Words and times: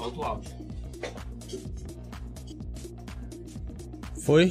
Solta 0.00 0.18
o 0.18 0.22
áudio. 0.24 0.50
Foi? 4.24 4.50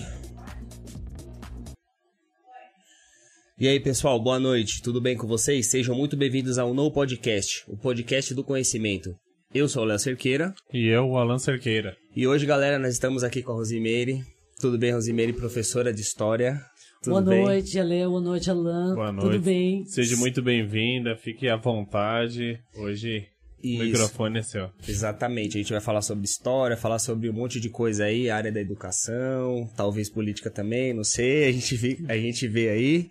E 3.60 3.68
aí, 3.68 3.80
pessoal, 3.80 4.22
boa 4.22 4.40
noite. 4.40 4.80
Tudo 4.84 5.02
bem 5.02 5.18
com 5.18 5.26
vocês? 5.26 5.72
Sejam 5.72 5.96
muito 5.96 6.16
bem-vindos 6.16 6.60
ao 6.60 6.72
No 6.72 6.92
Podcast, 6.92 7.64
o 7.68 7.76
podcast 7.76 8.32
do 8.36 8.44
conhecimento. 8.44 9.16
Eu 9.52 9.68
sou 9.68 9.82
o 9.82 9.86
Léo 9.88 9.98
Cerqueira. 9.98 10.54
E 10.72 10.88
eu, 10.88 11.08
o 11.08 11.18
Alan 11.18 11.40
Cerqueira. 11.40 11.98
E 12.16 12.28
hoje, 12.28 12.46
galera, 12.46 12.78
nós 12.78 12.94
estamos 12.94 13.24
aqui 13.24 13.42
com 13.42 13.54
a 13.54 13.56
Rosimeire. 13.56 14.22
Tudo 14.62 14.78
bem, 14.78 14.92
Rosimeire, 14.92 15.34
professora 15.34 15.92
de 15.92 16.02
História? 16.02 16.62
Tudo 17.02 17.14
boa 17.14 17.22
bem? 17.24 17.44
noite, 17.44 17.80
Ale. 17.80 18.06
Boa 18.06 18.22
noite, 18.22 18.52
Alan. 18.52 18.94
Boa 18.94 19.12
noite. 19.12 19.32
Tudo 19.32 19.42
bem? 19.44 19.84
Seja 19.86 20.16
muito 20.16 20.44
bem-vinda, 20.44 21.16
fique 21.16 21.50
à 21.50 21.56
vontade. 21.56 22.60
Hoje 22.78 23.26
Isso. 23.64 23.82
o 23.82 23.86
microfone 23.86 24.40
é 24.40 24.44
seu. 24.44 24.70
Exatamente, 24.88 25.58
a 25.58 25.62
gente 25.62 25.72
vai 25.72 25.82
falar 25.82 26.02
sobre 26.02 26.26
história, 26.26 26.78
falar 26.78 27.00
sobre 27.00 27.30
um 27.30 27.34
monte 27.34 27.60
de 27.60 27.70
coisa 27.70 28.06
aí, 28.06 28.30
área 28.30 28.52
da 28.52 28.60
educação, 28.60 29.70
talvez 29.76 30.10
política 30.10 30.50
também, 30.50 30.94
não 30.94 31.04
sei, 31.04 31.50
a 31.50 31.52
gente 31.52 31.76
vê, 31.76 31.98
a 32.08 32.18
gente 32.18 32.48
vê 32.48 32.70
aí. 32.70 33.10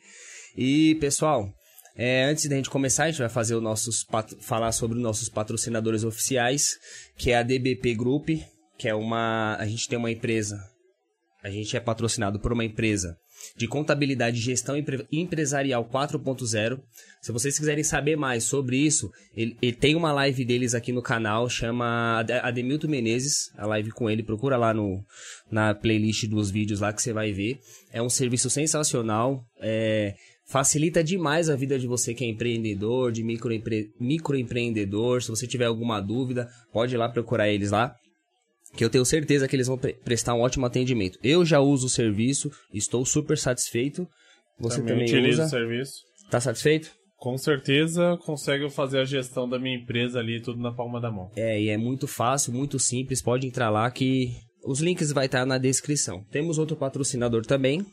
E, 0.57 0.95
pessoal, 0.97 1.49
é, 1.97 2.25
antes 2.25 2.49
da 2.49 2.57
gente 2.57 2.71
começar, 2.71 3.05
a 3.05 3.11
gente 3.11 3.21
vai 3.21 3.29
fazer 3.29 3.55
os 3.55 3.63
nossos 3.63 4.05
falar 4.41 4.73
sobre 4.73 4.97
os 4.97 5.03
nossos 5.03 5.29
patrocinadores 5.29 6.05
oficiais, 6.05 6.65
que 7.17 7.33
é 7.33 7.37
a 7.37 7.43
DBP 7.43 7.95
Group, 7.95 8.29
que 8.79 8.89
é 8.89 8.95
uma. 8.95 9.57
A 9.57 9.67
gente 9.67 9.89
tem 9.89 9.99
uma 9.99 10.11
empresa. 10.11 10.57
A 11.43 11.51
gente 11.51 11.77
é 11.77 11.81
patrocinado 11.81 12.41
por 12.41 12.53
uma 12.53 12.65
empresa 12.65 13.17
de 13.57 13.67
contabilidade 13.67 14.41
gestão 14.41 14.77
empre- 14.77 15.07
empresarial 15.11 15.85
4.0. 15.85 16.81
Se 17.21 17.33
vocês 17.33 17.59
quiserem 17.59 17.83
saber 17.85 18.17
mais 18.17 18.45
sobre 18.45 18.77
isso, 18.79 19.11
ele, 19.35 19.57
ele 19.61 19.73
tem 19.73 19.95
uma 19.97 20.13
live 20.13 20.45
deles 20.45 20.75
aqui 20.75 20.93
no 20.93 21.03
canal, 21.03 21.49
chama 21.49 22.19
Ade- 22.21 22.33
Ademilton 22.33 22.89
Menezes, 22.89 23.51
a 23.57 23.67
live 23.67 23.91
com 23.91 24.09
ele, 24.09 24.23
procura 24.23 24.57
lá 24.57 24.73
no, 24.73 25.03
na 25.51 25.75
playlist 25.75 26.27
dos 26.27 26.51
vídeos 26.51 26.81
lá 26.81 26.93
que 26.93 27.03
você 27.03 27.13
vai 27.13 27.33
ver. 27.33 27.59
É 27.93 28.01
um 28.01 28.09
serviço 28.09 28.49
sensacional, 28.49 29.43
é, 29.61 30.15
facilita 30.47 31.03
demais 31.03 31.51
a 31.51 31.57
vida 31.57 31.79
de 31.79 31.87
você 31.87 32.15
que 32.15 32.25
é 32.25 32.29
empreendedor, 32.29 33.13
de 33.13 33.23
microempre, 33.25 33.91
microempreendedor. 34.01 35.23
Se 35.23 35.29
você 35.31 35.47
tiver 35.47 35.67
alguma 35.67 36.01
dúvida, 36.01 36.49
pode 36.73 36.95
ir 36.95 36.99
lá 36.99 37.09
procurar 37.09 37.49
eles 37.49 37.71
lá 37.71 37.95
que 38.75 38.85
eu 38.85 38.91
tenho 38.91 39.05
certeza 39.05 39.49
que 39.49 39.57
eles 39.57 39.67
vão 39.67 39.79
pre- 39.79 39.95
prestar 39.95 40.35
um 40.35 40.41
ótimo 40.41 40.67
atendimento. 40.67 41.19
Eu 41.23 41.45
já 41.45 41.61
uso 41.61 41.87
o 41.87 41.91
serviço, 41.91 42.51
estou 42.73 43.05
super 43.05 43.37
satisfeito. 43.39 44.07
Você 44.61 44.83
também, 44.83 45.05
utilizo 45.05 45.41
o 45.41 45.45
usa? 45.45 45.49
serviço. 45.51 45.95
Tá 46.31 46.41
satisfeito? 46.41 46.91
Com 47.17 47.37
certeza 47.37 48.17
consigo 48.25 48.71
fazer 48.71 49.01
a 49.01 49.05
gestão 49.05 49.49
da 49.49 49.59
minha 49.59 49.77
empresa 49.77 50.19
ali, 50.21 50.41
tudo 50.41 50.61
na 50.61 50.73
palma 50.73 51.01
da 51.01 51.11
mão. 51.11 51.31
É, 51.35 51.61
e 51.61 51.69
é 51.69 51.77
muito 51.77 52.07
fácil, 52.07 52.53
muito 52.53 52.79
simples. 52.79 53.21
Pode 53.23 53.47
entrar 53.47 53.71
lá 53.71 53.91
que 53.91 54.37
os 54.65 54.81
links 54.81 55.11
vai 55.11 55.27
estar 55.27 55.45
na 55.45 55.59
descrição. 55.59 56.23
Temos 56.31 56.59
outro 56.59 56.77
patrocinador 56.77 57.45
também. 57.45 57.85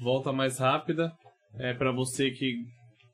Volta 0.00 0.32
mais 0.32 0.58
rápida. 0.58 1.12
É 1.58 1.72
para 1.74 1.90
você 1.90 2.30
que 2.30 2.54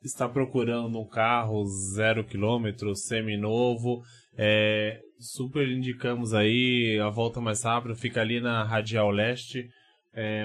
está 0.02 0.28
procurando 0.28 0.98
um 1.00 1.06
carro 1.08 1.64
zero 1.94 2.24
quilômetro, 2.24 2.94
semi-novo. 2.94 4.02
É, 4.36 5.00
super 5.18 5.68
indicamos 5.68 6.34
aí 6.34 6.98
a 7.00 7.08
volta 7.08 7.40
mais 7.40 7.62
rápida. 7.62 7.94
Fica 7.94 8.20
ali 8.20 8.40
na 8.40 8.64
Radial 8.64 9.10
Leste. 9.10 9.68
É, 10.12 10.44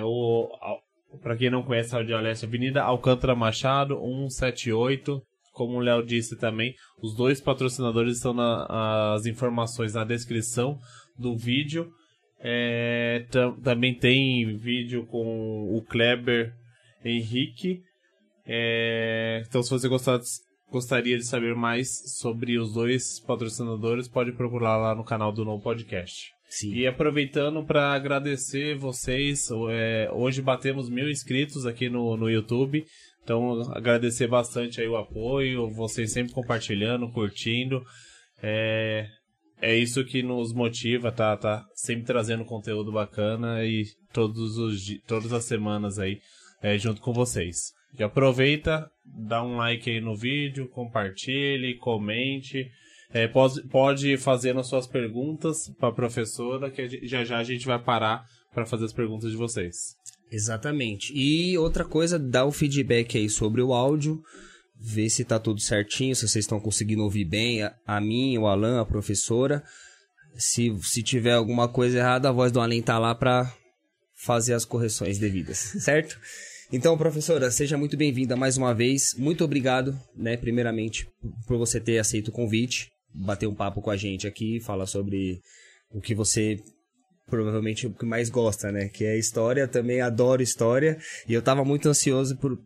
para 1.21 1.35
quem 1.35 1.49
não 1.49 1.63
conhece 1.63 1.93
a 1.95 1.99
Radial 1.99 2.21
Leste, 2.21 2.45
Avenida 2.45 2.81
Alcântara 2.83 3.35
Machado, 3.35 3.95
178. 3.99 5.21
Como 5.53 5.77
o 5.77 5.79
Léo 5.81 6.05
disse 6.05 6.37
também, 6.37 6.73
os 7.01 7.13
dois 7.15 7.41
patrocinadores 7.41 8.15
estão 8.17 8.33
nas 8.33 9.25
informações 9.25 9.93
na 9.93 10.05
descrição 10.05 10.77
do 11.17 11.35
vídeo. 11.35 11.89
É, 12.39 13.25
tam- 13.29 13.59
também 13.59 13.93
tem 13.93 14.55
vídeo 14.55 15.05
com 15.07 15.75
o 15.75 15.81
Kleber 15.81 16.53
Henrique. 17.03 17.81
É, 18.45 19.43
então, 19.47 19.61
se 19.61 19.69
você 19.69 19.89
gostar- 19.89 20.21
gostaria 20.71 21.17
de 21.17 21.25
saber 21.25 21.55
mais 21.55 22.17
sobre 22.17 22.57
os 22.57 22.73
dois 22.73 23.19
patrocinadores, 23.19 24.07
pode 24.07 24.31
procurar 24.31 24.77
lá 24.77 24.95
no 24.95 25.03
canal 25.03 25.31
do 25.31 25.43
No 25.43 25.59
Podcast. 25.59 26.31
Sim. 26.49 26.73
E 26.73 26.87
aproveitando 26.87 27.63
para 27.63 27.93
agradecer 27.93 28.75
vocês, 28.75 29.49
é, 29.69 30.09
hoje 30.11 30.41
batemos 30.41 30.89
mil 30.89 31.09
inscritos 31.09 31.65
aqui 31.65 31.89
no, 31.89 32.17
no 32.17 32.29
YouTube. 32.29 32.83
Então, 33.23 33.61
agradecer 33.71 34.27
bastante 34.27 34.81
aí 34.81 34.87
o 34.87 34.97
apoio, 34.97 35.69
vocês 35.69 36.11
sempre 36.11 36.33
compartilhando, 36.33 37.11
curtindo. 37.11 37.83
É, 38.41 39.05
é 39.61 39.75
isso 39.75 40.03
que 40.03 40.23
nos 40.23 40.51
motiva, 40.51 41.11
tá, 41.11 41.37
tá 41.37 41.63
sempre 41.75 42.05
trazendo 42.05 42.45
conteúdo 42.45 42.91
bacana 42.91 43.63
e 43.63 43.85
todos 44.11 44.57
os, 44.57 44.81
todas 45.05 45.31
as 45.31 45.43
semanas 45.43 45.99
aí 45.99 46.19
é, 46.63 46.77
junto 46.77 47.01
com 47.01 47.13
vocês. 47.13 47.73
E 47.97 48.03
aproveita, 48.03 48.89
dá 49.03 49.43
um 49.43 49.57
like 49.57 49.89
aí 49.89 49.99
no 49.99 50.15
vídeo, 50.15 50.67
compartilhe, 50.69 51.75
comente. 51.75 52.69
É, 53.11 53.27
pode, 53.27 53.63
pode 53.63 54.17
fazer 54.17 54.55
as 54.57 54.67
suas 54.67 54.85
perguntas 54.85 55.69
para 55.79 55.89
a 55.89 55.93
professora, 55.93 56.69
que 56.69 57.07
já 57.07 57.23
já 57.23 57.39
a 57.39 57.43
gente 57.43 57.65
vai 57.65 57.79
parar 57.79 58.23
para 58.53 58.65
fazer 58.65 58.85
as 58.85 58.93
perguntas 58.93 59.31
de 59.31 59.37
vocês. 59.37 59.95
Exatamente. 60.31 61.11
E 61.15 61.57
outra 61.57 61.83
coisa, 61.83 62.19
dá 62.19 62.45
o 62.45 62.51
feedback 62.51 63.17
aí 63.17 63.29
sobre 63.29 63.61
o 63.61 63.73
áudio, 63.73 64.21
ver 64.79 65.09
se 65.09 65.25
tá 65.25 65.39
tudo 65.39 65.59
certinho, 65.59 66.15
se 66.15 66.27
vocês 66.27 66.45
estão 66.45 66.59
conseguindo 66.59 67.03
ouvir 67.03 67.25
bem, 67.25 67.63
a, 67.63 67.75
a 67.85 67.99
mim, 67.99 68.37
o 68.37 68.45
Alan, 68.45 68.79
a 68.79 68.85
professora. 68.85 69.63
Se, 70.35 70.73
se 70.83 71.01
tiver 71.01 71.33
alguma 71.33 71.67
coisa 71.67 71.97
errada, 71.97 72.29
a 72.29 72.31
voz 72.31 72.51
do 72.51 72.61
Alan 72.61 72.79
tá 72.81 72.99
lá 72.99 73.15
pra 73.15 73.51
fazer 74.15 74.53
as 74.53 74.65
correções 74.65 75.17
devidas, 75.17 75.57
certo? 75.57 76.19
Então, 76.71 76.95
professora, 76.95 77.49
seja 77.49 77.77
muito 77.77 77.97
bem-vinda 77.97 78.35
mais 78.35 78.55
uma 78.55 78.75
vez. 78.75 79.15
Muito 79.17 79.43
obrigado, 79.43 79.99
né, 80.15 80.37
primeiramente, 80.37 81.07
por 81.47 81.57
você 81.57 81.79
ter 81.79 81.97
aceito 81.97 82.27
o 82.27 82.31
convite, 82.31 82.91
bater 83.11 83.47
um 83.47 83.55
papo 83.55 83.81
com 83.81 83.89
a 83.89 83.97
gente 83.97 84.27
aqui, 84.27 84.59
falar 84.59 84.85
sobre 84.85 85.41
o 85.91 85.99
que 85.99 86.13
você 86.13 86.59
provavelmente 87.25 87.87
o 87.87 87.93
que 87.93 88.05
mais 88.05 88.29
gosta, 88.29 88.71
né? 88.71 88.87
Que 88.89 89.05
é 89.05 89.17
história, 89.17 89.67
também 89.67 90.01
adoro 90.01 90.43
história. 90.43 90.97
E 91.27 91.33
eu 91.33 91.41
tava 91.41 91.65
muito 91.65 91.89
ansioso 91.89 92.37
por 92.37 92.59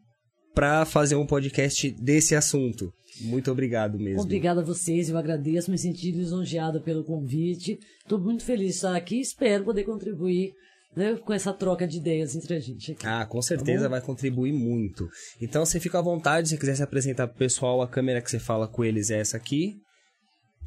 para 0.54 0.86
fazer 0.86 1.16
um 1.16 1.26
podcast 1.26 1.90
desse 1.92 2.36
assunto. 2.36 2.94
Muito 3.22 3.52
obrigado 3.52 3.98
mesmo. 3.98 4.22
Obrigada 4.22 4.62
a 4.62 4.64
vocês, 4.64 5.10
eu 5.10 5.18
agradeço, 5.18 5.72
me 5.72 5.78
senti 5.78 6.12
lisonjeada 6.12 6.80
pelo 6.80 7.04
convite. 7.04 7.80
Estou 8.02 8.20
muito 8.20 8.44
feliz 8.44 8.70
de 8.70 8.76
estar 8.76 8.96
aqui 8.96 9.20
espero 9.20 9.64
poder 9.64 9.84
contribuir 9.84 10.54
né, 10.96 11.16
com 11.18 11.34
essa 11.34 11.54
troca 11.54 11.88
de 11.88 11.98
ideias 11.98 12.36
entre 12.36 12.56
a 12.56 12.60
gente 12.60 12.92
aqui. 12.92 13.06
Ah, 13.06 13.26
com 13.26 13.42
certeza 13.42 13.90
vai 13.90 14.02
contribuir 14.02 14.54
muito. 14.54 15.08
Então 15.42 15.66
você 15.66 15.80
fica 15.80 16.00
à 16.00 16.02
vontade, 16.02 16.50
se 16.50 16.58
quiser 16.58 16.76
se 16.76 16.84
apresentar 16.84 17.28
pro 17.28 17.38
pessoal, 17.38 17.82
a 17.82 17.88
câmera 17.88 18.22
que 18.22 18.30
você 18.30 18.40
fala 18.40 18.68
com 18.68 18.84
eles 18.84 19.10
é 19.10 19.20
essa 19.20 19.38
aqui. 19.38 19.76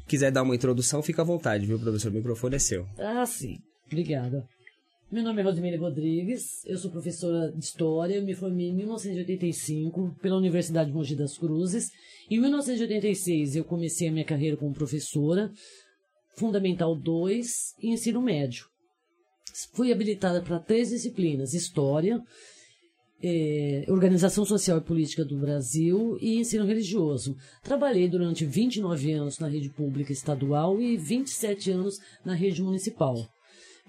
Quiser 0.07 0.31
dar 0.31 0.43
uma 0.43 0.55
introdução, 0.55 1.01
fica 1.01 1.21
à 1.21 1.25
vontade, 1.25 1.65
viu, 1.65 1.79
professor? 1.79 2.11
O 2.11 2.15
microfone 2.15 2.55
é 2.55 2.59
seu. 2.59 2.85
Ah, 2.97 3.25
sim. 3.25 3.57
Obrigada. 3.87 4.45
Meu 5.09 5.23
nome 5.23 5.41
é 5.41 5.43
Rosemary 5.45 5.77
Rodrigues, 5.77 6.65
eu 6.65 6.77
sou 6.77 6.91
professora 6.91 7.49
de 7.53 7.63
História, 7.63 8.15
eu 8.15 8.25
me 8.25 8.35
formei 8.35 8.67
em 8.67 8.75
1985 8.75 10.17
pela 10.21 10.35
Universidade 10.35 10.89
de 10.89 10.95
Mogi 10.95 11.15
das 11.15 11.37
Cruzes. 11.37 11.89
Em 12.29 12.37
1986 12.41 13.55
eu 13.55 13.63
comecei 13.63 14.09
a 14.09 14.11
minha 14.11 14.25
carreira 14.25 14.57
como 14.57 14.73
professora, 14.73 15.49
Fundamental 16.35 16.93
2 16.93 17.47
e 17.81 17.93
Ensino 17.93 18.21
Médio. 18.21 18.65
Fui 19.73 19.91
habilitada 19.91 20.41
para 20.41 20.59
três 20.59 20.89
disciplinas, 20.89 21.53
História, 21.53 22.21
eh, 23.21 23.85
Organização 23.87 24.45
Social 24.45 24.77
e 24.77 24.81
Política 24.81 25.25
do 25.25 25.37
Brasil 25.37 26.17
e 26.21 26.37
Ensino 26.37 26.65
Religioso. 26.65 27.35
Trabalhei 27.63 28.07
durante 28.07 28.45
29 28.45 29.11
anos 29.11 29.39
na 29.39 29.47
rede 29.47 29.69
pública 29.69 30.11
estadual 30.11 30.79
e 30.81 30.97
27 30.97 31.71
anos 31.71 31.99
na 32.23 32.33
rede 32.33 32.61
municipal. 32.61 33.15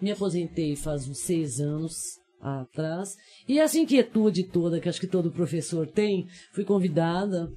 Me 0.00 0.10
aposentei 0.10 0.76
faz 0.76 1.08
uns 1.08 1.18
seis 1.18 1.60
anos 1.60 2.18
atrás. 2.40 3.16
E 3.48 3.58
essa 3.58 3.78
inquietude 3.78 4.44
toda 4.44 4.80
que 4.80 4.88
acho 4.88 5.00
que 5.00 5.06
todo 5.06 5.32
professor 5.32 5.86
tem, 5.86 6.26
fui 6.52 6.64
convidada 6.64 7.50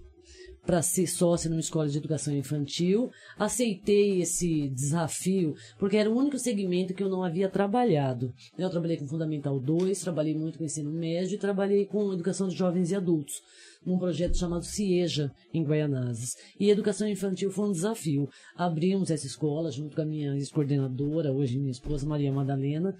para 0.65 0.81
ser 0.81 1.07
sócia 1.07 1.49
numa 1.49 1.59
escola 1.59 1.87
de 1.87 1.97
educação 1.97 2.35
infantil. 2.35 3.11
Aceitei 3.37 4.21
esse 4.21 4.69
desafio 4.69 5.55
porque 5.79 5.97
era 5.97 6.09
o 6.09 6.15
único 6.15 6.37
segmento 6.37 6.93
que 6.93 7.03
eu 7.03 7.09
não 7.09 7.23
havia 7.23 7.49
trabalhado. 7.49 8.33
Eu 8.57 8.69
trabalhei 8.69 8.97
com 8.97 9.07
Fundamental 9.07 9.59
2, 9.59 9.99
trabalhei 10.01 10.35
muito 10.35 10.57
com 10.57 10.63
ensino 10.63 10.91
médio 10.91 11.35
e 11.35 11.39
trabalhei 11.39 11.85
com 11.85 12.13
educação 12.13 12.47
de 12.47 12.55
jovens 12.55 12.91
e 12.91 12.95
adultos. 12.95 13.41
num 13.83 13.97
projeto 13.97 14.37
chamado 14.37 14.63
CIEJA, 14.63 15.31
em 15.51 15.63
Guaianazes. 15.63 16.35
E 16.59 16.69
educação 16.69 17.07
infantil 17.07 17.49
foi 17.49 17.69
um 17.69 17.71
desafio. 17.71 18.29
Abrimos 18.55 19.09
essa 19.09 19.25
escola 19.25 19.71
junto 19.71 19.95
com 19.95 20.03
a 20.03 20.05
minha 20.05 20.35
ex-coordenadora, 20.35 21.31
hoje 21.31 21.57
minha 21.57 21.71
esposa 21.71 22.05
Maria 22.05 22.31
Madalena, 22.31 22.95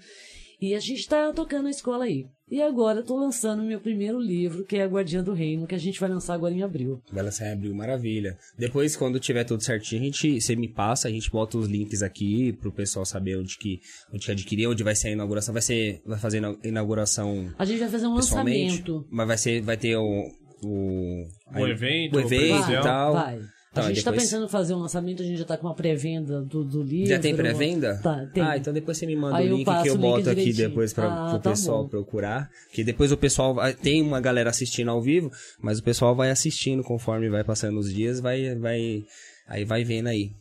e 0.62 0.74
a 0.74 0.80
gente 0.80 1.00
está 1.00 1.32
tocando 1.32 1.66
a 1.66 1.70
escola 1.70 2.04
aí. 2.04 2.24
E 2.48 2.62
agora 2.62 3.00
estou 3.00 3.18
lançando 3.18 3.62
meu 3.62 3.80
primeiro 3.80 4.20
livro, 4.20 4.64
que 4.64 4.76
é 4.76 4.82
A 4.82 4.86
Guardiã 4.86 5.22
do 5.24 5.32
Reino, 5.32 5.66
que 5.66 5.74
a 5.74 5.78
gente 5.78 5.98
vai 5.98 6.08
lançar 6.08 6.34
agora 6.34 6.54
em 6.54 6.62
abril. 6.62 7.02
Vai 7.10 7.24
lançar 7.24 7.48
em 7.48 7.52
abril, 7.52 7.74
maravilha. 7.74 8.36
Depois, 8.58 8.94
quando 8.94 9.18
tiver 9.18 9.42
tudo 9.44 9.62
certinho, 9.64 10.02
a 10.02 10.04
gente, 10.04 10.40
você 10.40 10.54
me 10.54 10.68
passa, 10.68 11.08
a 11.08 11.10
gente 11.10 11.30
bota 11.30 11.58
os 11.58 11.66
links 11.66 12.02
aqui 12.02 12.52
pro 12.52 12.70
pessoal 12.70 13.04
saber 13.04 13.38
onde 13.38 13.56
que, 13.58 13.80
onde 14.12 14.24
que 14.26 14.32
adquirir, 14.32 14.66
onde 14.68 14.84
vai 14.84 14.94
ser 14.94 15.08
a 15.08 15.12
inauguração. 15.12 15.52
Vai 15.52 15.62
ser, 15.62 16.00
vai 16.04 16.18
fazer 16.18 16.44
a 16.44 16.54
inauguração 16.62 17.52
A 17.58 17.64
gente 17.64 17.80
vai 17.80 17.88
fazer 17.88 18.06
um 18.06 18.14
lançamento. 18.14 19.06
mas 19.10 19.26
vai 19.26 19.38
ser, 19.38 19.60
vai 19.62 19.76
ter 19.76 19.96
o... 19.96 20.30
O, 20.64 21.24
O 21.56 21.66
evento, 21.66 22.16
o 22.16 22.20
evento 22.20 22.44
e 22.44 22.48
presencial. 22.50 22.82
tal. 22.84 23.12
Vai. 23.14 23.40
Tá, 23.72 23.80
a 23.82 23.88
gente 23.88 23.98
está 23.98 24.10
depois- 24.10 24.28
pensando 24.30 24.44
em 24.44 24.48
fazer 24.50 24.74
um 24.74 24.78
lançamento, 24.80 25.22
a 25.22 25.24
gente 25.24 25.36
já 25.36 25.42
está 25.42 25.56
com 25.56 25.66
uma 25.66 25.74
pré-venda 25.74 26.42
do, 26.42 26.62
do 26.62 26.82
livro. 26.82 27.08
Já 27.08 27.18
tem 27.18 27.34
pré-venda? 27.34 27.98
Tá, 28.02 28.26
tem. 28.26 28.42
Ah, 28.42 28.56
então 28.58 28.72
depois 28.72 28.98
você 28.98 29.06
me 29.06 29.16
manda 29.16 29.36
Aí 29.38 29.46
o 29.46 29.50
eu 29.52 29.56
link 29.56 29.64
passo 29.64 29.82
que 29.84 29.88
eu 29.88 29.96
boto 29.98 30.28
aqui 30.28 30.40
direitinho. 30.40 30.68
depois 30.68 30.92
para 30.92 31.06
Ah, 31.06 31.34
o 31.34 31.38
tá 31.38 31.50
pessoal 31.50 31.84
bom. 31.84 31.88
procurar. 31.88 32.50
Que 32.70 32.84
depois 32.84 33.10
o 33.12 33.16
pessoal 33.16 33.54
vai, 33.54 33.72
tem 33.72 34.02
uma 34.02 34.20
galera 34.20 34.50
assistindo 34.50 34.90
ao 34.90 35.00
vivo, 35.00 35.30
mas 35.60 35.78
o 35.78 35.82
pessoal 35.82 36.14
vai 36.14 36.30
assistindo 36.30 36.82
conforme 36.82 37.30
vai 37.30 37.42
passando 37.44 37.78
os 37.78 37.90
dias, 37.92 38.20
vai 38.20 38.54
vai 38.56 39.02
aí 39.48 39.64
vai 39.64 39.82
vendo 39.84 40.08
aí. 40.08 40.32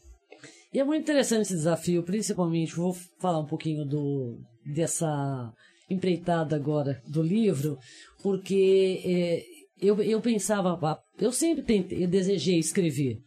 E 0.74 0.80
é 0.80 0.84
muito 0.84 1.02
interessante 1.04 1.42
esse 1.44 1.54
desafio, 1.56 2.04
principalmente, 2.04 2.76
vou 2.76 2.94
falar 3.20 3.40
um 3.40 3.46
pouquinho 3.46 3.86
do, 3.86 4.38
dessa 4.66 5.52
empreitada 5.90 6.56
agora 6.56 7.02
do 7.08 7.22
livro, 7.22 7.78
porque 8.24 9.02
é, 9.06 9.44
eu, 9.82 10.02
eu 10.02 10.22
pensava, 10.22 10.80
eu 11.20 11.32
sempre 11.32 11.64
tentei, 11.64 12.04
eu 12.04 12.08
desejei 12.08 12.60
escrever. 12.60 13.20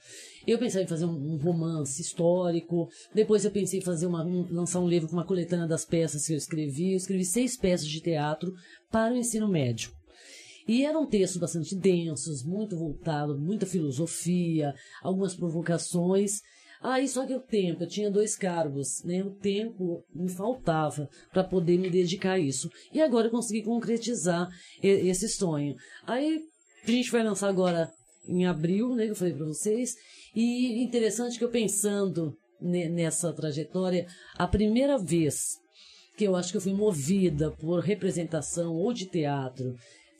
Eu 0.46 0.58
pensava 0.58 0.84
em 0.84 0.88
fazer 0.88 1.06
um, 1.06 1.34
um 1.34 1.36
romance 1.38 2.00
histórico, 2.00 2.88
depois 3.14 3.44
eu 3.44 3.50
pensei 3.50 3.80
em 3.80 3.82
fazer 3.82 4.06
uma, 4.06 4.24
um- 4.24 4.46
lançar 4.50 4.80
um 4.80 4.88
livro 4.88 5.08
com 5.08 5.14
uma 5.16 5.24
coletânea 5.26 5.66
das 5.66 5.84
peças 5.84 6.26
que 6.26 6.32
eu 6.32 6.36
escrevi. 6.36 6.92
Eu 6.92 6.96
escrevi 6.98 7.24
seis 7.24 7.56
peças 7.56 7.88
de 7.88 8.00
teatro 8.00 8.52
para 8.90 9.12
o 9.14 9.16
ensino 9.16 9.48
médio. 9.48 9.90
E 10.66 10.84
eram 10.84 11.06
textos 11.06 11.38
bastante 11.40 11.74
densos, 11.76 12.42
muito 12.42 12.76
voltados, 12.76 13.38
muita 13.38 13.66
filosofia, 13.66 14.74
algumas 15.02 15.34
provocações. 15.34 16.40
Aí 16.84 17.08
só 17.08 17.24
que 17.26 17.34
o 17.34 17.40
tempo, 17.40 17.82
eu 17.82 17.88
tinha 17.88 18.10
dois 18.10 18.36
cargos, 18.36 19.02
né? 19.04 19.22
O 19.22 19.30
tempo 19.30 20.04
me 20.14 20.28
faltava 20.28 21.08
para 21.32 21.42
poder 21.42 21.78
me 21.78 21.88
dedicar 21.88 22.32
a 22.32 22.38
isso. 22.38 22.68
E 22.92 23.00
agora 23.00 23.28
eu 23.28 23.30
consegui 23.30 23.62
concretizar 23.62 24.50
esse 24.82 25.26
sonho. 25.30 25.74
Aí 26.06 26.42
a 26.86 26.90
gente 26.90 27.10
vai 27.10 27.24
lançar 27.24 27.48
agora 27.48 27.90
em 28.28 28.44
abril, 28.44 28.94
né? 28.94 29.06
Que 29.06 29.12
eu 29.12 29.16
falei 29.16 29.32
para 29.32 29.46
vocês. 29.46 29.94
E 30.36 30.82
interessante 30.84 31.38
que 31.38 31.44
eu 31.44 31.50
pensando 31.50 32.36
ne- 32.60 32.90
nessa 32.90 33.32
trajetória, 33.32 34.06
a 34.36 34.46
primeira 34.46 34.98
vez 34.98 35.58
que 36.18 36.24
eu 36.24 36.36
acho 36.36 36.50
que 36.50 36.58
eu 36.58 36.60
fui 36.60 36.74
movida 36.74 37.50
por 37.50 37.80
representação 37.80 38.74
ou 38.74 38.92
de 38.92 39.06
teatro 39.06 39.74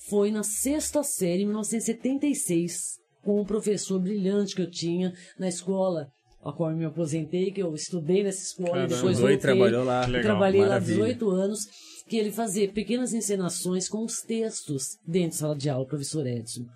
foi 0.08 0.30
na 0.30 0.42
sexta 0.42 1.02
série, 1.02 1.42
em 1.42 1.46
1976, 1.46 2.98
com 3.22 3.38
um 3.38 3.44
professor 3.44 4.00
brilhante 4.00 4.54
que 4.54 4.62
eu 4.62 4.70
tinha 4.70 5.12
na 5.38 5.46
escola 5.46 6.08
a 6.44 6.52
qual 6.52 6.70
eu 6.70 6.76
me 6.76 6.84
aposentei, 6.84 7.50
que 7.50 7.62
eu 7.62 7.74
estudei 7.74 8.22
nessa 8.22 8.42
escola 8.42 8.70
Caramba. 8.70 8.92
e 8.92 8.96
depois 8.96 9.18
e 9.18 9.20
voltei. 9.20 9.38
trabalhou 9.38 9.84
lá. 9.84 10.06
Legal, 10.06 10.22
trabalhei 10.22 10.60
lá 10.60 10.68
maravilha. 10.68 10.96
18 10.96 11.30
anos, 11.30 11.60
que 12.06 12.16
ele 12.16 12.30
fazia 12.30 12.70
pequenas 12.70 13.14
encenações 13.14 13.88
com 13.88 14.04
os 14.04 14.20
textos 14.20 14.98
dentro 15.06 15.30
da 15.30 15.36
sala 15.36 15.56
de 15.56 15.70
aula, 15.70 15.86
professor 15.86 16.26
Edson. 16.26 16.66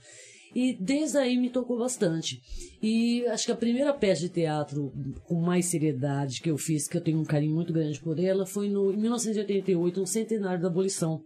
E 0.54 0.72
desde 0.72 1.18
aí 1.18 1.36
me 1.36 1.50
tocou 1.50 1.78
bastante. 1.78 2.40
E 2.82 3.26
acho 3.26 3.44
que 3.44 3.52
a 3.52 3.56
primeira 3.56 3.92
peça 3.92 4.22
de 4.22 4.30
teatro 4.30 4.90
com 5.24 5.40
mais 5.40 5.66
seriedade 5.66 6.40
que 6.40 6.50
eu 6.50 6.56
fiz, 6.56 6.88
que 6.88 6.96
eu 6.96 7.02
tenho 7.02 7.20
um 7.20 7.24
carinho 7.24 7.54
muito 7.54 7.72
grande 7.72 8.00
por 8.00 8.18
ela, 8.18 8.46
foi 8.46 8.70
no, 8.70 8.90
em 8.92 8.96
1988, 8.96 10.00
no 10.00 10.06
centenário 10.06 10.62
da 10.62 10.68
abolição. 10.68 11.20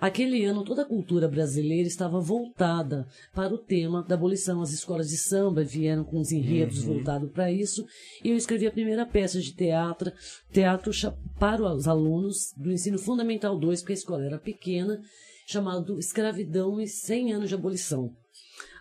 Aquele 0.00 0.44
ano, 0.44 0.64
toda 0.64 0.82
a 0.82 0.86
cultura 0.86 1.26
brasileira 1.28 1.88
estava 1.88 2.20
voltada 2.20 3.06
para 3.34 3.54
o 3.54 3.58
tema 3.58 4.02
da 4.02 4.14
abolição. 4.14 4.60
As 4.60 4.72
escolas 4.72 5.08
de 5.08 5.16
samba 5.16 5.64
vieram 5.64 6.04
com 6.04 6.18
os 6.18 6.32
enredos 6.32 6.82
voltados 6.82 7.30
para 7.30 7.50
isso. 7.50 7.86
E 8.22 8.30
eu 8.30 8.36
escrevi 8.36 8.66
a 8.66 8.72
primeira 8.72 9.06
peça 9.06 9.40
de 9.40 9.54
teatro, 9.54 10.12
teatro 10.52 10.90
para 11.38 11.62
os 11.62 11.88
alunos 11.88 12.52
do 12.56 12.70
ensino 12.70 12.98
fundamental 12.98 13.58
2, 13.58 13.80
porque 13.80 13.92
a 13.92 13.94
escola 13.94 14.24
era 14.24 14.38
pequena, 14.38 15.00
chamado 15.46 15.98
Escravidão 15.98 16.80
e 16.80 16.86
100 16.86 17.32
anos 17.32 17.48
de 17.48 17.54
abolição. 17.54 18.14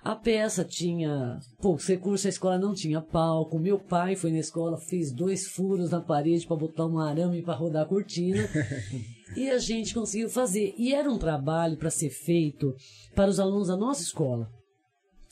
A 0.05 0.15
peça 0.15 0.63
tinha 0.63 1.39
poucos 1.59 1.87
recursos, 1.87 2.27
a 2.27 2.29
escola 2.29 2.59
não 2.59 2.75
tinha 2.75 3.01
palco. 3.01 3.57
Meu 3.57 3.79
pai 3.79 4.15
foi 4.15 4.31
na 4.31 4.37
escola, 4.37 4.77
fez 4.77 5.11
dois 5.11 5.47
furos 5.47 5.89
na 5.89 5.99
parede 5.99 6.45
para 6.45 6.55
botar 6.55 6.85
um 6.85 6.99
arame 6.99 7.41
para 7.41 7.55
rodar 7.55 7.81
a 7.81 7.87
cortina. 7.87 8.47
e 9.35 9.49
a 9.49 9.57
gente 9.57 9.95
conseguiu 9.95 10.29
fazer. 10.29 10.75
E 10.77 10.93
era 10.93 11.09
um 11.09 11.17
trabalho 11.17 11.75
para 11.75 11.89
ser 11.89 12.11
feito 12.11 12.71
para 13.15 13.31
os 13.31 13.39
alunos 13.39 13.69
da 13.69 13.75
nossa 13.75 14.03
escola. 14.03 14.47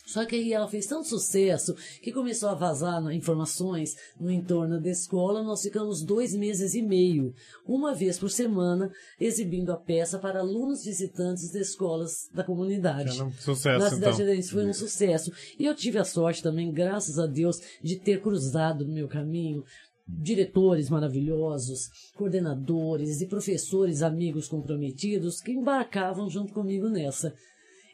Só 0.05 0.25
que 0.25 0.35
aí 0.35 0.51
ela 0.51 0.67
fez 0.67 0.85
tanto 0.85 1.07
sucesso 1.07 1.75
que 2.01 2.11
começou 2.11 2.49
a 2.49 2.53
vazar 2.53 3.01
informações 3.13 3.95
no 4.19 4.29
entorno 4.29 4.79
da 4.79 4.89
escola. 4.89 5.41
Nós 5.41 5.61
ficamos 5.61 6.03
dois 6.03 6.35
meses 6.35 6.73
e 6.73 6.81
meio, 6.81 7.33
uma 7.65 7.95
vez 7.95 8.19
por 8.19 8.29
semana, 8.29 8.91
exibindo 9.19 9.71
a 9.71 9.77
peça 9.77 10.19
para 10.19 10.39
alunos 10.39 10.83
visitantes 10.83 11.51
de 11.51 11.59
escolas 11.59 12.29
da 12.33 12.43
comunidade. 12.43 13.15
Era 13.15 13.25
um 13.25 13.31
sucesso, 13.31 13.79
Na 13.79 13.89
cidade 13.89 14.21
então. 14.21 14.35
de 14.35 14.43
foi 14.43 14.65
um 14.65 14.73
sucesso. 14.73 15.31
E 15.57 15.65
eu 15.65 15.73
tive 15.73 15.97
a 15.97 16.03
sorte 16.03 16.43
também, 16.43 16.71
graças 16.71 17.17
a 17.17 17.25
Deus, 17.25 17.61
de 17.81 17.95
ter 17.95 18.21
cruzado 18.21 18.85
no 18.85 18.93
meu 18.93 19.07
caminho 19.07 19.63
diretores 20.05 20.89
maravilhosos, 20.89 21.89
coordenadores 22.15 23.21
e 23.21 23.27
professores 23.27 24.01
amigos 24.01 24.49
comprometidos 24.49 25.39
que 25.39 25.53
embarcavam 25.53 26.29
junto 26.29 26.53
comigo 26.53 26.89
nessa. 26.89 27.33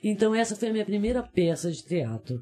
Então 0.03 0.33
essa 0.33 0.55
foi 0.55 0.69
a 0.69 0.71
minha 0.71 0.85
primeira 0.85 1.21
peça 1.23 1.71
de 1.71 1.83
teatro. 1.83 2.41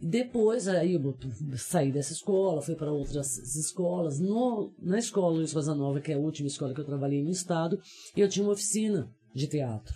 Depois 0.00 0.68
aí 0.68 0.94
eu 0.94 1.16
saí 1.56 1.90
dessa 1.90 2.12
escola, 2.12 2.62
fui 2.62 2.76
para 2.76 2.92
outras 2.92 3.36
escolas. 3.56 4.20
No, 4.20 4.72
na 4.80 4.98
escola 4.98 5.36
Luiz 5.36 5.52
Rosa 5.52 5.74
Nova, 5.74 6.00
que 6.00 6.12
é 6.12 6.14
a 6.14 6.18
última 6.18 6.46
escola 6.46 6.72
que 6.72 6.80
eu 6.80 6.84
trabalhei 6.84 7.22
no 7.22 7.30
estado, 7.30 7.80
eu 8.16 8.28
tinha 8.28 8.44
uma 8.44 8.52
oficina 8.52 9.10
de 9.34 9.48
teatro. 9.48 9.94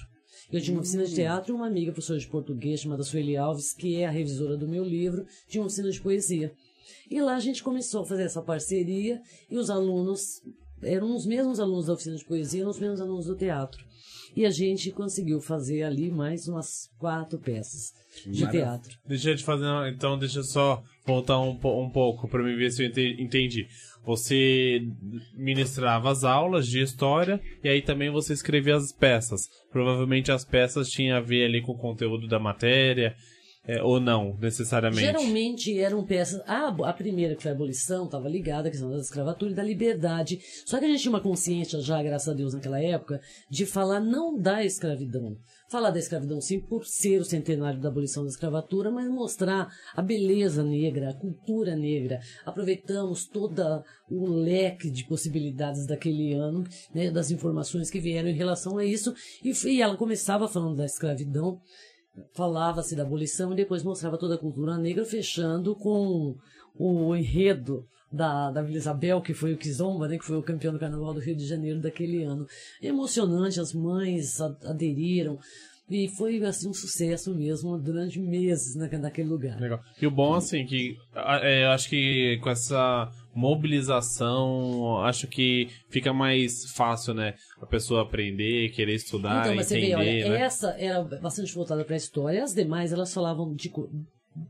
Eu 0.50 0.60
tinha 0.60 0.74
uma 0.74 0.80
oficina 0.80 1.04
de 1.04 1.14
teatro 1.14 1.52
e 1.52 1.54
uma 1.54 1.66
amiga, 1.66 1.92
professora 1.92 2.18
de 2.18 2.26
português, 2.26 2.80
chamada 2.80 3.02
Sueli 3.04 3.36
Alves, 3.36 3.72
que 3.72 3.96
é 3.96 4.06
a 4.06 4.10
revisora 4.10 4.56
do 4.56 4.68
meu 4.68 4.84
livro, 4.84 5.24
tinha 5.48 5.62
uma 5.62 5.66
oficina 5.66 5.90
de 5.90 6.00
poesia. 6.00 6.52
E 7.10 7.20
lá 7.20 7.36
a 7.36 7.40
gente 7.40 7.62
começou 7.62 8.02
a 8.02 8.06
fazer 8.06 8.24
essa 8.24 8.42
parceria 8.42 9.22
e 9.48 9.56
os 9.56 9.70
alunos 9.70 10.42
eram 10.82 11.14
os 11.14 11.24
mesmos 11.24 11.60
alunos 11.60 11.86
da 11.86 11.92
oficina 11.92 12.16
de 12.16 12.24
poesia, 12.24 12.62
eram 12.62 12.70
os 12.70 12.80
mesmos 12.80 13.00
alunos 13.00 13.26
do 13.26 13.36
teatro. 13.36 13.82
E 14.34 14.46
a 14.46 14.50
gente 14.50 14.90
conseguiu 14.90 15.40
fazer 15.40 15.82
ali 15.82 16.10
mais 16.10 16.48
umas 16.48 16.88
quatro 16.98 17.38
peças 17.38 17.92
de 18.26 18.40
Maravilha. 18.40 18.64
teatro. 18.64 18.98
Deixa 19.06 19.30
eu 19.30 19.36
te 19.36 19.44
fazer, 19.44 19.66
então 19.92 20.18
deixa 20.18 20.38
eu 20.38 20.44
só 20.44 20.82
voltar 21.06 21.38
um, 21.40 21.50
um 21.50 21.90
pouco 21.90 22.26
pra 22.28 22.42
me 22.42 22.54
ver 22.56 22.70
se 22.70 22.82
eu 22.82 22.88
ente- 22.88 23.16
entendi. 23.20 23.66
Você 24.04 24.82
ministrava 25.34 26.10
as 26.10 26.24
aulas 26.24 26.66
de 26.66 26.80
história 26.80 27.40
e 27.62 27.68
aí 27.68 27.80
também 27.82 28.10
você 28.10 28.32
escrevia 28.32 28.76
as 28.76 28.90
peças. 28.92 29.48
Provavelmente 29.70 30.32
as 30.32 30.44
peças 30.44 30.90
tinham 30.90 31.16
a 31.16 31.20
ver 31.20 31.44
ali 31.44 31.60
com 31.62 31.72
o 31.72 31.78
conteúdo 31.78 32.26
da 32.26 32.38
matéria, 32.38 33.14
é, 33.64 33.80
ou 33.80 34.00
não, 34.00 34.36
necessariamente. 34.40 35.02
Geralmente 35.02 35.78
eram 35.78 36.04
peças. 36.04 36.42
A, 36.48 36.66
a 36.66 36.92
primeira, 36.92 37.36
que 37.36 37.42
foi 37.42 37.52
a 37.52 37.54
abolição, 37.54 38.06
estava 38.06 38.28
ligada 38.28 38.66
à 38.66 38.70
questão 38.70 38.90
da 38.90 38.96
escravatura 38.96 39.52
e 39.52 39.54
da 39.54 39.62
liberdade. 39.62 40.40
Só 40.66 40.80
que 40.80 40.84
a 40.84 40.88
gente 40.88 41.00
tinha 41.00 41.12
uma 41.12 41.20
consciência 41.20 41.80
já, 41.80 42.02
graças 42.02 42.28
a 42.28 42.36
Deus, 42.36 42.54
naquela 42.54 42.82
época, 42.82 43.20
de 43.48 43.64
falar 43.64 44.00
não 44.00 44.36
da 44.36 44.64
escravidão. 44.64 45.36
Falar 45.70 45.90
da 45.90 46.00
escravidão, 46.00 46.40
sim, 46.40 46.58
por 46.58 46.84
ser 46.84 47.20
o 47.20 47.24
centenário 47.24 47.80
da 47.80 47.88
abolição 47.88 48.24
da 48.24 48.30
escravatura, 48.30 48.90
mas 48.90 49.08
mostrar 49.08 49.68
a 49.94 50.02
beleza 50.02 50.64
negra, 50.64 51.10
a 51.10 51.14
cultura 51.14 51.76
negra. 51.76 52.18
Aproveitamos 52.44 53.28
todo 53.28 53.62
o 54.10 54.26
leque 54.26 54.90
de 54.90 55.06
possibilidades 55.06 55.86
daquele 55.86 56.34
ano, 56.34 56.64
né, 56.92 57.12
das 57.12 57.30
informações 57.30 57.90
que 57.90 58.00
vieram 58.00 58.28
em 58.28 58.36
relação 58.36 58.76
a 58.76 58.84
isso. 58.84 59.14
E, 59.42 59.52
e 59.68 59.80
ela 59.80 59.96
começava 59.96 60.48
falando 60.48 60.76
da 60.76 60.84
escravidão, 60.84 61.60
falava-se 62.34 62.96
da 62.96 63.02
abolição 63.02 63.52
e 63.52 63.56
depois 63.56 63.82
mostrava 63.82 64.18
toda 64.18 64.34
a 64.34 64.38
cultura 64.38 64.76
negra, 64.76 65.04
fechando 65.04 65.74
com 65.74 66.36
o 66.74 67.16
enredo 67.16 67.84
da, 68.12 68.50
da 68.50 68.62
Vila 68.62 68.76
Isabel, 68.76 69.20
que 69.22 69.32
foi 69.32 69.54
o 69.54 69.58
Kizomba, 69.58 70.06
né, 70.06 70.18
que 70.18 70.24
foi 70.24 70.36
o 70.36 70.42
campeão 70.42 70.72
do 70.72 70.78
Carnaval 70.78 71.14
do 71.14 71.20
Rio 71.20 71.34
de 71.34 71.46
Janeiro 71.46 71.80
daquele 71.80 72.22
ano. 72.22 72.46
Emocionante, 72.80 73.60
as 73.60 73.72
mães 73.72 74.40
aderiram 74.40 75.38
e 75.90 76.08
foi 76.08 76.42
assim 76.44 76.68
um 76.68 76.74
sucesso 76.74 77.34
mesmo 77.34 77.78
durante 77.78 78.20
meses 78.20 78.74
na, 78.76 78.88
naquele 78.98 79.28
lugar. 79.28 79.60
Legal. 79.60 79.80
E 80.00 80.06
o 80.06 80.10
bom, 80.10 80.34
assim, 80.34 80.64
que 80.64 80.96
é, 81.14 81.66
acho 81.66 81.88
que 81.88 82.38
com 82.42 82.50
essa 82.50 83.10
mobilização, 83.34 84.98
acho 85.04 85.26
que 85.26 85.68
fica 85.88 86.12
mais 86.12 86.70
fácil, 86.72 87.14
né? 87.14 87.34
A 87.60 87.66
pessoa 87.66 88.02
aprender, 88.02 88.70
querer 88.70 88.94
estudar, 88.94 89.42
Então, 89.44 89.56
mas 89.56 89.66
você 89.66 89.76
entender, 89.78 89.96
vê, 89.96 90.24
olha, 90.24 90.28
né? 90.30 90.40
essa 90.40 90.70
era 90.78 91.02
bastante 91.02 91.54
voltada 91.54 91.84
para 91.84 91.94
a 91.94 91.96
história, 91.96 92.42
as 92.42 92.54
demais 92.54 92.92
elas 92.92 93.12
falavam 93.12 93.54
de, 93.54 93.68
co- 93.68 93.88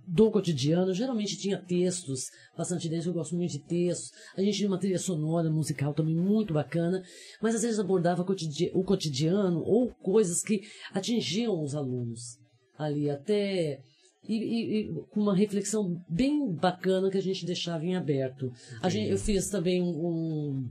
do 0.07 0.31
cotidiano, 0.31 0.95
geralmente 0.95 1.37
tinha 1.37 1.59
textos 1.59 2.31
bastante 2.57 2.89
densos, 2.89 3.07
eu 3.07 3.13
gosto 3.13 3.35
muito 3.35 3.51
de 3.53 3.59
textos. 3.59 4.11
A 4.37 4.41
gente 4.41 4.57
tinha 4.57 4.69
uma 4.69 4.79
trilha 4.79 4.99
sonora, 4.99 5.51
musical 5.51 5.93
também 5.93 6.15
muito 6.15 6.55
bacana, 6.55 7.03
mas 7.41 7.55
às 7.55 7.63
vezes 7.63 7.79
abordava 7.81 8.23
o 8.23 8.85
cotidiano 8.85 9.63
ou 9.65 9.89
coisas 10.03 10.43
que 10.43 10.63
atingiam 10.93 11.61
os 11.63 11.75
alunos 11.75 12.39
ali, 12.79 13.11
até. 13.11 13.81
E, 14.29 14.89
com 15.11 15.21
uma 15.21 15.35
reflexão 15.37 16.01
bem 16.09 16.53
bacana 16.55 17.11
que 17.11 17.19
a 17.19 17.23
gente 17.23 17.45
deixava 17.45 17.85
em 17.85 17.97
aberto. 17.97 18.53
A 18.81 18.89
gente, 18.89 19.11
eu 19.11 19.19
fiz 19.19 19.49
também 19.49 19.83
um, 19.83 20.65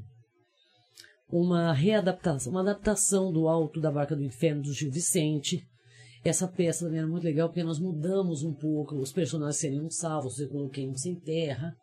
uma 1.30 1.74
readaptação, 1.74 2.52
uma 2.52 2.62
adaptação 2.62 3.32
do 3.32 3.48
Alto 3.48 3.80
da 3.82 3.92
Barca 3.92 4.16
do 4.16 4.24
Inferno 4.24 4.62
do 4.64 4.74
Gil 4.74 4.92
Vicente. 4.92 5.62
Essa 6.24 6.48
peça 6.48 6.86
também 6.86 7.00
era 7.00 7.08
muito 7.08 7.24
legal 7.24 7.50
porque 7.50 7.64
nós 7.64 7.80
mudamos 7.80 8.44
um 8.44 8.54
pouco, 8.54 8.96
os 8.96 9.12
personagens 9.12 9.58
seriam 9.58 9.90
salvos, 9.90 10.40
eu 10.40 10.48
coloquei 10.50 10.88
um 10.88 10.96
sem 10.96 11.16
terra, 11.16 11.74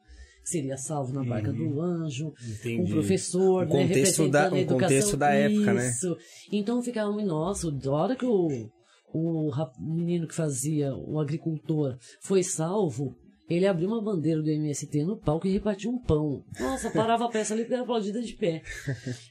seria 0.45 0.77
salvo 0.77 1.13
na 1.13 1.25
barca 1.25 1.53
do 1.53 1.81
anjo, 1.81 2.33
Entendi. 2.49 2.81
um 2.81 2.95
professor, 2.95 3.65
O 3.67 3.69
né, 3.75 3.83
contexto 3.89 4.29
da- 4.31 4.49
o 4.49 4.67
contexto 4.67 5.17
da 5.17 5.31
época, 5.33 5.75
né? 5.75 5.91
Isso. 5.91 6.17
Então 6.53 6.81
ficava, 6.81 7.11
nossa, 7.23 7.71
da 7.71 7.91
hora 7.91 8.15
que 8.17 8.25
o, 8.25 8.71
o 9.13 9.51
menino 9.79 10.27
que 10.27 10.35
fazia, 10.35 10.95
o 10.95 11.19
agricultor, 11.19 11.97
foi 12.21 12.43
salvo, 12.43 13.17
ele 13.49 13.67
abriu 13.67 13.89
uma 13.89 14.03
bandeira 14.03 14.43
do 14.43 14.51
MST 14.51 15.05
no 15.05 15.17
palco 15.17 15.47
e 15.47 15.53
repartiu 15.53 15.91
um 15.91 15.99
pão. 15.99 16.45
Nossa, 16.61 16.91
parava 16.91 17.25
a 17.25 17.29
peça 17.29 17.55
ali 17.55 17.63
porque 17.63 17.75
era 17.75 17.83
aplaudida 17.83 18.21
de 18.21 18.35
pé. 18.35 18.63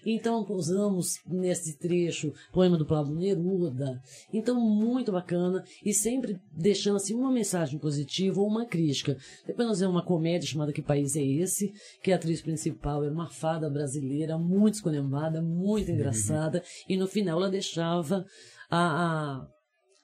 Então, 0.03 0.43
usamos 0.49 1.19
nesse 1.27 1.77
trecho 1.77 2.33
poema 2.51 2.77
do 2.77 2.85
Pablo 2.85 3.13
Neruda. 3.13 4.01
Então, 4.33 4.59
muito 4.59 5.11
bacana. 5.11 5.63
E 5.85 5.93
sempre 5.93 6.39
deixando 6.51 6.95
assim 6.95 7.13
uma 7.13 7.31
mensagem 7.31 7.77
positiva 7.77 8.41
ou 8.41 8.47
uma 8.47 8.65
crítica. 8.65 9.15
Depois 9.45 9.67
nós 9.67 9.79
vemos 9.79 9.95
uma 9.95 10.03
comédia 10.03 10.49
chamada 10.49 10.73
Que 10.73 10.81
País 10.81 11.15
é 11.15 11.21
Esse? 11.21 11.71
Que 12.01 12.11
a 12.11 12.15
atriz 12.15 12.41
principal 12.41 13.03
era 13.03 13.13
uma 13.13 13.29
fada 13.29 13.69
brasileira, 13.69 14.35
muito 14.37 14.75
escolhembada, 14.75 15.43
muito 15.43 15.91
engraçada. 15.91 16.63
E 16.89 16.97
no 16.97 17.07
final 17.07 17.39
ela 17.39 17.51
deixava 17.51 18.25
a, 18.69 18.77
a, 18.79 19.47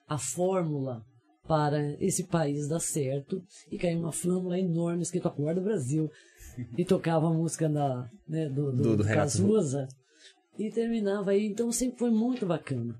a 0.06 0.18
fórmula 0.18 1.04
para 1.46 1.92
esse 2.02 2.24
país 2.24 2.68
dar 2.68 2.80
certo 2.80 3.42
e 3.70 3.76
caiu 3.78 3.98
uma 4.00 4.12
flâmula 4.12 4.58
enorme 4.58 5.02
escrito 5.02 5.28
Acorda 5.28 5.60
Brasil 5.60 6.10
e 6.78 6.84
tocava 6.84 7.26
a 7.28 7.32
música 7.32 7.68
da, 7.68 8.08
né, 8.28 8.48
do, 8.48 8.72
do, 8.72 8.82
Do- 8.82 8.96
do. 8.98 9.04
Cazuza 9.04 9.86
e 10.58 10.70
terminava 10.70 11.32
aí, 11.32 11.46
então 11.46 11.70
sempre 11.72 11.98
foi 11.98 12.10
muito 12.10 12.46
bacana. 12.46 12.98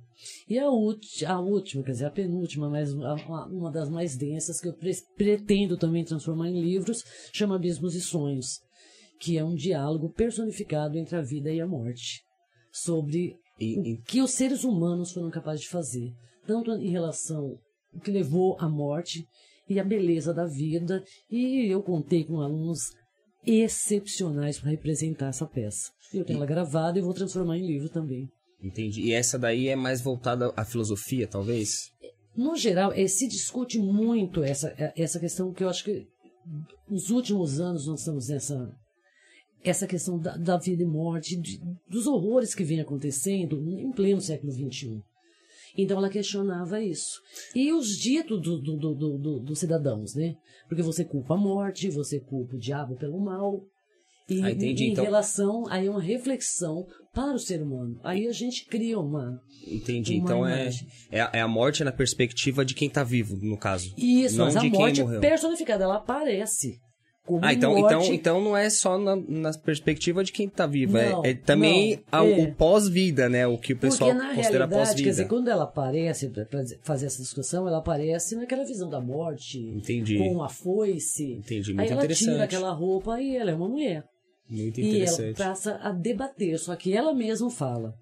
E 0.48 0.58
a, 0.58 0.68
ulti- 0.70 1.24
a 1.24 1.38
última, 1.40 1.82
quer 1.84 1.92
dizer, 1.92 2.06
a 2.06 2.10
penúltima, 2.10 2.68
mas 2.68 2.92
a- 2.94 3.14
a- 3.14 3.46
uma 3.46 3.70
das 3.70 3.88
mais 3.88 4.16
densas 4.16 4.60
que 4.60 4.68
eu 4.68 4.74
pre- 4.74 5.02
pretendo 5.16 5.76
também 5.76 6.04
transformar 6.04 6.48
em 6.48 6.60
livros, 6.60 7.02
chama 7.32 7.56
Abismos 7.56 7.94
e 7.94 8.00
Sonhos, 8.00 8.60
que 9.20 9.38
é 9.38 9.44
um 9.44 9.54
diálogo 9.54 10.10
personificado 10.10 10.98
entre 10.98 11.16
a 11.16 11.22
vida 11.22 11.50
e 11.52 11.60
a 11.60 11.66
morte, 11.66 12.22
sobre 12.72 13.36
E- 13.60 13.78
o 13.78 13.84
e- 13.86 14.02
que 14.04 14.20
os 14.20 14.32
seres 14.32 14.64
humanos 14.64 15.12
foram 15.12 15.30
capazes 15.30 15.62
de 15.62 15.68
fazer, 15.68 16.12
tanto 16.46 16.70
em 16.72 16.90
relação 16.90 17.58
ao 17.94 18.00
que 18.00 18.10
levou 18.10 18.56
à 18.58 18.68
morte 18.68 19.26
e 19.68 19.78
a 19.80 19.84
beleza 19.84 20.32
da 20.34 20.44
vida, 20.46 21.02
e 21.30 21.66
eu 21.72 21.82
contei 21.82 22.24
com 22.24 22.40
alunos 22.40 22.80
excepcionais 23.46 24.58
para 24.58 24.70
representar 24.70 25.28
essa 25.28 25.46
peça. 25.46 25.90
Eu 26.12 26.24
tenho 26.24 26.38
ela 26.38 26.46
gravada 26.46 26.98
e 26.98 27.02
vou 27.02 27.14
transformar 27.14 27.56
em 27.58 27.66
livro 27.66 27.88
também. 27.88 28.28
Entendi. 28.62 29.02
E 29.02 29.12
essa 29.12 29.38
daí 29.38 29.68
é 29.68 29.76
mais 29.76 30.00
voltada 30.00 30.52
à 30.56 30.64
filosofia, 30.64 31.26
talvez? 31.26 31.90
No 32.36 32.56
geral, 32.56 32.92
eh, 32.92 33.06
se 33.06 33.28
discute 33.28 33.78
muito 33.78 34.42
essa, 34.42 34.68
eh, 34.78 34.92
essa 34.96 35.20
questão 35.20 35.52
que 35.52 35.62
eu 35.62 35.68
acho 35.68 35.84
que 35.84 36.06
nos 36.88 37.10
últimos 37.10 37.60
anos 37.60 37.86
nós 37.86 38.00
estamos 38.00 38.28
nessa 38.28 38.70
essa 39.62 39.86
questão 39.86 40.18
da, 40.18 40.36
da 40.36 40.58
vida 40.58 40.82
e 40.82 40.86
morte, 40.86 41.40
de- 41.40 41.58
dos 41.88 42.06
horrores 42.06 42.54
que 42.54 42.62
vem 42.64 42.80
acontecendo 42.80 43.56
em 43.80 43.90
pleno 43.92 44.20
século 44.20 44.52
XXI. 44.52 45.00
Então 45.76 45.98
ela 45.98 46.08
questionava 46.08 46.80
isso. 46.82 47.20
E 47.54 47.72
os 47.72 47.88
ditos 47.98 48.40
do, 48.40 48.58
do, 48.60 48.76
do, 48.94 49.18
do- 49.18 49.40
dos 49.40 49.58
cidadãos, 49.58 50.14
né? 50.14 50.34
Porque 50.68 50.82
você 50.82 51.04
culpa 51.04 51.34
a 51.34 51.36
morte, 51.36 51.90
você 51.90 52.20
culpa 52.20 52.54
o 52.56 52.58
diabo 52.58 52.96
pelo 52.96 53.18
mal. 53.20 53.60
E 54.28 54.40
Ah, 54.42 54.50
entendi. 54.50 54.84
em 54.84 54.92
Então- 54.92 55.04
relação, 55.04 55.64
aí 55.68 55.86
é 55.86 55.90
uma 55.90 56.00
reflexão 56.00 56.86
para 57.12 57.34
o 57.34 57.38
ser 57.38 57.60
humano. 57.62 58.00
Aí 58.02 58.26
a 58.26 58.32
gente 58.32 58.64
cria 58.66 58.98
uma, 58.98 59.38
Entendi. 59.66 60.14
Uma 60.14 60.24
então 60.24 60.46
é, 60.46 60.70
é, 61.10 61.20
a- 61.20 61.30
é 61.34 61.40
a 61.40 61.48
morte 61.48 61.84
na 61.84 61.92
perspectiva 61.92 62.64
de 62.64 62.72
quem 62.74 62.88
tá 62.88 63.04
vivo, 63.04 63.36
no 63.42 63.58
caso. 63.58 63.92
Isso, 63.98 64.38
Não 64.38 64.46
mas 64.46 64.56
a 64.56 64.60
de 64.60 64.70
quem 64.70 64.78
morte 64.80 65.02
personificada, 65.20 65.84
ela 65.84 65.96
aparece. 65.96 66.78
Como 67.26 67.42
Ah, 67.42 67.54
então, 67.54 67.78
então, 67.78 68.02
então 68.12 68.40
não 68.42 68.54
é 68.54 68.68
só 68.68 68.98
na, 68.98 69.16
na 69.16 69.50
perspectiva 69.54 70.22
de 70.22 70.30
quem 70.30 70.46
tá 70.46 70.66
vivo. 70.66 70.98
é- 70.98 71.08
Não, 71.10 71.24
é, 71.24 71.32
também 71.32 71.96
não, 72.12 72.20
a- 72.20 72.26
é. 72.26 72.42
o 72.44 72.54
pós-vida, 72.54 73.30
né? 73.30 73.46
O 73.46 73.56
que 73.56 73.72
o 73.72 73.78
pessoal 73.78 74.10
Porque 74.10 74.22
na 74.26 74.34
considera 74.34 74.66
realidade, 74.66 75.02
quer 75.02 75.08
dizer, 75.08 75.22
pós-vida. 75.22 75.28
quando 75.28 75.48
ela 75.48 75.64
aparece, 75.64 76.28
para 76.28 76.46
fazer 76.82 77.06
essa 77.06 77.22
discussão, 77.22 77.66
ela 77.66 77.78
aparece 77.78 78.36
naquela 78.36 78.64
visão 78.64 78.90
da 78.90 79.00
morte, 79.00 79.58
Entendi. 79.58 80.18
com 80.18 80.42
a 80.42 80.50
foice. 80.50 81.32
Entendi, 81.32 81.70
Aí 81.70 81.76
muito 81.76 81.92
ela 81.92 82.00
interessante. 82.02 82.30
tira 82.32 82.44
aquela 82.44 82.72
roupa 82.72 83.18
e 83.18 83.36
ela 83.36 83.50
é 83.50 83.54
uma 83.54 83.68
mulher. 83.70 84.04
Muito 84.46 84.78
E 84.78 84.82
ela 84.84 84.90
interessante. 84.96 85.38
passa 85.38 85.76
a 85.82 85.90
debater, 85.92 86.58
só 86.58 86.76
que 86.76 86.92
ela 86.94 87.14
mesma 87.14 87.48
fala. 87.50 87.94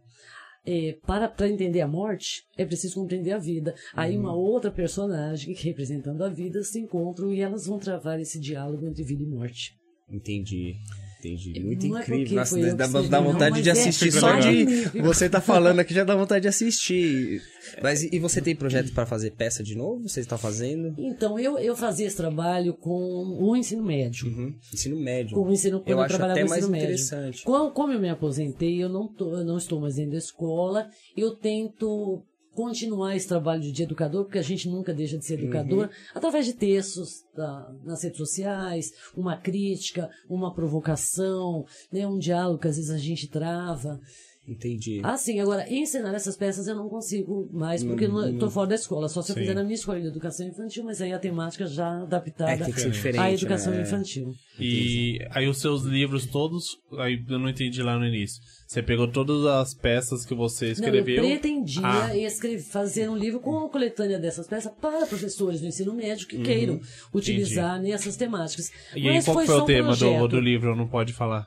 É, 0.65 0.97
para, 1.07 1.29
para 1.29 1.49
entender 1.49 1.81
a 1.81 1.89
morte, 1.89 2.43
é 2.57 2.65
preciso 2.65 2.95
compreender 2.97 3.33
a 3.33 3.39
vida. 3.39 3.75
Aí 3.95 4.17
Uhum. 4.17 4.23
uma 4.23 4.35
outra 4.35 4.71
personagem, 4.71 5.55
que 5.55 5.65
representando 5.65 6.23
a 6.23 6.29
vida, 6.29 6.63
se 6.63 6.79
encontram 6.79 7.33
e 7.33 7.41
elas 7.41 7.67
vão 7.67 7.79
travar 7.79 8.21
esse 8.21 8.39
diálogo 8.39 8.87
entre 8.87 9.03
vida 9.03 9.23
e 9.23 9.27
morte. 9.27 9.75
Entendi. 10.09 10.75
Entendi. 11.23 11.61
Muito 11.61 11.87
Não 11.87 11.99
é 11.99 12.01
incrível. 12.01 12.25
porque 12.25 12.35
Nossa, 12.35 12.75
dá, 12.75 12.87
dá 12.87 13.21
não, 13.21 13.33
vontade 13.33 13.51
mas 13.53 13.63
de 13.63 13.69
é 13.69 13.73
assistir 13.73 14.11
só 14.11 14.41
de. 14.41 14.65
Você 15.01 15.29
tá 15.29 15.41
falando 15.41 15.79
aqui 15.79 15.95
já 15.95 16.03
dá 16.03 16.17
vontade 16.17 16.43
de 16.43 16.49
assistir. 16.49 17.41
Mas 17.81 18.03
e 18.03 18.19
você 18.19 18.41
tem 18.43 18.57
projeto 18.57 18.93
para 18.93 19.07
fazer 19.07 19.31
peça 19.31 19.63
de 19.63 19.77
novo? 19.77 20.09
Você 20.09 20.19
está 20.19 20.37
fazendo? 20.37 20.95
Então, 20.99 21.39
eu, 21.39 21.59
eu 21.59 21.77
fazia 21.77 22.09
esse 22.09 22.17
trabalho 22.17 22.75
com 22.75 22.93
o 23.41 23.57
ensino 23.57 23.85
médio. 23.85 24.27
Uhum. 24.27 24.53
Ensino 24.73 24.97
médio. 24.99 25.37
Com 25.37 25.49
o 25.49 25.53
ensino, 25.53 25.79
quando 25.79 25.89
eu 25.91 25.97
eu, 25.99 26.03
acho 26.03 26.09
trabalhava 26.17 26.41
até 26.41 26.49
mais 26.49 26.63
ensino 26.63 26.73
médio. 26.73 26.85
interessante. 26.87 27.45
Como, 27.45 27.71
como 27.71 27.93
eu 27.93 28.01
me 28.01 28.11
aposentei, 28.11 28.83
eu 28.83 28.89
não, 28.89 29.07
tô, 29.07 29.31
eu 29.37 29.45
não 29.45 29.57
estou 29.59 29.81
mais 29.81 29.95
dentro 29.95 30.13
da 30.13 30.19
escola, 30.19 30.89
eu 31.17 31.37
tento 31.37 32.25
continuar 32.55 33.17
esse 33.17 33.27
trabalho 33.29 33.63
de 33.63 33.83
educador, 33.83 34.25
porque 34.25 34.39
a 34.39 34.43
gente 34.43 34.69
nunca 34.69 34.93
deixa 34.93 35.17
de 35.19 35.25
ser 35.25 35.39
Uhum. 35.39 35.45
educador, 35.45 35.91
através 36.15 36.47
de 36.47 36.53
textos 36.53 37.25
da- 37.35 37.73
nas 37.85 38.03
redes 38.03 38.19
sociais, 38.19 38.91
uma 39.17 39.37
crítica, 39.37 40.11
uma 40.29 40.53
provocação, 40.55 41.65
né, 41.93 42.07
um 42.07 42.19
diálogo 42.19 42.59
que 42.61 42.69
às 42.69 42.77
vezes 42.77 42.91
a 42.91 42.99
gente 42.99 43.29
trava. 43.29 43.99
Entendi. 44.47 45.01
Assim, 45.05 45.39
agora, 45.39 45.73
ensinar 45.73 46.13
essas 46.15 46.37
peças 46.37 46.67
eu 46.67 46.75
não 46.75 46.89
consigo 46.89 47.49
mais, 47.53 47.85
porque 47.85 48.07
eu 48.07 48.31
estou 48.31 48.51
fora 48.51 48.69
da 48.71 48.75
escola. 48.75 49.09
Só 49.09 49.23
se 49.23 49.31
eu 49.31 49.35
Sim. 49.35 49.41
fizer 49.43 49.55
na 49.55 49.63
minha 49.63 49.77
escola 49.77 50.01
de 50.01 50.09
educação 50.09 50.47
infantil, 50.49 50.83
mas 50.83 51.01
aí 51.01 51.13
a 51.13 51.19
temática 51.19 51.65
já 51.67 52.03
adaptada 52.03 52.51
É, 52.51 52.57
tem 52.57 52.73
que 52.75 52.81
ser 52.81 52.91
diferente, 52.91 53.21
à 53.21 53.33
educação 53.33 53.73
né? 53.73 53.83
infantil. 53.83 54.35
E 54.59 55.19
aí 55.31 55.47
os 55.49 55.61
seus 55.61 55.83
livros 55.85 56.27
todos, 56.27 56.77
aí 56.99 57.23
eu 57.29 57.39
não 57.39 57.49
entendi 57.49 57.83
lá 57.83 57.97
no 57.99 58.05
início. 58.05 58.43
Você 58.67 58.83
pegou 58.83 59.07
todas 59.07 59.45
as 59.47 59.75
peças 59.75 60.25
que 60.27 60.35
você 60.35 60.73
escreveu. 60.73 61.23
Não, 61.23 61.25
eu 61.25 61.39
pretendia 61.39 61.83
Ah. 61.85 62.17
escrever, 62.17 62.63
fazer 62.63 63.09
um 63.09 63.17
livro 63.17 63.39
com 63.39 63.59
a 63.59 63.69
coletânea 63.69 64.19
dessas 64.19 64.49
peças 64.49 64.73
para 64.81 65.07
professores 65.07 65.61
do 65.61 65.67
ensino 65.67 65.95
médio 65.95 66.27
que 66.27 66.39
queiram 66.43 66.81
utilizar 67.15 67.81
nessas 67.81 68.17
temáticas. 68.17 68.71
Uhum. 68.93 68.99
E 69.03 69.09
aí 69.09 69.15
Mas 69.17 69.25
qual 69.25 69.39
que 69.39 69.47
foi 69.47 69.55
só 69.55 69.61
o 69.61 69.65
um 69.65 69.67
tema 69.67 69.93
do, 69.93 69.99
projeto. 69.99 70.29
do 70.29 70.41
livro? 70.41 70.75
Não 70.75 70.89
pode 70.89 71.13
falar. 71.13 71.47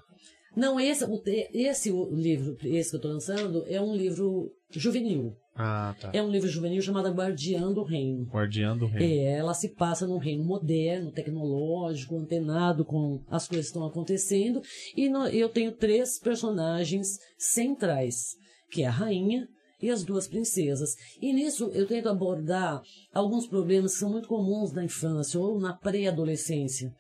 Não, 0.56 0.80
esse, 0.80 1.04
o 1.04 1.22
esse 1.54 1.92
o 1.92 2.14
livro, 2.16 2.58
esse 2.64 2.90
que 2.92 2.96
eu 2.96 3.00
estou 3.00 3.12
lançando, 3.12 3.64
é 3.68 3.80
um 3.82 3.96
livro 3.96 4.52
juvenil. 4.72 5.36
Ah, 5.58 5.96
tá. 6.02 6.10
É 6.14 6.22
um 6.22 6.30
livro 6.30 6.50
juvenil 6.50 6.82
chamado 6.82 7.10
Guardiã 7.12 7.72
do 7.72 7.84
Reino. 7.84 8.26
Guardiã 8.26 8.76
do 8.78 8.86
Reino. 8.88 9.06
É, 9.06 9.38
ela 9.38 9.54
se 9.54 9.70
passa 9.70 10.06
num 10.06 10.18
reino 10.18 10.44
moderno, 10.44 11.12
tecnológico, 11.14 12.18
antenado 12.18 12.84
com 12.84 13.22
as 13.30 13.48
coisas 13.48 13.68
que 13.68 13.70
estão 13.78 13.86
acontecendo. 13.88 14.62
E 14.98 15.08
no- 15.08 15.28
eu 15.28 15.48
tenho 15.48 15.72
três 15.72 16.20
personagens 16.20 17.18
centrais, 17.38 18.36
que 18.70 18.84
é 18.84 18.88
a 18.88 18.92
rainha 18.92 19.48
e 19.82 19.90
as 19.90 20.04
duas 20.04 20.28
princesas. 20.28 20.90
E 21.22 21.32
nisso 21.32 21.70
eu 21.74 21.86
tento 21.88 22.10
abordar 22.10 22.82
alguns 23.14 23.48
problemas 23.48 23.94
que 23.94 24.00
são 24.00 24.10
muito 24.12 24.28
comuns 24.28 24.74
na 24.74 24.84
infância 24.84 25.40
ou 25.40 25.58
na 25.60 25.74
pré-adolescência. 25.74 26.94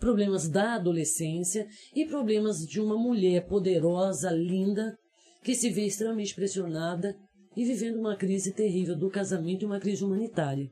Problemas 0.00 0.48
da 0.48 0.74
adolescência 0.76 1.68
e 1.94 2.06
problemas 2.06 2.66
de 2.66 2.80
uma 2.80 2.96
mulher 2.96 3.46
poderosa, 3.46 4.30
linda, 4.30 4.96
que 5.44 5.54
se 5.54 5.70
vê 5.70 5.84
extremamente 5.86 6.34
pressionada 6.34 7.14
e 7.56 7.64
vivendo 7.64 7.98
uma 8.00 8.16
crise 8.16 8.52
terrível 8.52 8.96
do 8.96 9.10
casamento 9.10 9.62
e 9.62 9.66
uma 9.66 9.78
crise 9.78 10.02
humanitária. 10.02 10.68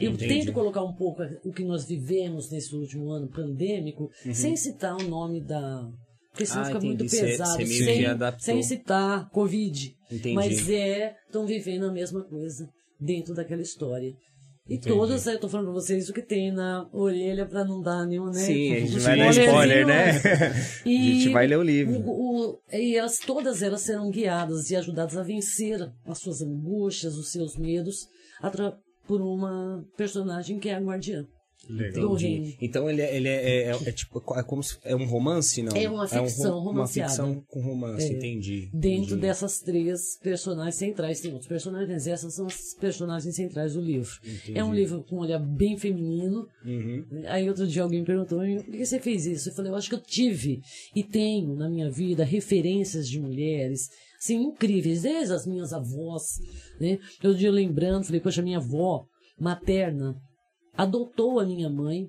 Eu 0.00 0.12
Entendi. 0.12 0.34
tento 0.34 0.52
colocar 0.52 0.82
um 0.82 0.94
pouco 0.94 1.22
o 1.44 1.52
que 1.52 1.62
nós 1.62 1.86
vivemos 1.86 2.50
nesse 2.50 2.74
último 2.74 3.10
ano 3.10 3.28
pandêmico, 3.28 4.10
sem 4.32 4.56
citar 4.56 4.96
o 4.96 5.06
nome 5.08 5.40
da. 5.40 5.88
Porque 6.30 6.46
senão 6.46 6.62
Uhum. 6.62 6.64
Ah, 6.64 6.72
fica 6.72 6.80
muito 6.86 7.04
entendi. 7.04 7.16
Cê- 7.16 7.26
pesado. 7.26 7.50
cê 7.56 7.64
meio 7.64 7.84
sem, 7.84 8.38
sem 8.38 8.62
citar 8.62 9.28
Covid. 9.30 9.94
Entendi. 10.10 10.34
Mas 10.34 10.70
é, 10.70 11.16
estão 11.26 11.44
vivendo 11.44 11.84
a 11.84 11.92
mesma 11.92 12.24
coisa 12.24 12.68
dentro 12.98 13.34
daquela 13.34 13.60
história. 13.62 14.14
E 14.70 14.74
Entendi. 14.76 14.94
todas, 14.96 15.26
eu 15.26 15.40
tô 15.40 15.48
falando 15.48 15.66
pra 15.66 15.74
vocês 15.74 16.08
o 16.08 16.12
que 16.12 16.22
tem 16.22 16.52
na 16.52 16.88
orelha 16.92 17.44
pra 17.44 17.64
não 17.64 17.82
dar 17.82 18.06
nenhum, 18.06 18.26
né? 18.26 18.34
Sim, 18.34 18.72
a 18.76 18.78
gente 18.80 18.98
vai 19.00 19.18
dar 19.18 19.30
spoiler, 19.30 19.84
né? 19.86 20.12
mas- 20.12 20.82
A 20.86 20.88
gente 20.88 21.28
vai 21.30 21.46
ler 21.48 21.58
o 21.58 21.62
livro. 21.62 21.98
o- 21.98 22.50
o- 22.52 22.58
e 22.72 22.94
elas, 22.94 23.18
todas 23.18 23.62
elas 23.62 23.80
serão 23.80 24.08
guiadas 24.10 24.70
e 24.70 24.76
ajudadas 24.76 25.16
a 25.16 25.24
vencer 25.24 25.90
as 26.06 26.18
suas 26.18 26.40
angústias, 26.40 27.16
os 27.18 27.32
seus 27.32 27.56
medos, 27.56 28.06
por 29.08 29.20
uma 29.20 29.84
personagem 29.96 30.60
que 30.60 30.68
é 30.68 30.74
a 30.76 30.80
guardiã. 30.80 31.24
Legal. 31.68 32.08
do 32.08 32.14
reino. 32.14 32.46
Entendi. 32.46 32.58
Então 32.60 32.88
ele 32.90 33.02
é, 33.02 33.16
ele 33.16 33.28
é, 33.28 33.34
é- 33.34 33.70
é- 33.70 33.88
é 33.88 33.92
tipo 33.92 34.22
é 34.36 34.42
como 34.42 34.62
se, 34.62 34.76
é 34.84 34.94
um 34.96 35.04
romance, 35.06 35.62
não? 35.62 35.76
É 35.76 35.88
uma 35.88 36.06
ficção 36.08 36.52
rom- 36.54 36.60
Uma 36.60 36.70
romanceada. 36.72 37.08
ficção 37.10 37.44
com 37.48 37.60
romance, 37.60 38.04
É. 38.12 38.16
entendi. 38.16 38.70
Dentro 38.72 39.04
entendi. 39.04 39.20
dessas 39.20 39.58
três 39.60 40.18
personagens 40.22 40.74
centrais. 40.76 41.20
Tem 41.20 41.30
outros 41.32 41.48
personagens, 41.48 41.90
mas 41.90 42.06
essas 42.06 42.34
são 42.34 42.46
as 42.46 42.74
personagens 42.80 43.34
centrais 43.36 43.74
do 43.74 43.80
livro. 43.80 44.10
Entendi. 44.24 44.58
É 44.58 44.64
um 44.64 44.74
livro 44.74 45.04
com 45.04 45.16
um 45.16 45.20
olhar 45.20 45.38
bem 45.38 45.76
feminino. 45.76 46.46
Uhum. 46.64 47.04
Aí 47.28 47.48
outro 47.48 47.66
dia 47.66 47.82
alguém 47.82 48.04
perguntou, 48.04 48.38
por 48.40 48.64
que 48.64 48.84
você 48.84 48.98
fez 48.98 49.26
isso? 49.26 49.50
Eu 49.50 49.54
falei, 49.54 49.70
eu 49.70 49.76
acho 49.76 49.88
que 49.88 49.94
eu 49.94 50.00
tive 50.02 50.60
e 50.94 51.02
tenho 51.04 51.54
na 51.54 51.68
minha 51.68 51.90
vida 51.90 52.24
referências 52.24 53.08
de 53.08 53.20
mulheres, 53.20 53.88
assim, 54.18 54.36
incríveis, 54.42 55.02
desde 55.02 55.32
as 55.34 55.46
minhas 55.46 55.72
avós, 55.72 56.38
né? 56.80 56.98
Outro 57.22 57.38
dia 57.38 57.50
lembrando, 57.50 58.04
falei, 58.04 58.20
poxa, 58.20 58.42
minha 58.42 58.58
avó 58.58 59.04
materna 59.38 60.14
adotou 60.82 61.38
a 61.38 61.44
minha 61.44 61.68
mãe, 61.68 62.08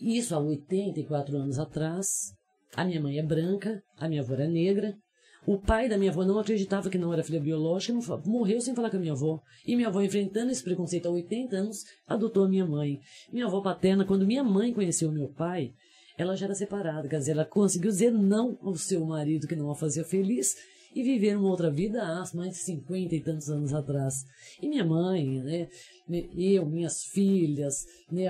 isso 0.00 0.32
há 0.34 0.38
84 0.38 1.36
anos 1.36 1.58
atrás. 1.58 2.32
A 2.76 2.84
minha 2.84 3.00
mãe 3.00 3.18
é 3.18 3.22
branca, 3.22 3.82
a 3.96 4.08
minha 4.08 4.22
avó 4.22 4.34
era 4.34 4.46
negra. 4.46 4.94
O 5.44 5.58
pai 5.58 5.88
da 5.88 5.96
minha 5.98 6.10
avó 6.10 6.24
não 6.24 6.38
acreditava 6.38 6.90
que 6.90 6.98
não 6.98 7.12
era 7.12 7.24
filha 7.24 7.40
biológica, 7.40 8.00
fa- 8.00 8.20
morreu 8.24 8.60
sem 8.60 8.74
falar 8.74 8.90
com 8.90 8.96
a 8.96 9.00
minha 9.00 9.12
avó. 9.12 9.40
E 9.66 9.74
minha 9.74 9.88
avó, 9.88 10.00
enfrentando 10.02 10.52
esse 10.52 10.62
preconceito 10.62 11.06
há 11.06 11.10
80 11.10 11.56
anos, 11.56 11.84
adotou 12.06 12.44
a 12.44 12.48
minha 12.48 12.66
mãe. 12.66 13.00
Minha 13.32 13.46
avó 13.46 13.60
paterna, 13.60 14.04
quando 14.04 14.26
minha 14.26 14.44
mãe 14.44 14.72
conheceu 14.72 15.10
meu 15.10 15.28
pai, 15.30 15.72
ela 16.16 16.36
já 16.36 16.46
era 16.46 16.54
separada, 16.54 17.08
quer 17.08 17.18
dizer, 17.18 17.32
ela 17.32 17.44
conseguiu 17.44 17.90
dizer 17.90 18.12
não 18.12 18.56
ao 18.62 18.76
seu 18.76 19.04
marido 19.04 19.48
que 19.48 19.56
não 19.56 19.70
a 19.70 19.74
fazia 19.74 20.04
feliz 20.04 20.54
e 20.94 21.02
viver 21.02 21.36
uma 21.36 21.48
outra 21.48 21.70
vida 21.70 22.02
há 22.02 22.24
mais 22.34 22.50
de 22.52 22.58
50 22.58 23.14
e 23.14 23.20
tantos 23.20 23.48
anos 23.50 23.72
atrás. 23.72 24.24
E 24.60 24.68
minha 24.68 24.84
mãe, 24.84 25.40
né, 25.42 25.68
eu, 26.36 26.66
minhas 26.66 27.04
filhas, 27.04 27.84
né, 28.10 28.26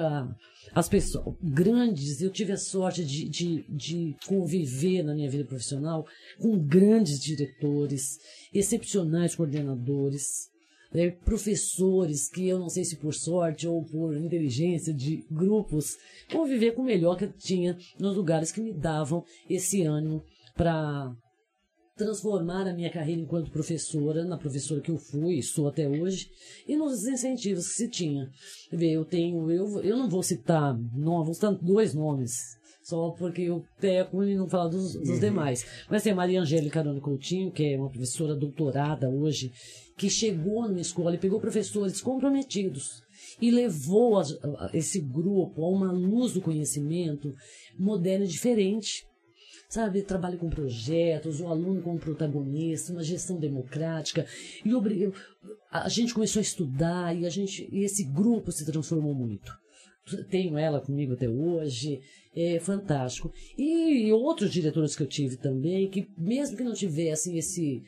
as 0.72 0.88
pessoas 0.88 1.36
grandes, 1.42 2.20
eu 2.20 2.30
tive 2.30 2.52
a 2.52 2.56
sorte 2.56 3.04
de, 3.04 3.28
de, 3.28 3.64
de 3.68 4.16
conviver 4.26 5.02
na 5.02 5.14
minha 5.14 5.30
vida 5.30 5.44
profissional 5.44 6.06
com 6.38 6.58
grandes 6.58 7.20
diretores, 7.20 8.18
excepcionais 8.52 9.34
coordenadores, 9.34 10.48
né, 10.92 11.10
professores 11.10 12.28
que 12.28 12.48
eu 12.48 12.58
não 12.58 12.68
sei 12.68 12.84
se 12.84 12.96
por 12.96 13.14
sorte 13.14 13.66
ou 13.66 13.84
por 13.84 14.16
inteligência 14.16 14.92
de 14.92 15.24
grupos, 15.30 15.96
conviver 16.30 16.72
com 16.72 16.82
o 16.82 16.86
melhor 16.86 17.16
que 17.16 17.24
eu 17.24 17.32
tinha 17.32 17.76
nos 17.98 18.16
lugares 18.16 18.50
que 18.50 18.60
me 18.60 18.72
davam 18.72 19.24
esse 19.48 19.82
ânimo 19.82 20.22
para 20.54 21.14
transformar 21.98 22.66
a 22.66 22.72
minha 22.72 22.90
carreira 22.90 23.20
enquanto 23.20 23.50
professora, 23.50 24.24
na 24.24 24.38
professora 24.38 24.80
que 24.80 24.90
eu 24.90 24.96
fui 24.96 25.34
e 25.38 25.42
sou 25.42 25.68
até 25.68 25.86
hoje, 25.88 26.30
e 26.66 26.76
nos 26.76 27.04
incentivos 27.06 27.66
que 27.68 27.74
se 27.74 27.88
tinha. 27.88 28.30
Vê, 28.72 28.92
eu 28.92 29.04
tenho, 29.04 29.50
eu, 29.50 29.82
eu 29.82 29.96
não 29.96 30.08
vou 30.08 30.22
citar, 30.22 30.78
não, 30.94 31.24
vou 31.24 31.34
citar 31.34 31.52
dois 31.54 31.92
nomes, 31.92 32.56
só 32.82 33.10
porque 33.10 33.42
eu 33.42 33.62
peco 33.78 34.22
e 34.24 34.34
não 34.34 34.48
falo 34.48 34.70
dos, 34.70 34.94
dos 34.94 35.20
demais. 35.20 35.66
Mas 35.90 36.02
tem 36.04 36.12
a 36.12 36.16
Maria 36.16 36.40
Angélica 36.40 36.74
Carone 36.82 37.00
Coutinho, 37.00 37.50
que 37.52 37.74
é 37.74 37.76
uma 37.76 37.90
professora 37.90 38.34
doutorada 38.34 39.10
hoje, 39.10 39.52
que 39.96 40.08
chegou 40.08 40.62
na 40.62 40.68
minha 40.68 40.80
escola 40.82 41.14
e 41.16 41.18
pegou 41.18 41.40
professores 41.40 42.00
comprometidos 42.00 43.02
e 43.42 43.50
levou 43.50 44.16
a- 44.18 44.22
a- 44.22 44.70
esse 44.72 45.00
grupo 45.00 45.64
a 45.64 45.68
uma 45.68 45.90
luz 45.90 46.32
do 46.32 46.40
conhecimento 46.40 47.34
moderno 47.76 48.24
e 48.24 48.28
diferente 48.28 49.04
sabe, 49.68 50.02
trabalho 50.02 50.38
com 50.38 50.48
projetos, 50.48 51.40
o 51.40 51.46
aluno 51.48 51.82
como 51.82 51.98
protagonista, 51.98 52.92
uma 52.92 53.02
gestão 53.04 53.38
democrática. 53.38 54.26
E 54.64 54.74
obri- 54.74 55.12
a 55.70 55.88
gente 55.88 56.14
começou 56.14 56.40
a 56.40 56.42
estudar 56.42 57.14
e 57.16 57.26
a 57.26 57.30
gente 57.30 57.68
e 57.70 57.84
esse 57.84 58.04
grupo 58.04 58.50
se 58.50 58.64
transformou 58.64 59.14
muito. 59.14 59.52
Tenho 60.30 60.56
ela 60.56 60.80
comigo 60.80 61.12
até 61.12 61.28
hoje, 61.28 62.00
é 62.34 62.58
fantástico. 62.58 63.30
E 63.58 64.10
outros 64.10 64.50
diretores 64.50 64.96
que 64.96 65.02
eu 65.02 65.06
tive 65.06 65.36
também, 65.36 65.90
que 65.90 66.08
mesmo 66.16 66.56
que 66.56 66.64
não 66.64 66.72
tivessem 66.72 67.36
esse 67.36 67.82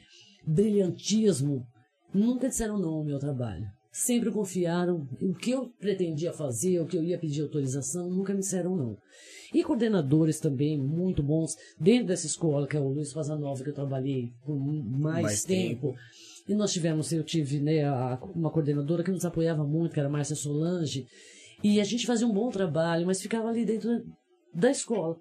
brilhantismo, 0.47 1.65
nunca 2.13 2.49
disseram 2.49 2.79
não 2.79 2.91
ao 2.91 3.05
meu 3.05 3.19
trabalho. 3.19 3.67
Sempre 3.93 4.31
confiaram 4.31 5.09
o 5.21 5.35
que 5.35 5.51
eu 5.51 5.69
pretendia 5.81 6.33
fazer, 6.33 6.79
o 6.81 6.87
que 6.87 6.97
eu 6.97 7.03
ia 7.03 7.19
pedir 7.19 7.43
autorização, 7.43 8.09
nunca 8.09 8.33
me 8.33 8.39
disseram 8.41 8.77
não. 8.77 8.97
E 9.53 9.65
coordenadores 9.65 10.39
também 10.39 10.79
muito 10.79 11.23
bons 11.25 11.57
dentro 11.79 12.07
dessa 12.07 12.25
escola, 12.27 12.69
que 12.69 12.77
é 12.77 12.81
o 12.81 12.89
Luiz 12.89 13.13
Fazanova, 13.13 13.65
que 13.65 13.71
eu 13.71 13.75
trabalhei 13.75 14.33
por 14.45 14.55
mais, 14.57 15.23
Mais 15.25 15.43
tempo. 15.45 15.95
E 16.49 16.55
nós 16.55 16.73
tivemos, 16.73 17.11
eu 17.13 17.25
tive 17.25 17.59
né, 17.61 17.83
a- 17.85 18.19
uma 18.35 18.51
coordenadora 18.51 19.03
que 19.03 19.11
nos 19.11 19.25
apoiava 19.25 19.65
muito, 19.65 19.93
que 19.93 19.99
era 19.99 20.09
a 20.09 20.13
Márcia 20.13 20.37
Solange. 20.37 21.05
E 21.63 21.81
a 21.81 21.85
gente 21.85 22.07
fazia 22.07 22.27
um 22.29 22.33
bom 22.33 22.49
trabalho, 22.49 23.05
mas 23.07 23.21
ficava 23.21 23.49
ali 23.49 23.65
dentro 23.65 23.91
da 24.55 24.71
escola. 24.71 25.17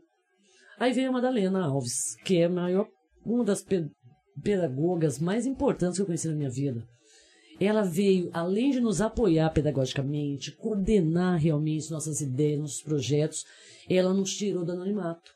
Aí 0.80 0.94
veio 0.94 1.10
a 1.10 1.14
Madalena 1.14 1.66
Alves, 1.66 2.16
que 2.24 2.38
é 2.38 2.46
a 2.46 2.50
maior, 2.50 2.88
uma 3.26 3.44
das 3.44 3.64
pe- 3.64 3.90
pedagogas 4.44 5.20
mais 5.20 5.46
importantes 5.48 5.98
que 5.98 6.02
eu 6.04 6.06
conheci 6.06 6.28
na 6.28 6.36
minha 6.36 6.50
vida. 6.52 6.84
Ela 7.60 7.82
veio, 7.84 8.30
além 8.34 8.72
de 8.72 8.80
nos 8.80 9.02
apoiar 9.02 9.50
pedagogicamente, 9.52 10.52
coordenar 10.52 11.40
realmente 11.40 11.92
nossas 11.92 12.22
ideias, 12.22 12.60
nossos 12.60 12.82
projetos, 12.82 13.46
ela 13.90 14.14
nos 14.14 14.36
tirou 14.36 14.64
do 14.64 14.72
anonimato. 14.72 15.32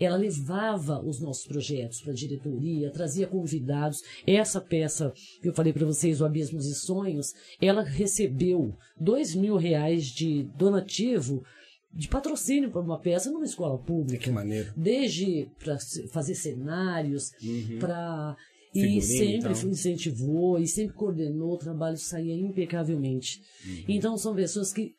Ela 0.00 0.16
levava 0.16 1.00
os 1.00 1.20
nossos 1.20 1.46
projetos 1.46 2.00
para 2.00 2.12
a 2.12 2.16
diretoria, 2.16 2.90
trazia 2.90 3.26
convidados. 3.26 4.02
Essa 4.26 4.60
peça 4.60 5.12
que 5.40 5.48
eu 5.48 5.54
falei 5.54 5.72
para 5.72 5.86
vocês, 5.86 6.20
o 6.20 6.24
Abismos 6.24 6.66
e 6.66 6.74
Sonhos, 6.74 7.32
ela 7.60 7.82
recebeu 7.82 8.74
dois 8.98 9.34
mil 9.34 9.56
reais 9.56 10.06
de 10.06 10.44
donativo, 10.56 11.44
de 11.92 12.08
patrocínio 12.08 12.70
para 12.70 12.80
uma 12.80 12.98
peça 12.98 13.30
numa 13.30 13.44
escola 13.44 13.78
pública 13.78 14.24
Que 14.24 14.30
maneiro. 14.30 14.72
desde 14.74 15.48
para 15.62 15.76
fazer 16.10 16.34
cenários, 16.34 17.30
para 17.78 18.34
e 18.74 19.00
sempre 19.02 19.52
então. 19.52 19.68
incentivou 19.70 20.58
e 20.58 20.66
sempre 20.66 20.94
coordenou 20.94 21.54
o 21.54 21.58
trabalho 21.58 21.96
saía 21.96 22.34
impecavelmente. 22.34 23.40
Uhum. 23.66 23.84
Então 23.88 24.16
são 24.16 24.34
pessoas 24.34 24.72
que 24.72 24.92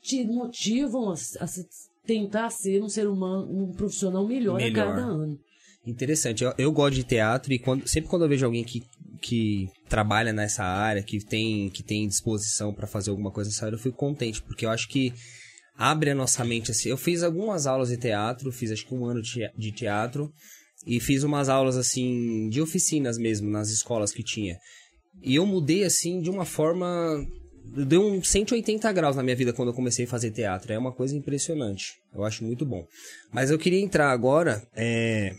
te 0.00 0.24
motivam 0.24 1.10
a, 1.10 1.12
a 1.14 1.46
se- 1.46 1.66
tentar 2.06 2.50
ser 2.50 2.82
um 2.82 2.88
ser 2.88 3.08
humano, 3.08 3.48
um 3.50 3.72
profissional 3.72 4.26
melhor, 4.26 4.56
Melhor. 4.58 4.88
a 4.88 4.90
cada 4.90 5.02
ano. 5.04 5.38
Interessante. 5.84 6.44
Eu, 6.44 6.52
eu 6.58 6.72
gosto 6.72 6.94
de 6.94 7.04
teatro 7.04 7.52
e 7.52 7.58
quando, 7.58 7.86
sempre 7.88 8.08
quando 8.10 8.22
eu 8.22 8.28
vejo 8.28 8.44
alguém 8.46 8.64
que, 8.64 8.82
que 9.20 9.68
trabalha 9.88 10.32
nessa 10.32 10.64
área, 10.64 11.02
que 11.02 11.18
tem, 11.24 11.68
que 11.70 11.82
tem 11.82 12.06
disposição 12.08 12.72
pra 12.72 12.86
fazer 12.86 13.10
alguma 13.10 13.30
coisa 13.30 13.50
nessa 13.50 13.66
área, 13.66 13.76
eu 13.76 13.80
fico 13.80 13.96
contente, 13.96 14.42
porque 14.42 14.66
eu 14.66 14.70
acho 14.70 14.88
que 14.88 15.12
abre 15.76 16.10
a 16.10 16.14
nossa 16.14 16.44
mente 16.44 16.70
assim. 16.70 16.88
Eu 16.88 16.96
fiz 16.96 17.22
algumas 17.22 17.66
aulas 17.66 17.88
de 17.88 17.96
teatro, 17.96 18.50
fiz 18.50 18.70
acho 18.70 18.86
que 18.86 18.94
um 18.94 19.04
ano 19.04 19.20
de 19.22 19.72
teatro 19.72 20.32
e 20.86 21.00
fiz 21.00 21.22
umas 21.22 21.48
aulas 21.48 21.76
assim 21.76 22.48
de 22.48 22.60
oficinas 22.62 23.18
mesmo 23.18 23.50
nas 23.50 23.70
escolas 23.70 24.12
que 24.12 24.22
tinha. 24.22 24.56
E 25.22 25.34
eu 25.34 25.44
mudei 25.46 25.84
assim 25.84 26.20
de 26.20 26.30
uma 26.30 26.44
forma 26.44 26.86
deu 27.86 28.00
um 28.02 28.22
180 28.22 28.92
graus 28.92 29.16
na 29.16 29.22
minha 29.22 29.34
vida 29.34 29.52
quando 29.52 29.68
eu 29.70 29.74
comecei 29.74 30.04
a 30.04 30.08
fazer 30.08 30.30
teatro. 30.30 30.72
É 30.72 30.78
uma 30.78 30.92
coisa 30.92 31.16
impressionante. 31.16 31.94
Eu 32.14 32.24
acho 32.24 32.44
muito 32.44 32.64
bom. 32.64 32.86
Mas 33.32 33.50
eu 33.50 33.58
queria 33.58 33.80
entrar 33.80 34.10
agora 34.12 34.62
é, 34.74 35.34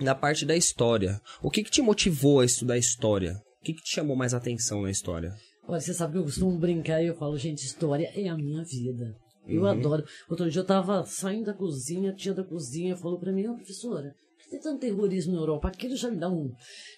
na 0.00 0.14
parte 0.14 0.44
da 0.44 0.56
história. 0.56 1.20
O 1.42 1.50
que, 1.50 1.62
que 1.64 1.70
te 1.70 1.80
motivou 1.80 2.40
a 2.40 2.44
estudar 2.44 2.76
história? 2.76 3.40
O 3.60 3.64
que, 3.64 3.72
que 3.72 3.82
te 3.82 3.94
chamou 3.94 4.14
mais 4.16 4.34
atenção 4.34 4.82
na 4.82 4.90
história? 4.90 5.34
Olha, 5.66 5.80
você 5.80 5.92
sabe 5.94 6.12
que 6.12 6.18
eu 6.18 6.24
costumo 6.24 6.58
brincar 6.58 7.02
e 7.02 7.06
eu 7.06 7.16
falo, 7.16 7.36
gente, 7.38 7.64
história 7.64 8.10
é 8.14 8.28
a 8.28 8.36
minha 8.36 8.62
vida. 8.64 9.14
Eu 9.46 9.62
Uhum. 9.62 9.68
adoro. 9.68 10.04
Outro 10.28 10.50
dia 10.50 10.60
eu 10.60 10.66
tava 10.66 11.04
saindo 11.06 11.46
da 11.46 11.54
cozinha, 11.54 12.10
a 12.10 12.14
tia 12.14 12.34
da 12.34 12.44
cozinha 12.44 12.96
falou 12.96 13.18
pra 13.18 13.32
mim, 13.32 13.46
ô 13.48 13.54
professora, 13.54 14.14
tem 14.50 14.60
tanto 14.60 14.80
terrorismo 14.80 15.34
na 15.34 15.40
Europa? 15.40 15.68
Aquilo 15.68 15.96
já 15.96 16.10
me 16.10 16.16
dá 16.16 16.28
um. 16.30 16.50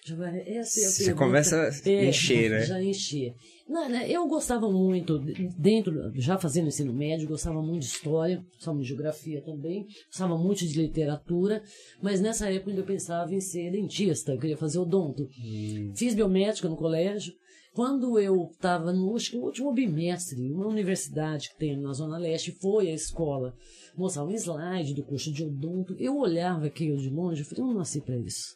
Já 0.05 0.15
vai, 0.15 0.39
essa 0.41 0.79
é 0.79 0.85
a 0.85 0.89
Você 0.89 1.05
pergunta. 1.05 1.25
começa 1.25 1.61
a 1.61 1.89
encher, 2.05 2.49
né? 2.49 2.65
Já 2.65 2.81
encher. 2.81 3.33
Não, 3.67 3.87
né, 3.87 4.09
eu 4.09 4.27
gostava 4.27 4.69
muito, 4.69 5.17
dentro, 5.57 6.11
já 6.15 6.37
fazendo 6.37 6.67
ensino 6.67 6.93
médio, 6.93 7.27
gostava 7.27 7.61
muito 7.61 7.81
de 7.81 7.87
história, 7.87 8.43
gostava 8.53 8.75
muito 8.75 8.83
de 8.87 8.89
geografia 8.89 9.41
também, 9.41 9.85
gostava 10.07 10.37
muito 10.37 10.67
de 10.67 10.81
literatura, 10.81 11.63
mas 12.01 12.19
nessa 12.19 12.51
época 12.51 12.71
eu 12.71 12.83
pensava 12.83 13.33
em 13.33 13.39
ser 13.39 13.71
dentista, 13.71 14.33
eu 14.33 14.39
queria 14.39 14.57
fazer 14.57 14.77
odonto. 14.79 15.23
Hum. 15.41 15.93
Fiz 15.95 16.13
biomédica 16.13 16.67
no 16.67 16.75
colégio, 16.75 17.33
Quando 17.73 18.19
eu 18.19 18.49
estava 18.51 18.91
no 18.91 19.15
acho 19.15 19.31
que 19.31 19.37
no 19.37 19.45
último 19.45 19.71
bimestre, 19.71 20.51
uma 20.51 20.67
universidade 20.67 21.49
que 21.49 21.57
tem 21.57 21.79
na 21.79 21.93
Zona 21.93 22.17
Leste 22.17 22.51
foi 22.51 22.89
à 22.89 22.93
escola 22.93 23.55
mostrar 23.95 24.23
um 24.23 24.31
slide 24.31 24.93
do 24.93 25.03
curso 25.03 25.31
de 25.31 25.43
odonto. 25.43 25.95
Eu 25.99 26.17
olhava 26.17 26.65
aquilo 26.65 26.97
de 26.97 27.09
longe 27.09 27.41
e 27.41 27.45
falei, 27.45 27.63
eu 27.63 27.67
não 27.67 27.79
nasci 27.79 28.01
para 28.01 28.17
isso. 28.17 28.55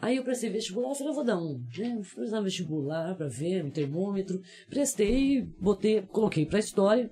Aí 0.00 0.16
eu 0.16 0.24
prestei 0.24 0.50
vestibular, 0.50 0.94
falei, 0.94 1.10
eu 1.10 1.14
vou 1.14 1.24
dar 1.24 1.38
um, 1.38 1.58
né? 1.78 2.00
Vou 2.16 2.40
um 2.40 2.42
vestibular 2.42 3.14
para 3.16 3.28
ver, 3.28 3.64
um 3.64 3.70
termômetro. 3.70 4.40
Prestei, 4.68 5.42
botei, 5.58 6.02
coloquei 6.02 6.44
para 6.44 6.58
história, 6.58 7.10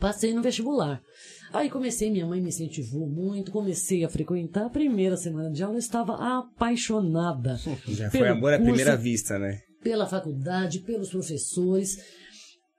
passei 0.00 0.32
no 0.32 0.42
vestibular. 0.42 1.02
Aí 1.52 1.68
comecei, 1.68 2.10
minha 2.10 2.26
mãe 2.26 2.40
me 2.40 2.48
incentivou 2.48 3.06
muito, 3.06 3.52
comecei 3.52 4.04
a 4.04 4.08
frequentar. 4.08 4.66
A 4.66 4.70
primeira 4.70 5.16
semana 5.16 5.50
de 5.50 5.62
aula 5.62 5.76
eu 5.76 5.80
estava 5.80 6.14
apaixonada. 6.38 7.58
Já 7.88 8.10
foi 8.10 8.28
amor 8.28 8.54
à 8.54 8.58
primeira 8.58 8.96
vista, 8.96 9.38
né? 9.38 9.60
Pela 9.82 10.06
faculdade, 10.06 10.80
pelos 10.80 11.10
professores. 11.10 11.98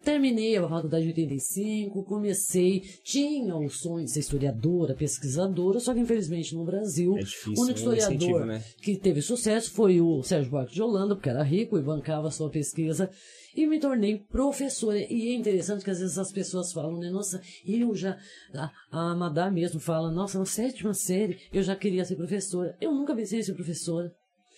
Terminei 0.03 0.55
a 0.55 0.67
faculdade 0.67 1.03
em 1.03 1.09
85, 1.09 2.03
comecei, 2.03 2.79
tinha 3.03 3.53
o 3.57 3.69
sonho 3.69 4.05
de 4.05 4.11
ser 4.11 4.21
historiadora, 4.21 4.95
pesquisadora, 4.95 5.77
só 5.81 5.93
que 5.93 5.99
infelizmente 5.99 6.55
no 6.55 6.63
Brasil, 6.63 7.17
É 7.17 7.19
difícil, 7.19 7.53
o 7.57 7.61
único 7.63 7.79
é 7.79 7.83
um 7.89 7.93
historiador 7.93 8.45
né? 8.45 8.63
que 8.81 8.95
teve 8.95 9.21
sucesso 9.21 9.71
foi 9.71 9.99
o 9.99 10.23
Sérgio 10.23 10.51
Buarque 10.51 10.73
de 10.73 10.81
Holanda, 10.81 11.15
porque 11.15 11.29
era 11.29 11.43
rico 11.43 11.77
e 11.77 11.81
bancava 11.81 12.31
sua 12.31 12.49
pesquisa, 12.49 13.09
e 13.53 13.67
me 13.67 13.77
tornei 13.77 14.17
professora. 14.17 14.97
E 14.97 15.33
é 15.33 15.35
interessante 15.35 15.83
que 15.83 15.91
às 15.91 15.99
vezes 15.99 16.17
as 16.17 16.31
pessoas 16.31 16.71
falam, 16.71 16.97
né, 16.97 17.09
nossa, 17.09 17.41
eu 17.65 17.93
já, 17.93 18.17
a, 18.53 18.71
a 18.89 19.15
Madá 19.15 19.51
mesmo 19.51 19.81
fala, 19.81 20.09
nossa, 20.09 20.39
na 20.39 20.45
sétima 20.45 20.93
série 20.93 21.39
eu 21.51 21.61
já 21.61 21.75
queria 21.75 22.05
ser 22.05 22.15
professora. 22.15 22.73
Eu 22.79 22.93
nunca 22.93 23.13
pensei 23.13 23.39
em 23.39 23.43
ser 23.43 23.53
professora. 23.53 24.13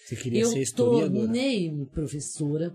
Você 0.06 0.16
queria 0.16 0.42
eu 0.42 0.50
ser 0.50 0.62
historiadora. 0.62 1.26
tornei-me 1.26 1.86
professora 1.88 2.72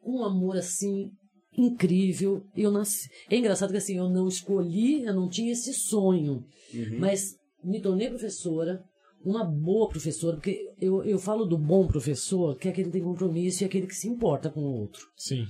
com 0.00 0.20
um 0.20 0.24
amor 0.24 0.56
assim 0.56 1.10
incrível. 1.56 2.42
Eu 2.56 2.70
nasci. 2.70 3.08
É 3.30 3.36
engraçado 3.36 3.70
que 3.70 3.76
assim 3.78 3.96
eu 3.96 4.08
não 4.08 4.28
escolhi, 4.28 5.04
eu 5.04 5.14
não 5.14 5.28
tinha 5.28 5.52
esse 5.52 5.72
sonho, 5.72 6.44
Uhum. 6.74 6.98
mas 6.98 7.36
me 7.64 7.80
tornei 7.80 8.08
professora. 8.08 8.82
Uma 9.24 9.44
boa 9.44 9.88
professora, 9.88 10.36
porque 10.36 10.56
eu, 10.80 11.02
eu 11.02 11.18
falo 11.18 11.44
do 11.46 11.58
bom 11.58 11.86
professor, 11.88 12.56
que 12.56 12.68
é 12.68 12.70
aquele 12.70 12.88
que 12.88 12.92
tem 12.92 13.02
compromisso 13.02 13.62
e 13.62 13.66
aquele 13.66 13.86
que 13.88 13.94
se 13.94 14.06
importa 14.08 14.50
com 14.50 14.60
o 14.60 14.80
outro. 14.80 15.02
Sim. 15.16 15.44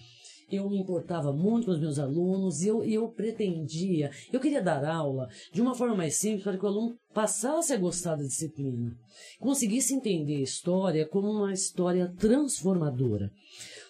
Eu 0.50 0.70
me 0.70 0.78
importava 0.78 1.30
muito 1.32 1.66
com 1.66 1.72
os 1.72 1.80
meus 1.80 1.98
alunos 1.98 2.62
e 2.62 2.68
eu, 2.68 2.82
eu 2.84 3.08
pretendia, 3.08 4.10
eu 4.32 4.38
queria 4.40 4.62
dar 4.62 4.82
aula 4.84 5.28
de 5.52 5.60
uma 5.60 5.74
forma 5.74 5.94
mais 5.96 6.14
simples 6.16 6.44
para 6.44 6.56
que 6.56 6.64
o 6.64 6.68
aluno 6.68 6.96
passasse 7.12 7.72
a 7.72 7.76
gostar 7.76 8.14
da 8.14 8.22
disciplina, 8.22 8.96
conseguisse 9.40 9.92
entender 9.92 10.36
a 10.36 10.42
história 10.42 11.06
como 11.06 11.28
uma 11.28 11.52
história 11.52 12.10
transformadora. 12.18 13.30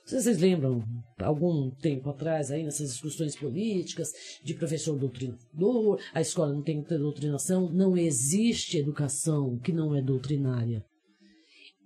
Não 0.07 0.11
sei 0.11 0.19
se 0.21 0.25
Vocês 0.27 0.38
lembram, 0.38 0.85
algum 1.19 1.69
tempo 1.69 2.09
atrás, 2.09 2.53
aí 2.53 2.62
nessas 2.62 2.90
discussões 2.90 3.35
políticas, 3.35 4.12
de 4.40 4.55
professor 4.55 4.97
doutrinador, 4.97 6.01
a 6.14 6.21
escola 6.21 6.53
não 6.53 6.62
tem 6.62 6.81
que 6.81 6.88
ter 6.88 6.99
doutrinação, 6.99 7.69
não 7.73 7.97
existe 7.97 8.79
educação 8.79 9.59
que 9.59 9.73
não 9.73 9.97
é 9.97 10.01
doutrinária. 10.01 10.85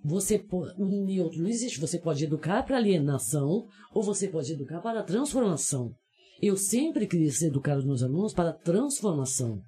Você 0.05 0.39
pode, 0.39 0.75
um 0.79 1.23
outro 1.23 1.41
não 1.41 1.49
existe. 1.49 1.81
Você 1.81 1.99
pode 1.99 2.25
educar 2.25 2.63
para 2.63 2.77
alienação 2.77 3.67
ou 3.95 4.03
você 4.03 4.29
pode 4.29 4.53
educar 4.53 4.83
para 4.83 5.03
transformação. 5.03 5.95
Eu 6.43 6.59
sempre 6.59 7.07
quis 7.07 7.41
educar 7.41 7.79
os 7.79 7.87
meus 7.87 8.03
alunos 8.03 8.35
para 8.35 8.53
transformação. 8.53 9.63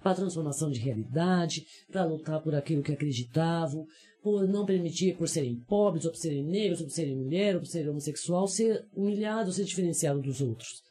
Para 0.00 0.14
transformação 0.14 0.70
de 0.70 0.80
realidade, 0.80 1.64
para 1.90 2.04
lutar 2.04 2.40
por 2.40 2.54
aquilo 2.54 2.82
que 2.82 2.92
acreditavam, 2.92 3.84
por 4.22 4.46
não 4.46 4.66
permitir, 4.66 5.16
por 5.16 5.28
serem 5.28 5.56
pobres, 5.68 6.04
ou 6.04 6.10
por 6.10 6.18
serem 6.18 6.44
negros, 6.44 6.80
ou 6.80 6.86
por 6.86 6.92
serem 6.92 7.16
mulher, 7.16 7.54
ou 7.54 7.60
por 7.60 7.66
serem 7.66 7.88
homossexual, 7.88 8.46
ser 8.46 8.84
humilhado, 8.94 9.52
ser 9.52 9.64
diferenciado 9.64 10.20
dos 10.20 10.40
outros. 10.40 10.82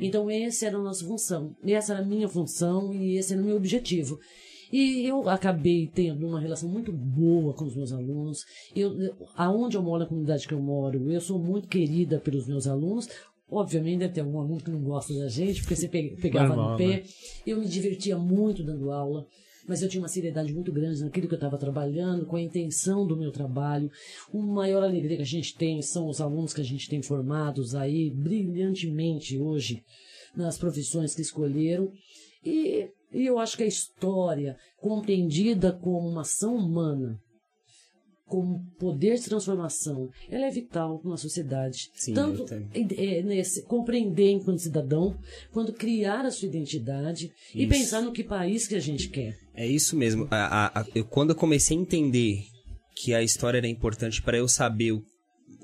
Então, 0.00 0.30
essa 0.30 0.66
era 0.66 0.76
a 0.78 0.82
nossa 0.82 1.04
função. 1.04 1.54
Essa 1.64 1.92
era 1.94 2.02
a 2.02 2.06
minha 2.06 2.28
função 2.28 2.92
e 2.94 3.16
esse 3.16 3.32
era 3.34 3.42
o 3.42 3.44
meu 3.44 3.56
objetivo. 3.56 4.18
E 4.72 5.04
eu 5.04 5.28
acabei 5.28 5.88
tendo 5.92 6.26
uma 6.26 6.40
relação 6.40 6.68
muito 6.68 6.92
boa 6.92 7.52
com 7.52 7.64
os 7.64 7.74
meus 7.74 7.92
alunos. 7.92 8.44
Eu, 8.74 8.92
aonde 9.34 9.76
eu 9.76 9.82
moro, 9.82 10.04
na 10.04 10.06
comunidade 10.08 10.46
que 10.46 10.54
eu 10.54 10.60
moro, 10.60 11.10
eu 11.10 11.20
sou 11.20 11.38
muito 11.38 11.66
querida 11.68 12.20
pelos 12.20 12.46
meus 12.46 12.66
alunos. 12.68 13.08
Obviamente 13.50 13.98
deve 13.98 14.14
ter 14.14 14.20
algum 14.20 14.38
aluno 14.38 14.60
que 14.62 14.70
não 14.70 14.80
gosta 14.80 15.12
da 15.12 15.28
gente, 15.28 15.60
porque 15.60 15.74
você 15.74 15.88
pe- 15.88 16.16
pegava 16.22 16.54
Normal, 16.54 16.70
no 16.72 16.78
pé. 16.78 17.02
Eu 17.44 17.58
me 17.58 17.66
divertia 17.66 18.16
muito 18.16 18.62
dando 18.62 18.92
aula, 18.92 19.26
mas 19.70 19.82
eu 19.82 19.88
tinha 19.88 20.02
uma 20.02 20.08
seriedade 20.08 20.52
muito 20.52 20.72
grande 20.72 21.00
naquilo 21.00 21.28
que 21.28 21.34
eu 21.34 21.36
estava 21.36 21.56
trabalhando, 21.56 22.26
com 22.26 22.34
a 22.34 22.42
intenção 22.42 23.06
do 23.06 23.16
meu 23.16 23.30
trabalho. 23.30 23.88
Uma 24.32 24.52
maior 24.52 24.82
alegria 24.82 25.14
que 25.14 25.22
a 25.22 25.24
gente 25.24 25.56
tem 25.56 25.80
são 25.80 26.08
os 26.08 26.20
alunos 26.20 26.52
que 26.52 26.60
a 26.60 26.64
gente 26.64 26.88
tem 26.88 27.00
formados 27.00 27.76
aí 27.76 28.10
brilhantemente 28.10 29.38
hoje 29.38 29.84
nas 30.34 30.58
profissões 30.58 31.14
que 31.14 31.22
escolheram. 31.22 31.92
E, 32.44 32.90
e 33.12 33.24
eu 33.24 33.38
acho 33.38 33.56
que 33.56 33.62
a 33.62 33.66
história, 33.66 34.56
compreendida 34.76 35.72
como 35.72 36.08
uma 36.08 36.22
ação 36.22 36.56
humana, 36.56 37.22
como 38.30 38.64
poder 38.78 39.16
de 39.16 39.24
transformação, 39.24 40.08
ela 40.30 40.46
é 40.46 40.50
vital 40.50 40.98
para 41.00 41.08
uma 41.10 41.16
sociedade. 41.16 41.90
Sim, 41.94 42.14
Tanto 42.14 42.46
é, 42.52 43.22
nesse, 43.22 43.62
compreender 43.64 44.30
enquanto 44.30 44.60
cidadão, 44.60 45.18
quanto 45.52 45.72
criar 45.72 46.24
a 46.24 46.30
sua 46.30 46.46
identidade 46.46 47.32
e 47.52 47.62
Isso. 47.64 47.68
pensar 47.68 48.00
no 48.00 48.12
que 48.12 48.22
país 48.22 48.68
que 48.68 48.76
a 48.76 48.80
gente 48.80 49.08
quer. 49.08 49.36
É 49.52 49.66
isso 49.66 49.96
mesmo. 49.96 50.28
A- 50.30 50.66
a- 50.66 50.80
a- 50.80 50.86
eu, 50.94 51.04
quando 51.04 51.30
eu 51.30 51.36
comecei 51.36 51.76
a 51.76 51.80
entender 51.80 52.44
que 52.96 53.12
a 53.12 53.22
história 53.22 53.58
era 53.58 53.66
importante 53.68 54.22
para 54.22 54.38
eu 54.38 54.46
saber 54.46 54.92
o, 54.92 55.02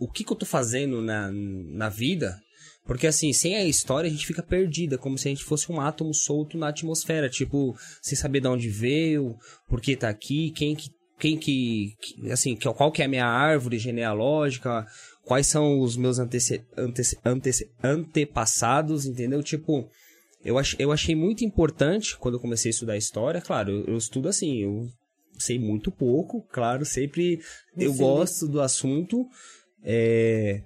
o 0.00 0.10
que, 0.10 0.24
que 0.24 0.32
eu 0.32 0.36
tô 0.36 0.44
fazendo 0.44 1.00
na, 1.00 1.30
na 1.32 1.88
vida, 1.88 2.36
porque 2.84 3.06
assim, 3.06 3.32
sem 3.32 3.54
a 3.56 3.64
história 3.64 4.08
a 4.08 4.10
gente 4.10 4.26
fica 4.26 4.42
perdida, 4.42 4.98
como 4.98 5.16
se 5.18 5.28
a 5.28 5.30
gente 5.30 5.44
fosse 5.44 5.70
um 5.70 5.80
átomo 5.80 6.12
solto 6.14 6.58
na 6.58 6.68
atmosfera, 6.68 7.28
tipo, 7.28 7.76
sem 8.02 8.16
saber 8.16 8.40
de 8.40 8.48
onde 8.48 8.68
veio, 8.68 9.36
por 9.68 9.80
que 9.80 9.96
tá 9.96 10.08
aqui, 10.08 10.50
quem 10.52 10.74
que, 10.74 10.88
quem 11.18 11.38
que, 11.38 11.94
que- 12.00 12.30
assim, 12.30 12.54
que- 12.56 12.72
qual 12.74 12.92
que 12.92 13.02
é 13.02 13.04
a 13.06 13.08
minha 13.08 13.26
árvore 13.26 13.78
genealógica, 13.78 14.86
quais 15.24 15.46
são 15.46 15.80
os 15.80 15.96
meus 15.96 16.18
antece, 16.18 16.64
antece, 16.76 17.18
antece, 17.24 17.70
antepassados, 17.82 19.06
entendeu? 19.06 19.42
Tipo, 19.42 19.88
eu, 20.44 20.58
ach, 20.58 20.74
eu 20.78 20.92
achei 20.92 21.14
muito 21.14 21.44
importante 21.44 22.16
quando 22.18 22.34
eu 22.34 22.40
comecei 22.40 22.68
a 22.68 22.74
estudar 22.74 22.96
história. 22.96 23.40
Claro, 23.40 23.70
eu, 23.70 23.84
eu 23.86 23.96
estudo 23.96 24.28
assim, 24.28 24.62
eu 24.62 24.86
sei 25.38 25.58
muito 25.58 25.90
pouco, 25.90 26.42
claro, 26.52 26.84
sempre 26.84 27.40
eu 27.76 27.92
Você- 27.92 28.02
gosto 28.02 28.46
do 28.48 28.60
assunto. 28.60 29.26
É, 29.84 30.62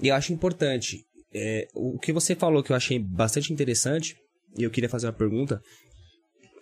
e 0.00 0.08
eu 0.08 0.14
acho 0.14 0.32
importante. 0.32 1.04
É, 1.34 1.66
o 1.74 1.98
que 1.98 2.12
você 2.12 2.34
falou 2.34 2.62
que 2.62 2.72
eu 2.72 2.76
achei 2.76 2.98
bastante 2.98 3.52
interessante, 3.52 4.16
e 4.58 4.62
eu 4.62 4.70
queria 4.70 4.88
fazer 4.88 5.06
uma 5.06 5.12
pergunta, 5.14 5.62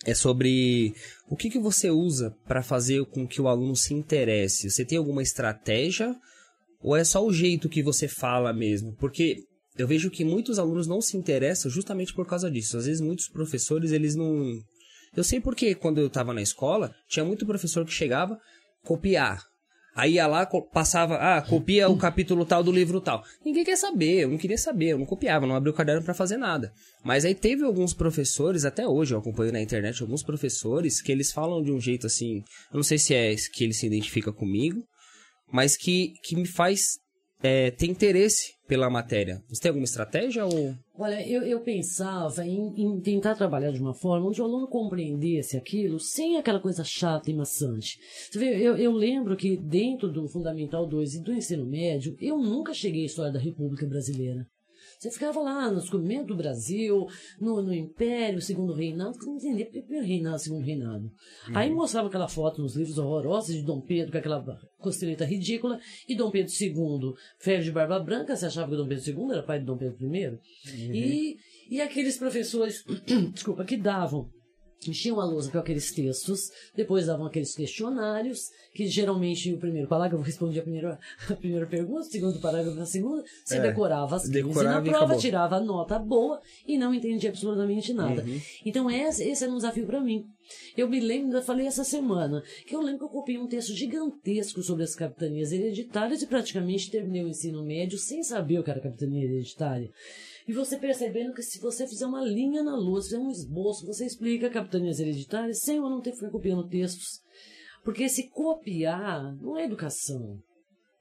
é 0.06 0.14
sobre 0.14 0.94
o 1.28 1.36
que, 1.36 1.50
que 1.50 1.58
você 1.58 1.90
usa 1.90 2.34
para 2.46 2.62
fazer 2.62 3.04
com 3.06 3.26
que 3.26 3.40
o 3.40 3.48
aluno 3.48 3.76
se 3.76 3.92
interesse. 3.92 4.70
Você 4.70 4.84
tem 4.84 4.96
alguma 4.96 5.22
estratégia 5.22 6.14
ou 6.80 6.96
é 6.96 7.04
só 7.04 7.24
o 7.24 7.32
jeito 7.32 7.68
que 7.68 7.82
você 7.82 8.08
fala 8.08 8.52
mesmo? 8.52 8.94
Porque 8.96 9.44
eu 9.76 9.86
vejo 9.86 10.10
que 10.10 10.24
muitos 10.24 10.58
alunos 10.58 10.86
não 10.86 11.00
se 11.00 11.16
interessam 11.16 11.70
justamente 11.70 12.14
por 12.14 12.26
causa 12.26 12.50
disso. 12.50 12.78
Às 12.78 12.86
vezes 12.86 13.00
muitos 13.00 13.28
professores, 13.28 13.92
eles 13.92 14.14
não... 14.14 14.58
Eu 15.14 15.24
sei 15.24 15.40
porque 15.40 15.74
quando 15.74 15.98
eu 15.98 16.06
estava 16.06 16.32
na 16.32 16.40
escola, 16.40 16.94
tinha 17.08 17.24
muito 17.24 17.46
professor 17.46 17.84
que 17.84 17.92
chegava 17.92 18.38
copiar. 18.84 19.49
Aí 20.00 20.14
ia 20.14 20.26
lá, 20.26 20.46
passava, 20.72 21.16
ah, 21.16 21.42
copia 21.42 21.86
o 21.90 21.98
capítulo 21.98 22.46
tal 22.46 22.64
do 22.64 22.72
livro 22.72 23.02
tal. 23.02 23.22
Ninguém 23.44 23.62
quer 23.62 23.76
saber, 23.76 24.20
eu 24.20 24.30
não 24.30 24.38
queria 24.38 24.56
saber, 24.56 24.92
eu 24.92 24.98
não 24.98 25.04
copiava, 25.04 25.46
não 25.46 25.54
abria 25.54 25.74
o 25.74 25.76
caderno 25.76 26.02
pra 26.02 26.14
fazer 26.14 26.38
nada. 26.38 26.72
Mas 27.04 27.26
aí 27.26 27.34
teve 27.34 27.64
alguns 27.64 27.92
professores, 27.92 28.64
até 28.64 28.88
hoje 28.88 29.12
eu 29.12 29.18
acompanho 29.18 29.52
na 29.52 29.60
internet 29.60 30.00
alguns 30.00 30.22
professores 30.22 31.02
que 31.02 31.12
eles 31.12 31.30
falam 31.30 31.62
de 31.62 31.70
um 31.70 31.78
jeito 31.78 32.06
assim, 32.06 32.36
eu 32.72 32.76
não 32.76 32.82
sei 32.82 32.96
se 32.96 33.14
é 33.14 33.34
que 33.52 33.62
ele 33.62 33.74
se 33.74 33.86
identifica 33.86 34.32
comigo, 34.32 34.82
mas 35.52 35.76
que, 35.76 36.14
que 36.24 36.34
me 36.34 36.46
faz 36.46 36.80
é, 37.42 37.70
ter 37.70 37.86
interesse 37.86 38.54
pela 38.70 38.88
matéria. 38.88 39.42
Você 39.48 39.62
tem 39.62 39.70
alguma 39.70 39.84
estratégia 39.84 40.46
ou... 40.46 40.72
Olha, 40.96 41.26
eu, 41.28 41.42
eu 41.42 41.58
pensava 41.60 42.46
em, 42.46 42.72
em 42.76 43.00
tentar 43.00 43.34
trabalhar 43.34 43.72
de 43.72 43.80
uma 43.80 43.92
forma 43.92 44.28
onde 44.28 44.40
o 44.40 44.44
aluno 44.44 44.68
compreendesse 44.68 45.56
aquilo 45.56 45.98
sem 45.98 46.36
aquela 46.36 46.60
coisa 46.60 46.84
chata 46.84 47.28
e 47.28 47.34
maçante. 47.34 47.98
Você 48.30 48.38
vê, 48.38 48.56
eu, 48.56 48.76
eu 48.76 48.92
lembro 48.92 49.36
que 49.36 49.56
dentro 49.56 50.08
do 50.08 50.28
Fundamental 50.28 50.86
2 50.86 51.14
e 51.14 51.20
do 51.20 51.32
ensino 51.32 51.66
médio, 51.66 52.16
eu 52.20 52.38
nunca 52.38 52.72
cheguei 52.72 53.02
à 53.02 53.06
história 53.06 53.32
da 53.32 53.40
República 53.40 53.84
Brasileira. 53.86 54.46
Você 55.00 55.10
ficava 55.10 55.40
lá 55.40 55.70
no 55.70 55.80
descobrimento 55.80 56.26
do 56.26 56.36
Brasil, 56.36 57.06
no, 57.40 57.62
no 57.62 57.72
Império, 57.72 58.38
Segundo 58.38 58.74
Reinado, 58.74 59.16
você 59.16 59.24
não 59.24 59.36
entendia 59.36 59.64
porque 59.64 59.80
primeiro 59.80 60.06
reinado, 60.06 60.38
segundo 60.38 60.62
reinado. 60.62 61.10
Aí 61.54 61.70
mostrava 61.70 62.08
aquela 62.08 62.28
foto 62.28 62.60
nos 62.60 62.76
livros 62.76 62.98
horrorosos 62.98 63.54
de 63.54 63.62
Dom 63.62 63.80
Pedro 63.80 64.12
com 64.12 64.18
aquela 64.18 64.44
costeleta 64.78 65.24
ridícula 65.24 65.80
e 66.06 66.14
Dom 66.14 66.30
Pedro 66.30 66.52
II, 66.52 67.14
febre 67.38 67.64
de 67.64 67.72
barba 67.72 67.98
branca, 67.98 68.36
você 68.36 68.44
achava 68.44 68.70
que 68.70 68.76
Dom 68.76 68.86
Pedro 68.86 69.10
II 69.10 69.32
era 69.32 69.42
pai 69.42 69.58
de 69.60 69.64
Dom 69.64 69.78
Pedro 69.78 69.96
I? 70.14 70.38
E, 70.92 71.36
e 71.70 71.80
aqueles 71.80 72.18
professores, 72.18 72.84
desculpa, 73.32 73.64
que 73.64 73.78
davam 73.78 74.30
enchiam 74.88 75.20
a 75.20 75.24
lousa 75.24 75.50
com 75.50 75.58
aqueles 75.58 75.92
textos, 75.92 76.50
depois 76.74 77.06
davam 77.06 77.26
aqueles 77.26 77.54
questionários, 77.54 78.50
que 78.72 78.86
geralmente 78.86 79.52
o 79.52 79.58
primeiro 79.58 79.88
parágrafo 79.88 80.24
respondia 80.24 80.60
a 80.60 80.62
primeira, 80.62 80.98
a 81.28 81.34
primeira 81.34 81.66
pergunta, 81.66 82.00
o 82.00 82.04
segundo 82.04 82.40
parágrafo 82.40 82.80
a 82.80 82.86
segunda, 82.86 83.22
você 83.44 83.56
É, 83.56 83.60
decorava 83.60 84.16
as 84.16 84.22
15 84.22 84.32
decorava 84.32 84.80
na 84.80 84.98
prova, 84.98 85.16
tirava 85.16 85.56
a 85.56 85.60
nota 85.60 85.98
boa 85.98 86.40
e 86.66 86.78
não 86.78 86.94
entendia 86.94 87.30
absolutamente 87.30 87.92
nada. 87.92 88.22
Uhum. 88.22 88.40
Então 88.64 88.90
esse, 88.90 89.24
esse 89.24 89.44
era 89.44 89.52
um 89.52 89.56
desafio 89.56 89.86
para 89.86 90.00
mim. 90.00 90.24
Eu 90.76 90.88
me 90.88 90.98
lembro, 90.98 91.36
eu 91.36 91.42
falei 91.42 91.66
essa 91.66 91.84
semana, 91.84 92.42
que 92.66 92.74
eu 92.74 92.80
lembro 92.80 93.00
que 93.00 93.04
eu 93.04 93.08
copiei 93.08 93.38
um 93.38 93.46
texto 93.46 93.72
gigantesco 93.72 94.62
sobre 94.62 94.82
as 94.82 94.94
capitanias 94.94 95.52
hereditárias 95.52 96.22
e 96.22 96.26
praticamente 96.26 96.90
terminei 96.90 97.22
o 97.22 97.28
ensino 97.28 97.64
médio 97.64 97.98
sem 97.98 98.22
saber 98.22 98.58
o 98.58 98.64
que 98.64 98.70
era 98.70 98.80
capitania 98.80 99.24
hereditária. 99.24 99.90
E 100.50 100.52
você 100.52 100.76
percebendo 100.76 101.32
que 101.32 101.44
se 101.44 101.60
você 101.60 101.86
fizer 101.86 102.06
uma 102.06 102.24
linha 102.24 102.60
na 102.60 102.74
luz, 102.74 103.04
fizer 103.04 103.18
um 103.18 103.30
esboço, 103.30 103.86
você 103.86 104.04
explica 104.04 104.50
capitanias 104.50 104.98
hereditárias 104.98 105.60
sem 105.60 105.76
eu 105.76 105.88
não 105.88 106.00
ter 106.00 106.10
que 106.10 106.16
ficar 106.16 106.32
copiando 106.32 106.66
textos. 106.66 107.20
Porque 107.84 108.08
se 108.08 108.28
copiar 108.30 109.36
não 109.36 109.56
é 109.56 109.64
educação. 109.64 110.40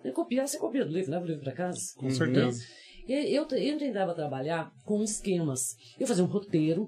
É 0.04 0.12
copiar, 0.12 0.48
você 0.48 0.60
copia 0.60 0.86
do 0.86 0.92
livro, 0.92 1.10
leva 1.10 1.24
o 1.26 1.28
livro 1.28 1.42
para 1.42 1.54
casa. 1.54 1.80
Com 1.98 2.12
certeza. 2.12 2.64
E 3.08 3.34
Eu, 3.34 3.48
eu 3.48 3.78
tentava 3.80 4.14
trabalhar 4.14 4.72
com 4.86 5.02
esquemas. 5.02 5.76
Eu 6.00 6.06
fazia 6.06 6.24
um 6.24 6.28
roteiro. 6.28 6.88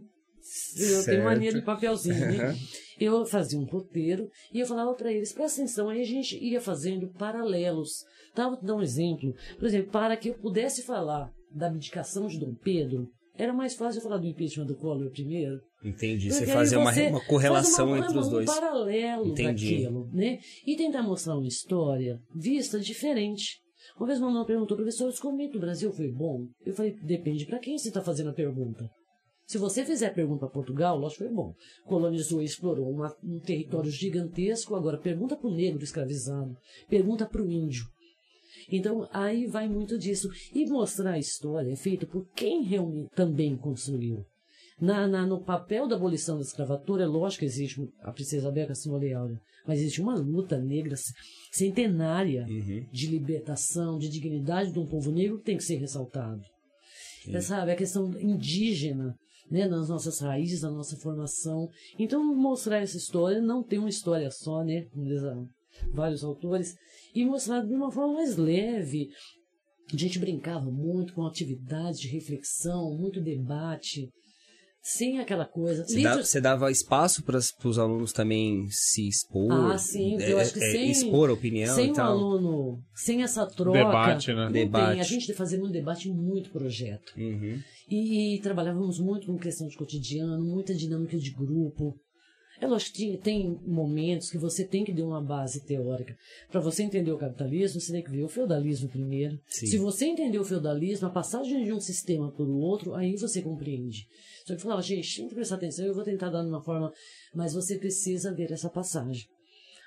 Eu 0.77 1.03
tenho 1.03 1.23
mania 1.23 1.51
de 1.51 1.63
papelzinho, 1.63 2.19
né? 2.37 2.55
Eu 2.99 3.25
fazia 3.25 3.57
um 3.57 3.65
roteiro 3.65 4.29
e 4.53 4.59
eu 4.59 4.67
falava 4.67 4.93
para 4.93 5.11
eles, 5.11 5.33
presta 5.33 5.61
atenção, 5.61 5.89
aí 5.89 5.99
a 5.99 6.05
gente 6.05 6.37
ia 6.37 6.61
fazendo 6.61 7.11
paralelos. 7.13 8.05
Tá, 8.35 8.47
vou 8.47 8.59
te 8.59 8.65
dar 8.65 8.75
um 8.75 8.83
exemplo. 8.83 9.33
Por 9.57 9.65
exemplo, 9.65 9.91
para 9.91 10.15
que 10.15 10.29
eu 10.29 10.35
pudesse 10.35 10.83
falar 10.83 11.33
da 11.53 11.67
abdicação 11.67 12.27
de 12.27 12.39
Dom 12.39 12.53
Pedro, 12.55 13.07
era 13.37 13.53
mais 13.53 13.73
fácil 13.75 14.01
falar 14.01 14.17
do 14.17 14.27
impeachment 14.27 14.65
do 14.65 14.75
Collor 14.75 15.09
primeiro. 15.11 15.59
Entendi. 15.83 16.29
Porque 16.29 16.45
Você 16.45 16.51
fazia 16.51 16.77
uma, 16.79 16.91
uma 16.91 17.25
correlação 17.25 17.87
faz 17.89 17.99
uma- 17.99 18.05
entre 18.05 18.17
os 18.19 18.27
um 18.27 18.29
dois. 18.31 18.45
paralelo 18.45 19.27
Entendi. 19.29 19.71
daquilo, 19.77 20.09
né? 20.13 20.39
E 20.65 20.75
tentar 20.75 21.01
mostrar 21.01 21.35
uma 21.37 21.47
história 21.47 22.19
vista 22.35 22.79
diferente. 22.79 23.59
Uma 23.97 24.07
vez 24.07 24.21
aluna 24.21 24.45
perguntou, 24.45 24.77
professor, 24.77 25.07
o 25.07 25.11
descobrimento 25.11 25.53
do 25.53 25.59
Brasil 25.59 25.91
foi 25.91 26.11
bom? 26.11 26.45
Eu 26.65 26.73
falei, 26.73 26.95
depende 27.01 27.45
para 27.45 27.59
quem 27.59 27.77
você 27.77 27.87
está 27.87 28.01
fazendo 28.01 28.29
a 28.29 28.33
pergunta. 28.33 28.87
Se 29.47 29.57
você 29.57 29.83
fizer 29.83 30.07
a 30.07 30.13
pergunta 30.13 30.41
para 30.45 30.49
Portugal, 30.53 30.97
lógico 30.97 31.23
que 31.23 31.27
foi 31.27 31.35
bom. 31.35 31.53
Colonizou 31.85 32.41
e 32.41 32.45
explorou 32.45 32.89
uma- 32.89 33.13
um 33.23 33.39
território 33.39 33.89
gigantesco. 33.91 34.75
Agora, 34.75 34.97
pergunta 34.97 35.35
para 35.35 35.49
o 35.49 35.53
negro 35.53 35.83
escravizado. 35.83 36.55
Pergunta 36.89 37.25
para 37.25 37.41
o 37.41 37.49
índio. 37.51 37.83
Então, 38.71 39.07
aí 39.11 39.45
vai 39.47 39.67
muito 39.67 39.97
disso. 39.97 40.29
E 40.53 40.65
mostrar 40.65 41.11
a 41.13 41.19
história 41.19 41.71
é 41.71 41.75
feito 41.75 42.07
por 42.07 42.25
quem 42.33 42.63
realmente 42.63 43.09
também 43.15 43.55
construiu. 43.57 44.23
Na, 44.79 45.07
na- 45.07 45.27
no 45.27 45.43
papel 45.43 45.87
da 45.87 45.95
abolição 45.95 46.37
da 46.37 46.41
escravatura, 46.43 47.03
é 47.03 47.07
lógico 47.07 47.39
que 47.41 47.45
existe 47.45 47.79
a 48.01 48.11
princesa 48.11 48.43
Isabel 48.43 48.67
Cassino 48.67 48.97
Leal, 48.97 49.29
mas 49.67 49.79
existe 49.79 50.01
uma 50.01 50.15
luta 50.15 50.57
negra 50.57 50.95
centenária 51.51 52.45
Uhum. 52.49 52.85
de 52.91 53.07
libertação, 53.07 53.99
de 53.99 54.09
dignidade 54.09 54.71
de 54.71 54.79
um 54.79 54.87
povo 54.87 55.11
negro 55.11 55.37
que 55.39 55.45
tem 55.45 55.57
que 55.57 55.63
ser 55.63 55.75
ressaltado. 55.75 56.41
É, 57.27 57.39
sabe, 57.41 57.71
a 57.71 57.75
questão 57.75 58.09
indígena, 58.19 59.15
né, 59.51 59.67
nas 59.67 59.89
nossas 59.89 60.19
raízes, 60.19 60.61
na 60.63 60.71
nossa 60.71 60.95
formação. 60.97 61.69
Então, 61.99 62.23
mostrar 62.35 62.79
essa 62.79 62.97
história, 62.97 63.39
não 63.39 63.61
tem 63.61 63.77
uma 63.77 63.89
história 63.89 64.31
só, 64.31 64.63
né, 64.63 64.87
a- 64.95 65.45
vários 65.93 66.23
autores, 66.23 66.75
e 67.13 67.25
mostrar 67.25 67.61
de 67.65 67.73
uma 67.73 67.91
forma 67.91 68.15
mais 68.15 68.37
leve. 68.37 69.07
A 69.93 69.97
gente 69.97 70.19
brincava 70.19 70.71
muito 70.71 71.13
com 71.13 71.25
atividades 71.25 71.99
de 71.99 72.07
reflexão, 72.07 72.95
muito 72.97 73.19
debate, 73.21 74.09
sem 74.81 75.19
aquela 75.19 75.45
coisa. 75.45 75.83
Você, 75.85 76.01
dá- 76.01 76.09
Livros- 76.11 76.29
você 76.29 76.41
dava 76.41 76.71
espaço 76.71 77.21
para 77.23 77.37
os 77.37 77.77
alunos 77.77 78.13
também 78.13 78.67
se 78.69 79.07
expor? 79.07 79.51
Ah, 79.51 79.77
sim, 79.77 80.15
eu 80.21 80.39
é, 80.39 80.41
acho 80.41 80.53
que 80.53 80.63
é, 80.63 80.71
sem- 80.71 80.89
expor 80.91 81.29
a 81.29 81.33
opinião 81.33 81.75
sem 81.75 81.87
e 81.87 81.91
um 81.91 81.93
tal. 81.93 82.11
aluno, 82.17 82.81
sem 82.95 83.21
essa 83.21 83.45
troca. 83.45 83.77
Debate, 83.77 84.33
né? 84.33 84.45
não 84.45 84.51
Debate. 84.51 84.91
Tem. 84.93 85.01
A 85.01 85.03
gente 85.03 85.33
fazia 85.33 85.59
muito 85.59 85.73
debate 85.73 86.07
e 86.07 86.11
muito 86.13 86.49
projeto. 86.51 87.11
Uhum. 87.17 87.59
E, 87.89 88.39
trabalhávamos 88.41 88.97
muito 88.99 89.27
com 89.27 89.37
questão 89.37 89.67
de 89.67 89.75
cotidiano, 89.75 90.43
muita 90.45 90.73
dinâmica 90.73 91.17
de 91.17 91.31
grupo. 91.31 91.93
É 92.61 92.67
lógico 92.67 92.95
que 92.95 93.17
tem 93.17 93.59
momentos 93.65 94.29
que 94.29 94.37
você 94.37 94.63
tem 94.63 94.83
que 94.85 94.93
ter 94.93 95.01
uma 95.01 95.19
base 95.19 95.65
teórica. 95.65 96.15
Para 96.51 96.61
você 96.61 96.83
entender 96.83 97.11
o 97.11 97.17
capitalismo, 97.17 97.81
você 97.81 97.91
tem 97.91 98.03
que 98.03 98.11
ver 98.11 98.21
o 98.21 98.29
feudalismo 98.29 98.87
primeiro. 98.87 99.39
Sim. 99.47 99.65
Se 99.65 99.77
você 99.79 100.05
entender 100.05 100.37
o 100.37 100.45
feudalismo, 100.45 101.07
a 101.07 101.11
passagem 101.11 101.63
de 101.63 101.73
um 101.73 101.79
sistema 101.79 102.31
para 102.31 102.45
o 102.45 102.59
outro, 102.59 102.93
aí 102.93 103.17
você 103.17 103.41
compreende. 103.41 104.05
Só 104.45 104.55
que 104.55 104.61
falava, 104.61 104.83
gente, 104.83 105.17
tem 105.17 105.27
que 105.27 105.33
prestar 105.33 105.55
atenção, 105.55 105.87
eu 105.87 105.95
vou 105.95 106.03
tentar 106.03 106.29
dar 106.29 106.43
de 106.43 106.49
uma 106.49 106.61
forma, 106.61 106.93
mas 107.33 107.55
você 107.55 107.79
precisa 107.79 108.31
ver 108.31 108.51
essa 108.51 108.69
passagem. 108.69 109.25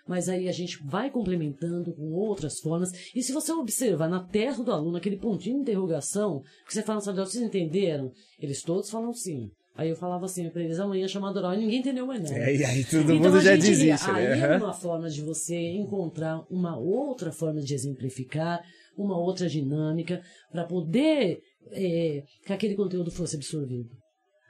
Mas 0.04 0.28
aí 0.28 0.48
a 0.48 0.52
gente 0.52 0.84
vai 0.84 1.12
complementando 1.12 1.94
com 1.94 2.12
outras 2.12 2.58
formas. 2.58 2.90
E 3.14 3.22
se 3.22 3.32
você 3.32 3.52
observar 3.52 4.08
na 4.08 4.24
terra 4.24 4.64
do 4.64 4.72
aluno 4.72 4.96
aquele 4.96 5.16
pontinho 5.16 5.56
de 5.56 5.62
interrogação, 5.62 6.42
que 6.66 6.74
você 6.74 6.82
fala, 6.82 7.00
sabe, 7.00 7.20
vocês 7.20 7.42
entenderam? 7.42 8.10
Eles 8.36 8.62
todos 8.62 8.90
falam 8.90 9.12
sim. 9.12 9.48
Aí 9.76 9.88
eu 9.88 9.96
falava 9.96 10.26
assim 10.26 10.48
para 10.50 10.62
eles, 10.62 10.78
amanhã 10.78 11.08
chamada 11.08 11.40
oral, 11.40 11.54
e 11.54 11.58
ninguém 11.58 11.80
entendeu 11.80 12.06
mais 12.06 12.22
nada. 12.22 12.36
É, 12.38 12.54
e 12.56 12.64
aí 12.64 12.84
todo 12.84 13.12
Então, 13.12 13.16
mundo 13.32 13.40
já 13.40 13.56
desiste, 13.56 14.08
Aí 14.08 14.28
né? 14.28 14.38
é 14.38 14.44
Aham. 14.54 14.64
uma 14.64 14.72
forma 14.72 15.10
de 15.10 15.20
você 15.20 15.56
encontrar 15.56 16.44
uma 16.48 16.78
outra 16.78 17.32
forma 17.32 17.60
de 17.60 17.74
exemplificar, 17.74 18.62
uma 18.96 19.18
outra 19.18 19.48
dinâmica, 19.48 20.22
para 20.52 20.64
poder 20.64 21.40
é, 21.72 22.22
que 22.46 22.52
aquele 22.52 22.76
conteúdo 22.76 23.10
fosse 23.10 23.34
absorvido. 23.34 23.90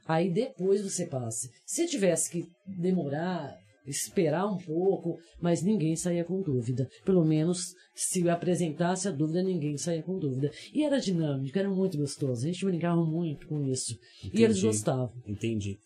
Aí 0.06 0.30
depois 0.30 0.82
você 0.82 1.06
passa. 1.06 1.48
Se 1.64 1.87
tivesse 1.87 2.30
que 2.30 2.44
demorar, 2.66 3.56
esperar 3.87 4.47
um 4.47 4.57
pouco, 4.59 5.18
mas 5.40 5.62
ninguém 5.62 5.97
saía 5.97 6.25
com 6.25 6.40
dúvida. 6.42 6.88
Pelo 7.05 7.25
menos, 7.25 7.75
se 7.94 8.29
apresentasse 8.29 9.09
a 9.09 9.11
dúvida, 9.11 9.42
ninguém 9.42 9.77
saía 9.77 10.03
com 10.03 10.18
dúvida. 10.18 10.51
E 10.73 10.85
era 10.85 10.99
dinâmico, 10.99 11.59
era 11.59 11.68
muito 11.68 11.99
gostoso. 11.99 12.44
A 12.44 12.51
gente 12.51 12.64
brincava 12.64 13.05
muito 13.05 13.47
com 13.47 13.62
isso. 13.64 13.94
E 14.25 14.42
eles 14.42 14.57
Entendi. 14.59 14.66
gostavam. 14.66 15.12
Entendi. 15.27 15.79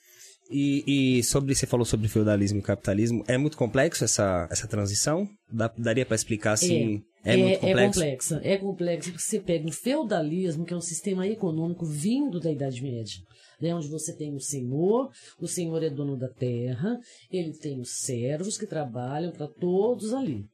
E, 0.51 1.19
e 1.19 1.23
sobre, 1.25 1.55
você 1.55 1.67
falou 1.67 1.85
sobre 1.85 2.09
feudalismo 2.09 2.59
e 2.59 2.63
capitalismo, 2.63 3.23
é 3.29 3.37
muito 3.37 3.57
complexo 3.57 4.03
essa, 4.05 4.49
essa 4.51 4.67
transição? 4.67 5.29
Dá- 5.53 5.73
daria 5.77 6.07
para 6.07 6.15
explicar 6.15 6.53
assim? 6.53 7.03
É, 7.23 7.37
muito 7.37 7.61
complexo? 7.61 8.03
É 8.03 8.07
complexa. 8.07 8.41
É 8.43 8.57
complexo 8.57 9.11
porque 9.11 9.23
você 9.25 9.41
pega 9.41 9.69
o 9.69 9.73
feudalismo, 9.73 10.65
que 10.65 10.73
é 10.73 10.77
um 10.77 10.81
sistema 10.81 11.27
econômico 11.27 11.85
vindo 11.85 12.41
da 12.41 12.51
Idade 12.51 12.83
Média. 12.83 13.21
Né, 13.61 13.75
onde 13.75 13.89
você 13.89 14.15
tem 14.15 14.35
o 14.35 14.41
senhor, 14.41 15.11
o 15.41 15.49
senhor 15.49 15.83
é 15.83 15.91
dono 15.91 16.17
da 16.17 16.29
terra, 16.29 16.97
ele 17.31 17.53
tem 17.53 17.81
os 17.81 17.91
servos 17.91 18.57
que 18.57 18.67
trabalham 18.67 19.33
para 19.33 19.49
todos 19.49 20.13
ali. 20.15 20.45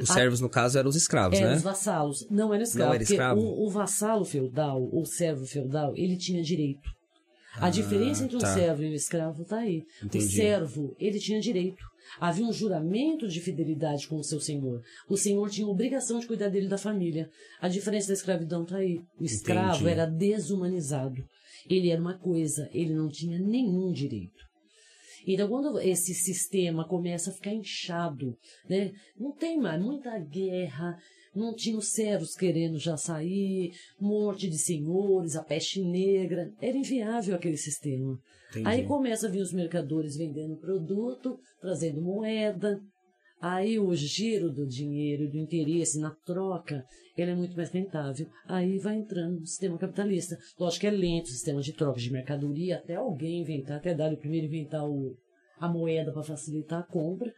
Os 0.00 0.08
servos, 0.08 0.40
no 0.40 0.48
caso, 0.48 0.78
eram 0.78 0.88
os 0.88 0.96
escravos, 0.96 1.38
Eram 1.38 1.50
né? 1.50 1.56
os 1.56 1.62
vassalos. 1.62 2.26
Não 2.30 2.52
era 2.54 2.62
escravo. 2.62 2.88
Não 2.88 2.94
era 2.94 3.02
escravo? 3.02 3.40
O, 3.40 3.66
o 3.66 3.70
vassalo 3.70 4.24
feudal, 4.24 4.80
ou 4.92 5.04
servo 5.04 5.44
feudal, 5.46 5.92
ele 5.96 6.16
tinha 6.16 6.42
direito. 6.42 6.88
A 7.56 7.66
Ah, 7.66 7.70
diferença 7.70 8.22
entre 8.22 8.36
um 8.36 8.40
tá. 8.40 8.54
servo 8.54 8.82
e 8.84 8.90
um 8.90 8.94
escravo 8.94 9.42
está 9.42 9.58
aí. 9.58 9.82
Entendi. 10.04 10.24
O 10.24 10.30
servo, 10.30 10.96
ele 11.00 11.18
tinha 11.18 11.40
direito. 11.40 11.82
Havia 12.20 12.46
um 12.46 12.52
juramento 12.52 13.26
de 13.26 13.40
fidelidade 13.40 14.06
com 14.06 14.16
o 14.16 14.22
seu 14.24 14.40
senhor. 14.40 14.80
O 15.08 15.16
senhor 15.16 15.50
tinha 15.50 15.66
obrigação 15.66 16.20
de 16.20 16.26
cuidar 16.26 16.48
dele 16.48 16.66
e 16.66 16.68
da 16.70 16.78
família. 16.78 17.28
A 17.60 17.68
diferença 17.68 18.08
da 18.08 18.14
escravidão 18.14 18.62
está 18.62 18.76
aí. 18.76 19.00
O 19.20 19.24
escravo 19.24 19.76
Entendi. 19.80 19.90
era 19.90 20.06
desumanizado. 20.06 21.22
Ele 21.68 21.90
era 21.90 22.00
uma 22.00 22.18
coisa, 22.18 22.68
ele 22.72 22.94
não 22.94 23.08
tinha 23.08 23.38
nenhum 23.38 23.90
direito. 23.92 24.48
Então, 25.26 25.48
quando 25.48 25.78
esse 25.80 26.14
sistema 26.14 26.86
começa 26.86 27.30
a 27.30 27.34
ficar 27.34 27.52
inchado, 27.52 28.36
né? 28.68 28.92
Não 29.18 29.32
tem 29.32 29.58
mais 29.58 29.82
muita 29.82 30.18
guerra, 30.18 30.96
não 31.34 31.54
tinha 31.54 31.76
os 31.76 31.92
servos 31.92 32.34
querendo 32.34 32.78
já 32.78 32.96
sair, 32.96 33.72
morte 34.00 34.48
de 34.48 34.58
senhores, 34.58 35.36
a 35.36 35.42
peste 35.42 35.82
negra. 35.82 36.50
Era 36.60 36.76
inviável 36.76 37.34
aquele 37.34 37.56
sistema. 37.56 38.18
Entendi. 38.50 38.66
Aí 38.66 38.86
começa 38.86 39.26
a 39.28 39.30
vir 39.30 39.42
os 39.42 39.52
mercadores 39.52 40.16
vendendo 40.16 40.56
produto, 40.56 41.38
trazendo 41.60 42.00
moeda. 42.00 42.80
Aí 43.40 43.78
o 43.78 43.94
giro 43.94 44.50
do 44.52 44.66
dinheiro 44.66 45.30
do 45.30 45.36
interesse 45.38 45.98
na 46.00 46.10
troca, 46.10 46.84
ele 47.16 47.30
é 47.30 47.34
muito 47.34 47.56
mais 47.56 47.70
rentável. 47.70 48.26
Aí 48.46 48.78
vai 48.78 48.96
entrando 48.96 49.38
no 49.40 49.46
sistema 49.46 49.78
capitalista. 49.78 50.36
Lógico 50.58 50.80
que 50.80 50.86
é 50.88 50.90
lento 50.90 51.26
o 51.26 51.30
sistema 51.30 51.60
de 51.60 51.72
troca 51.72 52.00
de 52.00 52.10
mercadoria, 52.10 52.76
até 52.76 52.96
alguém 52.96 53.40
inventar, 53.42 53.76
até 53.78 53.94
dar 53.94 54.12
o 54.12 54.16
primeiro 54.16 54.46
inventar 54.46 54.84
o, 54.88 55.16
a 55.58 55.68
moeda 55.68 56.12
para 56.12 56.22
facilitar 56.24 56.80
a 56.80 56.82
compra. 56.92 57.32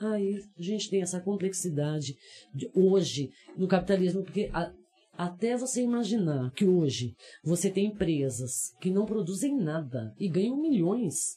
Aí 0.00 0.42
a 0.58 0.62
gente 0.62 0.88
tem 0.88 1.02
essa 1.02 1.20
complexidade 1.20 2.14
de 2.54 2.70
hoje 2.74 3.30
no 3.56 3.68
capitalismo, 3.68 4.22
porque 4.24 4.48
a- 4.52 4.72
até 5.12 5.56
você 5.56 5.82
imaginar 5.82 6.50
que 6.52 6.64
hoje 6.64 7.14
você 7.44 7.70
tem 7.70 7.86
empresas 7.88 8.74
que 8.80 8.90
não 8.90 9.04
produzem 9.04 9.54
nada 9.56 10.14
e 10.18 10.28
ganham 10.28 10.56
milhões. 10.60 11.36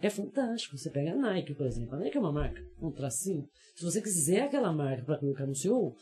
É 0.00 0.10
fantástico. 0.10 0.76
Você 0.76 0.90
pega 0.90 1.12
a 1.12 1.16
Nike, 1.16 1.54
por 1.54 1.66
exemplo. 1.66 1.94
A 1.94 1.98
Nike 1.98 2.16
é 2.16 2.20
uma 2.20 2.32
marca, 2.32 2.60
um 2.80 2.90
tracinho. 2.90 3.44
Se 3.74 3.84
você 3.84 4.00
quiser 4.00 4.42
aquela 4.42 4.72
marca 4.72 5.02
para 5.04 5.18
colocar 5.18 5.46
no 5.46 5.54
seu, 5.54 5.94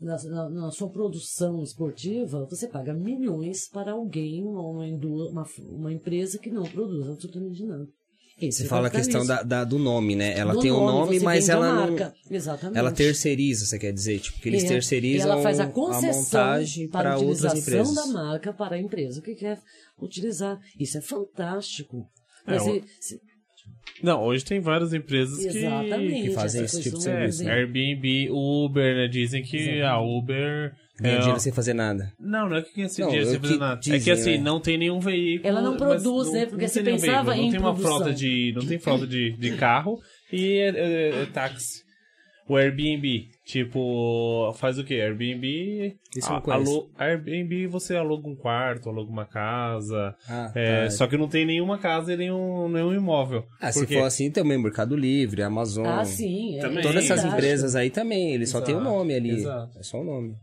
na, 0.00 0.16
na- 0.24 0.48
na 0.50 0.70
sua 0.70 0.88
produção 0.88 1.62
esportiva, 1.62 2.46
você 2.48 2.66
paga 2.66 2.94
milhões 2.94 3.68
para 3.68 3.92
alguém, 3.92 4.42
uma, 4.42 4.62
uma, 4.62 4.84
uma, 5.30 5.46
uma 5.70 5.92
empresa 5.92 6.38
que 6.38 6.50
não 6.50 6.64
produz 6.64 7.08
absolutamente 7.08 7.62
nada. 7.64 7.86
Esse 8.38 8.58
Você 8.58 8.64
é 8.64 8.68
fala 8.68 8.88
a 8.88 8.90
questão 8.90 9.24
da, 9.24 9.42
da- 9.42 9.64
do 9.64 9.78
nome, 9.78 10.14
né? 10.14 10.36
Ela 10.38 10.52
Do 10.52 10.60
tem 10.60 10.70
o 10.70 10.76
nome, 10.80 11.18
você 11.18 11.24
mas 11.24 11.48
a 11.48 11.52
ela 11.54 11.72
não. 11.74 11.90
marca. 11.92 12.14
Exatamente. 12.30 12.78
Ela 12.78 12.92
terceiriza, 12.92 13.64
você 13.64 13.78
quer 13.78 13.92
dizer? 13.94 14.18
Tipo, 14.20 14.40
que 14.40 14.48
eles 14.50 14.64
É, 14.64 14.68
terceirizam 14.68 15.32
ela 15.32 15.42
faz 15.42 15.58
a 15.58 15.64
a 15.64 15.70
concessão 15.70 16.40
montagem 16.42 16.88
para 16.88 17.00
a 17.14 17.16
para 17.16 17.18
outras 17.26 17.44
utilização 17.52 17.80
empresas. 17.80 17.94
da 17.94 18.06
marca 18.12 18.52
para 18.52 18.76
a 18.76 18.78
empresa 18.78 19.22
que 19.22 19.34
quer 19.34 19.58
utilizar. 19.98 20.58
Isso 20.78 20.98
é 20.98 21.00
fantástico. 21.00 22.06
É, 22.46 22.58
se- 22.60 22.84
se- 23.00 23.20
Não, 24.02 24.22
hoje 24.22 24.44
tem 24.44 24.60
várias 24.60 24.92
empresas 24.92 25.38
que... 25.38 25.58
exatamente. 25.58 26.22
que 26.28 26.34
fazem 26.34 26.64
esse 26.64 26.82
tipo 26.82 26.96
de 26.98 27.02
serviço, 27.02 27.48
É, 27.48 27.52
Airbnb, 27.52 28.28
Uber, 28.30 28.94
né? 28.96 29.08
Dizem 29.08 29.42
que 29.42 29.56
Exatamente. 29.56 29.82
a 29.84 30.00
Uber... 30.00 30.72
Ganha 30.98 31.14
é, 31.16 31.18
dinheiro 31.18 31.40
sem 31.40 31.52
fazer 31.52 31.74
nada. 31.74 32.10
Não, 32.18 32.48
não 32.48 32.56
é 32.56 32.62
que 32.62 32.74
ganha 32.74 32.86
esse 32.86 33.00
Não, 33.02 33.08
dinheiro 33.08 33.28
é 33.28 33.32
sem 33.32 33.40
fazer 33.40 33.56
nada. 33.58 33.74
é 33.74 33.80
dizem, 33.80 34.00
que 34.00 34.10
assim, 34.10 34.30
né? 34.38 34.42
não 34.42 34.58
tem 34.60 34.78
nenhum 34.78 34.98
veículo. 34.98 35.46
Ela 35.48 35.60
não 35.60 35.76
produz, 35.76 36.32
né? 36.32 36.46
Porque 36.46 36.66
você 36.68 36.82
pensava 36.82 37.32
veículo, 37.32 37.34
em 37.34 37.44
Não 37.44 37.50
tem 37.50 37.60
uma 37.60 37.72
produção. 37.74 37.96
frota 37.98 38.14
de. 38.14 38.52
Não 38.56 38.66
tem 38.66 38.78
frota 38.78 39.06
de, 39.06 39.32
de 39.32 39.56
carro 39.56 40.00
e 40.32 40.52
é, 40.56 40.68
é- 40.68 41.22
é 41.22 41.26
táxi. 41.26 41.85
O 42.48 42.56
Airbnb, 42.56 43.28
tipo, 43.44 44.52
faz 44.54 44.78
o 44.78 44.84
quê? 44.84 44.94
Airbnb. 44.94 45.96
Isso 46.16 46.32
a- 46.32 46.42
alu- 46.54 46.88
Airbnb 46.96 47.66
você 47.66 47.96
aluga 47.96 48.28
um 48.28 48.36
quarto, 48.36 48.88
aluga 48.88 49.10
uma 49.10 49.26
casa. 49.26 50.14
Ah, 50.28 50.52
é, 50.54 50.84
tá. 50.84 50.90
Só 50.90 51.06
que 51.08 51.16
não 51.16 51.28
tem 51.28 51.44
nenhuma 51.44 51.76
casa 51.78 52.12
e 52.12 52.16
nenhum, 52.16 52.68
nenhum 52.68 52.92
imóvel. 52.94 53.44
Ah, 53.60 53.72
se 53.72 53.84
for 53.86 54.04
assim, 54.04 54.30
tem 54.30 54.42
o 54.42 54.46
Mercado 54.46 54.96
Livre, 54.96 55.42
Amazon. 55.42 55.86
Ah, 55.86 56.04
sim. 56.04 56.56
é 56.56 56.60
Também. 56.60 56.82
Todas 56.82 57.04
essas 57.04 57.24
empresas 57.24 57.74
aí 57.74 57.90
também, 57.90 58.32
eles 58.32 58.48
só 58.50 58.60
tem 58.60 58.74
o 58.74 58.78
Exato, 58.78 58.94
nome 58.94 59.14
ali. 59.14 59.30
exato. 59.30 59.78
É 59.78 59.82
só 59.82 60.00
o 60.00 60.04
nome. 60.04 60.34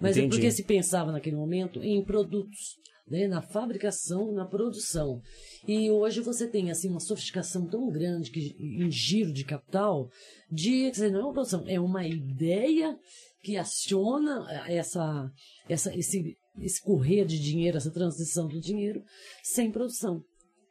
Mas 0.00 0.16
é 0.16 0.20
Entendi. 0.20 0.36
porque 0.36 0.50
se 0.50 0.64
pensava 0.64 1.12
naquele 1.12 1.36
momento 1.36 1.82
em 1.84 2.02
produtos, 2.02 2.76
né, 3.06 3.28
na 3.28 3.42
fabricação, 3.42 4.32
na 4.32 4.46
produção. 4.46 5.20
E 5.66 5.90
hoje 5.90 6.20
você 6.20 6.46
tem 6.46 6.70
assim 6.70 6.88
uma 6.88 7.00
sofisticação 7.00 7.66
tão 7.66 7.90
grande 7.90 8.30
que, 8.30 8.56
em 8.58 8.90
giro 8.90 9.32
de 9.32 9.44
capital, 9.44 10.10
de 10.50 10.90
não 11.10 11.20
é 11.20 11.24
uma 11.24 11.32
produção, 11.32 11.64
é 11.66 11.78
uma 11.78 12.06
ideia 12.06 12.98
que 13.42 13.56
aciona 13.56 14.46
essa, 14.66 15.30
essa, 15.68 15.96
esse, 15.96 16.36
esse 16.60 16.82
correr 16.82 17.24
de 17.24 17.38
dinheiro, 17.38 17.76
essa 17.76 17.90
transição 17.90 18.48
do 18.48 18.60
dinheiro 18.60 19.02
sem 19.42 19.70
produção. 19.70 20.22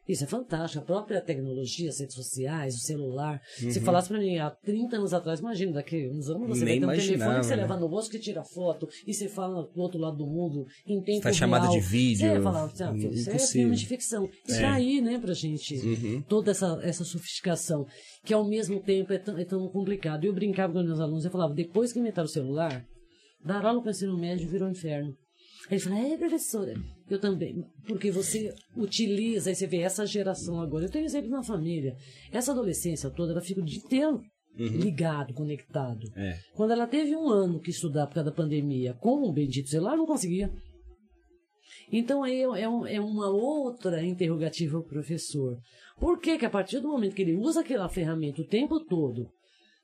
Isso 0.10 0.24
é 0.24 0.28
fantástico. 0.28 0.82
A 0.82 0.86
própria 0.88 1.22
tecnologia, 1.22 1.88
as 1.88 2.00
redes 2.00 2.16
sociais, 2.16 2.74
o 2.74 2.80
celular. 2.80 3.40
Se 3.56 3.80
falasse 3.80 4.08
para 4.10 4.18
mim 4.18 4.40
há 4.40 4.50
30 4.50 4.96
anos 4.98 5.14
atrás, 5.14 5.40
imagina, 5.40 5.74
daqui 5.74 6.10
uns 6.10 6.28
anos 6.28 6.48
você 6.48 6.66
Nem 6.66 6.80
vai 6.80 6.98
ter 6.98 7.04
um 7.04 7.06
telefone 7.06 7.40
que 7.40 7.46
você 7.46 7.56
né? 7.56 7.62
leva 7.62 7.78
no 7.78 7.88
bolso 7.88 8.10
que 8.10 8.18
tira 8.18 8.44
foto 8.44 8.90
e 9.06 9.14
você 9.14 9.30
fala 9.30 9.68
do 9.72 9.80
outro 9.80 10.00
lado 10.00 10.18
do 10.18 10.26
mundo 10.26 10.66
em 10.88 11.00
tempo 11.04 11.22
Faz 11.22 11.38
chamada 11.38 11.68
de 11.68 11.80
vídeo. 11.80 12.28
Você 12.28 12.34
ia 12.34 12.42
falar, 12.42 12.64
ah, 12.66 12.98
isso 12.98 13.30
é 13.30 13.38
filme 13.38 13.76
de 13.76 13.86
ficção. 13.86 14.28
Isso 14.48 14.62
É. 14.62 14.66
aí, 14.66 15.00
né, 15.00 15.20
pra 15.20 15.34
gente. 15.36 15.76
Uhum. 15.76 16.24
Toda 16.28 16.50
essa, 16.50 16.80
essa 16.82 17.04
sofisticação, 17.04 17.86
que 18.26 18.34
ao 18.34 18.44
mesmo 18.44 18.82
tempo 18.82 19.14
é 19.14 19.20
tão, 19.20 19.38
é 19.38 19.46
tão 19.46 19.68
complicado. 19.70 20.26
Eu 20.26 20.34
brincava 20.34 20.74
com 20.74 20.80
os 20.80 20.86
meus 20.86 21.00
alunos, 21.00 21.24
eu 21.24 21.30
falava, 21.30 21.54
depois 21.54 21.94
que 21.94 22.00
inventaram 22.00 22.26
o 22.26 22.32
celular, 22.32 22.84
dar 23.46 23.64
aula 23.64 23.80
para 23.80 23.90
o 23.90 23.92
ensino 23.92 24.18
médio 24.18 24.50
virou 24.50 24.68
um 24.68 24.72
inferno. 24.72 25.14
Aí 25.70 25.78
ele 25.78 25.80
fala, 25.80 26.00
é, 26.00 26.18
professora, 26.18 26.74
eu 27.16 27.20
também. 27.20 27.64
Porque 27.88 28.12
você 28.12 28.54
utiliza, 28.76 29.50
aí 29.50 29.56
você 29.56 29.68
vê 29.68 29.78
essa 29.80 30.06
geração 30.06 30.60
agora. 30.62 30.86
Eu 30.86 30.90
tenho 30.92 31.06
exemplo 31.06 31.30
na 31.30 31.44
família. 31.44 31.96
Essa 32.32 32.52
adolescência 32.52 33.10
toda, 33.10 33.32
ela 33.32 33.42
fica 33.42 33.62
o 33.62 33.66
dia 33.66 33.80
inteiro 33.80 34.22
ligado, 34.56 35.34
conectado. 35.34 36.08
É. 36.18 36.38
Quando 36.56 36.72
ela 36.72 36.86
teve 36.88 37.16
um 37.16 37.30
ano 37.30 37.60
que 37.62 37.70
estudar 37.70 38.08
por 38.08 38.16
causa 38.16 38.30
da 38.30 38.36
pandemia 38.36 38.94
com 38.96 39.24
o 39.24 39.32
bendito 39.32 39.70
celular, 39.70 39.96
não 39.96 40.06
conseguia. 40.06 40.52
Então 41.92 42.24
aí 42.24 42.42
é, 42.42 42.62
é 42.64 42.70
um- 42.70 42.86
é 42.86 43.00
uma 43.00 43.30
outra 43.30 44.04
interrogativa 44.04 44.78
ao 44.78 44.84
professor. 44.84 45.58
Por 46.00 46.20
que 46.20 46.38
que 46.38 46.46
a 46.46 46.50
partir 46.50 46.80
do 46.80 46.88
momento 46.90 47.16
que 47.16 47.22
ele 47.22 47.36
usa 47.38 47.62
aquela 47.62 47.90
ferramenta 47.90 48.42
o 48.42 48.48
tempo 48.48 48.80
todo, 48.86 49.28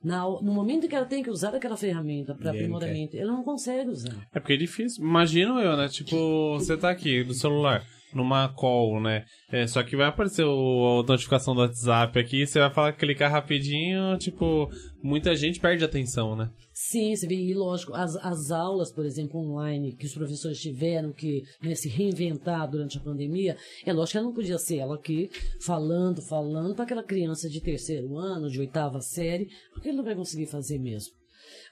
na- 0.04 0.24
no 0.24 0.54
momento 0.54 0.88
que 0.88 0.96
ela 0.96 1.06
tem 1.06 1.24
que 1.24 1.30
usar 1.30 1.56
aquela 1.56 1.76
ferramenta 1.78 2.34
para 2.36 2.52
aprimoramento, 2.52 3.18
ela 3.18 3.32
não 3.32 3.44
consegue 3.44 3.90
usar. 3.90 4.16
É 4.34 4.40
porque 4.40 4.54
é 4.54 4.58
difícil. 4.58 5.04
Imagino 5.04 5.60
eu, 5.60 5.76
né? 5.76 5.88
Tipo, 5.88 6.54
você 6.60 6.78
tá 6.78 6.90
aqui 6.90 7.24
no 7.24 7.34
celular, 7.34 7.84
numa 8.16 8.48
call, 8.48 9.02
né? 9.02 9.26
É, 9.52 9.68
só 9.68 9.84
que 9.84 9.96
vai 9.96 10.08
aparecer 10.08 10.46
o, 10.46 11.02
a 11.04 11.08
notificação 11.08 11.54
do 11.54 11.60
WhatsApp 11.60 12.18
aqui, 12.18 12.48
você 12.48 12.60
vai 12.60 12.74
falar, 12.74 12.94
clicar 12.94 13.30
rapidinho, 13.30 14.18
tipo, 14.18 14.70
muita 15.04 15.36
gente 15.36 15.60
perde 15.60 15.84
atenção, 15.84 16.36
né? 16.36 16.50
Sim, 16.74 17.14
você 17.16 17.28
vê, 17.28 17.36
e 17.36 17.54
lógico, 17.54 17.94
as, 17.94 18.16
as 18.16 18.52
aulas, 18.52 18.92
por 18.92 19.06
exemplo, 19.06 19.40
online, 19.40 19.96
que 19.96 20.06
os 20.06 20.14
professores 20.14 20.60
tiveram 20.60 21.12
que 21.12 21.44
né, 21.62 21.76
se 21.76 21.90
reinventar 21.90 22.70
durante 22.70 22.98
a 22.98 23.02
pandemia, 23.02 23.58
é 23.86 23.92
lógico 23.92 24.14
que 24.14 24.18
ela 24.18 24.28
não 24.28 24.34
podia 24.34 24.58
ser 24.58 24.78
ela 24.78 24.96
aqui 24.96 25.30
falando, 25.62 26.22
falando 26.22 26.74
para 26.74 26.86
aquela 26.86 27.04
criança 27.04 27.50
de 27.50 27.62
terceiro 27.62 28.18
ano, 28.18 28.50
de 28.50 28.60
oitava 28.60 29.02
série, 29.02 29.50
porque 29.74 29.90
ele 29.90 29.98
não 29.98 30.06
vai 30.06 30.16
conseguir 30.16 30.48
fazer 30.48 30.80
mesmo. 30.80 31.14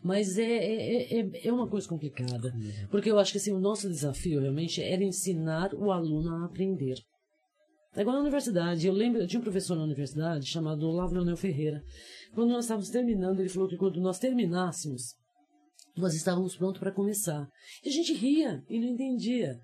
Mas 0.04 0.38
é, 0.38 0.44
é, 0.44 1.20
é, 1.20 1.48
é 1.48 1.54
uma 1.54 1.68
coisa 1.68 1.88
complicada, 1.88 2.54
porque 2.92 3.10
eu 3.10 3.18
acho 3.18 3.32
que 3.32 3.38
assim, 3.38 3.54
o 3.54 3.60
nosso 3.60 3.88
desafio 3.88 4.42
realmente 4.42 4.82
era 4.82 5.04
ensinar 5.04 5.74
o 5.74 5.92
aluno 5.92 6.30
a 6.36 6.46
aprender. 6.46 6.96
É 7.96 8.02
igual 8.02 8.16
na 8.16 8.24
universidade. 8.24 8.86
Eu 8.86 8.94
lembro, 8.94 9.22
eu 9.22 9.28
tinha 9.28 9.40
um 9.40 9.44
professor 9.44 9.76
na 9.76 9.84
universidade 9.84 10.48
chamado 10.48 10.88
Olavo 10.88 11.14
Leonel 11.14 11.38
Ferreira. 11.38 11.82
Quando 12.34 12.50
nós 12.50 12.66
estávamos 12.66 12.90
terminando, 12.90 13.40
ele 13.40 13.50
falou 13.50 13.70
que 13.70 13.78
quando 13.78 14.02
nós 14.02 14.18
terminássemos, 14.18 15.14
nós 15.96 16.16
estávamos 16.16 16.58
prontos 16.58 16.80
para 16.80 16.92
começar. 16.92 17.48
E 17.84 17.90
a 17.90 17.92
gente 17.92 18.14
ria 18.14 18.64
e 18.68 18.80
não 18.80 18.88
entendia. 18.88 19.60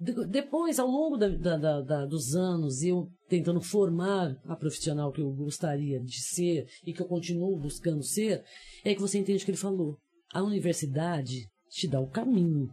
De- 0.00 0.26
Depois, 0.26 0.78
ao 0.78 0.88
longo 0.88 1.16
da- 1.18 1.28
da- 1.56 1.80
da- 1.82 2.06
dos 2.06 2.34
anos, 2.34 2.82
eu 2.82 3.06
tentando 3.28 3.60
formar 3.60 4.34
a 4.46 4.56
profissional 4.56 5.12
que 5.12 5.20
eu 5.20 5.30
gostaria 5.30 6.00
de 6.00 6.20
ser 6.22 6.66
e 6.86 6.92
que 6.94 7.02
eu 7.02 7.06
continuo 7.06 7.58
buscando 7.58 8.02
ser, 8.02 8.42
é 8.84 8.94
que 8.94 9.00
você 9.00 9.18
entende 9.18 9.42
o 9.42 9.44
que 9.44 9.50
ele 9.50 9.58
falou. 9.58 9.98
A 10.32 10.42
universidade 10.42 11.48
te 11.68 11.86
dá 11.86 12.00
o 12.00 12.08
caminho. 12.08 12.68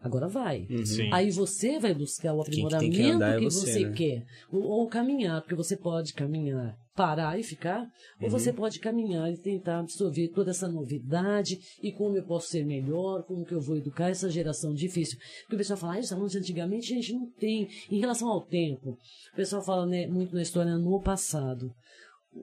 Agora 0.00 0.28
vai. 0.28 0.66
Sim. 0.84 1.10
Aí 1.12 1.30
você 1.30 1.78
vai 1.78 1.92
buscar 1.94 2.32
o 2.34 2.42
Quem 2.44 2.54
que 2.54 2.60
que 2.60 2.74
aprimoramento 2.74 3.14
andar 3.16 3.36
é 3.36 3.38
que 3.38 3.44
você, 3.44 3.72
você 3.72 3.84
né? 3.86 3.92
quer. 3.92 4.24
Ou, 4.50 4.62
ou 4.62 4.88
caminhar, 4.88 5.40
porque 5.42 5.54
você 5.54 5.76
pode 5.76 6.12
caminhar, 6.14 6.74
parar 6.96 7.38
e 7.38 7.42
ficar, 7.42 7.82
Uhum. 7.82 8.24
ou 8.24 8.30
você 8.30 8.52
pode 8.52 8.80
caminhar 8.80 9.30
e 9.30 9.36
tentar 9.36 9.80
absorver 9.80 10.28
toda 10.28 10.50
essa 10.50 10.66
novidade 10.66 11.58
e 11.82 11.92
como 11.92 12.16
eu 12.16 12.24
posso 12.24 12.48
ser 12.48 12.64
melhor, 12.64 13.22
como 13.24 13.44
que 13.44 13.52
eu 13.52 13.60
vou 13.60 13.76
educar 13.76 14.08
essa 14.08 14.30
geração 14.30 14.72
difícil. 14.72 15.18
Porque 15.42 15.56
o 15.56 15.58
pessoal 15.58 15.76
fala, 15.78 15.96
ah, 15.96 16.00
os 16.00 16.12
alunos 16.12 16.34
antigamente 16.34 16.92
a 16.92 16.96
gente 16.96 17.12
não 17.12 17.30
tem. 17.38 17.68
Em 17.90 18.00
relação 18.00 18.28
ao 18.28 18.40
tempo, 18.40 18.98
o 19.32 19.36
pessoal 19.36 19.62
fala 19.62 19.86
né, 19.86 20.06
muito 20.06 20.34
na 20.34 20.42
história 20.42 20.76
no 20.78 21.00
passado. 21.00 21.70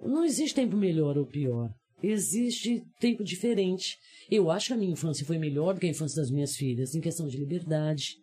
Não 0.04 0.24
existe 0.24 0.56
tempo 0.56 0.78
melhor 0.78 1.18
ou 1.18 1.26
pior. 1.26 1.70
Existe 2.02 2.84
tempo 3.00 3.24
diferente. 3.24 3.98
Eu 4.30 4.52
acho 4.52 4.68
que 4.68 4.74
a 4.74 4.78
minha 4.78 4.92
infância 4.92 5.26
foi 5.26 5.38
melhor 5.38 5.74
do 5.74 5.80
que 5.80 5.88
a 5.88 5.90
infância 5.90 6.22
das 6.22 6.30
minhas 6.30 6.56
filhas, 6.56 6.94
em 6.94 7.02
questão 7.02 7.28
de 7.28 7.38
liberdade, 7.38 8.16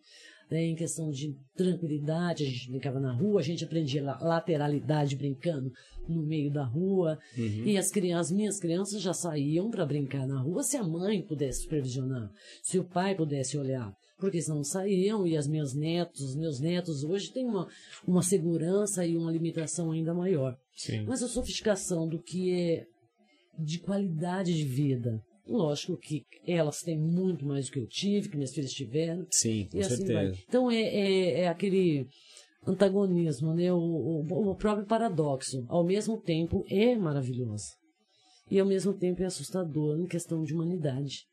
em 0.59 0.75
questão 0.75 1.11
de 1.11 1.35
tranquilidade. 1.55 2.45
A 2.45 2.47
gente 2.49 2.71
brincava 2.71 2.99
na 2.99 3.13
rua, 3.13 3.41
a 3.41 3.43
gente 3.43 3.65
aprendia 3.65 4.03
la- 4.03 4.19
lateralidade 4.21 5.15
brincando 5.17 5.71
no 6.09 6.23
meio 6.23 6.51
da 6.53 6.65
rua. 6.65 7.19
E 7.67 7.77
as, 7.79 7.91
cri- 7.91 8.13
as 8.13 8.31
minhas 8.31 8.59
crianças 8.59 9.01
já 9.01 9.13
saíam 9.15 9.71
para 9.71 9.87
brincar 9.87 10.27
na 10.27 10.41
rua 10.41 10.63
se 10.63 10.77
a 10.77 10.83
mãe 10.83 11.23
pudesse 11.23 11.63
supervisionar, 11.63 12.31
se 12.63 12.79
o 12.79 12.85
pai 12.85 13.15
pudesse 13.15 13.57
olhar. 13.57 13.93
Porque 14.19 14.43
senão 14.43 14.63
saíam 14.63 15.27
e 15.27 15.35
as 15.37 15.47
minhas 15.47 15.73
netos, 15.75 16.21
os 16.21 16.37
meus 16.37 16.61
netos 16.61 17.05
hoje 17.05 17.33
têm 17.33 17.47
uma, 17.47 17.67
uma 18.07 18.23
segurança 18.23 19.07
e 19.07 19.17
uma 19.17 19.33
limitação 19.33 19.93
ainda 19.93 20.13
maior. 20.13 20.55
Sim. 20.77 21.05
Mas 21.07 21.23
a 21.23 21.29
sofisticação 21.29 22.07
do 22.07 22.21
que 22.21 22.53
é 22.53 22.85
de 23.59 23.79
qualidade 23.79 24.53
de 24.55 24.65
vida. 24.65 25.23
Lógico 25.47 25.97
que 25.97 26.25
elas 26.47 26.81
têm 26.81 26.99
muito 26.99 27.45
mais 27.45 27.67
do 27.67 27.73
que 27.73 27.79
eu 27.81 27.87
tive, 27.87 28.29
que 28.29 28.37
minhas 28.37 28.53
filhas 28.53 28.73
tiveram. 28.73 29.27
Sim, 29.31 29.69
com 29.71 29.79
assim 29.79 30.07
vai. 30.07 30.27
certeza. 30.27 30.45
Então 30.49 30.71
é, 30.71 30.81
é, 30.81 31.41
é 31.41 31.49
aquele 31.49 32.07
antagonismo, 32.67 33.55
né? 33.55 33.73
O, 33.73 33.79
o, 33.79 34.51
o 34.51 34.55
próprio 34.55 34.87
paradoxo. 34.87 35.65
Ao 35.69 35.85
mesmo 35.85 36.21
tempo 36.21 36.65
é 36.69 36.97
maravilhoso. 36.97 37.81
E 38.51 38.59
ao 38.59 38.67
mesmo 38.67 38.93
tempo 38.93 39.23
é 39.23 39.27
assustador 39.27 39.99
em 39.99 40.07
questão 40.07 40.43
de 40.43 40.53
humanidade. 40.53 41.25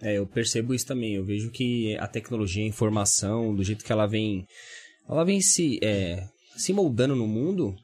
É, 0.00 0.18
eu 0.18 0.26
percebo 0.26 0.74
isso 0.74 0.86
também. 0.86 1.14
Eu 1.14 1.24
vejo 1.24 1.50
que 1.50 1.96
a 1.98 2.08
tecnologia, 2.08 2.64
a 2.64 2.68
informação, 2.68 3.54
do 3.54 3.62
jeito 3.62 3.84
que 3.84 3.92
ela 3.92 4.06
vem, 4.06 4.44
ela 5.08 5.24
vem 5.24 5.40
se, 5.40 5.78
é, 5.80 6.26
se 6.56 6.72
moldando 6.72 7.14
no 7.14 7.28
mundo, 7.28 7.74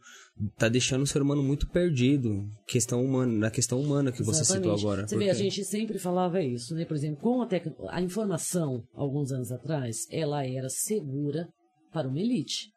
tá 0.56 0.68
deixando 0.68 1.02
o 1.02 1.06
ser 1.06 1.20
humano 1.22 1.42
muito 1.42 1.68
perdido. 1.68 2.48
Questão 2.66 3.04
humana, 3.04 3.32
na 3.32 3.50
questão 3.50 3.80
humana 3.80 4.12
que 4.12 4.22
você 4.22 4.44
citou 4.44 4.56
Exatamente. 4.74 4.80
agora. 4.84 5.08
Você 5.08 5.16
vê, 5.16 5.24
a 5.24 5.28
porque- 5.34 5.42
gente 5.50 5.64
sempre 5.64 5.98
falava 5.98 6.42
isso, 6.42 6.74
né? 6.74 6.84
Por 6.84 6.96
exemplo, 6.96 7.20
com 7.20 7.42
a, 7.42 7.46
tec... 7.46 7.66
a 7.88 8.00
informação, 8.02 8.82
alguns 8.94 9.32
anos 9.32 9.50
atrás, 9.52 10.06
ela 10.10 10.44
era 10.46 10.68
segura 10.68 11.48
para 11.92 12.08
uma 12.08 12.20
elite. 12.20 12.70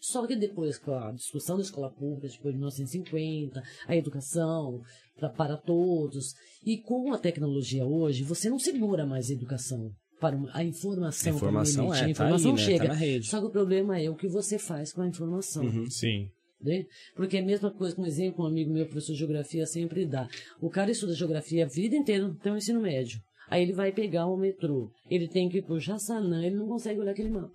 Só 0.00 0.24
que 0.26 0.36
depois, 0.36 0.78
com 0.78 0.92
a 0.94 1.10
discussão 1.12 1.56
da 1.56 1.62
escola 1.62 1.90
pública, 1.90 2.28
depois 2.28 2.52
de 2.54 2.58
1950, 2.58 3.62
a 3.88 3.96
educação 3.96 4.80
pra, 5.18 5.28
para 5.28 5.56
todos, 5.56 6.32
e 6.64 6.78
com 6.80 7.12
a 7.12 7.18
tecnologia 7.18 7.84
hoje, 7.84 8.22
você 8.22 8.48
não 8.48 8.58
segura 8.58 9.04
mais 9.04 9.30
a 9.30 9.32
educação. 9.32 9.90
Para 10.20 10.36
uma- 10.36 10.50
a 10.54 10.62
informação, 10.62 11.32
A 11.32 11.36
informação 11.36 11.74
para 11.74 11.84
uma 11.84 11.96
elite. 11.96 12.02
é, 12.02 12.06
a 12.06 12.10
informação 12.10 12.54
tá 12.54 12.60
aí, 12.60 12.66
né? 12.66 12.72
chega. 12.72 12.84
Tá 12.86 12.92
na 12.94 12.98
rede. 12.98 13.26
Só 13.26 13.40
que 13.40 13.46
o 13.46 13.50
problema 13.50 14.00
é 14.00 14.08
o 14.08 14.14
que 14.14 14.28
você 14.28 14.58
faz 14.58 14.92
com 14.92 15.02
a 15.02 15.08
informação. 15.08 15.64
Uhum. 15.64 15.90
Sim. 15.90 16.28
Né? 16.64 16.86
Porque 17.14 17.36
é 17.36 17.40
a 17.40 17.44
mesma 17.44 17.70
coisa, 17.70 18.00
um 18.00 18.06
exemplo, 18.06 18.42
um 18.44 18.48
amigo 18.48 18.72
meu, 18.72 18.86
professor 18.86 19.12
de 19.12 19.18
geografia, 19.18 19.66
sempre 19.66 20.06
dá. 20.06 20.26
O 20.60 20.70
cara 20.70 20.90
estuda 20.90 21.12
geografia 21.14 21.64
a 21.64 21.68
vida 21.68 21.94
inteira, 21.94 22.34
tem 22.42 22.52
um 22.52 22.56
ensino 22.56 22.80
médio. 22.80 23.20
Aí 23.50 23.62
ele 23.62 23.74
vai 23.74 23.92
pegar 23.92 24.26
o 24.26 24.36
metrô. 24.36 24.90
Ele 25.10 25.28
tem 25.28 25.48
que 25.50 25.58
ir 25.58 25.62
pro 25.62 25.78
Jaçanã, 25.78 26.42
ele 26.44 26.56
não 26.56 26.66
consegue 26.66 26.98
olhar 27.00 27.12
aquele 27.12 27.28
mapa. 27.28 27.52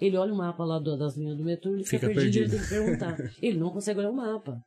Ele 0.00 0.16
olha 0.16 0.32
o 0.32 0.36
mapa 0.36 0.64
lá 0.64 0.78
do- 0.78 0.96
das 0.96 1.16
linhas 1.16 1.36
do 1.36 1.44
metrô, 1.44 1.74
ele 1.74 1.84
fica, 1.84 2.08
Fica 2.08 2.14
perdido, 2.20 2.48
perdido. 2.50 2.54
ele 2.54 2.58
tem 2.58 2.62
que 2.62 2.68
perguntar. 2.68 3.16
ele 3.42 3.58
não 3.58 3.70
consegue 3.70 3.98
olhar 4.00 4.10
o 4.10 4.16
mapa. 4.16 4.58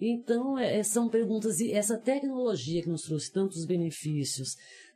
Então, 0.00 0.58
é- 0.58 0.78
é- 0.78 0.82
são 0.82 1.08
perguntas. 1.08 1.58
E 1.60 1.72
essa 1.72 1.98
tecnologia 1.98 2.82
que 2.82 2.88
nos 2.88 3.02
trouxe 3.02 3.32
tantos 3.32 3.64
benefícios, 3.64 4.50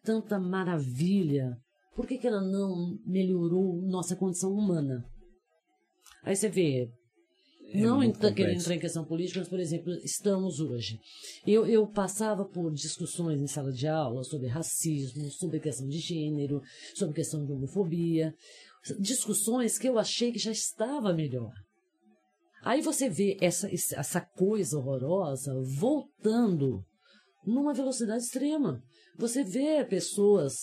tanta 0.05 0.39
maravilha, 0.39 1.57
por 1.97 2.07
que, 2.07 2.19
que 2.19 2.27
ela 2.27 2.41
não 2.43 2.99
melhorou 3.07 3.81
nossa 3.83 4.15
condição 4.17 4.51
humana? 4.53 5.05
Aí 6.25 6.37
você 6.37 6.49
vê, 6.49 6.89
não 7.75 7.97
muito 7.99 8.17
entra- 8.17 8.33
querendo 8.33 8.61
entrar 8.61 8.75
em 8.75 8.79
questão 8.81 9.05
política, 9.05 9.41
mas, 9.41 9.49
por 9.49 9.61
exemplo, 9.61 9.93
estamos 10.05 10.61
hoje. 10.61 10.99
Eu, 11.47 11.67
eu 11.67 11.87
passava 11.87 12.45
por 12.45 12.73
discussões 12.73 13.41
em 13.41 13.47
sala 13.47 13.73
de 13.73 13.87
aula 13.87 14.23
sobre 14.25 14.49
racismo, 14.49 15.31
sobre 15.31 15.61
questão 15.61 15.87
de 15.87 15.99
gênero, 15.99 16.61
sobre 16.95 17.15
questão 17.15 17.45
de 17.45 17.53
homofobia, 17.53 18.35
discussões 18.99 19.79
que 19.79 19.89
eu 19.89 19.99
achei 19.99 20.33
que 20.33 20.39
já 20.39 20.51
estava 20.51 21.13
melhor. 21.13 21.53
Aí 22.65 22.81
você 22.81 23.09
vê 23.09 23.37
essa, 23.41 23.69
essa 23.73 24.21
coisa 24.21 24.79
horrorosa 24.79 25.53
voltando 25.79 26.85
numa 27.45 27.75
velocidade 27.75 28.23
extrema. 28.23 28.81
Você 29.19 29.45
vê 29.45 29.85
pessoas 29.85 30.55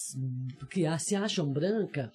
que 0.72 0.86
se 1.00 1.16
acham 1.16 1.52
branca 1.52 2.10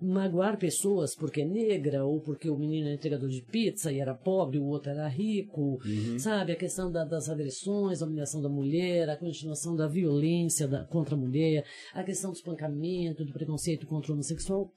magoar 0.00 0.56
pessoas 0.58 1.14
porque 1.14 1.40
é 1.42 1.44
negra 1.44 2.04
ou 2.04 2.20
porque 2.20 2.48
o 2.48 2.56
menino 2.56 2.88
é 2.88 2.94
entregador 2.94 3.28
de 3.28 3.42
pizza 3.42 3.90
e 3.92 3.98
era 3.98 4.14
pobre, 4.14 4.58
o 4.58 4.64
outro 4.66 4.90
era 4.90 5.08
rico, 5.08 5.78
sabe? 6.18 6.52
A 6.52 6.56
questão 6.56 6.90
da- 6.90 7.04
das 7.04 7.28
agressões, 7.28 8.00
a 8.00 8.06
humilhação 8.06 8.40
da 8.40 8.48
mulher, 8.48 9.08
a 9.10 9.16
continuação 9.16 9.74
da 9.74 9.88
violência 9.88 10.68
da- 10.68 10.84
contra 10.84 11.14
a 11.14 11.18
mulher, 11.18 11.64
a 11.92 12.04
questão 12.04 12.30
do 12.30 12.36
espancamento, 12.36 13.24
do 13.24 13.32
preconceito 13.32 13.86
contra 13.86 14.12
o 14.12 14.14
homossexual. 14.14 14.70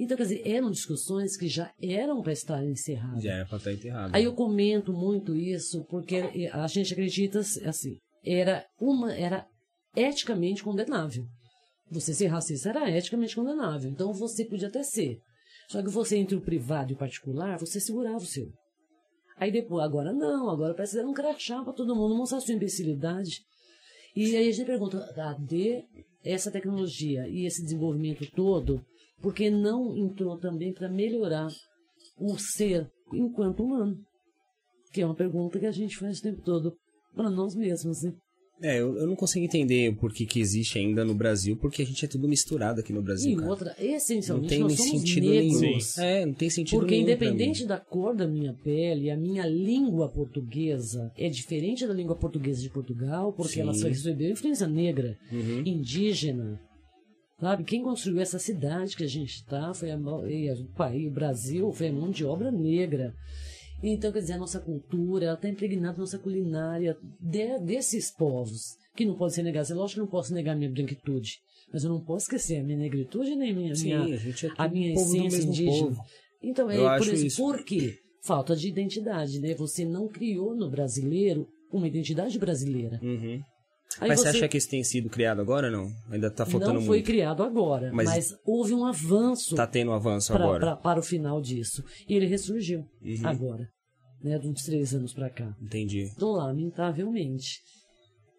Então, 0.00 0.16
quer 0.16 0.22
dizer, 0.24 0.42
eram 0.46 0.70
discussões 0.70 1.36
que 1.36 1.48
já 1.48 1.72
eram 1.82 2.22
para 2.22 2.32
estar 2.32 2.64
encerradas. 2.64 3.22
Já 3.22 3.32
era 3.34 3.46
pra 3.46 3.56
estar 3.58 3.72
enterrado. 3.72 4.14
Aí 4.14 4.22
eu 4.24 4.32
comento 4.32 4.92
muito 4.92 5.34
isso 5.34 5.84
porque 5.90 6.50
a 6.52 6.66
gente 6.68 6.92
acredita 6.92 7.40
assim, 7.40 7.96
era 8.24 8.64
uma 8.80 9.12
era 9.12 9.44
eticamente 9.96 10.62
condenável. 10.62 11.24
Você 11.90 12.12
ser 12.12 12.26
racista 12.26 12.68
era 12.70 12.90
eticamente 12.90 13.34
condenável. 13.34 13.90
Então 13.90 14.12
você 14.12 14.44
podia 14.44 14.68
até 14.68 14.82
ser. 14.82 15.20
Só 15.68 15.82
que 15.82 15.90
você 15.90 16.16
entre 16.16 16.36
o 16.36 16.40
privado 16.40 16.92
e 16.92 16.94
o 16.94 16.98
particular, 16.98 17.58
você 17.58 17.80
segurava 17.80 18.18
o 18.18 18.26
seu. 18.26 18.50
Aí 19.36 19.52
depois, 19.52 19.84
agora 19.84 20.12
não, 20.12 20.50
agora 20.50 20.74
parece 20.74 20.94
que 20.94 20.98
era 20.98 21.08
um 21.08 21.12
crachá 21.12 21.62
para 21.62 21.72
todo 21.72 21.94
mundo 21.94 22.16
mostrar 22.16 22.40
sua 22.40 22.54
imbecilidade. 22.54 23.40
E 24.16 24.34
aí 24.34 24.48
a 24.48 24.52
gente 24.52 24.66
pergunta, 24.66 24.98
AD, 25.16 25.84
essa 26.24 26.50
tecnologia 26.50 27.28
e 27.28 27.46
esse 27.46 27.62
desenvolvimento 27.62 28.28
todo, 28.32 28.84
por 29.20 29.34
que 29.34 29.48
não 29.50 29.96
entrou 29.96 30.36
também 30.38 30.72
para 30.72 30.88
melhorar 30.88 31.48
o 32.18 32.36
ser 32.38 32.90
enquanto 33.12 33.62
humano? 33.62 33.96
Que 34.92 35.02
é 35.02 35.06
uma 35.06 35.14
pergunta 35.14 35.58
que 35.60 35.66
a 35.66 35.70
gente 35.70 35.96
faz 35.96 36.18
o 36.18 36.22
tempo 36.22 36.42
todo 36.42 36.76
para 37.14 37.30
nós 37.30 37.54
mesmos, 37.54 38.02
né? 38.02 38.12
É, 38.60 38.80
eu, 38.80 38.96
eu 38.98 39.06
não 39.06 39.14
consigo 39.14 39.44
entender 39.44 39.94
por 39.96 40.12
que, 40.12 40.26
que 40.26 40.40
existe 40.40 40.78
ainda 40.78 41.04
no 41.04 41.14
Brasil, 41.14 41.56
porque 41.56 41.80
a 41.82 41.86
gente 41.86 42.04
é 42.04 42.08
tudo 42.08 42.26
misturado 42.28 42.80
aqui 42.80 42.92
no 42.92 43.00
Brasil, 43.00 43.30
E 43.32 43.36
cara. 43.36 43.48
outra, 43.48 43.76
Não 43.78 43.86
essencialmente, 43.94 44.48
tem 44.48 44.58
nós 44.58 44.72
somos 44.74 44.90
sentido 45.00 45.28
negros. 45.30 45.60
nenhum. 45.60 45.78
É, 45.98 46.26
não 46.26 46.34
tem 46.34 46.50
sentido 46.50 46.78
Porque 46.80 46.94
nenhum 46.96 47.04
pra 47.06 47.14
independente 47.14 47.60
mim. 47.62 47.66
da 47.68 47.78
cor 47.78 48.16
da 48.16 48.26
minha 48.26 48.52
pele, 48.64 49.10
a 49.10 49.16
minha 49.16 49.46
língua 49.46 50.08
portuguesa 50.08 51.12
é 51.16 51.28
diferente 51.28 51.86
da 51.86 51.94
língua 51.94 52.16
portuguesa 52.16 52.60
de 52.60 52.68
Portugal, 52.68 53.32
porque 53.32 53.60
ela 53.60 53.72
Sim. 53.72 53.80
só 53.82 53.88
recebeu 53.88 54.30
influência 54.32 54.66
negra, 54.66 55.16
Uhum. 55.30 55.62
indígena. 55.64 56.60
Sabe? 57.40 57.62
Quem 57.62 57.82
construiu 57.84 58.20
essa 58.20 58.40
cidade 58.40 58.96
que 58.96 59.04
a 59.04 59.08
gente 59.08 59.34
está 59.36 59.72
foi 59.72 59.92
a, 59.92 59.96
mão- 59.96 60.28
e 60.28 60.48
a- 60.50 60.54
o 60.54 60.64
país, 60.74 61.06
o 61.06 61.12
Brasil, 61.14 61.70
foi 61.72 61.86
a 61.86 61.92
mão 61.92 62.10
de 62.10 62.24
obra 62.24 62.50
negra. 62.50 63.14
Então, 63.82 64.10
quer 64.12 64.20
dizer, 64.20 64.32
a 64.34 64.38
nossa 64.38 64.58
cultura, 64.60 65.26
ela 65.26 65.34
está 65.34 65.48
impregnada 65.48 65.92
na 65.94 65.98
nossa 66.00 66.18
culinária 66.18 66.96
de- 67.20 67.58
desses 67.60 68.10
povos, 68.10 68.76
que 68.96 69.04
não 69.04 69.14
pode 69.14 69.34
ser 69.34 69.42
negada. 69.42 69.72
Lógico 69.74 69.94
que 69.94 70.00
não 70.00 70.10
posso 70.10 70.34
negar 70.34 70.52
a 70.52 70.56
minha 70.56 70.70
branquitude, 70.70 71.38
mas 71.72 71.84
eu 71.84 71.90
não 71.90 72.00
posso 72.00 72.24
esquecer 72.24 72.56
a 72.58 72.64
minha 72.64 72.76
negritude 72.78 73.36
nem 73.36 73.54
minha, 73.54 73.74
Sim, 73.74 73.94
minha, 73.96 74.16
é 74.16 74.50
a 74.58 74.68
minha 74.68 74.92
essência 74.94 75.42
indígena. 75.42 75.88
povo. 75.90 76.02
Então, 76.42 76.70
é 76.70 76.76
Eu 76.76 76.82
por 76.82 76.90
acho 76.90 77.12
isso. 77.14 77.26
isso. 77.26 77.42
Por 77.42 77.64
quê? 77.64 77.98
Falta 78.22 78.56
de 78.56 78.68
identidade, 78.68 79.38
né? 79.40 79.54
Você 79.54 79.84
não 79.84 80.08
criou 80.08 80.54
no 80.56 80.68
brasileiro 80.68 81.48
uma 81.72 81.86
identidade 81.86 82.36
brasileira. 82.38 82.98
Uhum. 83.02 83.40
Aí 84.00 84.08
Mas 84.08 84.20
você 84.20 84.28
acha 84.28 84.48
que 84.48 84.56
isso 84.58 84.68
tem 84.68 84.84
sido 84.84 85.08
criado 85.08 85.40
agora 85.40 85.70
não? 85.70 85.90
Ainda 86.10 86.30
tá 86.30 86.44
faltando 86.44 86.74
não 86.74 86.80
foi 86.82 86.98
muito. 86.98 87.06
criado 87.06 87.42
agora, 87.42 87.90
mas, 87.92 88.06
Mas- 88.08 88.36
houve 88.44 88.74
um 88.74 88.84
avanço 88.84 89.56
Tá 89.56 89.66
tendo 89.66 89.90
um 89.90 89.94
avanço 89.94 90.32
pra- 90.32 90.44
agora. 90.44 90.60
pra- 90.60 90.76
para 90.76 91.00
o 91.00 91.02
final 91.02 91.40
disso. 91.40 91.82
E 92.08 92.14
ele 92.14 92.26
ressurgiu 92.26 92.80
Uhum. 93.02 93.26
agora, 93.26 93.68
né? 94.22 94.38
De 94.38 94.46
uns 94.46 94.62
três 94.62 94.94
anos 94.94 95.14
pra 95.14 95.30
cá. 95.30 95.56
Entendi. 95.60 96.10
Então, 96.14 96.30
lamentavelmente. 96.32 97.60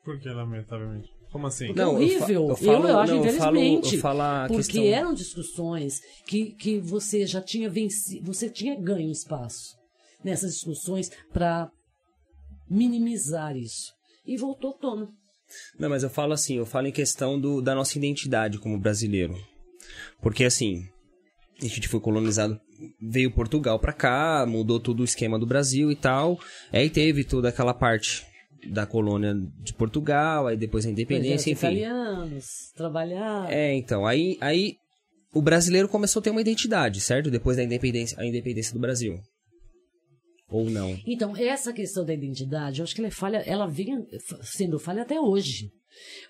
Por 0.06 0.20
que, 0.20 0.30
lamentavelmente? 0.30 1.10
Como 1.32 1.46
assim? 1.48 1.68
Porque 1.68 1.82
Não, 1.82 1.98
é 1.98 2.04
eu 2.04 2.08
fa- 2.10 2.16
horrível. 2.26 2.42
eu 2.44 2.50
Eu, 2.50 2.56
falo- 2.56 2.88
eu 2.88 3.00
acho, 3.00 3.14
não, 3.16 3.26
eu 3.26 3.34
falo- 3.34 3.56
eu 3.58 3.62
infelizmente. 3.64 3.98
falo 4.02 4.22
a 4.22 4.46
porque 4.48 4.64
questão- 4.64 4.84
eram 4.86 5.14
discussões 5.14 6.00
que, 6.28 6.52
que 6.54 6.80
você 6.80 7.26
já 7.26 7.42
tinha 7.42 7.70
vencido, 7.70 8.26
você 8.26 8.50
tinha 8.50 8.80
ganho 8.80 9.12
espaço 9.12 9.76
nessas 10.24 10.54
discussões 10.54 11.12
para 11.34 11.70
minimizar 12.70 13.56
isso. 13.58 13.92
E 14.26 14.38
voltou 14.38 14.72
à 14.72 14.74
tona. 14.78 15.10
Não, 15.78 15.90
mas 15.90 16.04
eu 16.04 16.10
falo 16.10 16.34
assim, 16.34 16.58
eu 16.58 16.66
falo 16.66 16.88
em 16.88 16.92
questão 16.92 17.40
do, 17.40 17.62
da 17.62 17.76
nossa 17.76 17.98
identidade 17.98 18.58
como 18.60 18.80
brasileiro. 18.80 19.36
Porque 20.22 20.44
assim, 20.44 20.88
a 21.62 21.66
gente 21.66 21.88
foi 21.88 22.00
colonizado, 22.00 22.60
veio 23.02 23.32
Portugal 23.32 23.80
pra 23.80 23.94
cá, 23.94 24.46
mudou 24.48 24.80
todo 24.80 25.02
o 25.02 25.06
esquema 25.06 25.38
do 25.38 25.46
Brasil 25.46 25.92
e 25.92 25.96
tal. 25.96 26.40
Aí 26.72 26.90
teve 26.90 27.24
toda 27.24 27.50
aquela 27.50 27.74
parte 27.74 28.26
da 28.68 28.86
colônia 28.86 29.34
de 29.62 29.74
Portugal, 29.74 30.48
aí 30.48 30.58
depois 30.58 30.86
a 30.86 30.90
independência, 30.90 31.46
Presença 31.46 31.50
enfim. 31.50 31.78
italianos, 31.78 32.46
trabalhar. 32.76 33.52
É, 33.52 33.74
então, 33.74 34.06
aí, 34.06 34.38
aí 34.42 34.76
o 35.34 35.42
brasileiro 35.42 35.88
começou 35.88 36.20
a 36.20 36.24
ter 36.24 36.30
uma 36.30 36.42
identidade, 36.42 37.00
certo? 37.00 37.32
Depois 37.32 37.58
da 37.58 37.64
independência, 37.64 38.20
a 38.20 38.26
independência 38.26 38.74
do 38.74 38.80
Brasil. 38.80 39.20
Ou 40.50 40.70
não? 40.70 40.98
Então, 41.06 41.36
essa 41.38 41.72
questão 41.74 42.04
da 42.06 42.14
identidade, 42.14 42.80
eu 42.80 42.84
acho 42.84 42.94
que 42.96 43.02
ela 43.02 43.08
é 43.08 43.12
falha, 43.12 43.38
ela 43.46 43.68
vem 43.68 44.06
sendo 44.42 44.80
falha 44.80 45.04
até 45.04 45.20
hoje. 45.20 45.72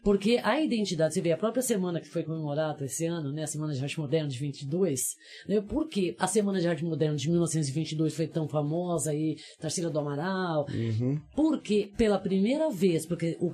Porque 0.03 0.39
a 0.43 0.59
identidade, 0.59 1.13
você 1.13 1.21
vê, 1.21 1.31
a 1.31 1.37
própria 1.37 1.61
semana 1.61 1.99
que 2.01 2.07
foi 2.07 2.23
comemorada 2.23 2.85
esse 2.85 3.05
ano, 3.05 3.31
né, 3.31 3.43
a 3.43 3.47
Semana 3.47 3.73
de 3.73 3.81
Arte 3.83 3.99
Moderna 3.99 4.27
de 4.27 4.39
22, 4.39 5.01
né, 5.47 5.61
por 5.61 5.87
que 5.87 6.15
a 6.17 6.25
Semana 6.25 6.59
de 6.59 6.67
Arte 6.67 6.83
Moderna 6.83 7.15
de 7.15 7.29
1922 7.29 8.15
foi 8.15 8.27
tão 8.27 8.47
famosa 8.47 9.13
e 9.13 9.37
Tarsila 9.59 9.89
do 9.91 9.99
Amaral? 9.99 10.65
Uhum. 10.73 11.19
Porque, 11.35 11.91
pela 11.97 12.17
primeira 12.17 12.69
vez, 12.71 13.05
porque 13.05 13.37
o- 13.39 13.53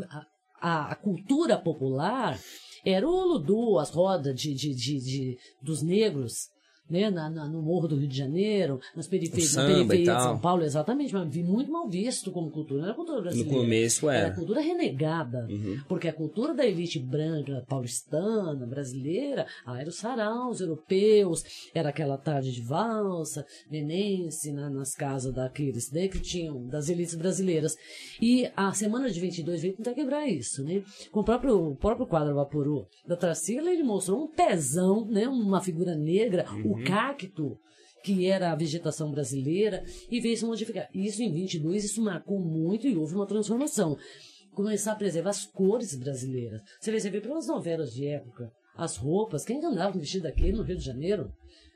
a, 0.61 0.91
a- 0.91 0.95
cultura 0.95 1.57
popular 1.57 2.39
era 2.85 3.05
o 3.05 3.25
Ludu, 3.33 3.77
as 3.79 3.89
rodas 3.89 4.33
de, 4.39 4.53
de, 4.53 4.73
de, 4.73 4.99
de- 4.99 5.37
dos 5.61 5.81
negros, 5.83 6.49
né, 6.89 7.09
na, 7.09 7.29
na- 7.29 7.47
no 7.47 7.61
Morro 7.61 7.87
do 7.87 7.95
Rio 7.95 8.07
de 8.07 8.17
Janeiro, 8.17 8.79
nas 8.95 9.07
periferias, 9.07 9.53
O 9.53 9.55
na 9.57 9.61
samba 9.63 9.75
periferia 9.87 10.15
de. 10.15 10.21
São 10.21 10.39
Paulo, 10.39 10.63
exatamente, 10.63 11.13
mas 11.13 11.27
vi 11.33 11.43
muito 11.43 11.71
mal 11.71 11.87
visto 11.89 12.31
como 12.31 12.51
cultura, 12.51 12.79
não 12.81 12.85
era 12.87 12.95
cultura 12.95 13.17
No 13.17 13.23
brasileira. 13.23 13.57
começo 13.59 14.09
Era 14.09 14.25
era. 14.27 14.35
cultura 14.35 14.61
renegada, 14.61 15.47
Uhum. 15.49 15.79
porque 15.87 16.07
a 16.07 16.13
cultura 16.13 16.53
da 16.53 16.65
elite 16.65 16.99
branca, 16.99 17.63
paulistana, 17.67 18.65
brasileira, 18.65 19.45
ah, 19.65 19.79
era 19.79 19.89
os 19.89 19.97
saraus 19.97 20.59
europeus, 20.61 21.43
era 21.73 21.89
aquela 21.89 22.17
tarde 22.17 22.51
de 22.51 22.61
valsa, 22.61 23.45
venense, 23.69 24.51
na- 24.51 24.69
nas 24.69 24.93
casas 24.95 25.33
daqueles 25.33 25.91
né, 25.91 26.07
que 26.07 26.19
tinham, 26.19 26.65
das 26.67 26.89
elites 26.89 27.15
brasileiras. 27.15 27.75
E 28.21 28.49
a 28.55 28.71
semana 28.73 29.09
de 29.09 29.19
22 29.19 29.61
veio 29.61 29.75
tentar 29.75 29.93
quebrar 29.93 30.27
isso, 30.27 30.63
né? 30.63 30.83
Com 31.11 31.21
o 31.21 31.23
próprio, 31.23 31.71
o 31.71 31.75
próprio 31.75 32.05
quadro 32.07 32.35
Vaporô 32.35 32.85
da 33.07 33.15
Tarsila, 33.15 33.71
ele 33.71 33.83
mostrou 33.83 34.23
um 34.23 34.27
pezão, 34.27 35.05
né, 35.05 35.27
uma 35.27 35.61
figura 35.61 35.95
negra, 35.95 36.45
o 36.75 36.83
cacto, 36.83 37.57
que 38.03 38.27
era 38.27 38.51
a 38.51 38.55
vegetação 38.55 39.11
brasileira, 39.11 39.83
e 40.11 40.19
veio 40.19 40.37
se 40.37 40.45
modificar. 40.45 40.87
Isso 40.93 41.23
em 41.23 41.33
22, 41.33 41.85
isso 41.85 42.01
marcou 42.03 42.39
muito 42.39 42.87
e 42.87 42.95
houve 42.95 43.15
uma 43.15 43.25
transformação. 43.25 43.97
Começar 44.53 44.93
a 44.93 44.95
preservar 44.95 45.31
as 45.31 45.45
cores 45.45 45.95
brasileiras. 45.95 46.61
Você 46.79 46.91
vê, 46.91 46.99
você 46.99 47.09
vê 47.09 47.19
pelas 47.19 47.47
novelas 47.47 47.91
de 47.91 48.07
época, 48.07 48.51
as 48.75 48.97
roupas, 48.97 49.43
quem 49.43 49.59
que 49.59 49.65
andava 49.65 49.97
vestido 49.97 50.23
daquele 50.23 50.53
no 50.53 50.63
Rio 50.63 50.77
de 50.77 50.83
Janeiro? 50.83 51.31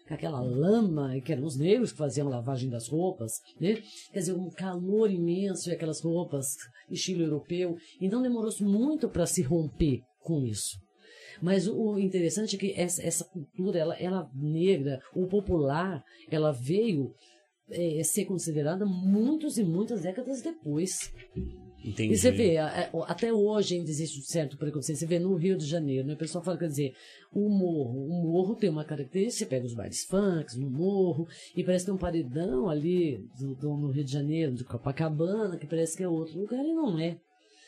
Aquela 0.08 0.42
lama, 0.42 1.20
que 1.22 1.32
eram 1.32 1.46
os 1.46 1.56
negros 1.56 1.92
que 1.92 1.98
faziam 1.98 2.28
a 2.28 2.32
lavagem 2.32 2.70
das 2.70 2.88
roupas, 2.88 3.34
né? 3.60 3.76
Quer 4.12 4.20
dizer, 4.20 4.34
um 4.34 4.50
calor 4.50 5.10
imenso 5.10 5.70
e 5.70 5.74
aquelas 5.74 6.02
roupas, 6.02 6.56
estilo 6.90 7.24
europeu. 7.24 7.78
Então 8.02 8.22
demorou-se 8.22 8.64
muito 8.64 9.08
para 9.08 9.28
se 9.28 9.44
romper 9.44 10.02
com 10.20 10.44
isso. 10.46 10.78
Mas 11.42 11.68
o 11.68 11.98
interessante 11.98 12.56
é 12.56 12.60
que 12.60 12.74
essa, 12.76 13.02
essa 13.02 13.24
cultura, 13.26 13.80
ela, 13.80 13.96
ela 13.96 14.30
negra, 14.34 15.00
o 15.16 15.28
popular, 15.28 16.04
ela 16.30 16.52
veio 16.52 17.14
é, 17.72 18.02
ser 18.04 18.26
considerada 18.26 18.86
muitos 18.86 19.58
e 19.58 19.64
muitas 19.64 20.02
décadas 20.02 20.42
depois. 20.42 21.14
Entendi. 21.84 22.14
E 22.14 22.18
você 22.18 22.30
vê, 22.32 22.58
a- 22.58 22.90
até 23.08 23.32
hoje 23.32 23.76
ainda 23.76 23.90
existe 23.90 24.20
um 24.20 24.24
certo 24.24 24.58
preconceito. 24.58 24.98
Você 25.00 25.06
vê 25.06 25.18
no 25.18 25.34
Rio 25.36 25.56
de 25.58 25.66
Janeiro, 25.66 26.06
né? 26.06 26.14
O 26.14 26.18
pessoal 26.18 26.44
fala, 26.44 26.58
quer 26.58 26.68
dizer, 26.68 26.94
o 27.34 27.48
morro. 27.48 28.06
O 28.06 28.24
morro 28.24 28.56
tem 28.56 28.70
uma 28.70 28.84
característica, 28.84 29.46
você 29.46 29.50
pega 29.50 29.66
os 29.66 29.74
bailes 29.74 30.04
funks 30.04 30.58
no 30.58 30.70
morro, 30.70 31.26
e 31.56 31.64
parece 31.64 31.86
que 31.86 31.92
tem 31.92 31.96
um 31.96 32.00
paredão 32.00 32.68
ali 32.70 33.24
do, 33.40 33.56
do- 33.56 33.78
no 33.78 33.92
Rio 33.92 34.04
de 34.04 34.12
Janeiro, 34.12 34.54
de 34.54 34.66
Copacabana, 34.66 35.58
que 35.58 35.68
parece 35.68 35.96
que 35.96 36.04
é 36.04 36.08
outro 36.10 36.38
lugar, 36.38 36.64
e 36.66 36.74
não 36.74 37.00
é. 37.00 37.18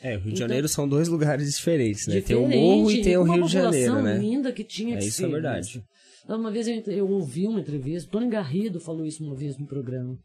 É, 0.03 0.15
o 0.15 0.19
Rio 0.19 0.21
de 0.21 0.29
Então- 0.29 0.37
Janeiro 0.47 0.67
são 0.67 0.87
dois 0.87 1.07
lugares 1.07 1.53
diferentes, 1.55 2.07
né? 2.07 2.21
Tem 2.21 2.35
o 2.35 2.41
Diferente, 2.45 2.61
Morro 2.61 2.91
e 2.91 3.01
tem 3.01 3.17
o 3.17 3.23
Rio 3.23 3.43
de 3.45 3.51
Janeiro, 3.53 4.01
né? 4.01 4.17
linda 4.17 4.51
que 4.51 4.63
tinha 4.63 4.95
É, 4.95 4.99
que 4.99 5.05
isso 5.05 5.21
é 5.21 5.25
ser 5.27 5.31
verdade. 5.31 5.65
vista. 5.73 5.83
Uma 6.27 6.51
vez 6.51 6.67
eu, 6.67 6.75
eu 6.87 7.09
ouvi 7.09 7.47
uma 7.47 7.59
entrevista, 7.59 8.09
Tony 8.11 8.27
Garrido 8.29 8.79
falou 8.79 9.05
isso 9.05 9.23
uma 9.23 9.35
vez 9.35 9.57
no 9.57 9.65
programa, 9.67 10.17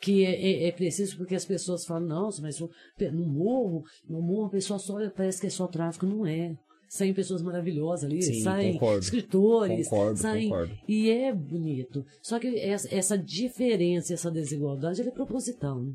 que 0.00 0.24
é, 0.24 0.34
é- 0.64 0.68
é 0.68 0.72
preciso 0.72 1.16
porque 1.16 1.34
as 1.34 1.44
pessoas 1.44 1.84
falam, 1.86 2.06
nossa, 2.08 2.42
mas 2.42 2.58
no 2.60 3.26
morro, 3.26 3.82
no 4.08 4.20
morro 4.20 4.46
a 4.46 4.50
pessoa 4.50 4.78
só 4.78 4.98
parece 5.10 5.40
que 5.40 5.46
é 5.46 5.50
só 5.50 5.66
tráfico, 5.66 6.06
não 6.06 6.26
é. 6.26 6.54
Saem 6.88 7.12
pessoas 7.14 7.42
maravilhosas 7.42 8.04
ali, 8.04 8.22
Sim, 8.22 8.40
saem 8.42 8.74
concordo. 8.74 9.00
escritores, 9.02 9.88
Concordo, 9.88 10.18
saem, 10.18 10.48
concordo. 10.48 10.74
e 10.88 11.10
é 11.10 11.32
bonito. 11.34 12.04
Só 12.22 12.38
que 12.38 12.56
essa, 12.58 12.94
essa 12.94 13.18
diferença, 13.18 14.14
essa 14.14 14.30
desigualdade, 14.30 15.00
ela 15.00 15.10
é 15.10 15.12
proposital, 15.12 15.80
né? 15.82 15.92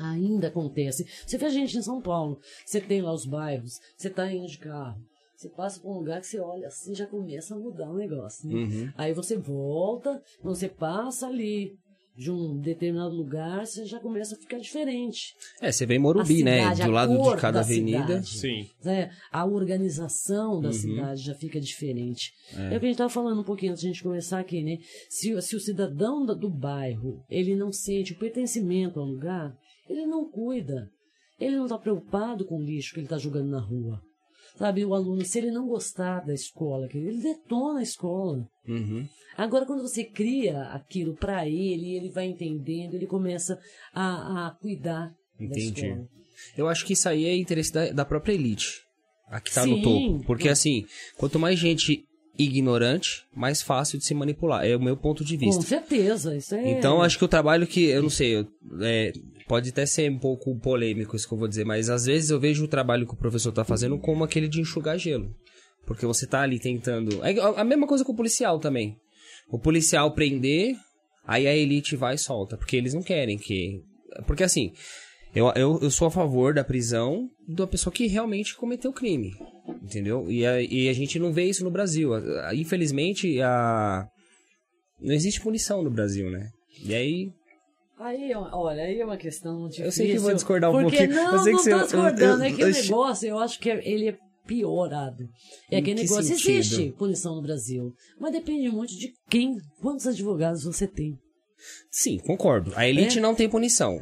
Ainda 0.00 0.48
acontece. 0.48 1.06
Você 1.26 1.38
vê 1.38 1.46
a 1.46 1.50
gente 1.50 1.76
em 1.78 1.82
São 1.82 2.00
Paulo, 2.00 2.38
você 2.66 2.80
tem 2.80 3.00
lá 3.00 3.12
os 3.12 3.24
bairros, 3.26 3.78
você 3.96 4.10
tá 4.10 4.30
indo 4.32 4.46
de 4.46 4.58
carro, 4.58 5.00
você 5.36 5.48
passa 5.48 5.78
por 5.80 5.90
um 5.92 5.98
lugar 5.98 6.20
que 6.20 6.26
você 6.26 6.40
olha 6.40 6.66
assim, 6.66 6.94
já 6.94 7.06
começa 7.06 7.54
a 7.54 7.58
mudar 7.58 7.90
o 7.90 7.96
negócio, 7.96 8.48
né? 8.48 8.54
Uhum. 8.54 8.92
Aí 8.96 9.12
você 9.12 9.36
volta, 9.36 10.20
você 10.42 10.68
passa 10.68 11.26
ali 11.28 11.72
de 12.16 12.30
um 12.30 12.60
determinado 12.60 13.12
lugar, 13.12 13.66
você 13.66 13.84
já 13.84 13.98
começa 13.98 14.36
a 14.36 14.38
ficar 14.38 14.58
diferente. 14.58 15.34
É, 15.60 15.72
você 15.72 15.84
vem 15.84 15.96
em 15.96 16.00
Morumbi, 16.00 16.44
né? 16.44 16.60
cidade, 16.60 16.82
a 16.82 16.86
Do 16.86 16.92
lado 16.92 17.12
de 17.22 17.36
cada 17.40 17.58
da 17.58 17.60
avenida. 17.60 18.22
cidade. 18.22 18.28
Sim. 18.38 18.70
né? 18.84 19.10
A 19.32 19.44
organização 19.44 20.54
Uhum. 20.54 20.60
da 20.60 20.72
cidade 20.72 21.22
já 21.22 21.34
fica 21.34 21.60
diferente. 21.60 22.32
É. 22.52 22.66
o 22.66 22.68
que 22.70 22.74
a 22.76 22.78
gente 22.78 22.90
estava 22.92 23.10
falando 23.10 23.40
um 23.40 23.44
pouquinho 23.44 23.72
antes 23.72 23.82
de 23.82 23.88
a 23.88 23.92
gente 23.92 24.02
começar 24.04 24.38
aqui, 24.38 24.62
né? 24.62 24.78
Se, 25.10 25.40
se 25.42 25.56
o 25.56 25.60
cidadão 25.60 26.24
da- 26.24 26.34
do 26.34 26.48
bairro, 26.48 27.20
ele 27.28 27.56
não 27.56 27.72
sente 27.72 28.12
o 28.12 28.18
pertencimento 28.18 29.00
ao 29.00 29.06
lugar, 29.06 29.52
ele 29.88 30.06
não 30.06 30.28
cuida. 30.30 30.88
Ele 31.40 31.56
não 31.56 31.64
está 31.64 31.76
preocupado 31.78 32.44
com 32.44 32.58
o 32.58 32.62
lixo 32.62 32.92
que 32.94 33.00
ele 33.00 33.06
está 33.06 33.18
jogando 33.18 33.48
na 33.50 33.60
rua. 33.60 34.00
Sabe, 34.56 34.84
o 34.84 34.94
aluno, 34.94 35.24
se 35.24 35.38
ele 35.38 35.50
não 35.50 35.66
gostar 35.66 36.20
da 36.20 36.32
escola, 36.32 36.88
ele 36.94 37.20
detona 37.20 37.80
a 37.80 37.82
escola. 37.82 38.46
Uhum. 38.68 39.04
Agora, 39.36 39.66
quando 39.66 39.82
você 39.82 40.04
cria 40.04 40.62
aquilo 40.68 41.14
para 41.16 41.48
ele, 41.48 41.96
ele 41.96 42.08
vai 42.08 42.26
entendendo, 42.26 42.94
ele 42.94 43.06
começa 43.06 43.58
a, 43.92 44.46
a 44.46 44.50
cuidar 44.52 45.12
da 45.40 45.44
Entendi. 45.44 45.86
escola. 45.86 46.06
Eu 46.56 46.68
acho 46.68 46.86
que 46.86 46.92
isso 46.92 47.08
aí 47.08 47.24
é 47.24 47.36
interesse 47.36 47.72
da, 47.72 47.90
da 47.90 48.04
própria 48.04 48.32
elite. 48.32 48.80
A 49.28 49.40
que 49.40 49.52
tá 49.52 49.66
no 49.66 49.82
topo. 49.82 50.22
Porque 50.24 50.48
assim, 50.48 50.84
quanto 51.16 51.36
mais 51.38 51.58
gente 51.58 52.04
ignorante, 52.38 53.24
mais 53.34 53.60
fácil 53.62 53.98
de 53.98 54.04
se 54.04 54.14
manipular. 54.14 54.64
É 54.64 54.76
o 54.76 54.80
meu 54.82 54.96
ponto 54.96 55.24
de 55.24 55.36
Com 55.36 55.46
vista. 55.46 55.62
certeza, 55.62 56.36
isso 56.36 56.54
é. 56.54 56.70
Então, 56.78 57.02
acho 57.02 57.18
que 57.18 57.24
o 57.24 57.28
trabalho 57.28 57.66
que, 57.66 57.84
eu 57.86 58.02
não 58.02 58.10
sei, 58.10 58.36
eu- 58.36 58.46
é, 58.82 59.12
pode 59.46 59.70
até 59.70 59.86
ser 59.86 60.10
um 60.10 60.18
pouco 60.18 60.58
polêmico 60.58 61.16
isso 61.16 61.28
que 61.28 61.34
eu 61.34 61.38
vou 61.38 61.48
dizer, 61.48 61.64
mas 61.64 61.90
às 61.90 62.06
vezes 62.06 62.30
eu 62.30 62.40
vejo 62.40 62.64
o 62.64 62.68
trabalho 62.68 63.06
que 63.06 63.14
o 63.14 63.18
professor 63.18 63.52
tá 63.52 63.64
fazendo 63.64 63.98
como 63.98 64.24
aquele 64.24 64.48
de 64.48 64.60
enxugar 64.60 64.98
gelo. 64.98 65.34
Porque 65.86 66.06
você 66.06 66.26
tá 66.26 66.40
ali 66.40 66.58
tentando. 66.58 67.22
É 67.24 67.38
a 67.60 67.64
mesma 67.64 67.86
coisa 67.86 68.04
com 68.04 68.12
o 68.12 68.16
policial 68.16 68.58
também. 68.58 68.96
O 69.50 69.58
policial 69.58 70.12
prender, 70.14 70.74
aí 71.26 71.46
a 71.46 71.54
elite 71.54 71.96
vai 71.96 72.14
e 72.14 72.18
solta. 72.18 72.56
Porque 72.56 72.76
eles 72.76 72.94
não 72.94 73.02
querem 73.02 73.36
que. 73.36 73.82
Porque 74.26 74.44
assim, 74.44 74.72
eu, 75.34 75.52
eu, 75.54 75.78
eu 75.82 75.90
sou 75.90 76.08
a 76.08 76.10
favor 76.10 76.54
da 76.54 76.64
prisão 76.64 77.28
da 77.46 77.66
pessoa 77.66 77.92
que 77.92 78.06
realmente 78.06 78.56
cometeu 78.56 78.92
crime. 78.92 79.32
Entendeu? 79.82 80.30
E 80.30 80.46
a, 80.46 80.62
e 80.62 80.88
a 80.88 80.92
gente 80.92 81.18
não 81.18 81.32
vê 81.32 81.44
isso 81.44 81.64
no 81.64 81.70
Brasil. 81.70 82.10
Infelizmente, 82.54 83.40
a. 83.40 84.06
Não 85.00 85.14
existe 85.14 85.40
punição 85.40 85.82
no 85.82 85.90
Brasil, 85.90 86.30
né? 86.30 86.48
E 86.82 86.94
aí. 86.94 87.30
Aí, 87.98 88.32
olha, 88.34 88.82
aí 88.82 88.98
é 89.00 89.04
uma 89.04 89.16
questão 89.16 89.64
difícil. 89.68 89.84
Eu 89.84 89.92
sei 89.92 90.12
que 90.12 90.18
vou 90.18 90.34
discordar 90.34 90.70
um 90.70 90.82
porque, 90.82 90.96
pouquinho. 90.96 91.14
Não, 91.16 91.32
Eu 91.34 91.38
sei 91.38 91.52
que 91.52 91.56
não 91.56 91.62
você- 91.62 91.70
tô 91.70 91.76
eu- 91.76 91.82
discordando. 91.84 92.42
eu- 92.44 92.48
é 92.48 92.52
que 92.52 92.64
o 92.64 92.68
eu- 92.68 92.72
negócio, 92.82 93.28
eu 93.28 93.38
acho 93.38 93.58
que 93.60 93.70
é- 93.70 93.88
ele 93.88 94.08
é 94.08 94.18
piorado. 94.46 95.28
É 95.70 95.78
aquele 95.78 96.00
que 96.02 96.02
negócio, 96.10 96.24
sentido? 96.24 96.50
existe 96.58 96.92
punição 96.98 97.36
no 97.36 97.42
Brasil. 97.42 97.94
Mas 98.20 98.32
depende 98.32 98.68
muito 98.68 98.94
de 98.98 99.12
quem, 99.30 99.56
quantos 99.80 100.06
advogados 100.06 100.64
você 100.64 100.86
tem. 100.86 101.16
Sim, 101.90 102.18
concordo. 102.18 102.72
A 102.76 102.86
elite 102.86 103.18
É? 103.18 103.22
não 103.22 103.34
tem 103.34 103.48
punição. 103.48 103.98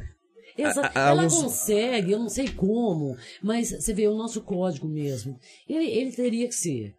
Exa 0.57 0.81
A- 0.81 0.91
a- 1.05 1.09
ela 1.11 1.23
alguns- 1.23 1.41
consegue, 1.43 2.11
eu 2.11 2.19
não 2.19 2.29
sei 2.29 2.47
como, 2.49 3.15
mas 3.41 3.69
você 3.69 3.93
vê 3.93 4.07
o 4.07 4.15
nosso 4.15 4.41
código 4.41 4.87
mesmo. 4.87 5.37
Ele, 5.67 5.85
ele 5.85 6.11
teria 6.11 6.47
que 6.47 6.55
ser 6.55 6.93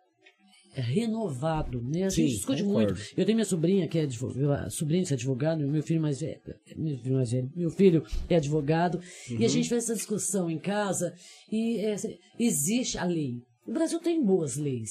renovado, 0.81 1.81
né? 1.83 2.05
A 2.05 2.09
gente 2.09 2.29
Sim, 2.31 2.37
discute 2.37 2.62
concordo. 2.62 2.95
muito. 2.95 3.11
Eu 3.16 3.25
tenho 3.25 3.37
minha 3.37 3.45
sobrinha 3.45 3.89
que 3.89 3.99
é 3.99 4.03
advogada, 4.03 4.70
sobrinha 4.70 5.05
que 5.05 5.12
é 5.12 5.16
advogado, 5.16 5.66
meu 5.66 5.83
filho 5.83 6.01
mais 6.01 6.20
velho, 6.20 6.41
meu 6.77 6.99
filho 6.99 7.14
mais 7.16 7.31
velho, 7.31 7.53
meu 7.55 7.70
filho 7.70 8.05
é 8.29 8.37
advogado, 8.37 9.01
e 9.31 9.35
Uhum. 9.37 9.45
a 9.45 9.49
gente 9.49 9.68
faz 9.68 9.85
essa 9.85 9.95
discussão 9.95 10.51
em 10.51 10.59
casa 10.59 11.14
e 11.51 11.79
é, 11.79 11.97
existe 12.39 12.99
a 12.99 13.05
lei. 13.05 13.41
O 13.66 13.72
Brasil 13.72 13.99
tem 14.01 14.22
boas 14.22 14.57
leis. 14.57 14.91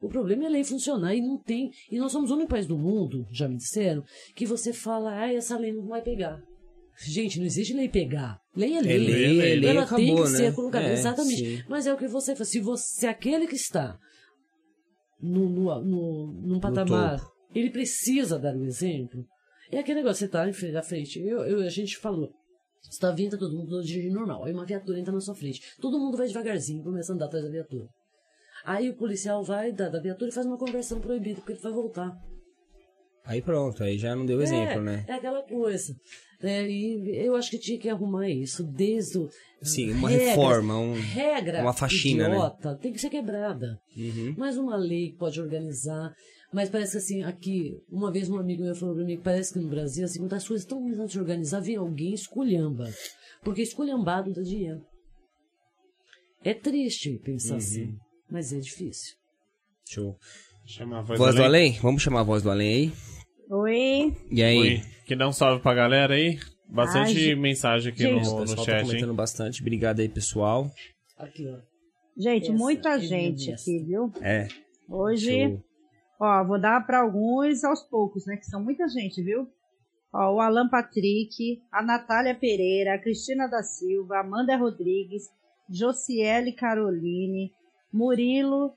O 0.00 0.08
problema 0.08 0.44
é 0.44 0.46
a 0.46 0.50
lei 0.50 0.64
funcionar 0.64 1.14
e 1.14 1.20
não 1.22 1.38
tem. 1.38 1.70
E 1.90 1.96
nós 1.98 2.12
somos 2.12 2.30
o 2.30 2.34
único 2.34 2.50
país 2.50 2.66
do 2.66 2.76
mundo, 2.76 3.26
já 3.32 3.48
me 3.48 3.56
disseram, 3.56 4.02
que 4.34 4.44
você 4.44 4.72
fala, 4.72 5.18
ah, 5.18 5.32
essa 5.32 5.56
lei 5.56 5.72
não 5.72 5.86
vai 5.86 6.02
pegar. 6.02 6.42
Gente, 7.06 7.38
não 7.38 7.46
existe 7.46 7.72
lei 7.72 7.88
pegar. 7.88 8.38
Lei 8.54 8.76
é 8.76 8.80
lei. 8.80 8.94
É 8.94 8.98
lei, 8.98 9.40
é 9.52 9.54
lei, 9.56 9.70
Ela 9.70 9.82
acabou, 9.82 10.04
tem 10.04 10.14
que 10.14 10.20
né? 10.30 10.36
ser 10.38 10.54
colocada. 10.54 10.86
É, 10.86 10.92
Exatamente. 10.92 11.36
sim. 11.58 11.62
Mas 11.68 11.86
é 11.86 11.94
o 11.94 11.96
que 11.96 12.06
você 12.06 12.36
faz. 12.36 12.50
Se, 12.50 12.60
você, 12.60 13.00
se 13.00 13.06
aquele 13.06 13.46
que 13.46 13.56
está 13.56 13.98
no, 15.24 15.48
no, 15.48 15.82
no, 15.82 16.32
num 16.42 16.60
patamar, 16.60 17.20
ele 17.54 17.70
precisa 17.70 18.38
dar 18.38 18.54
o 18.54 18.64
exemplo. 18.64 19.24
É 19.72 19.78
aquele 19.78 20.00
negócio, 20.00 20.28
você 20.28 20.52
frente, 20.52 20.76
à 20.76 20.82
frente. 20.82 21.20
Eu, 21.20 21.44
eu, 21.44 21.60
a 21.60 21.68
gente 21.68 21.96
falou. 21.96 22.30
Você 22.82 22.90
está 22.90 23.10
vindo, 23.10 23.30
tá 23.30 23.38
todo 23.38 23.56
mundo 23.56 23.82
dirigindo 23.82 24.14
normal. 24.14 24.44
Aí 24.44 24.52
uma 24.52 24.66
viatura 24.66 25.00
entra 25.00 25.12
na 25.12 25.20
sua 25.20 25.34
frente. 25.34 25.62
Todo 25.80 25.98
mundo 25.98 26.18
vai 26.18 26.26
devagarzinho, 26.26 26.84
começa 26.84 27.12
a 27.12 27.14
andar 27.14 27.26
atrás 27.26 27.44
da 27.44 27.50
viatura. 27.50 27.88
Aí 28.64 28.90
o 28.90 28.96
policial 28.96 29.42
vai 29.42 29.72
da, 29.72 29.88
da 29.88 30.00
viatura 30.00 30.30
e 30.30 30.34
faz 30.34 30.46
uma 30.46 30.58
conversão 30.58 31.00
proibida, 31.00 31.36
porque 31.36 31.52
ele 31.52 31.60
vai 31.60 31.72
voltar. 31.72 32.12
Aí 33.24 33.40
pronto, 33.40 33.82
aí 33.82 33.96
já 33.96 34.14
não 34.14 34.26
deu 34.26 34.42
exemplo, 34.42 34.80
é, 34.80 34.82
né? 34.82 35.04
É 35.08 35.12
aquela 35.14 35.42
coisa. 35.42 35.96
É, 36.42 36.68
e 36.68 37.24
eu 37.24 37.34
acho 37.36 37.50
que 37.50 37.58
tinha 37.58 37.78
que 37.78 37.88
arrumar 37.88 38.28
isso 38.28 38.62
desde 38.62 39.16
o. 39.18 39.30
Sim, 39.62 39.92
uma 39.92 40.10
regras, 40.10 40.28
reforma, 40.28 40.78
um- 40.78 40.92
regra 41.00 41.62
uma 41.62 41.72
faxina, 41.72 42.28
né? 42.28 42.34
idiota, 42.34 42.76
tem 42.76 42.92
que 42.92 43.00
ser 43.00 43.08
quebrada. 43.08 43.78
Uhum. 43.96 44.34
Mais 44.36 44.58
uma 44.58 44.76
lei 44.76 45.12
que 45.12 45.16
pode 45.16 45.40
organizar. 45.40 46.12
Mas 46.52 46.68
parece 46.68 46.92
que 46.92 46.98
assim, 46.98 47.22
aqui, 47.22 47.72
uma 47.90 48.12
vez 48.12 48.28
um 48.28 48.38
amigo 48.38 48.62
meu 48.62 48.74
falou 48.76 48.94
pra 48.94 49.04
mim 49.04 49.16
que 49.16 49.22
parece 49.24 49.54
que 49.54 49.58
no 49.58 49.68
Brasil, 49.68 50.04
assim, 50.04 50.18
quando 50.20 50.34
as 50.34 50.46
coisas 50.46 50.64
estão 50.64 50.78
começando 50.78 51.06
a 51.06 51.08
se 51.08 51.18
organizar, 51.18 51.60
vem 51.60 51.76
alguém 51.76 52.12
esculhamba. 52.12 52.88
Porque 53.42 53.62
esculhambado 53.62 54.32
dá 54.32 54.42
dinheiro. 54.42 54.80
É 56.44 56.52
triste 56.52 57.18
pensar 57.24 57.52
Uhum. 57.54 57.58
assim, 57.58 57.96
mas 58.30 58.52
é 58.52 58.58
difícil. 58.60 59.14
Show. 59.88 60.16
Chama 60.66 60.98
a 60.98 61.02
voz, 61.02 61.18
Voz 61.18 61.34
do 61.34 61.42
além? 61.42 61.72
Vamos 61.80 62.02
chamar 62.02 62.20
a 62.20 62.24
voz 62.24 62.42
do 62.42 62.50
além 62.50 62.68
aí. 62.68 62.92
Oi, 63.50 64.16
E 64.30 64.42
aí? 64.42 64.58
Oi. 64.58 64.82
Que 65.06 65.14
dá 65.14 65.28
um 65.28 65.32
salve 65.32 65.62
pra 65.62 65.74
galera 65.74 66.14
aí. 66.14 66.38
Bastante 66.68 67.28
Ai, 67.30 67.34
mensagem 67.34 67.92
aqui 67.92 68.02
Gente, 68.04 68.24
no, 68.26 68.40
no 68.44 68.56
tá 68.56 68.62
chat, 68.64 68.80
hein? 68.80 68.86
comentando 68.86 69.14
bastante. 69.14 69.60
Obrigado 69.60 70.00
aí, 70.00 70.08
pessoal. 70.08 70.70
Aqui, 71.18 71.46
ó. 71.46 71.58
gente, 72.16 72.44
Essa 72.44 72.52
muita 72.52 72.88
é 72.90 73.00
gente 73.00 73.52
aqui, 73.52 73.78
viu? 73.84 74.10
É. 74.22 74.48
Hoje, 74.88 75.48
Show. 75.48 75.62
ó, 76.20 76.44
vou 76.44 76.58
dar 76.58 76.84
para 76.86 77.00
alguns 77.02 77.62
aos 77.64 77.82
poucos, 77.82 78.26
né? 78.26 78.36
Que 78.36 78.46
são 78.46 78.62
muita 78.64 78.88
gente, 78.88 79.22
viu? 79.22 79.46
Ó, 80.12 80.34
o 80.36 80.40
Alan 80.40 80.68
Patrick, 80.68 81.62
a 81.70 81.82
Natália 81.82 82.34
Pereira, 82.34 82.94
a 82.94 82.98
Cristina 82.98 83.46
da 83.46 83.62
Silva, 83.62 84.16
a 84.16 84.20
Amanda 84.20 84.56
Rodrigues, 84.56 85.24
Josiele 85.68 86.52
Caroline, 86.52 87.52
Murilo, 87.92 88.72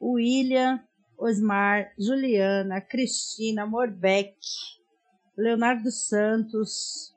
William, 0.00 0.80
Osmar, 1.18 1.92
Juliana, 1.98 2.80
Cristina, 2.80 3.66
Morbeck, 3.66 4.36
Leonardo 5.36 5.90
Santos, 5.90 7.12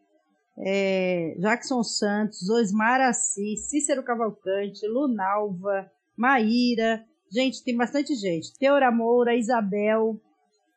é, 0.59 1.35
Jackson 1.39 1.83
Santos, 1.83 2.49
Osmar 2.49 3.01
Assis, 3.01 3.69
Cícero 3.69 4.03
Cavalcante, 4.03 4.87
Lunalva, 4.87 5.89
Maíra, 6.15 7.03
gente, 7.31 7.63
tem 7.63 7.75
bastante 7.75 8.15
gente. 8.15 8.57
Teora 8.57 8.91
Moura, 8.91 9.35
Isabel, 9.35 10.19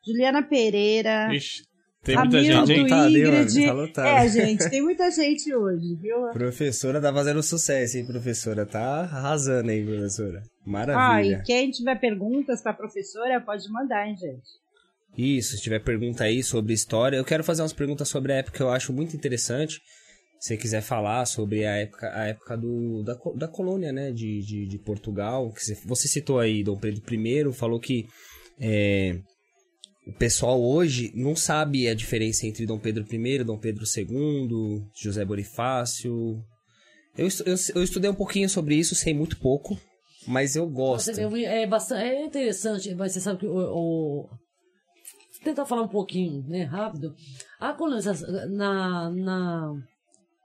Juliana 0.04 0.42
Pereira, 0.42 1.32
Ixi, 1.32 1.68
tem 2.02 2.16
muita 2.16 2.38
Hamilton, 2.38 2.66
gente, 2.66 2.80
hein? 2.80 2.88
mano? 2.88 3.18
Ingrid. 3.18 3.66
Tá 3.66 3.72
lotado. 3.72 4.06
É, 4.06 4.28
gente, 4.28 4.70
tem 4.70 4.82
muita 4.82 5.10
gente 5.10 5.54
hoje, 5.54 5.94
viu? 5.96 6.30
Professora 6.32 7.00
tá 7.00 7.12
fazendo 7.12 7.42
sucesso, 7.42 7.98
hein, 7.98 8.06
professora? 8.06 8.64
Tá 8.64 9.00
arrasando 9.00 9.70
aí, 9.70 9.84
professora. 9.84 10.42
Ah, 10.68 10.86
Maravilha. 10.86 11.40
e 11.42 11.46
quem 11.46 11.70
tiver 11.70 11.98
perguntas 11.98 12.62
para 12.62 12.72
a 12.72 12.76
professora, 12.76 13.40
pode 13.40 13.68
mandar, 13.70 14.08
hein, 14.08 14.16
gente. 14.16 14.48
Isso, 15.16 15.56
se 15.56 15.62
tiver 15.62 15.80
pergunta 15.80 16.24
aí 16.24 16.42
sobre 16.42 16.72
história. 16.72 17.16
Eu 17.16 17.24
quero 17.24 17.42
fazer 17.42 17.62
umas 17.62 17.72
perguntas 17.72 18.08
sobre 18.08 18.32
a 18.32 18.36
época 18.36 18.56
que 18.56 18.62
eu 18.62 18.70
acho 18.70 18.92
muito 18.92 19.16
interessante. 19.16 19.80
Se 20.38 20.48
você 20.48 20.56
quiser 20.56 20.82
falar 20.82 21.24
sobre 21.26 21.66
a 21.66 21.76
época, 21.76 22.08
a 22.14 22.26
época 22.26 22.56
do, 22.56 23.02
da, 23.02 23.18
da 23.34 23.48
colônia, 23.48 23.92
né, 23.92 24.12
de, 24.12 24.40
de, 24.40 24.66
de 24.66 24.78
Portugal. 24.78 25.50
Que 25.52 25.64
você, 25.64 25.74
você 25.84 26.06
citou 26.06 26.38
aí 26.38 26.62
Dom 26.62 26.78
Pedro 26.78 27.02
I, 27.12 27.52
falou 27.52 27.80
que 27.80 28.06
é, 28.60 29.18
o 30.06 30.12
pessoal 30.12 30.62
hoje 30.62 31.12
não 31.14 31.36
sabe 31.36 31.88
a 31.88 31.94
diferença 31.94 32.46
entre 32.46 32.64
Dom 32.64 32.78
Pedro 32.78 33.04
I, 33.10 33.44
Dom 33.44 33.58
Pedro 33.58 33.84
II, 33.84 34.86
José 34.94 35.24
Bonifácio. 35.24 36.42
Eu, 37.16 37.28
eu, 37.44 37.56
eu 37.74 37.82
estudei 37.82 38.08
um 38.08 38.14
pouquinho 38.14 38.48
sobre 38.48 38.76
isso, 38.76 38.94
sei 38.94 39.12
muito 39.12 39.36
pouco, 39.38 39.78
mas 40.28 40.54
eu 40.54 40.68
gosto. 40.68 41.10
É, 41.10 41.66
bastante, 41.66 42.02
é 42.02 42.24
interessante, 42.24 42.94
mas 42.94 43.12
você 43.12 43.20
sabe 43.20 43.40
que 43.40 43.46
o, 43.46 43.56
o 43.56 44.28
tentar 45.42 45.64
falar 45.64 45.82
um 45.82 45.88
pouquinho, 45.88 46.44
né, 46.46 46.64
rápido. 46.64 47.14
A 47.58 47.72
colonização 47.72 48.28
na, 48.48 49.10
na 49.10 49.74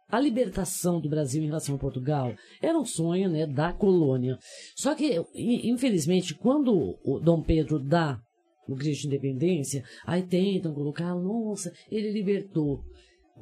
a 0.09 0.19
libertação 0.19 1.01
do 1.01 1.09
Brasil 1.09 1.41
em 1.41 1.47
relação 1.47 1.75
a 1.75 1.79
Portugal 1.79 2.33
era 2.61 2.77
um 2.77 2.85
sonho, 2.85 3.29
né, 3.29 3.47
da 3.47 3.73
colônia. 3.73 4.37
Só 4.75 4.93
que, 4.93 5.19
infelizmente, 5.33 6.35
quando 6.35 6.99
o 7.03 7.19
Dom 7.19 7.41
Pedro 7.41 7.79
dá 7.79 8.19
o 8.67 8.75
grito 8.75 9.01
de 9.01 9.07
independência, 9.07 9.83
aí 10.05 10.21
tentam 10.21 10.73
colocar, 10.73 11.15
nossa, 11.15 11.73
ele 11.91 12.11
libertou. 12.11 12.83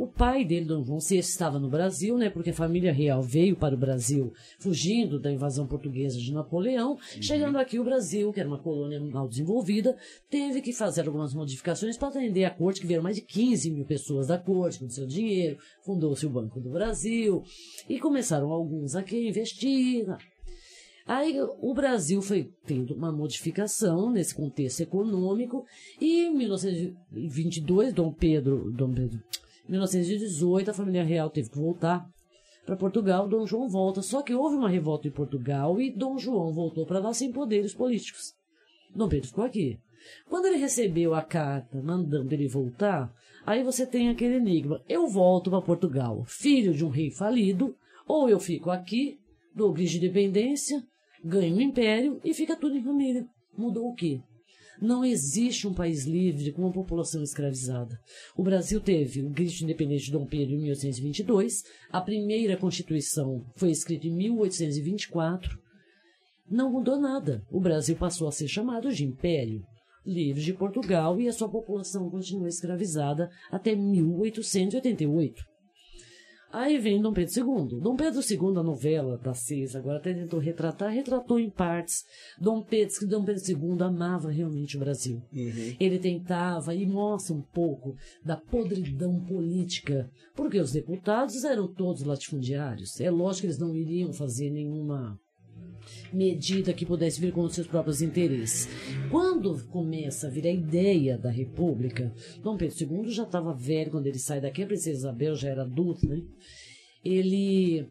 O 0.02 0.08
pai 0.08 0.44
dele, 0.44 0.66
Dom 0.66 0.84
João 0.84 0.98
VI, 0.98 1.20
estava 1.20 1.60
no 1.60 1.70
Brasil, 1.70 2.18
né? 2.18 2.28
Porque 2.28 2.50
a 2.50 2.54
família 2.56 2.92
real 2.92 3.22
veio 3.22 3.56
para 3.56 3.76
o 3.76 3.78
Brasil 3.78 4.34
fugindo 4.58 5.20
da 5.20 5.32
invasão 5.32 5.68
portuguesa 5.68 6.18
de 6.18 6.34
Napoleão. 6.34 6.94
Uhum. 6.94 7.22
Chegando 7.22 7.60
aqui, 7.60 7.78
o 7.78 7.84
Brasil, 7.84 8.34
que 8.34 8.40
era 8.40 8.50
uma 8.50 8.58
colônia 8.58 9.00
mal 9.00 9.28
desenvolvida, 9.28 9.96
teve 10.28 10.60
que 10.60 10.74
fazer 10.74 11.06
algumas 11.06 11.36
modificações 11.36 11.98
para 11.98 12.08
atender 12.08 12.46
a 12.46 12.50
corte, 12.50 12.82
que 12.82 12.88
vieram 12.88 13.04
mais 13.04 13.18
de 13.18 13.22
15 13.22 13.70
mil 13.70 13.86
pessoas 13.86 14.26
da 14.26 14.40
corte 14.40 14.80
com 14.80 14.90
seu 14.90 15.06
dinheiro. 15.06 15.60
Fundou-se 15.86 16.26
o 16.26 16.32
Banco 16.32 16.60
do 16.60 16.72
Brasil 16.72 17.44
e 17.88 18.00
começaram 18.00 18.50
alguns 18.50 18.96
aqui 18.96 19.28
a 19.28 19.30
investir. 19.30 20.08
Aí 21.06 21.38
o 21.60 21.74
Brasil 21.76 22.24
foi 22.24 22.52
tendo 22.66 22.96
uma 22.96 23.12
modificação 23.12 24.10
nesse 24.10 24.34
contexto 24.34 24.82
econômico 24.82 25.64
e 26.00 26.26
em 26.26 26.36
1922 26.36 27.94
Dom 27.94 28.12
Pedro, 28.12 28.72
Dom 28.72 28.92
Pedro 28.92 29.22
1918, 29.72 30.70
a 30.70 30.74
família 30.74 31.04
real 31.04 31.30
teve 31.30 31.50
que 31.50 31.58
voltar 31.58 32.06
para 32.66 32.76
Portugal. 32.76 33.28
Dom 33.28 33.46
João 33.46 33.70
volta. 33.70 34.02
Só 34.02 34.22
que 34.22 34.34
houve 34.34 34.58
uma 34.58 34.70
revolta 34.70 35.08
em 35.08 35.12
Portugal 35.12 35.80
e 35.80 35.90
Dom 35.90 36.18
João 36.18 36.52
voltou 36.54 36.86
para 36.86 37.00
lá 37.00 37.14
sem 37.14 37.32
poderes 37.32 37.74
políticos. 37.74 38.34
Dom 38.94 39.08
Pedro 39.08 39.30
ficou 39.30 39.46
aqui. 39.46 39.80
Quando 40.28 40.48
ele 40.48 40.58
recebeu 40.58 41.14
a 41.14 41.22
carta 41.22 41.82
mandando 41.82 42.34
ele 42.34 42.48
voltar, 42.48 43.14
aí 43.46 43.64
você 43.64 43.86
tem 43.86 44.10
aquele 44.10 44.36
enigma. 44.36 44.82
Eu 44.90 45.08
volto 45.08 45.50
para 45.50 45.62
Portugal, 45.62 46.24
filho 46.26 46.74
de 46.74 46.84
um 46.84 46.90
rei 46.90 47.10
falido, 47.10 47.76
ou 48.08 48.28
eu 48.28 48.40
fico 48.40 48.70
aqui, 48.72 49.20
dou 49.56 49.72
grito 49.72 49.92
de 49.92 49.98
independência, 49.98 50.84
ganho 51.24 51.56
um 51.56 51.62
império 51.62 52.20
e 52.26 52.34
fica 52.34 52.56
tudo 52.56 52.76
em 52.76 52.84
família. 52.84 53.26
Mudou 53.58 53.90
o 53.90 53.94
quê? 53.94 54.20
Não 54.82 55.06
existe 55.06 55.68
um 55.68 55.74
país 55.74 56.06
livre 56.06 56.52
com 56.52 56.64
uma 56.64 56.72
população 56.72 57.22
escravizada. 57.22 58.00
O 58.36 58.42
Brasil 58.42 58.82
teve 58.82 59.22
o 59.22 59.30
grito 59.30 59.64
independente 59.64 60.06
de 60.06 60.12
Dom 60.12 60.26
Pedro 60.26 60.56
em 60.56 60.62
1822, 60.62 61.64
a 61.92 62.02
primeira 62.02 62.58
Constituição 62.58 63.46
foi 63.56 63.70
escrita 63.70 64.08
em 64.08 64.16
1824. 64.16 65.56
Não 66.50 66.72
mudou 66.72 67.00
nada. 67.00 67.44
O 67.52 67.60
Brasil 67.60 67.96
passou 67.96 68.28
a 68.28 68.32
ser 68.32 68.48
chamado 68.48 68.92
de 68.92 69.06
Império 69.06 69.62
livre 70.06 70.42
de 70.42 70.54
Portugal 70.54 71.20
e 71.20 71.28
a 71.28 71.34
sua 71.34 71.50
população 71.50 72.10
continuou 72.10 72.48
escravizada 72.48 73.30
até 73.52 73.76
1888. 73.76 75.51
Aí 76.52 76.78
vem 76.78 77.02
Dom 77.02 77.14
Pedro 77.14 77.34
II. 77.34 77.80
Dom 77.80 77.96
Pedro 77.96 78.20
II, 78.20 78.60
a 78.60 78.64
novela 78.64 79.18
da 79.18 79.34
Seis, 79.34 79.76
agora 79.76 79.98
até 79.98 80.14
tentou 80.14 80.40
retratar, 80.40 80.92
retratou 80.92 81.40
em 81.40 81.50
partes. 81.50 82.04
Dom 82.40 82.62
Pedro, 82.62 83.08
Dom 83.08 83.24
Pedro 83.24 83.42
II 83.48 83.82
amava 83.82 84.30
realmente 84.30 84.76
o 84.76 84.80
Brasil. 84.80 85.22
Uhum. 85.32 85.76
Ele 85.80 86.00
tentava 86.00 86.76
e 86.76 86.86
mostra 86.86 87.34
um 87.34 87.42
pouco 87.42 87.96
da 88.24 88.36
podridão 88.36 89.20
política, 89.24 90.10
porque 90.36 90.60
os 90.60 90.72
deputados 90.74 91.44
eram 91.44 91.68
todos 91.68 92.04
latifundiários. 92.04 93.00
É 93.00 93.10
lógico 93.10 93.42
que 93.42 93.48
eles 93.48 93.60
não 93.60 93.76
iriam 93.76 94.12
fazer 94.12 94.50
nenhuma 94.50 95.20
medida 96.14 96.74
que 96.74 96.86
pudesse 96.86 97.20
vir 97.20 97.32
com 97.32 97.42
os 97.42 97.54
seus 97.54 97.68
próprios 97.68 98.02
interesses. 98.02 98.68
Quando 99.10 99.66
começa 99.68 100.28
a 100.28 100.30
vir 100.30 100.48
a 100.48 100.52
ideia 100.52 101.18
da 101.18 101.30
República, 101.30 102.14
Dom 102.42 102.58
Pedro 102.58 102.76
II 102.80 103.12
já 103.12 103.24
estava 103.24 103.54
velho 103.54 103.92
quando 103.92 104.08
ele 104.08 104.20
sai 104.20 104.42
daqui, 104.42 104.64
a 104.64 104.68
princesa 104.68 104.98
Isabel 104.98 105.36
já 105.36 105.50
era 105.50 105.64
adulta, 105.64 106.08
né? 106.08 106.22
Ele 107.04 107.88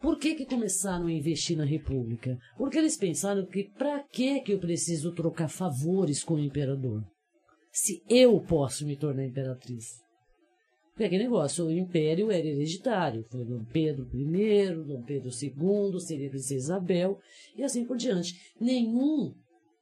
por 0.00 0.18
que, 0.18 0.34
que 0.34 0.46
começaram 0.46 1.06
a 1.06 1.12
investir 1.12 1.58
na 1.58 1.64
República? 1.64 2.38
Porque 2.56 2.78
eles 2.78 2.96
pensaram 2.96 3.44
que 3.44 3.64
para 3.64 4.02
que 4.10 4.40
que 4.40 4.52
eu 4.52 4.58
preciso 4.58 5.12
trocar 5.12 5.48
favores 5.48 6.24
com 6.24 6.34
o 6.34 6.40
imperador? 6.40 7.04
Se 7.70 8.02
eu 8.08 8.40
posso 8.40 8.86
me 8.86 8.96
tornar 8.96 9.26
imperatriz. 9.26 10.00
Porque 10.90 11.04
aquele 11.04 11.24
negócio, 11.24 11.66
o 11.66 11.70
império 11.70 12.30
era 12.30 12.46
hereditário. 12.46 13.24
Foi 13.30 13.44
Dom 13.44 13.64
Pedro 13.64 14.08
I, 14.12 14.74
Dom 14.84 15.02
Pedro 15.02 15.30
II, 15.30 16.00
seria 16.00 16.28
Princesa 16.28 16.54
Isabel, 16.54 17.18
e 17.56 17.62
assim 17.62 17.84
por 17.84 17.96
diante. 17.96 18.34
Nenhum 18.60 19.34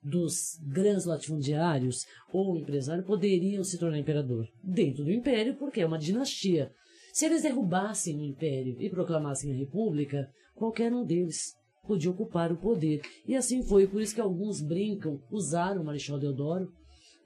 dos 0.02 0.58
grandes 0.66 1.04
latifundiários 1.04 2.06
ou 2.32 2.56
empresários 2.56 3.06
poderiam 3.06 3.64
se 3.64 3.78
tornar 3.78 3.98
imperador 3.98 4.48
dentro 4.62 5.04
do 5.04 5.10
império, 5.10 5.56
porque 5.56 5.80
é 5.80 5.86
uma 5.86 5.98
dinastia. 5.98 6.70
Se 7.12 7.26
eles 7.26 7.42
derrubassem 7.42 8.16
o 8.18 8.24
império 8.24 8.76
e 8.80 8.88
proclamassem 8.88 9.52
a 9.52 9.56
república, 9.56 10.30
qualquer 10.54 10.92
um 10.92 11.04
deles 11.04 11.52
podia 11.86 12.10
ocupar 12.10 12.52
o 12.52 12.56
poder. 12.56 13.00
E 13.26 13.34
assim 13.34 13.62
foi, 13.62 13.86
por 13.86 14.00
isso 14.00 14.14
que 14.14 14.20
alguns 14.20 14.60
brincam, 14.60 15.20
usaram 15.30 15.82
o 15.82 15.84
Marechal 15.84 16.18
Deodoro, 16.18 16.70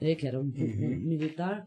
né, 0.01 0.15
que 0.15 0.27
era 0.27 0.41
um, 0.41 0.45
uhum. 0.45 1.01
militar, 1.05 1.67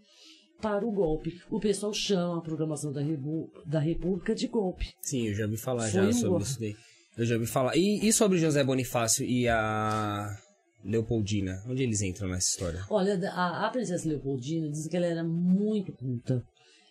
para 0.66 0.84
o 0.84 0.91
golpe. 0.91 1.39
O 1.51 1.59
pessoal 1.59 1.93
chama 1.93 2.39
a 2.39 2.41
programação 2.41 2.91
da, 2.91 2.99
Rebu 2.99 3.51
da 3.68 3.80
República 3.80 4.34
de 4.34 4.47
golpe. 4.47 4.95
Sim, 4.99 5.28
eu 5.28 5.36
já 5.36 5.45
ouvi 5.45 5.57
falar 5.57 5.84
Foi 5.84 5.91
já 5.91 6.11
sobre 6.11 6.30
golpe. 6.30 6.43
isso 6.43 6.59
daí. 6.59 6.76
Eu 7.16 7.26
já 7.26 7.36
ouvi 7.36 7.45
falar. 7.45 7.78
E, 7.78 8.07
e 8.07 8.11
sobre 8.11 8.39
José 8.39 8.63
Bonifácio 8.63 9.24
e 9.24 9.47
a 9.47 10.36
Leopoldina? 10.84 11.61
Onde 11.68 11.84
eles 11.84 12.01
entram 12.01 12.28
nessa 12.30 12.49
história? 12.49 12.84
Olha, 12.89 13.16
a, 13.30 13.68
a 13.68 13.70
princesa 13.70 14.09
Leopoldina 14.09 14.72
diz 14.72 14.88
que 14.88 14.97
ela 14.97 15.05
era 15.05 15.24
muito 15.24 15.93
culta. 15.93 16.43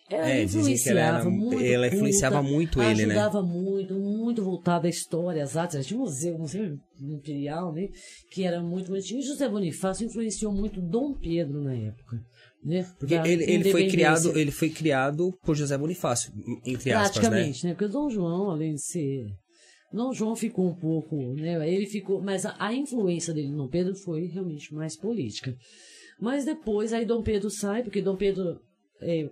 Ela 0.09 0.29
é, 0.29 0.45
dizem 0.45 0.77
que 0.77 0.89
ela, 0.89 0.99
era, 0.99 1.25
muito 1.25 1.61
ela 1.61 1.87
influenciava 1.87 2.37
culta, 2.37 2.53
muito 2.53 2.81
ele, 2.81 3.07
né? 3.07 3.15
Ajudava 3.15 3.41
muito, 3.41 3.95
muito 3.95 4.43
voltada 4.43 4.87
à 4.87 4.89
história, 4.89 5.43
às 5.43 5.57
artes. 5.57 5.85
Tinha 5.85 5.99
um 5.99 6.03
museu, 6.03 6.35
um 6.35 6.39
museu 6.39 6.77
imperial, 7.01 7.73
né? 7.73 7.89
Que 8.31 8.43
era 8.43 8.61
muito 8.61 8.87
bonitinho. 8.87 9.19
E 9.19 9.23
José 9.23 9.49
Bonifácio 9.49 10.05
influenciou 10.05 10.53
muito 10.53 10.79
Dom 10.79 11.13
Pedro 11.13 11.61
na 11.61 11.73
época. 11.73 12.23
Né? 12.65 12.83
Porque 12.97 13.13
ele, 13.13 13.43
ele 13.43 13.71
foi 13.71 13.87
criado, 13.87 14.35
ele 14.35 14.51
foi 14.51 14.69
criado 14.71 15.31
por 15.43 15.55
José 15.55 15.77
Bonifácio, 15.77 16.33
entre 16.65 16.91
aspas, 16.91 17.19
Praticamente, 17.19 17.63
né? 17.63 17.69
né? 17.69 17.75
Porque 17.75 17.91
Dom 17.91 18.09
João, 18.09 18.49
além 18.49 18.73
de 18.73 18.81
ser 18.81 19.27
Dom 19.93 20.11
João 20.11 20.35
ficou 20.35 20.67
um 20.67 20.73
pouco, 20.73 21.15
né? 21.35 21.71
Ele 21.71 21.85
ficou, 21.85 22.21
mas 22.21 22.45
a, 22.45 22.55
a, 22.57 22.73
influência 22.73 23.33
dele 23.33 23.49
no 23.49 23.57
Dom 23.57 23.67
Pedro 23.69 23.95
foi 23.95 24.25
realmente 24.25 24.73
mais 24.73 24.97
política. 24.97 25.55
Mas 26.19 26.43
depois 26.43 26.91
aí 26.91 27.05
Dom 27.05 27.21
Pedro 27.21 27.51
sai, 27.51 27.83
porque 27.83 28.01
Dom 28.01 28.15
Pedro 28.15 28.59
é, 28.99 29.29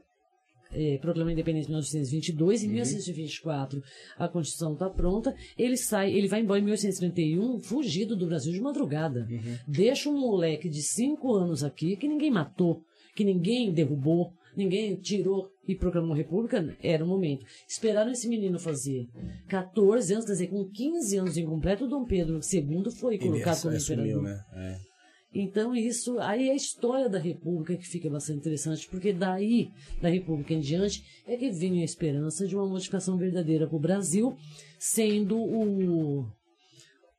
é, 0.72 0.98
proclama 1.00 1.32
a 1.32 1.34
independência 1.34 1.68
em 1.68 1.72
1922, 1.72 2.64
em 2.64 2.68
uhum. 2.68 2.74
1924 2.74 3.82
a 4.18 4.28
Constituição 4.28 4.74
está 4.74 4.90
pronta, 4.90 5.36
ele 5.58 5.76
sai, 5.76 6.14
ele 6.14 6.28
vai 6.28 6.42
embora 6.42 6.60
em 6.60 6.64
1831, 6.64 7.60
fugido 7.60 8.16
do 8.16 8.28
Brasil 8.28 8.54
de 8.54 8.62
madrugada. 8.62 9.28
Uhum. 9.30 9.58
Deixa 9.68 10.10
um 10.10 10.20
moleque 10.20 10.70
de 10.70 10.82
5 10.82 11.34
anos 11.34 11.64
aqui 11.64 11.98
que 11.98 12.08
ninguém 12.08 12.32
matou 12.32 12.84
que 13.16 13.24
ninguém 13.24 13.72
derrubou, 13.72 14.32
ninguém 14.56 14.96
tirou 14.96 15.50
e 15.68 15.76
proclamou 15.76 16.16
república, 16.16 16.76
era 16.82 17.04
o 17.04 17.08
momento. 17.08 17.46
Esperaram 17.68 18.12
esse 18.12 18.28
menino 18.28 18.60
fazer 18.60 19.08
14 19.48 20.14
anos, 20.14 20.26
quer 20.26 20.34
dizer, 20.34 20.48
com 20.48 20.70
15 20.70 21.18
anos 21.18 21.38
incompleto, 21.38 21.88
Dom 21.88 22.06
Pedro 22.06 22.40
II 22.52 22.92
foi 22.92 23.18
colocado 23.18 23.62
como 23.62 23.76
imperador. 23.76 24.24
Né? 24.24 24.44
É. 24.54 24.94
Então, 25.36 25.76
isso, 25.76 26.20
aí 26.20 26.52
a 26.52 26.56
história 26.56 27.10
da 27.10 27.18
República 27.18 27.76
que 27.76 27.88
fica 27.88 28.08
bastante 28.08 28.40
interessante, 28.40 28.88
porque 28.88 29.12
daí, 29.12 29.72
da 30.00 30.08
República 30.08 30.54
em 30.54 30.60
diante, 30.60 31.04
é 31.26 31.36
que 31.36 31.50
vem 31.50 31.82
a 31.82 31.86
esperança 31.86 32.46
de 32.46 32.56
uma 32.56 32.68
modificação 32.68 33.18
verdadeira 33.18 33.68
para 33.68 33.76
o 33.76 33.80
Brasil, 33.80 34.36
sendo 34.78 35.40
o, 35.40 36.28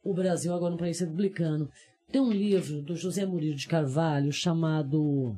o 0.05 0.15
Brasil 0.15 0.55
agora 0.55 0.75
um 0.75 0.79
país 0.79 1.01
republicano. 1.01 1.69
Tem 2.13 2.21
um 2.21 2.31
livro 2.31 2.83
do 2.83 2.95
José 2.95 3.27
Murilo 3.27 3.57
de 3.57 3.67
Carvalho 3.67 4.31
chamado 4.31 5.37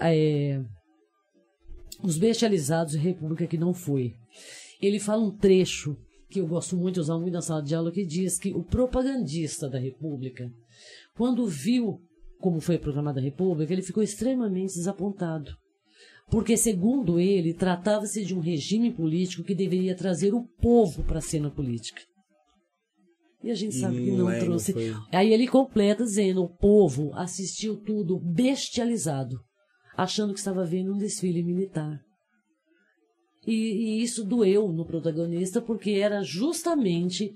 é, 0.00 0.62
Os 2.02 2.18
Bestializados 2.18 2.94
e 2.94 2.98
República 2.98 3.46
que 3.46 3.58
não 3.58 3.72
foi. 3.72 4.14
Ele 4.80 4.98
fala 4.98 5.24
um 5.24 5.36
trecho 5.36 5.96
que 6.28 6.40
eu 6.40 6.46
gosto 6.46 6.76
muito 6.76 6.94
de 6.94 7.00
usar 7.00 7.18
muito 7.18 7.32
na 7.32 7.40
sala 7.40 7.62
de 7.62 7.74
aula, 7.74 7.92
que 7.92 8.04
diz 8.04 8.38
que 8.38 8.52
o 8.52 8.64
propagandista 8.64 9.68
da 9.68 9.78
República, 9.78 10.50
quando 11.16 11.46
viu 11.46 12.00
como 12.40 12.60
foi 12.60 12.76
proclamada 12.76 13.20
a 13.20 13.22
República, 13.22 13.72
ele 13.72 13.82
ficou 13.82 14.02
extremamente 14.02 14.74
desapontado. 14.74 15.52
Porque, 16.30 16.56
segundo 16.56 17.20
ele, 17.20 17.54
tratava-se 17.54 18.24
de 18.24 18.34
um 18.34 18.40
regime 18.40 18.92
político 18.92 19.44
que 19.44 19.54
deveria 19.54 19.94
trazer 19.94 20.34
o 20.34 20.44
povo 20.60 21.04
para 21.04 21.18
a 21.18 21.22
cena 21.22 21.50
política. 21.50 22.02
E 23.42 23.50
a 23.50 23.54
gente 23.54 23.74
sabe 23.74 23.96
que 23.96 24.10
não, 24.10 24.30
é, 24.30 24.40
trouxe. 24.40 24.72
foi. 24.72 24.92
Aí 25.12 25.32
ele 25.32 25.46
completa 25.46 26.02
dizendo: 26.02 26.42
o 26.42 26.48
povo 26.48 27.12
assistiu 27.14 27.76
tudo 27.76 28.18
bestializado, 28.18 29.38
achando 29.96 30.32
que 30.32 30.38
estava 30.38 30.64
vendo 30.64 30.92
um 30.92 30.98
desfile 30.98 31.42
militar. 31.42 32.00
E, 33.46 33.52
e 33.52 34.02
isso 34.02 34.24
doeu 34.24 34.72
no 34.72 34.86
protagonista, 34.86 35.60
porque 35.60 35.92
era 35.92 36.22
justamente 36.22 37.32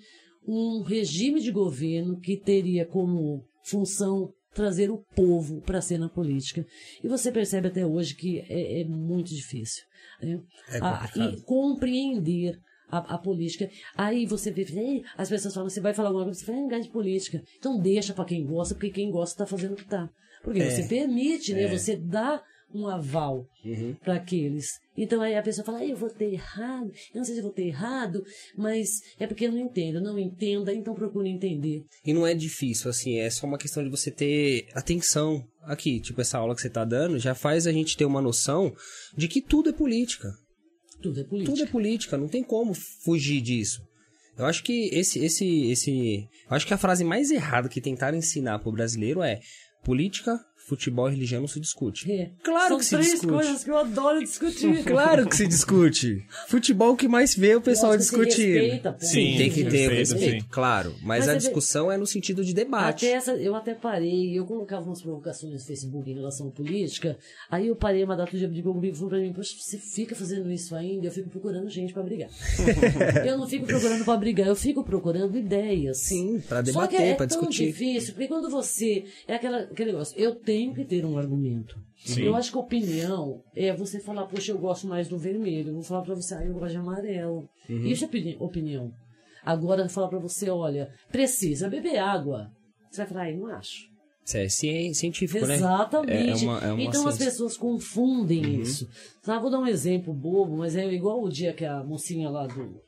um 0.46 0.82
regime 0.82 1.40
de 1.40 1.52
governo 1.52 2.18
que 2.18 2.36
teria 2.36 2.86
como 2.86 3.44
função 3.64 4.32
trazer 4.54 4.90
o 4.90 5.04
povo 5.14 5.60
para 5.60 5.78
a 5.78 5.82
cena 5.82 6.08
política. 6.08 6.64
E 7.04 7.08
você 7.08 7.30
percebe 7.30 7.68
até 7.68 7.86
hoje 7.86 8.14
que 8.14 8.40
é, 8.48 8.80
é 8.80 8.84
muito 8.84 9.28
difícil. 9.28 9.84
Né? 10.22 10.40
É 10.70 10.78
Ah, 10.80 11.08
e 11.14 11.42
compreender 11.42 12.58
a, 12.90 13.14
a 13.14 13.18
política. 13.18 13.70
Aí 13.96 14.26
você 14.26 14.50
vê, 14.50 15.02
as 15.16 15.28
pessoas 15.28 15.54
falam, 15.54 15.68
você 15.68 15.80
vai 15.80 15.94
falar 15.94 16.08
alguma 16.08 16.24
coisa, 16.24 16.40
você 16.40 16.46
fala, 16.46 16.74
é 16.74 16.80
de 16.80 16.88
política. 16.88 17.42
Então 17.58 17.78
deixa 17.78 18.14
para 18.14 18.24
quem 18.24 18.44
gosta, 18.44 18.74
porque 18.74 18.90
quem 18.90 19.10
gosta 19.10 19.34
está 19.34 19.46
fazendo 19.46 19.72
o 19.72 19.76
que 19.76 19.82
está. 19.82 20.08
Porque 20.42 20.60
É. 20.60 20.70
você 20.70 20.82
permite, 20.84 21.52
né? 21.54 21.64
É. 21.64 21.68
Você 21.78 21.96
dá 21.96 22.42
um 22.74 22.86
aval 22.86 23.46
Uhum. 23.64 23.94
para 24.04 24.16
aqueles. 24.16 24.66
Então 24.94 25.22
aí 25.22 25.34
a 25.34 25.42
pessoa 25.42 25.64
fala, 25.64 25.78
"Ah, 25.78 25.86
eu 25.86 25.96
votei 25.96 26.34
errado, 26.34 26.90
eu 27.14 27.18
não 27.18 27.24
sei 27.24 27.34
se 27.34 27.40
eu 27.40 27.46
votei 27.46 27.68
errado, 27.68 28.22
mas 28.58 28.90
é 29.18 29.26
porque 29.26 29.46
eu 29.46 29.52
não 29.52 29.58
entendo. 29.58 30.02
Não 30.02 30.18
entenda, 30.18 30.72
então 30.74 30.94
procure 30.94 31.30
entender. 31.30 31.82
E 32.04 32.12
não 32.12 32.26
é 32.26 32.34
difícil, 32.34 32.90
assim, 32.90 33.18
é 33.18 33.30
só 33.30 33.46
uma 33.46 33.56
questão 33.56 33.82
de 33.82 33.88
você 33.88 34.10
ter 34.10 34.66
atenção 34.74 35.42
aqui. 35.62 35.98
Tipo, 35.98 36.20
essa 36.20 36.36
aula 36.36 36.54
que 36.54 36.60
você 36.60 36.68
tá 36.68 36.84
dando 36.84 37.18
já 37.18 37.34
faz 37.34 37.66
a 37.66 37.72
gente 37.72 37.96
ter 37.96 38.04
uma 38.04 38.20
noção 38.20 38.74
de 39.16 39.28
que 39.28 39.40
tudo 39.40 39.70
é 39.70 39.72
política. 39.72 40.30
Tudo 41.00 41.20
é 41.20 41.24
política. 41.24 41.52
Tudo 41.56 41.62
é 41.64 41.70
política, 41.70 42.18
não 42.18 42.28
tem 42.28 42.42
como 42.42 42.74
fugir 42.74 43.40
disso. 43.40 43.80
Eu 44.36 44.44
acho 44.44 44.62
que 44.62 44.90
esse, 44.92 45.18
esse, 45.24 45.70
esse. 45.70 46.18
Eu 46.50 46.56
acho 46.56 46.66
que 46.66 46.74
a 46.74 46.78
frase 46.78 47.02
mais 47.02 47.30
errada 47.30 47.68
que 47.68 47.80
tentaram 47.80 48.18
ensinar 48.18 48.58
pro 48.60 48.70
brasileiro 48.72 49.22
é 49.22 49.40
política, 49.82 50.47
futebol 50.68 51.08
e 51.08 51.12
religião 51.12 51.40
não 51.40 51.48
se 51.48 51.58
discute. 51.58 52.10
É. 52.10 52.30
Claro 52.42 52.68
São 52.68 52.78
que 52.78 52.84
se 52.84 52.90
três 52.96 53.10
discute. 53.12 53.32
coisas 53.32 53.64
que 53.64 53.70
eu 53.70 53.76
adoro 53.78 54.20
discutir. 54.20 54.84
Claro 54.84 55.26
que 55.28 55.36
se 55.36 55.46
discute. 55.46 56.24
Futebol 56.48 56.94
que 56.96 57.08
mais 57.08 57.34
vê 57.34 57.54
o 57.56 57.60
pessoal 57.60 57.96
discutindo. 57.96 58.54
respeita, 58.60 58.92
pô. 58.92 59.04
Sim, 59.04 59.36
tem 59.36 59.50
que 59.50 59.64
ter 59.64 59.68
o 59.68 59.90
Respeito, 59.90 59.94
respeito, 60.14 60.42
sim. 60.42 60.48
claro. 60.50 60.90
Mas, 61.02 61.02
Mas 61.02 61.20
a 61.20 61.24
você 61.26 61.32
vê- 61.32 61.38
discussão 61.38 61.90
é 61.92 61.96
no 61.96 62.06
sentido 62.06 62.44
de 62.44 62.52
debate. 62.54 63.06
Até 63.06 63.14
essa, 63.16 63.32
eu 63.32 63.54
até 63.54 63.74
parei, 63.74 64.38
eu 64.38 64.44
colocava 64.46 64.84
umas 64.86 65.00
provocações 65.02 65.52
no 65.52 65.58
Facebook 65.58 66.10
em 66.10 66.14
relação 66.14 66.48
à 66.48 66.50
política, 66.50 67.16
aí 67.50 67.68
eu 67.68 67.76
parei 67.76 68.04
uma 68.04 68.16
data 68.16 68.36
de 68.36 68.46
brigou 68.46 68.74
comigo 68.74 68.94
e 68.94 68.96
falou 68.96 69.10
pra 69.10 69.18
mim, 69.20 69.32
poxa, 69.32 69.54
você 69.58 69.78
fica 69.78 70.14
fazendo 70.14 70.50
isso 70.50 70.74
ainda, 70.74 71.06
eu 71.06 71.12
fico 71.12 71.28
procurando 71.30 71.68
gente 71.70 71.92
pra 71.92 72.02
brigar. 72.02 72.28
eu 73.26 73.38
não 73.38 73.46
fico 73.48 73.66
procurando 73.66 74.04
pra 74.04 74.16
brigar, 74.16 74.46
eu 74.48 74.56
fico 74.56 74.82
procurando 74.84 75.36
ideias. 75.38 75.98
Sim, 75.98 76.40
pra 76.48 76.58
Só 76.64 76.86
que 76.86 76.96
debater, 76.96 77.00
é 77.00 77.14
pra 77.14 77.26
tão 77.26 77.38
discutir. 77.38 77.66
difícil, 77.66 78.14
porque 78.14 78.28
quando 78.28 78.50
você. 78.50 79.04
É 79.26 79.34
aquela, 79.34 79.58
aquele 79.60 79.92
negócio, 79.92 80.18
eu 80.18 80.34
tenho 80.34 80.57
que 80.74 80.84
ter 80.84 81.04
um 81.04 81.16
argumento. 81.18 81.78
Sim. 81.96 82.22
Eu 82.22 82.36
acho 82.36 82.50
que 82.52 82.58
opinião 82.58 83.42
é 83.56 83.72
você 83.74 83.98
falar, 84.00 84.26
poxa, 84.26 84.52
eu 84.52 84.58
gosto 84.58 84.86
mais 84.86 85.08
do 85.08 85.18
vermelho. 85.18 85.68
Eu 85.70 85.74
vou 85.74 85.82
falar 85.82 86.02
pra 86.02 86.14
você, 86.14 86.34
ah, 86.34 86.44
eu 86.44 86.54
gosto 86.54 86.70
de 86.72 86.76
amarelo. 86.76 87.48
Uhum. 87.68 87.84
Isso 87.86 88.04
é 88.04 88.06
opini- 88.06 88.36
opinião. 88.38 88.92
Agora, 89.44 89.88
falar 89.88 90.08
pra 90.08 90.18
você, 90.18 90.48
olha, 90.50 90.90
precisa 91.10 91.68
beber 91.68 91.98
água. 91.98 92.50
Você 92.90 92.98
vai 92.98 93.06
falar, 93.06 93.22
ah, 93.22 93.30
eu 93.30 93.38
não 93.38 93.46
acho. 93.48 93.88
Isso 94.24 94.36
é 94.36 94.48
ci- 94.48 94.94
científico, 94.94 95.46
né? 95.46 95.54
Exatamente. 95.56 96.44
É 96.44 96.48
uma- 96.48 96.58
é 96.60 96.72
uma 96.72 96.82
então 96.82 97.06
as 97.08 97.14
ciência. 97.14 97.24
pessoas 97.32 97.56
confundem 97.56 98.44
Uhum. 98.44 98.60
isso. 98.62 98.88
Tá, 99.22 99.38
vou 99.38 99.50
dar 99.50 99.58
um 99.58 99.66
exemplo 99.66 100.12
bobo, 100.12 100.56
mas 100.58 100.76
é 100.76 100.86
igual 100.92 101.22
o 101.22 101.30
dia 101.30 101.52
que 101.52 101.64
a 101.64 101.82
mocinha 101.82 102.28
lá 102.28 102.46
do, 102.46 102.80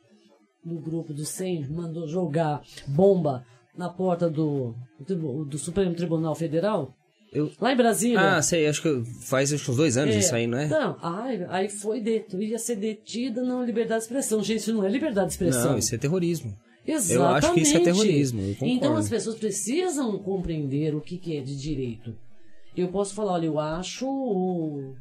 do 0.64 0.78
grupo 0.78 1.12
do 1.14 1.24
100 1.24 1.66
mandou 1.70 2.06
jogar 2.06 2.62
bomba 2.86 3.44
na 3.74 3.88
porta 3.88 4.28
do, 4.28 4.74
do, 5.06 5.44
do 5.46 5.58
Supremo 5.58 5.94
Tribunal 5.94 6.34
Federal. 6.34 6.94
Eu- 7.32 7.52
Lá 7.60 7.72
em 7.72 7.76
Brasília. 7.76 8.20
Ah, 8.38 8.42
sei, 8.42 8.66
acho 8.66 8.82
que 8.82 9.04
faz 9.22 9.52
acho 9.52 9.64
que 9.64 9.70
uns 9.70 9.76
dois 9.76 9.96
anos 9.96 10.14
isso 10.18 10.34
aí, 10.34 10.46
não 10.48 10.58
é? 10.58 10.66
Não, 10.66 10.96
ai, 11.00 11.46
aí 11.48 11.68
foi 11.68 12.00
deto, 12.00 12.42
ia 12.42 12.58
ser 12.58 12.76
detida 12.76 13.42
não 13.44 13.64
liberdade 13.64 14.00
de 14.00 14.04
expressão. 14.06 14.42
Gente, 14.42 14.58
isso 14.58 14.72
não 14.74 14.84
é 14.84 14.88
liberdade 14.88 15.28
de 15.28 15.32
expressão. 15.34 15.72
Não, 15.72 15.78
isso 15.78 15.94
é 15.94 15.98
terrorismo. 15.98 16.56
Exatamente. 16.86 17.14
Eu 17.14 17.26
acho 17.26 17.54
que 17.54 17.60
isso 17.60 17.76
é 17.76 17.80
terrorismo. 17.80 18.40
Então 18.62 18.96
as 18.96 19.08
pessoas 19.08 19.36
precisam 19.36 20.18
compreender 20.18 20.94
o 20.94 21.00
que, 21.00 21.18
que 21.18 21.36
é 21.36 21.40
de 21.40 21.56
direito. 21.56 22.16
Eu 22.76 22.88
posso 22.88 23.14
falar, 23.14 23.32
olha, 23.34 23.46
eu 23.46 23.60
acho 23.60 24.06
o 24.08 24.94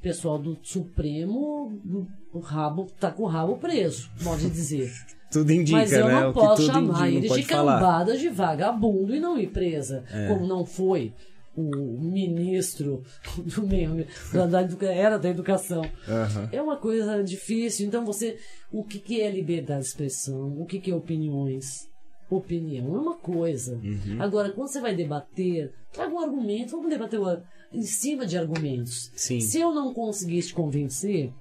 pessoal 0.00 0.38
do 0.38 0.56
Supremo 0.62 2.06
o 2.32 2.38
rabo 2.38 2.86
tá 3.00 3.10
com 3.10 3.24
o 3.24 3.26
rabo 3.26 3.56
preso, 3.56 4.08
pode 4.22 4.48
dizer. 4.50 4.92
Tudo 5.30 5.52
indica, 5.52 5.78
Mas 5.78 5.92
eu 5.92 6.06
né? 6.06 6.20
não 6.20 6.32
posso 6.32 6.62
chamar 6.66 7.10
indica, 7.10 7.34
ele 7.34 7.42
de 7.42 7.48
falar. 7.48 7.78
cambada 7.80 8.16
de 8.16 8.28
vagabundo 8.28 9.14
e 9.14 9.20
não 9.20 9.38
ir 9.38 9.48
presa, 9.48 10.04
É. 10.10 10.28
como 10.28 10.46
não 10.46 10.64
foi 10.64 11.12
o 11.56 11.98
ministro 12.00 13.02
do 13.36 13.66
meio 13.66 14.06
da, 14.32 14.46
da 14.46 14.86
era 14.92 15.18
da 15.18 15.28
educação. 15.28 15.82
Aham. 16.08 16.48
É 16.52 16.62
uma 16.62 16.76
coisa 16.76 17.22
difícil. 17.22 17.86
Então 17.86 18.04
você, 18.06 18.38
o 18.72 18.84
que, 18.84 18.98
que 18.98 19.20
é 19.20 19.30
liberdade 19.30 19.82
de 19.82 19.88
expressão? 19.88 20.54
O 20.58 20.64
que, 20.64 20.78
que 20.80 20.90
é 20.90 20.94
opiniões? 20.94 21.88
Opinião 22.30 22.94
é 22.94 22.98
uma 23.00 23.16
coisa. 23.16 23.74
Uhum. 23.82 24.20
Agora, 24.20 24.50
quando 24.50 24.68
você 24.68 24.80
vai 24.80 24.94
debater, 24.94 25.72
traga 25.92 26.14
um 26.14 26.20
argumento. 26.20 26.72
Vamos 26.72 26.90
debater 26.90 27.18
o- 27.18 27.42
em 27.72 27.82
cima 27.82 28.24
de 28.26 28.36
argumentos. 28.38 29.10
Sim. 29.16 29.40
Se 29.40 29.58
eu 29.58 29.72
não 29.74 29.92
conseguisse 29.94 30.48
te 30.48 30.54
convencer, 30.54 31.32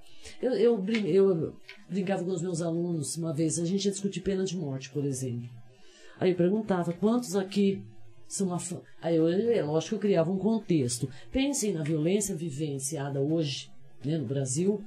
eu, 0.42 0.54
eu, 0.54 0.86
eu 1.06 1.56
brincava 1.90 2.24
com 2.24 2.32
os 2.32 2.42
meus 2.42 2.62
alunos 2.62 3.18
uma 3.18 3.34
vez, 3.34 3.60
a 3.60 3.66
gente 3.66 3.86
ia 3.86 3.92
discutir 3.92 4.22
pena 4.22 4.44
de 4.44 4.58
morte, 4.58 4.90
por 4.90 5.06
exemplo. 5.06 5.50
Aí 6.20 6.32
eu 6.32 6.38
perguntava, 6.38 6.94
quantos 6.94 7.36
aqui 7.36 7.84
são 8.28 8.54
a 8.54 8.60
Aí 9.02 9.16
eu, 9.16 9.28
é 9.28 9.64
lógico 9.64 9.92
que 9.92 9.96
eu 9.96 10.00
criava 10.00 10.32
um 10.32 10.38
contexto. 10.38 11.10
Pensem 11.32 11.74
na 11.74 11.84
violência 11.84 12.36
vivenciada 12.36 13.22
hoje, 13.22 13.72
né, 14.04 14.18
no 14.18 14.26
Brasil, 14.26 14.82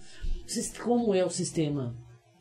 como 0.82 1.14
é 1.14 1.24
o 1.24 1.30
sistema 1.30 1.95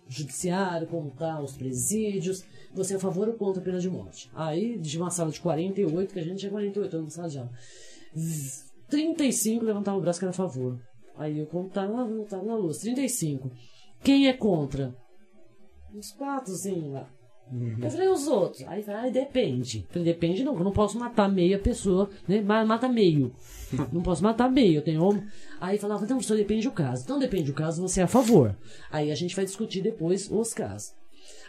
judiciário, 0.08 0.88
como 0.88 1.10
está 1.10 1.40
os 1.40 1.56
presídios, 1.56 2.44
você 2.74 2.94
é 2.94 2.98
a 2.98 3.00
favor 3.00 3.28
ou 3.28 3.36
contra 3.36 3.62
a 3.62 3.66
pena 3.66 3.80
de 3.80 3.90
morte. 3.90 4.30
Aí, 4.34 4.78
de 4.78 4.98
uma 4.98 5.12
sala 5.12 5.32
de 5.32 5.40
48, 5.40 6.14
que 6.14 6.20
a 6.20 6.24
gente 6.24 6.40
tinha 6.40 6.52
48 6.52 6.98
anos 6.98 7.16
na 7.16 7.16
sala 7.16 7.30
de 7.30 7.38
aula, 7.38 7.52
35 8.90 9.64
levantava 9.64 9.98
o 9.98 10.02
braço 10.02 10.20
que 10.20 10.26
era 10.26 10.32
a 10.32 10.34
favor. 10.34 10.80
Aí 11.20 11.38
eu 11.38 11.46
contava, 11.46 12.04
voltava 12.06 12.44
na 12.44 12.56
luz. 12.56 12.80
35. 12.80 13.52
Quem 14.02 14.28
é 14.28 14.34
contra? 14.34 14.96
Uns 15.94 16.12
quatrozinhos 16.14 16.94
lá. 16.94 17.08
Eu 17.82 17.90
falei, 17.90 18.08
os 18.08 18.28
outros. 18.28 18.64
Aí 18.68 18.82
falei, 18.84 19.10
ah, 19.10 19.12
depende. 19.12 19.80
Eu 19.80 19.88
falei, 19.94 20.14
depende 20.14 20.44
não, 20.44 20.56
eu 20.56 20.64
não 20.64 20.72
posso 20.72 20.98
matar 21.00 21.28
meia 21.28 21.58
pessoa, 21.60 22.10
né? 22.28 22.42
Ma- 22.42 22.64
Mata 22.64 22.88
meio. 22.88 23.34
Não 23.94 24.02
posso 24.02 24.24
matar 24.24 24.50
meio, 24.52 24.78
eu 24.78 24.82
tenho. 24.84 25.24
Aí 25.62 25.78
falava, 25.78 26.04
então, 26.04 26.20
só 26.22 26.34
depende 26.36 26.68
do 26.68 26.72
caso. 26.72 27.04
Então 27.04 27.20
depende 27.20 27.46
do 27.52 27.54
caso, 27.54 27.82
você 27.82 28.02
é 28.02 28.04
a 28.04 28.08
favor. 28.08 28.56
Aí 28.92 29.12
a 29.12 29.16
gente 29.16 29.36
vai 29.36 29.46
discutir 29.46 29.82
depois 29.82 30.28
os 30.32 30.54
casos. 30.56 30.92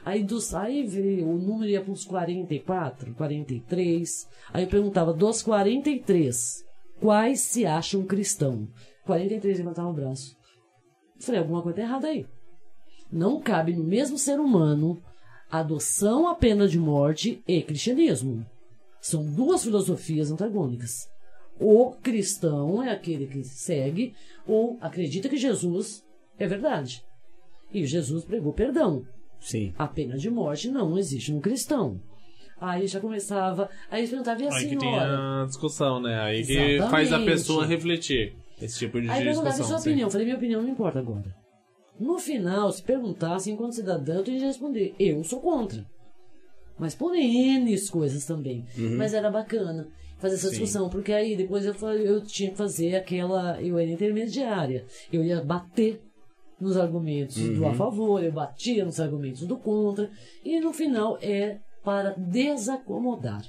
Aí, 0.05 0.23
dos, 0.23 0.55
aí 0.55 0.87
veio, 0.87 1.29
o 1.29 1.39
número 1.39 1.71
ia 1.71 1.81
para 1.83 1.93
uns 1.93 2.05
44, 2.05 3.14
43. 3.14 4.27
Aí 4.53 4.64
eu 4.64 4.68
perguntava, 4.68 5.12
dos 5.14 5.43
43, 5.43 6.64
quais 7.01 7.41
se 7.41 7.64
acham 7.66 8.05
cristão? 8.05 8.66
43 9.11 9.59
levantavam 9.59 9.91
o 9.91 9.95
braço. 9.95 10.37
Falei, 11.19 11.41
alguma 11.41 11.63
coisa 11.63 11.77
tá 11.77 11.83
errada 11.83 12.07
aí. 12.07 12.27
Não 13.11 13.41
cabe 13.41 13.75
no 13.75 13.83
mesmo 13.83 14.17
ser 14.17 14.39
humano 14.39 15.03
adoção 15.51 16.29
à 16.29 16.35
pena 16.37 16.69
de 16.69 16.79
morte 16.79 17.43
e 17.47 17.61
cristianismo. 17.61 18.47
São 19.01 19.25
duas 19.27 19.65
filosofias 19.65 20.31
antagônicas. 20.31 21.09
O 21.59 21.91
cristão 21.91 22.81
é 22.81 22.93
aquele 22.93 23.27
que 23.27 23.43
segue 23.43 24.15
ou 24.47 24.79
acredita 24.81 25.29
que 25.29 25.37
Jesus 25.37 26.05
é 26.39 26.47
verdade. 26.47 27.05
E 27.75 27.85
Jesus 27.85 28.25
pregou 28.25 28.53
perdão. 28.53 29.05
Sim. 29.41 29.75
A 29.77 29.89
pena 29.89 30.17
de 30.17 30.31
morte 30.31 30.69
não 30.69 30.97
existe 30.97 31.33
no 31.33 31.41
cristão. 31.41 32.01
Aí 32.61 32.87
já 32.87 33.01
começava. 33.01 33.69
Aí 33.91 34.01
eles 34.01 34.11
perguntavam, 34.11 34.45
e 34.45 34.47
a 34.47 34.55
Aí 34.55 34.69
que 34.69 34.77
tem 34.77 34.81
senhora? 34.81 35.43
a 35.43 35.47
discussão, 35.47 36.01
né? 36.01 36.21
Aí 36.21 36.45
que 36.45 36.53
Exatamente. 36.53 36.91
faz 36.91 37.13
a 37.13 37.19
pessoa 37.19 37.67
refletir. 37.67 38.35
Esse 38.61 38.79
tipo 38.79 39.01
de 39.01 39.09
Aí 39.11 39.25
perguntava 39.25 39.49
e 39.49 39.51
discussão. 39.51 39.67
sua 39.67 39.79
sim. 39.79 39.91
opinião. 39.91 40.07
Eu 40.07 40.11
falei, 40.11 40.27
minha 40.27 40.37
opinião 40.37 40.63
não 40.63 40.69
importa 40.69 40.99
agora. 40.99 41.35
No 41.99 42.19
final, 42.19 42.73
se 42.73 42.83
perguntasse 42.83 43.51
enquanto 43.51 43.75
cidadão, 43.75 44.17
eu 44.17 44.25
tinha 44.25 44.39
de 44.39 44.45
responder, 44.45 44.95
eu 44.99 45.23
sou 45.23 45.41
contra. 45.41 45.85
Mas 46.79 46.95
por 46.95 47.15
N 47.15 47.89
coisas 47.91 48.25
também. 48.25 48.65
Mas 48.97 49.13
era 49.13 49.31
bacana 49.31 49.87
fazer 50.19 50.37
essa 50.37 50.49
Sim. 50.49 50.51
discussão, 50.51 50.89
porque 50.89 51.13
aí 51.13 51.37
depois 51.37 51.65
eu, 51.65 51.75
eu 51.99 52.23
tinha 52.23 52.51
que 52.51 52.57
fazer 52.57 52.95
aquela. 52.97 53.61
Eu 53.61 53.79
era 53.79 53.91
intermediária. 53.91 54.87
Eu 55.13 55.23
ia 55.23 55.43
bater 55.43 56.01
nos 56.61 56.77
argumentos 56.77 57.37
do 57.37 57.67
a 57.67 57.75
favor, 57.75 58.23
eu 58.23 58.33
batia 58.33 58.85
nos 58.85 59.01
argumentos 59.01 59.47
do 59.47 59.59
contra. 59.59 60.11
E 60.45 60.61
no 60.61 60.73
final 60.73 61.19
é 61.21 61.59
para 61.83 62.15
desacomodar. 62.17 63.43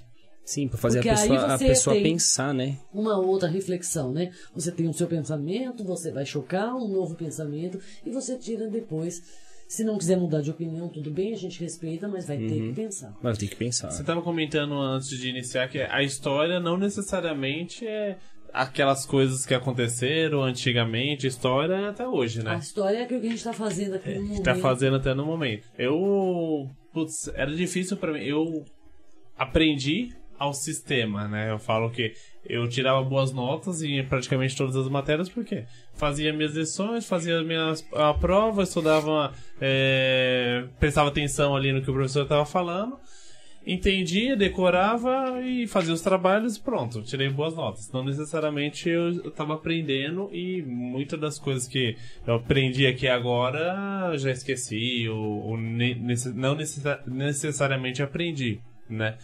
Sim, 0.43 0.67
pra 0.67 0.77
fazer 0.77 0.97
Porque 0.99 1.09
a 1.09 1.15
pessoa, 1.15 1.53
a 1.53 1.57
pessoa 1.57 1.95
pensar, 2.01 2.53
né? 2.53 2.77
uma 2.93 3.17
outra 3.17 3.47
reflexão, 3.47 4.11
né? 4.11 4.31
Você 4.53 4.71
tem 4.71 4.87
o 4.87 4.93
seu 4.93 5.07
pensamento, 5.07 5.83
você 5.83 6.11
vai 6.11 6.25
chocar 6.25 6.75
um 6.75 6.87
novo 6.87 7.15
pensamento 7.15 7.79
e 8.05 8.09
você 8.09 8.37
tira 8.37 8.67
depois. 8.67 9.21
Se 9.67 9.85
não 9.85 9.97
quiser 9.97 10.17
mudar 10.17 10.41
de 10.41 10.51
opinião, 10.51 10.89
tudo 10.89 11.09
bem, 11.11 11.31
a 11.33 11.37
gente 11.37 11.57
respeita, 11.61 12.05
mas 12.05 12.27
vai 12.27 12.37
ter 12.37 12.49
que 12.49 12.73
pensar. 12.73 13.15
Mas 13.21 13.37
tem 13.37 13.47
que 13.47 13.55
pensar. 13.55 13.89
Você 13.89 14.01
estava 14.01 14.21
comentando 14.21 14.73
antes 14.73 15.07
de 15.09 15.29
iniciar 15.29 15.69
que 15.69 15.79
a 15.79 16.03
história 16.03 16.59
não 16.59 16.75
necessariamente 16.75 17.87
é 17.87 18.17
aquelas 18.51 19.05
coisas 19.05 19.45
que 19.45 19.53
aconteceram 19.53 20.43
antigamente, 20.43 21.25
a 21.25 21.29
história 21.29 21.73
é 21.75 21.87
até 21.87 22.05
hoje, 22.05 22.41
A 22.41 22.43
né? 22.43 22.57
história 22.57 22.97
é 22.97 23.03
aquilo 23.03 23.21
que 23.21 23.27
a 23.27 23.29
gente 23.29 23.37
está 23.39 23.53
fazendo 23.53 23.95
aqui 23.95 24.09
no 24.09 24.15
Que 24.15 24.21
momento. 24.27 24.43
tá 24.43 24.55
fazendo 24.55 24.97
até 24.97 25.13
no 25.13 25.25
momento. 25.25 25.65
Eu. 25.77 26.69
Putz, 26.91 27.29
era 27.33 27.55
difícil 27.55 27.95
pra 27.95 28.11
mim. 28.11 28.19
Eu 28.19 28.65
aprendi 29.37 30.09
ao 30.41 30.53
sistema, 30.53 31.27
né? 31.27 31.51
Eu 31.51 31.59
falo 31.59 31.89
que 31.91 32.13
eu 32.43 32.67
tirava 32.67 33.03
boas 33.03 33.31
notas 33.31 33.83
em 33.83 34.03
praticamente 34.03 34.55
todas 34.57 34.75
as 34.75 34.89
matérias, 34.89 35.29
porque 35.29 35.65
fazia 35.93 36.33
minhas 36.33 36.55
lições, 36.55 37.07
fazia 37.07 37.43
minhas, 37.43 37.85
a 37.93 38.11
prova, 38.13 38.63
estudava, 38.63 39.31
é, 39.61 40.65
prestava 40.79 41.09
atenção 41.09 41.55
ali 41.55 41.71
no 41.71 41.81
que 41.83 41.91
o 41.91 41.93
professor 41.93 42.23
estava 42.23 42.43
falando, 42.43 42.97
entendia, 43.65 44.35
decorava 44.35 45.39
e 45.43 45.67
fazia 45.67 45.93
os 45.93 46.01
trabalhos 46.01 46.57
pronto, 46.57 47.03
tirei 47.03 47.29
boas 47.29 47.55
notas. 47.55 47.91
Não 47.91 48.03
necessariamente 48.03 48.89
eu 48.89 49.27
estava 49.27 49.53
aprendendo 49.53 50.27
e 50.33 50.63
muitas 50.63 51.19
das 51.19 51.37
coisas 51.37 51.67
que 51.67 51.95
eu 52.25 52.33
aprendi 52.33 52.87
aqui 52.87 53.07
agora 53.07 54.17
já 54.17 54.31
esqueci, 54.31 55.07
ou, 55.07 55.49
ou 55.49 55.57
ne- 55.57 55.93
não 56.33 56.55
necessa- 56.55 56.99
necessariamente 57.05 58.01
aprendi, 58.01 58.59
né? 58.89 59.15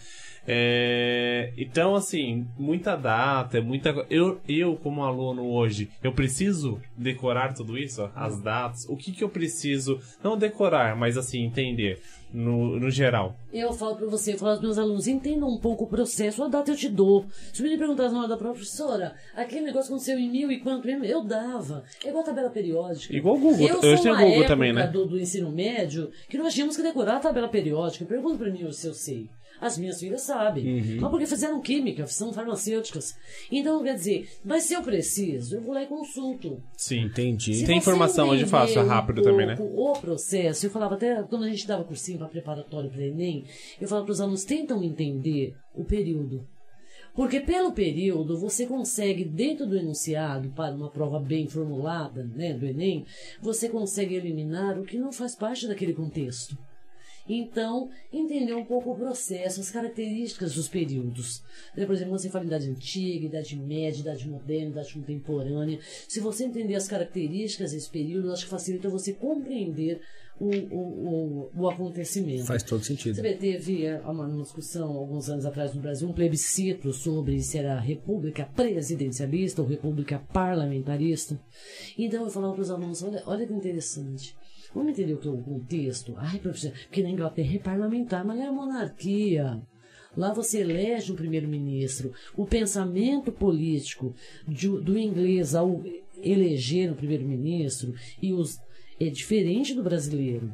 É, 0.50 1.52
então, 1.58 1.94
assim, 1.94 2.46
muita 2.58 2.96
data, 2.96 3.60
muita. 3.60 3.92
co- 3.92 4.06
Eu, 4.08 4.40
eu, 4.48 4.76
como 4.76 5.02
aluno 5.04 5.44
hoje, 5.46 5.90
eu 6.02 6.10
preciso 6.10 6.80
decorar 6.96 7.52
tudo 7.52 7.76
isso, 7.76 8.02
ó, 8.02 8.10
as 8.14 8.40
datas. 8.40 8.86
O 8.88 8.96
que, 8.96 9.12
que 9.12 9.22
eu 9.22 9.28
preciso, 9.28 10.00
não 10.24 10.38
decorar, 10.38 10.96
mas 10.96 11.18
assim, 11.18 11.42
entender 11.44 12.00
no, 12.32 12.80
no 12.80 12.90
geral. 12.90 13.36
Eu 13.52 13.72
falo 13.72 13.96
pra 13.96 14.06
você, 14.06 14.32
eu 14.34 14.38
falo 14.38 14.52
aos 14.52 14.60
meus 14.60 14.78
alunos, 14.78 15.06
entendam 15.06 15.48
um 15.48 15.58
pouco 15.58 15.84
o 15.84 15.88
processo, 15.88 16.42
a 16.42 16.48
data 16.48 16.70
eu 16.70 16.76
te 16.76 16.88
dou. 16.88 17.26
Se 17.52 17.62
me 17.62 17.76
perguntar 17.76 18.10
na 18.10 18.20
hora 18.20 18.28
da 18.28 18.36
professora, 18.36 19.14
aquele 19.34 19.66
negócio 19.66 19.90
aconteceu 19.90 20.18
em 20.18 20.30
mil 20.30 20.50
e 20.50 20.58
quanto, 20.60 20.88
eu 20.88 21.24
dava. 21.24 21.84
É 22.04 22.08
igual 22.08 22.22
a 22.22 22.26
tabela 22.26 22.50
periódica. 22.50 23.14
Igual 23.14 23.36
o 23.36 23.40
Google. 23.40 23.68
Eu 23.68 23.74
Eu 23.76 23.82
sou 23.96 24.02
tenho 24.02 24.14
uma 24.14 24.24
Google 24.24 24.46
também, 24.46 24.72
né? 24.72 24.86
Do, 24.86 25.04
do 25.06 25.18
ensino 25.20 25.50
médio 25.50 26.10
que 26.28 26.38
nós 26.38 26.54
tínhamos 26.54 26.76
que 26.76 26.82
decorar 26.82 27.16
a 27.16 27.20
tabela 27.20 27.48
periódica. 27.48 28.04
Pergunta 28.06 28.38
pra 28.38 28.50
mim 28.50 28.70
se 28.72 28.86
eu 28.86 28.94
sei. 28.94 29.28
As 29.60 29.76
minhas 29.76 29.98
filhas 29.98 30.22
sabem. 30.22 30.80
Uhum. 30.80 31.00
Mas 31.00 31.10
porque 31.10 31.26
fizeram 31.26 31.60
química, 31.60 32.06
são 32.06 32.32
farmacêuticas. 32.32 33.16
Então, 33.50 33.82
quer 33.82 33.94
dizer, 33.94 34.28
mas 34.44 34.64
se 34.64 34.74
eu 34.74 34.82
preciso, 34.82 35.56
eu 35.56 35.60
vou 35.62 35.74
lá 35.74 35.82
e 35.82 35.86
consulto. 35.86 36.62
Sim. 36.76 37.00
Entendi. 37.00 37.54
Se 37.54 37.66
Tem 37.66 37.78
informação 37.78 38.28
hoje 38.28 38.46
fácil, 38.46 38.80
é 38.80 38.84
um 38.84 38.88
rápido 38.88 39.22
também, 39.22 39.46
né? 39.46 39.56
O 39.58 39.92
processo, 39.94 40.66
eu 40.66 40.70
falava 40.70 40.94
até 40.94 41.22
quando 41.22 41.44
a 41.44 41.48
gente 41.48 41.66
dava 41.66 41.84
cursinho 41.84 42.18
para 42.18 42.28
preparatório 42.28 42.90
para 42.90 43.02
Enem, 43.02 43.44
eu 43.80 43.88
falava 43.88 44.06
para 44.06 44.12
os 44.12 44.20
alunos, 44.20 44.44
tentam 44.44 44.82
entender 44.82 45.54
o 45.74 45.84
período. 45.84 46.46
Porque 47.14 47.40
pelo 47.40 47.72
período 47.72 48.38
você 48.38 48.64
consegue, 48.64 49.24
dentro 49.24 49.66
do 49.66 49.76
enunciado, 49.76 50.50
para 50.50 50.74
uma 50.74 50.88
prova 50.88 51.18
bem 51.18 51.48
formulada, 51.48 52.22
né, 52.22 52.52
do 52.54 52.64
Enem, 52.64 53.04
você 53.42 53.68
consegue 53.68 54.14
eliminar 54.14 54.78
o 54.78 54.84
que 54.84 54.96
não 54.96 55.10
faz 55.10 55.34
parte 55.34 55.66
daquele 55.66 55.94
contexto. 55.94 56.56
Então, 57.28 57.90
entender 58.12 58.54
um 58.54 58.64
pouco 58.64 58.92
o 58.92 58.96
processo, 58.96 59.60
as 59.60 59.70
características 59.70 60.54
dos 60.54 60.68
períodos. 60.68 61.42
Né, 61.76 61.84
Por 61.84 61.94
exemplo, 61.94 62.12
quando 62.12 62.22
você 62.22 62.30
fala 62.30 62.44
em 62.44 62.48
idade 62.48 62.70
antiga, 62.70 63.26
idade 63.26 63.56
média, 63.56 64.00
idade 64.00 64.28
moderna, 64.28 64.70
idade 64.70 64.94
contemporânea. 64.94 65.78
Se 66.08 66.20
você 66.20 66.44
entender 66.44 66.74
as 66.74 66.88
características 66.88 67.72
desse 67.72 67.90
período, 67.90 68.32
acho 68.32 68.44
que 68.44 68.50
facilita 68.50 68.88
você 68.88 69.12
compreender 69.12 70.00
o, 70.40 70.46
o, 70.46 71.50
o, 71.54 71.62
o 71.62 71.68
acontecimento. 71.68 72.46
Faz 72.46 72.62
todo 72.62 72.84
sentido. 72.84 73.16
Você 73.16 73.22
vê, 73.22 73.34
teve 73.34 73.84
é, 73.84 73.98
uma, 74.00 74.26
uma 74.26 74.42
discussão 74.42 74.96
alguns 74.96 75.28
anos 75.28 75.44
atrás 75.44 75.74
no 75.74 75.80
Brasil, 75.80 76.08
um 76.08 76.12
plebiscito 76.12 76.92
sobre 76.92 77.40
se 77.42 77.58
era 77.58 77.78
república 77.78 78.46
presidencialista 78.54 79.62
ou 79.62 79.68
república 79.68 80.20
parlamentarista. 80.32 81.38
Então 81.96 82.24
eu 82.24 82.30
falava 82.30 82.54
para 82.54 82.62
os 82.62 82.70
alunos, 82.70 83.02
olha, 83.02 83.22
olha 83.26 83.46
que 83.46 83.52
interessante. 83.52 84.36
Vamos 84.74 84.92
entender 84.92 85.14
o 85.14 85.18
que 85.18 85.28
é 85.28 85.30
o 85.30 85.38
contexto? 85.42 86.14
Ai, 86.16 86.38
professor, 86.38 86.72
porque 86.72 87.02
na 87.02 87.10
Inglaterra 87.10 87.54
é 87.54 87.58
parlamentar, 87.58 88.24
mas 88.24 88.38
é 88.40 88.50
monarquia. 88.50 89.60
Lá 90.16 90.32
você 90.32 90.60
elege 90.60 91.12
um 91.12 91.16
primeiro-ministro. 91.16 92.12
O 92.36 92.44
pensamento 92.44 93.30
político 93.32 94.14
de- 94.46 94.80
do 94.80 94.98
inglês 94.98 95.54
ao 95.54 95.82
eleger 96.22 96.90
um 96.90 96.94
primeiro-ministro 96.96 97.94
e 98.20 98.32
os 98.32 98.58
é 99.00 99.08
diferente 99.08 99.74
do 99.74 99.82
brasileiro. 99.82 100.52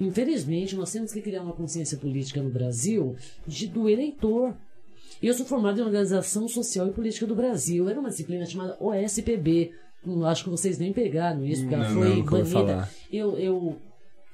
Infelizmente, 0.00 0.76
nós 0.76 0.90
temos 0.92 1.12
que 1.12 1.20
criar 1.20 1.42
uma 1.42 1.52
consciência 1.52 1.98
política 1.98 2.40
no 2.42 2.50
Brasil 2.50 3.16
de, 3.46 3.66
do 3.66 3.88
eleitor. 3.88 4.56
Eu 5.22 5.34
sou 5.34 5.44
formado 5.44 5.78
em 5.80 5.84
Organização 5.84 6.48
Social 6.48 6.88
e 6.88 6.92
Política 6.92 7.26
do 7.26 7.34
Brasil. 7.34 7.88
Era 7.88 8.00
uma 8.00 8.08
disciplina 8.08 8.46
chamada 8.46 8.76
OSPB. 8.80 9.72
Acho 10.26 10.44
que 10.44 10.50
vocês 10.50 10.78
nem 10.78 10.92
pegaram 10.92 11.44
isso, 11.44 11.62
porque 11.62 11.74
ela 11.74 11.88
Não, 11.88 11.94
foi 11.94 12.16
não, 12.16 12.24
banida. 12.24 12.88
Eu, 13.12 13.38
eu, 13.38 13.78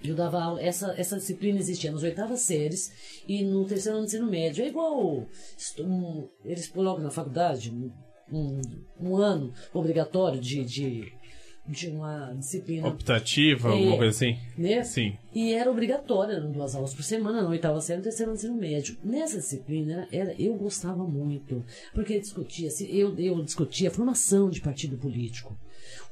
eu 0.02 0.14
dava 0.14 0.40
aula, 0.40 0.62
essa, 0.62 0.94
essa 0.96 1.16
disciplina 1.16 1.58
existia 1.58 1.90
nas 1.92 2.02
oitavas 2.02 2.40
séries 2.40 2.92
e 3.26 3.44
no 3.44 3.66
terceiro 3.66 3.98
ano 3.98 4.06
de 4.06 4.14
ensino 4.14 4.30
médio. 4.30 4.64
É 4.64 4.68
igual 4.68 5.26
um, 5.80 6.28
eles 6.44 6.68
colocam 6.68 7.04
na 7.04 7.10
faculdade 7.10 7.70
um, 7.70 7.90
um, 8.32 8.60
um 9.00 9.16
ano 9.16 9.52
obrigatório 9.74 10.40
de, 10.40 10.64
de, 10.64 11.12
de 11.68 11.88
uma 11.88 12.32
disciplina. 12.34 12.88
Optativa, 12.88 13.68
É. 13.68 13.72
alguma 13.72 13.96
coisa 13.98 14.10
assim? 14.10 14.38
Né? 14.56 14.82
Sim. 14.82 15.16
E 15.34 15.52
era 15.52 15.70
obrigatória, 15.70 16.32
eram 16.32 16.50
duas 16.50 16.74
aulas 16.74 16.94
por 16.94 17.02
semana, 17.02 17.42
na 17.42 17.48
oitava 17.48 17.80
série 17.80 18.00
e 18.00 18.04
terceiro 18.04 18.32
ensino 18.32 18.54
médio. 18.54 18.96
Nessa 19.04 19.36
disciplina, 19.36 20.08
era, 20.10 20.34
eu 20.40 20.54
gostava 20.54 21.04
muito, 21.04 21.62
porque 21.94 22.18
discutia, 22.18 22.70
se 22.70 22.84
eu, 22.96 23.16
eu 23.18 23.44
discutia 23.44 23.88
a 23.88 23.92
formação 23.92 24.48
de 24.48 24.60
partido 24.60 24.96
político. 24.96 25.56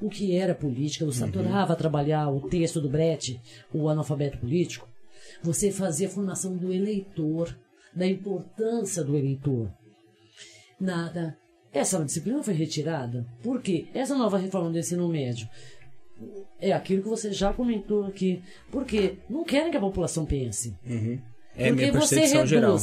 O 0.01 0.09
que 0.11 0.35
era 0.37 0.55
política, 0.55 1.05
eu 1.05 1.25
adorava 1.25 1.75
trabalhar 1.75 2.29
o 2.29 2.49
texto 2.49 2.81
do 2.81 2.89
Brecht, 2.89 3.41
o 3.73 3.89
analfabeto 3.89 4.39
político. 4.39 4.89
Você 5.43 5.71
fazia 5.73 6.07
a 6.07 6.11
formação 6.11 6.57
do 6.57 6.73
eleitor, 6.73 7.57
da 7.95 8.07
importância 8.07 9.03
do 9.03 9.17
eleitor. 9.17 9.71
Nada. 10.79 11.37
Essa 11.77 12.05
disciplina 12.05 12.43
foi 12.43 12.55
retirada. 12.55 13.27
Por 13.43 13.61
quê? 13.61 13.87
Essa 13.95 14.17
nova 14.17 14.39
reforma 14.39 14.71
do 14.71 14.79
ensino 14.79 15.09
médio 15.09 15.49
é 16.61 16.73
aquilo 16.73 17.03
que 17.03 17.09
você 17.09 17.33
já 17.33 17.53
comentou 17.53 18.05
aqui. 18.07 18.43
Porque 18.71 19.19
não 19.29 19.45
querem 19.45 19.71
que 19.71 19.77
a 19.77 19.81
população 19.81 20.25
pense. 20.25 20.75
É 20.85 21.69
Porque 21.69 21.73
minha 21.73 21.93
você 21.93 22.17
percepção 22.17 22.45
reduz. 22.45 22.51
geral. 22.51 22.79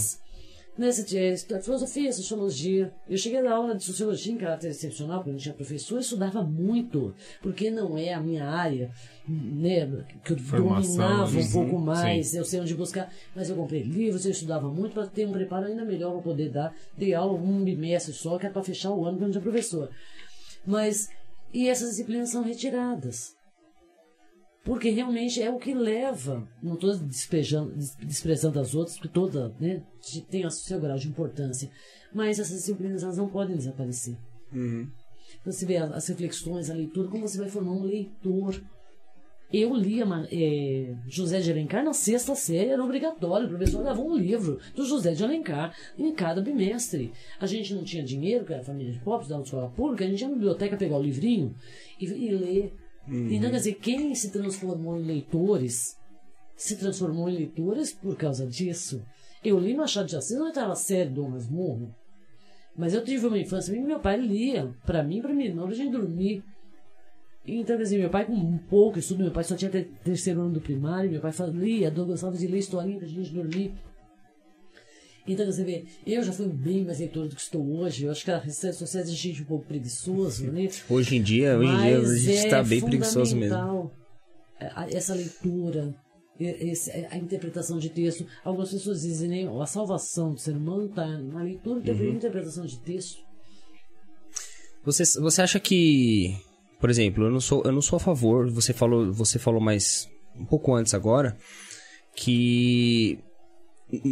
Nessa 0.76 1.04
de 1.04 1.38
filosofia, 1.62 2.12
sociologia. 2.12 2.92
Eu 3.08 3.16
cheguei 3.16 3.42
na 3.44 3.54
aula 3.54 3.76
de 3.76 3.84
sociologia 3.84 4.34
em 4.34 4.38
caráter 4.38 4.70
excepcional, 4.70 5.18
porque 5.18 5.30
eu 5.30 5.34
não 5.34 5.40
tinha 5.40 5.54
professor, 5.54 5.96
eu 5.96 6.02
estudava 6.02 6.42
muito, 6.42 7.14
porque 7.44 7.70
não 7.70 7.96
é 7.96 8.12
a 8.12 8.20
minha 8.20 8.48
área, 8.48 8.92
né, 9.28 10.04
que 10.24 10.34
eu 10.34 10.38
Formação, 10.40 10.96
dominava 10.96 11.38
um 11.38 11.52
pouco 11.52 11.78
mais, 11.78 12.28
sim. 12.28 12.40
eu 12.40 12.46
sei 12.46 12.60
onde 12.60 12.74
buscar, 12.74 13.14
mas 13.36 13.52
eu 13.52 13.56
comprei 13.56 13.84
livros, 13.84 14.26
eu 14.26 14.32
estudava 14.32 14.68
muito 14.68 14.94
para 14.94 15.06
ter 15.06 15.28
um 15.28 15.32
preparo 15.32 15.68
ainda 15.68 15.86
melhor 15.86 16.12
para 16.14 16.22
poder 16.24 16.50
dar. 16.50 16.76
Dei 16.98 17.14
aula 17.14 17.34
um 17.34 17.64
bimestre 17.64 18.12
só, 18.12 18.40
que 18.40 18.46
era 18.46 18.54
para 18.54 18.64
fechar 18.64 18.90
o 18.90 19.06
ano, 19.06 19.12
porque 19.12 19.24
eu 19.26 19.28
não 19.28 19.32
tinha 19.32 19.44
professor. 19.44 19.92
Mas, 20.66 21.08
e 21.54 21.68
essas 21.70 21.92
disciplinas 21.92 22.30
são 22.30 22.42
retiradas. 22.42 23.36
Porque 24.64 24.90
realmente 24.90 25.42
é 25.42 25.52
o 25.52 25.58
que 25.60 25.74
leva, 25.74 26.48
não 26.62 26.76
estou 26.76 26.96
desprezando, 26.96 28.60
as 28.60 28.74
outras, 28.74 28.96
porque 28.96 29.10
toda 29.14 29.54
né, 29.60 29.84
tem 30.30 30.46
o 30.46 30.50
seu 30.50 30.80
grau 30.80 30.98
de 30.98 31.10
importância, 31.10 31.70
mas 32.14 32.40
essas 32.40 32.58
disciplinas 32.60 33.04
elas 33.04 33.18
não 33.18 33.28
podem 33.28 33.58
desaparecer. 33.58 34.16
Você 35.46 35.66
vê 35.66 35.78
as, 35.78 36.08
reflexões, 36.08 36.70
a 36.70 36.74
leitura, 36.74 37.10
como 37.10 37.28
você 37.28 37.38
vai 37.38 37.50
formar 37.50 37.72
um 37.72 37.84
leitor. 37.84 38.62
Eu 39.52 39.76
lia 39.76 40.06
ma- 40.06 40.26
eh, 40.32 40.96
José 41.08 41.40
de 41.42 41.52
Alencar 41.52 41.84
na 41.84 41.94
sexta 41.94 42.34
série, 42.34 42.70
era 42.70 42.84
obrigatório. 42.84 43.46
O 43.46 43.50
professor 43.50 43.84
dava 43.84 44.02
um 44.02 44.16
livro 44.16 44.60
do 44.74 44.86
José 44.86 45.14
de 45.14 45.24
Alencar 45.24 45.76
em 45.98 46.12
cada 46.14 46.42
bimestre. 46.42 47.12
A 47.40 47.46
gente 47.46 47.74
não 47.76 47.84
tinha 47.84 48.04
dinheiro, 48.04 48.46
que 48.46 48.54
era 48.54 48.64
família 48.64 48.94
de 48.94 49.00
pobres, 49.00 49.28
da 49.30 49.40
escola 49.40 49.70
pública, 49.70 50.06
a 50.06 50.08
gente 50.08 50.22
ia 50.22 50.28
na 50.30 50.34
biblioteca 50.36 50.78
pegar 50.78 50.98
o 50.98 51.04
livrinho 51.04 51.54
e, 52.00 52.06
e 52.06 52.32
ler. 52.32 52.74
Então, 53.08 53.50
quer 53.52 53.58
dizer, 53.58 53.74
quem 53.76 54.16
se 54.16 54.32
transformou 54.32 54.98
em 54.98 55.04
leitores 55.04 55.98
se 56.56 56.78
transformou 56.78 57.28
em 57.30 57.36
leitores 57.36 57.92
por 57.92 58.16
causa 58.16 58.46
disso. 58.48 59.04
Eu 59.44 59.60
li 59.60 59.76
Machado 59.76 60.08
de 60.08 60.16
Assis 60.16 60.38
na 60.38 60.46
oitava 60.46 60.76
série 60.76 61.10
do 61.10 61.28
Masmurro. 61.28 61.94
Mas 62.78 62.94
eu 62.94 63.04
tive 63.04 63.28
uma 63.28 63.38
infância, 63.38 63.74
meu 63.80 64.00
pai 64.00 64.20
lia 64.20 64.74
pra 64.86 65.04
mim, 65.04 65.22
pra 65.22 65.34
minha 65.34 65.50
irmã, 65.50 65.66
pra 65.66 65.76
gente 65.76 65.92
dormir. 65.92 66.44
Então, 67.46 67.76
quer 67.76 67.84
dizer, 67.84 68.00
meu 68.00 68.10
pai 68.10 68.26
com 68.26 68.34
um 68.34 68.58
pouco 68.58 68.98
estudo, 68.98 69.24
meu 69.24 69.32
pai 69.34 69.44
só 69.44 69.56
tinha 69.56 69.70
ter- 69.70 69.92
terceiro 70.04 70.42
ano 70.42 70.54
do 70.54 70.62
primário, 70.62 71.12
meu 71.12 71.20
pai 71.20 71.32
lia, 71.52 71.90
gostava 71.90 72.38
de 72.38 72.48
ler 72.48 72.60
historinha 72.60 72.98
pra 73.00 73.08
gente 73.08 73.34
dormir. 73.34 73.74
Então, 75.26 75.46
você 75.46 75.64
vê, 75.64 75.86
eu 76.06 76.22
já 76.22 76.34
fui 76.34 76.48
bem 76.48 76.84
mais 76.84 77.00
leitor 77.00 77.28
do 77.30 77.36
que 77.36 77.42
estou 77.42 77.66
hoje. 77.80 78.06
Eu 78.06 78.12
acho 78.12 78.26
que 78.26 78.32
as 78.32 78.44
redes 78.44 78.78
sociais 78.78 79.08
a 79.08 79.14
gente 79.14 79.42
um 79.42 79.46
pouco 79.46 79.66
preguiçoso, 79.66 80.52
né? 80.52 80.68
Hoje 80.90 81.16
em 81.16 81.22
dia, 81.22 81.58
hoje 81.58 81.72
em 81.72 81.78
dia 81.78 81.98
a 82.00 82.16
gente 82.16 82.30
está 82.32 82.58
é 82.58 82.64
bem 82.64 82.82
preguiçoso 82.82 83.36
mesmo. 83.38 83.92
Essa 84.92 85.14
leitura, 85.14 85.96
esse- 86.40 86.92
a 86.92 87.18
interpretação 87.18 87.80
de 87.80 87.90
texto. 87.90 88.26
Algumas 88.44 88.70
pessoas 88.72 89.02
dizem, 89.02 89.30
né, 89.30 89.62
a 89.62 89.66
salvação 89.66 90.34
do 90.34 90.40
ser 90.40 90.56
humano 90.58 90.88
está 90.88 91.06
na 91.06 91.42
leitura 91.42 91.82
e 91.86 91.92
Uhum. 91.92 92.14
interpretação 92.16 92.66
de 92.66 92.78
texto. 92.80 93.22
Você, 94.84 95.04
você 95.22 95.42
acha 95.42 95.60
que, 95.60 96.36
por 96.82 96.90
exemplo, 96.90 97.24
eu 97.24 97.32
não 97.32 97.40
sou, 97.40 97.64
eu 97.64 97.72
não 97.72 97.82
sou 97.82 97.96
a 97.98 98.00
favor, 98.00 98.50
você 98.52 98.74
falou, 98.74 99.12
você 99.14 99.40
falou 99.40 99.62
mais 99.62 100.10
um 100.36 100.46
pouco 100.46 100.74
antes 100.76 100.94
agora, 100.94 101.38
que 102.16 103.20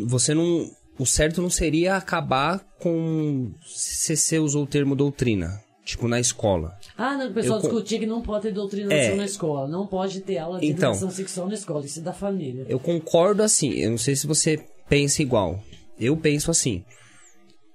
você 0.08 0.34
não. 0.34 0.70
O 1.02 1.06
certo 1.06 1.42
não 1.42 1.50
seria 1.50 1.96
acabar 1.96 2.60
com. 2.80 3.52
Você 3.66 4.16
você 4.16 4.38
usou 4.38 4.64
o 4.64 4.68
termo 4.68 4.96
doutrina. 4.96 5.60
Tipo, 5.84 6.08
na 6.08 6.20
escola. 6.20 6.78
Ah, 6.96 7.18
não, 7.18 7.30
o 7.32 7.34
pessoal 7.34 7.58
Eu 7.58 7.64
discutia 7.64 7.98
que 7.98 8.06
não 8.06 8.22
pode 8.22 8.44
ter 8.44 8.52
doutrinação 8.54 8.96
É. 8.96 9.16
na 9.16 9.26
escola, 9.26 9.68
não 9.68 9.88
pode 9.88 10.22
ter 10.22 10.38
aula 10.38 10.60
de 10.60 10.68
Então. 10.68 10.92
educação 10.92 11.10
sexual 11.10 11.48
na 11.48 11.56
escola, 11.56 11.84
isso 11.84 12.00
é 12.00 12.04
da 12.04 12.14
família. 12.14 12.68
Eu 12.70 12.80
concordo 12.80 13.42
assim. 13.42 13.72
Eu 13.72 13.90
não 13.90 13.98
sei 13.98 14.16
se 14.16 14.28
você 14.28 14.64
pensa 14.88 15.24
igual. 15.24 15.60
Eu 16.00 16.16
penso 16.16 16.52
assim. 16.52 16.84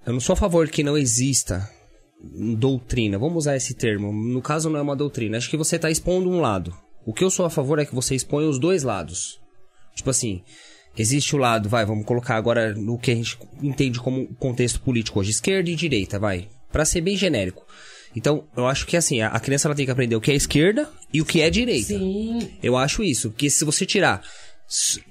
Eu 0.07 0.13
não 0.13 0.21
sou 0.21 0.35
a 0.35 0.37
favor 0.37 0.69
que 0.69 0.85
não 0.85 0.97
exista 0.97 1.69
doutrina. 2.57 3.19
Vamos 3.19 3.39
usar 3.39 3.57
esse 3.57 3.75
termo. 3.75 4.13
No 4.13 4.41
caso, 4.41 4.71
não 4.71 4.79
é 4.79 4.83
uma 4.83 4.95
doutrina. 4.97 5.37
Acho 5.37 5.51
que 5.51 5.57
você 5.57 5.75
está 5.75 5.91
expondo 5.91 6.31
um 6.31 6.41
lado. 6.41 6.73
O 7.05 7.13
que 7.13 7.25
eu 7.25 7.31
sou 7.31 7.45
a 7.45 7.51
favor 7.51 7.81
é 7.81 7.85
que 7.85 7.95
você 7.95 8.15
exponha 8.15 8.49
os 8.49 8.59
dois 8.61 8.85
lados. 8.85 9.41
Tipo 9.97 10.11
assim, 10.11 10.43
existe 10.97 11.35
o 11.35 11.39
lado, 11.39 11.69
vai, 11.69 11.85
vamos 11.85 12.05
colocar 12.05 12.37
agora 12.37 12.75
no 12.75 12.99
que 12.99 13.11
a 13.11 13.15
gente 13.15 13.39
entende 13.63 13.99
como 14.01 14.27
contexto 14.37 14.81
político 14.81 15.21
hoje, 15.21 15.31
esquerda 15.31 15.71
e 15.71 15.75
direita, 15.77 16.19
vai. 16.19 16.49
Pra 16.73 16.85
ser 16.85 17.01
bem 17.01 17.17
genérico. 17.17 17.65
Então, 18.15 18.45
eu 18.57 18.67
acho 18.67 18.87
que 18.87 18.97
assim, 18.97 19.21
a 19.21 19.39
criança 19.39 19.69
ela 19.69 19.75
tem 19.75 19.85
que 19.85 19.91
aprender 19.91 20.17
o 20.17 20.21
que 20.21 20.31
é 20.31 20.35
esquerda 20.35 20.89
e 21.13 21.21
o 21.21 21.25
que 21.25 21.43
é 21.43 21.51
direita. 21.51 21.89
Sim, 21.99 22.51
Eu 22.63 22.77
acho 22.77 23.03
isso, 23.03 23.31
porque 23.31 23.51
se 23.51 23.65
você 23.65 23.85
tirar 23.85 24.23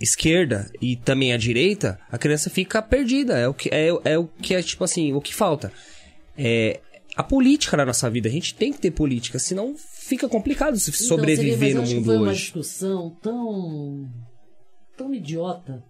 esquerda 0.02 0.70
e 0.82 0.96
também 0.96 1.32
a 1.34 1.38
direita, 1.38 2.00
a 2.12 2.18
criança 2.18 2.50
fica 2.50 2.82
perdida. 2.82 3.38
É 3.38 3.48
o 3.48 3.54
que 3.54 3.70
é, 3.72 3.90
é 4.04 4.18
o 4.18 4.26
que 4.28 4.54
é 4.54 4.62
tipo 4.62 4.84
assim, 4.84 5.14
o 5.14 5.22
que 5.22 5.34
falta. 5.34 5.72
É 6.38 6.80
a 7.16 7.24
política 7.24 7.78
na 7.78 7.86
nossa 7.86 8.10
vida. 8.10 8.28
A 8.28 8.32
gente 8.32 8.54
tem 8.54 8.74
que 8.74 8.80
ter 8.80 8.92
política, 8.92 9.40
senão 9.40 9.76
fica 9.78 10.28
complicado 10.28 10.78
se 10.78 10.90
Então, 10.90 11.08
sobreviver 11.08 11.76
no 11.76 11.82
acho 11.84 11.90
que 11.92 11.96
mundo 11.96 12.06
foi 12.06 12.18
uma 12.18 12.30
hoje. 12.30 12.42
discussão 12.42 13.16
tão. 13.22 14.10
Tão 14.96 15.14
idiota. 15.14 15.84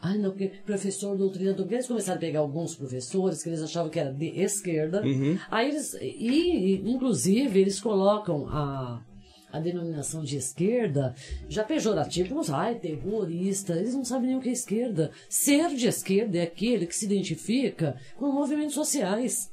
Ai, 0.00 0.18
não, 0.18 0.30
porque 0.30 0.48
professor 0.66 1.16
doutrinador, 1.16 1.62
porque 1.62 1.76
eles 1.76 1.86
começaram 1.86 2.18
a 2.18 2.20
pegar 2.20 2.40
alguns 2.40 2.74
professores 2.74 3.40
que 3.40 3.48
eles 3.48 3.62
achavam 3.62 3.88
que 3.88 4.00
era 4.00 4.12
de 4.12 4.26
esquerda. 4.40 5.00
Uhum. 5.02 5.38
Aí 5.48 5.68
eles. 5.68 5.94
E, 5.94 6.82
inclusive, 6.84 7.60
eles 7.60 7.80
colocam 7.80 8.48
a. 8.48 9.04
A 9.52 9.60
denominação 9.60 10.24
de 10.24 10.38
esquerda 10.38 11.14
já 11.46 11.62
pejorativo, 11.62 12.30
como 12.30 12.56
ai, 12.56 12.76
terrorista, 12.76 13.74
eles 13.74 13.94
não 13.94 14.02
sabem 14.02 14.28
nem 14.28 14.38
o 14.38 14.40
que 14.40 14.48
é 14.48 14.52
esquerda. 14.52 15.10
Ser 15.28 15.68
de 15.74 15.86
esquerda 15.88 16.38
é 16.38 16.42
aquele 16.44 16.86
que 16.86 16.96
se 16.96 17.04
identifica 17.04 18.00
com 18.16 18.32
movimentos 18.32 18.72
sociais. 18.72 19.51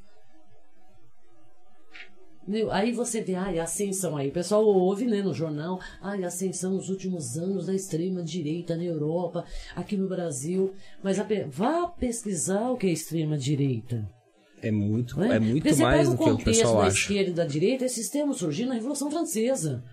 Aí 2.71 2.91
você 2.91 3.21
vê, 3.21 3.35
ai, 3.35 3.59
a 3.59 3.63
ascensão 3.63 4.17
aí. 4.17 4.29
O 4.29 4.33
pessoal 4.33 4.65
ouve, 4.65 5.05
né, 5.05 5.21
no 5.21 5.33
jornal, 5.33 5.79
ai, 6.01 6.23
ascensão 6.23 6.73
nos 6.73 6.89
últimos 6.89 7.37
anos 7.37 7.67
da 7.67 7.73
extrema-direita 7.73 8.75
na 8.75 8.83
Europa, 8.83 9.45
aqui 9.75 9.95
no 9.95 10.07
Brasil. 10.07 10.73
Mas 11.03 11.19
a 11.19 11.27
vá 11.49 11.87
pesquisar 11.87 12.71
o 12.71 12.77
que 12.77 12.87
é 12.87 12.91
extrema-direita. 12.91 14.09
É 14.61 14.71
muito, 14.71 15.17
né? 15.17 15.35
é 15.35 15.39
muito 15.39 15.69
você 15.69 15.81
mais 15.81 15.99
pega 15.99 16.09
do 16.09 16.17
que 16.17 16.23
o 16.23 16.31
contexto 16.31 16.45
pessoal 16.45 16.81
da 16.81 16.87
acha. 16.87 16.97
esquerda 16.97 17.29
e 17.29 17.33
da 17.33 17.45
direita, 17.45 17.85
esses 17.85 18.09
termos 18.09 18.37
surgiram 18.37 18.69
na 18.69 18.75
Revolução 18.75 19.09
Francesa. 19.09 19.83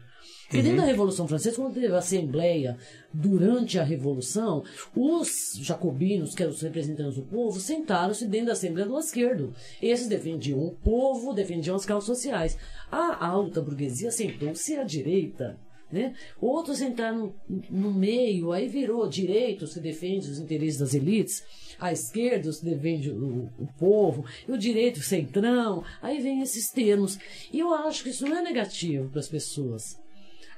Porque 0.47 0.59
Uhum. 0.59 0.63
dentro 0.63 0.81
da 0.81 0.87
Revolução 0.87 1.27
Francesa, 1.27 1.57
quando 1.57 1.75
teve 1.75 1.93
a 1.93 1.99
Assembleia 1.99 2.79
durante 3.13 3.79
a 3.79 3.83
Revolução, 3.83 4.63
os 4.95 5.59
jacobinos, 5.61 6.35
que 6.35 6.43
eram 6.43 6.53
os 6.53 6.63
representantes 6.63 7.17
do 7.17 7.23
povo, 7.23 7.59
sentaram-se 7.59 8.27
dentro 8.27 8.47
da 8.47 8.53
Assembleia 8.53 8.89
do 8.89 8.99
esquerdo. 8.99 9.53
Esses 9.83 10.07
defendiam 10.07 10.61
o 10.61 10.71
povo, 10.71 11.33
defendiam 11.33 11.75
as 11.75 11.85
causas 11.85 12.07
sociais. 12.07 12.57
A 12.91 13.27
alta 13.27 13.61
burguesia 13.61 14.13
sentou-se 14.13 14.77
à 14.77 14.85
direita. 14.85 15.59
Né? 15.91 16.15
Outros 16.41 16.79
sentaram 16.79 17.33
no, 17.49 17.63
no 17.71 17.95
meio, 17.95 18.51
aí 18.51 18.67
virou 18.67 19.09
direitos 19.09 19.75
que 19.75 19.81
defende 19.81 20.29
os 20.29 20.39
interesses 20.39 20.81
das 20.81 20.95
elites, 20.95 21.45
a 21.79 21.93
esquerda 21.93 22.51
que 22.51 22.65
defende 22.65 23.11
o, 23.11 23.49
o 23.57 23.69
povo, 23.79 24.25
e 24.49 24.53
o 24.53 24.59
direito 24.59 25.01
centrão, 25.01 25.85
aí 26.03 26.21
vem 26.21 26.41
esses 26.41 26.71
termos. 26.71 27.19
E 27.53 27.61
eu 27.61 27.73
acho 27.73 28.03
que 28.03 28.11
isso 28.11 28.27
não 28.27 28.37
é 28.37 28.43
negativo 28.43 29.09
para 29.11 29.21
as 29.21 29.29
pessoas. 29.29 29.97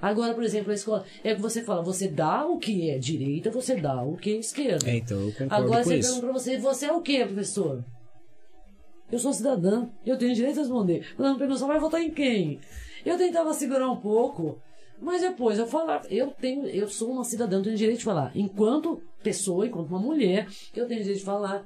Agora, 0.00 0.32
por 0.34 0.44
exemplo, 0.44 0.70
a 0.70 0.74
escola, 0.74 1.04
é 1.24 1.34
que 1.34 1.40
você 1.40 1.62
fala, 1.62 1.82
você 1.82 2.06
dá 2.08 2.46
o 2.46 2.58
que 2.58 2.88
é 2.88 2.98
direita, 2.98 3.50
você 3.50 3.74
dá 3.74 4.02
o 4.02 4.16
que 4.16 4.30
é 4.30 4.36
esquerda. 4.38 4.88
É, 4.88 4.96
então, 4.96 5.18
eu 5.20 5.32
concordo 5.32 5.54
Agora 5.54 5.82
com 5.82 5.88
você 5.90 5.96
isso. 5.98 6.08
pergunta 6.08 6.26
pra 6.32 6.38
você, 6.40 6.58
você 6.58 6.86
é 6.86 6.92
o 6.92 7.00
que, 7.02 7.24
professor? 7.24 7.84
Eu 9.10 9.18
sou 9.18 9.32
cidadã, 9.32 9.88
eu 10.04 10.16
tenho 10.18 10.34
direito 10.34 10.58
a 10.58 10.60
responder. 10.62 11.14
Quando 11.16 11.32
me 11.32 11.38
perguntam, 11.38 11.66
vai 11.66 11.80
votar 11.80 12.00
em 12.02 12.10
quem? 12.10 12.60
Eu 13.04 13.16
tentava 13.16 13.54
segurar 13.54 13.90
um 13.90 13.96
pouco, 13.96 14.60
mas 15.00 15.22
depois 15.22 15.58
eu 15.58 15.66
falava, 15.66 16.06
eu 16.08 16.30
tenho, 16.30 16.66
eu 16.66 16.88
sou 16.88 17.10
uma 17.12 17.24
cidadã, 17.24 17.56
eu 17.58 17.62
tenho 17.62 17.76
direito 17.76 17.98
de 17.98 18.04
falar. 18.04 18.30
Enquanto 18.36 19.00
pessoa, 19.22 19.66
enquanto 19.66 19.88
uma 19.88 19.98
mulher, 19.98 20.46
eu 20.76 20.86
tenho 20.86 21.00
direito 21.00 21.18
de 21.20 21.24
falar. 21.24 21.64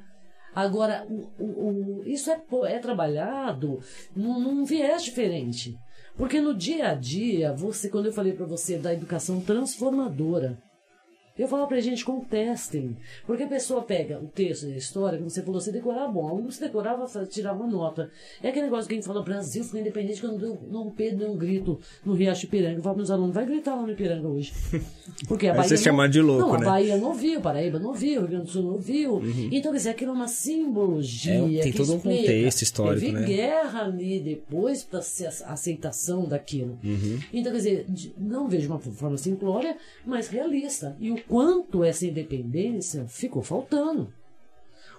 Agora, 0.54 1.04
o, 1.08 1.28
o- 1.42 2.00
o- 2.00 2.02
isso 2.06 2.30
é, 2.30 2.40
é 2.66 2.78
trabalhado 2.78 3.78
num, 4.14 4.38
num 4.38 4.64
viés 4.64 5.02
diferente. 5.02 5.74
Porque 6.16 6.40
no 6.40 6.54
dia 6.54 6.90
a 6.90 6.94
dia, 6.94 7.52
você, 7.52 7.88
quando 7.88 8.06
eu 8.06 8.12
falei 8.12 8.32
para 8.32 8.46
você 8.46 8.76
da 8.76 8.92
educação 8.92 9.40
transformadora, 9.40 10.58
eu 11.38 11.48
falo 11.48 11.66
pra 11.66 11.80
gente, 11.80 12.04
contestem. 12.04 12.96
Porque 13.26 13.42
a 13.44 13.46
pessoa 13.48 13.82
pega 13.82 14.18
o 14.18 14.26
texto 14.28 14.66
da 14.66 14.76
história, 14.76 15.18
como 15.18 15.30
você 15.30 15.42
falou, 15.42 15.60
você 15.60 15.72
decorava 15.72 16.08
bom. 16.12 16.28
Aluno, 16.28 16.50
você 16.52 16.64
decorava, 16.66 17.06
fa- 17.08 17.24
tirava 17.26 17.62
uma 17.62 17.70
nota. 17.72 18.10
É 18.42 18.48
aquele 18.48 18.66
negócio 18.66 18.86
que 18.88 18.94
a 18.94 18.96
gente 18.96 19.06
fala, 19.06 19.22
Brasil 19.22 19.64
foi 19.64 19.80
independente 19.80 20.20
quando 20.20 20.38
Dom 20.68 20.90
Pedro 20.90 21.18
deu 21.20 21.32
um 21.32 21.36
grito 21.36 21.78
no 22.04 22.14
Riacho 22.14 22.44
Ipiranga. 22.46 22.78
Eu 22.78 22.82
falo 22.82 22.96
pros 22.96 23.10
alunos, 23.10 23.34
vai 23.34 23.46
gritar 23.46 23.74
lá 23.74 23.82
no 23.82 23.90
Ipiranga 23.92 24.28
hoje. 24.28 24.52
Porque 25.26 25.46
a 25.48 25.54
Bahia. 25.54 25.68
vocês 25.68 25.82
chamaram 25.82 26.10
de 26.10 26.20
louco, 26.20 26.52
não, 26.52 26.58
né? 26.60 26.66
a 26.66 26.70
Bahia 26.70 26.96
não 26.96 27.14
viu, 27.14 27.40
Paraíba 27.40 27.78
não 27.78 27.92
viu, 27.92 28.20
Rio 28.20 28.28
Grande 28.28 28.44
do 28.44 28.50
Sul 28.50 28.62
não 28.62 28.78
viu. 28.78 29.22
Então, 29.50 29.72
quer 29.72 29.78
dizer, 29.78 29.90
aquilo 29.90 30.10
é 30.10 30.14
uma 30.14 30.28
simbologia. 30.28 31.42
Uhum. 31.42 31.58
É, 31.58 31.62
tem 31.62 31.72
todo 31.72 31.92
um 31.92 31.96
explica. 31.96 32.20
contexto 32.22 32.62
histórico, 32.62 33.00
Teve 33.06 33.12
né? 33.18 33.26
guerra 33.26 33.82
ali 33.84 34.20
depois 34.20 34.82
para 34.82 35.02
ser 35.02 35.26
a 35.44 35.52
aceitação 35.52 36.24
daquilo. 36.26 36.78
Uhum. 36.84 37.18
Então, 37.32 37.52
quer 37.52 37.58
dizer, 37.58 37.86
não 38.18 38.48
vejo 38.48 38.68
uma 38.68 38.78
forma 38.78 39.16
simplória, 39.16 39.76
mas 40.06 40.28
realista. 40.28 40.96
E 41.00 41.10
o 41.10 41.21
quanto 41.28 41.84
essa 41.84 42.06
independência 42.06 43.06
ficou 43.06 43.42
faltando. 43.42 44.12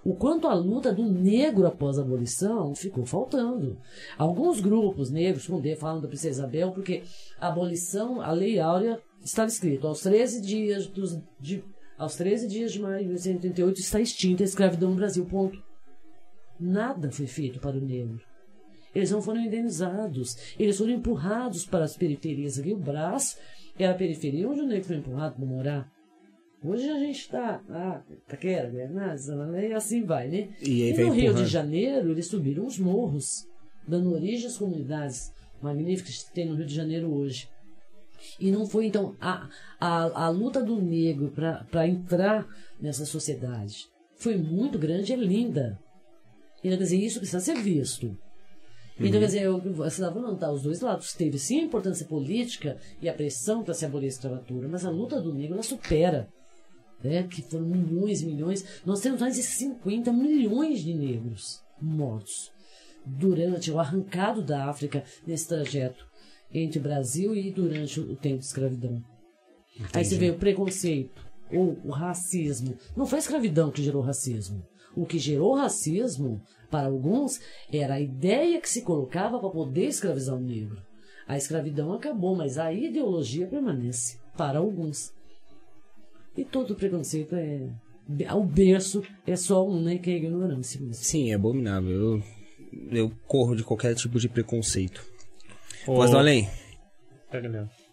O 0.03 0.15
quanto 0.15 0.47
a 0.47 0.53
luta 0.53 0.93
do 0.93 1.03
negro 1.03 1.65
após 1.65 1.97
a 1.97 2.01
abolição 2.01 2.75
ficou 2.75 3.05
faltando. 3.05 3.77
Alguns 4.17 4.59
grupos 4.59 5.09
negros, 5.09 5.47
como 5.47 5.63
falam 5.77 6.01
da 6.01 6.09
Princesa 6.09 6.41
Isabel, 6.41 6.71
porque 6.71 7.03
a 7.39 7.47
abolição, 7.47 8.19
a 8.19 8.31
Lei 8.31 8.59
Áurea, 8.59 8.99
estava 9.23 9.47
escrito 9.47 9.87
aos 9.87 10.01
13 10.01 10.41
dias 10.41 10.87
dos, 10.87 11.17
de, 11.39 11.63
aos 11.97 12.15
13 12.15 12.47
dias 12.47 12.73
de 12.73 12.81
maio 12.81 12.99
de 12.99 13.05
1888 13.05 13.79
está 13.79 14.01
extinta 14.01 14.43
a 14.43 14.45
escravidão 14.45 14.89
no 14.89 14.97
Brasil, 14.97 15.25
ponto. 15.25 15.57
Nada 16.59 17.09
foi 17.09 17.25
feito 17.25 17.59
para 17.59 17.77
o 17.77 17.81
negro. 17.81 18.21
Eles 18.93 19.09
não 19.09 19.21
foram 19.21 19.41
indenizados. 19.41 20.37
Eles 20.59 20.77
foram 20.77 20.91
empurrados 20.91 21.65
para 21.65 21.85
as 21.85 21.95
periferias. 21.95 22.59
Aqui 22.59 22.73
o 22.73 22.77
Brás 22.77 23.39
era 23.79 23.93
a 23.93 23.97
periferia 23.97 24.47
onde 24.47 24.61
o 24.61 24.67
negro 24.67 24.85
foi 24.85 24.97
empurrado 24.97 25.35
para 25.35 25.45
morar. 25.45 25.92
Hoje 26.63 26.89
a 26.89 26.97
gente 26.97 27.19
está. 27.19 27.61
Ah, 27.69 28.01
Taquera, 28.27 28.69
Bernardes, 28.69 29.27
e 29.27 29.73
assim 29.73 30.03
vai, 30.03 30.29
né? 30.29 30.49
E 30.61 30.83
e 30.83 30.93
no 30.93 31.11
Rio 31.11 31.25
empurrando. 31.25 31.43
de 31.43 31.51
Janeiro, 31.51 32.11
eles 32.11 32.27
subiram 32.27 32.65
os 32.65 32.79
morros, 32.79 33.45
dando 33.85 34.13
origem 34.13 34.47
às 34.47 34.57
comunidades 34.57 35.33
magníficas 35.61 36.23
que 36.23 36.33
tem 36.33 36.47
no 36.47 36.55
Rio 36.55 36.65
de 36.65 36.73
Janeiro 36.73 37.13
hoje. 37.13 37.49
E 38.39 38.49
não 38.49 38.65
foi, 38.65 38.85
então, 38.85 39.15
a, 39.19 39.49
a, 39.77 40.25
a 40.25 40.29
luta 40.29 40.63
do 40.63 40.81
negro 40.81 41.33
para 41.69 41.87
entrar 41.87 42.47
nessa 42.79 43.05
sociedade 43.05 43.87
foi 44.15 44.37
muito 44.37 44.79
grande 44.79 45.11
e 45.11 45.15
é 45.15 45.17
linda. 45.17 45.77
Então, 46.63 46.77
quer 46.77 46.83
dizer, 46.83 46.97
isso 46.97 47.19
precisa 47.19 47.41
ser 47.41 47.57
visto. 47.57 48.17
Então, 48.97 49.19
quer 49.19 49.25
dizer, 49.25 49.41
eu, 49.41 49.59
você 49.59 50.01
estava 50.01 50.13
falando, 50.13 50.39
tá, 50.39 50.49
os 50.49 50.61
dois 50.61 50.79
lados. 50.79 51.13
Teve 51.13 51.37
sim 51.37 51.59
a 51.59 51.63
importância 51.63 52.05
política 52.05 52.77
e 53.01 53.09
a 53.09 53.13
pressão 53.13 53.63
para 53.63 53.73
se 53.73 53.85
abolir 53.85 54.05
a 54.05 54.09
escravatura, 54.09 54.69
mas 54.69 54.85
a 54.85 54.89
luta 54.89 55.19
do 55.19 55.33
negro 55.33 55.55
ela 55.55 55.63
supera. 55.63 56.29
Né, 57.03 57.23
que 57.23 57.41
foram 57.41 57.65
milhões 57.65 58.21
e 58.21 58.25
milhões. 58.25 58.63
Nós 58.85 59.01
temos 59.01 59.19
mais 59.19 59.35
de 59.35 59.43
50 59.43 60.13
milhões 60.13 60.79
de 60.79 60.93
negros 60.93 61.61
mortos 61.81 62.49
durante 63.05 63.69
o 63.69 63.79
arrancado 63.79 64.41
da 64.41 64.69
África 64.69 65.03
nesse 65.27 65.47
trajeto 65.47 66.05
entre 66.53 66.79
o 66.79 66.81
Brasil 66.81 67.35
e 67.35 67.51
durante 67.51 67.99
o 67.99 68.15
tempo 68.15 68.39
de 68.39 68.45
escravidão. 68.45 69.03
Aí 69.91 70.05
você 70.05 70.15
vê 70.15 70.29
o 70.29 70.37
preconceito 70.37 71.25
ou 71.51 71.77
o 71.83 71.89
racismo. 71.89 72.77
Não 72.95 73.05
foi 73.05 73.17
a 73.17 73.21
escravidão 73.21 73.71
que 73.71 73.83
gerou 73.83 74.01
o 74.01 74.05
racismo. 74.05 74.63
O 74.95 75.05
que 75.05 75.17
gerou 75.17 75.55
racismo, 75.55 76.41
para 76.69 76.87
alguns, 76.87 77.39
era 77.71 77.95
a 77.95 77.99
ideia 77.99 78.61
que 78.61 78.69
se 78.69 78.83
colocava 78.83 79.39
para 79.39 79.49
poder 79.49 79.87
escravizar 79.87 80.35
o 80.35 80.39
negro. 80.39 80.81
A 81.27 81.35
escravidão 81.35 81.93
acabou, 81.93 82.35
mas 82.35 82.57
a 82.57 82.71
ideologia 82.71 83.47
permanece 83.47 84.19
para 84.37 84.59
alguns. 84.59 85.11
E 86.35 86.43
todo 86.43 86.75
preconceito 86.75 87.35
é. 87.35 87.69
O 88.33 88.43
berço 88.43 89.01
é 89.25 89.35
só 89.35 89.65
um, 89.67 89.81
né? 89.81 89.97
Que 89.97 90.11
é 90.11 90.17
ignorância 90.17 90.79
mesmo. 90.79 90.95
Sim, 90.95 91.31
é 91.31 91.35
abominável. 91.35 91.91
Eu, 91.91 92.23
eu 92.91 93.11
corro 93.27 93.55
de 93.55 93.63
qualquer 93.63 93.95
tipo 93.95 94.19
de 94.19 94.27
preconceito. 94.27 95.05
Ô, 95.87 96.05
do 96.05 96.17
além. 96.17 96.49
Pega 97.31 97.69
ó. 97.69 97.83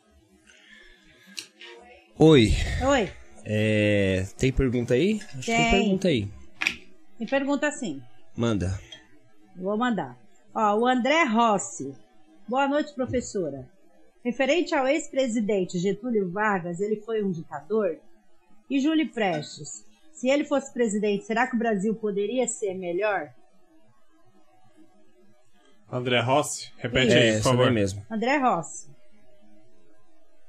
Oi. 2.24 2.50
Oi, 2.86 3.10
É, 3.44 4.26
tem 4.36 4.52
pergunta 4.52 4.94
aí? 4.94 5.20
Acho 5.34 5.40
que 5.40 5.46
tem 5.46 5.56
Tem. 5.56 5.70
pergunta 5.70 6.08
aí. 6.08 6.28
me 7.18 7.26
pergunta 7.26 7.68
assim. 7.68 8.02
Manda. 8.36 8.78
Vou 9.56 9.76
mandar. 9.76 10.18
Ó, 10.54 10.78
o 10.80 10.86
André 10.86 11.24
Rossi. 11.24 11.94
Boa 12.48 12.68
noite, 12.68 12.92
professora. 12.94 13.68
Referente 14.24 14.74
ao 14.74 14.86
ex-presidente 14.86 15.78
Getúlio 15.78 16.30
Vargas, 16.30 16.80
ele 16.80 16.96
foi 16.96 17.22
um 17.22 17.30
ditador? 17.30 17.98
E 18.70 18.78
Júlio 18.80 19.10
Prestes? 19.10 19.84
Se 20.12 20.28
ele 20.28 20.44
fosse 20.44 20.72
presidente, 20.72 21.24
será 21.24 21.46
que 21.46 21.56
o 21.56 21.58
Brasil 21.58 21.94
poderia 21.94 22.46
ser 22.46 22.74
melhor? 22.74 23.30
André 25.90 26.20
Rossi, 26.20 26.70
repete 26.78 27.12
É, 27.12 27.18
aí, 27.30 27.36
por 27.38 27.42
favor. 27.42 27.70
mesmo. 27.72 28.06
André 28.08 28.36
Rossi. 28.36 28.88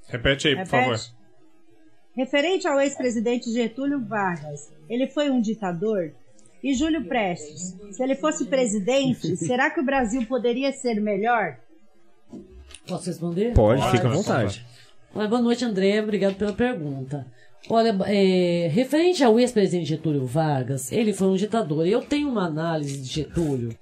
Repete 0.07 0.47
aí, 0.49 0.55
por 0.55 0.65
Repete. 0.65 0.83
favor. 0.83 0.99
Referente 2.15 2.67
ao 2.67 2.79
ex-presidente 2.79 3.49
Getúlio 3.51 3.99
Vargas, 4.05 4.71
ele 4.89 5.07
foi 5.07 5.29
um 5.29 5.41
ditador? 5.41 6.13
E 6.61 6.75
Júlio 6.75 7.05
Prestes? 7.05 7.75
Se 7.95 8.03
ele 8.03 8.15
fosse 8.15 8.45
presidente, 8.45 9.35
será 9.37 9.71
que 9.71 9.79
o 9.79 9.83
Brasil 9.85 10.25
poderia 10.27 10.71
ser 10.71 11.01
melhor? 11.01 11.57
Posso 12.87 13.07
responder? 13.07 13.53
Pode, 13.53 13.81
Pode, 13.81 13.91
fica 13.93 14.07
à 14.07 14.11
por 14.11 14.17
vontade. 14.17 14.65
Boa 15.13 15.41
noite, 15.41 15.65
André. 15.65 16.01
Obrigado 16.01 16.35
pela 16.35 16.53
pergunta. 16.53 17.25
Olha, 17.69 17.95
é, 18.07 18.69
referente 18.71 19.23
ao 19.23 19.39
ex-presidente 19.39 19.89
Getúlio 19.89 20.25
Vargas, 20.25 20.91
ele 20.91 21.13
foi 21.13 21.27
um 21.27 21.35
ditador. 21.35 21.87
Eu 21.87 22.01
tenho 22.01 22.27
uma 22.27 22.45
análise 22.45 22.97
de 22.97 23.07
Getúlio 23.07 23.75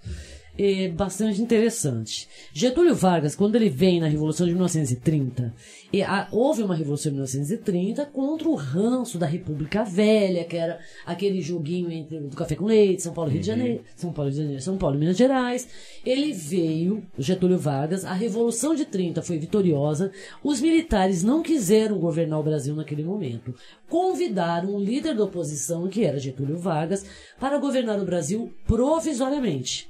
é, 0.61 0.89
bastante 0.89 1.41
interessante. 1.41 2.27
Getúlio 2.53 2.93
Vargas, 2.93 3.33
quando 3.33 3.55
ele 3.55 3.69
vem 3.69 4.01
na 4.01 4.07
Revolução 4.07 4.45
de 4.45 4.51
1930, 4.51 5.53
e 5.93 6.03
a- 6.03 6.27
houve 6.33 6.61
uma 6.61 6.75
Revolução 6.75 7.11
de 7.11 7.15
1930 7.15 8.05
contra 8.05 8.49
o 8.49 8.55
ranço 8.55 9.17
da 9.17 9.25
República 9.25 9.85
Velha, 9.85 10.43
que 10.43 10.57
era 10.57 10.77
aquele 11.05 11.41
joguinho 11.41 11.89
entre 11.89 12.19
do 12.19 12.35
café 12.35 12.55
com 12.55 12.65
leite, 12.65 13.01
São 13.01 13.13
Paulo, 13.13 13.31
Rio 13.31 13.39
de 13.39 13.47
Janeiro, 13.47 13.83
São 13.95 14.11
Paulo, 14.11 14.29
Rio 14.29 14.37
de 14.37 14.43
Janeiro, 14.43 14.61
São 14.61 14.77
Paulo, 14.77 14.99
Minas 14.99 15.15
Gerais. 15.17 15.67
Ele 16.05 16.33
veio, 16.33 17.03
Getúlio 17.17 17.57
Vargas, 17.57 18.03
a 18.03 18.13
Revolução 18.13 18.75
de 18.75 18.83
30 18.85 19.21
foi 19.21 19.37
vitoriosa, 19.37 20.11
os 20.43 20.59
militares 20.59 21.23
não 21.23 21.41
quiseram 21.41 21.97
governar 21.99 22.37
o 22.39 22.43
Brasil 22.43 22.75
naquele 22.75 23.03
momento. 23.03 23.55
Convidaram 23.87 24.75
o 24.75 24.79
líder 24.79 25.15
da 25.15 25.23
oposição, 25.23 25.87
que 25.87 26.03
era 26.03 26.19
Getúlio 26.19 26.57
Vargas, 26.57 27.05
para 27.39 27.57
governar 27.57 27.99
o 27.99 28.05
Brasil 28.05 28.51
provisoriamente 28.67 29.87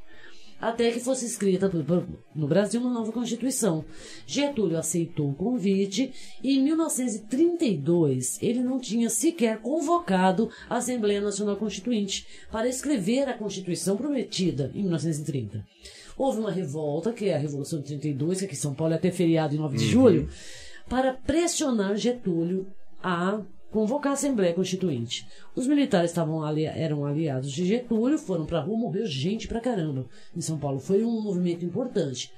até 0.60 0.92
que 0.92 1.00
fosse 1.00 1.26
escrita 1.26 1.72
no 2.36 2.48
Brasil 2.48 2.82
uma 2.82 2.92
nova 2.92 3.12
Constituição. 3.12 3.86
Getúlio 4.26 4.78
aceitou 4.78 5.30
o 5.30 5.36
convite 5.36 6.14
e 6.44 6.58
em 6.58 6.64
1932 6.64 8.40
ele 8.42 8.62
não 8.62 8.80
tinha 8.80 9.10
sequer 9.10 9.60
convocado 9.60 10.50
a 10.70 10.78
Assembleia 10.78 11.22
Nacional 11.22 11.56
Constituinte 11.56 12.28
para 12.52 12.68
escrever 12.68 13.28
a 13.28 13.38
Constituição 13.38 13.96
prometida 13.96 14.72
em 14.74 14.82
1930. 14.82 15.66
Houve 16.18 16.40
uma 16.40 16.52
revolta, 16.52 17.14
que 17.14 17.30
é 17.30 17.36
a 17.36 17.40
Revolução 17.40 17.80
de 17.80 17.88
32, 17.88 18.40
que 18.40 18.46
aqui 18.46 18.54
em 18.54 18.58
São 18.58 18.74
Paulo 18.74 18.94
é 18.94 18.98
até 18.98 19.10
feriado 19.10 19.56
em 19.56 19.58
9 19.58 19.78
de 19.78 19.88
julho, 19.88 20.30
para 20.90 21.14
pressionar 21.14 21.96
Getúlio 21.96 22.68
a 23.02 23.42
convocar 23.72 24.12
a 24.12 24.14
Assembleia 24.14 24.54
Constituinte. 24.54 25.28
Os 25.56 25.68
militares 25.68 26.12
estavam 26.12 26.44
ali, 26.44 26.66
eram 26.66 27.06
aliados 27.06 27.52
de 27.52 27.66
Getúlio, 27.66 28.18
foram 28.18 28.46
pra 28.46 28.62
rua, 28.62 28.78
morreu 28.78 29.06
gente 29.06 29.48
pra 29.48 29.60
caramba 29.60 30.08
em 30.36 30.42
São 30.42 30.58
Paulo. 30.58 30.80
Foi 30.80 31.04
um 31.04 31.22
movimento 31.22 31.66
importante. 31.66 32.32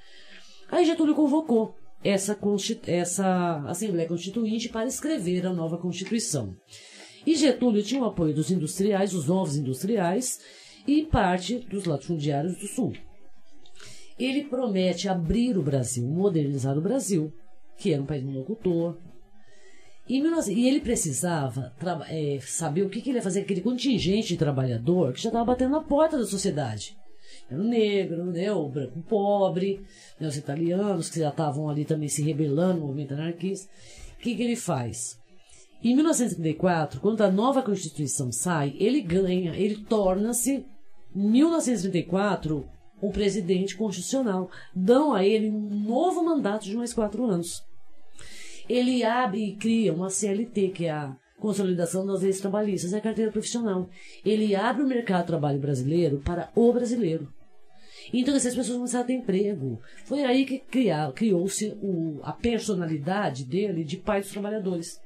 Aí 0.70 0.84
Getúlio 0.84 1.14
convocou 1.14 1.74
essa, 2.04 2.38
essa 2.86 3.64
Assembleia 3.66 4.08
Constituinte 4.08 4.68
para 4.68 4.86
escrever 4.86 5.46
a 5.46 5.52
nova 5.52 5.78
Constituição. 5.78 6.56
E 7.26 7.36
Getúlio 7.36 7.82
tinha 7.82 8.02
o 8.02 8.06
apoio 8.06 8.34
dos 8.34 8.50
industriais, 8.50 9.14
os 9.14 9.26
novos 9.26 9.56
industriais 9.56 10.40
e 10.86 11.04
parte 11.04 11.58
dos 11.58 11.84
latifundiários 11.84 12.56
do 12.56 12.66
Sul. 12.66 12.92
Ele 14.18 14.44
promete 14.44 15.08
abrir 15.08 15.56
o 15.56 15.62
Brasil, 15.62 16.06
modernizar 16.06 16.76
o 16.76 16.82
Brasil, 16.82 17.32
que 17.76 17.92
era 17.92 18.02
um 18.02 18.06
país 18.06 18.22
monocultor, 18.22 18.96
e, 20.12 20.18
em 20.18 20.22
19 20.22 20.66
ele 20.68 20.80
precisava 20.80 21.72
eh, 22.10 22.38
saber 22.42 22.82
o 22.82 22.90
que, 22.90 23.00
que 23.00 23.08
ele 23.08 23.16
ia 23.16 23.22
fazer 23.22 23.40
aquele 23.40 23.62
contingente 23.62 24.28
de 24.28 24.36
trabalhador 24.36 25.14
que 25.14 25.22
já 25.22 25.30
estava 25.30 25.46
batendo 25.46 25.70
na 25.70 25.80
porta 25.80 26.18
da 26.18 26.26
sociedade. 26.26 26.98
Era 27.50 27.58
o 27.58 27.64
negro, 27.64 28.26
né, 28.26 28.52
o 28.52 28.68
branco 28.68 29.00
pobre, 29.08 29.80
né, 30.20 30.28
os 30.28 30.36
italianos 30.36 31.08
que 31.08 31.18
já 31.18 31.30
estavam 31.30 31.66
ali 31.66 31.86
também 31.86 32.10
se 32.10 32.22
rebelando 32.22 32.80
no 32.80 32.86
movimento 32.88 33.14
anarquista. 33.14 33.70
O 34.18 34.22
que, 34.22 34.34
que 34.34 34.42
ele 34.42 34.54
faz? 34.54 35.18
Em 35.82 35.94
1934, 35.94 37.00
quando 37.00 37.22
a 37.22 37.30
nova 37.30 37.62
Constituição 37.62 38.30
sai, 38.30 38.76
ele 38.78 39.00
ganha, 39.00 39.56
ele 39.56 39.76
torna-se, 39.76 40.66
em 41.16 41.30
1934, 41.30 42.68
o 43.00 43.10
presidente 43.10 43.76
constitucional. 43.78 44.50
Dão 44.76 45.14
a 45.14 45.24
ele 45.24 45.48
um 45.48 45.80
novo 45.80 46.22
mandato 46.22 46.64
de 46.64 46.76
mais 46.76 46.92
quatro 46.92 47.24
anos 47.24 47.64
ele 48.74 49.04
abre 49.04 49.44
e 49.48 49.56
cria 49.56 49.92
uma 49.92 50.08
CLT, 50.10 50.68
que 50.68 50.86
é 50.86 50.90
a 50.90 51.16
Consolidação 51.38 52.06
das 52.06 52.22
Leis 52.22 52.40
Trabalhistas, 52.40 52.92
é 52.92 52.98
a 52.98 53.00
carteira 53.00 53.32
profissional. 53.32 53.88
Ele 54.24 54.54
abre 54.54 54.82
o 54.82 54.86
mercado 54.88 55.22
de 55.22 55.26
trabalho 55.26 55.58
brasileiro 55.58 56.18
para 56.24 56.50
o 56.54 56.72
brasileiro. 56.72 57.28
Então 58.12 58.34
essas 58.34 58.54
pessoas 58.54 58.76
começaram 58.76 59.04
a 59.04 59.06
ter 59.06 59.14
emprego. 59.14 59.80
Foi 60.04 60.22
aí 60.24 60.44
que 60.44 60.62
criou-se 61.14 61.76
a 62.22 62.32
personalidade 62.32 63.44
dele 63.44 63.84
de 63.84 63.96
pai 63.96 64.20
dos 64.20 64.30
trabalhadores. 64.30 65.00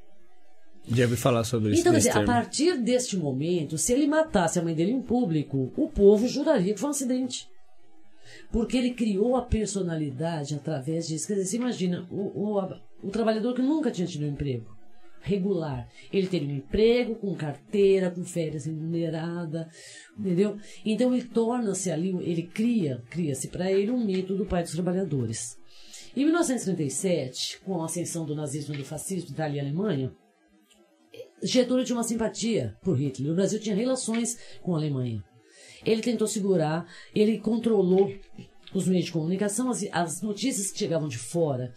Já 0.88 1.04
ouvi 1.04 1.16
falar 1.16 1.42
sobre 1.44 1.72
isso 1.72 1.80
Então, 1.80 1.92
quer 1.92 1.98
dizer, 1.98 2.10
a 2.10 2.14
termo. 2.14 2.26
partir 2.26 2.78
deste 2.78 3.16
momento, 3.16 3.76
se 3.76 3.92
ele 3.92 4.06
matasse 4.06 4.58
a 4.58 4.62
mãe 4.62 4.74
dele 4.74 4.92
em 4.92 5.02
público, 5.02 5.72
o 5.76 5.88
povo 5.88 6.28
juraria 6.28 6.72
que 6.74 6.78
foi 6.80 6.88
um 6.88 6.92
acidente. 6.92 7.48
Porque 8.52 8.76
ele 8.76 8.90
criou 8.92 9.34
a 9.36 9.42
personalidade 9.42 10.54
através 10.54 11.08
disso. 11.08 11.26
Quer 11.26 11.34
dizer, 11.34 11.46
você 11.46 11.56
imagina, 11.56 12.06
o, 12.10 12.52
o, 12.52 12.58
a- 12.60 12.80
o 13.02 13.10
trabalhador 13.10 13.54
que 13.54 13.62
nunca 13.62 13.90
tinha 13.90 14.06
tido 14.06 14.24
um 14.24 14.30
emprego 14.30 14.76
regular. 15.26 15.88
Ele 16.12 16.28
teria 16.28 16.48
um 16.48 16.56
emprego 16.56 17.16
com 17.16 17.34
carteira, 17.34 18.10
com 18.10 18.24
férias 18.24 18.64
remunerada, 18.64 19.68
entendeu? 20.16 20.56
Então 20.84 21.12
ele 21.12 21.24
torna-se 21.24 21.90
ali, 21.90 22.10
ele 22.22 22.44
cria, 22.44 23.02
cria-se 23.10 23.48
para 23.48 23.70
ele 23.70 23.90
um 23.90 24.04
mito 24.04 24.36
do 24.36 24.46
pai 24.46 24.62
dos 24.62 24.72
trabalhadores. 24.72 25.56
Em 26.16 26.24
1937, 26.24 27.60
com 27.60 27.82
a 27.82 27.86
ascensão 27.86 28.24
do 28.24 28.34
nazismo 28.34 28.74
e 28.74 28.78
do 28.78 28.84
fascismo 28.84 29.32
Itália 29.32 29.58
e 29.58 29.60
Alemanha, 29.60 30.12
Getúlio 31.42 31.84
tinha 31.84 31.96
uma 31.96 32.04
simpatia 32.04 32.74
por 32.82 32.98
Hitler. 32.98 33.32
O 33.32 33.34
Brasil 33.34 33.60
tinha 33.60 33.76
relações 33.76 34.38
com 34.62 34.74
a 34.74 34.78
Alemanha. 34.78 35.22
Ele 35.84 36.00
tentou 36.00 36.26
segurar, 36.26 36.86
ele 37.14 37.38
controlou 37.38 38.10
os 38.76 38.86
meios 38.88 39.06
de 39.06 39.12
comunicação, 39.12 39.70
as, 39.70 39.84
as 39.92 40.22
notícias 40.22 40.70
que 40.70 40.78
chegavam 40.78 41.08
de 41.08 41.18
fora 41.18 41.72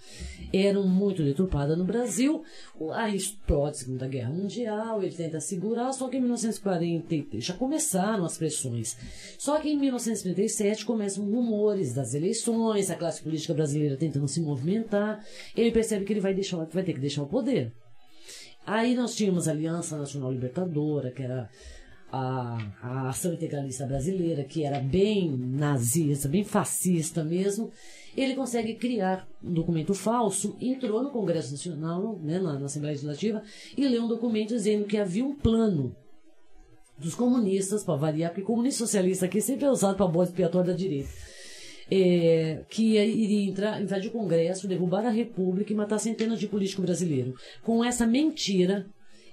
eram 0.53 0.87
muito 0.87 1.23
deturpadas 1.23 1.77
no 1.77 1.85
Brasil. 1.85 2.43
O- 2.79 2.91
Aí 2.91 3.15
explode 3.15 3.71
a 3.77 3.79
Segunda 3.79 4.07
Guerra 4.07 4.29
Mundial, 4.31 5.01
ele 5.01 5.15
tenta 5.15 5.39
segurar, 5.39 5.91
só 5.93 6.07
que 6.09 6.17
em 6.17 6.21
1940 6.21 7.39
já 7.39 7.53
começaram 7.53 8.25
as 8.25 8.37
pressões. 8.37 8.97
Só 9.37 9.59
que 9.59 9.69
em 9.69 9.77
1937 9.77 10.85
começam 10.85 11.23
rumores 11.25 11.93
das 11.93 12.13
eleições, 12.13 12.89
a 12.89 12.95
classe 12.95 13.21
política 13.21 13.53
brasileira 13.53 13.95
tentando 13.97 14.27
se 14.27 14.41
movimentar. 14.41 15.23
Ele 15.55 15.71
percebe 15.71 16.05
que 16.05 16.13
ele 16.13 16.19
vai, 16.19 16.33
deixar, 16.33 16.57
vai 16.65 16.83
ter 16.83 16.93
que 16.93 16.99
deixar 16.99 17.23
o 17.23 17.27
poder. 17.27 17.71
Aí 18.65 18.93
nós 18.93 19.15
tínhamos 19.15 19.47
a 19.47 19.51
Aliança 19.51 19.97
Nacional 19.97 20.31
Libertadora, 20.31 21.11
que 21.11 21.23
era 21.23 21.49
a, 22.11 22.57
a 22.81 23.09
ação 23.09 23.33
integralista 23.33 23.85
brasileira, 23.85 24.43
que 24.43 24.63
era 24.63 24.79
bem 24.79 25.29
nazista, 25.37 26.27
bem 26.27 26.43
fascista 26.43 27.23
mesmo. 27.23 27.71
Ele 28.17 28.35
consegue 28.35 28.73
criar 28.75 29.27
um 29.43 29.53
documento 29.53 29.93
falso, 29.93 30.57
entrou 30.59 31.03
no 31.03 31.11
Congresso 31.11 31.51
Nacional, 31.51 32.19
né, 32.21 32.39
na, 32.39 32.59
na 32.59 32.65
Assembleia 32.65 32.93
Legislativa, 32.93 33.41
e 33.77 33.87
leu 33.87 34.03
um 34.03 34.07
documento 34.07 34.49
dizendo 34.49 34.85
que 34.85 34.97
havia 34.97 35.23
um 35.23 35.35
plano 35.35 35.95
dos 36.97 37.15
comunistas, 37.15 37.83
para 37.83 37.95
variar, 37.95 38.31
porque 38.31 38.43
comunista 38.45 38.79
socialista 38.79 39.25
aqui 39.25 39.39
sempre 39.39 39.65
é 39.65 39.69
usado 39.69 39.95
para 39.95 40.07
bode 40.07 40.31
expiatório 40.31 40.71
da 40.71 40.75
direita. 40.75 41.09
É, 41.91 42.63
que 42.69 42.93
ia- 42.93 43.05
iria 43.05 43.49
entrar, 43.49 43.81
invadir 43.81 44.09
o 44.09 44.11
Congresso, 44.11 44.67
derrubar 44.67 45.05
a 45.05 45.09
República 45.09 45.71
e 45.71 45.75
matar 45.75 45.97
centenas 45.97 46.39
de 46.39 46.47
políticos 46.47 46.85
brasileiros. 46.85 47.39
Com 47.63 47.83
essa 47.83 48.05
mentira, 48.05 48.85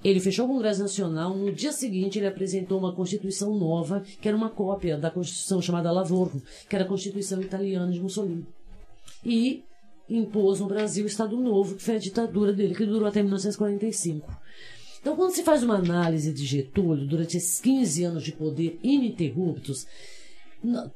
Ele 0.08 0.20
fechou 0.20 0.44
o 0.44 0.48
Congresso 0.48 0.82
Nacional. 0.82 1.36
No 1.36 1.50
dia 1.50 1.72
seguinte, 1.72 2.16
ele 2.16 2.28
apresentou 2.28 2.78
uma 2.78 2.94
Constituição 2.94 3.58
nova, 3.58 4.04
que 4.20 4.28
era 4.28 4.36
uma 4.36 4.48
cópia 4.48 4.96
da 4.96 5.10
Constituição 5.10 5.60
chamada 5.60 5.90
Lavoro, 5.90 6.40
que 6.68 6.76
era 6.76 6.84
a 6.84 6.88
Constituição 6.88 7.42
italiana 7.42 7.90
de 7.90 8.00
Mussolini. 8.00 8.46
E 9.24 9.64
impôs 10.08 10.60
no 10.60 10.68
Brasil 10.68 11.02
o 11.02 11.08
Estado 11.08 11.36
Novo, 11.36 11.74
que 11.74 11.82
foi 11.82 11.96
a 11.96 11.98
ditadura 11.98 12.52
dele, 12.52 12.76
que 12.76 12.86
durou 12.86 13.08
até 13.08 13.20
1945. 13.20 14.30
Então, 15.00 15.16
quando 15.16 15.32
se 15.32 15.42
faz 15.42 15.64
uma 15.64 15.74
análise 15.74 16.32
de 16.32 16.46
Getúlio, 16.46 17.04
durante 17.04 17.36
esses 17.36 17.60
15 17.60 18.04
anos 18.04 18.22
de 18.22 18.30
poder 18.30 18.78
ininterruptos, 18.84 19.88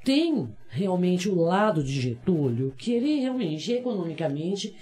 tem 0.04 0.48
realmente 0.68 1.28
o 1.28 1.34
lado 1.34 1.82
de 1.82 2.00
Getúlio, 2.00 2.72
que 2.78 2.92
ele 2.92 3.18
realmente, 3.18 3.72
economicamente, 3.72 4.72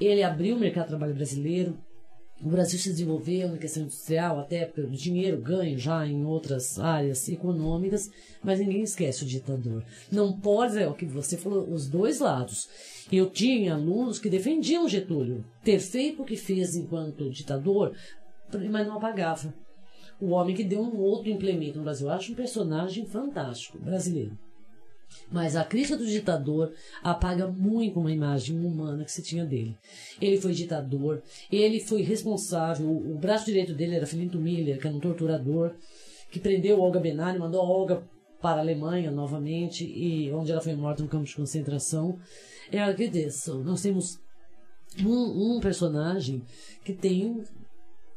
ele 0.00 0.24
abriu 0.24 0.56
o 0.56 0.58
mercado 0.58 0.86
de 0.86 0.90
trabalho 0.90 1.14
brasileiro, 1.14 1.78
o 2.40 2.48
Brasil 2.48 2.78
se 2.78 2.90
desenvolveu 2.90 3.48
na 3.48 3.58
questão 3.58 3.82
industrial, 3.82 4.38
até 4.38 4.64
pelo 4.64 4.90
dinheiro 4.90 5.40
ganho 5.40 5.76
já 5.76 6.06
em 6.06 6.24
outras 6.24 6.78
áreas 6.78 7.28
econômicas, 7.28 8.08
mas 8.42 8.60
ninguém 8.60 8.82
esquece 8.82 9.24
o 9.24 9.26
ditador. 9.26 9.84
Não 10.10 10.32
pode, 10.32 10.78
é 10.78 10.86
o 10.86 10.94
que 10.94 11.04
você 11.04 11.36
falou, 11.36 11.68
os 11.68 11.88
dois 11.88 12.20
lados. 12.20 12.68
Eu 13.10 13.28
tinha 13.28 13.74
alunos 13.74 14.20
que 14.20 14.30
defendiam 14.30 14.88
Getúlio, 14.88 15.44
ter 15.64 15.80
feito 15.80 16.22
o 16.22 16.24
que 16.24 16.36
fez 16.36 16.76
enquanto 16.76 17.30
ditador, 17.30 17.92
mas 18.70 18.86
não 18.86 18.96
apagava. 18.96 19.52
O 20.20 20.30
homem 20.30 20.54
que 20.54 20.64
deu 20.64 20.80
um 20.80 20.96
outro 20.98 21.30
implemento 21.30 21.78
no 21.78 21.84
Brasil. 21.84 22.08
Eu 22.08 22.12
acho 22.12 22.32
um 22.32 22.36
personagem 22.36 23.06
fantástico, 23.06 23.78
brasileiro. 23.78 24.36
Mas 25.30 25.56
a 25.56 25.64
crítica 25.64 25.96
do 25.96 26.06
ditador 26.06 26.72
apaga 27.02 27.46
muito 27.46 28.00
uma 28.00 28.10
imagem 28.10 28.58
humana 28.64 29.04
que 29.04 29.12
se 29.12 29.22
tinha 29.22 29.44
dele. 29.44 29.76
Ele 30.20 30.40
foi 30.40 30.52
ditador, 30.52 31.22
ele 31.50 31.80
foi 31.80 32.02
responsável, 32.02 32.86
o, 32.86 33.14
o 33.14 33.18
braço 33.18 33.44
direito 33.44 33.74
dele 33.74 33.96
era 33.96 34.06
Filinto 34.06 34.38
Miller, 34.38 34.80
que 34.80 34.86
era 34.86 34.96
um 34.96 35.00
torturador, 35.00 35.74
que 36.30 36.40
prendeu 36.40 36.80
Olga 36.80 37.00
Benari, 37.00 37.38
mandou 37.38 37.64
Olga 37.64 38.02
para 38.40 38.58
a 38.58 38.62
Alemanha 38.62 39.10
novamente, 39.10 39.84
e 39.84 40.32
onde 40.32 40.52
ela 40.52 40.60
foi 40.60 40.74
morta 40.74 41.02
no 41.02 41.08
campo 41.08 41.24
de 41.24 41.34
concentração. 41.34 42.18
É 42.70 42.80
a 42.80 42.94
que 42.94 43.10
nós 43.64 43.82
temos 43.82 44.18
um, 45.04 45.56
um 45.56 45.60
personagem 45.60 46.42
que 46.84 46.92
tem 46.92 47.42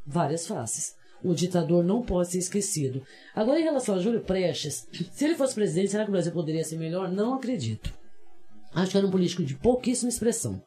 várias 0.05 0.47
faces. 0.47 0.95
O 1.23 1.33
ditador 1.33 1.83
não 1.83 2.01
pode 2.01 2.31
ser 2.31 2.39
esquecido. 2.39 3.03
Agora, 3.35 3.59
em 3.59 3.63
relação 3.63 3.95
a 3.95 3.99
Júlio 3.99 4.21
Prestes, 4.21 4.87
se 5.11 5.25
ele 5.25 5.35
fosse 5.35 5.53
presidente, 5.53 5.91
será 5.91 6.03
que 6.03 6.09
o 6.09 6.13
Brasil 6.13 6.31
poderia 6.31 6.63
ser 6.63 6.77
melhor? 6.77 7.11
Não 7.11 7.35
acredito. 7.35 7.93
Acho 8.73 8.91
que 8.91 8.97
era 8.97 9.05
um 9.05 9.11
político 9.11 9.43
de 9.43 9.55
pouquíssima 9.55 10.09
expressão. 10.09 10.61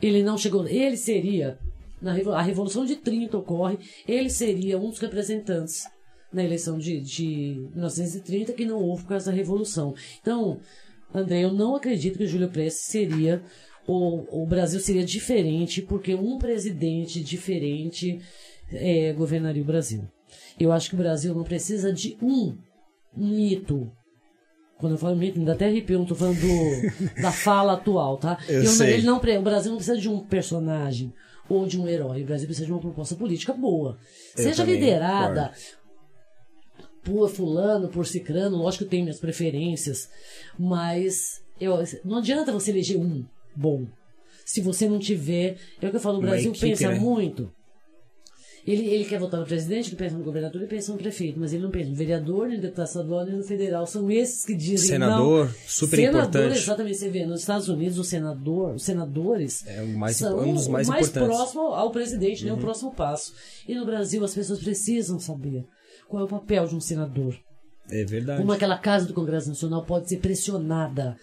Ele 0.00 0.22
não 0.22 0.36
chegou. 0.36 0.66
Ele 0.66 0.96
seria. 0.96 1.58
Na, 2.00 2.12
a 2.36 2.42
Revolução 2.42 2.84
de 2.84 2.96
30 2.96 3.38
ocorre, 3.38 3.78
ele 4.08 4.28
seria 4.28 4.76
um 4.76 4.90
dos 4.90 4.98
representantes 4.98 5.86
na 6.32 6.42
eleição 6.42 6.78
de, 6.78 7.00
de 7.00 7.68
1930 7.74 8.52
que 8.54 8.64
não 8.64 8.82
houve 8.82 9.02
por 9.02 9.10
causa 9.10 9.30
da 9.30 9.36
Revolução. 9.36 9.94
Então, 10.20 10.58
André, 11.14 11.44
eu 11.44 11.52
não 11.52 11.76
acredito 11.76 12.18
que 12.18 12.24
o 12.24 12.28
Júlio 12.28 12.48
Prestes 12.48 12.86
seria. 12.86 13.42
O, 13.86 14.42
o 14.42 14.46
Brasil 14.46 14.80
seria 14.80 15.04
diferente, 15.04 15.82
porque 15.82 16.14
um 16.14 16.38
presidente 16.38 17.22
diferente 17.22 18.20
é, 18.74 19.12
governaria 19.12 19.62
o 19.62 19.66
Brasil. 19.66 20.08
Eu 20.58 20.72
acho 20.72 20.88
que 20.88 20.94
o 20.94 20.98
Brasil 20.98 21.34
não 21.34 21.44
precisa 21.44 21.92
de 21.92 22.16
um 22.22 22.56
mito. 23.16 23.90
Quando 24.78 24.92
eu 24.92 24.98
falo 24.98 25.14
mito, 25.14 25.38
ainda 25.38 25.52
até 25.52 25.66
arrepio, 25.66 25.96
não 25.96 26.04
estou 26.04 26.16
falando 26.16 26.40
do, 26.40 27.22
da 27.22 27.30
fala 27.32 27.74
atual, 27.74 28.16
tá? 28.16 28.38
Eu, 28.48 28.64
eu 28.64 28.70
sei. 28.70 29.02
Não, 29.02 29.18
o 29.18 29.42
Brasil 29.42 29.70
não 29.70 29.78
precisa 29.78 29.98
de 29.98 30.08
um 30.08 30.18
personagem 30.20 31.12
ou 31.48 31.66
de 31.66 31.80
um 31.80 31.86
herói. 31.86 32.22
O 32.22 32.26
Brasil 32.26 32.46
precisa 32.46 32.66
de 32.66 32.72
uma 32.72 32.80
proposta 32.80 33.14
política 33.14 33.52
boa. 33.52 33.98
Eu 34.36 34.44
Seja 34.44 34.64
liderada 34.64 35.52
concordo. 35.52 36.98
por 37.04 37.28
fulano, 37.30 37.88
por 37.88 38.06
cicrano, 38.06 38.56
lógico 38.56 38.84
que 38.84 38.90
tem 38.90 39.02
minhas 39.02 39.20
preferências, 39.20 40.08
mas 40.58 41.42
eu, 41.60 41.78
não 42.04 42.18
adianta 42.18 42.52
você 42.52 42.70
eleger 42.70 42.98
um 42.98 43.24
bom. 43.54 43.86
Se 44.44 44.60
você 44.60 44.88
não 44.88 44.98
tiver. 44.98 45.56
É 45.80 45.86
o 45.86 45.90
que 45.90 45.96
eu 45.96 46.00
falo, 46.00 46.18
o 46.18 46.22
Brasil 46.22 46.50
equipe, 46.50 46.70
pensa 46.70 46.88
né? 46.88 46.98
muito 46.98 47.52
ele, 48.66 48.86
ele 48.86 49.04
quer 49.04 49.18
votar 49.18 49.40
no 49.40 49.46
presidente, 49.46 49.88
ele 49.88 49.96
pensa 49.96 50.16
no 50.16 50.22
governador, 50.22 50.60
ele 50.60 50.70
pensa 50.70 50.92
no 50.92 50.98
prefeito, 50.98 51.38
mas 51.38 51.52
ele 51.52 51.64
não 51.64 51.70
pensa 51.70 51.90
no 51.90 51.96
vereador, 51.96 52.46
nem 52.46 52.56
no 52.56 52.62
deputado 52.62 52.86
estadual, 52.86 53.24
nem 53.24 53.36
no 53.36 53.42
federal. 53.42 53.86
São 53.86 54.08
esses 54.10 54.44
que 54.44 54.54
dizem 54.54 54.90
Senador, 54.90 55.46
não. 55.46 55.54
super 55.66 55.96
senador, 55.96 56.20
importante. 56.20 56.58
exatamente, 56.58 56.96
você 56.96 57.08
vê, 57.08 57.26
nos 57.26 57.40
Estados 57.40 57.68
Unidos, 57.68 57.98
o 57.98 58.04
senador, 58.04 58.74
os 58.74 58.84
senadores 58.84 59.66
é 59.66 59.82
mais, 59.82 60.16
são 60.16 60.38
um 60.38 60.54
dos 60.54 60.68
mais, 60.68 60.86
mais 60.88 61.08
importantes. 61.08 61.36
próximo 61.36 61.62
ao 61.62 61.90
presidente, 61.90 62.44
uhum. 62.44 62.50
né, 62.50 62.54
o 62.54 62.58
próximo 62.58 62.94
passo. 62.94 63.34
E 63.66 63.74
no 63.74 63.84
Brasil, 63.84 64.24
as 64.24 64.34
pessoas 64.34 64.60
precisam 64.60 65.18
saber 65.18 65.66
qual 66.08 66.22
é 66.22 66.26
o 66.26 66.28
papel 66.28 66.66
de 66.68 66.76
um 66.76 66.80
senador. 66.80 67.36
É 67.90 68.04
verdade. 68.04 68.40
Como 68.40 68.52
aquela 68.52 68.78
casa 68.78 69.06
do 69.06 69.14
Congresso 69.14 69.48
Nacional 69.48 69.84
pode 69.84 70.08
ser 70.08 70.18
pressionada 70.18 71.16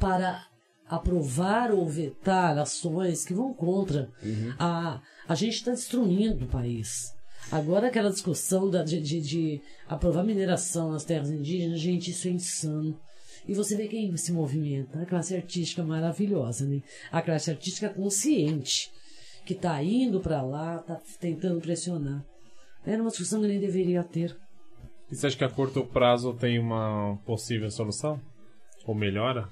para 0.00 0.44
aprovar 0.88 1.70
ou 1.70 1.88
vetar 1.88 2.58
ações 2.58 3.24
que 3.24 3.32
vão 3.32 3.54
contra 3.54 4.10
uhum. 4.22 4.52
a 4.58 5.00
a 5.30 5.36
gente 5.36 5.54
está 5.54 5.70
destruindo 5.70 6.44
o 6.44 6.48
país. 6.48 7.14
Agora 7.52 7.86
aquela 7.86 8.10
discussão 8.10 8.68
da, 8.68 8.82
de, 8.82 9.00
de, 9.00 9.20
de, 9.20 9.60
aprovar 9.86 10.24
mineração 10.24 10.90
nas 10.90 11.04
terras 11.04 11.30
indígenas, 11.30 11.78
gente, 11.78 12.10
isso 12.10 12.26
é 12.26 12.32
insano. 12.32 12.98
E 13.46 13.54
você 13.54 13.76
vê 13.76 13.86
quem 13.86 14.16
se 14.16 14.32
movimenta, 14.32 15.00
a 15.00 15.06
classe 15.06 15.36
artística 15.36 15.84
maravilhosa, 15.84 16.66
né? 16.66 16.82
A 17.12 17.22
classe 17.22 17.48
artística 17.48 17.88
consciente, 17.88 18.90
que 19.46 19.52
está 19.52 19.80
indo 19.80 20.18
para 20.18 20.42
lá, 20.42 20.80
está 20.80 21.00
tentando 21.20 21.60
pressionar. 21.60 22.24
Era 22.84 23.00
uma 23.00 23.10
discussão 23.10 23.40
que 23.40 23.46
nem 23.46 23.60
deveria 23.60 24.02
ter. 24.02 24.36
E 25.12 25.14
você 25.14 25.28
acha 25.28 25.36
que 25.36 25.44
a 25.44 25.48
curto 25.48 25.84
prazo 25.84 26.34
tem 26.34 26.58
uma 26.58 27.16
possível 27.24 27.70
solução? 27.70 28.20
Ou 28.84 28.96
melhora? 28.96 29.48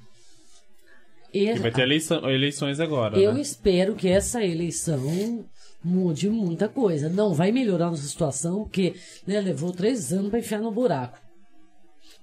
E, 1.33 1.53
vai 1.55 1.71
ter 1.71 1.83
eleição, 1.83 2.29
eleições 2.29 2.81
agora. 2.81 3.17
Eu 3.17 3.35
né? 3.35 3.41
espero 3.41 3.95
que 3.95 4.09
essa 4.09 4.43
eleição 4.45 5.47
mude 5.83 6.29
muita 6.29 6.69
coisa. 6.69 7.09
Não 7.09 7.33
vai 7.33 7.53
melhorar 7.53 7.91
nossa 7.91 8.07
situação, 8.07 8.65
porque 8.65 8.95
né, 9.27 9.41
levou 9.41 9.73
três 9.73 10.13
anos 10.13 10.31
para 10.31 10.39
enfiar 10.39 10.61
no 10.61 10.73
buraco. 10.73 11.19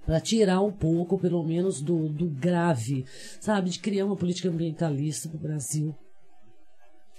Para 0.06 0.20
tirar 0.20 0.62
um 0.62 0.72
pouco, 0.72 1.18
pelo 1.18 1.44
menos, 1.44 1.82
do, 1.82 2.08
do 2.08 2.28
grave, 2.30 3.06
sabe? 3.40 3.72
De 3.72 3.80
criar 3.80 4.06
uma 4.06 4.16
política 4.16 4.50
ambientalista 4.50 5.28
para 5.28 5.38
o 5.38 5.42
Brasil. 5.42 5.96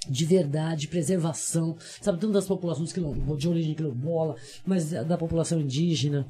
De 0.09 0.25
verdade, 0.25 0.87
preservação, 0.87 1.77
sabe? 2.01 2.21
Tanto 2.21 2.33
das 2.33 2.47
populações 2.47 2.93
de 2.93 3.49
origem 3.49 3.75
quilombola, 3.75 4.37
mas 4.65 4.91
da, 4.91 5.19
população 5.19 5.61
indígena. 5.61 6.29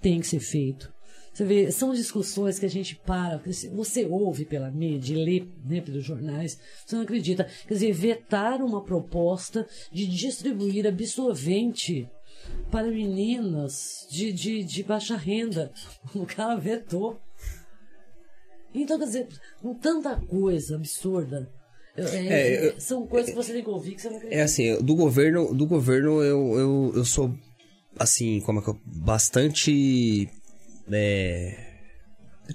Tem 0.00 0.18
que 0.18 0.26
ser 0.26 0.40
feito. 0.40 0.91
Você 1.32 1.44
vê, 1.44 1.72
são 1.72 1.94
discussões 1.94 2.58
que 2.58 2.66
a 2.66 2.70
gente 2.70 2.94
para, 2.94 3.40
você 3.72 4.04
ouve 4.04 4.44
pela 4.44 4.70
mídia, 4.70 5.16
lê 5.16 5.46
né, 5.64 5.80
pelos 5.80 6.04
jornais, 6.04 6.58
você 6.84 6.94
não 6.94 7.02
acredita. 7.02 7.48
Quer 7.66 7.74
dizer, 7.74 7.92
vetar 7.92 8.60
uma 8.60 8.82
proposta 8.82 9.66
de 9.90 10.06
distribuir 10.06 10.86
absorvente 10.86 12.06
para 12.70 12.88
meninas 12.88 14.06
de, 14.10 14.30
de, 14.32 14.62
de 14.62 14.82
baixa 14.82 15.16
renda. 15.16 15.72
O 16.14 16.26
cara 16.26 16.56
vetou. 16.56 17.18
Então, 18.74 18.98
quer 18.98 19.06
dizer, 19.06 19.28
com 19.60 19.74
tanta 19.74 20.16
coisa 20.16 20.76
absurda, 20.76 21.50
é, 21.96 22.68
é, 22.68 22.80
são 22.80 23.06
coisas 23.06 23.30
que 23.30 23.36
você 23.36 23.52
tem 23.52 23.62
que 23.62 23.70
ouvir 23.70 23.94
que 23.94 24.02
você 24.02 24.08
não 24.08 24.16
acredita. 24.16 24.40
É 24.40 24.42
assim, 24.42 24.76
do 24.82 24.94
governo, 24.94 25.54
do 25.54 25.66
governo 25.66 26.22
eu, 26.22 26.58
eu, 26.58 26.92
eu 26.96 27.04
sou, 27.04 27.34
assim, 27.98 28.40
como 28.40 28.60
é 28.60 28.62
que 28.62 28.68
eu, 28.68 28.80
bastante 28.84 30.28
é, 30.90 31.56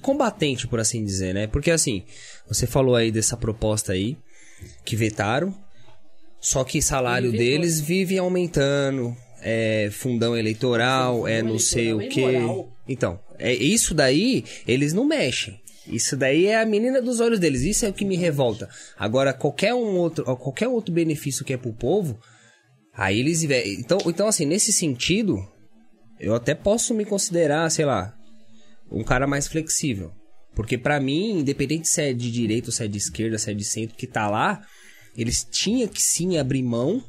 combatente, 0.01 0.67
por 0.67 0.79
assim 0.79 1.03
dizer, 1.03 1.33
né? 1.33 1.47
Porque 1.47 1.71
assim, 1.71 2.03
você 2.47 2.67
falou 2.67 2.95
aí 2.95 3.11
dessa 3.11 3.37
proposta 3.37 3.93
aí, 3.93 4.17
que 4.83 4.95
vetaram, 4.95 5.55
só 6.39 6.63
que 6.63 6.81
salário 6.81 7.31
deles 7.31 7.79
vive 7.79 8.17
aumentando, 8.17 9.15
é 9.41 9.89
fundão 9.91 10.35
eleitoral, 10.35 11.27
é 11.27 11.41
não 11.41 11.59
sei 11.59 11.93
o 11.93 11.99
que. 12.09 12.23
Então, 12.87 13.19
é 13.37 13.53
isso 13.53 13.93
daí, 13.93 14.43
eles 14.67 14.93
não 14.93 15.05
mexem. 15.05 15.59
Isso 15.87 16.17
daí 16.17 16.47
é 16.47 16.61
a 16.61 16.65
menina 16.65 17.01
dos 17.01 17.19
olhos 17.19 17.39
deles. 17.39 17.61
Isso 17.61 17.85
é 17.85 17.89
o 17.89 17.93
que 17.93 18.03
me 18.03 18.17
revolta. 18.17 18.69
Agora, 18.97 19.33
qualquer 19.33 19.73
um 19.73 19.97
outro, 19.97 20.23
qualquer 20.37 20.67
outro 20.67 20.93
benefício 20.93 21.45
que 21.45 21.53
é 21.53 21.57
pro 21.57 21.71
povo, 21.73 22.19
aí 22.93 23.19
eles. 23.19 23.43
Então, 23.43 23.97
então 24.05 24.27
assim, 24.27 24.45
nesse 24.45 24.73
sentido, 24.73 25.37
eu 26.19 26.35
até 26.35 26.53
posso 26.53 26.93
me 26.93 27.05
considerar, 27.05 27.69
sei 27.71 27.85
lá, 27.85 28.16
um 28.91 29.03
cara 29.03 29.27
mais 29.27 29.47
flexível. 29.47 30.11
Porque 30.55 30.77
para 30.77 30.99
mim, 30.99 31.39
independente 31.39 31.87
se 31.87 32.01
é 32.01 32.13
de 32.13 32.31
direita 32.31 32.71
se 32.71 32.83
é 32.83 32.87
de 32.87 32.97
esquerda, 32.97 33.37
se 33.37 33.51
é 33.51 33.53
de 33.53 33.63
centro, 33.63 33.95
que 33.95 34.07
tá 34.07 34.27
lá, 34.27 34.61
eles 35.15 35.43
tinham 35.43 35.87
que 35.87 36.01
sim 36.01 36.37
abrir 36.37 36.63
mão 36.63 37.03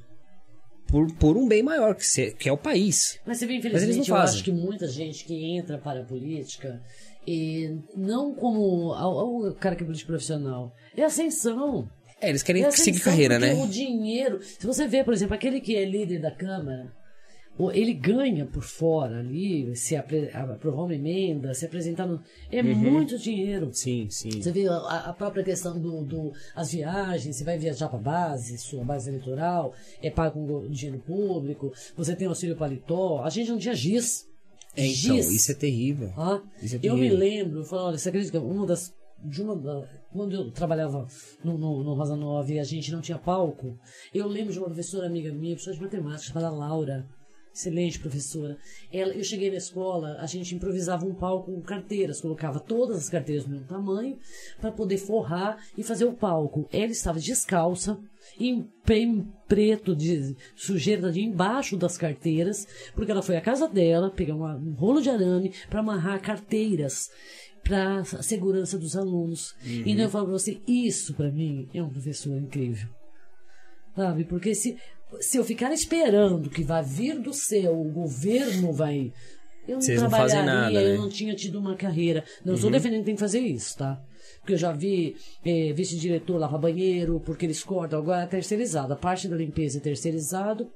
por, 0.87 1.13
por 1.15 1.37
um 1.37 1.47
bem 1.47 1.63
maior, 1.63 1.95
que, 1.95 2.05
se, 2.05 2.33
que 2.33 2.49
é 2.49 2.53
o 2.53 2.57
país. 2.57 3.19
Mas 3.27 3.39
você 3.39 3.47
vê, 3.47 3.57
infelizmente, 3.57 4.11
eu 4.11 4.17
acho 4.17 4.43
que 4.43 4.51
muita 4.51 4.87
gente 4.87 5.25
que 5.25 5.35
entra 5.57 5.79
para 5.79 6.01
a 6.01 6.05
política, 6.05 6.83
e 7.27 7.79
não 7.95 8.35
como 8.35 8.93
o 8.93 9.55
cara 9.55 9.77
que 9.77 9.83
é 9.83 9.87
político 9.87 10.09
profissional, 10.09 10.75
é 10.97 11.05
ascensão. 11.05 11.89
É, 12.21 12.31
eles 12.31 12.43
querem 12.43 12.65
a 12.65 12.71
seguir 12.71 13.01
carreira, 13.01 13.39
né? 13.39 13.55
O 13.55 13.69
dinheiro. 13.69 14.41
Se 14.43 14.67
você 14.67 14.89
vê, 14.89 15.05
por 15.05 15.13
exemplo, 15.13 15.35
aquele 15.35 15.61
que 15.61 15.77
é 15.77 15.85
líder 15.85 16.21
da 16.21 16.31
Câmara, 16.31 16.93
ele 17.73 17.93
ganha 17.93 18.47
por 18.47 18.63
fora 18.63 19.19
ali, 19.19 19.75
se 19.75 19.97
aprovar 19.97 20.85
uma 20.85 20.95
emenda, 20.95 21.53
se 21.55 21.67
apresentar 21.67 22.07
no. 22.07 22.21
É 22.53 22.61
Uhum. 22.63 22.75
muito 22.93 23.19
dinheiro. 23.19 23.71
Sim, 23.73 24.07
sim. 24.11 24.41
Você 24.41 24.53
vê 24.53 24.69
a, 24.69 24.77
a 24.77 25.13
própria 25.13 25.43
questão 25.43 25.79
do, 25.79 26.05
do 26.05 26.33
as 26.55 26.71
viagens, 26.73 27.37
você 27.37 27.45
vai 27.45 27.59
viajar 27.59 27.89
para 27.89 27.99
base, 27.99 28.57
sua 28.59 28.85
base 28.85 29.09
eleitoral, 29.11 29.73
é 30.03 30.11
pago 30.11 30.47
com 30.47 30.69
dinheiro 30.71 31.03
público, 31.05 31.73
você 31.97 32.15
tem 32.15 32.29
auxílio 32.29 32.55
paletó, 32.57 33.23
a 33.25 33.31
gente 33.31 33.51
não 33.51 33.59
tinha 33.59 33.75
giz. 33.75 34.27
É, 34.77 34.87
então, 34.87 35.17
Giz. 35.17 35.29
isso 35.33 35.51
é 35.51 35.55
terrível. 35.57 36.13
Ah, 36.17 36.41
Isso 36.63 36.77
é 36.77 36.79
eu 36.83 36.95
me 36.95 37.09
terrível. 37.09 37.19
lembro, 37.19 37.59
eu 37.61 37.65
falo, 37.65 37.89
olha, 37.89 37.99
você 37.99 38.09
acredita 38.11 38.39
que 38.39 38.45
uma 38.45 38.65
das. 38.67 38.95
De 39.25 39.43
uma 39.43 39.57
quando 40.13 40.33
eu 40.33 40.49
trabalhava 40.53 41.05
no, 41.43 41.59
no, 41.59 41.83
no 41.83 41.95
Rosa 41.95 42.15
Nova 42.15 42.53
e 42.53 42.61
a 42.61 42.63
gente 42.63 42.93
não 42.93 43.01
tinha 43.01 43.19
palco, 43.19 43.77
eu 44.15 44.29
lembro 44.29 44.53
de 44.53 44.59
uma 44.61 44.67
professora 44.67 45.09
amiga 45.09 45.33
minha, 45.33 45.57
professora 45.57 45.77
de 45.77 45.83
matemática, 45.83 46.29
chamada 46.33 46.51
Laura. 46.51 47.05
Excelente 47.59 47.99
professora. 47.99 48.57
Ela, 48.93 49.13
eu 49.15 49.25
cheguei 49.25 49.51
na 49.51 49.57
escola, 49.57 50.17
a 50.21 50.27
gente 50.27 50.55
improvisava 50.55 51.05
um 51.05 51.13
palco 51.13 51.51
com 51.53 51.61
carteiras, 51.61 52.21
colocava 52.21 52.61
todas 52.61 52.97
as 52.99 53.11
carteiras 53.11 53.45
do 53.47 53.51
mesmo 53.51 53.67
tamanho 53.67 54.17
para 54.61 54.71
poder 54.71 54.97
forrar 54.97 55.59
e 55.77 55.83
fazer 55.83 56.05
o 56.05 56.13
palco. 56.13 56.69
Ela 56.73 56.93
estava 56.93 57.19
descalça, 57.19 57.99
em, 58.39 58.65
em 58.91 59.27
preto, 59.49 59.97
de 59.97 60.37
sujeira 60.55 61.11
de 61.11 61.21
embaixo 61.21 61.77
das 61.77 61.99
carteiras, 61.99 62.65
porque 62.95 63.11
ela 63.11 63.23
foi 63.23 63.37
à 63.37 63.41
casa 63.41 63.67
dela 63.69 64.09
pegar 64.09 64.37
uma- 64.37 64.55
um 64.55 64.75
rolo 64.75 65.01
de 65.03 65.11
arame 65.11 65.53
para 65.69 65.81
amarrar 65.81 66.23
carteiras 66.23 67.11
para 67.65 67.99
a 67.99 68.23
segurança 68.23 68.79
dos 68.79 68.97
alunos. 68.97 69.57
Então 69.85 70.05
eu 70.05 70.11
falo 70.11 70.27
para 70.27 70.39
você, 70.39 70.61
isso 70.65 71.13
para 71.15 71.33
mim 71.33 71.69
é 71.75 71.83
um 71.83 71.91
professor 71.91 72.37
incrível. 72.39 72.89
Sabe? 73.97 74.23
Porque 74.25 74.55
se, 74.55 74.79
se 75.21 75.39
eu 75.39 75.45
ficar 75.45 75.73
esperando 75.73 76.51
que 76.51 76.63
vai 76.63 76.83
vir 76.83 77.19
do 77.19 77.33
céu, 77.33 77.81
o 77.81 77.91
governo 77.91 78.73
vai. 78.73 79.13
Eu 79.67 79.75
não 79.75 79.81
Vocês 79.81 80.01
não 80.01 80.11
fazem 80.11 80.43
trabalharia, 80.43 80.79
nada, 80.81 80.89
né? 80.89 80.97
eu 80.97 81.01
não 81.01 81.09
tinha 81.09 81.35
tido 81.35 81.59
uma 81.59 81.77
carreira. 81.77 82.25
Não 82.45 82.55
estou 82.55 82.71
defendendo 82.71 83.01
que 83.01 83.07
tem 83.07 83.15
que 83.15 83.21
fazer 83.21 83.41
isso, 83.41 83.77
tá? 83.77 84.01
Porque 84.41 84.55
eu 84.55 84.59
já 84.59 84.73
vi 84.73 85.17
eh, 85.45 85.73
vice-diretor 85.75 86.39
lavar 86.39 86.59
banheiro, 86.61 87.21
porque 87.21 87.45
eles 87.45 87.63
cortam, 87.63 87.99
agora 87.99 88.23
é 88.23 88.27
terceirizado. 88.27 88.93
A 88.93 88.97
parte 88.97 89.29
da 89.29 89.37
limpeza 89.37 89.79
é 89.79 89.81
terceirizado, 89.81 90.71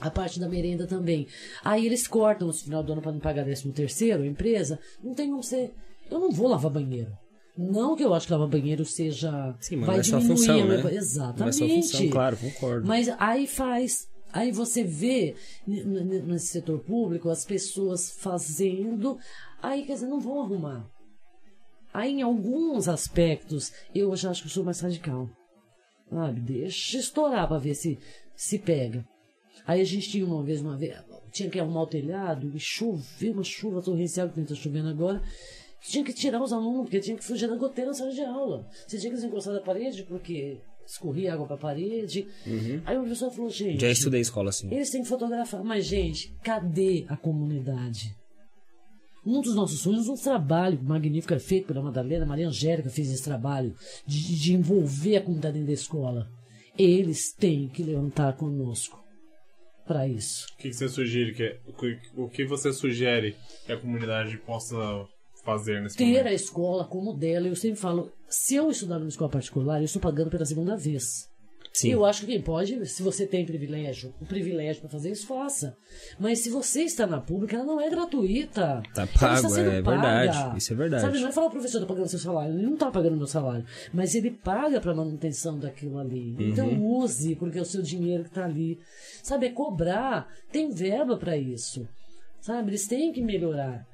a 0.00 0.10
parte 0.10 0.38
da 0.38 0.48
merenda 0.48 0.86
também. 0.86 1.26
Aí 1.64 1.86
eles 1.86 2.06
cortam 2.06 2.48
no 2.48 2.52
final 2.52 2.82
do 2.82 2.92
ano 2.92 3.02
para 3.02 3.12
não 3.12 3.20
pagar 3.20 3.44
13 3.44 3.72
terceiro, 3.72 4.22
a 4.22 4.26
empresa. 4.26 4.78
Não 5.02 5.14
tem 5.14 5.30
como 5.30 5.42
ser. 5.42 5.72
Eu 6.10 6.18
não 6.18 6.30
vou 6.30 6.48
lavar 6.48 6.70
banheiro. 6.70 7.12
Não 7.58 7.96
que 7.96 8.04
eu 8.04 8.14
acho 8.14 8.26
que 8.26 8.32
lavar 8.32 8.46
banheiro 8.48 8.84
seja. 8.84 9.54
Sim, 9.60 9.76
mas 9.76 9.86
vai 9.88 9.98
é 9.98 10.02
sua 10.04 10.18
diminuir 10.20 10.38
função, 10.38 10.60
a 10.60 10.64
minha- 10.64 10.84
né? 10.84 10.94
Exatamente. 10.94 11.40
Não 11.40 11.48
é 11.48 11.52
sua 11.52 11.68
função, 11.68 12.08
claro, 12.10 12.36
concordo. 12.36 12.86
Mas 12.86 13.08
aí 13.18 13.46
faz. 13.48 14.06
Aí 14.32 14.52
você 14.52 14.84
vê 14.84 15.34
nesse 15.66 16.48
setor 16.48 16.78
público 16.80 17.28
as 17.30 17.44
pessoas 17.44 18.10
fazendo. 18.12 19.18
Aí, 19.62 19.84
quer 19.84 19.94
dizer, 19.94 20.06
não 20.06 20.20
vão 20.20 20.42
arrumar. 20.42 20.86
Aí, 21.92 22.12
em 22.12 22.22
alguns 22.22 22.86
aspectos, 22.88 23.72
eu 23.94 24.14
já 24.14 24.30
acho 24.30 24.42
que 24.42 24.48
eu 24.48 24.52
sou 24.52 24.62
mais 24.64 24.78
radical. 24.80 25.28
Sabe? 26.10 26.40
Deixa 26.40 26.98
estourar 26.98 27.48
pra 27.48 27.58
ver 27.58 27.74
se 27.74 27.98
se 28.36 28.58
pega. 28.58 29.04
Aí 29.66 29.80
a 29.80 29.84
gente 29.84 30.08
tinha 30.08 30.24
uma 30.24 30.42
vez, 30.44 30.60
uma 30.60 30.76
vez, 30.76 30.96
tinha 31.32 31.50
que 31.50 31.58
arrumar 31.58 31.82
o 31.82 31.86
telhado 31.86 32.52
e 32.54 32.60
choveu, 32.60 33.32
uma 33.32 33.42
chuva 33.42 33.82
torrencial 33.82 34.28
que 34.28 34.36
nem 34.36 34.46
tá 34.46 34.54
chovendo 34.54 34.88
agora. 34.90 35.20
Tinha 35.80 36.04
que 36.04 36.12
tirar 36.12 36.42
os 36.42 36.52
alunos, 36.52 36.82
porque 36.82 37.00
tinha 37.00 37.16
que 37.16 37.24
fugir 37.24 37.48
da 37.48 37.56
goteira 37.56 37.90
na 37.90 37.94
sala 37.94 38.10
de 38.12 38.20
aula. 38.20 38.66
Você 38.86 38.98
tinha 38.98 39.12
que 39.12 39.18
se 39.18 39.26
encostar 39.26 39.54
da 39.54 39.60
parede, 39.60 40.02
porque 40.02 40.58
escorria 40.86 41.34
água 41.34 41.46
pra 41.46 41.56
parede. 41.56 42.26
Aí 42.84 42.96
o 42.96 43.00
professor 43.02 43.30
falou, 43.30 43.50
gente. 43.50 43.74
Uhum. 43.74 43.80
Já 43.80 43.90
estudei 43.90 44.20
escola 44.20 44.48
assim. 44.50 44.72
Eles 44.72 44.90
têm 44.90 45.02
que 45.02 45.08
fotografar. 45.08 45.62
Mas, 45.62 45.86
gente, 45.86 46.34
cadê 46.42 47.04
a 47.08 47.16
comunidade? 47.16 48.16
Um 49.24 49.40
dos 49.42 49.54
nossos 49.54 49.80
sonhos, 49.80 50.08
um 50.08 50.14
trabalho 50.14 50.82
magnífico 50.82 51.34
é 51.34 51.38
feito 51.38 51.66
pela 51.66 51.82
Madalena, 51.82 52.24
Maria 52.24 52.48
Angélica 52.48 52.88
fez 52.88 53.10
esse 53.12 53.22
trabalho 53.22 53.74
de, 54.06 54.34
de 54.36 54.54
envolver 54.54 55.16
a 55.16 55.20
comunidade 55.22 55.54
dentro 55.54 55.66
da 55.68 55.74
escola. 55.74 56.28
Eles 56.78 57.34
têm 57.34 57.68
que 57.68 57.82
levantar 57.82 58.36
conosco 58.36 58.98
para 59.86 60.08
isso. 60.08 60.46
O 60.54 60.56
que, 60.56 60.68
que 60.70 60.74
você 60.74 60.88
sugere 60.88 61.34
que 61.34 61.42
é- 61.42 61.60
o 62.16 62.28
que 62.28 62.44
você 62.46 62.72
sugere 62.72 63.36
que 63.66 63.72
a 63.72 63.76
comunidade 63.78 64.38
possa 64.38 64.76
fazer 65.48 65.80
nesse 65.80 65.96
Ter 65.96 66.04
momento? 66.04 66.26
a 66.26 66.32
escola 66.32 66.84
como 66.84 67.14
dela, 67.14 67.48
eu 67.48 67.56
sempre 67.56 67.80
falo, 67.80 68.12
se 68.28 68.54
eu 68.54 68.70
estudar 68.70 68.98
numa 68.98 69.08
escola 69.08 69.30
particular, 69.30 69.78
eu 69.78 69.84
estou 69.84 70.02
pagando 70.02 70.30
pela 70.30 70.44
segunda 70.44 70.76
vez. 70.76 71.28
Sim. 71.72 71.90
Eu 71.90 72.04
acho 72.04 72.22
que 72.22 72.32
quem 72.32 72.42
pode, 72.42 72.84
se 72.86 73.02
você 73.04 73.24
tem 73.24 73.46
privilégio, 73.46 74.12
o 74.20 74.26
privilégio 74.26 74.80
para 74.80 74.90
fazer 74.90 75.10
isso, 75.12 75.26
faça. 75.28 75.76
Mas 76.18 76.40
se 76.40 76.50
você 76.50 76.82
está 76.82 77.06
na 77.06 77.20
pública, 77.20 77.54
ela 77.56 77.64
não 77.64 77.80
é 77.80 77.88
gratuita. 77.88 78.82
Tá 78.92 79.02
Ela 79.02 79.06
pago, 79.06 79.34
está 79.36 79.48
sendo 79.48 79.70
é 79.70 79.82
paga. 79.82 80.00
verdade. 80.00 80.58
Isso 80.58 80.72
é 80.72 80.76
verdade. 80.76 81.02
Sabe, 81.02 81.20
não 81.20 81.28
é 81.28 81.32
falar 81.32 81.46
o 81.46 81.50
professor 81.50 81.78
está 81.78 81.86
pagando 81.86 82.08
seu 82.08 82.18
salário. 82.18 82.54
Ele 82.54 82.62
não 82.64 82.74
está 82.74 82.90
pagando 82.90 83.16
meu 83.16 83.26
salário. 83.28 83.64
Mas 83.92 84.14
ele 84.16 84.32
paga 84.32 84.80
para 84.80 84.92
manutenção 84.94 85.56
daquilo 85.58 85.98
ali. 85.98 86.32
Uhum. 86.32 86.48
Então 86.48 86.82
use, 86.84 87.36
porque 87.36 87.58
é 87.58 87.62
o 87.62 87.66
seu 87.66 87.82
dinheiro 87.82 88.24
que 88.24 88.30
está 88.30 88.44
ali. 88.44 88.78
Sabe, 89.22 89.46
é 89.46 89.50
cobrar. 89.50 90.26
Tem 90.50 90.70
verba 90.70 91.16
para 91.16 91.36
isso. 91.36 91.86
Sabe, 92.40 92.70
eles 92.70 92.88
têm 92.88 93.12
que 93.12 93.22
melhorar. 93.22 93.86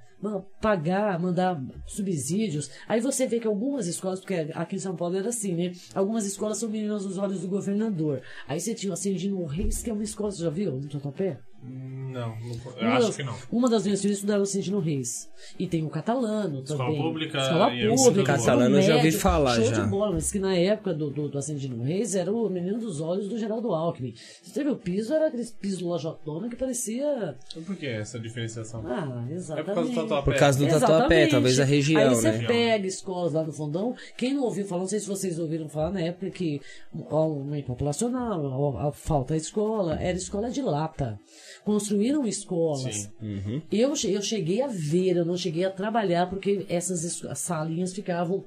Pagar, 0.61 1.19
mandar 1.19 1.61
subsídios. 1.87 2.71
Aí 2.89 3.01
você 3.01 3.27
vê 3.27 3.39
que 3.39 3.47
algumas 3.47 3.87
escolas, 3.87 4.21
porque 4.21 4.51
aqui 4.55 4.77
em 4.77 4.79
São 4.79 4.97
Paulo 4.97 5.17
era 5.17 5.29
assim, 5.29 5.55
né? 5.55 5.73
Algumas 5.95 6.27
escolas 6.27 6.59
são 6.59 6.69
meninas 6.69 7.05
nos 7.05 7.19
olhos 7.19 7.41
do 7.41 7.49
governador. 7.49 8.23
Aí 8.49 8.61
você 8.61 8.75
tinha 8.75 8.91
o 8.91 8.95
Ascendino 8.95 9.45
Reis, 9.45 9.83
que 9.83 9.91
é 9.91 9.93
uma 9.93 10.03
escola, 10.03 10.31
você 10.31 10.43
já 10.43 10.51
viu? 10.51 10.73
No 10.73 10.89
Tatuapé? 10.89 11.39
Não, 11.66 12.28
não 12.28 12.35
eu 12.77 12.86
Uma 12.86 12.93
acho 12.97 13.07
das- 13.09 13.16
que 13.16 13.23
não. 13.24 13.35
Uma 13.51 13.69
das 13.69 13.82
minhas 13.85 14.01
filhas 14.01 14.19
estudaram 14.19 14.43
Ascendino 14.43 14.78
Reis. 14.78 15.28
E 15.59 15.66
tem 15.66 15.85
o 15.85 15.89
catalano 15.91 16.62
Escola 16.62 16.85
também. 16.85 17.03
pública 17.03 17.39
Escola 17.39 17.70
pública. 17.70 18.11
do 18.12 18.24
Catalano 18.24 18.77
eu 18.77 18.82
já 18.82 18.97
ouvi 18.97 19.11
falar, 19.11 19.57
show 19.57 19.65
já. 19.65 19.82
de 19.82 19.91
bola, 19.91 20.12
mas 20.12 20.31
que 20.31 20.39
na 20.39 20.55
época 20.57 20.95
do, 20.95 21.11
do, 21.11 21.28
do 21.28 21.36
Ascendino 21.39 21.82
Reis 21.82 22.15
era 22.15 22.32
o 22.32 22.49
menino 22.49 22.78
dos 22.78 23.01
olhos 23.01 23.28
do 23.28 23.36
Geraldo 23.36 23.74
Alckmin. 23.74 24.15
Você 24.43 24.53
teve 24.55 24.70
o 24.70 24.77
piso, 24.77 25.12
era 25.12 25.27
aquele 25.27 25.45
piso 25.61 25.89
lojotona 25.89 26.49
que 26.49 26.55
parecia... 26.55 27.36
Por 27.66 27.74
que 27.77 27.86
essa 27.86 28.19
diferenciação? 28.20 28.85
Ah, 28.86 29.27
é 29.28 29.35
exatamente. 29.35 29.66
por 29.66 29.74
causa 29.74 29.91
do 29.91 29.95
tatuapé. 29.97 30.24
Por 30.31 30.39
causa 30.39 30.59
do 30.61 30.69
Tatuapé, 30.81 31.27
talvez 31.27 31.59
a 31.61 31.65
região, 31.65 32.01
Aí 32.01 32.09
você 32.15 32.31
né? 32.32 32.47
pega 32.47 32.86
escolas 32.86 33.32
lá 33.32 33.43
no 33.43 33.53
fundão. 33.53 33.93
Quem 34.16 34.35
não 34.35 34.45
ouviu 34.45 34.65
falar, 34.65 34.82
não 34.82 34.89
sei 34.89 35.01
se 35.01 35.09
vocês 35.09 35.36
ouviram 35.39 35.69
falar 35.69 35.91
na 35.91 36.01
época 36.01 36.31
que 36.31 36.61
o 36.93 37.12
aumento 37.15 37.66
populacional, 37.66 38.77
a, 38.78 38.89
a 38.89 38.93
falta 38.93 39.35
de 39.35 39.41
escola, 39.43 39.97
era 40.01 40.16
escola 40.16 40.49
de 40.49 40.62
lata. 40.62 41.19
Construíram 41.65 42.27
escolas. 42.27 43.11
Uhum. 43.23 43.62
Eu, 43.73 43.95
eu 44.07 44.23
cheguei 44.23 44.61
a 44.61 44.66
ver, 44.66 45.16
eu 45.16 45.24
não 45.24 45.36
cheguei 45.36 45.65
a 45.65 45.70
trabalhar, 45.70 46.28
porque 46.28 46.66
essas 46.69 47.05
es- 47.05 47.24
as 47.24 47.39
salinhas 47.39 47.95
ficavam 47.95 48.45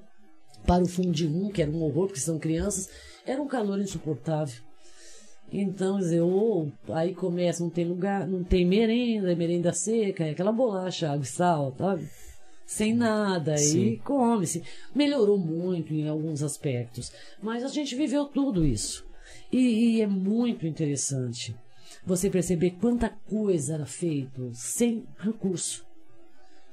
para 0.65 0.83
o 0.83 0.87
fundo 0.87 1.11
de 1.11 1.25
um, 1.25 1.49
que 1.49 1.61
era 1.61 1.71
um 1.71 1.81
horror, 1.81 2.07
porque 2.07 2.19
são 2.19 2.37
crianças, 2.37 2.89
era 3.25 3.41
um 3.41 3.47
calor 3.47 3.79
insuportável. 3.79 4.61
Então, 5.51 5.97
ou 6.23 6.71
aí 6.89 7.15
começa, 7.15 7.63
não 7.63 7.69
tem 7.69 7.85
lugar, 7.85 8.27
não 8.27 8.43
tem 8.43 8.65
merenda, 8.65 9.31
é 9.31 9.35
merenda 9.35 9.71
seca, 9.71 10.25
é 10.25 10.31
aquela 10.31 10.51
bolacha, 10.51 11.09
água 11.09 11.23
e 11.23 11.27
sal, 11.27 11.73
sabe? 11.77 12.07
Sem 12.65 12.93
nada, 12.93 13.55
e 13.55 13.59
Sim. 13.59 14.01
come-se. 14.03 14.61
Melhorou 14.93 15.37
muito 15.37 15.93
em 15.93 16.07
alguns 16.07 16.43
aspectos, 16.43 17.11
mas 17.41 17.63
a 17.63 17.69
gente 17.69 17.95
viveu 17.95 18.25
tudo 18.25 18.65
isso. 18.65 19.05
E, 19.51 19.95
e 19.97 20.01
é 20.01 20.07
muito 20.07 20.67
interessante 20.67 21.55
você 22.07 22.29
perceber 22.29 22.71
quanta 22.79 23.09
coisa 23.09 23.73
era 23.73 23.85
feito 23.85 24.49
sem 24.53 25.03
recurso. 25.19 25.85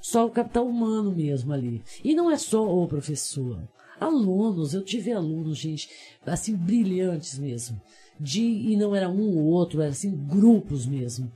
Só 0.00 0.26
o 0.26 0.30
capital 0.30 0.66
humano 0.66 1.10
mesmo 1.10 1.52
ali. 1.52 1.82
E 2.04 2.14
não 2.14 2.30
é 2.30 2.38
só 2.38 2.64
o 2.64 2.86
professor. 2.86 3.58
Alunos, 3.98 4.74
eu 4.74 4.82
tive 4.82 5.12
alunos, 5.12 5.58
gente, 5.58 5.88
assim, 6.24 6.54
brilhantes 6.54 7.38
mesmo. 7.38 7.80
De, 8.20 8.42
e 8.42 8.76
não 8.76 8.94
era 8.94 9.08
um 9.08 9.36
ou 9.36 9.44
outro, 9.46 9.80
era 9.80 9.90
assim, 9.90 10.14
grupos 10.14 10.86
mesmo 10.86 11.32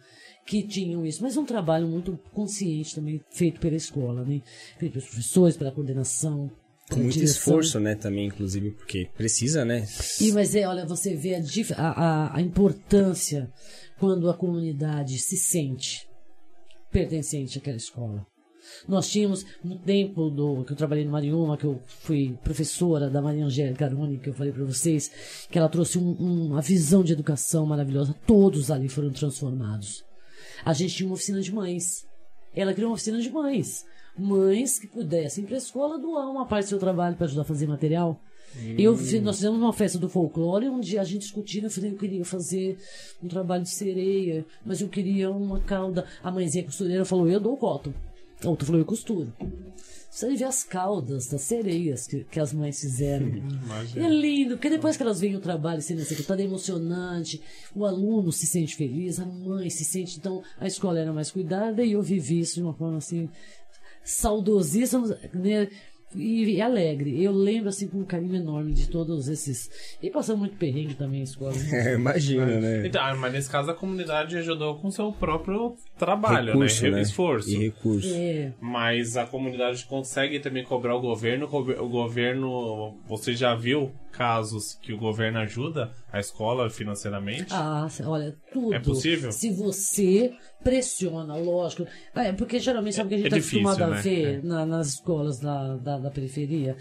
que 0.47 0.63
tinham 0.63 1.05
isso. 1.05 1.23
Mas 1.23 1.37
um 1.37 1.45
trabalho 1.45 1.87
muito 1.87 2.19
consciente 2.33 2.95
também, 2.95 3.21
feito 3.31 3.61
pela 3.61 3.77
escola, 3.77 4.25
né? 4.25 4.41
Feito 4.79 4.93
pelos 4.93 5.09
professores, 5.09 5.57
pela 5.57 5.73
coordenação. 5.73 6.51
Com 6.89 7.01
muito 7.01 7.13
direção. 7.13 7.37
esforço, 7.37 7.79
né, 7.79 7.95
também, 7.95 8.29
inclusive, 8.29 8.71
porque 8.71 9.11
precisa, 9.15 9.63
né? 9.63 9.87
E, 10.21 10.33
mas 10.33 10.55
é, 10.55 10.67
olha, 10.67 10.87
você 10.87 11.15
vê 11.15 11.35
a, 11.35 11.43
a, 11.77 12.37
a 12.37 12.41
importância 12.41 13.53
quando 13.99 14.31
a 14.31 14.35
comunidade 14.35 15.19
se 15.19 15.37
sente 15.37 16.09
pertencente 16.91 17.59
àquela 17.59 17.77
escola. 17.77 18.27
Nós 18.87 19.09
tínhamos, 19.09 19.47
no 19.65 19.79
tempo 19.79 20.29
do 20.29 20.65
que 20.65 20.73
eu 20.73 20.77
trabalhei 20.77 21.05
no 21.05 21.11
Mariuma, 21.11 21.57
que 21.57 21.65
eu 21.65 21.81
fui 21.87 22.37
professora 22.43 23.09
da 23.09 23.23
Maria 23.23 23.45
Angélica 23.45 23.87
Aroni, 23.87 24.19
que 24.19 24.29
eu 24.29 24.35
falei 24.35 24.53
para 24.53 24.65
vocês, 24.65 25.47
que 25.51 25.59
ela 25.59 25.69
trouxe 25.69 25.99
um- 25.99 26.17
um- 26.21 26.47
uma 26.49 26.61
visão 26.61 27.03
de 27.03 27.13
educação 27.13 27.65
maravilhosa. 27.65 28.15
Todos 28.27 28.71
ali 28.71 28.89
foram 28.89 29.11
transformados. 29.11 30.05
A 30.65 30.73
gente 30.73 30.95
tinha 30.95 31.09
uma 31.09 31.15
oficina 31.15 31.41
de 31.41 31.53
mães. 31.53 32.07
Ela 32.55 32.75
criou 32.75 32.91
uma 32.91 32.95
oficina 32.95 33.21
de 33.21 33.31
mães. 33.31 33.87
Mães 34.19 34.79
que 34.79 34.87
pudessem 34.87 35.45
ir 35.45 35.47
para 35.47 35.57
a 35.57 35.59
escola 35.59 35.99
doar 35.99 36.29
uma 36.29 36.47
parte 36.47 36.67
do 36.67 36.71
seu 36.71 36.79
trabalho 36.79 37.17
para 37.17 37.27
ajudar 37.27 37.43
a 37.43 37.47
fazer 37.47 37.67
material. 37.67 38.21
Eu, 38.77 38.97
fi- 38.97 39.21
nós 39.21 39.37
fizemos 39.37 39.59
uma 39.59 39.73
festa 39.73 39.99
do 39.99 40.09
folclore, 40.09 40.67
dia 40.81 41.01
a 41.01 41.05
gente 41.05 41.21
discutindo, 41.23 41.65
eu 41.65 41.71
falei, 41.71 41.91
eu 41.91 41.97
queria 41.97 42.25
fazer 42.25 42.77
um 43.23 43.29
trabalho 43.29 43.63
de 43.63 43.71
sereia, 43.71 44.45
mas 44.65 44.81
eu 44.81 44.89
queria 44.89 45.31
uma 45.31 45.61
cauda. 45.61 46.05
A 46.23 46.31
mãezinha 46.31 46.65
costureira 46.65 47.05
falou, 47.05 47.29
eu 47.29 47.39
dou 47.41 47.55
o 47.55 47.57
cotton. 47.57 47.93
A 48.45 48.49
outra 48.49 48.67
falou, 48.67 48.81
eu 48.81 48.85
costuro. 48.85 49.33
Você 50.11 50.35
ver 50.35 50.45
as 50.45 50.65
caudas 50.65 51.27
das 51.29 51.43
sereias 51.43 52.07
que, 52.07 52.25
que 52.25 52.41
as 52.41 52.53
mães 52.53 52.81
fizeram. 52.81 53.27
E 53.97 54.01
é 54.01 54.09
lindo, 54.09 54.57
porque 54.57 54.71
depois 54.71 54.97
que 54.97 55.03
elas 55.03 55.21
veem 55.21 55.37
o 55.37 55.41
trabalho 55.41 55.83
sendo 55.83 56.01
executado, 56.01 56.41
é 56.41 56.45
emocionante, 56.45 57.41
o 57.75 57.85
aluno 57.85 58.33
se 58.33 58.47
sente 58.47 58.75
feliz, 58.75 59.21
a 59.21 59.27
mãe 59.27 59.69
se 59.71 59.85
sente. 59.85 60.19
Então, 60.19 60.43
a 60.59 60.67
escola 60.67 60.99
era 60.99 61.13
mais 61.13 61.31
cuidada 61.31 61.85
e 61.85 61.93
eu 61.93 62.03
vivi 62.03 62.41
isso 62.41 62.55
de 62.55 62.63
uma 62.63 62.73
forma 62.75 62.97
assim, 62.99 63.29
saudosíssima 64.03 65.07
né? 65.35 65.69
E, 66.15 66.55
e 66.57 66.61
alegre. 66.63 67.23
Eu 67.23 67.33
lembro 67.33 67.69
assim 67.69 67.89
com 67.89 67.99
um 67.99 68.05
carinho 68.05 68.37
enorme 68.37 68.73
de 68.73 68.89
todos 68.89 69.29
esses. 69.29 69.71
E 70.03 70.11
passamos 70.11 70.41
muito 70.41 70.57
perrengue 70.57 70.95
também 70.95 71.21
na 71.21 71.25
escola. 71.25 71.53
né? 71.55 71.69
É, 71.89 71.95
imagina, 71.95 72.61
né? 72.61 72.87
Então, 72.87 73.03
ah, 73.03 73.15
mas 73.15 73.33
nesse 73.33 73.51
caso 73.51 73.71
a 73.71 73.75
comunidade 73.75 74.37
ajudou 74.37 74.77
com 74.79 74.91
seu 74.91 75.13
próprio 75.13 75.77
trabalho, 75.99 76.53
Recurso, 76.53 76.85
né? 76.85 76.91
né? 76.91 77.03
Esforço. 77.03 77.51
E 77.51 77.57
recurso. 77.57 78.09
É, 78.15 78.53
Mas 78.61 79.17
a 79.17 79.27
comunidade 79.27 79.85
consegue 79.87 80.41
também 80.41 80.65
cobrar 80.65 80.95
o 80.97 81.01
governo. 81.01 81.45
O 81.47 81.49
gover- 81.49 81.83
o 81.83 81.89
governo, 81.89 82.97
você 83.07 83.35
já 83.35 83.55
viu 83.55 83.93
casos 84.13 84.75
que 84.81 84.93
o 84.93 84.99
governo 84.99 85.39
ajuda 85.39 85.91
a 86.13 86.19
escola 86.19 86.71
financeiramente? 86.71 87.47
Ah, 87.53 87.87
olha, 88.07 88.35
tudo. 88.53 88.75
É 88.75 88.79
possível? 88.81 89.31
Se 89.33 89.51
você 89.53 90.33
pressiona, 90.65 91.37
lógico. 91.37 91.87
É, 92.15 92.33
porque 92.33 92.59
geralmente 92.59 92.95
sabe 92.97 93.07
o 93.07 93.09
que 93.11 93.15
a 93.15 93.19
gente 93.19 93.27
É 93.27 93.29
está 93.29 93.37
difícil, 93.39 93.61
acostumado 93.69 93.91
né? 93.93 93.99
a 93.99 94.03
ver 94.03 94.39
É. 94.39 94.43
na- 94.43 94.67
nas 94.67 94.89
escolas 94.95 95.39
da, 95.41 95.77
da, 95.77 95.99
da 95.99 96.11
periferia. 96.11 96.77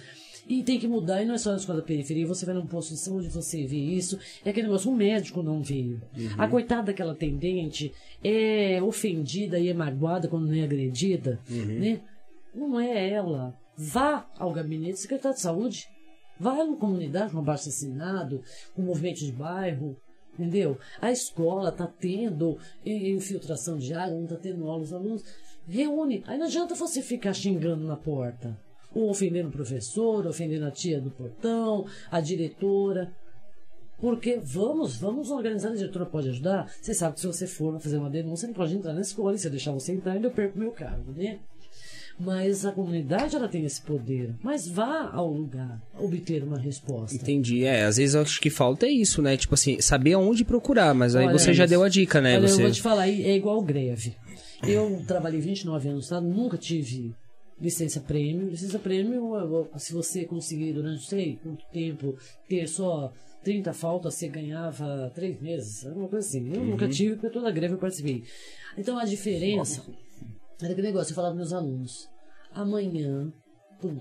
E 0.49 0.64
tem 0.64 0.80
que 0.80 0.88
mudar, 0.88 1.22
e 1.22 1.26
não 1.26 1.36
é 1.36 1.38
só 1.38 1.52
na 1.52 1.57
escola 1.57 1.82
da 1.82 1.86
periferia, 1.86 2.26
você 2.26 2.45
vai 2.45 2.56
num 2.56 2.65
posto 2.65 2.94
de 2.94 2.99
saúde, 2.99 3.28
você 3.28 3.65
vê 3.65 3.76
isso. 3.78 4.18
É 4.45 4.49
aquele 4.49 4.68
negócio, 4.68 4.90
o 4.90 4.95
médico 4.95 5.44
não 5.44 5.61
veio. 5.61 6.02
Uhum. 6.18 6.30
A 6.38 6.48
coitada 6.48 6.84
daquela 6.84 7.11
atendente 7.11 7.91
é 8.24 8.82
ofendida 8.82 9.60
e 9.60 9.68
é 9.68 9.74
magoada 9.74 10.28
quando 10.30 10.48
não 10.48 10.53
é 10.53 10.64
agredida, 10.64 11.40
Uhum. 11.49 11.65
né? 11.65 12.02
Não 12.56 12.80
é 12.80 13.10
ela. 13.11 13.53
Vá 13.76 14.26
ao 14.40 14.52
gabinete 14.53 14.94
do 14.94 14.98
secretário 14.99 15.36
de 15.36 15.41
saúde. 15.41 15.88
Vá 16.40 16.64
na 16.64 16.76
comunidade 16.78 17.32
com 17.34 17.40
abaixo 17.40 17.68
assinado, 17.68 18.41
com 18.74 18.82
movimento 18.84 19.19
de 19.19 19.32
bairro, 19.32 19.98
entendeu? 20.34 20.78
A 21.02 21.11
escola 21.11 21.69
está 21.69 21.86
tendo 21.88 22.57
infiltração 22.86 23.78
de 23.78 23.94
água, 23.94 24.15
não 24.15 24.24
está 24.24 24.38
tendo 24.38 24.68
aula, 24.68 24.82
os 24.84 24.94
alunos. 24.94 25.24
Reúne. 25.68 26.24
Aí 26.26 26.38
não 26.38 26.45
adianta 26.45 26.74
você 26.74 27.02
ficar 27.02 27.34
xingando 27.34 27.86
na 27.86 27.98
porta. 27.98 28.57
Ou 28.94 29.10
ofendendo 29.10 29.50
o 29.50 29.52
professor, 29.52 30.26
ofendendo 30.26 30.66
a 30.66 30.72
tia 30.72 31.00
do 31.00 31.12
portão, 31.12 31.86
a 32.10 32.20
diretora. 32.20 33.12
Porque 34.00 34.40
vamos, 34.44 34.96
vamos 34.98 35.32
organizar, 35.32 35.70
a 35.70 35.76
diretora 35.76 36.06
pode 36.06 36.30
ajudar. 36.30 36.72
Você 36.82 36.94
sabe 36.94 37.16
que 37.16 37.22
se 37.22 37.28
você 37.28 37.48
for 37.48 37.80
fazer 37.80 37.98
uma 37.98 38.10
denúncia, 38.10 38.48
não 38.48 38.54
pode 38.54 38.76
entrar 38.76 38.94
na 38.94 39.02
escola. 39.02 39.34
E 39.34 39.40
se 39.40 39.48
eu 39.48 39.52
deixar 39.52 39.72
você 39.72 39.92
entrar, 39.92 40.22
eu 40.22 40.32
perco 40.32 40.58
meu 40.58 40.72
cargo, 40.72 41.12
né? 41.12 41.40
Mas 42.20 42.66
a 42.66 42.72
comunidade 42.72 43.36
ela 43.36 43.48
tem 43.48 43.64
esse 43.64 43.82
poder. 43.82 44.34
Mas 44.42 44.68
vá 44.68 45.10
ao 45.14 45.32
lugar 45.32 45.80
obter 46.00 46.44
uma 46.44 46.58
resposta. 46.58 47.16
Entendi. 47.16 47.64
É, 47.64 47.86
às 47.86 47.98
vezes 47.98 48.16
eu 48.16 48.22
acho 48.22 48.42
que 48.42 48.50
falta 48.50 48.88
é 48.88 48.90
isso, 48.90 49.22
né? 49.22 49.38
Tipo 49.38 49.54
assim, 49.54 49.80
saber 49.80 50.14
aonde 50.14 50.44
procurar, 50.44 50.96
mas 50.96 51.16
aí 51.16 51.28
Olha 51.28 51.38
você 51.38 51.54
já 51.54 51.66
deu 51.66 51.84
a 51.84 51.90
dica, 51.90 52.20
né? 52.20 52.38
Olha, 52.38 52.48
você... 52.48 52.62
eu 52.62 52.66
vou 52.66 52.72
te 52.72 52.82
falar, 52.82 53.08
é 53.08 53.36
igual 53.36 53.62
greve. 53.62 54.16
Eu 54.64 55.04
trabalhei 55.08 55.40
29 55.40 55.90
anos, 55.90 56.10
tá? 56.10 56.20
Nunca 56.20 56.58
tive 56.58 57.14
licença 57.60 58.00
prêmio. 58.00 58.50
Licença 58.50 58.80
prêmio, 58.80 59.70
se 59.78 59.94
você 59.94 60.26
conseguir 60.26 60.74
durante 60.74 60.96
não 60.96 61.02
sei 61.08 61.40
quanto 61.42 61.66
tempo 61.72 62.16
ter 62.48 62.68
só 62.68 63.12
30 63.44 63.74
faltas, 63.74 64.16
você 64.16 64.28
ganhava 64.28 65.12
3 65.16 65.42
meses. 65.42 65.86
Alguma 65.86 66.08
coisa 66.08 66.28
assim. 66.28 66.54
Eu 66.54 66.62
Uhum. 66.62 66.68
nunca 66.72 66.88
tive, 66.88 67.16
porque 67.16 67.30
toda 67.30 67.52
greve 67.52 67.74
eu 67.76 67.80
participei. 67.80 68.24
Então 68.78 68.98
a 68.98 69.06
diferença 69.06 69.84
era 70.62 70.72
aquele 70.72 70.88
negócio, 70.88 71.12
eu 71.12 71.16
falava 71.16 71.34
para 71.34 71.40
meus 71.44 71.54
alunos. 71.54 72.10
Amanhã, 72.54 73.32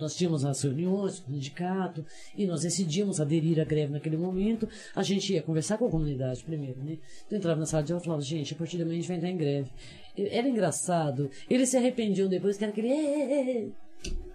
nós 0.01 0.17
tínhamos 0.17 0.43
as 0.45 0.63
reuniões 0.63 1.19
com 1.21 1.31
o 1.31 1.35
sindicato 1.35 2.05
e 2.35 2.47
nós 2.47 2.63
decidimos 2.63 3.21
aderir 3.21 3.61
à 3.61 3.65
greve 3.65 3.93
naquele 3.93 4.17
momento. 4.17 4.67
A 4.95 5.03
gente 5.03 5.35
ia 5.35 5.43
conversar 5.43 5.77
com 5.77 5.87
a 5.87 5.91
comunidade 5.91 6.43
primeiro, 6.43 6.83
né? 6.83 6.99
Então 7.27 7.37
entrava 7.37 7.61
na 7.61 7.67
sala 7.67 7.83
de 7.83 7.93
aula 7.93 8.03
e 8.03 8.05
falava, 8.07 8.23
gente, 8.23 8.55
a 8.55 8.57
partir 8.57 8.79
de 8.79 8.83
amanhã 8.85 8.97
a 8.99 9.01
gente 9.03 9.09
vai 9.09 9.17
entrar 9.19 9.31
em 9.31 9.37
greve. 9.37 9.71
Era 10.17 10.49
engraçado. 10.49 11.31
Eles 11.49 11.69
se 11.69 11.77
arrependiam 11.77 12.29
depois, 12.29 12.57
que 12.57 12.65
era 12.65 12.73
aquele... 12.73 12.89
"É, 12.89 12.95
é, 12.95 13.51
é". 13.65 13.69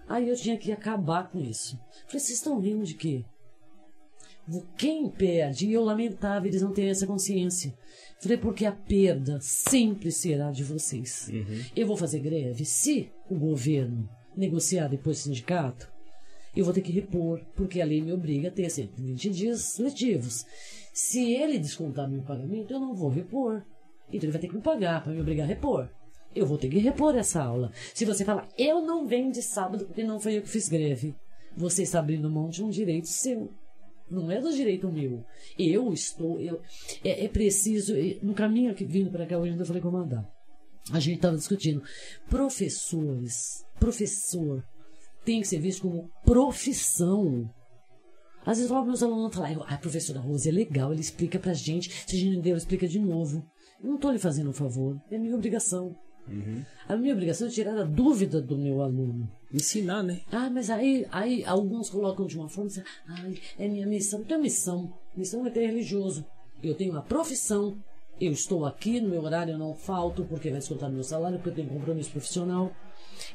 Aí 0.07 0.27
eu 0.27 0.35
tinha 0.35 0.57
que 0.57 0.71
acabar 0.71 1.29
com 1.29 1.39
isso. 1.39 1.77
Falei, 2.07 2.19
vocês 2.19 2.31
estão 2.31 2.59
rindo 2.59 2.83
de 2.83 2.95
quê? 2.95 3.23
Quem 4.77 5.09
perde, 5.09 5.67
e 5.67 5.73
eu 5.73 5.83
lamentava 5.83 6.47
eles 6.47 6.61
não 6.61 6.73
terem 6.73 6.89
essa 6.89 7.07
consciência. 7.07 7.73
Falei, 8.19 8.37
porque 8.37 8.65
a 8.65 8.71
perda 8.71 9.39
sempre 9.39 10.11
será 10.11 10.51
de 10.51 10.63
vocês. 10.63 11.29
Eu 11.75 11.87
vou 11.87 11.95
fazer 11.95 12.19
greve 12.19 12.65
se 12.65 13.09
o 13.29 13.35
governo 13.35 14.09
negociar 14.35 14.87
depois 14.87 15.17
com 15.17 15.21
o 15.21 15.23
sindicato. 15.25 15.89
Eu 16.55 16.65
vou 16.65 16.73
ter 16.73 16.81
que 16.81 16.91
repor, 16.91 17.39
porque 17.55 17.79
a 17.79 17.85
lei 17.85 18.01
me 18.01 18.11
obriga 18.11 18.49
a 18.49 18.51
ter 18.51 18.69
120 18.69 19.29
dias 19.29 19.77
letivos. 19.77 20.45
Se 20.93 21.33
ele 21.33 21.57
descontar 21.57 22.09
meu 22.09 22.21
pagamento, 22.21 22.73
eu 22.73 22.79
não 22.79 22.93
vou 22.93 23.09
repor. 23.09 23.63
Então 24.11 24.23
ele 24.23 24.31
vai 24.31 24.41
ter 24.41 24.47
que 24.47 24.55
me 24.55 24.61
pagar 24.61 25.03
para 25.03 25.13
me 25.13 25.21
obrigar 25.21 25.45
a 25.45 25.47
repor. 25.47 25.89
Eu 26.33 26.45
vou 26.45 26.57
ter 26.57 26.69
que 26.69 26.77
repor 26.77 27.15
essa 27.15 27.43
aula. 27.43 27.71
Se 27.93 28.05
você 28.05 28.23
falar, 28.23 28.47
eu 28.57 28.81
não 28.81 29.05
venho 29.05 29.31
de 29.31 29.41
sábado 29.41 29.85
porque 29.85 30.03
não 30.03 30.19
foi 30.19 30.37
eu 30.37 30.41
que 30.41 30.49
fiz 30.49 30.69
greve, 30.69 31.13
você 31.55 31.83
está 31.83 31.99
abrindo 31.99 32.29
mão 32.29 32.49
de 32.49 32.63
um 32.63 32.69
direito 32.69 33.07
seu. 33.07 33.49
Não 34.09 34.29
é 34.29 34.41
do 34.41 34.53
direito 34.53 34.91
meu. 34.91 35.23
Eu 35.57 35.93
estou. 35.93 36.39
Eu, 36.39 36.61
é, 37.03 37.25
é 37.25 37.27
preciso. 37.27 37.95
é, 37.95 38.17
No 38.21 38.33
caminho 38.33 38.71
aqui 38.71 38.83
vindo 38.83 39.09
para 39.09 39.25
cá 39.25 39.37
hoje, 39.37 39.51
ainda 39.51 39.65
falei 39.65 39.81
com 39.81 39.89
o. 39.89 40.27
A 40.91 40.99
gente 40.99 41.15
estava 41.17 41.37
discutindo. 41.37 41.81
Professores, 42.29 43.63
professor, 43.79 44.63
tem 45.23 45.41
que 45.41 45.47
ser 45.47 45.59
visto 45.59 45.83
como 45.83 46.09
profissão. 46.25 47.49
Às 48.45 48.57
vezes 48.57 48.71
logo 48.71 48.87
meus 48.87 49.03
alunos 49.03 49.35
falam, 49.35 49.63
ah, 49.67 49.75
a 49.75 49.77
professora 49.77 50.19
Rose 50.19 50.49
é 50.49 50.51
legal, 50.51 50.91
ele 50.91 51.01
explica 51.01 51.37
pra 51.37 51.53
gente, 51.53 51.91
se 52.07 52.15
a 52.15 52.19
gente 52.19 52.37
não 52.37 52.45
ela 52.45 52.57
explica 52.57 52.87
de 52.87 52.99
novo. 52.99 53.45
Eu 53.81 53.89
não 53.89 53.95
estou 53.95 54.11
lhe 54.11 54.19
fazendo 54.19 54.49
um 54.49 54.53
favor, 54.53 54.99
é 55.09 55.17
minha 55.17 55.35
obrigação. 55.35 55.95
A 56.87 56.95
minha 56.95 57.13
obrigação 57.13 57.47
é 57.47 57.51
tirar 57.51 57.77
a 57.77 57.83
dúvida 57.83 58.41
do 58.41 58.57
meu 58.57 58.81
aluno. 58.81 59.29
Ensinar, 59.51 60.03
né? 60.03 60.21
Ah, 60.31 60.49
mas 60.49 60.69
aí, 60.69 61.05
aí 61.11 61.43
alguns 61.45 61.89
colocam 61.89 62.25
de 62.25 62.37
uma 62.37 62.47
forma, 62.47 62.69
dizem, 62.69 62.83
ai, 63.07 63.37
é 63.57 63.67
minha 63.67 63.87
missão. 63.87 64.19
Não 64.19 64.25
tem 64.25 64.39
missão. 64.39 64.93
Missão 65.15 65.45
é 65.45 65.49
ter 65.49 65.65
religioso. 65.65 66.25
Eu 66.63 66.75
tenho 66.75 66.91
uma 66.91 67.01
profissão. 67.01 67.75
Eu 68.19 68.31
estou 68.31 68.65
aqui, 68.65 69.01
no 69.01 69.09
meu 69.09 69.23
horário 69.23 69.53
eu 69.53 69.57
não 69.57 69.73
falto, 69.73 70.23
porque 70.25 70.51
vai 70.51 70.59
descontar 70.59 70.91
meu 70.91 71.03
salário, 71.03 71.37
porque 71.37 71.49
eu 71.49 71.55
tenho 71.55 71.69
compromisso 71.69 72.11
profissional. 72.11 72.71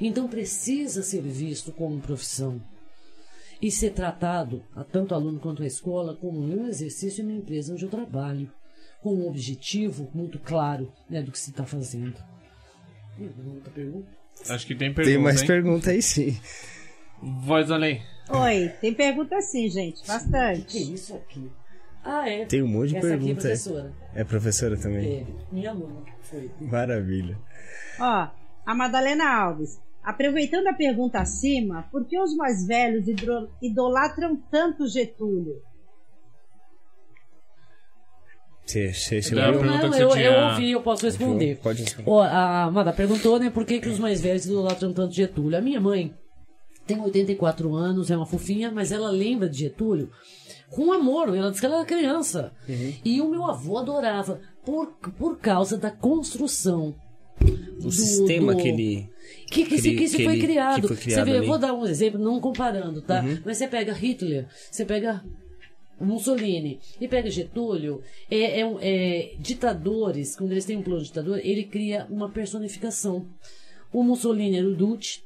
Então 0.01 0.29
precisa 0.29 1.03
ser 1.03 1.23
visto 1.23 1.73
como 1.73 2.01
profissão. 2.01 2.61
E 3.61 3.71
ser 3.71 3.91
tratado, 3.91 4.63
a 4.75 4.85
tanto 4.85 5.15
aluno 5.15 5.41
quanto 5.41 5.63
a 5.63 5.67
escola, 5.67 6.15
como 6.15 6.39
o 6.39 6.47
meu 6.47 6.67
exercício 6.67 7.23
e 7.23 7.25
minha 7.25 7.39
empresa 7.39 7.73
onde 7.73 7.85
eu 7.85 7.91
trabalho. 7.91 8.51
Com 9.03 9.15
um 9.15 9.29
objetivo 9.29 10.11
muito 10.15 10.39
claro 10.39 10.93
né, 11.09 11.23
do 11.23 11.31
que 11.31 11.39
se 11.39 11.51
está 11.51 11.65
fazendo. 11.65 12.17
Outra 13.19 13.71
pergunta? 13.73 14.09
Acho 14.49 14.67
que 14.67 14.75
tem 14.75 14.93
pergunta, 14.93 15.15
Tem 15.15 15.23
mais 15.23 15.41
hein? 15.41 15.47
pergunta 15.47 15.91
aí 15.91 16.03
sim. 16.03 16.39
Voz 17.23 17.71
além. 17.71 18.03
Oi, 18.29 18.69
tem 18.81 18.93
pergunta 18.93 19.41
sim, 19.41 19.69
gente. 19.71 20.03
Que 20.03 20.09
Bastante. 20.09 20.93
isso 20.95 21.15
aqui? 21.15 21.51
Ah, 22.05 22.29
é. 22.29 22.45
Tem 22.45 22.63
um 22.63 22.69
monte 22.69 22.91
de 22.91 22.97
Essa 22.99 23.07
aqui 23.07 23.15
é 23.15 23.19
pergunta 23.19 23.41
aí. 23.49 23.55
professora. 23.55 23.93
É 24.15 24.25
professora 24.25 24.77
também? 24.77 25.21
É, 25.21 25.27
minha 25.53 25.71
aluna. 25.71 26.03
Foi. 26.23 26.51
Maravilha. 26.61 27.39
Ó, 27.99 28.29
a 28.67 28.75
Madalena 28.75 29.25
Alves. 29.29 29.81
Aproveitando 30.05 30.69
a 30.69 30.73
pergunta 30.75 31.19
acima, 31.19 31.83
por 31.91 32.05
que 32.05 32.17
os 32.19 32.37
mais 32.37 32.65
velhos 32.65 33.07
idolatram 33.61 34.37
tanto 34.51 34.87
Getúlio? 34.87 35.61
Você, 38.67 38.93
você, 38.93 39.23
você 39.23 39.35
Não, 39.35 39.53
você 39.93 40.03
eu, 40.03 40.09
tinha- 40.09 40.25
eu 40.25 40.49
ouvi, 40.51 40.71
eu 40.73 40.81
posso 40.83 41.07
responder. 41.07 41.57
Pode 41.63 41.83
responder. 41.85 42.11
Ó, 42.11 42.21
a 42.21 42.65
Amada 42.65 42.93
perguntou, 42.93 43.39
né, 43.39 43.49
por 43.49 43.65
que, 43.65 43.79
que 43.81 43.89
os 43.89 43.99
mais 43.99 44.21
velhos 44.21 44.45
idolatram 44.45 44.93
tanto 44.93 45.15
Getúlio. 45.15 45.57
A 45.57 45.61
minha 45.61 45.81
mãe 45.81 46.13
tem 46.85 47.01
84 47.01 47.75
anos, 47.75 48.11
é 48.11 48.17
uma 48.17 48.27
fofinha, 48.27 48.71
mas 48.73 48.91
ela 48.91 49.09
lembra 49.11 49.49
de 49.49 49.59
Getúlio 49.61 50.11
com 50.71 50.93
amor. 50.93 51.29
Ela 51.37 51.49
disse 51.51 51.61
que 51.61 51.67
ela 51.67 51.77
era 51.77 51.85
criança. 51.85 52.53
E 53.05 53.21
o 53.21 53.29
meu 53.31 53.45
avô 53.45 53.79
adorava, 53.79 54.41
por, 54.65 54.89
por 55.17 55.39
causa 55.39 55.79
da 55.79 55.91
construção. 55.93 56.93
O 57.85 57.91
sistema 57.93 58.53
do- 58.55 58.61
que 58.61 58.69
ele... 58.69 59.09
Que, 59.49 59.65
que, 59.65 59.79
se, 59.79 59.95
que 59.95 60.09
se 60.09 60.17
que 60.17 60.25
foi 60.25 60.33
ele- 60.35 60.43
criado. 60.47 60.81
que 60.83 60.89
foi 60.89 60.97
Você 60.97 61.03
criado 61.05 61.27
vê, 61.27 61.39
eu 61.39 61.47
vou 61.47 61.59
dar 61.59 61.73
um 61.73 61.87
exemplo, 61.87 62.19
não 62.19 62.41
comparando, 62.41 63.01
tá? 63.03 63.23
Uhum. 63.23 63.39
Mas 63.45 63.59
você 63.59 63.69
pega 63.69 63.93
Hitler, 63.93 64.47
você 64.71 64.85
pega 64.85 65.23
Mussolini 66.05 66.79
e 67.01 67.09
pega 67.09 67.31
Getúlio, 67.31 68.03
é, 68.31 68.61
é 68.61 68.77
é, 68.81 69.35
ditadores, 69.39 70.37
quando 70.37 70.53
eles 70.53 70.65
têm 70.65 70.77
um 70.77 70.83
plano 70.83 71.03
ditador, 71.03 71.41
ele 71.43 71.65
cria 71.65 72.07
uma 72.11 72.29
personificação. 72.29 73.27
O 73.93 74.03
Mussolini 74.03 74.59
era 74.59 74.69
o 74.69 74.75
Duce, 74.75 75.23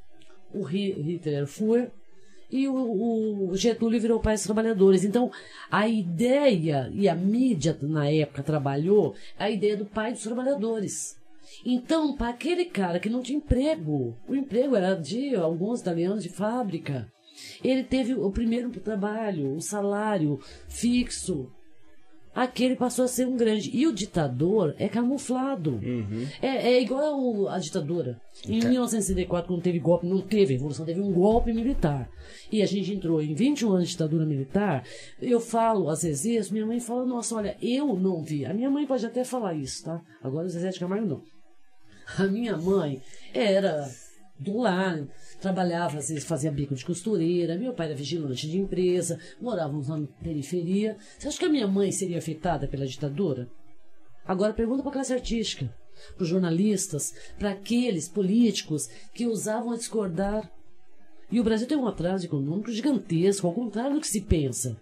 o 0.54 0.62
Hi- 0.64 0.92
Hitler 0.92 1.34
era 1.36 1.44
o 1.44 1.48
Führer, 1.48 1.90
e 2.50 2.66
o, 2.68 3.50
o 3.50 3.56
Getúlio 3.56 4.00
virou 4.00 4.20
pai 4.20 4.34
dos 4.34 4.44
trabalhadores. 4.44 5.04
Então, 5.04 5.30
a 5.70 5.88
ideia, 5.88 6.90
e 6.92 7.08
a 7.08 7.14
mídia 7.14 7.76
na 7.80 8.10
época 8.10 8.42
trabalhou, 8.42 9.14
a 9.38 9.48
ideia 9.48 9.76
do 9.76 9.86
pai 9.86 10.12
dos 10.12 10.22
trabalhadores. 10.22 11.16
Então, 11.64 12.16
para 12.16 12.28
aquele 12.30 12.64
cara 12.64 12.98
que 12.98 13.08
não 13.08 13.22
tinha 13.22 13.38
emprego, 13.38 14.16
o 14.28 14.34
emprego 14.34 14.76
era 14.76 14.94
de 14.94 15.34
alguns 15.34 15.80
italianos 15.80 16.22
de 16.22 16.28
fábrica, 16.28 17.06
ele 17.62 17.84
teve 17.84 18.14
o 18.14 18.30
primeiro 18.30 18.70
trabalho, 18.70 19.54
o 19.54 19.60
salário 19.60 20.38
fixo, 20.68 21.50
aquele 22.34 22.76
passou 22.76 23.04
a 23.04 23.08
ser 23.08 23.26
um 23.26 23.36
grande. 23.36 23.70
E 23.72 23.86
o 23.86 23.92
ditador 23.92 24.74
é 24.78 24.88
camuflado. 24.88 25.72
Uhum. 25.72 26.26
É, 26.40 26.72
é 26.72 26.82
igual 26.82 27.48
a 27.48 27.58
ditadura. 27.58 28.20
Em 28.46 28.60
1964, 28.60 29.48
quando 29.48 29.62
teve 29.62 29.78
golpe, 29.78 30.06
não 30.06 30.20
teve 30.20 30.54
revolução, 30.54 30.86
teve 30.86 31.00
um 31.00 31.12
golpe 31.12 31.52
militar. 31.52 32.08
E 32.50 32.62
a 32.62 32.66
gente 32.66 32.92
entrou 32.92 33.20
em 33.20 33.34
21 33.34 33.72
anos 33.72 33.88
de 33.88 33.92
ditadura 33.92 34.24
militar. 34.24 34.84
Eu 35.20 35.40
falo, 35.40 35.88
às 35.88 36.02
vezes, 36.02 36.50
minha 36.50 36.66
mãe 36.66 36.80
fala, 36.80 37.04
nossa, 37.04 37.34
olha, 37.34 37.56
eu 37.60 37.94
não 37.94 38.22
vi. 38.22 38.44
A 38.44 38.54
minha 38.54 38.70
mãe 38.70 38.86
pode 38.86 39.04
até 39.04 39.24
falar 39.24 39.54
isso, 39.54 39.84
tá? 39.84 40.00
Agora 40.22 40.46
o 40.46 40.50
Zezé 40.50 40.70
de 40.70 40.80
Camargo 40.80 41.06
não. 41.06 41.22
A 42.18 42.26
minha 42.26 42.56
mãe 42.56 43.00
era 43.32 43.88
do 44.38 44.58
lar, 44.58 45.06
trabalhava, 45.40 45.98
às 45.98 46.08
vezes 46.08 46.24
fazia 46.24 46.52
bico 46.52 46.74
de 46.74 46.84
costureira, 46.84 47.58
meu 47.58 47.72
pai 47.72 47.86
era 47.86 47.96
vigilante 47.96 48.48
de 48.48 48.58
empresa, 48.58 49.18
morávamos 49.40 49.88
na 49.88 50.06
periferia. 50.22 50.96
Você 51.18 51.28
acha 51.28 51.38
que 51.38 51.44
a 51.44 51.50
minha 51.50 51.66
mãe 51.66 51.90
seria 51.90 52.18
afetada 52.18 52.68
pela 52.68 52.86
ditadura? 52.86 53.48
Agora 54.24 54.52
pergunta 54.52 54.82
para 54.82 54.90
a 54.90 54.94
classe 54.94 55.12
artística, 55.12 55.74
para 56.14 56.22
os 56.22 56.28
jornalistas, 56.28 57.14
para 57.38 57.50
aqueles 57.50 58.08
políticos 58.08 58.88
que 59.14 59.26
usavam 59.26 59.72
a 59.72 59.76
discordar. 59.76 60.50
E 61.30 61.40
o 61.40 61.44
Brasil 61.44 61.66
tem 61.66 61.78
um 61.78 61.86
atraso 61.86 62.26
econômico 62.26 62.70
gigantesco, 62.70 63.46
ao 63.46 63.54
contrário 63.54 63.94
do 63.94 64.00
que 64.00 64.08
se 64.08 64.20
pensa. 64.20 64.76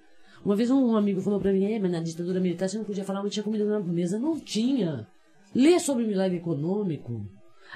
Uma 0.45 0.57
vez 0.57 0.71
um 0.71 0.97
amigo 0.97 1.21
falou 1.21 1.41
para 1.41 1.53
mim, 1.53 1.65
é, 1.65 1.79
mas 1.79 1.91
na 1.91 2.01
ditadura 2.01 2.41
militar 2.41 2.69
você 2.69 2.79
não 2.79 2.85
podia 2.85 3.05
falar, 3.05 3.23
não 3.23 3.29
tinha 3.29 3.43
comida 3.43 3.65
na 3.65 3.81
mesa. 3.81 4.19
Não 4.19 4.39
tinha. 4.39 5.07
Lê 5.55 5.79
sobre 5.79 6.05
o 6.05 6.07
milagre 6.07 6.39
econômico. 6.39 7.27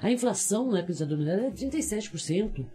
A 0.00 0.10
inflação 0.10 0.70
na 0.70 0.78
época 0.78 1.04
da 1.04 1.16
militar 1.16 1.38
era 1.38 1.50
37%. 1.50 2.66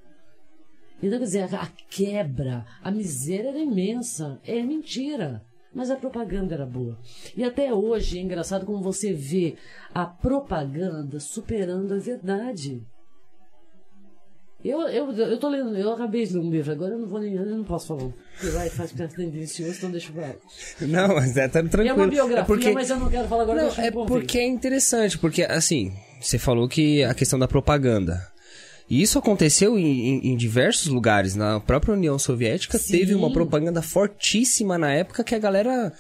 Então, 1.02 1.20
quer 1.20 1.26
dizer, 1.26 1.56
a 1.56 1.68
quebra, 1.90 2.66
a 2.82 2.90
miséria 2.92 3.50
era 3.50 3.60
imensa. 3.60 4.40
É 4.46 4.62
mentira. 4.62 5.44
Mas 5.74 5.92
a 5.92 5.96
propaganda 5.96 6.56
era 6.56 6.66
boa. 6.66 6.98
E 7.36 7.44
até 7.44 7.72
hoje 7.74 8.18
é 8.18 8.22
engraçado 8.22 8.66
como 8.66 8.82
você 8.82 9.14
vê 9.14 9.56
a 9.94 10.06
propaganda 10.06 11.20
superando 11.20 11.94
a 11.94 11.98
verdade. 12.00 12.82
Eu, 14.66 14.82
eu, 14.88 15.12
eu 15.12 15.38
tô 15.38 15.50
lendo, 15.50 15.78
eu 15.78 15.94
acabei 15.94 16.26
de 16.26 16.34
ler 16.34 16.40
um 16.40 16.50
livro, 16.50 16.72
agora 16.72 16.94
eu 16.96 16.98
não 17.00 17.08
vou 17.08 17.20
nem, 17.20 17.36
eu 17.36 17.46
não 17.46 17.64
posso 17.64 17.88
falar. 17.88 18.12
Porque 18.34 18.50
vai 18.50 18.70
faz 18.70 18.92
criança 18.92 19.16
delicioso, 19.18 19.78
então 19.78 19.92
deixa 19.92 20.12
pra 20.12 20.24
lá. 20.30 20.36
Não, 20.82 21.16
mas 21.16 21.38
é 21.38 21.48
tá 21.48 21.62
tranquilo. 21.62 21.88
É 21.90 21.94
uma 21.94 22.08
biografia, 22.08 22.42
É 22.42 22.46
porque, 22.46 22.72
mas 22.72 22.90
eu 22.90 22.98
não 23.00 23.10
quero 23.10 23.28
falar 23.28 23.44
agora. 23.44 23.64
não, 23.64 23.70
é 23.72 23.92
porque 23.92 24.40
é 24.40 24.48
interessante, 24.48 25.18
porque 25.20 25.44
assim, 25.44 25.94
você 26.20 26.38
falou 26.38 26.68
que 26.68 27.04
a 27.04 27.14
questão 27.14 27.38
da 27.40 27.48
propaganda. 27.48 28.26
E 28.90 29.02
isso 29.02 29.20
aconteceu 29.20 29.78
em, 29.78 29.86
em- 29.86 30.28
em 30.32 30.38
diversos 30.38 30.88
lugares. 30.88 31.36
Na 31.36 31.60
própria 31.60 31.94
União 31.94 32.18
Soviética 32.18 32.78
Sim. 32.78 32.98
teve 33.00 33.14
uma 33.16 33.32
propaganda 33.34 33.82
fortíssima 33.82 34.78
na 34.78 34.92
época 34.94 35.24
que 35.24 35.36
a 35.36 35.40
galera. 35.40 35.92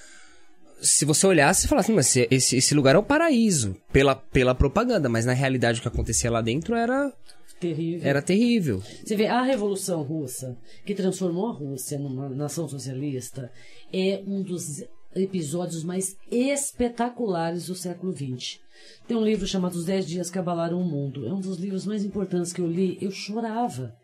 Se 0.80 1.04
você 1.06 1.26
olhasse 1.28 1.66
e 1.66 1.70
falasse, 1.70 1.92
mas 1.92 2.08
esse, 2.16 2.28
esse, 2.32 2.56
esse 2.58 2.74
lugar 2.76 2.96
é 2.96 2.98
o 2.98 3.04
paraíso. 3.04 3.76
Pela, 3.92 4.16
pela 4.16 4.54
propaganda, 4.56 5.10
mas 5.10 5.26
na 5.26 5.34
realidade 5.34 5.80
o 5.80 5.82
que 5.82 5.88
acontecia 5.88 6.30
lá 6.32 6.40
dentro 6.40 6.76
era, 6.76 7.12
Terrível. 7.60 8.08
era 8.08 8.22
terrível. 8.22 8.84
Você 9.04 9.16
vê, 9.16 9.26
a 9.26 9.42
Revolução 9.42 10.04
Russa, 10.04 10.56
que 10.86 10.94
transformou 10.94 11.48
a 11.50 11.54
Rússia 11.54 11.98
numa 11.98 12.30
nação 12.30 12.70
socialista, 12.70 13.52
é 13.92 14.22
um 14.28 14.44
dos 14.44 14.84
episódios 15.16 15.84
mais 15.84 16.16
espetaculares 16.32 17.66
do 17.66 17.76
século 17.76 18.14
XX. 18.16 18.60
Tem 19.08 19.16
um 19.16 19.24
livro 19.24 19.48
chamado 19.48 19.76
Os 19.76 19.86
Dez 19.86 20.06
Dias 20.06 20.30
que 20.30 20.38
Abalaram 20.38 20.80
o 20.80 20.86
Mundo. 20.86 21.26
É 21.26 21.34
um 21.34 21.40
dos 21.40 21.58
livros 21.58 21.86
mais 21.86 22.04
importantes 22.04 22.52
que 22.52 22.62
eu 22.62 22.68
li. 22.68 22.98
Eu 23.02 23.12
chorava. 23.12 23.96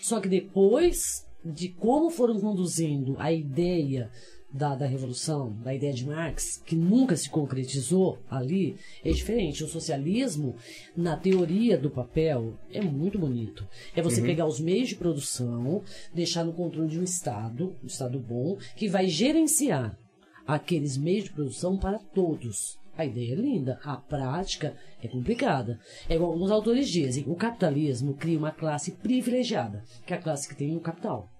Só 0.00 0.20
que 0.20 0.28
depois 0.28 1.26
de 1.44 1.68
como 1.68 2.10
foram 2.10 2.40
conduzindo 2.40 3.16
a 3.18 3.32
ideia 3.32 4.10
da, 4.52 4.74
da 4.74 4.86
Revolução, 4.86 5.52
da 5.62 5.74
ideia 5.74 5.92
de 5.92 6.06
Marx, 6.06 6.56
que 6.64 6.74
nunca 6.74 7.16
se 7.16 7.28
concretizou 7.28 8.18
ali, 8.30 8.76
é 9.04 9.10
diferente. 9.10 9.62
O 9.62 9.68
socialismo, 9.68 10.56
na 10.96 11.16
teoria 11.16 11.76
do 11.76 11.90
papel, 11.90 12.58
é 12.72 12.80
muito 12.80 13.18
bonito. 13.18 13.66
É 13.94 14.00
você 14.00 14.22
pegar 14.22 14.46
os 14.46 14.60
meios 14.60 14.88
de 14.88 14.96
produção, 14.96 15.82
deixar 16.14 16.44
no 16.44 16.52
controle 16.52 16.88
de 16.88 16.98
um 16.98 17.04
Estado, 17.04 17.76
um 17.82 17.86
Estado 17.86 18.18
bom, 18.18 18.56
que 18.76 18.88
vai 18.88 19.06
gerenciar 19.06 19.98
aqueles 20.46 20.96
meios 20.96 21.24
de 21.24 21.32
produção 21.32 21.76
para 21.76 21.98
todos. 21.98 22.78
A 22.98 23.06
ideia 23.06 23.32
é 23.32 23.36
linda, 23.36 23.78
a 23.84 23.96
prática 23.96 24.76
é 25.00 25.06
complicada. 25.06 25.78
É 26.08 26.16
igual 26.16 26.32
alguns 26.32 26.50
autores 26.50 26.88
dizem, 26.88 27.22
o 27.28 27.36
capitalismo 27.36 28.14
cria 28.14 28.36
uma 28.36 28.50
classe 28.50 28.90
privilegiada, 28.90 29.84
que 30.04 30.12
é 30.12 30.16
a 30.16 30.20
classe 30.20 30.48
que 30.48 30.56
tem 30.56 30.76
o 30.76 30.80
capital. 30.80 31.30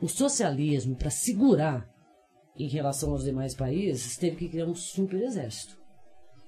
O 0.00 0.08
socialismo, 0.08 0.96
para 0.96 1.10
segurar 1.10 1.86
em 2.58 2.66
relação 2.66 3.10
aos 3.10 3.24
demais 3.24 3.54
países, 3.54 4.16
teve 4.16 4.36
que 4.36 4.48
criar 4.48 4.64
um 4.64 4.74
super 4.74 5.20
exército, 5.20 5.76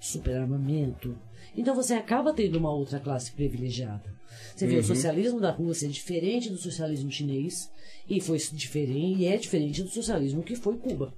super 0.01 0.39
armamento. 0.39 1.15
Então 1.55 1.75
você 1.75 1.93
acaba 1.93 2.33
tendo 2.33 2.57
uma 2.57 2.73
outra 2.73 2.99
classe 2.99 3.33
privilegiada. 3.33 4.15
Você 4.57 4.67
vê, 4.67 4.79
o 4.79 4.83
socialismo 4.83 5.41
da 5.41 5.51
Rússia 5.51 5.87
é 5.87 5.91
diferente 5.91 6.49
do 6.49 6.57
socialismo 6.57 7.11
chinês, 7.11 7.71
e 8.09 8.19
foi 8.19 8.39
diferente, 8.39 9.21
e 9.21 9.27
é 9.27 9.37
diferente 9.37 9.83
do 9.83 9.91
socialismo 9.91 10.43
que 10.43 10.57
foi 10.57 10.79
Cuba 10.79 11.15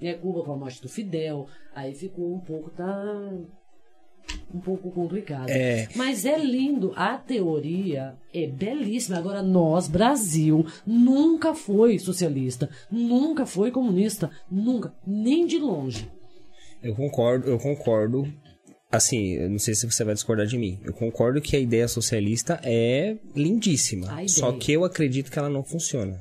né, 0.00 0.14
Cuba 0.14 0.42
com 0.42 0.52
a 0.52 0.56
morte 0.56 0.80
do 0.80 0.88
Fidel, 0.88 1.46
aí 1.74 1.94
ficou 1.94 2.34
um 2.34 2.40
pouco 2.40 2.70
tá 2.70 3.32
um 4.52 4.60
pouco 4.60 4.90
complicado. 4.90 5.48
É. 5.48 5.88
Mas 5.94 6.24
é 6.24 6.38
lindo, 6.38 6.92
a 6.96 7.16
teoria 7.16 8.14
é 8.32 8.46
belíssima. 8.46 9.18
Agora 9.18 9.42
nós, 9.42 9.88
Brasil, 9.88 10.66
nunca 10.86 11.54
foi 11.54 11.98
socialista, 11.98 12.68
nunca 12.90 13.46
foi 13.46 13.70
comunista, 13.70 14.30
nunca, 14.50 14.94
nem 15.06 15.46
de 15.46 15.58
longe. 15.58 16.10
Eu 16.82 16.94
concordo, 16.94 17.48
eu 17.48 17.58
concordo. 17.58 18.32
Assim, 18.90 19.34
eu 19.34 19.48
não 19.48 19.58
sei 19.58 19.74
se 19.74 19.88
você 19.88 20.02
vai 20.02 20.14
discordar 20.14 20.46
de 20.46 20.58
mim. 20.58 20.80
Eu 20.82 20.92
concordo 20.92 21.40
que 21.40 21.54
a 21.54 21.60
ideia 21.60 21.86
socialista 21.86 22.60
é 22.64 23.16
lindíssima. 23.36 24.08
Só 24.26 24.50
que 24.52 24.72
eu 24.72 24.84
acredito 24.84 25.30
que 25.30 25.38
ela 25.38 25.48
não 25.48 25.62
funciona. 25.62 26.20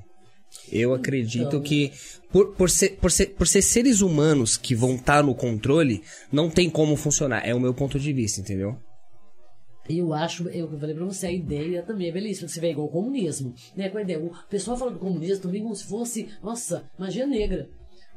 Eu 0.71 0.93
acredito 0.93 1.47
Então. 1.47 1.61
que, 1.61 1.91
por, 2.31 2.55
por, 2.55 2.69
ser, 2.69 2.97
por, 2.97 3.11
ser, 3.11 3.27
por 3.27 3.47
ser 3.47 3.61
seres 3.61 4.01
humanos 4.01 4.57
que 4.57 4.75
vão 4.75 4.95
estar 4.95 5.23
no 5.23 5.33
controle, 5.35 6.03
não 6.31 6.49
tem 6.49 6.69
como 6.69 6.95
funcionar. 6.95 7.47
É 7.47 7.53
o 7.53 7.59
meu 7.59 7.73
ponto 7.73 7.99
de 7.99 8.13
vista, 8.13 8.41
entendeu? 8.41 8.77
Eu 9.89 10.13
acho, 10.13 10.47
eu 10.49 10.69
falei 10.79 10.93
pra 10.93 11.05
você, 11.05 11.27
a 11.27 11.31
ideia 11.31 11.81
também 11.81 12.09
é 12.09 12.11
belíssima. 12.11 12.47
Você 12.47 12.59
vê 12.59 12.69
igual 12.71 12.87
o 12.87 12.91
comunismo, 12.91 13.53
né? 13.75 13.89
Com 13.89 13.97
a 13.97 14.01
ideia, 14.03 14.19
o 14.23 14.31
pessoal 14.47 14.77
fala 14.77 14.91
do 14.91 14.99
comunismo 14.99 15.41
também 15.41 15.63
como 15.63 15.75
se 15.75 15.85
fosse, 15.85 16.29
nossa, 16.43 16.87
magia 16.97 17.25
negra. 17.25 17.67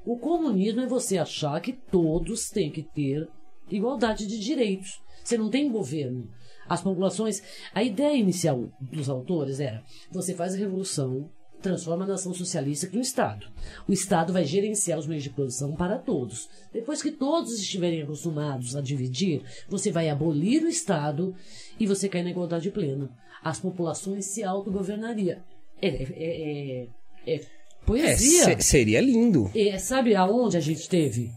O 0.05 0.19
comunismo 0.19 0.83
é 0.83 0.87
você 0.87 1.17
achar 1.17 1.59
que 1.61 1.73
todos 1.73 2.51
têm 2.51 2.71
que 2.71 2.83
ter 2.83 3.27
igualdade 3.71 4.27
de 4.27 4.39
direitos. 4.39 5.01
Você 5.25 5.39
não 5.39 5.49
tem 5.49 5.71
governo. 5.71 6.29
As 6.69 6.83
populações. 6.83 7.43
A 7.75 7.83
ideia 7.83 8.17
inicial 8.17 8.69
dos 8.81 9.09
autores 9.09 9.59
era: 9.59 9.83
você 10.11 10.35
faz 10.35 10.55
a 10.55 10.59
revolução, 10.59 11.31
transforma 11.63 12.05
a 12.05 12.09
nação 12.09 12.35
socialista 12.35 12.89
em 12.93 12.99
um 12.99 13.01
Estado. 13.01 13.47
O 13.89 13.93
Estado 13.93 14.33
vai 14.33 14.45
gerenciar 14.45 14.99
os 14.99 15.07
meios 15.07 15.23
de 15.23 15.31
produção 15.31 15.73
para 15.75 15.99
todos. 15.99 16.49
Depois 16.73 17.01
que 17.03 17.11
todos 17.13 17.53
estiverem 17.59 18.03
acostumados 18.03 18.75
a 18.77 18.81
dividir, 18.83 19.43
você 19.69 19.91
vai 19.91 20.09
abolir 20.09 20.63
o 20.63 20.69
Estado 20.69 21.35
e 21.79 21.87
você 21.87 22.09
cai 22.09 22.23
na 22.23 22.31
igualdade 22.31 22.71
plena. 22.71 23.09
As 23.43 23.59
populações 23.61 24.27
se 24.27 24.43
autogovernariam. 24.45 25.39
É, 25.81 25.89
é, 25.89 26.03
é, 26.13 26.87
é 27.27 27.35
É, 27.35 27.41
poesia. 27.85 28.45
se- 28.59 28.63
seria 28.63 29.01
lindo. 29.01 29.51
E 29.55 29.79
sabe 29.79 30.15
aonde 30.15 30.57
a 30.57 30.61
gente 30.61 30.89
teve 30.89 31.31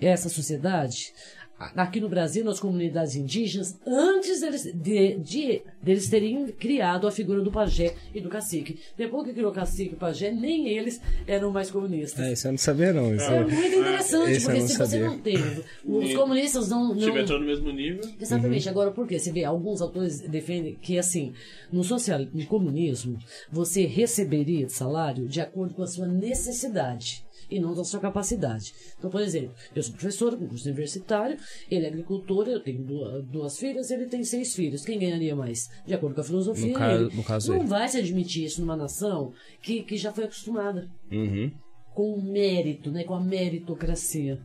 essa 0.00 0.28
sociedade? 0.28 1.12
Aqui 1.58 2.00
no 2.00 2.08
Brasil, 2.08 2.44
nas 2.44 2.60
comunidades 2.60 3.16
indígenas, 3.16 3.78
antes 3.86 4.40
deles, 4.42 4.64
de, 4.74 5.16
de- 5.16 5.62
deles 5.82 6.08
terem 6.10 6.48
criado 6.48 7.06
a 7.08 7.10
figura 7.10 7.40
do 7.40 7.50
pajé 7.50 7.94
e 8.14 8.20
do 8.20 8.28
cacique. 8.28 8.78
Depois 8.94 9.26
que 9.26 9.32
criou 9.32 9.50
o 9.50 9.54
cacique 9.54 9.92
e 9.92 9.94
o 9.94 9.98
pajé, 9.98 10.30
nem 10.30 10.68
eles 10.68 11.00
eram 11.26 11.50
mais 11.50 11.70
comunistas. 11.70 12.22
É, 12.22 12.32
isso 12.34 12.46
eu 12.48 12.52
não 12.52 12.58
sabia, 12.58 12.92
não. 12.92 13.14
Isso 13.14 13.24
É 13.24 13.40
muito 13.42 13.54
interessante, 13.78 14.34
eu 14.34 14.40
porque 14.42 14.60
se 14.60 14.76
você 14.76 14.86
sabia. 14.86 15.06
não 15.06 15.18
tem. 15.18 15.36
Os 15.84 16.10
E- 16.10 16.14
comunistas 16.14 16.68
não. 16.68 16.94
Não 16.94 17.24
todo 17.24 17.38
no 17.40 17.46
mesmo 17.46 17.72
nível. 17.72 18.02
Exatamente. 18.20 18.68
Agora, 18.68 18.90
por 18.90 19.06
quê? 19.08 19.18
Você 19.18 19.32
vê, 19.32 19.44
alguns 19.44 19.80
autores 19.80 20.20
defendem 20.20 20.74
que, 20.74 20.98
assim, 20.98 21.32
no, 21.72 21.82
social, 21.82 22.20
no 22.34 22.44
comunismo, 22.46 23.18
você 23.50 23.86
receberia 23.86 24.66
de 24.66 24.72
salário 24.74 25.26
de 25.26 25.40
acordo 25.40 25.72
com 25.74 25.82
a 25.82 25.86
sua 25.86 26.06
necessidade. 26.06 27.24
E 27.50 27.58
não 27.60 27.74
da 27.74 27.84
sua 27.84 28.00
capacidade. 28.00 28.72
Então, 28.98 29.10
por 29.10 29.20
exemplo, 29.20 29.52
eu 29.74 29.82
sou 29.82 29.92
professor, 29.94 30.36
com 30.36 30.46
curso 30.46 30.66
universitário, 30.66 31.36
ele 31.70 31.84
é 31.84 31.88
agricultor, 31.88 32.48
eu 32.48 32.60
tenho 32.60 32.82
duas, 33.22 33.58
filhas, 33.58 33.90
ele 33.90 34.06
tem 34.06 34.24
seis 34.24 34.54
filhos. 34.54 34.84
Quem 34.84 34.98
ganharia 34.98 35.34
mais? 35.36 35.68
De 35.86 35.94
acordo 35.94 36.14
com 36.14 36.20
a 36.20 36.24
filosofia, 36.24 36.66
No 36.68 36.74
caso- 36.74 37.04
ele. 37.06 37.16
no 37.16 37.22
caso 37.24 37.52
não 37.52 37.58
ele. 37.60 37.68
vai 37.68 37.88
se 37.88 37.98
admitir 37.98 38.44
isso 38.44 38.60
numa 38.60 38.76
nação 38.76 39.32
que, 39.62 39.82
que 39.82 39.96
já 39.96 40.12
foi 40.12 40.24
acostumada 40.24 40.88
Uhum. 41.12 41.50
com 41.94 42.12
o 42.14 42.22
mérito, 42.22 42.90
né, 42.90 43.04
com 43.04 43.14
a 43.14 43.20
meritocracia. 43.20 44.38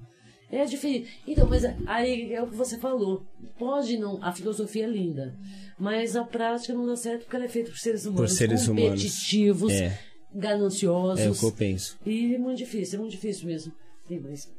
É 0.52 0.65
diferente. 0.65 1.07
Então, 1.26 1.48
mas 1.49 1.64
aí 1.88 2.34
é 2.34 2.41
o 2.44 2.48
que 2.48 2.56
você 2.56 2.78
falou. 2.78 3.23
Pode 3.57 3.98
não, 3.98 4.22
a 4.22 4.34
filosofia 4.34 4.84
é 4.84 4.88
linda, 4.88 5.34
mas 5.80 6.15
a 6.18 6.26
prática 6.26 6.73
não 6.73 6.86
dá 6.86 6.95
certo 6.98 7.22
porque 7.23 7.36
ela 7.38 7.45
é 7.45 7.48
feita 7.48 7.69
por 7.72 7.78
seres 7.80 8.06
humanos 8.06 8.34
seres 8.34 8.68
humanos. 8.68 8.90
competitivos, 9.02 9.72
É. 9.72 9.98
gananciosos. 10.34 11.26
É 11.26 11.30
o 11.30 11.36
que 11.36 11.44
eu 11.45 11.52
penso. 11.52 11.98
E 12.06 12.36
é 12.36 12.38
muito 12.38 12.58
difícil, 12.58 12.98
é 12.98 12.99
muito 13.02 13.12
difícil 13.12 13.48
mesmo. 13.48 13.72
Tem 14.08 14.20
mais. 14.20 14.49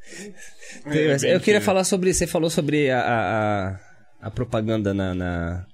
Tem, 0.90 1.08
mas 1.08 1.22
bem 1.22 1.32
eu 1.32 1.40
queria 1.40 1.60
que- 1.60 1.66
falar 1.66 1.84
sobre. 1.84 2.12
Você 2.12 2.26
falou 2.26 2.48
sobre 2.50 2.90
a, 2.90 3.00
a, 3.00 4.26
a, 4.26 4.30
propaganda 4.30 4.94
na, 4.94 5.14
na- 5.14 5.66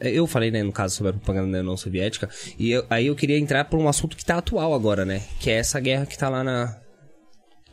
Eu 0.00 0.26
falei, 0.26 0.50
né, 0.50 0.62
no 0.62 0.70
caso, 0.72 0.94
sobre 0.96 1.10
a 1.10 1.12
propaganda 1.14 1.52
da 1.52 1.60
União 1.60 1.76
Soviética. 1.76 2.28
E 2.58 2.70
eu- 2.70 2.86
aí 2.90 3.06
eu 3.06 3.16
queria 3.16 3.38
entrar 3.38 3.64
por 3.64 3.78
um 3.80 3.88
assunto 3.88 4.16
que 4.16 4.24
tá 4.24 4.38
atual 4.38 4.74
agora, 4.74 5.04
né? 5.04 5.22
Que 5.40 5.50
é 5.50 5.54
essa 5.54 5.80
guerra 5.80 6.06
que 6.06 6.16
tá 6.16 6.28
lá 6.28 6.44
na, 6.44 6.78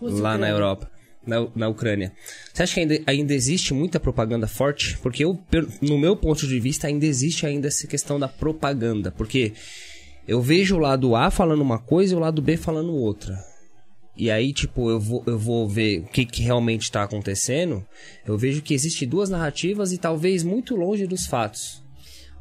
lá 0.02 0.38
na 0.38 0.50
Europa. 0.50 0.90
Na, 1.26 1.48
na 1.56 1.70
Ucrânia. 1.70 2.12
Você 2.54 2.64
acha 2.64 2.74
que 2.74 2.80
ainda, 2.82 3.00
ainda 3.08 3.34
existe 3.34 3.74
muita 3.74 3.98
propaganda 3.98 4.46
forte? 4.46 4.98
Porque 4.98 5.24
eu, 5.24 5.40
no 5.82 5.98
meu 5.98 6.18
ponto 6.18 6.46
de 6.46 6.60
vista, 6.60 6.88
ainda 6.88 7.06
existe 7.06 7.46
ainda 7.46 7.70
essa 7.70 7.88
questão 7.88 8.20
da 8.20 8.28
propaganda. 8.28 9.10
Porque 9.10 9.54
eu 10.28 10.42
vejo 10.42 10.76
o 10.76 10.80
lado 10.80 11.16
A 11.16 11.30
falando 11.30 11.62
uma 11.62 11.80
coisa 11.80 12.14
e 12.14 12.16
o 12.16 12.20
lado 12.20 12.42
B 12.42 12.58
falando 12.58 12.96
outra. 12.96 13.38
E 14.16 14.30
aí, 14.30 14.54
tipo, 14.54 14.90
eu 14.90 15.00
vou, 15.00 15.24
eu 15.26 15.38
vou 15.38 15.68
ver 15.68 16.02
o 16.02 16.06
que, 16.06 16.26
que 16.26 16.44
realmente 16.44 16.84
está 16.84 17.04
acontecendo. 17.04 17.84
Eu 18.26 18.38
vejo 18.38 18.62
que 18.62 18.74
existe 18.74 19.06
duas 19.06 19.30
narrativas 19.30 19.92
e 19.92 19.98
talvez 19.98 20.44
muito 20.44 20.76
longe 20.76 21.08
dos 21.08 21.26
fatos. 21.26 21.84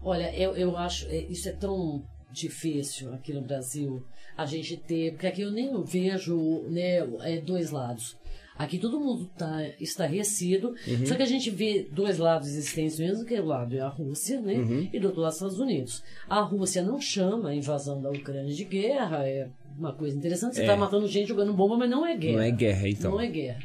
Olha, 0.02 0.34
eu, 0.36 0.54
eu 0.54 0.76
acho 0.76 1.06
é, 1.06 1.18
isso 1.30 1.48
é 1.48 1.52
tão 1.52 2.02
difícil 2.30 3.12
aqui 3.14 3.32
no 3.32 3.42
Brasil 3.42 4.04
a 4.36 4.44
gente 4.46 4.76
ter, 4.76 5.12
porque 5.12 5.26
aqui 5.26 5.42
eu 5.42 5.50
nem 5.50 5.82
vejo 5.84 6.62
né, 6.68 6.98
é, 7.22 7.40
dois 7.40 7.70
lados. 7.70 8.16
Aqui 8.58 8.78
todo 8.78 9.00
mundo 9.00 9.30
tá 9.36 9.66
estarrecido, 9.80 10.74
só 11.06 11.14
que 11.14 11.22
a 11.22 11.26
gente 11.26 11.50
vê 11.50 11.88
dois 11.90 12.18
lados 12.18 12.48
existentes 12.48 12.98
mesmo, 12.98 13.24
que 13.24 13.34
é 13.34 13.40
o 13.40 13.46
lado 13.46 13.74
é 13.76 13.80
a 13.80 13.88
Rússia, 13.88 14.40
né? 14.40 14.54
E 14.92 15.00
do 15.00 15.06
outro 15.08 15.22
lado 15.22 15.30
os 15.30 15.36
Estados 15.36 15.58
Unidos. 15.58 16.02
A 16.28 16.40
Rússia 16.40 16.82
não 16.82 17.00
chama 17.00 17.48
a 17.50 17.54
invasão 17.54 18.00
da 18.00 18.10
Ucrânia 18.10 18.52
de 18.54 18.64
guerra, 18.64 19.26
é 19.26 19.48
uma 19.78 19.92
coisa 19.94 20.16
interessante. 20.16 20.54
Você 20.56 20.62
É. 20.64 20.66
tá 20.66 20.76
matando 20.76 21.06
gente 21.08 21.28
jogando 21.28 21.52
bomba, 21.54 21.76
mas 21.78 21.90
não 21.90 22.04
é 22.06 22.16
guerra. 22.16 22.36
Não 22.36 22.42
é 22.42 22.50
guerra, 22.50 22.88
então. 22.88 23.10
Não 23.12 23.20
é 23.20 23.26
guerra. 23.26 23.62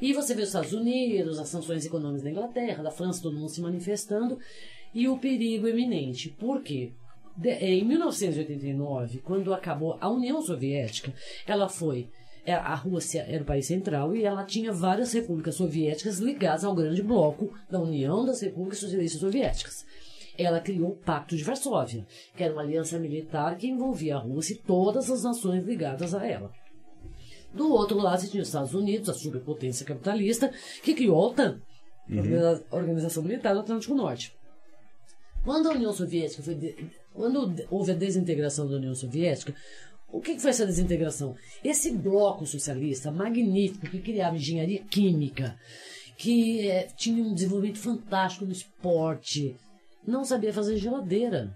E 0.00 0.12
você 0.12 0.32
vê 0.34 0.42
os 0.42 0.48
Estados 0.48 0.72
Unidos, 0.72 1.38
as 1.40 1.48
sanções 1.48 1.84
econômicas 1.84 2.22
da 2.22 2.30
Inglaterra, 2.30 2.84
da 2.84 2.90
França, 2.92 3.20
todo 3.20 3.36
mundo 3.36 3.48
se 3.48 3.60
manifestando, 3.60 4.38
e 4.94 5.08
o 5.08 5.18
perigo 5.18 5.66
eminente. 5.66 6.28
Por 6.28 6.62
quê? 6.62 6.92
De- 7.36 7.48
eh, 7.50 7.74
em 7.74 7.84
1989, 7.84 9.18
quando 9.18 9.52
acabou 9.52 9.96
a 10.00 10.08
União 10.08 10.40
Soviética, 10.40 11.12
ela 11.46 11.68
foi. 11.68 12.06
Eh, 12.50 12.54
A 12.54 12.74
Rússia 12.74 13.24
era 13.28 13.42
o 13.42 13.46
país 13.46 13.66
central 13.66 14.14
e 14.16 14.24
ela 14.24 14.44
tinha 14.44 14.72
várias 14.72 15.12
repúblicas 15.12 15.54
soviéticas 15.56 16.18
ligadas 16.18 16.64
ao 16.64 16.74
grande 16.74 17.02
bloco 17.02 17.52
da 17.70 17.80
União 17.80 18.24
das 18.24 18.40
Repúblicas 18.40 18.78
Socialistas 18.78 19.20
Soviéticas. 19.20 19.86
Ela 20.36 20.60
criou 20.60 20.90
o 20.90 20.96
Pacto 20.96 21.36
de 21.36 21.42
Varsóvia, 21.42 22.06
que 22.36 22.44
era 22.44 22.52
uma 22.52 22.62
aliança 22.62 22.98
militar 22.98 23.56
que 23.56 23.66
envolvia 23.68 24.16
a 24.16 24.20
Rússia 24.20 24.54
e 24.54 24.58
todas 24.58 25.10
as 25.10 25.22
nações 25.24 25.64
ligadas 25.64 26.14
a 26.14 26.24
ela. 26.26 26.50
Do 27.52 27.72
outro 27.72 27.98
lado, 27.98 28.20
você 28.20 28.28
tinha 28.28 28.42
os 28.42 28.48
Estados 28.48 28.74
Unidos, 28.74 29.08
a 29.08 29.14
superpotência 29.14 29.84
capitalista, 29.84 30.50
que 30.82 30.94
criou 30.94 31.16
a 31.16 31.26
OTAN, 31.28 31.60
a 32.70 32.76
Organização 32.76 33.22
Militar 33.22 33.54
do 33.54 33.60
Atlântico 33.60 33.94
Norte. 33.94 34.32
Quando 35.44 35.68
a 35.68 35.72
União 35.72 35.92
Soviética 35.92 36.42
foi. 36.42 36.54
de- 36.54 36.76
Quando 37.14 37.52
houve 37.70 37.90
a 37.90 37.94
desintegração 37.94 38.68
da 38.68 38.76
União 38.76 38.94
Soviética, 38.94 39.52
o 40.10 40.20
que 40.20 40.38
foi 40.38 40.50
essa 40.50 40.66
desintegração? 40.66 41.36
Esse 41.62 41.92
bloco 41.92 42.46
socialista 42.46 43.10
magnífico 43.10 43.88
que 43.88 44.00
criava 44.00 44.36
engenharia 44.36 44.82
química, 44.82 45.58
que 46.16 46.68
eh, 46.68 46.88
tinha 46.96 47.22
um 47.22 47.34
desenvolvimento 47.34 47.78
fantástico 47.78 48.46
no 48.46 48.52
esporte, 48.52 49.54
não 50.06 50.24
sabia 50.24 50.52
fazer 50.52 50.78
geladeira. 50.78 51.54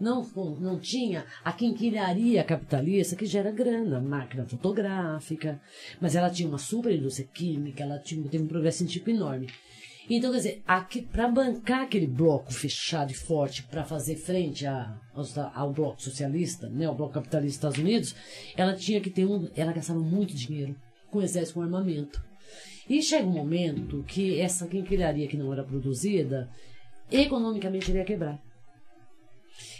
Não, 0.00 0.22
não 0.60 0.78
tinha 0.78 1.24
a 1.44 1.52
quinquilharia 1.52 2.44
capitalista 2.44 3.16
que 3.16 3.26
gera 3.26 3.50
grana, 3.50 4.00
máquina 4.00 4.46
fotográfica, 4.46 5.60
mas 6.00 6.14
ela 6.14 6.30
tinha 6.30 6.48
uma 6.48 6.58
super 6.58 6.92
indústria 6.92 7.26
química, 7.26 7.82
ela 7.82 7.98
tinha, 7.98 8.22
teve 8.28 8.44
um 8.44 8.48
progresso 8.48 8.78
científico 8.78 9.10
enorme. 9.10 9.48
Então, 10.10 10.30
quer 10.30 10.38
dizer, 10.38 10.62
para 11.12 11.28
bancar 11.28 11.82
aquele 11.82 12.06
bloco 12.06 12.52
fechado 12.52 13.10
e 13.12 13.14
forte 13.14 13.62
para 13.64 13.84
fazer 13.84 14.16
frente 14.16 14.66
a, 14.66 14.98
aos- 15.14 15.36
ao 15.36 15.72
bloco 15.72 16.00
socialista, 16.02 16.68
né, 16.68 16.86
ao 16.86 16.94
bloco 16.94 17.12
capitalista 17.14 17.68
dos 17.68 17.76
Estados 17.76 17.78
Unidos, 17.78 18.14
ela 18.56 18.74
tinha 18.74 19.00
que 19.00 19.10
ter 19.10 19.26
um. 19.26 19.48
Ela 19.54 19.72
gastava 19.72 20.00
muito 20.00 20.34
dinheiro 20.34 20.74
com 21.10 21.20
exército 21.20 21.54
com 21.54 21.62
armamento. 21.62 22.22
E 22.88 23.02
chega 23.02 23.26
um 23.26 23.32
momento 23.32 24.02
que 24.04 24.40
essa 24.40 24.66
quinquilharia 24.66 25.28
que 25.28 25.36
não 25.36 25.52
era 25.52 25.62
produzida, 25.62 26.48
economicamente 27.12 27.90
iria 27.90 28.04
quebrar. 28.04 28.40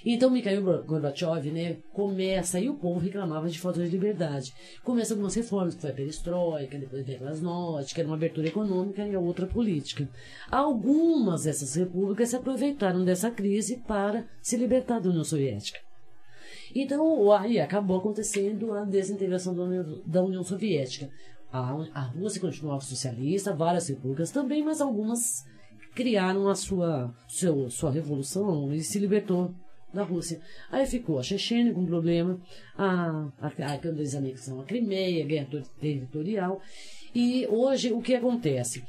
Então 0.04 0.30
Mikhail 0.30 0.62
Gorbachev 0.84 1.50
né, 1.50 1.78
começa, 1.92 2.60
e 2.60 2.68
o 2.68 2.74
povo 2.74 3.00
reclamava 3.00 3.48
de 3.48 3.58
falta 3.58 3.82
de 3.82 3.90
liberdade. 3.90 4.52
Começa 4.84 5.14
algumas 5.14 5.34
reformas, 5.34 5.74
que 5.74 5.80
foi 5.80 5.90
a 5.90 5.94
perestroika, 5.94 6.78
depois 6.78 7.04
veio 7.04 7.18
a 7.18 7.22
glasnost, 7.22 7.94
que 7.94 8.00
era 8.00 8.08
uma 8.08 8.16
abertura 8.16 8.48
econômica 8.48 9.06
e 9.06 9.14
a 9.14 9.20
outra 9.20 9.46
política. 9.46 10.08
Algumas 10.50 11.44
dessas 11.44 11.74
repúblicas 11.74 12.28
se 12.28 12.36
aproveitaram 12.36 13.04
dessa 13.04 13.30
crise 13.30 13.82
para 13.86 14.26
se 14.40 14.56
libertar 14.56 15.00
da 15.00 15.10
União 15.10 15.24
Soviética. 15.24 15.80
Então, 16.74 17.32
aí 17.32 17.58
acabou 17.58 17.98
acontecendo 17.98 18.72
a 18.72 18.84
desintegração 18.84 19.54
da 19.54 19.62
União, 19.62 20.02
da 20.06 20.22
União 20.22 20.44
Soviética. 20.44 21.10
A, 21.50 21.60
a 21.94 22.00
Rússia 22.02 22.40
continuava 22.40 22.82
socialista, 22.82 23.54
várias 23.54 23.88
repúblicas 23.88 24.30
também, 24.30 24.62
mas 24.62 24.80
algumas 24.80 25.44
criaram 25.94 26.48
a 26.48 26.54
sua, 26.54 27.12
seu, 27.26 27.70
sua 27.70 27.90
revolução 27.90 28.72
e 28.72 28.82
se 28.82 28.98
libertou 28.98 29.54
da 29.92 30.02
Rússia. 30.02 30.40
Aí 30.70 30.86
ficou 30.86 31.18
a 31.18 31.22
Chechênia 31.22 31.72
com 31.72 31.84
problema, 31.86 32.40
a, 32.76 33.28
a, 33.40 33.46
a 33.46 33.78
quando 33.78 33.98
eles 33.98 34.14
anexam 34.14 34.60
a 34.60 34.64
Crimeia, 34.64 35.24
guerra 35.24 35.48
ter- 35.50 35.66
territorial. 35.80 36.60
E 37.14 37.46
hoje 37.46 37.92
o 37.92 38.00
que 38.00 38.14
acontece? 38.14 38.84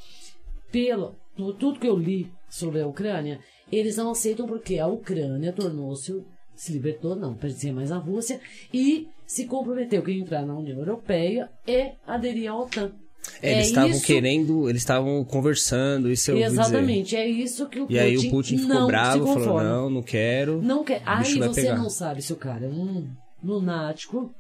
Pelo 0.72 1.16
por 1.36 1.56
tudo 1.56 1.80
que 1.80 1.88
eu 1.88 1.98
li 1.98 2.30
sobre 2.50 2.82
a 2.82 2.88
Ucrânia, 2.88 3.40
eles 3.72 3.96
não 3.96 4.12
aceitam 4.12 4.46
porque 4.46 4.78
a 4.78 4.88
Ucrânia 4.88 5.54
tornou-se 5.54 6.22
se 6.60 6.74
libertou, 6.74 7.16
não 7.16 7.36
pertencia 7.36 7.72
mais 7.72 7.90
à 7.90 7.98
Rússia 7.98 8.42
e 8.74 9.08
se 9.26 9.46
comprometeu 9.46 10.04
que 10.04 10.12
entrar 10.12 10.46
na 10.46 10.58
União 10.58 10.78
Europeia 10.78 11.50
e 11.66 11.94
aderir 12.06 12.52
à 12.52 12.58
OTAN. 12.60 12.92
É, 13.42 13.54
eles 13.54 13.68
estavam 13.68 13.90
isso- 13.92 14.06
querendo, 14.06 14.70
eles 14.70 14.82
estavam 14.82 15.24
conversando, 15.24 16.12
isso 16.12 16.32
eu. 16.32 16.38
Exatamente, 16.38 17.16
é 17.16 17.28
isso 17.28 17.68
que 17.68 17.80
o 17.80 17.88
E 17.90 17.98
aí 18.00 18.18
o 18.18 18.30
Putin 18.30 18.58
ficou 18.58 18.88
bravo, 18.88 19.26
falou, 19.34 19.64
não, 19.64 19.90
não 19.90 20.02
quero. 20.04 20.62
Não 20.62 20.84
quer. 20.84 21.02
Aí 21.06 21.38
você 21.40 21.62
pegar. 21.62 21.78
não 21.78 21.90
sabe 21.90 22.22
se 22.22 22.34
o 22.34 22.36
cara 22.36 22.66
é 22.66 22.70
um 22.70 23.08
lunático 23.44 24.34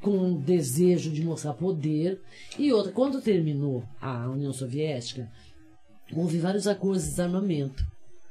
com 0.00 0.10
um 0.10 0.34
desejo 0.34 1.10
de 1.10 1.22
mostrar 1.24 1.54
poder. 1.54 2.20
E 2.58 2.72
outra, 2.72 2.90
quando 2.92 3.20
terminou 3.22 3.84
a 4.00 4.28
União 4.28 4.52
Soviética, 4.52 5.28
houve 6.14 6.38
vários 6.38 6.66
acordos 6.66 7.04
de 7.04 7.10
desarmamento. 7.10 7.84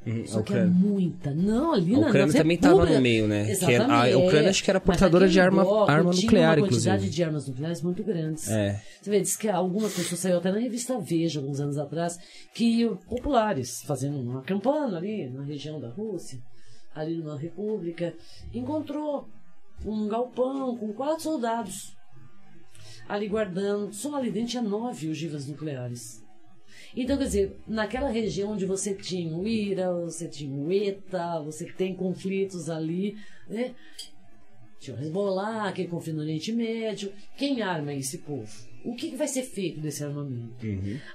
Uhum, 0.04 0.26
Só 0.26 0.40
a 0.40 0.44
que 0.44 0.54
é 0.54 0.56
Ucrânia. 0.58 0.74
muita. 0.74 1.32
Não, 1.32 1.74
ali 1.74 1.94
A 1.94 2.00
na 2.00 2.08
Ucrânia 2.08 2.26
nas 2.28 2.36
também 2.36 2.56
estava 2.56 2.86
no 2.88 3.02
meio, 3.02 3.28
né? 3.28 3.44
Que 3.44 3.52
era- 3.52 3.52
Exatamente. 3.84 4.14
a 4.14 4.18
Ucrânia 4.18 4.50
acho 4.50 4.64
que 4.64 4.70
era 4.72 4.80
portadora 4.80 5.30
de 5.30 5.40
arma- 5.40 5.64
bloco 5.64 5.92
arma 5.92 6.12
nuclear, 6.12 6.58
uma 6.58 6.68
quantidade 6.68 6.96
inclusive. 6.96 7.10
de 7.16 7.24
armas 7.24 7.48
nucleares 7.48 7.82
muito 7.84 8.04
grandes. 8.04 8.50
É. 8.50 8.82
Você 9.00 9.10
vê, 9.12 9.22
diz 9.22 9.36
que 9.38 9.48
algumas 9.48 9.94
pessoas 9.94 10.20
saiu 10.20 10.38
até 10.40 10.52
na 10.52 10.58
revista 10.58 10.98
Veja, 11.00 11.40
alguns 11.40 11.60
anos 11.60 11.78
atrás, 11.78 12.18
que 12.56 12.90
populares, 13.08 13.84
fazendo 13.84 14.20
uma 14.20 14.42
campana 14.42 14.98
ali 14.98 15.30
na 15.30 15.44
região 15.44 15.80
da 15.80 15.90
Rússia, 15.90 16.40
ali 16.96 17.18
numa 17.18 17.38
república, 17.38 18.12
encontrou 18.52 19.30
um 19.86 20.08
galpão 20.08 20.76
com 20.78 20.92
quatro 20.94 21.22
soldados 21.24 21.96
ali 23.08 23.28
guardando. 23.28 23.94
Só 23.94 24.16
ali 24.16 24.32
dentro 24.32 24.50
tinha 24.50 24.64
nove 24.64 25.10
ogivas 25.10 25.46
nucleares. 25.48 26.21
Então, 26.96 27.18
quer 27.18 27.24
dizer, 27.24 27.58
naquela 27.68 28.10
região 28.10 28.52
onde 28.52 28.66
você 28.66 28.94
tinha 28.94 29.36
o 29.36 29.48
IRA, 29.48 29.94
você 29.94 30.28
tinha 30.28 30.54
o 30.54 30.72
ETA, 30.72 31.42
você 31.42 31.66
tem 31.66 31.96
conflitos 31.96 32.70
ali, 32.70 33.16
né? 33.48 33.74
Tinha 34.80 34.98
o 34.98 35.00
Hezbollah, 35.00 35.68
aquele 35.70 35.88
conflito 35.88 36.16
no 36.16 36.24
Oriente 36.24 36.52
Médio. 36.52 37.14
Quem 37.38 37.62
arma 37.62 37.94
esse 37.94 38.18
povo? 38.20 38.52
O 38.84 38.96
que 38.96 39.16
vai 39.16 39.28
ser 39.28 39.44
feito 39.44 39.80
desse 39.80 40.04
armamento? 40.04 40.66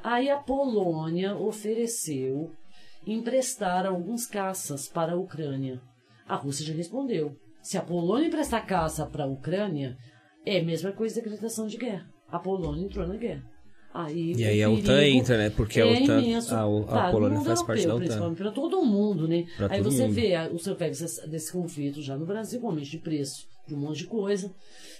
Aí 0.02 0.30
a 0.30 0.36
Polônia 0.36 1.36
ofereceu 1.36 2.52
emprestar 3.06 3.84
alguns 3.86 4.26
caças 4.26 4.88
para 4.88 5.12
a 5.12 5.16
Ucrânia. 5.16 5.80
A 6.26 6.36
Rússia 6.36 6.64
já 6.64 6.72
respondeu. 6.72 7.36
Se 7.60 7.76
a 7.76 7.82
Polônia 7.82 8.28
emprestar 8.28 8.64
caça 8.64 9.04
para 9.04 9.24
a 9.24 9.28
Ucrânia, 9.28 9.96
é 10.44 10.60
a 10.60 10.64
mesma 10.64 10.92
coisa 10.92 11.20
decretação 11.20 11.66
de 11.66 11.76
guerra. 11.76 12.08
a 12.28 12.38
Polônia 12.38 12.84
entrou 12.84 13.06
na 13.06 13.16
guerra. 13.16 13.44
Aí, 13.98 14.34
E 14.36 14.44
aí 14.44 14.62
a 14.62 14.68
OTAN 14.68 15.02
entra, 15.04 15.38
né? 15.38 15.48
Porque 15.50 15.80
a 15.80 15.86
é 15.86 16.02
OTAN, 16.02 16.20
imenso 16.20 16.54
a, 16.54 16.66
o- 16.68 16.82
a 16.82 16.86
para 16.86 17.08
o 17.08 17.12
Polônia 17.12 17.40
faz 17.40 17.62
parte 17.62 17.82
da 17.86 17.88
europeu, 17.94 17.94
OTAN. 17.94 18.04
principalmente 18.06 18.36
para 18.38 18.50
todo 18.52 18.82
mundo, 18.82 19.26
né? 19.26 19.46
Pra 19.56 19.68
Aí 19.70 19.80
você 19.82 20.02
mundo. 20.02 20.12
vê 20.14 20.34
a- 20.34 20.50
os 20.52 20.66
reflexos 20.66 21.00
desse, 21.16 21.28
desse 21.28 21.52
conflito 21.52 22.02
já 22.02 22.16
no 22.16 22.26
Brasil, 22.26 22.60
com 22.60 22.66
aumento 22.68 22.88
de 22.90 22.98
preço 22.98 23.46
de 23.66 23.74
um 23.74 23.78
monte 23.78 23.98
de 23.98 24.04
coisa. 24.06 24.50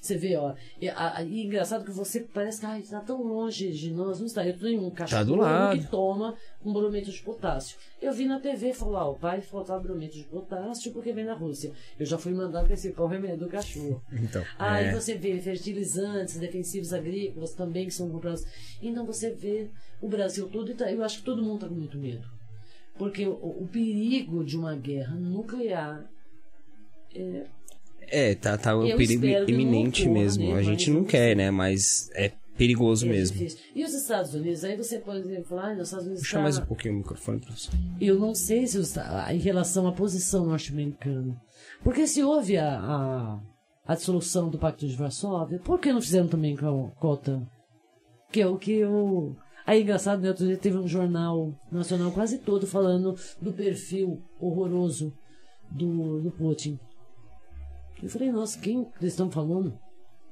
Você 0.01 0.17
vê, 0.17 0.37
ó, 0.37 0.55
e, 0.81 0.89
a- 0.89 1.23
e 1.23 1.45
engraçado 1.45 1.85
que 1.85 1.91
você 1.91 2.21
parece 2.21 2.61
que 2.61 2.67
está 2.83 3.01
tão 3.01 3.23
longe 3.23 3.71
de 3.73 3.91
nós, 3.93 4.19
não 4.21 4.27
está. 4.27 4.47
Eu 4.47 4.59
tenho 4.59 4.85
um 4.85 4.91
cachorro 4.91 5.21
Tá 5.21 5.25
do 5.25 5.37
lado. 5.37 5.79
que 5.79 5.87
toma 5.89 6.35
um 6.65 6.73
bromento 6.73 7.11
de 7.11 7.23
potássio. 7.23 7.77
Eu 8.01 8.13
vi 8.13 8.27
na 8.27 8.39
TV 8.41 8.73
falar, 8.73 9.09
ó, 9.09 9.13
o 9.13 9.15
pai 9.19 9.41
faltava 9.41 9.81
bromento 9.81 10.15
de 10.17 10.25
potássio 10.25 10.93
porque 10.93 11.13
vem 11.13 11.25
da 11.25 11.35
Rússia. 11.35 11.73
Eu 11.99 12.07
já 12.07 12.19
fui 12.19 12.33
mandado 12.33 12.67
com 12.67 12.75
esse 12.75 12.91
pau 12.93 13.07
remédio 13.07 13.39
do 13.39 13.49
cachorro. 13.49 14.03
Então, 14.13 14.43
Aí 14.59 14.87
é. 14.87 14.93
você 14.95 15.15
vê 15.15 15.39
fertilizantes, 15.41 16.37
defensivos 16.39 16.93
agrícolas 16.93 17.53
também 17.55 17.87
que 17.87 17.95
são 17.95 18.11
comprados. 18.11 18.45
Então 18.83 19.05
você 19.07 19.31
vê 19.31 19.71
o 20.01 20.09
Brasil 20.09 20.49
todo, 20.49 20.71
e 20.71 20.75
tá- 20.75 20.91
eu 20.91 21.03
acho 21.05 21.19
que 21.19 21.25
todo 21.25 21.43
mundo 21.43 21.55
está 21.57 21.69
com 21.69 21.75
muito 21.75 21.97
medo. 21.99 22.27
Porque 22.99 23.27
o, 23.27 23.33
o 23.33 23.69
perigo 23.71 24.43
de 24.45 24.57
uma 24.57 24.75
guerra 24.75 25.15
nuclear 25.15 26.05
É, 27.15 27.45
tá, 28.35 28.57
tá 28.57 28.77
um 28.77 28.87
Eu 28.87 28.97
perigo 28.97 29.25
iminente 29.51 30.09
mesmo. 30.09 30.49
né? 30.55 30.59
A 30.59 30.63
gente 30.63 30.91
não 30.91 31.05
quer, 31.05 31.35
né? 31.37 31.51
Mas 31.51 32.09
é 32.15 32.31
perigoso 32.57 33.05
é 33.07 33.09
mesmo. 33.11 33.37
difícil. 33.37 33.59
E 33.75 33.85
os 33.85 33.93
Estados 33.93 34.33
Unidos, 34.35 34.65
aí 34.65 34.77
você 34.77 34.99
pode 34.99 35.43
falar, 35.45 35.71
ah, 35.71 35.75
nos 35.75 35.89
Estados 35.89 36.07
Unidos 36.07 36.23
Puxa 36.23 36.37
tá- 36.37 36.43
mais 36.43 36.59
um 36.59 36.65
pouquinho 36.65 36.95
o 36.95 36.97
microfone, 36.99 37.41
professor. 37.41 37.75
Eu 38.01 38.19
não 38.19 38.35
sei 38.35 38.67
se 38.67 38.79
os- 38.79 38.97
a- 38.97 39.35
em 39.35 39.39
relação 39.39 39.87
à 39.87 39.93
posição 39.93 40.47
norte-americana. 40.47 41.37
Porque 41.83 42.07
se 42.07 42.23
houve 42.23 42.57
a, 42.57 42.79
a, 42.79 43.41
a 43.87 43.95
dissolução 43.95 44.49
do 44.49 44.59
Pacto 44.59 44.87
de 44.89 44.97
Varsóvia, 44.97 45.59
por 45.59 45.79
que 45.79 45.93
não 45.93 46.01
fizeram 46.01 46.29
também 46.29 46.57
com 46.57 46.67
a, 46.67 46.91
com 46.99 47.07
a 47.09 47.11
OTAN? 47.13 47.43
Que 48.33 48.41
é 48.41 48.47
o 48.47 48.57
que 48.57 48.73
eu. 48.73 49.37
Aí, 49.67 49.83
engraçado, 49.83 50.23
né? 50.23 50.29
Outro 50.29 50.47
dia 50.47 50.57
teve 50.57 50.79
um 50.79 50.87
jornal 50.89 51.53
nacional 51.71 52.11
quase 52.13 52.39
todo 52.39 52.67
falando 52.67 53.15
do 53.43 53.53
perfil 53.53 54.23
horroroso 54.41 55.13
do, 55.71 56.21
do 56.21 56.31
Putin. 56.31 56.79
Eu 58.03 58.09
falei, 58.11 58.31
nossa, 58.31 58.59
quem 58.59 58.87
eles 59.01 59.13
estão 59.13 59.31
falando? 59.31 59.79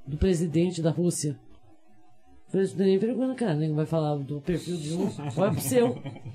Do 0.07 0.17
presidente 0.19 0.83
da 0.83 0.91
Rússia. 0.91 1.39
Eu 2.47 2.51
falei, 2.51 2.67
isso 2.67 2.77
nem 2.77 2.99
vergonha, 2.99 3.35
cara. 3.35 3.55
Nem 3.55 3.73
vai 3.75 3.87
falar 3.87 4.17
do 4.17 4.41
perfil 4.41 4.77
de 4.77 4.95
um. 4.95 5.11
Olha 5.37 5.53
pro 5.53 5.61
seu. 5.61 5.99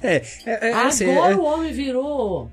É, 0.00 0.16
é, 0.46 0.68
é, 0.70 0.72
assim, 0.74 1.10
Agora 1.10 1.32
é- 1.32 1.36
o 1.36 1.42
homem 1.44 1.72
virou. 1.72 2.48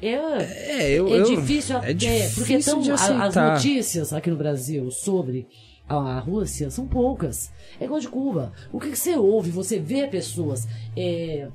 É, 0.00 0.12
É, 0.12 0.90
eu, 0.92 1.08
é 1.08 1.20
eu- 1.20 1.24
difícil 1.24 1.74
é 1.74 1.78
até. 1.78 1.92
difícil 1.94 2.34
porque 2.36 2.58
tão, 2.60 2.80
de 2.80 2.92
a- 2.92 3.24
as 3.24 3.34
notícias 3.34 4.12
aqui 4.12 4.30
no 4.30 4.36
Brasil 4.36 4.88
sobre 4.92 5.48
a 5.88 6.20
Rússia 6.20 6.70
são 6.70 6.86
poucas. 6.86 7.50
É 7.80 7.84
igual 7.84 7.98
de 7.98 8.06
Cuba. 8.08 8.52
O 8.70 8.78
que, 8.78 8.90
que 8.90 8.98
você 8.98 9.16
ouve? 9.16 9.50
Você 9.50 9.80
vê 9.80 10.06
pessoas 10.06 10.68
é, 10.96 11.48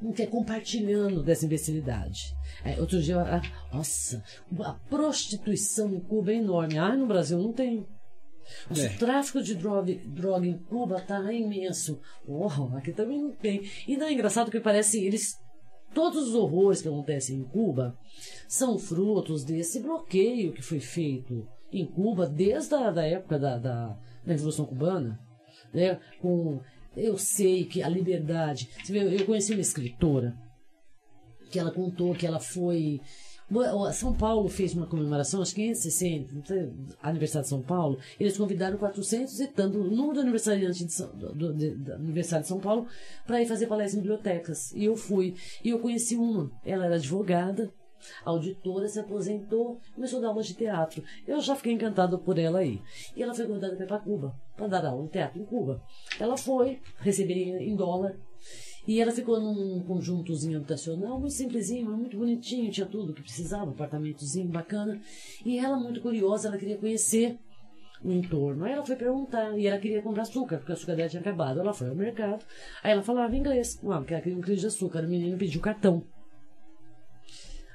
não 0.00 0.12
quer 0.12 0.28
compartilhando 0.28 1.22
dessa 1.22 1.44
imbecilidade. 1.44 2.32
É, 2.64 2.80
outro 2.80 3.00
dia, 3.00 3.20
ah, 3.20 3.42
nossa, 3.72 4.22
a 4.60 4.72
prostituição 4.88 5.94
em 5.94 6.00
Cuba 6.00 6.32
é 6.32 6.36
enorme. 6.36 6.78
Ah, 6.78 6.96
no 6.96 7.06
Brasil 7.06 7.38
não 7.38 7.52
tem. 7.52 7.86
Mas 8.68 8.78
É. 8.78 8.88
O 8.88 8.98
tráfico 8.98 9.42
de 9.42 9.54
droga, 9.54 9.94
droga 10.06 10.46
em 10.46 10.58
Cuba 10.58 11.00
tá 11.00 11.32
imenso. 11.32 12.00
Oh, 12.26 12.76
aqui 12.76 12.92
também 12.92 13.20
não 13.20 13.32
tem. 13.32 13.68
E 13.86 13.96
não 13.96 14.06
é 14.06 14.12
engraçado 14.12 14.50
que 14.50 14.60
parece 14.60 15.04
eles. 15.04 15.38
Todos 15.94 16.28
os 16.28 16.34
horrores 16.34 16.82
que 16.82 16.88
acontecem 16.88 17.38
em 17.38 17.44
Cuba 17.44 17.96
são 18.46 18.78
frutos 18.78 19.44
desse 19.44 19.80
bloqueio 19.80 20.52
que 20.52 20.62
foi 20.62 20.78
feito 20.78 21.48
em 21.72 21.86
Cuba 21.86 22.26
desde 22.26 22.74
a 22.74 22.90
da 22.90 23.06
época 23.06 23.38
da, 23.38 23.58
da, 23.58 23.86
da 24.24 24.32
Revolução 24.32 24.66
Cubana. 24.66 25.18
Né? 25.72 25.98
Com, 26.20 26.60
eu 26.96 27.16
sei 27.16 27.64
que 27.64 27.82
a 27.82 27.88
liberdade. 27.88 28.68
Você 28.82 28.92
vê, 28.92 29.20
eu 29.20 29.26
conheci 29.26 29.52
uma 29.52 29.60
escritora 29.60 30.36
que 31.50 31.58
ela 31.58 31.70
contou 31.70 32.14
que 32.14 32.26
ela 32.26 32.38
foi. 32.40 33.00
São 33.92 34.12
Paulo 34.12 34.48
fez 34.48 34.74
uma 34.74 34.86
comemoração, 34.88 35.40
acho 35.40 35.54
que 35.54 35.62
em 35.62 35.72
60, 35.72 36.34
não 36.34 36.44
sei, 36.44 36.68
aniversário 37.00 37.44
de 37.44 37.48
São 37.48 37.62
Paulo. 37.62 37.96
Eles 38.18 38.36
convidaram 38.36 38.76
400 38.76 39.38
e 39.38 39.46
tanto, 39.46 39.78
o 39.78 39.84
número 39.84 40.14
do 40.14 40.20
aniversariante 40.22 40.84
de 40.84 41.02
do, 41.32 41.52
de- 41.54 41.76
do 41.76 41.92
aniversário 41.92 42.42
de 42.42 42.48
São 42.48 42.58
Paulo, 42.58 42.88
para 43.24 43.40
ir 43.40 43.46
fazer 43.46 43.68
palestra 43.68 44.00
em 44.00 44.02
bibliotecas. 44.02 44.72
E 44.72 44.84
eu 44.84 44.96
fui. 44.96 45.36
E 45.62 45.70
eu 45.70 45.78
conheci 45.78 46.16
uma. 46.16 46.50
Ela 46.64 46.86
era 46.86 46.96
advogada, 46.96 47.70
auditora, 48.24 48.88
se 48.88 48.98
aposentou, 48.98 49.78
começou 49.94 50.18
a 50.18 50.22
dar 50.22 50.28
aula 50.28 50.42
de 50.42 50.52
teatro. 50.54 51.04
Eu 51.24 51.40
já 51.40 51.54
fiquei 51.54 51.72
encantado 51.72 52.18
por 52.18 52.38
ela 52.40 52.58
aí. 52.58 52.80
E 53.14 53.22
ela 53.22 53.32
foi 53.32 53.46
convidada 53.46 53.76
para 53.76 53.84
ir 53.84 53.88
para 53.88 53.98
Cuba, 54.00 54.34
para 54.56 54.66
dar 54.66 54.86
aula 54.86 55.04
de 55.04 55.10
teatro 55.10 55.40
em 55.40 55.44
Cuba. 55.44 55.80
Ela 56.18 56.36
foi, 56.36 56.80
receberia 56.98 57.62
em 57.62 57.76
dólar. 57.76 58.16
E 58.86 59.00
ela 59.00 59.10
ficou 59.10 59.40
num 59.40 59.82
conjuntozinho 59.82 60.58
habitacional, 60.58 61.18
muito 61.18 61.34
simplesinho, 61.34 61.90
muito 61.90 62.16
bonitinho, 62.16 62.70
tinha 62.70 62.86
tudo 62.86 63.12
que 63.12 63.22
precisava, 63.22 63.66
um 63.66 63.70
apartamentozinho 63.70 64.48
bacana. 64.48 65.00
E 65.44 65.58
ela, 65.58 65.76
muito 65.76 66.00
curiosa, 66.00 66.48
ela 66.48 66.56
queria 66.56 66.78
conhecer 66.78 67.36
o 68.04 68.12
entorno. 68.12 68.64
Aí 68.64 68.72
ela 68.72 68.86
foi 68.86 68.94
perguntar, 68.94 69.58
e 69.58 69.66
ela 69.66 69.78
queria 69.78 70.02
comprar 70.02 70.22
açúcar, 70.22 70.58
porque 70.58 70.72
o 70.72 70.74
açúcar 70.74 70.94
dela 70.94 71.08
tinha 71.08 71.20
acabado. 71.20 71.58
Ela 71.58 71.72
foi 71.72 71.88
ao 71.88 71.96
mercado, 71.96 72.44
aí 72.82 72.92
ela 72.92 73.02
falava 73.02 73.36
inglês, 73.36 73.78
ah, 73.84 73.98
porque 73.98 74.14
ela 74.14 74.22
queria 74.22 74.38
um 74.38 74.42
quilo 74.42 74.56
de 74.56 74.66
açúcar. 74.66 75.04
O 75.04 75.08
menino 75.08 75.36
pediu 75.36 75.60
cartão. 75.60 76.04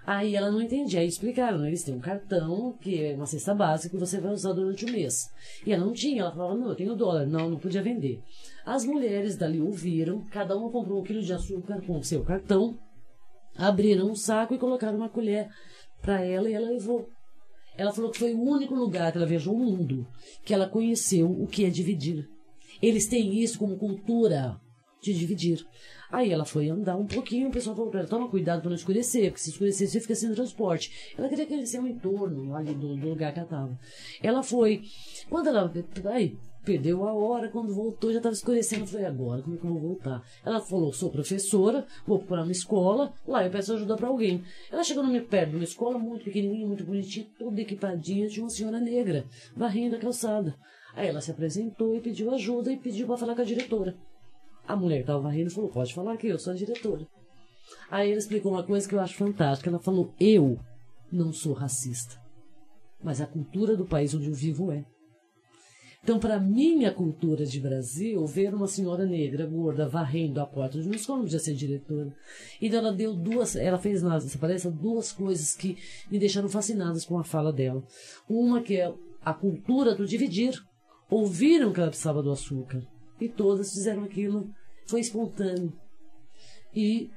Aí 0.06 0.36
ela 0.36 0.50
não 0.50 0.62
entendia, 0.62 1.00
aí 1.00 1.08
explicaram, 1.08 1.64
eles 1.66 1.84
têm 1.84 1.94
um 1.94 2.00
cartão, 2.00 2.76
que 2.82 3.04
é 3.04 3.14
uma 3.14 3.28
cesta 3.28 3.54
básica, 3.54 3.96
que 3.96 4.00
você 4.00 4.20
vai 4.20 4.34
usar 4.34 4.52
durante 4.54 4.84
o 4.84 4.92
mês. 4.92 5.30
E 5.66 5.72
ela 5.72 5.86
não 5.86 5.94
tinha, 5.94 6.24
ela 6.24 6.32
falava, 6.32 6.58
não, 6.58 6.70
eu 6.70 6.76
tenho 6.76 6.96
dólar. 6.96 7.28
Não, 7.28 7.50
não 7.50 7.60
podia 7.60 7.84
vender. 7.84 8.20
As 8.66 8.86
mulheres 8.86 9.36
dali 9.36 9.60
ouviram, 9.60 10.26
cada 10.32 10.56
uma 10.56 10.72
comprou 10.72 11.00
um 11.00 11.04
quilo 11.04 11.22
de 11.22 11.34
açúcar 11.34 11.82
com 11.82 11.98
o 11.98 12.04
seu 12.04 12.24
cartão, 12.24 12.78
abriram 13.56 14.10
um 14.10 14.16
saco 14.16 14.54
e 14.54 14.60
colocaram 14.60 14.98
uma 14.98 15.10
colher 15.10 15.50
para 16.02 16.24
ela 16.24 16.50
e 16.50 16.54
ela 16.54 16.70
levou. 16.70 17.10
Ela 17.78 17.94
falou 17.94 18.12
que 18.12 18.20
foi 18.20 18.34
o 18.34 18.42
único 18.42 18.76
lugar 18.76 19.12
que 19.12 19.18
ela 19.18 19.28
viajou 19.28 19.58
no 19.58 19.66
mundo 19.66 20.08
que 20.44 20.54
ela 20.54 20.68
conheceu 20.68 21.30
o 21.30 21.48
que 21.48 21.66
é 21.66 21.70
dividir. 21.70 22.28
Eles 22.82 23.08
têm 23.08 23.40
isso 23.40 23.58
como 23.58 23.78
cultura 23.78 24.60
de 25.02 25.14
dividir. 25.14 25.66
Aí 26.12 26.32
ela 26.32 26.46
foi 26.46 26.70
andar 26.70 26.98
um 26.98 27.08
pouquinho, 27.08 27.48
o 27.48 27.52
pessoal 27.52 27.76
falou 27.76 27.90
para 27.90 28.02
ela, 28.02 28.10
toma 28.10 28.30
cuidado 28.30 28.60
para 28.60 28.70
não 28.70 28.76
escurecer, 28.76 29.32
porque 29.32 29.44
se 29.44 29.50
escurecer 29.50 29.88
você 29.88 30.00
fica 30.00 30.14
sem 30.14 30.32
transporte. 30.34 31.14
Ela 31.18 31.30
queria 31.30 31.48
conhecer 31.48 31.80
o 31.80 31.88
entorno 31.88 32.56
ali 32.56 32.74
do, 32.74 32.96
do 32.96 33.10
lugar 33.10 33.34
que 33.34 33.40
ela 33.40 33.48
estava. 33.48 33.80
Ela 34.22 34.44
foi, 34.44 34.84
quando 35.30 35.48
ela, 35.48 35.72
aí, 36.12 36.38
perdeu 36.64 37.06
a 37.08 37.14
hora, 37.14 37.50
quando 37.50 37.74
voltou 37.74 38.12
já 38.12 38.18
estava 38.18 38.34
escurecendo, 38.34 38.84
eu 38.84 38.88
falei, 38.88 39.06
agora, 39.06 39.42
como 39.42 39.56
é 39.56 39.60
que 39.60 39.66
eu 39.66 39.72
vou 39.72 39.80
voltar? 39.80 40.24
Ela 40.46 40.60
falou, 40.60 40.94
sou 40.94 41.10
professora, 41.10 41.86
vou 42.06 42.20
procurar 42.20 42.44
uma 42.44 42.52
escola, 42.52 43.14
lá 43.28 43.44
eu 43.46 43.52
peço 43.52 43.74
ajuda 43.74 43.96
para 43.96 44.08
alguém. 44.08 44.44
Ela 44.72 44.84
chegou 44.84 45.04
no 45.04 45.12
meu 45.12 45.26
perto 45.26 45.56
uma 45.56 45.64
escola 45.64 45.98
muito 45.98 46.26
pequenininha, 46.26 46.68
muito 46.68 46.84
bonitinha, 46.84 47.28
toda 47.38 47.62
equipadinha, 47.62 48.28
de 48.28 48.40
uma 48.40 48.50
senhora 48.50 48.80
negra, 48.80 49.26
varrendo 49.56 49.96
a 49.96 50.00
calçada. 50.00 50.56
Aí 50.94 51.08
ela 51.08 51.22
se 51.22 51.32
apresentou 51.32 51.96
e 51.96 52.02
pediu 52.02 52.32
ajuda 52.32 52.72
e 52.72 52.78
pediu 52.78 53.08
para 53.08 53.18
falar 53.18 53.36
com 53.36 53.42
a 53.42 53.46
diretora. 53.46 53.96
A 54.68 54.76
mulher 54.76 54.98
que 54.98 55.04
estava 55.04 55.22
varrendo 55.22 55.50
falou: 55.50 55.70
Pode 55.70 55.94
falar 55.94 56.14
aqui, 56.14 56.28
eu 56.28 56.38
sou 56.38 56.54
a 56.54 56.56
diretora. 56.56 57.08
Aí 57.90 58.10
ela 58.10 58.20
explicou 58.20 58.52
uma 58.52 58.64
coisa 58.64 58.88
que 58.88 58.94
eu 58.94 59.00
acho 59.00 59.16
fantástica. 59.16 59.70
Ela 59.70 59.80
falou: 59.80 60.14
Eu 60.20 60.60
não 61.12 61.32
sou 61.32 61.54
racista, 61.54 62.22
mas 63.04 63.22
a 63.22 63.26
cultura 63.26 63.76
do 63.76 63.86
país 63.86 64.14
onde 64.14 64.28
eu 64.28 64.34
vivo 64.34 64.72
é. 64.72 64.86
Então, 66.04 66.20
para 66.20 66.40
minha 66.40 66.92
cultura 66.92 67.46
de 67.46 67.60
Brasil, 67.60 68.26
ver 68.26 68.56
uma 68.56 68.68
senhora 68.68 69.06
negra, 69.06 69.46
gorda, 69.46 69.88
varrendo 69.88 70.42
a 70.42 70.48
porta 70.48 70.82
de 70.82 70.88
uma 70.88 70.96
escola 70.96 71.20
não 71.20 71.26
podia 71.26 71.38
ser 71.38 71.54
diretora. 71.54 72.12
Então, 72.60 72.80
ela 72.80 72.92
deu 72.92 73.14
duas, 73.14 73.56
ela 73.56 73.78
fez 73.78 74.02
nessa 74.02 74.38
palestra 74.40 74.72
duas 74.72 75.12
coisas 75.12 75.56
que 75.56 75.78
me 76.10 76.18
deixaram 76.18 76.50
fascinadas 76.50 77.06
com 77.06 77.20
a 77.20 77.24
fala 77.24 77.54
dela. 77.54 77.84
Uma 78.28 78.64
que 78.64 78.78
é 78.78 78.92
a 79.24 79.34
cultura 79.34 79.94
do 79.94 80.08
dividir. 80.08 80.60
Ouviram 81.08 81.72
que 81.72 81.80
ela 81.80 81.90
precisava 81.90 82.24
do 82.24 82.32
açúcar. 82.32 82.82
E 83.20 83.30
todas 83.30 83.72
fizeram 83.72 84.04
aquilo. 84.04 84.50
Foi 84.88 85.02
espontâneo. 85.02 85.72
E 86.74 87.12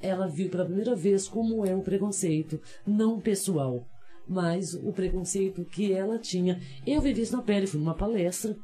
ela 0.00 0.26
viu 0.26 0.50
pela 0.50 0.64
primeira 0.64 0.96
vez 0.96 1.28
como 1.28 1.64
é 1.64 1.74
o 1.74 1.82
preconceito, 1.82 2.60
não 2.86 3.20
pessoal, 3.20 3.86
mas 4.26 4.74
o 4.74 4.92
preconceito 4.92 5.64
que 5.64 5.92
ela 5.92 6.18
tinha. 6.18 6.60
Eu 6.86 7.00
vivi 7.00 7.22
isso 7.22 7.36
na 7.36 7.42
pele, 7.42 7.66
fui 7.66 7.80
numa 7.80 7.94
palestra. 7.94 8.56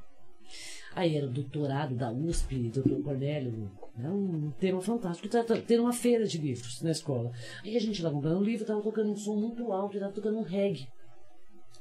Aí 0.94 1.16
era 1.16 1.26
o 1.26 1.30
doutorado 1.30 1.94
da 1.94 2.10
USP, 2.10 2.70
doutor 2.70 3.00
Cornélio, 3.02 3.70
é 4.02 4.08
um 4.08 4.50
tema 4.58 4.80
fantástico. 4.80 5.28
Ter 5.66 5.78
uma 5.78 5.92
feira 5.92 6.26
de 6.26 6.38
livros 6.38 6.82
na 6.82 6.90
escola. 6.90 7.30
Aí 7.62 7.76
a 7.76 7.80
gente 7.80 8.02
lá 8.02 8.10
comprando 8.10 8.38
um 8.38 8.42
livro, 8.42 8.66
tava 8.66 8.82
tocando 8.82 9.10
um 9.10 9.16
som 9.16 9.36
muito 9.36 9.70
alto, 9.72 9.96
e 9.96 10.00
tava 10.00 10.12
tocando 10.12 10.38
um 10.38 10.42
reggae. 10.42 10.88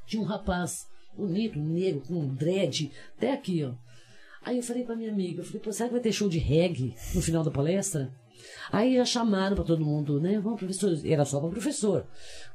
Tinha 0.05 0.21
um 0.21 0.25
rapaz 0.25 0.87
bonito, 1.15 1.59
negro, 1.59 2.01
com 2.07 2.15
um 2.15 2.35
dread, 2.35 2.91
até 3.17 3.33
aqui, 3.33 3.63
ó. 3.63 3.73
Aí 4.43 4.57
eu 4.57 4.63
falei 4.63 4.83
pra 4.83 4.95
minha 4.95 5.11
amiga, 5.11 5.41
eu 5.41 5.45
falei, 5.45 5.59
pô, 5.59 5.71
será 5.71 5.89
que 5.89 5.93
vai 5.93 6.01
ter 6.01 6.11
show 6.11 6.29
de 6.29 6.37
reggae 6.37 6.95
no 7.13 7.21
final 7.21 7.43
da 7.43 7.51
palestra? 7.51 8.13
Aí 8.71 8.95
já 8.95 9.05
chamaram 9.05 9.55
para 9.55 9.65
todo 9.65 9.85
mundo, 9.85 10.19
né? 10.19 10.39
Vamos, 10.39 10.59
professor. 10.59 10.97
Era 11.05 11.25
só 11.25 11.39
para 11.39 11.49
professor. 11.49 12.05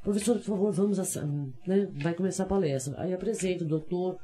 Professor, 0.03 0.35
por 0.37 0.45
favor, 0.45 0.71
vamos. 0.71 1.17
A, 1.17 1.25
né? 1.67 1.87
Vai 2.01 2.13
começar 2.13 2.43
a 2.43 2.47
palestra. 2.47 2.95
Aí 2.97 3.13
apresento 3.13 3.63
o 3.63 3.67
doutor 3.67 4.17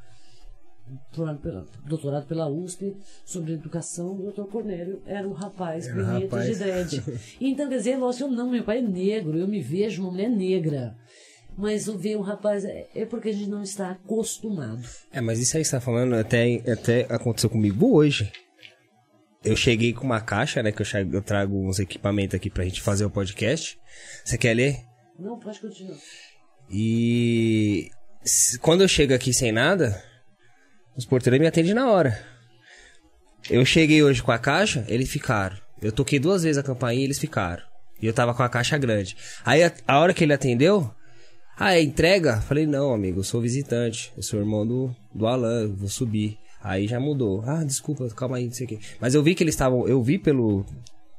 doutorado 1.86 2.26
pela 2.28 2.50
USP 2.50 2.96
sobre 3.26 3.54
educação, 3.54 4.14
o 4.14 4.24
doutor 4.24 4.48
Cornélio 4.48 5.02
era 5.06 5.28
um 5.28 5.34
rapaz 5.34 5.88
Era 5.88 5.96
bonito 5.96 6.32
rapaz. 6.32 6.48
de 6.48 6.56
dread. 6.56 7.04
Então, 7.40 7.70
quer 7.70 7.78
dizer, 7.78 7.98
lógico, 7.98 8.26
eu 8.26 8.32
não, 8.32 8.50
meu 8.50 8.64
pai 8.64 8.80
é 8.80 8.82
negro, 8.82 9.38
eu 9.38 9.48
me 9.48 9.62
vejo 9.62 10.02
uma 10.02 10.12
mulher 10.12 10.30
negra. 10.30 10.96
Mas 11.58 11.88
o 11.88 11.98
ver 11.98 12.18
um 12.18 12.22
rapaz 12.22 12.64
é, 12.64 12.88
é 12.96 13.06
porque 13.06 13.30
a 13.30 13.34
gente 13.34 13.50
não 13.50 13.62
está 13.62 13.92
acostumado. 13.92 14.82
É, 15.12 15.20
mas 15.20 15.40
isso 15.40 15.58
aí 15.58 15.64
que 15.64 15.70
você 15.70 15.76
tá 15.76 15.82
falando 15.82 16.16
até, 16.16 16.56
até 16.72 17.02
aconteceu 17.14 17.50
comigo 17.50 17.94
hoje. 17.94 18.32
Eu 19.44 19.56
cheguei 19.56 19.92
com 19.94 20.06
uma 20.06 20.22
caixa, 20.22 20.62
né? 20.62 20.72
Que 20.72 20.82
eu, 20.82 20.86
che- 20.86 21.08
eu 21.12 21.22
trago 21.22 21.58
uns 21.68 21.80
equipamentos 21.80 22.36
aqui 22.36 22.50
pra 22.50 22.64
gente 22.64 22.82
fazer 22.82 23.06
o 23.06 23.10
podcast. 23.10 23.80
Você 24.24 24.38
quer 24.38 24.54
ler? 24.56 24.78
Não, 25.20 25.40
pode 25.40 25.60
continuar. 25.60 25.98
E 26.70 27.90
quando 28.62 28.82
eu 28.82 28.88
chego 28.88 29.14
aqui 29.14 29.34
sem 29.34 29.52
nada, 29.52 30.02
os 30.96 31.06
porteiros 31.06 31.40
me 31.40 31.48
atendem 31.48 31.74
na 31.74 31.90
hora. 31.90 32.24
Eu 33.50 33.66
cheguei 33.66 34.04
hoje 34.04 34.22
com 34.22 34.32
a 34.32 34.38
caixa, 34.38 34.86
eles 34.88 35.10
ficaram. 35.10 35.58
Eu 35.82 35.92
toquei 35.92 36.20
duas 36.20 36.44
vezes 36.44 36.60
a 36.60 36.64
campainha 36.64 37.02
e 37.02 37.06
eles 37.06 37.18
ficaram. 37.20 37.64
E 38.00 38.06
eu 38.06 38.14
tava 38.14 38.34
com 38.36 38.44
a 38.44 38.50
caixa 38.50 38.78
grande. 38.78 39.18
Aí 39.44 39.64
a, 39.64 39.74
a 39.88 40.00
hora 40.00 40.14
que 40.14 40.24
ele 40.24 40.34
atendeu, 40.34 40.94
ah, 41.58 41.74
é 41.76 41.82
entrega? 41.82 42.40
Falei, 42.42 42.68
não, 42.68 42.94
amigo, 42.94 43.20
eu 43.20 43.24
sou 43.24 43.42
visitante. 43.42 44.14
Eu 44.16 44.22
sou 44.24 44.40
irmão 44.40 44.66
do, 44.66 44.96
do 45.14 45.26
Alan, 45.28 45.64
eu 45.64 45.76
vou 45.76 45.90
subir. 45.90 46.38
Aí 46.64 46.88
já 46.88 47.00
mudou. 47.00 47.44
Ah, 47.46 47.64
desculpa, 47.64 48.08
calma 48.10 48.38
aí, 48.38 48.46
não 48.46 48.54
sei 48.54 48.66
o 48.66 48.70
quê. 48.70 48.80
Mas 49.00 49.16
eu 49.16 49.24
vi 49.24 49.34
que 49.36 49.44
eles 49.44 49.56
estavam. 49.56 49.88
Eu 49.88 50.02
vi 50.02 50.18
pelo. 50.18 50.66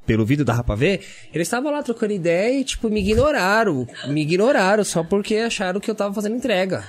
Pelo 0.04 0.26
vídeo 0.26 0.44
da 0.44 0.64
pra 0.64 0.74
ver, 0.74 1.00
eles 1.32 1.46
estavam 1.46 1.70
lá 1.70 1.80
trocando 1.80 2.12
ideia 2.12 2.58
e, 2.60 2.64
tipo, 2.64 2.90
me 2.90 2.98
ignoraram. 2.98 3.86
Me 4.08 4.22
ignoraram 4.22 4.82
só 4.82 5.04
porque 5.04 5.36
acharam 5.36 5.78
que 5.78 5.88
eu 5.88 5.94
tava 5.94 6.12
fazendo 6.12 6.34
entrega. 6.34 6.84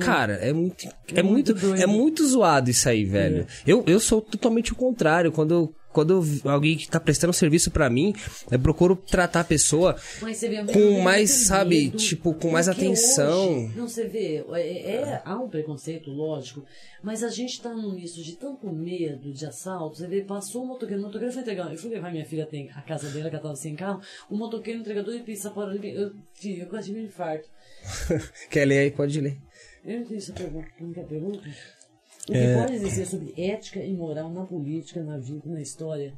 Cara, 0.00 0.34
é 0.34 0.52
muito. 0.52 0.86
É, 1.14 1.20
É 1.20 1.22
muito, 1.22 1.54
muito 1.54 1.82
é 1.82 1.86
muito 1.86 2.26
zoado 2.26 2.68
isso 2.68 2.88
aí, 2.88 3.04
velho. 3.04 3.46
Eu, 3.66 3.84
eu 3.86 4.00
sou 4.00 4.20
totalmente 4.20 4.72
o 4.72 4.76
contrário. 4.76 5.30
Quando 5.30 5.54
eu, 5.54 5.74
quando 5.92 6.22
alguém 6.44 6.76
que 6.76 6.88
tá 6.88 7.00
prestando 7.00 7.32
serviço 7.32 7.70
pra 7.70 7.90
mim, 7.90 8.14
eu 8.50 8.58
procuro 8.58 8.96
tratar 8.96 9.40
a 9.40 9.44
pessoa 9.44 9.96
Com 10.72 11.02
mais, 11.02 11.30
tem 11.30 11.38
sabe, 11.46 11.84
medo, 11.84 11.96
tipo, 11.96 12.34
com 12.34 12.50
mais 12.50 12.68
atenção. 12.68 13.64
hoje, 13.66 13.72
não, 13.76 13.88
você 13.88 14.06
vê, 14.06 14.44
é, 14.52 14.90
é- 14.92 15.22
há 15.24 15.36
um 15.38 15.48
preconceito, 15.48 16.10
lógico, 16.10 16.64
mas 17.02 17.22
a 17.24 17.28
gente 17.28 17.60
tá 17.60 17.74
num 17.74 17.94
misto 17.94 18.22
de 18.22 18.36
tanto 18.36 18.66
medo 18.72 19.32
de 19.32 19.46
assalto. 19.46 19.96
Você 19.98 20.06
vê, 20.06 20.20
passou 20.22 20.62
um 20.62 20.66
motoqueiro, 20.66 21.00
o 21.02 21.06
motoqueiro 21.06 21.32
foi 21.32 21.42
entregar. 21.42 21.70
Eu 21.72 21.78
fui 21.78 21.90
levar 21.90 22.12
minha 22.12 22.24
filha 22.26 22.44
até 22.44 22.68
a 22.74 22.82
casa 22.82 23.08
dela, 23.10 23.28
que 23.28 23.34
ela 23.36 23.42
tava 23.42 23.56
sem 23.56 23.74
carro. 23.74 24.00
O 24.28 24.36
motoqueiro 24.36 24.80
entregador 24.80 25.14
e 25.14 25.22
pisa 25.22 25.50
fora 25.50 25.72
de 25.72 25.78
mim. 25.78 25.88
Eu, 25.88 26.12
filho, 26.34 26.62
eu 26.62 26.66
quase 26.68 26.88
tive 26.88 27.00
um 27.00 27.04
infarto. 27.06 27.48
Quer 28.50 28.66
ler 28.66 28.78
aí? 28.78 28.90
Pode 28.90 29.20
ler. 29.20 29.38
Eu 29.84 30.00
não 30.00 30.06
tenho 30.06 30.18
essa 30.18 30.32
pergunta. 30.34 30.68
Não 30.78 30.92
quer 30.92 31.06
pergunta? 31.06 31.40
O 32.30 32.32
que 32.32 32.38
É. 32.38 32.54
pode 32.62 32.78
dizer 32.78 33.06
sobre 33.06 33.34
ética 33.36 33.80
e 33.82 33.92
moral 33.92 34.30
na 34.30 34.44
política, 34.44 35.02
na 35.02 35.18
vida, 35.18 35.42
na 35.50 35.60
história? 35.60 36.14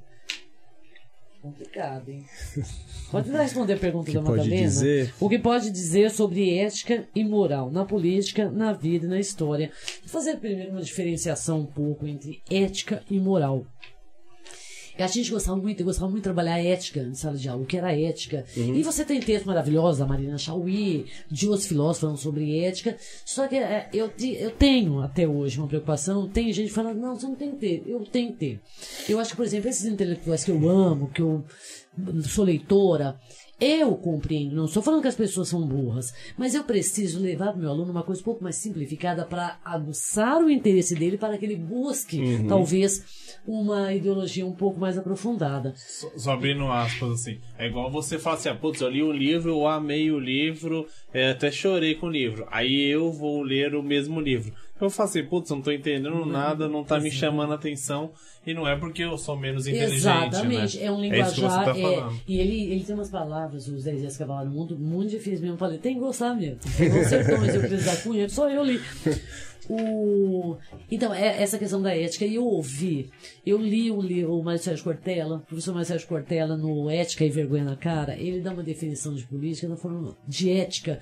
Complicado, 1.41 2.09
hein? 2.09 2.25
Pode 3.11 3.29
responder 3.31 3.73
a 3.73 3.77
pergunta 3.77 4.13
da 4.13 4.21
pode 4.23 4.31
Madalena? 4.39 4.63
dizer? 4.63 5.13
O 5.19 5.29
que 5.29 5.39
pode 5.41 5.71
dizer 5.73 6.11
sobre 6.11 6.57
ética 6.57 7.05
e 7.15 7.25
moral 7.25 7.69
na 7.71 7.85
política, 7.85 8.49
na 8.49 8.73
vida 8.73 9.07
e 9.07 9.09
na 9.09 9.19
história? 9.19 9.73
Vou 10.03 10.09
fazer 10.09 10.37
primeiro 10.37 10.71
uma 10.71 10.81
diferenciação 10.83 11.61
um 11.61 11.67
pouco 11.67 12.07
entre 12.07 12.41
ética 12.49 13.03
e 13.11 13.19
moral. 13.19 13.67
A 14.99 15.07
gente 15.07 15.31
gostava 15.31 15.57
muito, 15.57 15.81
eu 15.81 15.87
gostava 15.87 16.07
muito 16.07 16.23
de 16.23 16.25
trabalhar 16.25 16.55
a 16.55 16.63
ética 16.63 17.01
em 17.01 17.15
sala 17.15 17.37
de 17.37 17.49
aula, 17.49 17.63
o 17.63 17.67
que 17.67 17.77
era 17.77 17.97
ética. 17.99 18.45
E 18.57 18.83
você 18.83 19.05
tem 19.05 19.21
textos 19.21 19.47
maravilhosos 19.47 19.99
da 19.99 20.07
Marina 20.07 20.37
Chauí, 20.37 21.07
de 21.31 21.49
outros 21.49 21.67
filósofos 21.67 22.01
falando 22.01 22.19
sobre 22.19 22.59
ética. 22.65 22.97
Só 23.25 23.49
que 23.49 23.57
é, 23.57 23.89
eu, 23.93 24.11
eu 24.39 24.51
tenho 24.51 25.01
até 25.01 25.27
hoje 25.27 25.59
uma 25.59 25.67
preocupação, 25.67 26.29
tem 26.29 26.53
gente 26.53 26.71
falando, 26.71 26.99
não, 26.99 27.15
você 27.17 27.27
não 27.27 27.37
tem 27.37 27.53
que 27.53 27.57
ter, 27.57 27.83
eu 27.87 28.01
tenho 28.05 28.33
que 28.33 28.39
ter. 28.39 28.61
Eu 29.09 29.19
acho 29.19 29.31
que, 29.31 29.37
por 29.37 29.47
exemplo, 29.47 29.69
esses 29.69 29.87
intelectuais 29.87 30.45
que 30.45 30.51
eu 30.51 30.69
amo, 30.69 31.11
que 31.11 31.23
eu 31.23 31.45
sou 32.25 32.45
leitora, 32.45 33.19
eu 33.63 33.95
compreendo, 33.97 34.57
não 34.57 34.65
estou 34.65 34.83
falando 34.83 35.03
que 35.03 35.09
as 35.09 35.15
pessoas 35.15 35.49
são 35.49 35.65
burras, 35.67 36.13
mas 36.37 36.55
eu 36.55 36.65
preciso 36.65 37.21
levar 37.21 37.49
para 37.49 37.57
o 37.57 37.61
meu 37.61 37.71
aluno 37.71 37.93
uma 37.93 38.03
coisa 38.03 38.21
um 38.21 38.25
pouco 38.25 38.43
mais 38.43 38.57
simplificada 38.57 39.25
para 39.25 39.59
aguçar 39.65 40.43
o 40.43 40.51
interesse 40.51 40.95
dele 40.95 41.17
para 41.17 41.39
que 41.39 41.45
ele 41.45 41.57
busque, 41.57 42.45
talvez, 42.49 43.37
uma 43.47 43.93
ideologia 43.93 44.45
um 44.45 44.55
pouco 44.55 44.81
mais 44.81 44.99
aprofundada. 44.99 45.73
Só, 45.77 46.11
só 46.17 46.33
abrindo 46.33 46.67
aspas, 46.71 47.13
assim. 47.13 47.39
É 47.59 47.67
igual 47.67 47.91
você 47.91 48.19
falar 48.19 48.37
assim, 48.37 48.49
ah, 48.49 48.55
putz, 48.55 48.81
eu 48.81 48.91
li 48.91 49.03
um 49.03 49.13
livro, 49.13 49.51
eu 49.51 49.67
amei 49.67 50.11
o 50.11 50.19
livro, 50.19 50.87
é, 51.13 51.31
até 51.31 51.51
chorei 51.51 51.95
com 51.95 52.07
o 52.07 52.11
livro. 52.11 52.47
Aí 52.51 52.91
eu 52.91 53.13
vou 53.13 53.43
ler 53.43 53.75
o 53.75 53.83
mesmo 53.83 54.21
livro. 54.21 54.53
Eu 54.85 54.91
falo 54.91 55.09
assim, 55.09 55.25
putz, 55.25 55.49
não 55.51 55.63
tô 55.63 55.71
entendendo 55.71 56.27
nada, 56.27 56.69
não 56.69 56.83
tá 56.83 56.99
me 56.99 57.11
chamando 57.11 57.53
a 57.53 57.55
atenção. 57.55 58.11
E 58.45 58.53
não 58.53 58.67
é 58.67 58.77
porque 58.77 59.05
eu 59.05 59.17
sou 59.17 59.37
menos 59.37 59.67
inteligente, 59.69 59.95
Exatamente, 59.95 60.79
né? 60.79 60.85
é 60.85 60.91
um 60.91 61.05
É 61.05 61.21
isso 61.21 61.35
que 61.35 61.41
você 61.41 61.47
linguajar. 61.47 61.65
tá 61.65 61.79
é- 61.79 61.83
falando. 61.83 62.21
e 62.27 62.41
ele, 62.41 62.73
ele 62.73 62.85
tem 62.85 62.95
umas 62.95 63.11
palavras, 63.11 63.69
os 63.69 63.85
10 63.85 64.01
dias 64.01 64.17
cavalaram 64.17 64.51
muito, 64.51 64.77
muito 64.77 65.11
difícil 65.11 65.41
mesmo. 65.43 65.55
Eu 65.55 65.59
falei, 65.59 65.79
tem 65.79 65.95
que 65.95 66.01
gostar 66.01 66.35
mesmo. 66.35 66.59
Tem 66.77 66.89
os 67.01 67.07
sertões, 67.07 67.55
eu 67.55 67.61
preciso 67.61 67.85
da 67.85 67.97
cunha, 68.03 68.29
só 68.29 68.51
eu 68.51 68.65
li. 68.65 68.81
O... 69.71 70.57
Então, 70.91 71.15
é 71.15 71.41
essa 71.41 71.57
questão 71.57 71.81
da 71.81 71.95
ética, 71.97 72.25
e 72.25 72.35
eu 72.35 72.45
ouvi, 72.45 73.11
eu 73.47 73.59
li 73.59 73.91
o 73.93 74.01
livro, 74.01 74.37
o 74.37 74.43
Mário 74.43 74.61
Sérgio 74.61 74.83
Cortella, 74.83 75.37
o 75.37 75.41
professor 75.41 75.73
Mário 75.73 75.87
Sérgio 75.87 76.09
Cortella, 76.09 76.57
no 76.57 76.91
Ética 76.91 77.25
e 77.25 77.31
Vergonha 77.31 77.65
na 77.65 77.77
Cara, 77.77 78.17
ele 78.17 78.41
dá 78.41 78.53
uma 78.53 78.65
definição 78.65 79.15
de 79.15 79.25
política 79.25 79.69
na 79.69 79.77
forma 79.77 80.17
de 80.27 80.51
ética 80.51 80.99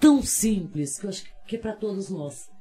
tão 0.00 0.20
simples, 0.22 0.98
que 0.98 1.06
eu 1.06 1.10
acho 1.10 1.24
que 1.46 1.54
é 1.54 1.58
para 1.58 1.76
todos 1.76 2.10
nós. 2.10 2.52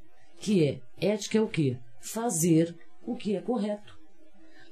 Que 0.44 0.62
é, 0.66 0.82
ética 1.00 1.38
é 1.38 1.42
o 1.42 1.48
quê? 1.48 1.78
Fazer 2.02 2.76
o 3.08 3.16
que 3.16 3.34
é 3.34 3.40
correto. 3.40 3.98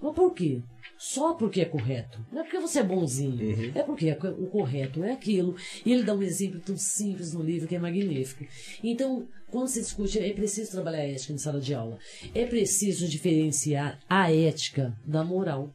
Mas 0.02 0.14
por 0.14 0.34
quê? 0.34 0.62
Só 0.98 1.34
porque 1.34 1.62
é 1.62 1.66
correto. 1.66 2.20
Não 2.30 2.42
é 2.42 2.44
porque 2.44 2.60
você 2.60 2.80
é 2.80 2.84
bonzinho. 2.84 3.72
É 3.74 3.82
porque 3.82 4.10
é 4.10 4.18
o 4.38 4.48
correto 4.48 5.02
é 5.02 5.14
aquilo. 5.14 5.56
E 5.86 5.94
ele 5.94 6.04
dá 6.04 6.14
um 6.14 6.22
exemplo 6.22 6.60
tão 6.60 6.76
simples 6.76 7.32
no 7.32 7.42
livro 7.42 7.70
que 7.70 7.76
é 7.78 7.80
magnífico. 7.80 8.46
Então, 8.84 9.26
quando 9.50 9.70
se 9.70 9.80
discute, 9.80 10.20
é 10.20 10.34
preciso 10.34 10.72
trabalhar 10.72 11.00
a 11.00 11.08
ética 11.08 11.32
em 11.32 11.38
sala 11.38 11.62
de 11.62 11.74
aula. 11.74 11.98
É 12.36 12.46
preciso 12.46 13.08
diferenciar 13.08 13.98
a 14.10 14.30
ética 14.30 14.94
da 15.06 15.24
moral. 15.24 15.74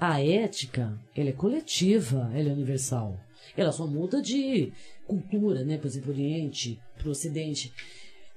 A 0.00 0.22
ética, 0.24 0.98
ela 1.14 1.28
é 1.28 1.32
coletiva, 1.32 2.30
ela 2.34 2.48
é 2.48 2.52
universal. 2.52 3.20
Ela 3.54 3.72
só 3.72 3.86
muda 3.86 4.22
de 4.22 4.72
cultura, 5.06 5.64
né? 5.64 5.76
Por 5.76 5.88
exemplo, 5.88 6.12
Oriente, 6.12 6.80
para 6.96 7.08
o 7.08 7.10
Ocidente. 7.10 7.74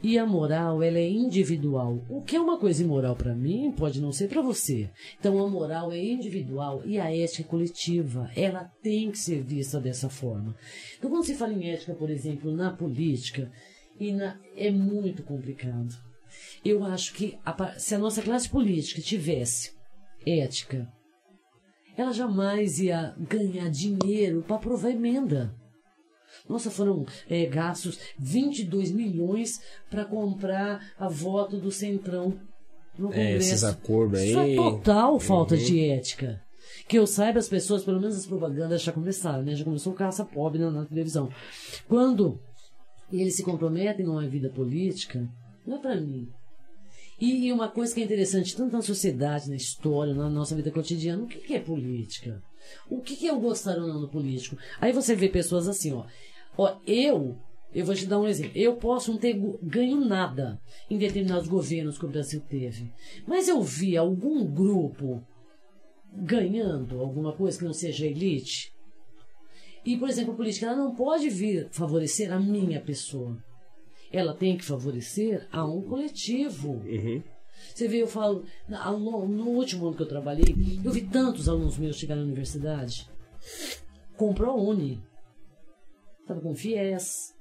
E 0.04 0.18
a 0.18 0.26
moral, 0.26 0.82
ela 0.82 0.98
é 0.98 1.08
individual. 1.08 2.04
O 2.10 2.22
que 2.24 2.36
é 2.36 2.40
uma 2.42 2.58
coisa 2.58 2.82
imoral 2.84 3.16
para 3.16 3.36
mim 3.36 3.72
pode 3.72 4.02
não 4.02 4.12
ser 4.12 4.28
para 4.28 4.42
você. 4.42 4.90
Então 5.20 5.38
a 5.44 5.48
moral 5.48 5.92
é 5.92 6.04
individual 6.04 6.82
e 6.86 7.00
a 7.00 7.16
ética 7.16 7.44
é 7.44 7.46
coletiva. 7.46 8.30
Ela 8.36 8.64
tem 8.82 9.12
que 9.12 9.20
ser 9.20 9.44
vista 9.44 9.80
dessa 9.80 10.10
forma. 10.10 10.56
Então 10.98 11.10
quando 11.10 11.26
se 11.26 11.36
fala 11.36 11.54
em 11.54 11.70
ética, 11.70 11.94
por 11.94 12.10
exemplo, 12.10 12.52
na 12.52 12.72
política, 12.74 13.52
e 14.00 14.12
na- 14.12 14.40
é 14.58 14.72
muito 14.72 15.22
complicado. 15.22 15.94
Eu 16.66 16.84
acho 16.84 17.14
que 17.14 17.38
a 17.46 17.80
se 17.80 17.94
a 17.94 18.00
nossa 18.00 18.22
classe 18.24 18.50
política 18.50 19.00
tivesse 19.02 19.74
ética, 20.26 20.92
ela 21.96 22.12
jamais 22.12 22.80
ia 22.80 23.14
ganhar 23.20 23.70
dinheiro 23.70 24.42
para 24.42 24.56
aprovar 24.56 24.90
emenda. 24.90 25.54
Nossa, 26.52 26.70
foram 26.70 27.06
é, 27.30 27.46
gastos 27.46 27.98
22 28.20 28.92
milhões 28.92 29.62
para 29.90 30.04
comprar 30.06 30.92
a 31.00 31.08
voto 31.08 31.58
do 31.58 31.72
Centrão 31.72 32.38
no 32.98 33.14
É, 33.14 33.34
esses 33.38 33.62
Congresso. 33.62 33.68
acordos 33.68 34.20
aí. 34.20 34.30
Isso 34.32 34.40
é 34.40 34.56
total 34.56 35.20
falta 35.20 35.56
de 35.58 35.80
ética. 35.90 36.42
Que 36.88 37.00
eu 37.00 37.08
saiba, 37.08 37.40
as 37.40 37.48
pessoas, 37.50 37.84
pelo 37.84 38.00
menos 38.00 38.18
as 38.18 38.26
propagandas 38.26 38.82
já 38.82 38.92
começaram, 38.92 39.44
né? 39.44 39.56
Já 39.56 39.64
começou 39.64 39.94
o 39.94 39.96
caça 39.96 40.26
pobre 40.26 40.60
na, 40.60 40.70
na 40.70 40.86
televisão. 40.86 41.30
Quando 41.88 42.40
eles 43.12 43.36
se 43.36 43.44
comprometem 43.44 44.06
numa 44.06 44.28
vida 44.28 44.50
política, 44.50 45.28
não 45.66 45.78
é 45.78 45.80
para 45.80 46.00
mim. 46.00 46.28
E, 47.20 47.48
e 47.48 47.54
uma 47.54 47.68
coisa 47.70 47.94
que 47.94 48.02
é 48.02 48.04
interessante, 48.04 48.56
tanto 48.56 48.74
na 48.74 48.82
sociedade, 48.82 49.50
na 49.50 49.56
história, 49.56 50.14
na 50.14 50.30
nossa 50.30 50.56
vida 50.56 50.72
cotidiana, 50.72 51.24
o 51.24 51.28
que, 51.28 51.40
que 51.40 51.54
é 51.54 51.60
política? 51.60 52.42
O 52.90 53.02
que, 53.02 53.16
que 53.16 53.28
é 53.28 53.32
eu 53.32 53.40
gostar 53.40 53.78
ou 53.78 53.88
não 53.88 54.02
do 54.02 54.08
político? 54.10 54.58
Aí 54.80 54.92
você 54.92 55.16
vê 55.16 55.30
pessoas 55.30 55.68
assim, 55.68 55.94
ó. 55.94 56.06
Ó, 56.58 56.78
eu, 56.86 57.38
eu 57.74 57.86
vou 57.86 57.96
te 57.96 58.06
dar 58.06 58.20
um 58.20 58.28
exemplo. 58.28 58.52
Eu 58.56 58.76
posso 58.76 59.12
não 59.12 59.20
ter 59.20 59.40
ganho 59.62 60.04
nada 60.04 60.60
em 60.90 60.98
determinados 60.98 61.48
governos 61.48 61.98
que 61.98 62.06
o 62.06 62.10
Brasil 62.10 62.42
teve. 62.42 62.92
Mas 63.28 63.48
eu 63.48 63.62
vi 63.62 63.96
algum 63.96 64.46
grupo 64.46 65.24
ganhando 66.14 67.00
alguma 67.00 67.34
coisa 67.34 67.58
que 67.58 67.66
não 67.66 67.74
seja 67.74 68.06
elite. 68.06 68.74
E, 69.86 69.98
por 69.98 70.10
exemplo, 70.10 70.34
a 70.34 70.38
política 70.38 70.68
ela 70.68 70.76
não 70.76 70.94
pode 70.94 71.30
vir 71.30 71.70
favorecer 71.72 72.32
a 72.32 72.40
minha 72.40 72.80
pessoa. 72.80 73.38
Ela 74.12 74.34
tem 74.34 74.58
que 74.58 74.66
favorecer 74.66 75.48
a 75.52 75.66
um 75.66 75.82
coletivo. 75.82 76.74
Uhum. 76.86 77.24
Você 77.74 77.88
vê, 77.88 78.02
eu 78.02 78.08
falo, 78.08 78.44
no 78.68 79.48
último 79.50 79.88
ano 79.88 79.96
que 79.96 80.04
eu 80.04 80.08
trabalhei, 80.08 80.56
eu 80.84 80.92
vi 80.92 81.02
tantos 81.02 81.48
alunos 81.48 81.78
meus 81.78 81.96
chegarem 81.96 82.24
na 82.24 82.28
universidade 82.28 83.10
com 84.18 84.34
ProUni, 84.34 85.02
estava 86.32 86.42
com 86.42 86.56
FIES. 86.56 87.34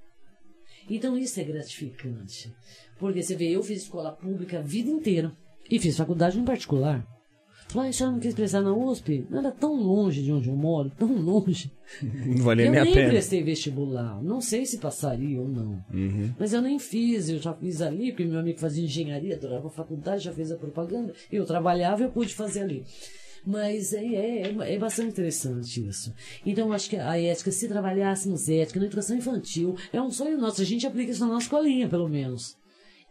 Então 0.89 1.17
isso 1.17 1.41
é 1.41 1.45
gratificante. 1.45 2.53
Porque 2.99 3.23
você 3.23 3.37
vê, 3.37 3.51
eu 3.51 3.63
fiz 3.63 3.83
escola 3.83 4.13
pública 4.13 4.59
a 4.59 4.63
vida 4.63 4.91
inteira 4.91 5.33
e 5.71 5.79
fiz 5.79 5.97
faculdade 5.97 6.39
em 6.39 6.45
particular. 6.45 7.07
Falei, 7.69 7.87
ah, 7.87 7.91
a 7.91 7.93
senhora 7.93 8.15
não 8.15 8.21
quis 8.21 8.35
prestar 8.35 8.63
na 8.63 8.75
USP? 8.75 9.25
Não 9.31 9.39
era 9.39 9.53
tão 9.53 9.77
longe 9.81 10.25
de 10.25 10.33
onde 10.33 10.49
eu 10.49 10.57
moro, 10.57 10.91
tão 10.99 11.15
longe. 11.15 11.71
Não 12.03 12.43
valia 12.43 12.67
eu 12.67 12.73
nem 12.73 12.81
a 12.81 12.85
nem 12.85 12.93
pena. 12.93 13.11
prestei 13.11 13.45
vestibular, 13.45 14.21
não 14.25 14.41
sei 14.41 14.67
se 14.67 14.79
passaria 14.79 15.41
ou 15.41 15.47
não. 15.47 15.85
Uhum. 15.95 16.35
Mas 16.37 16.53
eu 16.53 16.61
nem 16.61 16.81
fiz, 16.81 17.29
eu 17.29 17.39
já 17.39 17.55
fiz 17.55 17.81
ali, 17.81 18.11
porque 18.11 18.25
meu 18.25 18.41
amigo 18.41 18.59
fazia 18.59 18.83
engenharia, 18.83 19.37
adorava 19.37 19.69
a 19.69 19.71
faculdade, 19.71 20.25
já 20.25 20.33
fez 20.33 20.51
a 20.51 20.57
propaganda, 20.57 21.15
eu 21.31 21.47
trabalhava, 21.47 22.03
eu 22.03 22.11
pude 22.11 22.35
fazer 22.35 22.63
ali. 22.63 22.85
Mas 23.47 23.93
é, 23.93 24.05
é, 24.05 24.75
é 24.75 24.79
bastante 24.79 25.11
interessante 25.11 25.87
isso. 25.87 26.15
Então 26.45 26.73
acho 26.73 26.91
que 26.91 26.97
a 26.97 27.19
ética, 27.19 27.51
se 27.51 27.69
trabalhássemos 27.69 28.49
ética 28.49 28.79
na 28.79 28.87
educação 28.87 29.17
infantil, 29.17 29.77
é 29.93 30.01
um 30.01 30.11
sonho 30.11 30.39
nosso, 30.39 30.61
a 30.61 30.65
gente 30.65 30.87
aplica 30.87 31.11
isso 31.11 31.21
na 31.21 31.33
nossa 31.33 31.47
escolinha, 31.47 31.89
pelo 31.89 32.09
menos. 32.09 32.59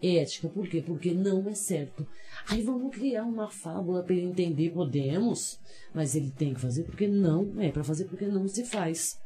Ética, 0.02 0.48
por 0.48 0.68
quê? 0.68 0.82
Porque 0.82 1.14
não 1.14 1.48
é 1.50 1.54
certo. 1.54 2.08
Aí 2.48 2.62
vamos 2.62 2.96
criar 2.96 3.24
uma 3.24 3.50
fábula 3.50 4.02
para 4.02 4.14
ele 4.14 4.28
entender, 4.28 4.72
podemos, 4.72 5.60
mas 5.94 6.16
ele 6.16 6.32
tem 6.32 6.54
que 6.54 6.62
fazer 6.62 6.84
porque 6.84 7.08
não, 7.08 7.54
é 7.58 7.70
para 7.70 7.84
fazer 7.84 8.06
porque 8.06 8.26
não 8.26 8.48
se 8.48 8.64
faz. 8.64 9.20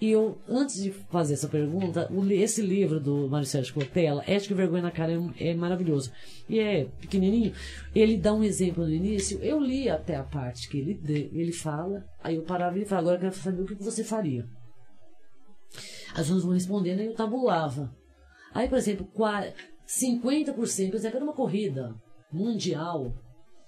E 0.00 0.10
eu, 0.10 0.38
antes 0.46 0.82
de 0.82 0.90
fazer 0.90 1.34
essa 1.34 1.48
pergunta, 1.48 2.10
esse 2.30 2.60
livro 2.60 3.00
do 3.00 3.28
Mário 3.30 3.46
Sérgio 3.46 3.72
Cortella, 3.72 4.22
Ética 4.26 4.52
e 4.52 4.56
Vergonha 4.56 4.82
na 4.82 4.90
Cara, 4.90 5.12
é, 5.12 5.48
é 5.48 5.54
maravilhoso. 5.54 6.12
E 6.48 6.58
é 6.58 6.84
pequenininho. 7.00 7.54
Ele 7.94 8.18
dá 8.18 8.34
um 8.34 8.44
exemplo 8.44 8.84
no 8.84 8.92
início. 8.92 9.38
Eu 9.42 9.58
li 9.58 9.88
até 9.88 10.16
a 10.16 10.22
parte 10.22 10.68
que 10.68 10.78
ele, 10.78 11.00
ele 11.32 11.52
fala, 11.52 12.04
aí 12.22 12.36
eu 12.36 12.42
parava 12.42 12.76
e 12.76 12.80
ele 12.80 12.86
fala, 12.86 13.00
agora 13.00 13.16
eu 13.16 13.20
quero 13.20 13.34
saber 13.34 13.62
o 13.62 13.66
que 13.66 13.74
você 13.82 14.04
faria. 14.04 14.46
As 16.12 16.22
pessoas 16.26 16.44
vão 16.44 16.52
respondendo 16.52 17.00
e 17.00 17.06
eu 17.06 17.14
tabulava. 17.14 17.94
Aí, 18.52 18.68
por 18.68 18.78
exemplo, 18.78 19.06
qua- 19.14 19.52
50%, 19.86 20.54
por 20.54 20.64
exemplo, 20.64 20.98
era 21.16 21.24
uma 21.24 21.34
corrida 21.34 21.94
mundial. 22.32 23.14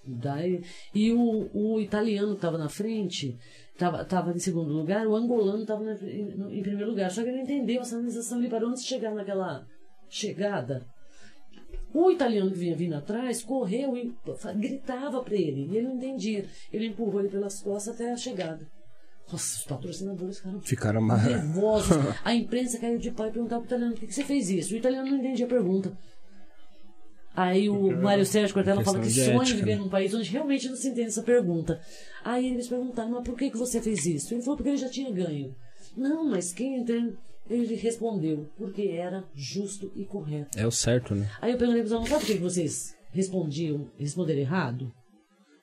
Daí, 0.06 0.62
e 0.94 1.12
o, 1.12 1.50
o 1.52 1.80
italiano 1.80 2.30
que 2.30 2.36
estava 2.36 2.56
na 2.56 2.68
frente, 2.68 3.36
estava 3.78 4.04
tava 4.04 4.32
em 4.32 4.38
segundo 4.38 4.72
lugar, 4.72 5.06
o 5.06 5.14
angolano 5.14 5.62
estava 5.62 5.84
em, 6.02 6.58
em 6.58 6.62
primeiro 6.62 6.90
lugar. 6.90 7.10
Só 7.10 7.22
que 7.22 7.28
ele 7.28 7.36
não 7.36 7.44
entendeu, 7.44 7.80
a 7.80 7.84
sinalização 7.84 8.38
ele 8.38 8.48
parou 8.48 8.70
antes 8.70 8.82
de 8.82 8.88
chegar 8.88 9.14
naquela 9.14 9.64
chegada. 10.08 10.84
O 11.94 12.10
italiano 12.10 12.50
que 12.50 12.58
vinha 12.58 12.76
vindo 12.76 12.94
atrás 12.94 13.42
correu 13.42 13.96
e 13.96 14.14
gritava 14.56 15.22
para 15.22 15.34
ele, 15.34 15.68
e 15.70 15.76
ele 15.76 15.86
não 15.86 15.96
entendia. 15.96 16.44
Ele 16.72 16.86
empurrou 16.86 17.20
ele 17.20 17.28
pelas 17.30 17.60
costas 17.60 17.94
até 17.94 18.12
a 18.12 18.16
chegada. 18.16 18.66
Nossa, 19.30 19.58
os 19.58 19.64
patrocinadores 19.64 20.38
ficaram 20.38 20.60
Ficaram 20.60 21.06
nervosos. 21.06 21.96
A 22.24 22.34
imprensa 22.34 22.78
caiu 22.78 22.98
de 22.98 23.10
pau 23.10 23.26
e 23.26 23.30
perguntava 23.30 23.60
pro 23.60 23.68
italiano 23.68 23.92
por 23.92 24.00
que 24.00 24.06
que 24.06 24.14
você 24.14 24.24
fez 24.24 24.48
isso. 24.48 24.74
O 24.74 24.78
italiano 24.78 25.10
não 25.10 25.18
entendia 25.18 25.44
a 25.44 25.48
pergunta. 25.48 25.92
Aí 27.38 27.70
o 27.70 27.96
Mário 27.96 28.26
Sérgio 28.26 28.52
Cortella 28.52 28.82
fala 28.82 28.98
que 28.98 29.06
de 29.06 29.24
sonha 29.24 29.42
ética, 29.42 29.58
viver 29.58 29.76
num 29.76 29.88
país 29.88 30.12
onde 30.12 30.28
realmente 30.28 30.68
não 30.68 30.74
se 30.74 30.88
entende 30.88 31.06
essa 31.06 31.22
pergunta. 31.22 31.80
Aí 32.24 32.48
eles 32.48 32.66
perguntaram, 32.66 33.10
mas 33.12 33.22
por 33.22 33.36
que, 33.36 33.48
que 33.48 33.56
você 33.56 33.80
fez 33.80 34.04
isso? 34.06 34.34
Ele 34.34 34.42
falou, 34.42 34.56
porque 34.56 34.70
ele 34.70 34.76
já 34.76 34.88
tinha 34.88 35.08
ganho. 35.12 35.54
Não, 35.96 36.28
mas 36.28 36.52
quem 36.52 36.80
entende? 36.80 37.16
Ele 37.48 37.76
respondeu, 37.76 38.48
porque 38.56 38.88
era 38.88 39.24
justo 39.36 39.92
e 39.94 40.04
correto. 40.04 40.58
É 40.58 40.66
o 40.66 40.72
certo, 40.72 41.14
né? 41.14 41.30
Aí 41.40 41.52
eu 41.52 41.58
perguntei 41.58 41.84
para 41.84 41.94
eles, 41.96 42.08
sabe 42.08 42.24
por 42.24 42.26
que 42.26 42.38
vocês 42.38 42.96
respondiam, 43.12 43.88
responderam 43.96 44.40
errado? 44.40 44.92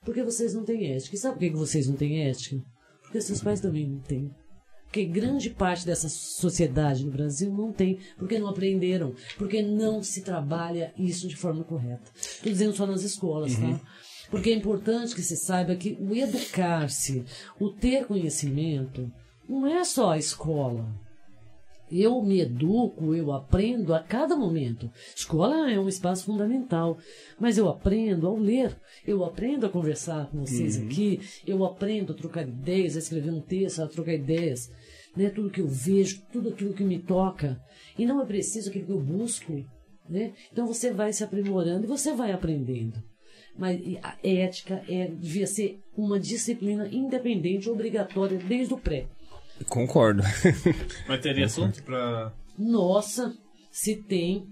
Porque 0.02 0.22
vocês 0.22 0.54
não 0.54 0.64
têm 0.64 0.94
ética. 0.94 1.14
E 1.14 1.18
sabe 1.18 1.34
por 1.34 1.40
que 1.40 1.50
vocês 1.50 1.86
não 1.86 1.94
têm 1.94 2.26
ética? 2.26 2.64
Porque 3.02 3.20
seus 3.20 3.42
pais 3.42 3.60
também 3.60 3.86
não 3.86 4.00
têm. 4.00 4.30
Porque 4.96 5.04
grande 5.04 5.50
parte 5.50 5.84
dessa 5.84 6.08
sociedade 6.08 7.04
no 7.04 7.12
Brasil 7.12 7.52
não 7.52 7.70
tem, 7.70 7.98
porque 8.16 8.38
não 8.38 8.48
aprenderam, 8.48 9.14
porque 9.36 9.60
não 9.60 10.02
se 10.02 10.22
trabalha 10.22 10.94
isso 10.96 11.28
de 11.28 11.36
forma 11.36 11.62
correta. 11.64 12.10
Estou 12.14 12.50
dizendo 12.50 12.74
só 12.74 12.86
nas 12.86 13.02
escolas, 13.02 13.54
tá? 13.56 13.78
Porque 14.30 14.48
é 14.48 14.54
importante 14.54 15.14
que 15.14 15.20
se 15.20 15.36
saiba 15.36 15.76
que 15.76 15.98
o 16.00 16.16
educar-se, 16.16 17.26
o 17.60 17.68
ter 17.68 18.06
conhecimento, 18.06 19.12
não 19.46 19.66
é 19.66 19.84
só 19.84 20.12
a 20.12 20.18
escola. 20.18 20.88
Eu 21.92 22.20
me 22.20 22.40
educo, 22.40 23.14
eu 23.14 23.30
aprendo 23.32 23.94
a 23.94 24.00
cada 24.00 24.34
momento. 24.34 24.90
Escola 25.14 25.70
é 25.70 25.78
um 25.78 25.88
espaço 25.88 26.24
fundamental, 26.24 26.98
mas 27.38 27.58
eu 27.58 27.68
aprendo 27.68 28.26
ao 28.26 28.36
ler, 28.36 28.76
eu 29.06 29.24
aprendo 29.24 29.66
a 29.66 29.68
conversar 29.68 30.28
com 30.30 30.40
vocês 30.40 30.80
aqui, 30.80 31.20
eu 31.46 31.64
aprendo 31.64 32.12
a 32.12 32.16
trocar 32.16 32.48
ideias, 32.48 32.96
a 32.96 32.98
escrever 32.98 33.30
um 33.30 33.40
texto, 33.40 33.82
a 33.82 33.86
trocar 33.86 34.14
ideias, 34.14 34.68
né? 35.16 35.30
Tudo 35.30 35.50
que 35.50 35.60
eu 35.60 35.68
vejo, 35.68 36.22
tudo 36.32 36.50
aquilo 36.50 36.74
que 36.74 36.84
me 36.84 36.98
toca. 36.98 37.60
E 37.98 38.04
não 38.04 38.20
é 38.22 38.26
preciso 38.26 38.68
aquilo 38.70 38.86
que 38.86 38.92
eu 38.92 39.00
busco, 39.00 39.52
né? 40.08 40.32
Então 40.52 40.66
você 40.66 40.92
vai 40.92 41.12
se 41.12 41.24
aprimorando 41.24 41.84
e 41.84 41.88
você 41.88 42.12
vai 42.12 42.32
aprendendo. 42.32 43.02
Mas 43.58 43.80
a 44.02 44.16
ética 44.22 44.82
é, 44.88 45.06
devia 45.08 45.46
ser 45.46 45.80
uma 45.96 46.20
disciplina 46.20 46.86
independente, 46.92 47.70
obrigatória 47.70 48.36
desde 48.38 48.74
o 48.74 48.78
pré. 48.78 49.06
Concordo. 49.68 50.22
Mas 51.08 51.20
teria 51.22 51.46
assunto 51.46 51.82
pra. 51.82 52.32
Nossa, 52.58 53.34
se 53.70 53.96
tem. 53.96 54.46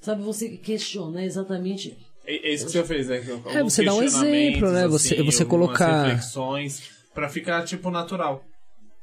Sabe, 0.00 0.22
você 0.22 0.56
questiona 0.56 1.24
exatamente. 1.24 1.96
É, 2.24 2.48
é 2.50 2.54
isso 2.54 2.66
que 2.66 2.72
você 2.72 2.84
fez, 2.84 3.08
né? 3.08 3.18
É, 3.54 3.62
você 3.62 3.84
dá 3.84 3.94
um 3.94 4.02
exemplo, 4.02 4.70
né? 4.72 4.88
Você- 4.88 5.22
você 5.22 5.42
algumas 5.44 5.46
colocar- 5.68 6.04
reflexões 6.06 6.82
pra 7.14 7.28
ficar, 7.28 7.64
tipo, 7.64 7.90
natural. 7.90 8.44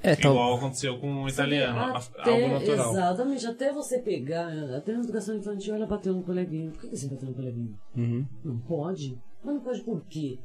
É, 0.03 0.15
tal. 0.15 0.33
Igual 0.33 0.57
aconteceu 0.57 0.99
com 0.99 1.23
o 1.23 1.29
italiano. 1.29 1.79
Até, 1.95 2.29
algo 2.31 2.47
natural. 2.49 2.91
Exatamente, 2.91 3.47
até 3.47 3.71
você 3.71 3.99
pegar, 3.99 4.49
até 4.75 4.91
na 4.91 4.99
educação 4.99 5.35
infantil, 5.37 5.75
ela 5.75 5.85
bateu 5.87 6.13
no 6.13 6.21
coleguinha. 6.23 6.71
Por 6.71 6.81
que 6.81 6.95
você 6.95 7.07
bateu 7.07 7.29
no 7.29 7.33
coleguinha? 7.35 7.73
Uhum. 7.95 8.25
Não 8.43 8.59
pode? 8.59 9.17
Mas 9.43 9.55
não 9.55 9.61
pode 9.61 9.81
por 9.81 10.05
quê? 10.07 10.37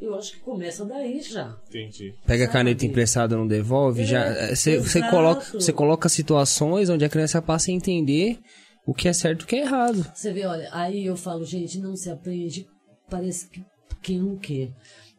Eu 0.00 0.16
acho 0.16 0.32
que 0.32 0.40
começa 0.40 0.84
daí 0.84 1.20
já. 1.20 1.56
Entendi. 1.68 2.12
Pega 2.26 2.44
a 2.44 2.48
caneta 2.48 2.84
emprestada, 2.84 3.36
não 3.36 3.46
devolve, 3.46 4.02
É, 4.02 4.04
já. 4.04 4.54
Você 4.54 4.78
você 4.78 4.98
exato. 4.98 5.10
coloca, 5.14 5.44
você 5.52 5.72
coloca 5.72 6.08
situações 6.08 6.90
onde 6.90 7.04
a 7.04 7.08
criança 7.08 7.40
passa 7.40 7.70
a 7.70 7.74
entender 7.74 8.38
o 8.84 8.92
que 8.92 9.06
é 9.08 9.12
certo 9.12 9.42
e 9.42 9.44
o 9.44 9.46
que 9.46 9.56
é 9.56 9.60
errado. 9.60 10.04
Você 10.12 10.32
vê, 10.32 10.44
olha, 10.44 10.68
aí 10.72 11.06
eu 11.06 11.16
falo, 11.16 11.44
gente, 11.44 11.78
não 11.78 11.94
se 11.94 12.10
aprende, 12.10 12.66
parece 13.08 13.48
que 13.48 13.64
quem 14.02 14.18
não 14.18 14.36
quer. 14.36 14.70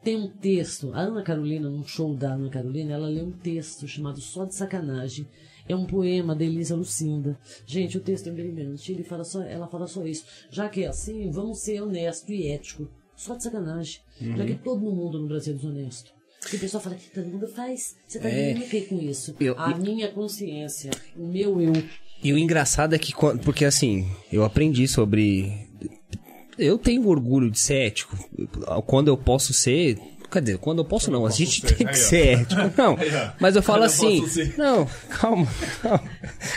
Tem 0.06 0.16
um 0.16 0.28
texto, 0.30 0.94
a 0.94 1.00
Ana 1.02 1.24
Carolina, 1.24 1.68
num 1.68 1.84
show 1.86 2.16
da 2.16 2.34
Ana 2.36 2.50
Carolina, 2.50 2.94
ela 2.94 3.08
lê 3.10 3.22
um 3.22 3.32
texto 3.32 3.88
chamado 3.88 4.22
Só 4.22 4.46
de 4.46 4.54
Sacanagem. 4.56 5.28
É 5.68 5.76
um 5.76 5.86
poema 5.88 6.36
da 6.36 6.46
Elisa 6.46 6.76
Lucinda. 6.76 7.38
Gente, 7.66 7.98
o 7.98 8.02
texto 8.02 8.28
é 8.30 8.32
brilhante. 8.32 8.92
Ele 8.92 9.04
fala 9.04 9.24
só, 9.24 9.42
ela 9.42 9.68
fala 9.68 9.88
só 9.88 10.06
isso. 10.06 10.24
Já 10.52 10.70
que 10.70 10.84
é 10.84 10.88
assim, 10.88 11.32
vamos 11.32 11.60
ser 11.62 11.82
honesto 11.82 12.32
e 12.32 12.48
ético. 12.48 12.88
Só 13.16 13.36
de 13.36 13.42
sacanagem. 13.44 14.00
Já 14.22 14.46
que 14.46 14.54
todo 14.56 14.80
mundo 14.92 15.20
no 15.20 15.28
Brasil 15.28 15.54
é 15.54 15.58
desonesto. 15.58 16.12
Porque 16.40 16.58
o 16.58 16.60
pessoal 16.60 16.84
fala, 16.84 16.98
todo 17.12 17.26
mundo 17.26 17.48
faz. 17.48 17.96
Você 18.08 18.20
tá 18.20 18.30
É. 18.30 18.54
o 18.54 18.70
que 18.70 18.82
com 18.82 19.00
isso? 19.00 19.36
Eu- 19.40 19.58
a 19.58 19.76
minha 19.76 20.12
consciência, 20.12 20.92
o 21.18 21.26
meu 21.26 21.60
eu. 21.60 21.74
E 22.24 22.32
o 22.32 22.38
engraçado 22.38 22.94
é 22.94 23.00
que, 23.00 23.12
porque 23.44 23.66
assim, 23.66 24.08
eu 24.32 24.44
aprendi 24.44 24.88
sobre. 24.88 25.68
Eu 26.58 26.78
tenho 26.78 27.08
orgulho 27.08 27.52
de 27.52 27.60
ser 27.60 27.88
ético. 27.88 28.18
Quando 28.86 29.08
eu 29.10 29.18
posso 29.18 29.54
ser. 29.54 29.98
Quer 30.32 30.42
dizer, 30.42 30.58
quando 30.58 30.80
eu 30.80 30.86
posso 30.86 31.10
não, 31.12 31.26
a 31.26 31.30
gente 31.30 31.62
ser. 31.62 31.76
tem 31.76 31.88
que 31.88 31.98
ser 31.98 32.28
ético. 32.42 32.62
Não, 32.76 32.98
mas 33.40 33.56
eu 33.56 33.62
falo 33.62 33.80
Quando 33.88 33.90
eu 33.90 33.94
assim. 33.94 34.22
posso. 34.22 34.58
Não, 34.60 34.88
calma, 35.10 35.48
calma. 35.82 36.04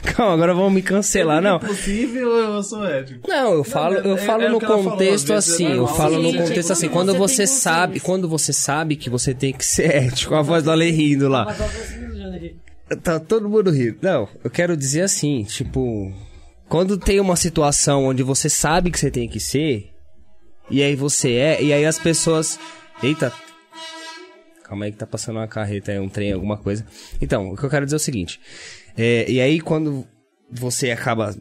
Calma, 0.03 0.35
agora 0.35 0.55
vão 0.55 0.71
me 0.71 0.83
cancelar, 0.83 1.41
não. 1.41 1.57
É 1.57 1.59
possível, 1.61 2.29
eu 2.29 2.63
sou 2.63 2.85
ético. 2.85 3.29
Não, 3.29 3.53
eu 3.53 3.63
falo, 3.63 3.97
é- 3.97 4.01
eu 4.07 4.15
é- 4.17 4.19
falo 4.19 4.43
é 4.43 4.49
o 4.49 4.53
no 4.53 4.59
que 4.59 4.65
ela 4.65 4.77
falou, 4.79 4.91
contexto 4.93 5.33
é 5.33 5.37
assim, 5.37 5.69
eu 5.71 5.87
falo 5.87 6.21
no 6.21 6.31
Sim, 6.33 6.39
contexto 6.39 6.55
quando 6.67 6.73
assim, 6.73 6.89
quando 6.89 7.15
você 7.15 7.47
você 7.47 7.47
sabe, 7.47 8.01
quando 8.01 8.29
você 8.29 8.53
sabe 8.53 8.97
que 8.97 9.09
você 9.11 9.33
tem 9.35 9.53
que 9.53 9.65
ser 9.65 9.95
ético, 9.95 10.35
a 10.35 10.43
voz 10.43 10.65
do 10.65 10.71
Ale 10.73 10.91
rindo 10.91 11.29
lá. 11.29 11.55
Tá 13.03 13.21
todo 13.21 13.49
mundo 13.49 13.71
rindo. 13.71 13.99
Não, 14.01 14.29
eu 14.43 14.51
quero 14.51 14.77
dizer 14.77 15.03
assim, 15.03 15.45
tipo, 15.45 16.11
quando 16.69 16.99
tem 16.99 17.21
uma 17.21 17.37
situação 17.37 18.05
onde 18.05 18.23
você 18.23 18.49
sabe 18.49 18.91
que 18.91 18.99
você 18.99 19.11
tem 19.11 19.29
que 19.29 19.41
ser, 19.41 19.91
e 20.71 20.83
aí 20.83 20.95
você 20.95 21.35
é, 21.35 21.63
e 21.63 21.73
aí 21.73 21.85
as 21.85 21.99
pessoas. 21.99 22.59
Eita. 23.03 23.33
Calma 24.65 24.85
aí 24.85 24.93
que 24.93 24.99
tá 24.99 25.07
passando 25.07 25.37
uma 25.37 25.49
carreta 25.49 25.93
aí, 25.93 25.99
um 25.99 26.09
trem, 26.09 26.33
alguma 26.33 26.59
coisa. 26.59 26.85
Então, 27.23 27.51
o 27.51 27.57
que 27.57 27.65
eu 27.65 27.71
quero 27.71 27.87
dizer 27.87 27.97
é 27.97 27.99
o 27.99 28.01
seguinte. 28.01 28.41
é, 28.97 29.31
e 29.31 29.41
aí 29.41 29.61
quando 29.61 30.07
você 30.51 30.91
acaba 30.91 31.35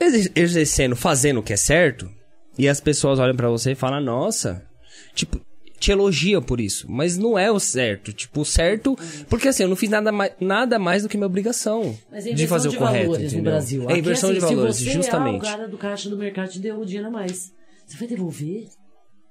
exer- 0.00 0.32
exercendo, 0.34 0.96
fazendo 0.96 1.38
o 1.40 1.42
que 1.42 1.52
é 1.52 1.56
certo, 1.56 2.10
e 2.58 2.68
as 2.68 2.80
pessoas 2.80 3.20
olham 3.20 3.36
pra 3.36 3.48
você 3.48 3.72
e 3.72 3.76
falam, 3.76 4.00
nossa, 4.00 4.66
tipo, 5.14 5.40
te 5.78 5.90
elogiam 5.92 6.42
por 6.42 6.60
isso, 6.60 6.86
mas 6.90 7.16
não 7.16 7.38
é 7.38 7.50
o 7.50 7.58
certo. 7.60 8.12
Tipo, 8.12 8.40
o 8.40 8.44
certo, 8.44 8.96
porque 9.28 9.48
assim, 9.48 9.62
eu 9.62 9.68
não 9.68 9.76
fiz 9.76 9.88
nada 9.90 10.10
mais, 10.12 10.32
nada 10.40 10.78
mais 10.78 11.02
do 11.02 11.08
que 11.08 11.16
minha 11.16 11.26
obrigação 11.26 11.96
Mas 12.10 12.26
é 12.26 12.32
de 12.32 12.46
fazer 12.46 12.68
de 12.70 12.76
o 12.76 12.78
correto, 12.78 13.04
valores 13.06 13.32
entendeu? 13.32 13.38
no 13.38 13.50
Brasil. 13.50 13.82
É 13.82 13.86
Aqui, 13.92 13.98
inversão 14.00 14.32
de 14.32 14.38
assim, 14.38 14.54
valores, 14.54 14.76
se 14.76 14.84
você 14.84 14.90
justamente. 14.90 15.46
É 15.46 15.48
o 15.48 15.52
cara 15.52 15.68
do 15.68 15.78
caixa 15.78 16.08
do 16.10 16.16
mercado 16.18 16.48
te 16.50 16.58
deu 16.60 16.78
o 16.80 16.84
dinheiro 16.84 17.08
a 17.08 17.10
mais. 17.10 17.52
Você 17.86 17.96
vai 17.96 18.08
devolver? 18.08 18.66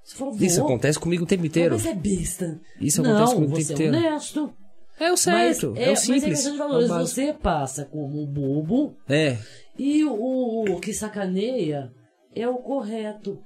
Você 0.03 0.15
fala. 0.15 0.31
Isso 0.39 0.61
acontece 0.61 0.97
comigo 0.99 1.23
o 1.23 1.27
tempo 1.27 1.45
inteiro. 1.45 1.75
Mas 1.75 1.85
é 1.85 1.93
besta. 1.93 2.59
Isso 2.79 3.03
não, 3.03 3.11
acontece 3.11 3.35
comigo 3.35 3.53
o 3.53 3.55
você 3.61 3.73
tempo 3.73 3.81
é 3.81 3.87
inteiro. 3.87 4.07
honesto. 4.07 4.53
É 4.99 5.11
o 5.11 5.17
certo, 5.17 5.73
mas 5.75 5.79
é, 5.79 5.85
o 5.85 5.89
Mas 5.89 5.91
é 5.91 5.95
simples. 6.01 6.23
inversão 6.23 6.51
de 6.53 6.57
é 6.57 6.63
valores. 6.63 6.87
básico. 6.89 7.07
Você 7.21 7.33
passa 7.33 7.85
como 7.85 8.25
bobo 8.25 8.95
É, 9.07 9.37
E 9.77 10.03
o, 10.05 10.63
o 10.71 10.79
que 10.79 10.91
sacaneia 10.91 11.91
é 12.33 12.47
o 12.47 12.55
correto. 12.57 13.37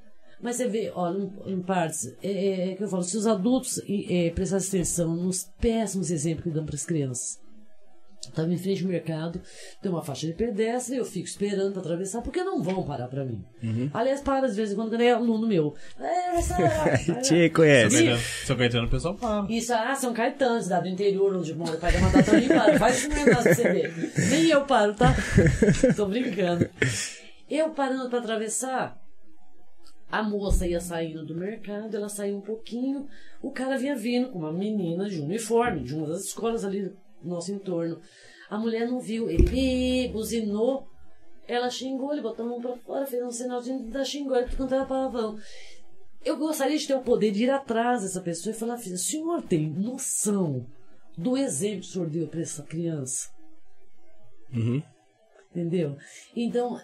Mas 0.42 0.56
você 0.56 0.68
vê, 0.68 0.92
ó, 0.94 1.12
em, 1.12 1.32
em 1.46 1.62
partes, 1.62 2.08
é, 2.22 2.32
é, 2.32 2.72
é 2.72 2.76
que 2.76 2.84
eu 2.84 2.88
falo, 2.88 3.04
se 3.04 3.16
os 3.18 3.28
adultos 3.28 3.82
é, 3.88 4.32
prestassem 4.32 4.80
atenção 4.80 5.16
nos 5.16 5.44
péssimos 5.60 6.10
exemplos 6.10 6.44
que 6.44 6.50
dão 6.50 6.66
para 6.66 6.76
as 6.76 6.86
crianças. 6.86 7.40
Estava 8.28 8.54
em 8.54 8.58
frente 8.58 8.84
ao 8.84 8.90
mercado, 8.90 9.42
tem 9.82 9.92
uma 9.92 10.04
faixa 10.04 10.28
de 10.28 10.34
pedestre, 10.34 10.96
eu 10.96 11.04
fico 11.04 11.26
esperando 11.26 11.74
para 11.74 11.82
atravessar, 11.82 12.22
porque 12.22 12.44
não 12.44 12.62
vão 12.62 12.84
parar 12.84 13.08
para 13.08 13.26
mim. 13.26 13.44
Uhum. 13.64 13.90
Aliás, 13.94 14.22
para 14.22 14.46
às 14.46 14.56
vezes 14.56 14.76
quando 14.76 14.94
é 15.02 15.12
aluno 15.12 15.48
meu. 15.48 15.74
É, 16.00 16.32
vai 16.32 16.42
sair, 16.42 17.22
Te 17.24 17.50
conhece. 17.50 18.16
São 18.46 18.56
Caetano, 18.56 18.86
o 18.86 18.90
pessoal 18.90 19.18
fala. 19.18 19.52
Isso, 19.52 19.74
ah, 19.74 19.96
São 19.96 20.14
Caetano, 20.14 20.62
cidade 20.62 20.84
do 20.84 20.94
interior, 20.94 21.36
onde 21.36 21.54
mora 21.56 21.76
o 21.76 21.80
pai 21.80 21.92
da 21.92 22.00
Madá 22.00 22.22
também 22.22 22.48
para. 22.48 22.78
Faz 22.78 23.00
isso 23.00 23.10
mesmo 23.10 23.26
pra 23.26 23.42
você 23.42 23.64
ver. 23.64 24.12
Nem 24.30 24.46
eu 24.46 24.66
paro, 24.66 24.94
tá? 24.94 25.16
Tô 25.96 26.06
brincando. 26.06 26.70
Eu 27.50 27.72
parando 27.72 28.08
para 28.08 28.20
atravessar, 28.20 29.01
a 30.12 30.22
moça 30.22 30.68
ia 30.68 30.82
saindo 30.82 31.26
do 31.26 31.34
mercado, 31.34 31.96
ela 31.96 32.10
saiu 32.10 32.38
um 32.38 32.42
pouquinho, 32.42 33.08
o 33.42 33.50
cara 33.50 33.78
vinha 33.78 33.96
vindo 33.96 34.30
com 34.30 34.40
uma 34.40 34.52
menina 34.52 35.10
de 35.10 35.22
uniforme, 35.22 35.84
de 35.84 35.96
uma 35.96 36.08
das 36.08 36.26
escolas 36.26 36.66
ali 36.66 36.90
do 36.90 36.98
nosso 37.24 37.54
entorno. 37.54 38.02
A 38.50 38.58
mulher 38.58 38.86
não 38.86 39.00
viu, 39.00 39.30
ele 39.30 40.10
buzinou, 40.10 40.86
ela 41.48 41.70
xingou, 41.70 42.12
ele 42.12 42.22
botou 42.22 42.46
a 42.46 42.50
mão 42.50 42.62
pra 42.62 42.76
fora, 42.78 43.06
fez 43.06 43.24
um 43.24 43.32
sinal 43.32 43.62
de 43.62 43.72
da 43.84 44.04
xingou, 44.04 44.36
ele 44.36 44.54
cantava 44.54 44.86
palavrão. 44.86 45.40
Eu 46.24 46.38
gostaria 46.38 46.78
de 46.78 46.86
ter 46.86 46.94
o 46.94 47.02
poder 47.02 47.32
de 47.32 47.46
ir 47.46 47.50
atrás 47.50 48.04
dessa 48.04 48.20
pessoa 48.20 48.54
e 48.54 48.58
falar, 48.58 48.78
filha, 48.78 48.96
o 48.96 49.00
senhor 49.00 49.42
tem 49.42 49.70
noção 49.70 50.68
do 51.18 51.38
exemplo 51.38 51.82
que 51.82 51.88
o 51.88 51.90
senhor 51.90 52.10
deu 52.10 52.28
para 52.28 52.42
essa 52.42 52.64
criança? 52.64 53.30
Uhum. 54.54 54.84
Entendeu? 55.50 55.98
Então, 56.36 56.80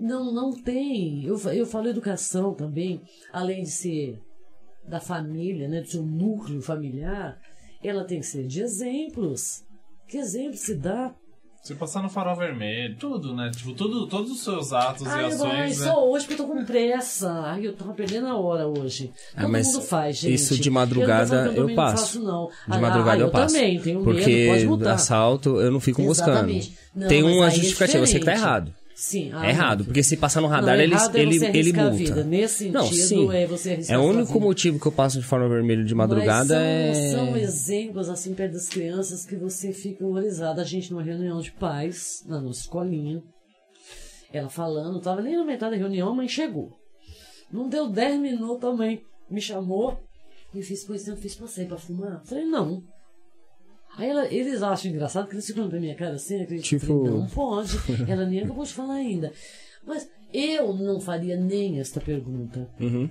não, 0.00 0.32
não 0.32 0.52
tem. 0.52 1.24
Eu, 1.24 1.38
eu 1.52 1.66
falo 1.66 1.88
educação 1.88 2.54
também, 2.54 3.00
além 3.32 3.62
de 3.62 3.70
ser 3.70 4.20
da 4.86 5.00
família, 5.00 5.68
né, 5.68 5.80
do 5.82 5.88
seu 5.88 6.02
núcleo 6.02 6.62
familiar, 6.62 7.38
ela 7.82 8.04
tem 8.04 8.20
que 8.20 8.26
ser 8.26 8.46
de 8.46 8.60
exemplos. 8.62 9.62
Que 10.08 10.16
exemplo 10.16 10.56
se 10.56 10.74
dá? 10.74 11.14
Você 11.62 11.74
passar 11.74 12.02
no 12.02 12.08
farol 12.08 12.34
vermelho, 12.36 12.96
tudo, 12.96 13.34
né? 13.34 13.50
Tipo, 13.54 13.74
tudo, 13.74 14.06
todos 14.06 14.30
os 14.30 14.42
seus 14.42 14.72
atos 14.72 15.02
e 15.02 15.08
Ai, 15.10 15.24
ações, 15.26 15.38
vai, 15.40 15.66
né? 15.68 15.74
só 15.74 16.08
hoje 16.08 16.24
porque 16.26 16.40
eu 16.40 16.46
tô 16.46 16.52
com 16.54 16.64
pressa. 16.64 17.30
Ai, 17.44 17.66
eu 17.66 17.74
tava 17.76 17.92
perdendo 17.92 18.26
a 18.28 18.36
hora 18.38 18.66
hoje. 18.66 19.12
Ah, 19.36 19.42
Todo 19.42 19.50
mas 19.50 19.66
mundo 19.66 19.82
faz, 19.82 20.16
gente. 20.18 20.32
isso 20.32 20.56
de 20.56 20.68
Eu 20.68 20.72
madrugada 20.72 21.42
que 21.42 21.48
eu 21.48 21.54
também 21.56 21.76
não 21.76 21.82
passo. 21.84 22.04
faço, 22.04 22.22
não. 22.22 22.46
De 22.46 22.52
Ah, 22.68 22.78
madrugada 22.78 23.22
ah, 23.22 23.26
eu 23.26 23.30
passo. 23.30 23.54
também 23.54 23.78
tenho 23.80 24.02
porque 24.02 24.24
medo, 24.24 24.52
pode 24.52 24.66
mudar. 24.66 24.94
assalto 24.94 25.60
eu 25.60 25.70
não 25.70 25.80
fico. 25.80 26.00
Exatamente. 26.00 26.78
Não, 26.94 27.08
Tem 27.08 27.22
uma 27.22 27.46
aí 27.46 27.52
é 27.52 27.54
justificativa, 27.56 28.06
você 28.06 28.18
que 28.18 28.24
tá 28.24 28.32
errado. 28.32 28.72
Sim. 29.00 29.30
ah, 29.32 29.46
É 29.46 29.50
errado, 29.50 29.78
não. 29.78 29.84
porque 29.86 30.02
se 30.02 30.16
passar 30.16 30.40
no 30.40 30.48
radar, 30.48 30.76
não, 30.76 30.82
ele, 30.82 30.92
errado 30.92 31.16
é 31.16 31.20
ele, 31.22 31.36
ele 31.36 31.46
arriscar 31.46 31.80
a 31.86 31.88
multa. 31.90 31.96
vida. 32.04 32.24
Nesse 32.24 32.54
sentido, 32.56 32.74
não, 32.74 32.86
sim. 32.92 33.32
é 33.32 33.46
você 33.46 33.70
arriscar 33.74 33.96
É 33.96 33.98
o 34.00 34.02
único 34.02 34.40
motivo 34.40 34.80
que 34.80 34.86
eu 34.86 34.90
passo 34.92 35.20
de 35.20 35.24
forma 35.24 35.48
vermelha 35.48 35.84
de 35.84 35.94
madrugada 35.94 36.56
Mas 36.56 36.96
são, 36.96 37.06
é. 37.06 37.10
são 37.12 37.36
exemplos 37.36 38.08
assim 38.08 38.34
perto 38.34 38.54
das 38.54 38.68
crianças 38.68 39.24
que 39.24 39.36
você 39.36 39.72
fica 39.72 40.04
horrorizado. 40.04 40.60
A 40.60 40.64
gente 40.64 40.90
numa 40.90 41.04
reunião 41.04 41.40
de 41.40 41.52
pais, 41.52 42.24
na 42.26 42.40
nossa 42.40 42.62
escolinha, 42.62 43.22
ela 44.32 44.48
falando, 44.48 45.00
tava 45.00 45.22
nem 45.22 45.36
na 45.36 45.44
metade 45.44 45.76
da 45.76 45.78
reunião, 45.78 46.08
a 46.10 46.14
mãe 46.16 46.26
chegou. 46.26 46.72
Não 47.52 47.68
deu 47.68 47.88
10 47.88 48.18
minutos, 48.18 48.68
a 48.68 48.74
mãe 48.74 49.00
me 49.30 49.40
chamou 49.40 49.96
e 50.52 50.60
fiz, 50.60 50.82
pois 50.84 51.06
eu 51.06 51.16
fiz 51.16 51.36
passeio 51.36 51.68
pra 51.68 51.78
fumar. 51.78 52.20
Falei, 52.24 52.44
não. 52.44 52.82
Aí 53.98 54.08
ela- 54.08 54.32
eles 54.32 54.62
acham 54.62 54.90
engraçado 54.90 55.28
que 55.28 55.34
eles 55.34 55.46
ficam 55.46 55.68
pra 55.68 55.78
minha 55.80 55.94
cara 55.94 56.14
assim, 56.14 56.40
acredito. 56.42 56.64
Tipo- 56.66 57.04
não 57.04 57.26
pode. 57.26 57.72
Ela 58.08 58.24
nem 58.24 58.40
acabou 58.40 58.64
de 58.64 58.72
falar 58.72 58.94
ainda. 58.94 59.32
Mas 59.86 60.08
eu 60.32 60.72
não 60.72 61.00
faria 61.00 61.36
nem 61.36 61.78
esta 61.80 62.00
pergunta. 62.00 62.68
Uhum. 62.80 63.10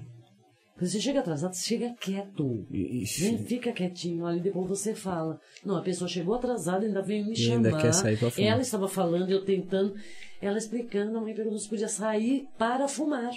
Você 0.79 0.99
chega 1.01 1.21
atrasado, 1.21 1.53
você 1.55 1.65
chega 1.67 1.95
quieto. 1.99 2.67
Ixi. 2.71 3.23
Nem 3.31 3.37
fica 3.39 3.71
quietinho 3.71 4.25
ali, 4.27 4.39
depois 4.39 4.67
você 4.67 4.93
fala. 4.93 5.39
Não, 5.65 5.75
a 5.75 5.81
pessoa 5.81 6.07
chegou 6.07 6.35
atrasada, 6.35 6.85
ainda 6.85 7.01
veio 7.01 7.25
me 7.25 7.33
E 7.33 7.35
chamar. 7.35 7.55
ainda 7.67 7.77
quer 7.81 7.93
sair 7.93 8.15
pra 8.17 8.29
fumar. 8.29 8.49
Ela 8.51 8.61
estava 8.61 8.87
falando, 8.87 9.31
eu 9.31 9.43
tentando, 9.43 9.95
ela 10.39 10.57
explicando, 10.57 11.17
a 11.17 11.21
mãe 11.21 11.33
perguntou 11.33 11.57
se 11.57 11.67
podia 11.67 11.87
sair 11.87 12.45
para 12.59 12.87
fumar. 12.87 13.31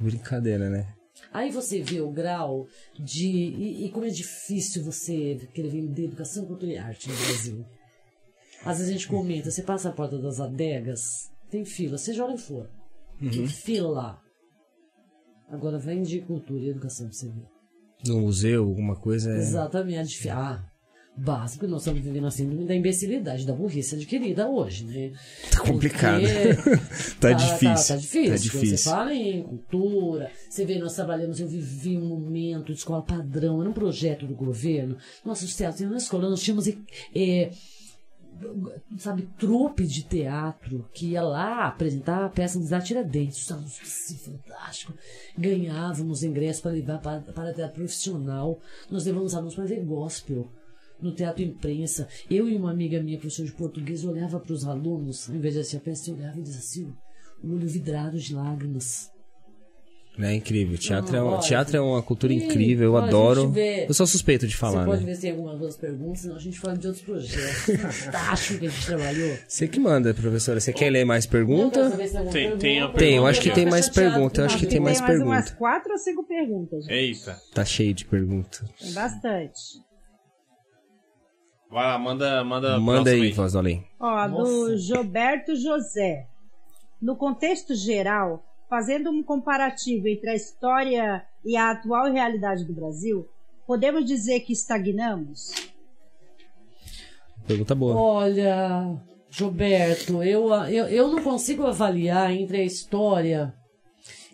Brincadeira, 0.00 0.68
né? 0.68 0.88
Aí 1.32 1.50
você 1.50 1.80
vê 1.80 2.00
o 2.00 2.10
grau 2.10 2.66
de. 2.98 3.26
E, 3.26 3.86
e 3.86 3.90
como 3.90 4.06
é 4.06 4.10
difícil 4.10 4.84
você 4.84 5.36
querer 5.54 5.68
vender 5.68 6.04
educação, 6.06 6.46
cultura 6.46 6.72
e 6.72 6.78
arte 6.78 7.08
no 7.08 7.16
Brasil. 7.16 7.64
Às 8.64 8.78
vezes 8.78 8.88
a 8.90 8.92
gente 8.92 9.08
comenta, 9.08 9.50
você 9.50 9.62
passa 9.62 9.88
a 9.88 9.92
porta 9.92 10.18
das 10.18 10.38
adegas, 10.38 11.30
tem 11.48 11.64
fila, 11.64 11.96
seja 11.96 12.26
que 12.26 12.36
for. 12.36 12.68
Uhum. 13.20 13.30
Tem 13.30 13.46
fila. 13.46 14.20
Agora 15.48 15.78
vende 15.78 16.20
cultura 16.20 16.60
e 16.60 16.68
educação 16.70 17.06
pra 17.06 17.14
você 17.16 17.28
ver. 17.28 17.46
No 18.06 18.20
museu, 18.20 18.64
alguma 18.64 18.96
coisa 18.96 19.32
é. 19.32 19.38
Exatamente. 19.38 20.28
é 20.28 20.32
Ah, 20.32 20.69
básico, 21.20 21.66
nós 21.66 21.82
estamos 21.82 22.00
vivendo 22.02 22.26
a 22.26 22.30
síndrome 22.30 22.64
da 22.64 22.74
imbecilidade, 22.74 23.46
da 23.46 23.52
burrice 23.52 23.94
adquirida 23.94 24.48
hoje, 24.48 24.84
né? 24.84 25.12
Tá 25.50 25.60
complicado. 25.60 26.22
Porque 26.22 27.14
Tá 27.20 27.32
difícil. 27.32 27.94
Tá, 27.94 27.96
difícil. 27.96 28.30
Tá 28.30 28.36
Você 28.36 28.42
difícil. 28.42 28.90
fala 28.90 29.14
em 29.14 29.42
cultura, 29.42 30.30
você 30.48 30.64
vê, 30.64 30.78
nós 30.78 30.94
trabalhamos, 30.94 31.38
eu 31.40 31.46
vivi 31.46 31.96
um 31.96 32.06
momento 32.06 32.72
de 32.72 32.78
escola 32.78 33.02
padrão, 33.02 33.60
era 33.60 33.68
um 33.68 33.74
projeto 33.74 34.26
do 34.26 34.34
governo. 34.34 34.96
Nossos 35.24 35.54
teatros, 35.54 35.88
na 35.90 35.98
escola, 35.98 36.28
nós 36.28 36.42
tínhamos. 36.42 36.66
eh, 37.14 37.50
sabe, 38.96 39.28
trupe 39.38 39.86
de 39.86 40.02
teatro 40.02 40.88
que 40.94 41.08
ia 41.10 41.22
lá 41.22 41.66
apresentar 41.66 42.24
a 42.24 42.28
peça 42.28 42.58
de 42.58 42.84
Tiradentes. 42.86 43.50
Assim, 43.52 44.16
fantástico. 44.16 44.94
Ganhávamos 45.36 46.22
ingressos 46.22 46.62
para 46.62 46.70
levar 46.72 46.98
para, 47.00 47.20
para 47.20 47.52
teatro 47.52 47.74
profissional. 47.74 48.58
Nós 48.90 49.04
levamos 49.04 49.34
alunos 49.34 49.54
para 49.54 49.64
ver 49.64 49.84
gospel 49.84 50.48
no 51.02 51.14
teatro 51.14 51.42
imprensa. 51.42 52.08
Eu 52.30 52.48
e 52.48 52.56
uma 52.56 52.70
amiga 52.70 53.02
minha, 53.02 53.18
professora 53.18 53.48
de 53.48 53.54
português, 53.54 54.04
olhava 54.04 54.38
para 54.40 54.52
os 54.52 54.66
alunos, 54.66 55.28
ao 55.28 55.36
invés 55.36 55.54
de 55.54 55.60
assistir 55.60 55.76
a 55.78 55.80
peça, 55.80 56.10
eu 56.10 56.14
olhava 56.16 56.38
e 56.38 56.42
dizia 56.42 56.58
assim, 56.60 56.92
o 57.42 57.52
olho 57.54 57.66
vidrado 57.68 58.18
de 58.18 58.34
lágrimas. 58.34 59.08
É 60.18 60.34
incrível. 60.34 60.76
Teatro, 60.76 61.16
é, 61.16 61.18
Não, 61.20 61.28
um- 61.28 61.30
olha, 61.30 61.40
teatro 61.40 61.76
é 61.76 61.80
uma 61.80 62.02
cultura 62.02 62.32
Ih, 62.32 62.44
incrível, 62.44 62.84
eu 62.90 62.96
adoro. 62.96 63.48
vê- 63.52 63.86
Eu 63.88 63.94
sou 63.94 64.06
suspeito 64.06 64.46
de 64.46 64.54
falar, 64.54 64.80
Você 64.80 64.86
pode 64.86 65.00
né? 65.00 65.06
ver 65.06 65.14
se 65.14 65.20
tem 65.22 65.30
algumas 65.30 65.54
outras 65.54 65.76
perguntas, 65.78 66.20
senão 66.20 66.36
a 66.36 66.38
gente 66.38 66.58
fala 66.58 66.76
de 66.76 66.86
outros 66.88 67.04
projetos. 67.06 67.40
Fantástico 68.04 68.58
que 68.58 68.66
a 68.66 68.68
gente 68.70 68.86
trabalhou. 68.86 69.38
Você 69.48 69.68
que 69.68 69.80
manda, 69.80 70.12
professora. 70.12 70.60
Você 70.60 70.72
quer 70.74 70.90
ler 70.90 71.06
mais 71.06 71.24
pergunta? 71.24 71.80
alguma 71.84 71.96
Tem- 71.96 72.32
pergunta. 72.32 72.58
tem 72.58 72.80
a 72.82 72.88
Tem, 72.88 73.16
eu 73.16 73.26
acho 73.26 73.40
que 73.40 73.44
Pergunta. 73.48 73.62
tem 73.62 73.70
mais 73.70 73.84
Fica 73.86 73.94
chateado, 73.94 74.14
pergunta. 74.16 74.40
Eu 74.40 74.44
acho 74.46 74.58
que 74.58 74.66
tem 74.66 74.80
mais 74.80 75.00
mais 75.00 75.22
umas 75.22 75.28
pergunta. 75.44 75.56
quatro 75.58 75.92
ou 75.92 75.98
cinco 75.98 76.26
perguntas, 76.26 76.84
gente. 76.84 76.92
Eita. 76.94 77.40
Tá 77.54 77.64
cheio 77.64 77.94
de 77.94 78.04
pergunta. 78.04 78.64
Tem 78.78 78.92
bastante. 78.92 79.60
Vai 81.70 81.84
lá, 81.86 81.98
manda, 81.98 82.42
manda. 82.44 82.78
Manda 82.80 83.10
aí, 83.10 83.32
além. 83.56 83.86
Ó, 83.98 84.06
a 84.08 84.26
do 84.26 84.38
Nossa. 84.38 84.76
Gilberto 84.76 85.54
José. 85.54 86.26
No 87.00 87.16
contexto 87.16 87.74
geral, 87.74 88.44
fazendo 88.68 89.10
um 89.10 89.22
comparativo 89.22 90.08
entre 90.08 90.30
a 90.30 90.34
história 90.34 91.24
e 91.44 91.56
a 91.56 91.70
atual 91.70 92.10
realidade 92.12 92.64
do 92.64 92.74
Brasil, 92.74 93.26
podemos 93.66 94.04
dizer 94.04 94.40
que 94.40 94.52
estagnamos? 94.52 95.52
Pergunta 97.46 97.74
boa. 97.74 97.94
Olha, 97.96 98.96
Gilberto, 99.30 100.22
eu, 100.22 100.52
eu, 100.66 100.86
eu 100.88 101.08
não 101.08 101.22
consigo 101.22 101.64
avaliar 101.66 102.32
entre 102.32 102.58
a 102.58 102.64
história 102.64 103.54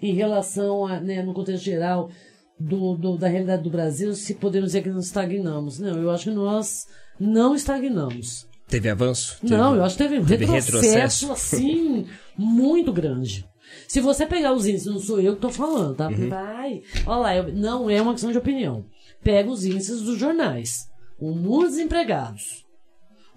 em 0.02 0.12
relação 0.14 0.86
a, 0.86 1.00
né, 1.00 1.22
no 1.22 1.32
contexto 1.32 1.64
geral 1.64 2.10
do, 2.58 2.94
do- 2.96 3.16
da 3.18 3.28
realidade 3.28 3.62
do 3.62 3.70
Brasil, 3.70 4.14
se 4.14 4.34
podemos 4.34 4.68
dizer 4.68 4.82
que 4.82 4.88
nós 4.90 5.06
estagnamos. 5.06 5.78
Não, 5.78 5.98
eu 6.02 6.10
acho 6.10 6.24
que 6.24 6.30
nós 6.30 6.86
não 7.18 7.55
estagnamos. 7.55 8.47
Teve 8.68 8.88
avanço? 8.88 9.38
Teve- 9.40 9.56
Não, 9.56 9.76
eu 9.76 9.84
acho 9.84 9.97
que 9.97 10.02
teve 10.02 10.24
teve 10.24 10.44
retrocesso, 10.44 11.26
retrocesso? 11.26 11.32
assim, 11.32 12.06
muito 12.36 12.93
grande. 12.93 13.47
Se 13.86 14.01
você 14.01 14.26
pegar 14.26 14.52
os 14.52 14.66
índices, 14.66 14.86
não 14.93 14.98
sou 15.01 15.20
eu 15.20 15.32
que 15.32 15.38
estou 15.38 15.51
falando, 15.51 15.94
tá? 15.94 16.09
Uhum. 16.09 16.28
Vai. 16.28 16.82
Olha 17.06 17.18
lá, 17.20 17.36
eu- 17.36 17.52
não 17.55 17.88
é 17.88 18.01
uma 18.02 18.12
questão 18.12 18.32
de 18.32 18.38
opinião. 18.38 18.84
Pega 19.22 19.48
os 19.51 19.64
índices 19.64 20.02
dos 20.02 20.18
jornais. 20.18 20.88
O 21.18 21.30
número 21.32 21.64
de 21.70 21.76
desempregados. 21.76 22.64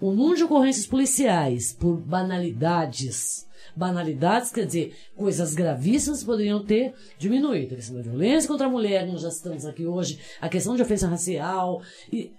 O 0.00 0.12
número 0.12 0.36
de 0.36 0.44
ocorrências 0.44 0.86
policiais 0.86 1.72
por 1.72 1.96
banalidades. 1.98 3.46
Banalidades 3.76 4.50
quer 4.50 4.66
dizer 4.66 4.94
coisas 5.16 5.54
gravíssimas 5.54 6.20
que 6.20 6.26
poderiam 6.26 6.64
ter 6.64 6.92
diminuído. 7.18 7.74
A 7.74 7.76
questão 7.76 7.96
da 7.96 8.02
violência 8.02 8.48
contra 8.48 8.66
a 8.66 8.70
mulher, 8.70 9.06
nós 9.06 9.20
já 9.22 9.28
estamos 9.28 9.64
aqui 9.64 9.86
hoje. 9.86 10.18
A 10.40 10.48
questão 10.48 10.74
de 10.74 10.82
ofensa 10.82 11.06
racial. 11.08 11.80
E, 12.12 12.32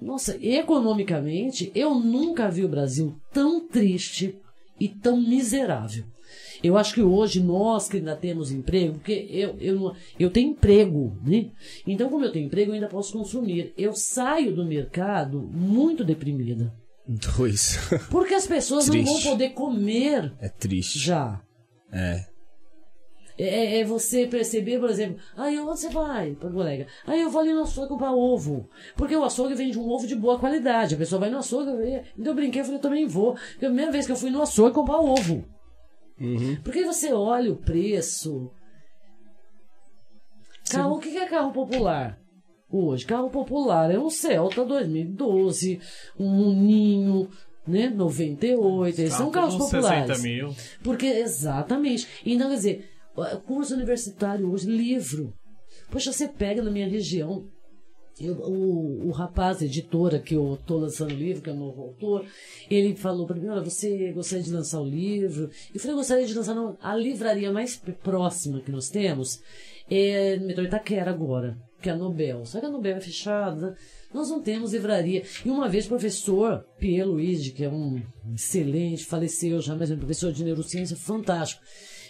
nossa, 0.00 0.36
economicamente, 0.44 1.70
eu 1.74 1.94
nunca 1.94 2.48
vi 2.50 2.64
o 2.64 2.68
Brasil 2.68 3.14
tão 3.32 3.66
triste 3.66 4.36
e 4.80 4.88
tão 4.88 5.20
miserável. 5.20 6.04
Eu 6.62 6.76
acho 6.76 6.92
que 6.94 7.02
hoje 7.02 7.40
nós 7.40 7.88
que 7.88 7.98
ainda 7.98 8.16
temos 8.16 8.50
emprego, 8.50 8.94
porque 8.94 9.26
eu, 9.30 9.56
eu, 9.60 9.92
eu 10.18 10.30
tenho 10.30 10.50
emprego, 10.50 11.16
né? 11.24 11.50
Então, 11.86 12.10
como 12.10 12.24
eu 12.24 12.32
tenho 12.32 12.46
emprego, 12.46 12.70
eu 12.70 12.74
ainda 12.74 12.88
posso 12.88 13.12
consumir. 13.12 13.72
Eu 13.78 13.92
saio 13.94 14.54
do 14.54 14.64
mercado 14.64 15.40
muito 15.40 16.04
deprimida. 16.04 16.72
Dois. 17.06 17.78
Porque 18.10 18.34
as 18.34 18.46
pessoas 18.46 18.86
não 18.88 18.94
vão 18.96 19.04
Triste. 19.04 19.28
poder 19.28 19.48
comer 19.50 20.32
É 20.40 20.48
triste. 20.48 20.98
já. 20.98 21.40
É. 21.92 22.26
É, 23.38 23.78
é 23.80 23.84
você 23.84 24.26
perceber, 24.26 24.80
por 24.80 24.90
exemplo, 24.90 25.16
aí 25.36 25.56
onde 25.60 25.78
você 25.80 25.88
vai, 25.88 26.32
para 26.34 26.50
colega? 26.50 26.86
Aí 27.06 27.20
eu 27.20 27.30
vou 27.30 27.40
ali 27.40 27.52
no 27.52 27.62
açougue 27.62 27.88
comprar 27.88 28.12
ovo. 28.12 28.68
Porque 28.96 29.14
o 29.14 29.22
açougue 29.24 29.54
vende 29.54 29.78
um 29.78 29.88
ovo 29.88 30.06
de 30.08 30.16
boa 30.16 30.38
qualidade. 30.40 30.96
A 30.96 30.98
pessoa 30.98 31.20
vai 31.20 31.30
no 31.30 31.38
açougue, 31.38 31.70
eu, 31.70 32.02
então 32.18 32.32
eu 32.32 32.34
brinquei, 32.34 32.60
eu 32.60 32.64
falei, 32.64 32.78
eu 32.78 32.82
também 32.82 33.06
vou. 33.06 33.34
Porque 33.34 33.64
a 33.66 33.68
primeira 33.68 33.92
vez 33.92 34.06
que 34.06 34.12
eu 34.12 34.16
fui 34.16 34.30
no 34.30 34.42
açougue 34.42 34.74
comprar 34.74 34.98
ovo. 34.98 35.44
Porque 36.64 36.80
aí 36.80 36.84
você 36.84 37.12
olha 37.12 37.52
o 37.52 37.56
preço. 37.56 38.50
Carro, 40.70 40.96
o 40.96 40.98
que 40.98 41.16
é 41.16 41.26
carro 41.26 41.52
popular? 41.52 42.18
Hoje, 42.70 43.06
carro 43.06 43.30
popular 43.30 43.90
é 43.90 43.98
um 43.98 44.10
Celta 44.10 44.64
2012, 44.64 45.80
um 46.18 46.52
Ninho, 46.52 47.28
né, 47.66 47.88
98, 47.88 49.00
esses 49.00 49.14
são 49.14 49.30
carros 49.30 49.56
populares. 49.56 50.16
60 50.18 50.22
mil. 50.28 50.54
Porque, 50.82 51.06
exatamente. 51.06 52.06
Então, 52.26 52.50
quer 52.50 52.56
dizer, 52.56 52.90
o- 52.96 52.97
curso 53.46 53.74
universitário 53.74 54.50
hoje, 54.50 54.66
livro. 54.68 55.32
Poxa, 55.90 56.12
você 56.12 56.28
pega 56.28 56.62
na 56.62 56.70
minha 56.70 56.88
região, 56.88 57.46
eu- 58.20 58.34
o, 58.34 59.08
o 59.08 59.10
rapaz, 59.10 59.62
editora, 59.62 60.18
que 60.18 60.34
eu 60.34 60.58
tô 60.66 60.76
lançando 60.78 61.12
o 61.12 61.16
livro, 61.16 61.42
que 61.42 61.48
é 61.50 61.52
o 61.52 61.56
novo 61.56 61.82
autor, 61.82 62.26
ele 62.70 62.94
falou 62.96 63.26
para 63.26 63.36
mim, 63.36 63.48
olha, 63.48 63.62
você 63.62 64.12
gostaria 64.12 64.44
de 64.44 64.52
lançar 64.52 64.80
o 64.80 64.84
livro? 64.88 65.50
Eu 65.72 65.80
falei, 65.80 65.92
eu 65.94 65.98
gostaria 65.98 66.26
de 66.26 66.34
lançar 66.34 66.54
no- 66.54 66.76
a 66.80 66.94
livraria 66.96 67.52
mais 67.52 67.76
próxima 68.02 68.60
que 68.60 68.70
nós 68.72 68.88
temos, 68.90 69.40
é 69.90 70.36
no 70.36 70.46
metrô 70.46 70.64
Itaquera 70.64 71.10
agora, 71.10 71.56
que 71.80 71.88
é 71.88 71.92
a 71.92 71.96
Nobel. 71.96 72.44
Só 72.44 72.58
que 72.60 72.66
a 72.66 72.70
Nobel 72.70 72.96
é 72.96 73.00
fechada, 73.00 73.76
nós 74.12 74.28
não 74.28 74.42
temos 74.42 74.72
livraria. 74.72 75.22
E 75.44 75.48
uma 75.48 75.68
vez 75.68 75.86
o 75.86 75.90
professor 75.90 76.64
Pierre 76.78 77.04
Luigi, 77.04 77.52
que 77.52 77.64
é 77.64 77.68
um 77.70 78.02
excelente, 78.34 79.04
faleceu 79.06 79.60
já, 79.62 79.74
mas 79.76 79.90
é 79.90 79.94
um 79.94 79.98
professor 79.98 80.32
de 80.32 80.44
neurociência 80.44 80.96
fantástico, 80.96 81.62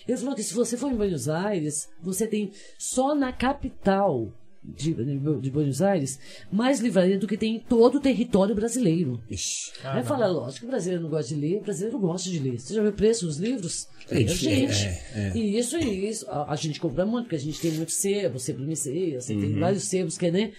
ele 0.09 0.17
falou 0.17 0.35
que 0.35 0.43
se 0.43 0.55
você 0.55 0.77
for 0.77 0.91
em 0.91 0.97
Buenos 0.97 1.29
Aires, 1.29 1.89
você 2.03 2.27
tem 2.27 2.51
só 2.79 3.15
na 3.15 3.33
capital 3.33 4.33
de, 4.63 4.93
de 4.93 5.51
Buenos 5.51 5.81
Aires 5.81 6.19
mais 6.51 6.81
livraria 6.81 7.19
do 7.19 7.27
que 7.27 7.37
tem 7.37 7.57
em 7.57 7.61
todo 7.61 7.97
o 7.97 8.01
território 8.01 8.55
brasileiro. 8.55 9.23
Ixi. 9.31 9.73
Aí 9.85 10.03
fala, 10.03 10.27
lógico 10.27 10.61
que 10.61 10.67
o 10.67 10.71
brasileiro 10.71 11.03
não 11.05 11.11
gosta 11.11 11.35
de 11.35 11.41
ler, 11.41 11.59
o 11.59 11.63
brasileiro 11.63 11.99
gosta 11.99 12.29
de 12.29 12.39
ler. 12.39 12.59
Você 12.59 12.75
já 12.75 12.83
viu 12.83 12.91
o 12.91 12.95
preço 12.95 13.27
dos 13.27 13.39
livros? 13.39 13.87
É, 14.11 14.17
É, 14.17 14.23
é, 14.23 14.29
gente. 14.29 14.85
é, 15.15 15.33
E 15.35 15.59
isso 15.59 15.79
e 15.79 16.09
isso. 16.09 16.29
A, 16.31 16.53
a 16.53 16.57
gente 16.57 16.81
compra 16.81 17.07
muito, 17.07 17.25
porque 17.25 17.37
a 17.37 17.41
gente 17.41 17.61
tem 17.61 17.73
muito 17.73 17.93
sebo, 17.93 18.39
sebo 18.39 18.63
Messias, 18.65 19.25
você 19.25 19.35
tem 19.35 19.59
vários 19.59 19.85
sebos 19.85 20.19
que, 20.19 20.31
né? 20.31 20.53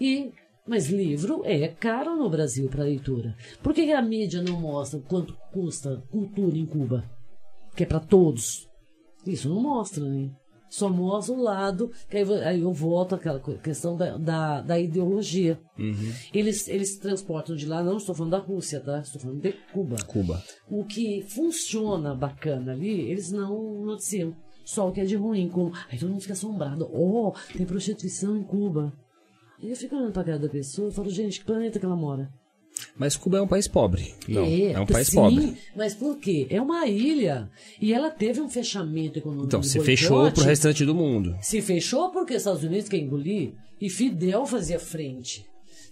E, 0.00 0.32
mas 0.66 0.88
livro 0.88 1.42
é 1.44 1.68
caro 1.68 2.16
no 2.16 2.28
Brasil 2.28 2.68
para 2.68 2.84
leitura. 2.84 3.36
Por 3.62 3.72
que, 3.72 3.84
que 3.84 3.92
a 3.92 4.02
mídia 4.02 4.42
não 4.42 4.60
mostra 4.60 5.00
quanto 5.00 5.36
custa 5.52 6.02
cultura 6.10 6.56
em 6.56 6.66
Cuba? 6.66 7.04
Que 7.76 7.82
é 7.84 7.86
para 7.86 8.00
todos. 8.00 8.68
Isso 9.26 9.48
não 9.48 9.60
mostra, 9.60 10.04
né? 10.04 10.30
Só 10.68 10.88
mostra 10.88 11.34
o 11.34 11.40
lado, 11.40 11.92
que 12.10 12.16
aí, 12.16 12.34
aí 12.42 12.60
eu 12.60 12.72
volto 12.72 13.14
àquela 13.14 13.38
questão 13.38 13.96
da, 13.96 14.16
da, 14.16 14.60
da 14.60 14.78
ideologia. 14.78 15.60
Eles, 16.32 16.66
eles 16.66 16.98
transportam 16.98 17.54
de 17.54 17.64
lá, 17.64 17.80
não 17.80 17.96
estou 17.96 18.12
falando 18.12 18.32
da 18.32 18.38
Rússia, 18.38 18.80
tá? 18.80 18.98
Estou 18.98 19.20
falando 19.20 19.40
de 19.40 19.52
Cuba. 19.72 19.96
Cuba. 20.04 20.42
O 20.68 20.84
que 20.84 21.22
funciona 21.22 22.12
bacana 22.12 22.72
ali, 22.72 23.02
eles 23.02 23.30
não 23.30 23.84
noticiam. 23.84 24.34
Só 24.64 24.88
o 24.88 24.92
que 24.92 25.00
é 25.00 25.04
de 25.04 25.14
ruim, 25.14 25.48
como. 25.48 25.72
Aí 25.90 25.98
todo 25.98 26.10
mundo 26.10 26.22
fica 26.22 26.32
assombrado. 26.32 26.88
Oh, 26.92 27.32
tem 27.56 27.66
prostituição 27.66 28.36
em 28.36 28.42
Cuba. 28.42 28.92
E 29.60 29.70
eu 29.70 29.76
fico 29.76 29.94
olhando 29.94 30.12
pra 30.12 30.24
cara 30.24 30.38
da 30.38 30.48
pessoa 30.48 30.88
e 30.88 30.92
falo, 30.92 31.08
gente, 31.08 31.38
que 31.38 31.46
planeta 31.46 31.78
que 31.78 31.86
ela 31.86 31.94
mora? 31.94 32.28
Mas 32.96 33.16
Cuba 33.16 33.38
é 33.38 33.42
um 33.42 33.46
país 33.46 33.66
pobre. 33.66 34.14
Não, 34.28 34.44
é, 34.44 34.78
um 34.78 34.86
país 34.86 35.08
sim, 35.08 35.16
pobre. 35.16 35.56
Mas 35.74 35.94
por 35.94 36.16
quê? 36.18 36.46
É 36.50 36.60
uma 36.60 36.86
ilha. 36.86 37.50
E 37.80 37.92
ela 37.92 38.10
teve 38.10 38.40
um 38.40 38.48
fechamento 38.48 39.18
econômico. 39.18 39.46
Então, 39.46 39.62
você 39.62 39.78
boicote. 39.78 39.96
fechou 39.96 40.32
pro 40.32 40.44
restante 40.44 40.84
do 40.84 40.94
mundo. 40.94 41.36
Se 41.40 41.60
fechou 41.60 42.10
porque 42.10 42.34
os 42.34 42.38
Estados 42.38 42.62
Unidos 42.62 42.88
quer 42.88 42.98
engolir 42.98 43.52
e 43.80 43.90
Fidel 43.90 44.46
fazia 44.46 44.78
frente. 44.78 45.44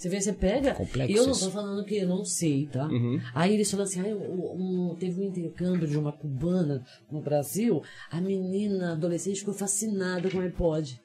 Você 0.03 0.09
vê, 0.09 0.21
você 0.21 0.33
pega. 0.33 0.75
Complexo 0.75 1.17
eu 1.17 1.27
não 1.29 1.39
tô 1.39 1.51
falando 1.51 1.85
que 1.85 1.97
eu 1.97 2.09
não 2.09 2.25
sei, 2.25 2.67
tá? 2.67 2.89
Uhum. 2.89 3.21
Aí 3.33 3.55
eles 3.55 3.71
falam 3.71 3.87
assim: 3.87 4.01
ah, 4.01 4.07
um, 4.07 4.97
teve 4.99 5.21
um 5.21 5.25
intercâmbio 5.25 5.87
de 5.87 5.97
uma 5.97 6.11
cubana 6.11 6.85
no 7.09 7.21
Brasil, 7.21 7.81
a 8.11 8.21
menina 8.21 8.93
adolescente 8.95 9.39
ficou 9.39 9.55
fascinada 9.55 10.29
com 10.29 10.39
o 10.39 10.41
iPod. 10.41 11.01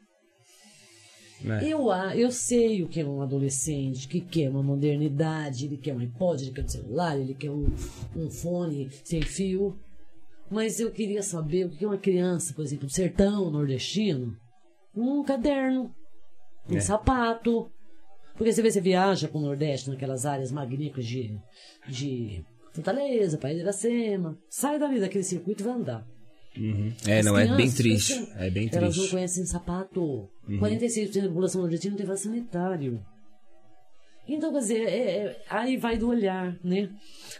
Né? 1.42 1.68
Eu, 1.68 1.92
eu 2.16 2.32
sei 2.32 2.82
o 2.84 2.88
que 2.88 3.00
é 3.02 3.06
um 3.06 3.22
adolescente, 3.22 4.08
que 4.08 4.20
quer 4.22 4.50
uma 4.50 4.64
modernidade, 4.64 5.66
ele 5.66 5.78
quer 5.78 5.94
um 5.94 6.00
iPod, 6.00 6.44
ele 6.44 6.52
quer 6.52 6.64
um 6.64 6.68
celular, 6.68 7.20
ele 7.20 7.34
quer 7.36 7.52
um, 7.52 7.68
um 8.16 8.30
fone 8.30 8.90
sem 9.04 9.22
fio. 9.22 9.78
Mas 10.50 10.80
eu 10.80 10.92
queria 10.92 11.22
saber 11.22 11.66
o 11.66 11.70
que 11.70 11.84
é 11.84 11.88
uma 11.88 11.98
criança, 11.98 12.54
por 12.54 12.64
exemplo, 12.64 12.86
um 12.86 12.90
sertão 12.90 13.52
nordestino, 13.52 14.36
um 14.96 15.24
caderno, 15.24 15.94
um 16.70 16.78
É. 16.78 16.80
sapato. 16.80 17.70
Porque 18.36 18.54
você 18.54 18.62
vê, 18.62 18.72
você 18.72 18.80
viaja 18.82 19.28
para 19.28 19.38
o 19.38 19.42
Nordeste, 19.42 19.90
naquelas 19.90 20.26
áreas 20.26 20.52
magníficas 20.52 21.06
de, 21.06 21.36
de 21.90 22.46
Fortaleza, 22.72 23.38
País 23.38 23.56
de 23.56 23.62
Iracema, 23.64 24.38
sai 24.50 24.78
dali 24.78 25.00
daquele 25.00 25.24
circuito 25.24 25.64
e 25.64 25.66
vai 25.66 25.74
andar. 25.74 26.08
É, 27.08 27.20
As 27.20 27.26
não, 27.26 27.38
é 27.38 27.46
bem 27.46 27.56
crianças, 27.56 27.76
triste. 27.78 28.14
elas- 28.14 28.36
É 28.38 28.50
bem 28.50 28.70
Elas 28.72 28.84
não 28.84 28.92
triste. 28.92 29.12
conhecem 29.12 29.46
sapato. 29.46 30.30
46% 30.48 31.22
da 31.22 31.28
população 31.30 31.62
nordestina 31.62 31.92
não 31.92 31.98
tem 31.98 32.06
vaso 32.08 32.24
sanitário. 32.24 33.04
Então, 34.30 34.52
quer 34.52 34.60
dizer, 34.60 34.82
é- 34.88 35.18
é- 35.26 35.42
aí 35.50 35.78
vai 35.78 35.98
do 35.98 36.10
olhar, 36.10 36.58
né? 36.64 36.90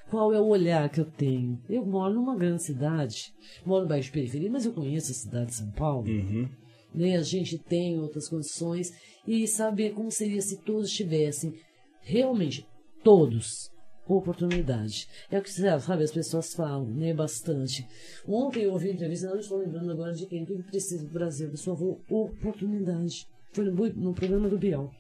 Qual 0.10 0.34
é 0.34 0.40
o 0.40 0.46
olhar 0.48 0.90
que 0.90 1.02
eu 1.02 1.06
tenho? 1.06 1.62
Eu 1.70 1.86
moro 1.86 2.14
numa 2.14 2.36
grande 2.38 2.64
cidade, 2.64 3.34
moro 3.66 3.82
no 3.84 3.90
bairro 3.90 4.04
de 4.06 4.12
periferia, 4.12 4.50
mas 4.50 4.66
eu 4.66 4.72
conheço 4.74 5.12
a 5.12 5.16
cidade 5.16 5.48
de 5.48 5.56
São 5.56 5.70
Paulo. 5.72 6.08
Uhum. 6.10 6.48
Né? 6.96 7.18
A 7.18 7.22
gente 7.22 7.58
tem 7.58 8.00
outras 8.00 8.30
condições 8.30 8.94
e 9.28 9.46
saber 9.48 9.92
como 9.94 10.10
seria 10.10 10.42
se 10.42 10.62
todos 10.64 10.90
tivessem, 10.90 11.54
realmente, 12.02 12.66
todos, 13.04 13.70
oportunidade. 14.08 15.08
É 15.30 15.38
o 15.38 15.42
que 15.42 15.52
sabe, 15.52 16.04
as 16.04 16.12
pessoas 16.12 16.54
falam, 16.54 16.88
né, 16.88 17.14
bastante. 17.14 17.88
Ontem 18.28 18.64
eu 18.64 18.74
ouvi 18.74 18.92
entrevista, 18.92 19.30
não 19.30 19.40
estou 19.40 19.60
lembrando 19.60 19.92
agora 19.92 20.14
de 20.14 20.26
quem, 20.26 20.44
o 20.44 20.46
que 20.46 20.64
precisa 20.64 21.04
do 21.04 21.12
Brasil, 21.12 21.50
pessoa 21.50 21.78
falou 21.78 22.02
oportunidade. 22.10 23.28
Foi 23.52 23.66
no, 23.66 23.90
no 23.94 24.14
programa 24.14 24.50
do 24.50 24.58
Bial. 24.58 24.92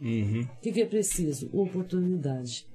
Uhum. 0.00 0.42
O 0.42 0.60
que, 0.60 0.72
que 0.72 0.82
é 0.82 0.86
preciso? 0.86 1.48
Oportunidade. 1.52 2.66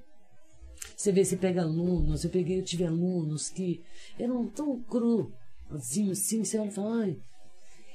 Você 0.96 1.12
vê, 1.12 1.24
você 1.24 1.36
pega 1.36 1.62
alunos, 1.62 2.24
eu 2.24 2.30
peguei, 2.30 2.58
eu 2.58 2.64
tive 2.64 2.84
alunos 2.84 3.48
que 3.48 3.82
eram 4.18 4.46
tão 4.46 4.80
cru, 4.82 5.32
assim, 5.70 6.10
assim, 6.10 6.44
você 6.44 6.58
olha 6.58 6.68
e 6.68 6.72
fala, 6.72 7.02
ai. 7.02 7.16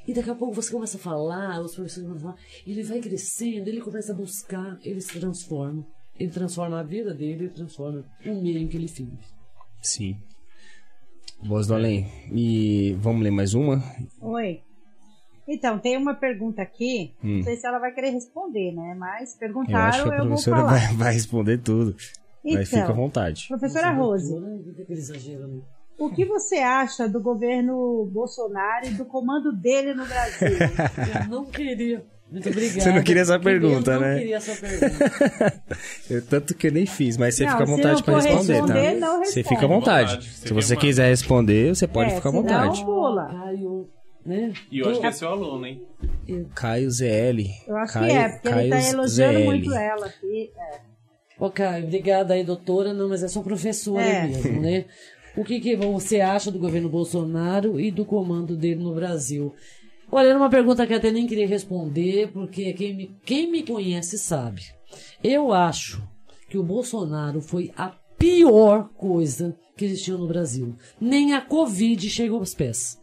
E 0.07 0.13
daqui 0.13 0.29
a 0.29 0.35
pouco 0.35 0.55
você 0.55 0.71
começa 0.71 0.97
a 0.97 0.99
falar, 0.99 1.61
os 1.61 1.75
professores 1.75 2.07
começam 2.07 2.29
a 2.29 2.33
falar, 2.33 2.47
ele 2.65 2.83
vai 2.83 2.99
crescendo, 2.99 3.67
ele 3.67 3.81
começa 3.81 4.11
a 4.11 4.15
buscar, 4.15 4.79
ele 4.83 4.99
se 4.99 5.19
transforma. 5.19 5.85
Ele 6.21 6.31
transforma 6.31 6.79
a 6.79 6.83
vida 6.83 7.13
dele, 7.13 7.45
ele 7.45 7.49
transforma 7.49 8.03
o 8.25 8.41
meio 8.41 8.57
em 8.59 8.67
que 8.67 8.77
ele 8.77 8.87
vive. 8.87 9.17
Sim. 9.81 10.17
Voz 11.43 11.67
do 11.67 11.73
além. 11.73 12.07
E 12.31 12.93
vamos 12.99 13.23
ler 13.23 13.31
mais 13.31 13.53
uma? 13.53 13.81
Oi. 14.21 14.61
Então, 15.47 15.79
tem 15.79 15.97
uma 15.97 16.13
pergunta 16.13 16.61
aqui, 16.61 17.13
Hum. 17.23 17.37
não 17.37 17.43
sei 17.43 17.55
se 17.57 17.65
ela 17.67 17.79
vai 17.79 17.91
querer 17.93 18.11
responder, 18.11 18.71
né? 18.73 18.95
Mas 18.97 19.33
Eu 19.33 19.39
perguntaram, 19.39 19.87
acho 19.87 20.03
que 20.03 20.09
eu, 20.09 20.13
a 20.13 20.17
vou 20.19 20.27
professora 20.27 20.57
falar. 20.57 20.71
vai, 20.71 20.93
vai 20.95 21.13
responder 21.13 21.57
tudo. 21.57 21.95
Mas 22.43 22.69
fica 22.69 22.81
à 22.81 22.83
Então, 22.83 22.95
vontade. 22.95 23.47
professora 23.47 23.91
Rose, 23.91 24.33
exagero, 24.89 25.47
né? 25.47 25.61
o 25.97 26.09
que 26.09 26.25
você 26.25 26.57
acha 26.57 27.07
do 27.09 27.19
governo 27.21 28.05
Bolsonaro 28.11 28.87
e 28.87 28.91
do 28.91 29.05
comando 29.05 29.51
dele 29.51 29.93
no 29.93 30.05
Brasil? 30.05 30.47
Eu 31.23 31.29
não 31.29 31.45
queria. 31.45 32.05
Muito 32.31 32.47
obrigada. 32.49 32.79
Você 32.79 32.91
não 32.93 33.03
queria 33.03 33.21
essa 33.23 33.39
pergunta, 33.39 33.91
eu 33.91 33.99
né? 33.99 34.11
não 34.13 34.19
queria 34.19 34.35
essa 34.37 34.55
pergunta. 34.61 35.63
Eu, 36.09 36.21
tanto 36.25 36.55
que 36.55 36.67
eu 36.67 36.71
nem 36.71 36.85
fiz, 36.85 37.17
mas 37.17 37.35
você 37.35 37.43
Não, 37.45 37.51
fica 37.51 37.63
à 37.63 37.65
vontade 37.65 37.95
não 37.99 38.03
for 38.05 38.15
responder, 38.15 38.53
responder, 38.53 38.93
tá? 38.93 38.99
não 38.99 39.17
Você 39.19 39.39
responde. 39.41 39.49
fica 39.49 39.65
à 39.65 39.67
vontade. 39.67 40.09
Vontade, 40.15 40.29
Se 40.29 40.47
você 40.47 40.53
você 40.53 40.75
quiser 40.77 41.09
responder, 41.09 41.75
você 41.75 41.87
pode 41.87 42.11
É, 42.11 42.15
ficar 42.15 42.29
à 42.29 42.31
vontade. 42.31 42.85
Pula. 42.85 43.25
Caio, 43.27 43.89
né? 44.25 44.53
E 44.71 44.79
eu 44.79 44.89
acho 44.89 44.99
que 45.01 45.05
é 45.07 45.11
seu 45.11 45.27
aluno, 45.29 45.65
hein? 45.65 45.81
Caio 46.55 46.89
ZL. 46.89 47.41
Eu 47.67 47.75
acho 47.77 47.93
Caio, 47.93 48.05
que 48.11 48.17
é, 48.17 48.29
porque 48.29 48.47
ele 48.47 48.69
tá 48.69 48.75
Caio 48.77 48.89
elogiando 48.93 49.37
ZL. 49.39 49.45
muito 49.45 49.73
ela 49.73 50.05
aqui. 50.05 50.51
É. 50.57 50.91
Ô, 51.43 51.49
Caio, 51.49 51.83
obrigada 51.85 52.33
aí, 52.33 52.43
doutora. 52.45 52.93
Não, 52.93 53.09
mas 53.09 53.23
é 53.23 53.27
só 53.27 53.41
professora 53.41 54.03
É. 54.03 54.27
mesmo, 54.27 54.61
né? 54.61 54.85
O 55.35 55.43
que, 55.43 55.59
que 55.59 55.75
você 55.75 56.19
acha 56.21 56.51
do 56.51 56.59
governo 56.59 56.87
Bolsonaro 56.89 57.79
e 57.79 57.89
do 57.89 58.05
comando 58.05 58.55
dele 58.55 58.83
no 58.83 58.93
Brasil? 58.93 59.53
Olha, 60.11 60.27
era 60.27 60.37
uma 60.37 60.49
pergunta 60.49 60.85
que 60.85 60.93
eu 60.93 60.97
até 60.97 61.09
nem 61.11 61.25
queria 61.25 61.47
responder, 61.47 62.31
porque 62.33 62.73
quem 62.73 62.95
me, 62.95 63.15
quem 63.25 63.49
me 63.49 63.63
conhece 63.63 64.17
sabe. 64.17 64.61
Eu 65.23 65.53
acho 65.53 66.03
que 66.49 66.57
o 66.57 66.63
Bolsonaro 66.63 67.39
foi 67.41 67.71
a 67.77 67.93
pior 68.17 68.89
coisa 68.97 69.55
que 69.77 69.85
existiu 69.85 70.17
no 70.17 70.27
Brasil. 70.27 70.75
Nem 70.99 71.33
a 71.33 71.41
Covid 71.41 72.09
chegou 72.09 72.39
aos 72.39 72.53
pés. 72.53 72.99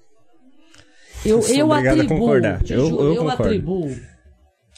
Eu, 1.24 1.42
Sou 1.42 1.54
eu 1.56 1.72
a 1.72 1.78
atribuo, 1.78 2.30
Eu- 2.34 2.76
eu 2.76 3.14
eu 3.14 3.16
concordo. 3.22 3.42
atribuo 3.42 3.96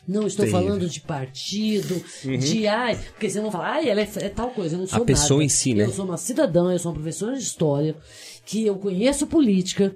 Não 0.09 0.27
estou 0.27 0.47
Terrível. 0.47 0.66
falando 0.69 0.89
de 0.89 1.01
partido, 1.02 2.02
de 2.24 2.66
ai, 2.66 2.97
porque 3.12 3.28
você 3.28 3.40
não 3.40 3.51
fala, 3.51 3.69
ai, 3.74 3.89
ela 3.89 4.01
é, 4.01 4.09
é 4.16 4.28
tal 4.31 4.51
coisa, 4.51 4.74
eu 4.74 4.81
não 4.81 4.86
sou 4.86 5.05
pessoa 5.05 5.39
nada. 5.39 5.44
em 5.44 5.48
si, 5.48 5.74
né? 5.74 5.85
Eu 5.85 5.93
sou 5.93 6.05
uma 6.07 6.16
cidadã, 6.16 6.73
eu 6.73 6.78
sou 6.78 6.90
uma 6.90 6.94
professora 7.01 7.36
de 7.36 7.43
história, 7.43 7.94
que 8.47 8.65
eu 8.65 8.77
conheço 8.77 9.27
política, 9.27 9.94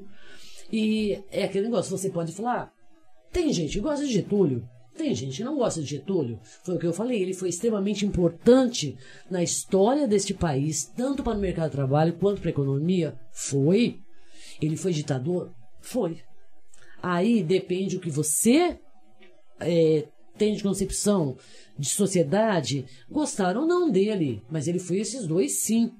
e 0.77 1.23
é 1.31 1.45
aquele 1.45 1.67
negócio, 1.67 1.97
você 1.97 2.11
pode 2.11 2.33
falar, 2.33 2.73
tem 3.33 3.53
gente 3.53 3.75
que 3.75 3.81
gosta 3.81 4.05
de 4.05 4.13
Getúlio, 4.13 4.69
tem 4.97 5.15
gente 5.15 5.37
que 5.37 5.45
não 5.45 5.55
gosta 5.57 5.81
de 5.81 5.87
Getúlio. 5.87 6.41
Foi 6.65 6.75
o 6.75 6.79
que 6.81 6.87
eu 6.87 6.93
falei, 6.93 7.23
ele 7.23 7.33
foi 7.33 7.49
extremamente 7.49 8.05
importante 8.05 8.99
na 9.31 9.41
história 9.41 10.09
deste 10.09 10.35
país, 10.35 10.85
tanto 10.85 11.23
para 11.23 11.39
o 11.39 11.41
mercado 11.41 11.71
de 11.71 11.77
trabalho 11.77 12.15
quanto 12.15 12.41
para 12.41 12.51
a 12.51 12.51
economia. 12.51 13.17
Foi. 13.31 14.01
Ele 14.61 14.77
foi 14.77 14.93
ditador? 14.93 15.55
Foi. 15.81 16.23
Aí 17.01 17.41
depende 17.41 17.97
o 17.97 18.01
que 18.01 18.11
você 18.11 18.77
é, 19.61 20.09
tem 20.37 20.57
de 20.57 20.63
concepção 20.65 21.37
de 21.79 21.89
sociedade, 21.89 22.85
gostaram 23.09 23.61
ou 23.61 23.67
não 23.69 23.89
dele, 23.89 24.43
mas 24.51 24.67
ele 24.67 24.81
foi 24.81 24.99
esses 24.99 25.25
dois 25.25 25.61
sim. 25.61 25.93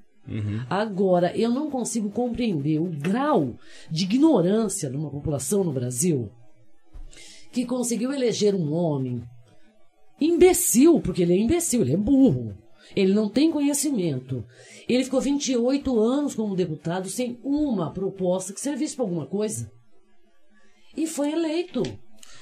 Agora, 0.71 1.37
eu 1.37 1.51
não 1.51 1.71
consigo 1.71 2.11
compreender 2.11 2.79
o 2.79 2.87
grau 2.87 3.55
de 3.91 4.05
ignorância 4.05 4.89
de 4.91 4.97
uma 4.97 5.11
população 5.11 5.63
no 5.63 5.73
Brasil 5.73 6.31
que 7.53 7.65
conseguiu 7.65 8.13
eleger 8.13 8.55
um 8.55 8.73
homem 8.73 9.23
imbecil, 10.21 11.01
porque 11.01 11.23
ele 11.23 11.35
é 11.35 11.39
imbecil, 11.39 11.83
ele 11.83 11.95
é 11.95 11.97
burro. 11.97 12.57
Ele 12.95 13.15
não 13.15 13.29
tem 13.29 13.51
conhecimento. 13.51 14.45
Ele 14.89 15.05
ficou 15.05 15.21
28 15.21 15.99
anos 15.99 16.35
como 16.35 16.57
deputado 16.57 17.09
sem 17.09 17.39
uma 17.43 17.93
proposta 17.93 18.53
que 18.53 18.61
servisse 18.61 18.95
para 18.95 19.05
alguma 19.05 19.27
coisa. 19.27 19.71
E 20.97 21.07
foi 21.07 21.33
eleito. 21.33 21.83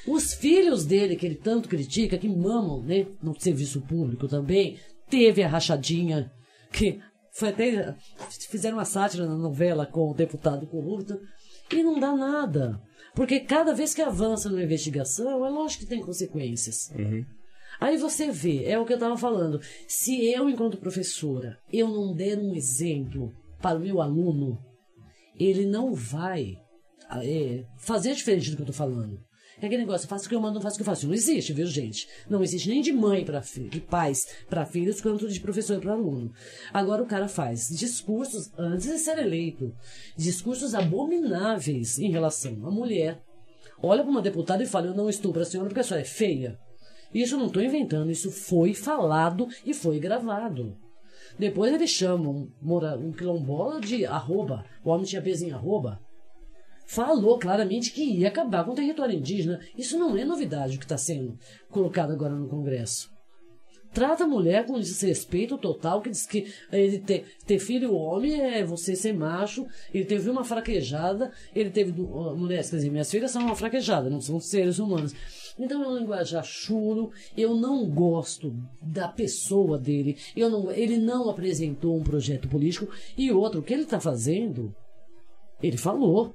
Os 0.07 0.35
filhos 0.35 0.85
dele, 0.85 1.15
que 1.15 1.25
ele 1.25 1.37
tanto 1.37 1.69
critica, 1.69 2.19
que 2.19 2.29
mamam 2.29 2.83
né, 2.83 3.07
no 3.23 3.39
serviço 3.39 3.81
público 3.83 4.27
também, 4.27 4.79
teve 5.09 5.43
a 5.43 5.49
rachadinha, 5.49 6.31
que 6.73 7.01
foi 7.33 7.49
até. 7.49 7.97
Fizeram 8.51 8.77
uma 8.77 8.85
sátira 8.85 9.27
na 9.27 9.37
novela 9.37 9.87
com 9.87 10.11
o 10.11 10.15
deputado 10.15 10.67
corrupto, 10.67 11.19
e 11.73 11.83
não 11.83 11.99
dá 11.99 12.15
nada. 12.15 12.81
Porque 13.15 13.41
cada 13.41 13.75
vez 13.75 13.95
que 13.95 14.03
avança 14.03 14.49
numa 14.49 14.63
investigação, 14.63 15.45
é 15.45 15.51
lógico 15.51 15.83
que 15.83 15.89
tem 15.89 16.03
consequências. 16.03 16.91
Aí 17.81 17.97
você 17.97 18.31
vê, 18.31 18.65
é 18.65 18.79
o 18.79 18.85
que 18.85 18.93
eu 18.93 18.97
estava 18.97 19.17
falando. 19.17 19.61
Se 19.89 20.25
eu, 20.31 20.49
enquanto 20.49 20.79
professora, 20.79 21.59
eu 21.73 21.89
não 21.89 22.15
der 22.15 22.39
um 22.39 22.55
exemplo 22.55 23.33
para 23.61 23.79
o 23.79 23.83
meu 23.83 24.01
aluno, 24.01 24.59
ele 25.39 25.67
não 25.67 25.95
vai 25.95 26.57
é, 27.23 27.65
fazer 27.79 28.15
diferente 28.15 28.51
do 28.51 28.57
que 28.57 28.63
eu 28.63 28.69
estou 28.69 28.87
falando. 28.87 29.19
É 29.63 29.67
aquele 29.67 29.83
negócio, 29.83 30.09
faço 30.09 30.27
o 30.27 30.29
que 30.29 30.35
eu 30.35 30.41
mando, 30.41 30.55
não 30.57 30.61
faço 30.61 30.75
o 30.75 30.79
que 30.79 30.83
eu 30.83 30.87
faço. 30.87 31.07
Não 31.07 31.15
existe, 31.15 31.53
viu, 31.53 31.67
gente? 31.67 32.09
Não 32.29 32.43
existe 32.43 32.69
nem 32.69 32.83
de 32.83 32.93
mãe 32.93 33.25
para 33.25 33.39
de 33.71 33.81
pais 33.81 34.27
para 34.51 34.67
filhos, 34.67 35.01
quanto 35.01 35.29
de 35.29 35.39
professor 35.39 35.81
para 35.81 35.93
aluno. 35.93 36.33
Agora 36.73 37.01
o 37.01 37.07
cara 37.07 37.29
faz 37.29 37.69
discursos 37.69 38.51
antes 38.59 38.89
de 38.89 38.99
ser 38.99 39.19
eleito, 39.19 39.73
discursos 40.17 40.75
abomináveis 40.75 41.97
em 42.01 42.11
relação 42.11 42.67
à 42.67 42.71
mulher. 42.73 43.23
Olha 43.81 44.03
para 44.03 44.11
uma 44.11 44.21
deputada 44.21 44.65
e 44.65 44.67
fala: 44.67 44.89
Eu 44.89 44.95
não 44.95 45.09
estou 45.09 45.33
para 45.33 45.43
a 45.43 45.45
senhora 45.45 45.69
porque 45.69 45.81
a 45.81 45.85
senhora 45.85 46.03
é 46.03 46.09
feia. 46.09 46.59
Isso 47.15 47.37
eu 47.37 47.39
não 47.39 47.47
estou 47.47 47.63
inventando, 47.63 48.11
isso 48.11 48.33
foi 48.33 48.75
falado 48.75 49.47
e 49.65 49.73
foi 49.73 50.01
gravado. 50.01 50.77
Depois 51.39 51.73
eles 51.73 51.91
chamam 51.91 52.49
mora- 52.61 52.99
um 52.99 53.13
quilombola 53.13 53.81
de 53.81 54.05
arroba. 54.05 54.65
O 54.85 54.91
homem 54.91 55.07
tinha 55.07 55.23
peso 55.23 55.45
em 55.45 55.53
arroba. 55.53 56.01
Falou 56.93 57.39
claramente 57.39 57.91
que 57.91 58.05
ia 58.05 58.29
acabar 58.29 58.65
com 58.65 58.73
o 58.73 58.75
território 58.75 59.15
indígena. 59.15 59.59
Isso 59.79 59.99
não 59.99 60.15
é 60.15 60.27
novidade 60.27 60.77
o 60.77 60.79
que 60.79 60.85
está 60.85 60.99
sendo 60.99 61.39
colocado 61.71 62.13
agora 62.13 62.35
no 62.35 62.51
Congresso. 62.51 63.11
Trata 63.95 64.25
a 64.25 64.29
mulher 64.29 64.67
com 64.67 64.79
desrespeito 64.79 65.57
total, 65.57 66.03
que 66.03 66.11
diz 66.11 66.27
que 66.27 66.53
ele 66.71 66.99
ter, 66.99 67.25
ter 67.47 67.59
filho 67.59 67.95
homem 67.95 68.39
é 68.39 68.63
você 68.63 68.95
ser 68.95 69.15
macho. 69.15 69.67
Ele 69.93 70.05
teve 70.05 70.29
uma 70.29 70.45
fraquejada, 70.45 71.33
ele 71.55 71.71
teve 71.71 71.95
ó, 71.99 72.35
mulheres, 72.35 72.69
quer 72.69 72.77
dizer, 72.77 72.91
minhas 72.91 73.11
filhas 73.11 73.31
são 73.31 73.41
uma 73.41 73.57
fraquejada, 73.57 74.11
não 74.11 74.21
são 74.21 74.39
seres 74.39 74.79
humanos. 74.79 75.15
Então 75.59 75.83
é 75.83 75.89
um 75.89 75.97
linguajar 75.97 76.45
chulo. 76.45 77.11
Eu 77.35 77.55
não 77.55 77.89
gosto 77.89 78.55
da 78.83 79.09
pessoa 79.09 79.79
dele. 79.79 80.19
Eu 80.37 80.51
não, 80.51 80.71
ele 80.71 80.99
não 80.99 81.31
apresentou 81.31 81.97
um 81.97 82.05
projeto 82.05 82.49
político. 82.49 82.93
E 83.17 83.33
outro, 83.33 83.61
o 83.61 83.63
que 83.63 83.73
ele 83.73 83.85
está 83.85 83.99
fazendo, 83.99 84.75
ele 85.63 85.79
falou. 85.79 86.35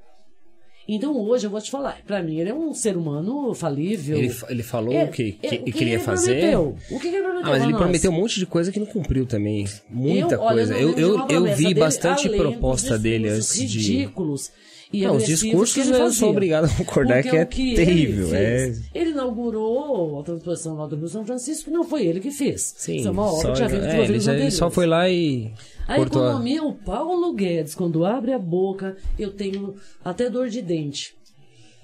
Então 0.87 1.15
hoje 1.19 1.45
eu 1.47 1.49
vou 1.51 1.59
te 1.59 1.69
falar, 1.69 1.97
pra 2.07 2.23
mim 2.23 2.39
ele 2.39 2.49
é 2.49 2.53
um 2.53 2.73
ser 2.73 2.95
humano 2.95 3.53
falível. 3.53 4.17
Ele, 4.17 4.33
ele 4.49 4.63
falou 4.63 4.93
É, 4.93 5.03
o 5.03 5.07
que, 5.09 5.33
que, 5.33 5.47
é, 5.47 5.59
o 5.59 5.63
que 5.65 5.77
ele 5.83 5.89
ia 5.89 5.95
ele 5.95 6.03
fazer. 6.03 6.35
prometeu? 6.39 6.75
O 6.91 6.99
que, 6.99 7.07
ele 7.07 7.17
prometeu? 7.21 7.41
Ah, 7.45 7.49
mas 7.49 7.63
ele 7.63 7.71
nós? 7.73 7.81
prometeu 7.81 8.11
um 8.11 8.13
monte 8.15 8.39
de 8.39 8.45
coisa 8.45 8.71
que 8.71 8.79
não 8.79 8.85
cumpriu 8.87 9.25
também. 9.25 9.65
Muita 9.89 10.35
Eu, 10.35 10.41
olha, 10.41 10.55
coisa. 10.65 10.73
não 10.73 10.79
Eu, 10.79 10.89
eu, 10.97 11.17
eu 11.19 11.25
promessa 11.27 11.55
vi 11.57 11.63
dele, 11.65 11.79
bastante 11.79 12.29
proposta 12.29 12.97
dele 12.97 13.27
antes 13.29 13.53
de. 13.69 13.77
ridículos 13.77 14.51
e 14.93 15.01
Não, 15.05 15.17
os 15.17 15.25
discursos 15.25 15.75
ele 15.85 15.97
eu 16.01 16.13
sou 16.13 16.29
obrigado 16.29 16.63
a 16.63 16.69
concordar 16.69 17.15
Porque 17.21 17.29
que 17.31 17.35
é 17.35 17.45
que 17.45 17.73
terrível, 17.75 18.27
Ele, 18.27 18.35
é. 18.37 18.39
fez, 18.67 18.81
ele 18.95 19.09
inaugurou 19.09 20.21
a 20.21 20.23
transposição 20.23 20.75
lá 20.77 20.87
do 20.87 20.95
Rio 20.95 21.09
São 21.09 21.25
Francisco, 21.25 21.69
não 21.69 21.83
foi 21.83 22.05
ele 22.05 22.21
que 22.21 22.31
fez. 22.31 22.73
Sim, 22.77 22.95
Isso 22.95 23.09
é 23.09 23.11
uma 23.11 23.25
obra 23.29 23.41
só, 23.41 23.51
que 23.51 23.59
já 23.59 23.67
veio 23.67 23.81
de 23.81 23.87
é, 23.89 24.03
ele, 24.05 24.19
já- 24.21 24.33
ele 24.33 24.49
só 24.49 24.69
foi 24.71 24.85
lá 24.87 25.09
e 25.09 25.51
A 25.87 25.95
cortou 25.95 26.23
a- 26.23 26.27
economia, 26.29 26.63
o 26.63 26.73
Paulo 26.73 27.33
Guedes, 27.33 27.73
quando 27.75 28.05
abre 28.05 28.33
a 28.33 28.39
boca, 28.39 28.97
eu 29.17 29.31
tenho 29.31 29.75
até 30.03 30.29
dor 30.29 30.49
de 30.49 30.61
dente. 30.61 31.15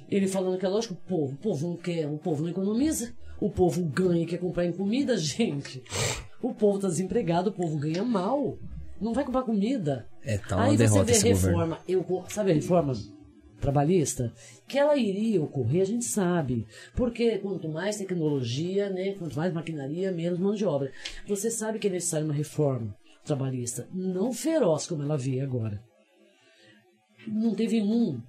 Ele 0.09 0.27
falando 0.27 0.57
que 0.59 0.65
é 0.65 0.69
lógico, 0.69 0.93
o 0.93 0.97
povo, 1.09 1.33
o 1.33 1.37
povo 1.37 1.67
não 1.69 1.77
quer, 1.77 2.07
o 2.07 2.17
povo 2.17 2.43
não 2.43 2.49
economiza, 2.49 3.13
o 3.39 3.49
povo 3.49 3.81
ganha 3.83 4.23
e 4.23 4.25
quer 4.25 4.37
comprar 4.37 4.65
em 4.65 4.71
comida, 4.73 5.15
gente. 5.17 5.81
O 6.41 6.53
povo 6.53 6.77
tá 6.79 6.87
desempregado, 6.87 7.49
o 7.49 7.53
povo 7.53 7.77
ganha 7.77 8.03
mal. 8.03 8.57
Não 8.99 9.13
vai 9.13 9.23
comprar 9.25 9.43
comida. 9.43 10.05
É, 10.23 10.37
tá 10.37 10.55
uma 10.57 10.65
Aí 10.65 10.77
derrota 10.77 11.13
você 11.13 11.23
vê 11.23 11.29
governo. 11.33 11.57
reforma, 11.59 11.79
eu, 11.87 12.25
sabe 12.29 12.51
a 12.51 12.53
reforma 12.53 12.93
trabalhista? 13.59 14.31
Que 14.67 14.77
ela 14.77 14.95
iria 14.95 15.41
ocorrer, 15.41 15.81
a 15.81 15.85
gente 15.85 16.05
sabe. 16.05 16.65
Porque 16.95 17.37
quanto 17.39 17.67
mais 17.69 17.97
tecnologia, 17.97 18.89
né, 18.89 19.13
quanto 19.17 19.35
mais 19.35 19.53
maquinaria, 19.53 20.11
menos 20.11 20.39
mão 20.39 20.53
de 20.53 20.65
obra. 20.65 20.91
Você 21.27 21.49
sabe 21.49 21.79
que 21.79 21.87
é 21.87 21.91
necessária 21.91 22.25
uma 22.25 22.33
reforma 22.33 22.95
trabalhista, 23.23 23.87
não 23.93 24.33
feroz 24.33 24.87
como 24.87 25.03
ela 25.03 25.17
vê 25.17 25.39
agora. 25.39 25.81
Não 27.27 27.55
teve 27.55 27.81
um, 27.81 28.21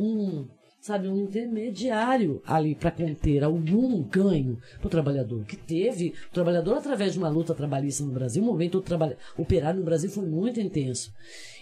um 0.00 0.48
sabe, 0.80 1.08
um 1.08 1.22
intermediário 1.22 2.40
ali 2.46 2.74
para 2.74 2.90
conter 2.90 3.44
algum 3.44 4.02
ganho 4.02 4.58
para 4.78 4.86
o 4.86 4.90
trabalhador. 4.90 5.44
Que 5.44 5.56
teve, 5.56 6.14
o 6.30 6.32
trabalhador, 6.32 6.78
através 6.78 7.12
de 7.12 7.18
uma 7.18 7.28
luta 7.28 7.54
trabalhista 7.54 8.04
no 8.04 8.12
Brasil, 8.12 8.42
o 8.42 8.46
movimento 8.46 8.82
operário 9.36 9.80
no 9.80 9.84
Brasil 9.84 10.10
foi 10.10 10.26
muito 10.26 10.60
intenso. 10.60 11.12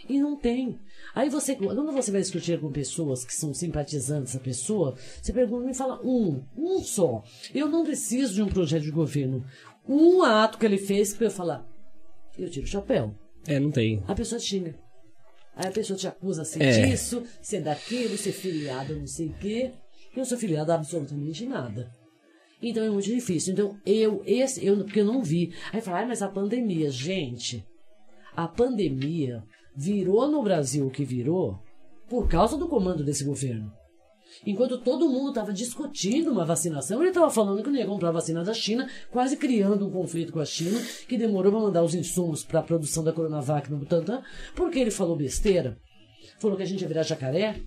E 0.09 0.21
não 0.21 0.37
tem. 0.37 0.79
Aí 1.15 1.29
você, 1.29 1.57
quando 1.57 1.91
você 1.93 2.13
vai 2.13 2.21
discutir 2.21 2.61
com 2.61 2.71
pessoas 2.71 3.25
que 3.25 3.35
são 3.35 3.53
simpatizantes 3.53 4.35
da 4.35 4.41
pessoa, 4.41 4.95
você 5.21 5.33
pergunta, 5.33 5.67
me 5.67 5.75
fala 5.75 6.01
um, 6.05 6.43
um 6.57 6.79
só. 6.81 7.25
Eu 7.53 7.69
não 7.69 7.85
preciso 7.85 8.35
de 8.35 8.43
um 8.43 8.49
projeto 8.49 8.85
de 8.85 8.93
governo. 8.93 9.45
Um 9.89 10.23
ato 10.23 10.59
que 10.59 10.67
ele 10.67 10.79
fez 10.79 11.15
para 11.15 11.27
eu 11.27 11.31
falar, 11.31 11.67
eu 12.39 12.51
tiro 12.51 12.65
o 12.67 12.69
chapéu. 12.69 13.15
É, 13.47 13.59
não 13.61 13.71
tem. 13.71 14.03
A 14.09 14.15
pessoa 14.15 14.39
te 14.41 14.47
xinga. 14.47 14.75
Aí 15.55 15.69
a 15.69 15.73
pessoa 15.73 15.97
te 15.99 16.07
acusa 16.07 16.45
ser 16.45 16.63
É. 16.63 16.87
disso, 16.87 17.23
ser 17.41 17.61
daquilo, 17.63 18.17
ser 18.17 18.33
filiado 18.33 18.95
não 18.95 19.07
sei 19.07 19.29
o 19.29 19.35
quê. 19.35 19.73
Eu 20.15 20.25
sou 20.25 20.37
filiado 20.37 20.73
absolutamente 20.73 21.47
nada. 21.47 21.91
Então 22.61 22.85
é 22.85 22.91
muito 22.91 23.07
difícil. 23.07 23.53
Então 23.53 23.79
eu, 23.87 24.23
esse, 24.27 24.65
eu, 24.65 24.77
porque 24.85 25.01
eu 25.01 25.05
não 25.05 25.23
vi. 25.23 25.55
Aí 25.73 25.81
fala, 25.81 25.99
"Ai, 25.99 26.07
mas 26.07 26.23
a 26.23 26.29
pandemia, 26.29 26.91
gente, 26.91 27.65
a 28.35 28.47
pandemia 28.49 29.43
virou 29.75 30.29
no 30.31 30.43
Brasil 30.43 30.87
o 30.87 30.91
que 30.91 31.05
virou 31.05 31.59
por 32.09 32.29
causa 32.29 32.57
do 32.57 32.69
comando 32.69 33.05
desse 33.05 33.25
governo. 33.25 33.73
Enquanto 34.45 34.79
todo 34.79 35.09
mundo 35.09 35.31
estava 35.31 35.53
discutindo 35.53 36.31
uma 36.31 36.45
vacinação, 36.45 37.01
ele 37.01 37.09
estava 37.09 37.31
falando 37.31 37.63
que 37.63 37.71
não 37.71 37.77
ia 37.79 37.87
comprar 37.87 38.11
vacina 38.11 38.45
da 38.45 38.53
China, 38.53 38.89
quase 39.11 39.37
criando 39.37 39.87
um 39.87 39.91
conflito 39.91 40.33
com 40.33 40.41
a 40.41 40.45
China, 40.45 40.79
que 41.09 41.17
demorou 41.17 41.51
para 41.53 41.61
mandar 41.61 41.83
os 41.83 41.95
insumos 41.95 42.45
para 42.45 42.61
a 42.61 42.63
produção 42.63 43.03
da 43.03 43.13
Coronavac 43.13 43.71
no 43.71 43.79
Butantan, 43.79 44.23
porque 44.55 44.79
ele 44.79 44.91
falou 44.91 45.17
besteira. 45.17 45.77
Falou 46.39 46.57
que 46.57 46.63
a 46.63 46.67
gente 46.67 46.83
ia 46.83 46.89
virar 46.89 47.03
jacaré, 47.03 47.61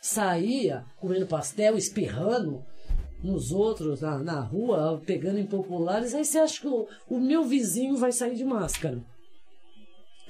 saía 0.00 0.84
comendo 1.00 1.26
pastel, 1.26 1.76
espirrando 1.76 2.62
nos 3.22 3.50
outros, 3.50 4.00
na, 4.02 4.18
na 4.18 4.40
rua, 4.40 5.00
pegando 5.04 5.38
impopulares. 5.38 6.14
Aí 6.14 6.24
você 6.24 6.38
acha 6.38 6.60
que 6.60 6.68
o, 6.68 6.86
o 7.08 7.18
meu 7.18 7.42
vizinho 7.44 7.96
vai 7.96 8.12
sair 8.12 8.34
de 8.36 8.44
máscara? 8.44 9.02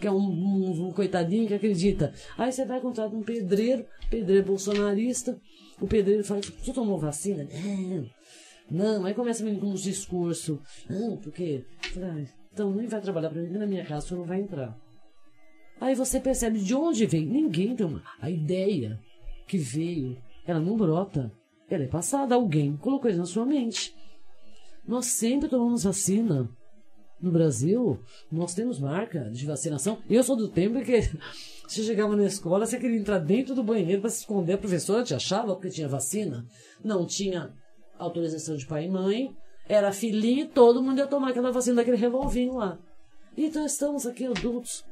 que 0.01 0.09
é 0.09 0.11
um, 0.11 0.17
um- 0.19 0.89
um 0.89 0.93
coitadinho 0.93 1.47
que 1.47 1.55
acredita. 1.55 2.13
Aí 2.37 2.51
você 2.51 2.65
vai 2.65 2.79
encontrar 2.79 3.07
um 3.07 3.23
pedreiro, 3.23 3.87
pedreiro 4.11 4.45
bolsonarista, 4.45 5.39
o 5.81 5.87
pedreiro 5.87 6.25
fala, 6.25 6.41
você 6.41 6.73
tomou 6.73 6.99
vacina? 6.99 7.47
Não, 8.71 8.99
não, 8.99 9.05
aí 9.05 9.15
começa 9.15 9.45
com 9.45 9.67
uns 9.67 9.83
discursos, 9.83 10.59
não, 10.89 11.17
porque, 11.19 11.65
ah, 11.97 12.25
então 12.53 12.73
nem 12.73 12.87
vai 12.87 13.01
trabalhar 13.01 13.31
para 13.31 13.43
mim 13.43 13.51
na 13.51 13.67
minha 13.67 13.85
casa, 13.85 14.07
você 14.07 14.15
não 14.15 14.25
vai 14.25 14.41
entrar. 14.41 14.79
Aí 15.81 15.95
você 15.95 16.21
percebe 16.21 16.61
de 16.61 16.75
onde 16.75 17.05
veio. 17.05 17.29
Ninguém 17.29 17.75
tem 17.75 17.85
uma. 17.85 18.03
A 18.21 18.31
ideia 18.31 19.01
que 19.47 19.59
veio, 19.59 20.17
ela 20.47 20.61
não 20.61 20.77
brota. 20.77 21.33
Ela 21.69 21.85
é 21.85 21.89
passada. 21.89 22.35
Alguém 22.35 22.77
colocou 22.77 23.11
isso 23.11 23.19
na 23.19 23.27
sua 23.27 23.45
mente. 23.45 23.95
Nós 24.87 25.07
sempre 25.07 25.49
tomamos 25.49 25.85
vacina. 25.85 26.49
No 27.21 27.33
Brasil, 27.33 27.99
nós 28.31 28.55
temos 28.55 28.79
marca 28.79 29.31
de 29.31 29.47
vacinação. 29.47 29.99
Eu 30.09 30.23
sou 30.23 30.37
do 30.37 30.49
tempo 30.49 30.83
que 30.83 31.01
você 31.67 31.83
chegava 31.83 32.15
na 32.15 32.25
escola, 32.25 32.67
você 32.67 32.79
queria 32.79 32.99
entrar 32.99 33.19
dentro 33.19 33.55
do 33.55 33.63
banheiro 33.63 34.01
para 34.01 34.11
se 34.11 34.21
esconder. 34.21 34.55
A 34.55 34.59
professora 34.59 35.03
te 35.03 35.15
achava 35.15 35.55
porque 35.55 35.71
tinha 35.71 35.89
vacina. 35.89 36.47
Não 36.83 37.07
tinha 37.07 37.53
autorização 37.99 38.57
de 38.57 38.67
pai 38.67 38.85
e 38.85 38.89
mãe. 38.89 39.35
Era 39.67 39.93
filhinho 39.93 40.45
e 40.45 40.49
todo 40.49 40.83
mundo 40.83 40.99
ia 40.99 41.07
tomar 41.07 41.31
aquela 41.31 41.51
vacina 41.51 41.77
daquele 41.77 41.97
revolvinho 41.97 42.57
lá. 42.57 42.79
Então 43.37 43.65
estamos 43.65 44.07
aqui 44.07 44.27
adultos. 44.27 44.85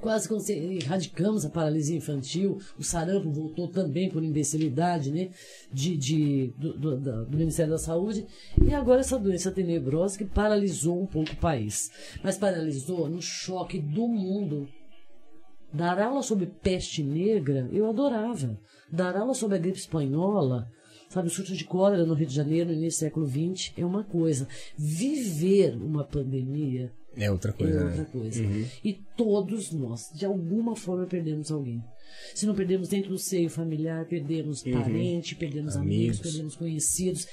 Quase 0.00 0.28
erradicamos 0.52 1.44
a 1.44 1.50
paralisia 1.50 1.96
infantil, 1.96 2.58
o 2.78 2.84
sarampo 2.84 3.30
voltou 3.30 3.66
também 3.66 4.10
por 4.10 4.22
imbecilidade 4.22 5.10
né, 5.10 5.30
de, 5.72 5.96
de, 5.96 6.54
do, 6.58 6.78
do, 6.78 7.24
do, 7.24 7.36
Ministério 7.36 7.72
da 7.72 7.78
Saúde, 7.78 8.26
e 8.62 8.74
agora 8.74 9.00
essa 9.00 9.18
doença 9.18 9.50
tenebrosa 9.50 10.18
que 10.18 10.24
paralisou 10.26 11.02
um 11.02 11.06
pouco 11.06 11.32
o 11.32 11.36
país. 11.36 11.90
Mas 12.22 12.36
paralisou 12.36 13.08
no 13.08 13.22
choque 13.22 13.78
do 13.78 14.06
mundo. 14.06 14.68
Dar 15.72 15.98
aula 16.00 16.22
sobre 16.22 16.46
peste 16.46 17.02
negra, 17.02 17.68
eu 17.72 17.88
adorava. 17.88 18.58
Dar 18.90 19.16
aula 19.16 19.34
sobre 19.34 19.56
a 19.56 19.60
gripe 19.60 19.78
espanhola, 19.78 20.68
sabe, 21.08 21.28
o 21.28 21.30
surto 21.30 21.54
de 21.54 21.64
cólera 21.64 22.06
no 22.06 22.14
Rio 22.14 22.26
de 22.26 22.34
Janeiro 22.34 22.70
no 22.70 22.76
início 22.76 22.98
do 22.98 23.00
século 23.00 23.26
XX 23.26 23.72
é 23.76 23.84
uma 23.84 24.04
coisa. 24.04 24.48
Viver 24.76 25.76
uma 25.76 26.04
pandemia 26.04 26.92
é 27.16 27.30
outra 27.30 27.52
coisa. 27.52 27.80
É 27.80 27.84
outra 27.84 28.02
né? 28.02 28.08
coisa. 28.12 28.42
Uhum. 28.42 28.66
E 28.84 28.92
todos 29.16 29.72
nós, 29.72 30.10
de 30.14 30.26
alguma 30.26 30.76
forma, 30.76 31.06
perdemos 31.06 31.50
alguém. 31.50 31.82
Se 32.34 32.46
não 32.46 32.54
perdemos 32.54 32.88
dentro 32.88 33.10
do 33.10 33.18
seio 33.18 33.48
familiar, 33.48 34.06
perdemos 34.06 34.62
uhum. 34.62 34.72
parente, 34.72 35.34
perdemos 35.34 35.76
amigos. 35.76 35.96
amigos, 35.96 36.20
perdemos 36.20 36.56
conhecidos. 36.56 37.26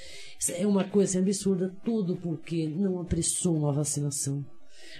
É 0.56 0.66
uma 0.66 0.84
coisa 0.84 1.18
absurda, 1.18 1.74
tudo 1.84 2.16
porque 2.16 2.66
não 2.66 3.00
apressou 3.00 3.56
uma 3.56 3.72
vacinação. 3.72 4.44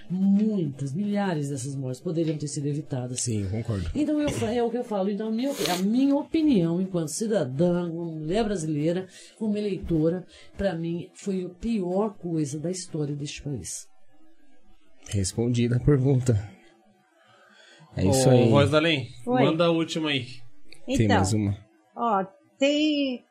Muitas, 0.09 0.93
milhares 0.93 1.49
dessas 1.49 1.75
mortes 1.75 1.99
poderiam 1.99 2.37
ter 2.37 2.47
sido 2.47 2.67
evitadas. 2.67 3.21
Sim, 3.21 3.49
concordo. 3.49 3.89
Então 3.95 4.21
eu, 4.21 4.29
é 4.47 4.63
o 4.63 4.69
que 4.69 4.77
eu 4.77 4.83
falo. 4.83 5.09
Então, 5.09 5.29
a 5.29 5.31
minha, 5.31 5.51
a 5.51 5.81
minha 5.81 6.15
opinião, 6.15 6.79
enquanto 6.79 7.09
cidadã, 7.09 7.89
como 7.89 8.19
mulher 8.19 8.43
brasileira, 8.43 9.07
como 9.37 9.57
eleitora, 9.57 10.25
para 10.55 10.75
mim 10.75 11.09
foi 11.15 11.45
a 11.45 11.49
pior 11.49 12.15
coisa 12.17 12.59
da 12.59 12.69
história 12.69 13.15
deste 13.15 13.41
país. 13.41 13.87
Respondida 15.09 15.77
a 15.77 15.79
pergunta. 15.79 16.49
É 17.95 18.05
isso 18.05 18.27
Ô, 18.27 18.31
aí. 18.31 18.49
Voz 18.49 18.69
da 18.69 18.77
Além, 18.77 19.09
manda 19.25 19.65
a 19.65 19.71
última 19.71 20.09
aí. 20.09 20.27
Então, 20.83 20.97
tem 20.97 21.07
mais 21.07 21.33
uma. 21.33 21.57
Ó, 21.95 22.25
tem. 22.59 23.23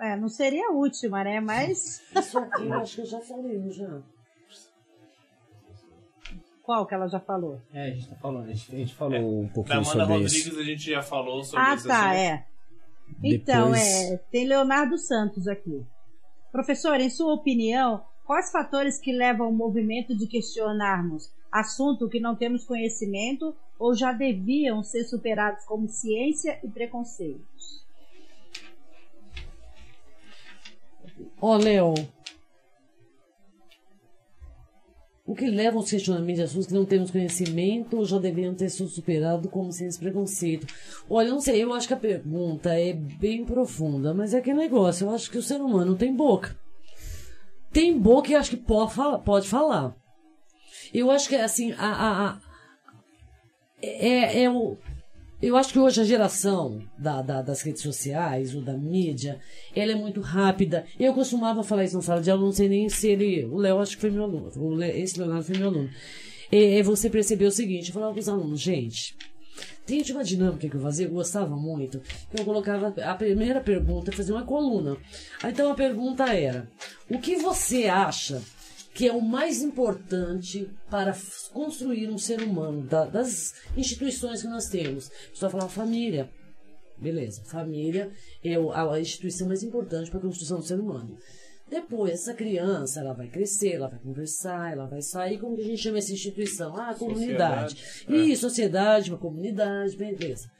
É, 0.00 0.16
não 0.16 0.28
seria 0.28 0.68
a 0.68 0.72
última, 0.72 1.22
né? 1.22 1.40
Mas. 1.40 2.00
Isso 2.16 2.38
aqui 2.38 2.64
eu 2.64 2.74
acho 2.74 2.96
que 2.96 3.02
eu 3.02 3.06
já 3.06 3.20
falei, 3.20 3.70
já. 3.70 4.02
Qual 6.66 6.84
que 6.84 6.94
ela 6.94 7.08
já 7.08 7.20
falou? 7.20 7.60
É, 7.72 7.84
a 7.84 7.90
gente 7.90 8.08
tá 8.08 8.16
falando. 8.16 8.44
A 8.44 8.52
gente, 8.52 8.74
a 8.74 8.78
gente 8.78 8.94
falou 8.94 9.16
é, 9.16 9.20
um 9.20 9.48
pouquinho 9.48 9.78
da 9.78 9.84
sobre 9.84 10.02
Amanda 10.02 10.26
isso. 10.26 10.36
Rodrigues 10.36 10.58
a 10.58 10.70
gente 10.70 10.90
já 10.90 11.02
falou 11.02 11.44
sobre 11.44 11.64
ah, 11.64 11.74
isso. 11.74 11.86
Ah, 11.86 11.94
tá, 11.94 12.14
é. 12.14 12.46
Então, 13.22 13.70
Depois... 13.70 14.10
é. 14.10 14.16
Tem 14.30 14.46
Leonardo 14.46 14.98
Santos 14.98 15.46
aqui. 15.46 15.86
Professor, 16.52 17.00
em 17.00 17.08
sua 17.08 17.32
opinião, 17.32 18.02
Quais 18.26 18.50
fatores 18.50 18.98
que 18.98 19.12
levam 19.12 19.46
ao 19.46 19.52
movimento 19.52 20.12
de 20.14 20.26
questionarmos 20.26 21.30
assunto 21.50 22.08
que 22.08 22.18
não 22.18 22.34
temos 22.34 22.64
conhecimento 22.64 23.54
ou 23.78 23.94
já 23.94 24.12
deviam 24.12 24.82
ser 24.82 25.04
superados 25.04 25.64
como 25.64 25.88
ciência 25.88 26.58
e 26.62 26.68
preconceitos? 26.68 27.86
Ó, 31.40 31.56
oh, 31.56 31.94
o 35.26 35.34
que 35.34 35.46
leva 35.46 35.76
aos 35.76 35.90
questionamentos 35.90 36.36
de 36.36 36.42
assuntos 36.42 36.66
que 36.68 36.74
não 36.74 36.84
temos 36.84 37.10
conhecimento 37.10 37.96
ou 37.96 38.04
já 38.04 38.18
deveriam 38.18 38.54
ter 38.54 38.68
sido 38.68 38.88
superados 38.88 39.50
como 39.50 39.72
ciência 39.72 39.98
e 39.98 40.02
preconceito? 40.02 40.66
Olha, 41.10 41.30
não 41.30 41.40
sei, 41.40 41.62
eu 41.62 41.72
acho 41.72 41.88
que 41.88 41.94
a 41.94 41.98
pergunta 41.98 42.72
é 42.72 42.92
bem 42.92 43.44
profunda, 43.44 44.14
mas 44.14 44.32
é 44.32 44.40
que 44.40 44.54
negócio, 44.54 45.06
eu 45.06 45.10
acho 45.14 45.30
que 45.30 45.38
o 45.38 45.42
ser 45.42 45.60
humano 45.60 45.96
tem 45.96 46.14
boca 46.14 46.56
tem 47.76 47.98
boca 47.98 48.32
e 48.32 48.34
acho 48.34 48.50
que 48.50 48.56
pode 48.56 48.94
falar. 48.94 49.18
Pode 49.18 49.46
falar. 49.46 49.94
Eu 50.94 51.10
acho 51.10 51.28
que, 51.28 51.36
assim, 51.36 51.72
a, 51.72 51.86
a, 51.86 52.28
a 52.28 52.38
é, 53.82 54.44
é 54.44 54.50
o, 54.50 54.78
eu 55.40 55.56
acho 55.56 55.72
que 55.72 55.78
hoje 55.78 56.00
a 56.00 56.04
geração 56.04 56.82
da, 56.96 57.20
da, 57.20 57.42
das 57.42 57.62
redes 57.62 57.82
sociais 57.82 58.54
ou 58.54 58.62
da 58.62 58.72
mídia, 58.72 59.38
ela 59.74 59.92
é 59.92 59.94
muito 59.94 60.20
rápida. 60.20 60.86
Eu 60.98 61.12
costumava 61.12 61.62
falar 61.62 61.84
isso 61.84 61.96
na 61.96 62.02
sala 62.02 62.22
de 62.22 62.30
aula, 62.30 62.44
não 62.44 62.52
sei 62.52 62.68
nem 62.68 62.88
se 62.88 63.08
ele... 63.08 63.44
O 63.44 63.58
Léo 63.58 63.78
acho 63.78 63.96
que 63.96 64.00
foi 64.00 64.10
meu 64.10 64.24
aluno. 64.24 64.50
O 64.56 64.82
esse 64.82 65.18
Leonardo 65.18 65.44
foi 65.44 65.58
meu 65.58 65.68
aluno. 65.68 65.90
É, 66.50 66.78
é 66.78 66.82
você 66.82 67.10
perceber 67.10 67.46
o 67.46 67.50
seguinte, 67.50 67.88
eu 67.88 67.94
falava 67.94 68.12
para 68.12 68.20
os 68.20 68.28
alunos, 68.28 68.60
gente, 68.60 69.16
tem 69.86 70.02
uma 70.10 70.24
dinâmica 70.24 70.68
que 70.68 70.76
eu 70.76 70.80
fazia, 70.80 71.06
eu 71.06 71.10
gostava 71.10 71.54
muito, 71.56 72.02
eu 72.36 72.44
colocava 72.44 72.94
a 73.02 73.14
primeira 73.14 73.60
pergunta, 73.60 74.10
fazia 74.10 74.34
uma 74.34 74.44
coluna. 74.44 74.96
Então 75.44 75.70
a 75.70 75.74
pergunta 75.74 76.24
era: 76.34 76.68
o 77.08 77.18
que 77.18 77.36
você 77.36 77.86
acha 77.86 78.42
que 78.96 79.06
é 79.06 79.12
o 79.12 79.20
mais 79.20 79.62
importante 79.62 80.70
para 80.90 81.14
construir 81.52 82.08
um 82.08 82.16
ser 82.16 82.40
humano, 82.40 82.82
da, 82.82 83.04
das 83.04 83.52
instituições 83.76 84.40
que 84.40 84.48
nós 84.48 84.70
temos? 84.70 85.10
Só 85.34 85.50
falar 85.50 85.68
família. 85.68 86.30
Beleza, 86.96 87.42
família 87.44 88.10
é 88.42 88.54
a 88.54 88.98
instituição 88.98 89.48
mais 89.48 89.62
importante 89.62 90.10
para 90.10 90.18
a 90.18 90.22
construção 90.22 90.60
do 90.60 90.64
ser 90.64 90.80
humano. 90.80 91.18
Depois, 91.68 92.12
essa 92.12 92.32
criança, 92.32 93.00
ela 93.00 93.12
vai 93.12 93.28
crescer, 93.28 93.72
ela 93.72 93.88
vai 93.88 93.98
conversar, 93.98 94.72
ela 94.72 94.86
vai 94.86 95.02
sair, 95.02 95.38
como 95.38 95.56
que 95.56 95.62
a 95.62 95.66
gente 95.66 95.82
chama 95.82 95.98
essa 95.98 96.12
instituição? 96.12 96.74
Ah, 96.74 96.94
comunidade. 96.94 97.76
Sociedade, 97.76 98.32
é. 98.32 98.36
sociedade, 98.36 99.10
uma 99.10 99.18
comunidade, 99.18 99.94
beleza. 99.94 100.50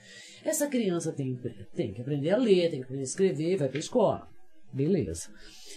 Essa 0.45 0.67
criança 0.67 1.11
tem, 1.11 1.41
tem 1.75 1.95
que 1.95 2.03
aprender 2.03 2.31
a 2.31 2.37
ler, 2.37 2.69
tem 2.69 2.81
que 2.81 2.85
aprender 2.85 3.03
a 3.03 3.05
escrever, 3.05 3.57
vai 3.57 3.69
para 3.69 3.79
a 3.79 3.81
escola. 3.81 4.36
Beleza. 4.73 5.31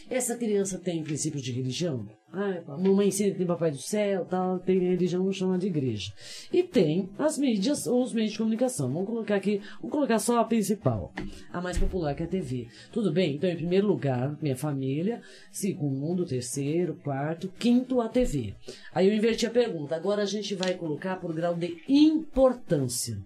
Essa 0.09 0.35
criança 0.35 0.79
tem 0.79 1.03
princípios 1.03 1.43
de 1.43 1.51
religião? 1.51 2.07
Ah, 2.33 2.61
a 2.67 2.77
mamãe 2.77 3.07
ensina 3.07 3.31
que 3.31 3.37
tem 3.37 3.45
papai 3.45 3.69
do 3.69 3.77
céu, 3.77 4.25
tal, 4.25 4.59
tem 4.59 4.79
religião, 4.79 5.23
não 5.23 5.31
chama 5.31 5.57
de 5.57 5.67
igreja. 5.67 6.11
E 6.51 6.63
tem 6.63 7.09
as 7.17 7.37
mídias 7.37 7.85
ou 7.85 8.03
os 8.03 8.11
meios 8.11 8.31
de 8.31 8.37
comunicação. 8.37 8.91
Vamos 8.91 9.07
colocar 9.07 9.35
aqui, 9.35 9.61
vamos 9.79 9.91
colocar 9.91 10.17
só 10.17 10.39
a 10.39 10.43
principal, 10.43 11.13
a 11.51 11.61
mais 11.61 11.77
popular, 11.77 12.15
que 12.15 12.23
é 12.23 12.25
a 12.25 12.29
TV. 12.29 12.67
Tudo 12.91 13.11
bem? 13.11 13.35
Então, 13.35 13.49
em 13.49 13.55
primeiro 13.55 13.87
lugar, 13.87 14.35
minha 14.41 14.55
família, 14.55 15.21
segundo, 15.51 16.25
terceiro, 16.25 16.95
quarto, 17.03 17.47
quinto, 17.59 18.01
a 18.01 18.09
TV. 18.09 18.55
Aí 18.93 19.07
eu 19.07 19.13
inverti 19.13 19.45
a 19.45 19.51
pergunta. 19.51 19.95
Agora 19.95 20.23
a 20.23 20.27
gente 20.27 20.55
vai 20.55 20.73
colocar 20.73 21.17
por 21.17 21.33
grau 21.33 21.55
de 21.55 21.83
importância. 21.87 23.17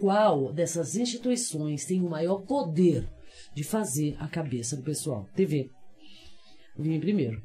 Qual 0.00 0.52
dessas 0.52 0.96
instituições 0.96 1.84
tem 1.84 2.00
o 2.00 2.10
maior 2.10 2.42
poder 2.42 3.06
de 3.54 3.64
fazer 3.64 4.16
a 4.18 4.28
cabeça 4.28 4.76
do 4.76 4.82
pessoal? 4.82 5.28
TV. 5.34 5.70
Vim 6.76 6.98
primeiro. 7.00 7.42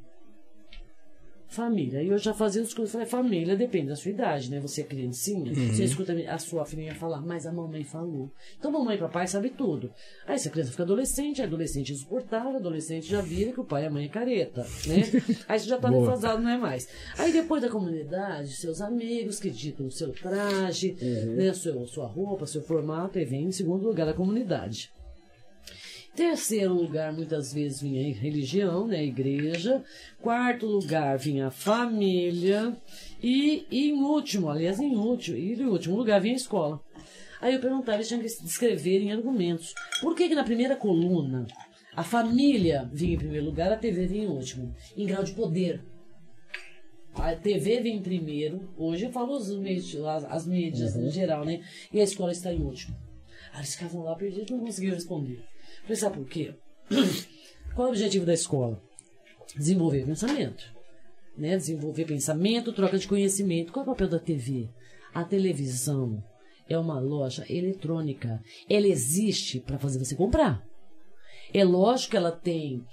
Família. 1.50 2.04
E 2.04 2.10
eu 2.10 2.18
já 2.18 2.34
fazia 2.34 2.62
os 2.62 2.74
cursos. 2.74 2.92
Falei, 2.92 3.08
família 3.08 3.56
depende 3.56 3.88
da 3.88 3.96
sua 3.96 4.12
idade, 4.12 4.52
né? 4.52 4.60
Você 4.60 4.82
é 4.82 4.84
criancinha, 4.84 5.54
uhum. 5.54 5.74
você 5.74 5.86
escuta 5.86 6.14
a 6.30 6.38
sua 6.38 6.66
filhinha 6.66 6.94
falar, 6.94 7.22
mas 7.22 7.46
a 7.46 7.54
mamãe 7.54 7.86
falou. 7.86 8.30
Então, 8.60 8.70
mamãe 8.70 8.98
e 8.98 9.00
papai 9.00 9.28
sabem 9.28 9.52
tudo. 9.54 9.90
Aí, 10.26 10.38
se 10.38 10.50
a 10.50 10.52
criança 10.52 10.72
fica 10.72 10.84
adolescente, 10.84 11.42
é 11.42 11.46
adolescente 11.46 11.94
insuportável, 11.94 12.58
adolescente 12.58 13.08
já 13.08 13.22
vira 13.22 13.54
que 13.54 13.62
o 13.62 13.66
pai 13.66 13.84
e 13.84 13.86
a 13.86 13.90
mãe 13.90 14.06
é 14.06 14.10
careta, 14.10 14.62
né? 14.86 15.04
Aí 15.48 15.58
você 15.58 15.68
já 15.68 15.78
tá 15.78 15.90
defasado, 15.90 16.42
não 16.42 16.50
é 16.50 16.58
mais. 16.58 16.88
Aí, 17.18 17.32
depois 17.32 17.62
da 17.62 17.70
comunidade, 17.70 18.54
seus 18.58 18.82
amigos 18.82 19.40
que 19.40 19.50
ditam 19.50 19.88
o 19.88 19.92
seu 19.92 20.12
traje, 20.12 20.98
uhum. 21.02 21.36
né? 21.36 21.54
Seu, 21.54 21.88
sua 21.88 22.08
roupa, 22.08 22.46
seu 22.46 22.62
formato, 22.62 23.18
e 23.18 23.24
vem 23.24 23.46
em 23.46 23.52
segundo 23.54 23.88
lugar 23.88 24.08
a 24.10 24.14
comunidade. 24.14 24.92
Terceiro 26.18 26.74
lugar, 26.74 27.14
muitas 27.14 27.54
vezes, 27.54 27.80
vinha 27.80 28.02
a 28.02 28.20
religião, 28.20 28.88
né, 28.88 28.98
a 28.98 29.04
igreja. 29.04 29.84
Quarto 30.20 30.66
lugar, 30.66 31.16
vinha 31.16 31.46
a 31.46 31.52
família. 31.52 32.76
E, 33.22 33.68
e 33.70 33.92
em 33.92 34.02
último, 34.02 34.50
aliás, 34.50 34.80
em 34.80 34.96
último, 34.96 35.38
e 35.38 35.54
em 35.54 35.66
último 35.68 35.96
lugar, 35.96 36.20
vinha 36.20 36.34
a 36.34 36.38
escola. 36.38 36.82
Aí 37.40 37.54
eu 37.54 37.62
perguntava, 37.62 37.98
eles 38.00 38.08
tinham 38.08 38.20
que 38.20 38.44
descrever 38.44 39.00
em 39.00 39.12
argumentos. 39.12 39.76
Por 40.02 40.16
que, 40.16 40.28
que 40.28 40.34
na 40.34 40.44
primeira 40.44 40.76
coluna 40.76 41.46
a 41.96 42.02
família 42.04 42.90
vinha 42.92 43.14
em 43.14 43.20
primeiro 43.20 43.46
lugar, 43.46 43.72
a 43.72 43.78
TV 43.78 44.08
vinha 44.08 44.24
em 44.24 44.28
último? 44.28 44.74
Em 44.98 45.06
grau 45.06 45.24
de 45.24 45.34
poder. 45.34 45.84
A 47.14 47.36
TV 47.36 47.80
vem 47.80 47.98
em 47.98 48.02
primeiro, 48.02 48.74
hoje 48.76 49.06
eu 49.06 49.12
falo 49.12 49.38
os 49.38 49.52
as, 49.52 50.26
as 50.26 50.48
mídias 50.48 50.96
uhum. 50.96 51.06
em 51.06 51.12
geral, 51.12 51.46
né? 51.46 51.62
E 51.94 52.02
a 52.02 52.04
escola 52.04 52.32
está 52.32 52.52
em 52.52 52.64
último. 52.64 52.98
Aí 53.54 53.60
eles 53.60 53.76
ficavam 53.76 54.02
lá 54.02 54.16
perdidos 54.16 54.50
não 54.50 54.60
conseguiam 54.62 54.96
responder. 54.96 55.46
Falei, 55.88 55.96
sabe 55.96 56.18
por 56.18 56.28
quê? 56.28 56.54
Qual 57.74 57.88
é 57.88 57.90
o 57.90 57.94
objetivo 57.94 58.26
da 58.26 58.34
escola? 58.34 58.82
Desenvolver 59.56 60.06
pensamento. 60.06 60.66
Né? 61.38 61.56
Desenvolver 61.56 62.04
pensamento, 62.04 62.74
troca 62.74 62.98
de 62.98 63.08
conhecimento. 63.08 63.72
Qual 63.72 63.86
é 63.86 63.88
o 63.88 63.92
papel 63.92 64.10
da 64.10 64.20
TV? 64.20 64.70
A 65.14 65.24
televisão 65.24 66.22
é 66.68 66.78
uma 66.78 67.00
loja 67.00 67.46
eletrônica. 67.50 68.44
Ela 68.70 68.88
existe 68.88 69.62
para 69.62 69.80
fazer 69.80 69.98
você 69.98 70.14
comprar. 70.14 70.62
É 71.54 71.64
lógico 71.64 72.12
que 72.12 72.18
ela 72.18 72.34
tem 72.34 72.84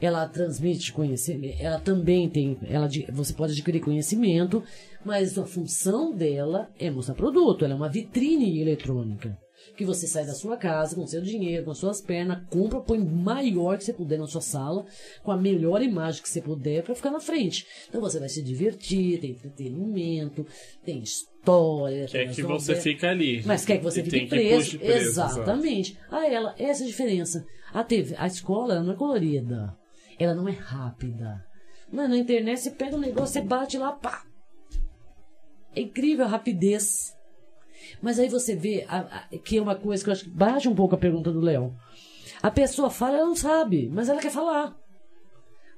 ela 0.00 0.28
transmite 0.28 0.92
conhecimento, 0.92 1.56
ela 1.60 1.78
também 1.78 2.28
tem, 2.28 2.58
ela, 2.68 2.88
você 3.12 3.32
pode 3.32 3.52
adquirir 3.52 3.80
conhecimento, 3.80 4.60
mas 5.04 5.38
a 5.38 5.46
função 5.46 6.12
dela 6.12 6.68
é 6.80 6.90
mostrar 6.90 7.14
produto, 7.14 7.64
ela 7.64 7.74
é 7.74 7.76
uma 7.76 7.88
vitrine 7.88 8.60
eletrônica. 8.60 9.38
Que 9.76 9.84
você 9.84 10.06
sai 10.06 10.24
da 10.24 10.34
sua 10.34 10.56
casa 10.56 10.94
com 10.94 11.06
seu 11.06 11.20
dinheiro, 11.20 11.64
com 11.64 11.70
as 11.70 11.78
suas 11.78 12.00
pernas, 12.00 12.42
compra, 12.50 12.80
põe 12.80 12.98
maior 12.98 13.76
que 13.78 13.84
você 13.84 13.92
puder 13.92 14.18
na 14.18 14.26
sua 14.26 14.40
sala, 14.40 14.84
com 15.22 15.32
a 15.32 15.36
melhor 15.36 15.82
imagem 15.82 16.22
que 16.22 16.28
você 16.28 16.40
puder 16.40 16.82
para 16.82 16.94
ficar 16.94 17.10
na 17.10 17.20
frente. 17.20 17.66
Então 17.88 18.00
você 18.00 18.18
vai 18.18 18.28
se 18.28 18.42
divertir, 18.42 19.20
tem 19.20 19.30
entretenimento, 19.30 20.46
tem 20.84 21.00
história. 21.00 22.06
Quer 22.06 22.32
que 22.32 22.42
você 22.42 22.76
fique 22.76 23.04
ali. 23.04 23.42
Mas 23.44 23.64
quer 23.64 23.78
que 23.78 23.84
você 23.84 24.02
fique 24.02 24.26
preso. 24.26 24.78
preso. 24.78 25.08
Exatamente. 25.08 25.98
A 26.10 26.26
ela, 26.26 26.54
essa 26.58 26.82
é 26.82 26.84
a 26.84 26.88
diferença. 26.88 27.44
A, 27.72 27.82
TV, 27.82 28.14
a 28.16 28.26
escola 28.26 28.80
não 28.82 28.92
é 28.92 28.96
colorida 28.96 29.76
ela 30.18 30.34
não 30.34 30.48
é 30.48 30.52
rápida. 30.52 31.44
Mas 31.92 32.08
na 32.08 32.16
internet 32.16 32.60
você 32.60 32.70
pega 32.70 32.96
um 32.96 33.00
negócio, 33.00 33.34
você 33.34 33.40
bate 33.40 33.78
lá, 33.78 33.92
pá. 33.92 34.24
É 35.74 35.80
incrível 35.80 36.24
a 36.24 36.28
rapidez. 36.28 37.13
Mas 38.00 38.18
aí 38.18 38.28
você 38.28 38.54
vê 38.54 38.84
a, 38.88 38.98
a, 39.00 39.38
que 39.38 39.58
é 39.58 39.62
uma 39.62 39.74
coisa 39.74 40.02
que 40.02 40.10
eu 40.10 40.12
acho 40.12 40.24
que 40.24 40.30
bate 40.30 40.68
um 40.68 40.74
pouco 40.74 40.94
a 40.94 40.98
pergunta 40.98 41.32
do 41.32 41.40
Léo. 41.40 41.74
A 42.42 42.50
pessoa 42.50 42.90
fala, 42.90 43.18
ela 43.18 43.26
não 43.26 43.36
sabe, 43.36 43.88
mas 43.92 44.08
ela 44.08 44.20
quer 44.20 44.30
falar. 44.30 44.76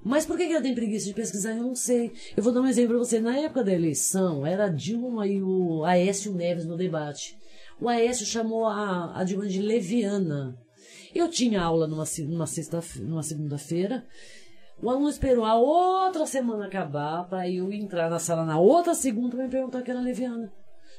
Mas 0.04 0.24
por 0.24 0.36
que 0.36 0.44
ela 0.44 0.62
tem 0.62 0.74
preguiça 0.74 1.06
de 1.06 1.14
pesquisar? 1.14 1.50
Eu 1.50 1.64
não 1.64 1.74
sei. 1.74 2.12
Eu 2.36 2.42
vou 2.42 2.52
dar 2.52 2.60
um 2.60 2.66
exemplo 2.66 2.90
para 2.90 2.98
você. 2.98 3.20
Na 3.20 3.36
época 3.38 3.64
da 3.64 3.72
eleição, 3.72 4.46
era 4.46 4.68
Dilma 4.68 5.26
e 5.26 5.42
o 5.42 5.84
Aécio 5.84 6.32
Neves 6.32 6.64
no 6.64 6.76
debate. 6.76 7.36
O 7.80 7.88
Aécio 7.88 8.24
chamou 8.24 8.66
a, 8.66 9.18
a 9.18 9.24
Dilma 9.24 9.46
de 9.46 9.60
leviana. 9.60 10.56
Eu 11.14 11.28
tinha 11.28 11.62
aula 11.62 11.86
numa, 11.86 12.04
numa, 12.28 12.44
numa 13.00 13.22
segunda-feira. 13.22 14.04
O 14.82 14.90
aluno 14.90 15.08
esperou 15.08 15.44
a 15.44 15.54
outra 15.54 16.26
semana 16.26 16.66
acabar 16.66 17.24
para 17.28 17.48
eu 17.50 17.72
entrar 17.72 18.10
na 18.10 18.18
sala 18.18 18.44
na 18.44 18.58
outra 18.58 18.94
segunda 18.94 19.34
para 19.34 19.44
me 19.44 19.50
perguntar 19.50 19.82
que 19.82 19.90
era 19.90 20.00
leviana. 20.00 20.52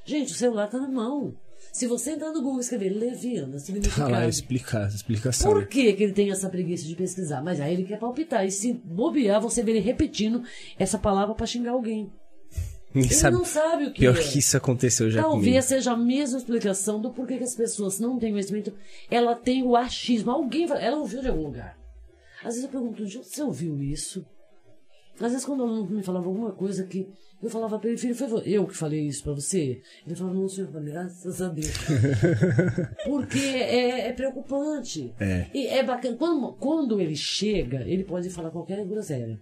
Gente, 0.07 0.31
o 0.31 0.35
celular 0.35 0.67
tá 0.67 0.79
na 0.79 0.87
mão. 0.87 1.35
Se 1.73 1.85
você 1.85 2.11
entrar 2.11 2.31
no 2.31 2.41
Google 2.41 2.59
e 2.59 2.61
escrever 2.61 2.89
leviana, 2.89 3.59
significa. 3.59 4.03
Tá 4.03 4.07
lá 4.07 4.27
explicar, 4.27 4.87
explicação. 4.87 5.51
Por 5.51 5.67
que, 5.67 5.93
que 5.93 6.03
ele 6.03 6.13
tem 6.13 6.31
essa 6.31 6.49
preguiça 6.49 6.87
de 6.87 6.95
pesquisar? 6.95 7.43
Mas 7.43 7.59
aí 7.59 7.73
ele 7.73 7.83
quer 7.83 7.99
palpitar. 7.99 8.45
E 8.45 8.49
se 8.49 8.73
bobear, 8.73 9.41
você 9.41 9.61
vê 9.61 9.71
ele 9.71 9.79
repetindo 9.81 10.41
essa 10.79 10.97
palavra 10.97 11.35
para 11.35 11.45
xingar 11.45 11.71
alguém. 11.71 12.09
Ele 12.95 13.13
sabe. 13.13 13.35
não 13.35 13.45
sabe 13.45 13.83
o 13.83 13.91
que 13.91 13.99
Pior 13.99 14.17
é. 14.17 14.23
que 14.23 14.39
isso 14.39 14.55
aconteceu 14.55 15.11
já 15.11 15.21
Talvez 15.21 15.43
comigo. 15.45 15.61
seja 15.61 15.91
a 15.91 15.97
mesma 15.97 16.37
explicação 16.37 17.01
do 17.01 17.11
porquê 17.11 17.37
que 17.37 17.43
as 17.43 17.53
pessoas 17.53 17.99
não 17.99 18.17
têm 18.17 18.31
conhecimento. 18.31 18.73
Ela 19.11 19.35
tem 19.35 19.61
o 19.61 19.75
achismo. 19.75 20.31
Alguém 20.31 20.65
vai... 20.65 20.83
Ela 20.83 20.97
ouviu 20.97 21.21
de 21.21 21.27
algum 21.27 21.43
lugar. 21.43 21.77
Às 22.39 22.55
vezes 22.55 22.63
eu 22.63 22.69
pergunto, 22.69 23.03
você 23.05 23.43
ouviu 23.43 23.83
isso? 23.83 24.25
Às 25.19 25.31
vezes 25.31 25.45
quando 25.45 25.59
o 25.59 25.63
aluno 25.63 25.89
me 25.89 26.01
falava 26.01 26.25
alguma 26.25 26.51
coisa 26.51 26.85
que 26.85 27.07
eu 27.41 27.49
falava 27.51 27.77
para 27.77 27.89
ele, 27.89 27.97
filho, 27.99 28.15
foi 28.15 28.43
eu 28.47 28.65
que 28.65 28.75
falei 28.75 29.05
isso 29.05 29.23
para 29.23 29.33
você? 29.33 29.79
Ele 30.05 30.15
falava, 30.15 30.35
não, 30.35 30.47
senhor, 30.47 30.71
falei, 30.71 30.91
graças 30.91 31.41
a 31.41 31.49
Deus. 31.49 31.71
Porque 33.05 33.37
é, 33.37 34.07
é 34.07 34.13
preocupante. 34.13 35.13
É. 35.19 35.47
E 35.53 35.67
é 35.67 35.83
bacana. 35.83 36.17
Quando, 36.17 36.53
quando 36.53 36.99
ele 36.99 37.15
chega, 37.15 37.81
ele 37.83 38.03
pode 38.03 38.29
falar 38.31 38.49
qualquer 38.49 38.83
groselha. 38.85 39.39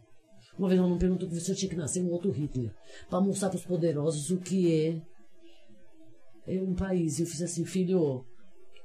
Uma 0.59 0.67
vez 0.67 0.79
um 0.79 0.83
aluno 0.83 0.99
perguntou 0.99 1.27
que 1.27 1.35
você 1.35 1.55
tinha 1.55 1.69
que 1.69 1.75
nascer 1.75 2.01
um 2.01 2.11
outro 2.11 2.31
Hitler 2.31 2.73
para 3.09 3.21
mostrar 3.21 3.49
para 3.49 3.57
os 3.57 3.65
poderosos 3.65 4.29
o 4.29 4.39
que 4.39 5.01
é, 6.47 6.55
é 6.55 6.61
um 6.61 6.73
país. 6.73 7.17
E 7.17 7.23
eu 7.23 7.27
fiz 7.27 7.41
assim, 7.41 7.65
filho, 7.65 8.25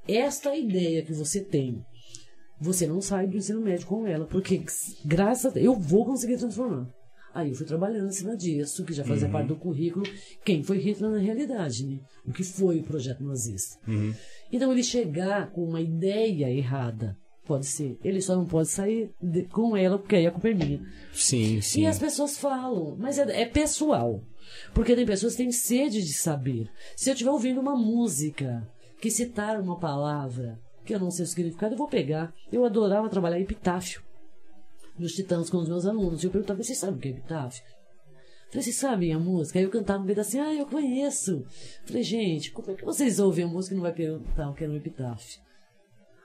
esta 0.06 0.54
ideia 0.54 1.04
que 1.04 1.12
você 1.12 1.40
tem, 1.40 1.84
você 2.60 2.86
não 2.86 3.00
sai 3.00 3.26
do 3.26 3.36
ensino 3.36 3.60
médio 3.60 3.86
com 3.86 4.06
ela, 4.06 4.26
porque 4.26 4.62
graças 5.04 5.46
a 5.46 5.50
Deus, 5.50 5.66
eu 5.66 5.74
vou 5.74 6.04
conseguir 6.04 6.36
transformar. 6.36 6.88
Aí 7.35 7.51
eu 7.51 7.55
fui 7.55 7.65
trabalhando 7.66 8.09
em 8.09 8.12
cima 8.12 8.36
disso, 8.36 8.85
que 8.85 8.93
já 8.93 9.05
fazia 9.05 9.27
Uhum. 9.27 9.32
parte 9.32 9.47
do 9.48 9.57
currículo, 9.57 10.05
quem 10.44 10.62
foi 10.62 10.78
Hitler 10.78 11.11
na 11.11 11.19
realidade, 11.19 11.86
né? 11.86 11.98
O 12.27 12.32
que 12.32 12.43
foi 12.43 12.81
o 12.81 12.82
projeto 12.82 13.23
nazista. 13.23 13.78
Uhum. 13.86 14.12
Então 14.52 14.73
ele 14.73 14.82
chegar 14.82 15.51
com 15.52 15.65
uma 15.65 15.81
ideia 15.81 16.51
errada, 16.51 17.16
pode 17.47 17.66
ser. 17.66 17.97
Ele 18.02 18.20
só 18.20 18.35
não 18.35 18.47
pode 18.47 18.69
sair 18.69 19.11
de- 19.23 19.44
com 19.44 19.77
ela, 19.77 19.98
porque 19.98 20.16
aí 20.16 20.27
a 20.27 20.31
culpa 20.32 20.48
é 20.48 20.55
minha. 20.55 20.81
Sim, 21.12 21.61
sim. 21.61 21.82
E 21.82 21.86
as 21.86 21.98
pessoas 21.98 22.36
falam, 22.39 22.97
mas 22.98 23.19
é, 23.19 23.43
é 23.43 23.47
pessoal. 23.47 24.23
Porque 24.74 24.97
tem 24.97 25.07
pessoas 25.07 25.35
que 25.36 25.43
têm 25.44 25.52
sede 25.52 26.02
de 26.02 26.12
saber. 26.12 26.69
Se 26.97 27.09
eu 27.11 27.12
estiver 27.15 27.31
ouvindo 27.31 27.61
uma 27.61 27.77
música 27.77 28.66
que 29.01 29.11
citar 29.11 29.61
uma 29.61 29.78
palavra 29.78 30.59
que 30.85 30.93
eu 30.94 30.98
não 30.98 31.11
sei 31.12 31.24
o 31.24 31.28
significado, 31.28 31.74
eu 31.74 31.78
vou 31.78 31.86
pegar. 31.86 32.32
Eu 32.51 32.65
adorava 32.65 33.09
trabalhar 33.09 33.39
epitáfio 33.39 34.02
nos 35.01 35.12
Titãs 35.12 35.51
com 35.51 35.59
os 35.59 35.68
meus 35.68 35.86
alunos. 35.86 36.22
E 36.22 36.27
eu 36.27 36.31
perguntava, 36.31 36.62
vocês 36.62 36.78
sabem 36.78 36.97
o 36.97 36.98
que 36.98 37.09
é 37.09 37.10
epitáfio? 37.12 37.62
Falei, 38.51 38.62
vocês 38.62 38.77
sabem 38.77 39.12
a 39.12 39.18
música? 39.18 39.59
Aí 39.59 39.64
eu 39.64 39.70
cantava 39.70 40.02
um 40.02 40.06
pedacinho, 40.06 40.43
ah, 40.43 40.55
eu 40.55 40.66
conheço. 40.66 41.44
Falei, 41.86 42.02
gente, 42.02 42.51
como 42.51 42.70
é 42.70 42.74
que 42.74 42.85
vocês 42.85 43.18
ouvem 43.20 43.44
a 43.44 43.48
música 43.48 43.74
e 43.74 43.77
não 43.77 43.82
vai 43.82 43.93
perguntar 43.93 44.51
o 44.51 44.55
que 44.55 44.64
era 44.64 44.72
um 44.72 44.77
epitáfio? 44.77 45.40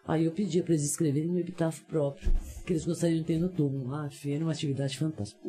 Aí 0.07 0.25
eu 0.25 0.31
pedia 0.31 0.63
para 0.63 0.73
eles 0.73 0.85
escreverem 0.85 1.29
um 1.29 1.37
epitáfio 1.39 1.83
próprio, 1.85 2.31
que 2.65 2.73
eles 2.73 2.85
gostariam 2.85 3.19
de 3.19 3.25
ter 3.25 3.39
no 3.39 3.49
túmulo. 3.49 3.93
Ah, 3.93 4.09
filho, 4.09 4.35
era 4.35 4.45
uma 4.45 4.51
atividade 4.51 4.97
fantástica. 4.97 5.39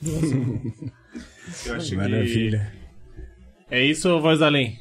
Eu 1.66 1.74
acho 1.74 1.96
Maravilha. 1.96 2.72
que. 3.68 3.74
É 3.74 3.84
isso, 3.84 4.20
voz 4.20 4.40
além. 4.40 4.78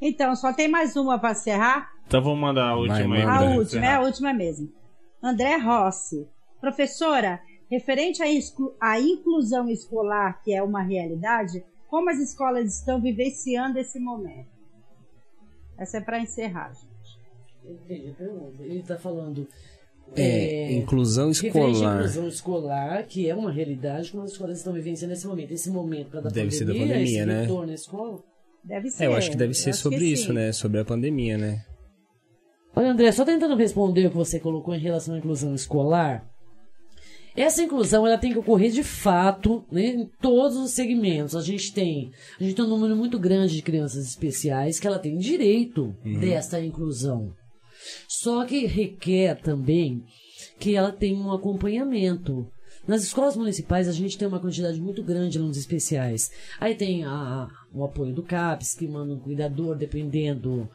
Então, 0.00 0.34
só 0.34 0.52
tem 0.52 0.68
mais 0.68 0.96
uma 0.96 1.18
para 1.18 1.32
encerrar? 1.32 1.90
Então 2.06 2.22
vamos 2.22 2.40
mandar 2.40 2.68
a 2.68 2.76
última 2.76 2.96
aí. 2.96 3.06
manda. 3.06 3.32
A 3.32 3.50
última, 3.50 3.84
é 3.84 3.94
a 3.94 4.00
última 4.00 4.32
mesmo. 4.32 4.72
André 5.22 5.56
Rossi. 5.56 6.26
Professora, 6.60 7.40
referente 7.70 8.22
à, 8.22 8.28
exclu- 8.28 8.74
à 8.80 8.98
inclusão 9.00 9.68
escolar, 9.68 10.42
que 10.42 10.52
é 10.54 10.62
uma 10.62 10.82
realidade, 10.82 11.64
como 11.88 12.10
as 12.10 12.18
escolas 12.18 12.74
estão 12.78 13.00
vivenciando 13.00 13.78
esse 13.78 13.98
momento? 14.00 14.48
Essa 15.78 15.98
é 15.98 16.00
para 16.00 16.18
encerrar, 16.20 16.72
gente. 16.74 17.78
Entendi 17.84 18.10
a 18.10 18.14
pergunta. 18.14 18.62
Ele 18.62 18.80
está 18.80 18.98
falando. 18.98 19.46
É, 20.16 20.72
inclusão 20.72 21.28
Referente 21.28 21.58
à 21.58 21.70
escolar. 21.70 21.94
inclusão 21.96 22.28
escolar, 22.28 23.02
que 23.06 23.28
é 23.28 23.34
uma 23.34 23.52
realidade 23.52 24.10
que 24.10 24.18
as 24.18 24.32
escolas 24.32 24.56
estão 24.58 24.72
vivenciando 24.72 25.12
nesse 25.12 25.26
momento. 25.26 25.52
Esse 25.52 25.70
momento 25.70 26.10
para 26.10 26.22
da 26.22 26.30
Deve 26.30 26.50
ser 26.50 26.64
da 26.64 26.72
pandemia, 26.72 26.94
pandemia, 26.94 27.26
né? 27.26 27.40
retorno 27.42 27.70
à 27.70 27.74
escola. 27.74 28.24
Deve 28.64 28.90
ser. 28.90 29.04
É, 29.04 29.06
eu 29.06 29.14
acho 29.14 29.30
que 29.30 29.36
deve 29.36 29.52
ser 29.54 29.74
sobre 29.74 30.04
isso, 30.06 30.28
sim. 30.28 30.32
né? 30.32 30.50
Sobre 30.52 30.80
a 30.80 30.84
pandemia, 30.84 31.36
né? 31.36 31.62
Olha, 32.74 32.88
André, 32.90 33.12
só 33.12 33.24
tentando 33.24 33.54
responder 33.54 34.06
o 34.06 34.10
que 34.10 34.16
você 34.16 34.40
colocou 34.40 34.74
em 34.74 34.80
relação 34.80 35.14
à 35.14 35.18
inclusão 35.18 35.54
escolar. 35.54 36.26
Essa 37.40 37.62
inclusão 37.62 38.06
ela 38.06 38.18
tem 38.18 38.32
que 38.32 38.38
ocorrer 38.38 38.70
de 38.72 38.82
fato 38.82 39.64
né, 39.70 39.86
em 39.86 40.06
todos 40.20 40.56
os 40.56 40.72
segmentos. 40.72 41.36
A 41.36 41.40
gente 41.40 41.72
tem 41.72 42.10
a 42.40 42.42
gente 42.42 42.56
tem 42.56 42.64
um 42.64 42.68
número 42.68 42.96
muito 42.96 43.18
grande 43.18 43.54
de 43.54 43.62
crianças 43.62 44.06
especiais 44.06 44.80
que 44.80 44.86
ela 44.86 44.98
tem 44.98 45.16
direito 45.16 45.94
dessa 46.20 46.60
inclusão. 46.60 47.32
Só 48.08 48.44
que 48.44 48.66
requer 48.66 49.40
também 49.40 50.02
que 50.58 50.74
ela 50.74 50.90
tenha 50.92 51.16
um 51.18 51.32
acompanhamento. 51.32 52.46
Nas 52.86 53.02
escolas 53.04 53.36
municipais 53.36 53.86
a 53.86 53.92
gente 53.92 54.16
tem 54.18 54.26
uma 54.26 54.40
quantidade 54.40 54.80
muito 54.80 55.02
grande 55.02 55.32
de 55.32 55.38
alunos 55.38 55.58
especiais. 55.58 56.30
Aí 56.58 56.74
tem 56.74 57.04
a- 57.04 57.46
o 57.72 57.84
apoio 57.84 58.14
do 58.14 58.22
CAPES, 58.22 58.74
que 58.74 58.88
manda 58.88 59.12
um 59.14 59.18
cuidador 59.20 59.76
dependendo 59.76 60.68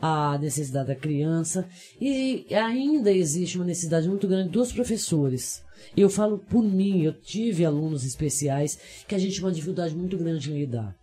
a 0.00 0.38
necessidade 0.38 0.88
da 0.88 0.94
criança. 0.94 1.68
E 2.00 2.46
ainda 2.54 3.12
existe 3.12 3.56
uma 3.56 3.64
necessidade 3.66 4.08
muito 4.08 4.26
grande 4.28 4.50
dos 4.50 4.72
professores. 4.72 5.62
Eu 5.96 6.08
falo 6.10 6.38
por 6.38 6.62
mim, 6.62 7.02
eu 7.02 7.12
tive 7.12 7.64
alunos 7.64 8.04
especiais 8.04 8.78
que 9.06 9.14
a 9.14 9.18
gente 9.18 9.34
tinha 9.34 9.46
uma 9.46 9.52
dificuldade 9.52 9.94
muito 9.96 10.16
grande 10.16 10.50
em 10.50 10.58
lidar. 10.58 10.94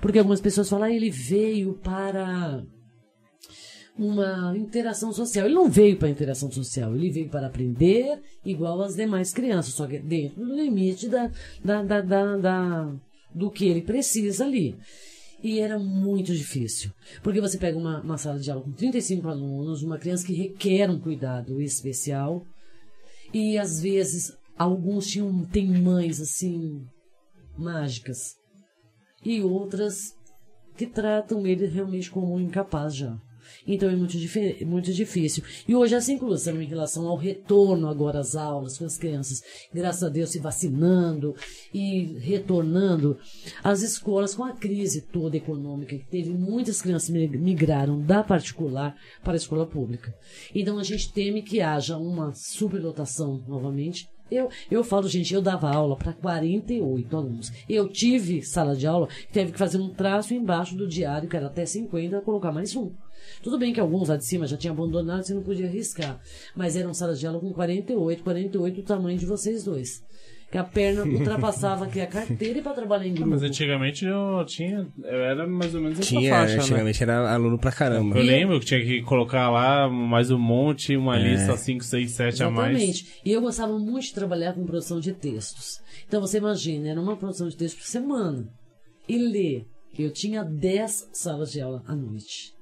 Porque 0.00 0.18
algumas 0.18 0.40
pessoas 0.40 0.68
falam, 0.68 0.86
ah, 0.86 0.92
ele 0.92 1.10
veio 1.10 1.74
para 1.74 2.64
uma 3.98 4.56
interação 4.56 5.12
social. 5.12 5.46
Ele 5.46 5.54
não 5.54 5.68
veio 5.68 5.96
para 5.96 6.08
interação 6.10 6.50
social, 6.50 6.94
ele 6.94 7.10
veio 7.10 7.28
para 7.28 7.46
aprender 7.46 8.20
igual 8.44 8.82
as 8.82 8.94
demais 8.96 9.32
crianças, 9.32 9.74
só 9.74 9.86
que 9.86 9.98
dentro 9.98 10.44
do 10.44 10.54
limite 10.54 11.08
da, 11.08 11.30
da, 11.64 11.82
da, 11.82 12.00
da, 12.00 12.36
da- 12.36 12.94
do 13.32 13.50
que 13.50 13.66
ele 13.66 13.82
precisa 13.82 14.44
ali. 14.44 14.76
E 15.44 15.60
era 15.60 15.78
muito 15.78 16.34
difícil. 16.34 16.90
Porque 17.22 17.38
você 17.38 17.58
pega 17.58 17.76
uma, 17.76 18.00
uma 18.00 18.16
sala 18.16 18.38
de 18.38 18.50
aula 18.50 18.64
com 18.64 18.72
35 18.72 19.28
alunos, 19.28 19.82
uma 19.82 19.98
criança 19.98 20.26
que 20.26 20.32
requer 20.32 20.88
um 20.88 20.98
cuidado 20.98 21.60
especial, 21.60 22.46
e 23.30 23.58
às 23.58 23.82
vezes 23.82 24.34
alguns 24.56 25.06
tinham, 25.06 25.44
têm 25.44 25.66
mães 25.66 26.18
assim, 26.18 26.86
mágicas, 27.58 28.36
e 29.22 29.42
outras 29.42 30.16
que 30.78 30.86
tratam 30.86 31.46
ele 31.46 31.66
realmente 31.66 32.10
como 32.10 32.34
um 32.34 32.40
incapaz 32.40 32.94
já. 32.94 33.20
Então 33.66 33.88
é 33.88 33.96
muito, 33.96 34.16
muito 34.66 34.92
difícil. 34.92 35.42
E 35.66 35.74
hoje 35.74 35.94
essa 35.94 36.12
inclusão 36.12 36.60
em 36.60 36.66
relação 36.66 37.06
ao 37.06 37.16
retorno 37.16 37.88
agora 37.88 38.20
às 38.20 38.34
aulas, 38.36 38.78
com 38.78 38.84
as 38.84 38.96
crianças, 38.96 39.42
graças 39.72 40.02
a 40.02 40.08
Deus, 40.08 40.30
se 40.30 40.38
vacinando 40.38 41.34
e 41.72 42.16
retornando, 42.20 43.18
as 43.62 43.82
escolas 43.82 44.34
com 44.34 44.44
a 44.44 44.52
crise 44.52 45.02
toda 45.02 45.36
econômica 45.36 45.96
que 45.96 46.06
teve, 46.06 46.30
muitas 46.30 46.80
crianças 46.82 47.10
mi- 47.10 47.28
migraram 47.28 48.00
da 48.00 48.22
particular 48.22 48.96
para 49.22 49.32
a 49.34 49.36
escola 49.36 49.66
pública. 49.66 50.14
Então 50.54 50.78
a 50.78 50.82
gente 50.82 51.12
teme 51.12 51.42
que 51.42 51.60
haja 51.60 51.96
uma 51.96 52.32
superlotação 52.34 53.42
novamente 53.46 54.08
Eu, 54.30 54.48
eu 54.70 54.82
falo, 54.82 55.06
gente, 55.06 55.34
eu 55.34 55.42
dava 55.42 55.70
aula 55.70 55.96
para 55.96 56.12
48 56.12 57.16
alunos. 57.16 57.52
Eu 57.68 57.88
tive 57.88 58.42
sala 58.42 58.74
de 58.74 58.86
aula 58.86 59.06
que 59.06 59.32
teve 59.32 59.52
que 59.52 59.58
fazer 59.58 59.78
um 59.78 59.90
traço 59.90 60.32
embaixo 60.32 60.74
do 60.74 60.88
diário, 60.88 61.28
que 61.28 61.36
era 61.36 61.46
até 61.46 61.66
50, 61.66 62.20
colocar 62.22 62.50
mais 62.50 62.74
um. 62.74 62.90
Tudo 63.42 63.58
bem 63.58 63.72
que 63.72 63.80
alguns 63.80 64.08
lá 64.08 64.16
de 64.16 64.24
cima 64.24 64.46
já 64.46 64.56
tinham 64.56 64.74
abandonado, 64.74 65.24
você 65.24 65.34
não 65.34 65.42
podia 65.42 65.66
arriscar. 65.66 66.20
Mas 66.56 66.76
eram 66.76 66.94
salas 66.94 67.20
de 67.20 67.26
aula 67.26 67.40
com 67.40 67.52
48, 67.52 68.22
48 68.22 68.80
o 68.80 68.82
tamanho 68.82 69.18
de 69.18 69.26
vocês 69.26 69.64
dois. 69.64 70.02
Que 70.54 70.58
a 70.58 70.62
perna 70.62 71.02
ultrapassava 71.02 71.84
aqui 71.84 72.00
a 72.00 72.06
carteira 72.06 72.60
e 72.60 72.62
para 72.62 72.74
trabalhar 72.74 73.08
em 73.08 73.12
grupo. 73.12 73.30
Mas 73.30 73.42
antigamente 73.42 74.04
eu 74.04 74.44
tinha. 74.46 74.86
Eu 75.02 75.24
era 75.24 75.48
mais 75.48 75.74
ou 75.74 75.80
menos 75.80 75.98
essa 75.98 76.08
Tinha, 76.08 76.30
faixa, 76.30 76.54
né? 76.54 76.62
antigamente 76.62 77.02
era 77.02 77.34
aluno 77.34 77.58
pra 77.58 77.72
caramba. 77.72 78.16
Eu 78.16 78.22
lembro 78.22 78.60
que 78.60 78.66
tinha 78.66 78.80
que 78.80 79.02
colocar 79.02 79.50
lá 79.50 79.88
mais 79.88 80.30
um 80.30 80.38
monte, 80.38 80.96
uma 80.96 81.18
lista 81.18 81.56
5, 81.56 81.82
6, 81.82 82.08
7 82.08 82.42
a 82.44 82.50
mais. 82.52 82.70
Exatamente. 82.70 83.20
E 83.24 83.32
eu 83.32 83.40
gostava 83.40 83.76
muito 83.76 84.04
de 84.04 84.14
trabalhar 84.14 84.52
com 84.52 84.64
produção 84.64 85.00
de 85.00 85.12
textos. 85.12 85.80
Então 86.06 86.20
você 86.20 86.38
imagina, 86.38 86.88
era 86.88 87.00
uma 87.00 87.16
produção 87.16 87.48
de 87.48 87.56
texto 87.56 87.78
por 87.78 87.86
semana. 87.86 88.48
E 89.08 89.18
ler. 89.18 89.66
Eu 89.98 90.12
tinha 90.12 90.44
10 90.44 91.08
salas 91.12 91.50
de 91.50 91.60
aula 91.60 91.82
à 91.84 91.96
noite. 91.96 92.52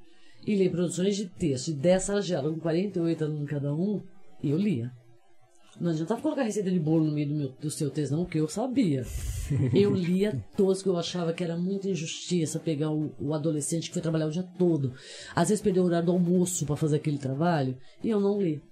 E 0.46 0.56
ler 0.56 0.70
produções 0.70 1.14
de 1.14 1.26
texto 1.26 1.66
de 1.66 1.74
10 1.74 2.02
salas 2.02 2.24
de 2.24 2.34
aula 2.34 2.50
com 2.54 2.58
48 2.58 3.22
alunos 3.22 3.50
cada 3.50 3.74
um, 3.74 4.00
e 4.42 4.48
eu 4.48 4.56
lia. 4.56 4.90
Não 5.80 5.90
adiantava 5.90 6.20
colocar 6.20 6.42
receita 6.42 6.70
de 6.70 6.78
bolo 6.78 7.06
no 7.06 7.12
meio 7.12 7.28
do, 7.28 7.34
meu, 7.34 7.48
do 7.60 7.70
seu 7.70 7.90
texto, 7.90 8.12
não, 8.12 8.24
porque 8.24 8.38
eu 8.38 8.48
sabia. 8.48 9.04
Eu 9.74 9.94
lia 9.94 10.42
todos 10.56 10.82
que 10.82 10.88
eu 10.88 10.96
achava 10.96 11.32
que 11.32 11.42
era 11.42 11.56
muita 11.56 11.88
injustiça 11.88 12.58
pegar 12.58 12.90
o, 12.90 13.12
o 13.18 13.34
adolescente 13.34 13.88
que 13.88 13.92
foi 13.92 14.02
trabalhar 14.02 14.26
o 14.26 14.30
dia 14.30 14.44
todo. 14.58 14.94
Às 15.34 15.48
vezes 15.48 15.62
perdeu 15.62 15.82
o 15.82 15.86
horário 15.86 16.06
do 16.06 16.12
almoço 16.12 16.64
para 16.64 16.76
fazer 16.76 16.96
aquele 16.96 17.18
trabalho, 17.18 17.76
e 18.02 18.08
eu 18.08 18.20
não 18.20 18.40
li. 18.40 18.62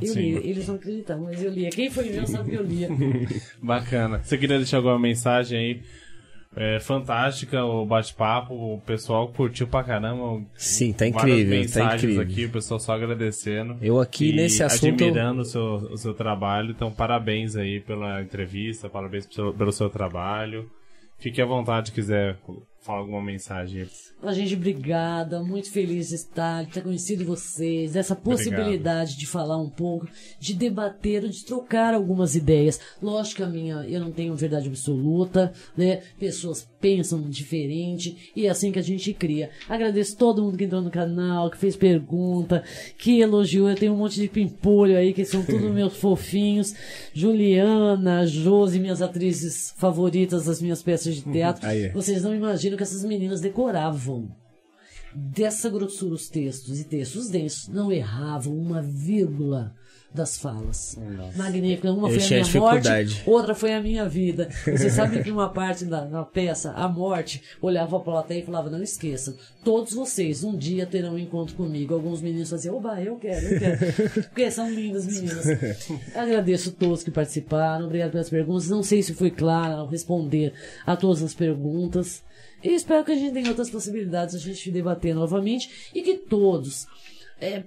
eu 0.00 0.12
sim. 0.12 0.20
lia, 0.20 0.46
eles 0.46 0.68
não 0.68 0.74
acreditavam, 0.74 1.24
mas 1.24 1.42
eu 1.42 1.50
lia. 1.50 1.70
Quem 1.70 1.90
foi 1.90 2.10
meu 2.10 2.26
sabe 2.26 2.50
que 2.50 2.56
eu 2.56 2.62
lia. 2.62 2.88
Bacana. 3.62 4.22
Você 4.22 4.36
queria 4.36 4.58
deixar 4.58 4.76
alguma 4.78 4.98
mensagem 4.98 5.58
aí? 5.58 5.82
É, 6.56 6.78
fantástica 6.78 7.64
o 7.64 7.84
bate-papo, 7.84 8.54
o 8.54 8.80
pessoal 8.86 9.28
curtiu 9.28 9.66
pra 9.66 9.82
caramba. 9.82 10.42
Sim, 10.56 10.92
tá 10.92 11.06
incrível, 11.06 11.72
tá 11.72 11.96
incrível. 11.96 12.22
aqui, 12.22 12.44
o 12.44 12.50
pessoal 12.50 12.78
só 12.78 12.92
agradecendo. 12.94 13.76
Eu 13.82 14.00
aqui 14.00 14.32
nesse 14.32 14.62
assunto. 14.62 15.04
Admirando 15.04 15.42
o 15.42 15.44
seu, 15.44 15.62
o 15.62 15.96
seu 15.96 16.14
trabalho. 16.14 16.70
Então, 16.70 16.92
parabéns 16.92 17.56
aí 17.56 17.80
pela 17.80 18.22
entrevista, 18.22 18.88
parabéns 18.88 19.26
pelo, 19.26 19.52
pelo 19.52 19.72
seu 19.72 19.90
trabalho. 19.90 20.70
Fique 21.18 21.40
à 21.40 21.46
vontade 21.46 21.88
se 21.88 21.94
quiser 21.94 22.36
falar 22.84 22.98
alguma 22.98 23.22
mensagem. 23.22 23.88
gente, 24.32 24.54
obrigada, 24.54 25.42
muito 25.42 25.70
feliz 25.70 26.10
de 26.10 26.16
estar, 26.16 26.64
de 26.64 26.72
ter 26.72 26.82
conhecido 26.82 27.24
vocês, 27.24 27.94
dessa 27.94 28.14
possibilidade 28.14 29.16
de 29.16 29.26
falar 29.26 29.56
um 29.56 29.70
pouco, 29.70 30.06
de 30.38 30.54
debater, 30.54 31.26
de 31.28 31.44
trocar 31.44 31.94
algumas 31.94 32.34
ideias. 32.34 32.78
Lógico 33.02 33.36
que 33.38 33.42
a 33.42 33.46
minha, 33.46 33.76
eu 33.88 34.00
não 34.00 34.12
tenho 34.12 34.34
verdade 34.36 34.68
absoluta, 34.68 35.52
né? 35.74 36.02
Pessoas 36.18 36.68
pensam 36.84 37.22
diferente 37.22 38.30
e 38.36 38.46
é 38.46 38.50
assim 38.50 38.70
que 38.70 38.78
a 38.78 38.82
gente 38.82 39.14
cria. 39.14 39.48
Agradeço 39.66 40.18
todo 40.18 40.42
mundo 40.42 40.58
que 40.58 40.64
entrou 40.64 40.82
no 40.82 40.90
canal, 40.90 41.48
que 41.48 41.56
fez 41.56 41.74
pergunta, 41.74 42.62
que 42.98 43.20
elogiou. 43.20 43.70
Eu 43.70 43.74
tenho 43.74 43.94
um 43.94 43.96
monte 43.96 44.20
de 44.20 44.28
pimpolho 44.28 44.94
aí, 44.94 45.14
que 45.14 45.24
são 45.24 45.42
todos 45.42 45.62
meus 45.72 45.96
fofinhos. 45.96 46.74
Juliana, 47.14 48.26
Josi, 48.26 48.78
minhas 48.78 49.00
atrizes 49.00 49.72
favoritas 49.78 50.44
das 50.44 50.60
minhas 50.60 50.82
peças 50.82 51.14
de 51.14 51.22
teatro. 51.22 51.66
Aí. 51.66 51.88
Vocês 51.88 52.22
não 52.22 52.34
imaginam 52.34 52.76
que 52.76 52.82
essas 52.82 53.02
meninas 53.02 53.40
decoravam 53.40 54.28
dessa 55.14 55.68
grossura 55.70 56.14
os 56.14 56.28
textos 56.28 56.80
e 56.80 56.84
textos 56.84 57.28
densos. 57.28 57.68
Não 57.68 57.92
erravam 57.92 58.56
uma 58.56 58.82
vírgula 58.82 59.74
das 60.14 60.38
falas. 60.38 60.96
Magnífica. 61.36 61.90
Uma 61.90 62.08
Eu 62.08 62.20
foi 62.20 62.38
a 62.38 62.44
minha 62.44 62.60
morte, 62.60 62.82
dificuldade. 62.82 63.22
outra 63.26 63.54
foi 63.54 63.74
a 63.74 63.82
minha 63.82 64.08
vida. 64.08 64.48
Você 64.64 64.88
sabe 64.88 65.20
que 65.24 65.30
uma 65.30 65.48
parte 65.48 65.84
da, 65.84 66.04
da 66.04 66.22
peça, 66.22 66.70
a 66.70 66.86
morte, 66.88 67.42
olhava 67.60 67.98
pra 67.98 68.12
plateia 68.12 68.38
e 68.38 68.44
falava, 68.44 68.70
não 68.70 68.80
esqueçam, 68.80 69.34
todos 69.64 69.92
vocês 69.92 70.44
um 70.44 70.56
dia 70.56 70.86
terão 70.86 71.14
um 71.14 71.18
encontro 71.18 71.56
comigo. 71.56 71.94
Alguns 71.94 72.22
meninos 72.22 72.48
faziam, 72.48 72.76
oba, 72.76 73.02
eu 73.02 73.16
quero, 73.16 73.44
eu 73.44 73.58
quero. 73.58 74.22
Porque 74.30 74.48
são 74.52 74.70
lindas 74.70 75.04
meninas. 75.04 75.46
Agradeço 76.14 76.68
a 76.70 76.72
todos 76.72 77.02
que 77.02 77.10
participaram, 77.10 77.86
obrigado 77.86 78.12
pelas 78.12 78.30
perguntas. 78.30 78.68
Não 78.68 78.84
sei 78.84 79.02
se 79.02 79.14
fui 79.14 79.32
clara 79.32 79.74
ao 79.74 79.88
responder 79.88 80.52
a 80.86 80.94
todas 80.94 81.24
as 81.24 81.34
perguntas. 81.34 82.22
E 82.64 82.74
espero 82.74 83.04
que 83.04 83.12
a 83.12 83.16
gente 83.16 83.34
tenha 83.34 83.50
outras 83.50 83.68
possibilidades 83.68 84.40
de 84.40 84.50
a 84.50 84.54
gente 84.54 84.70
debater 84.70 85.14
novamente 85.14 85.90
e 85.94 86.00
que 86.00 86.16
todos 86.16 86.86
é, 87.38 87.64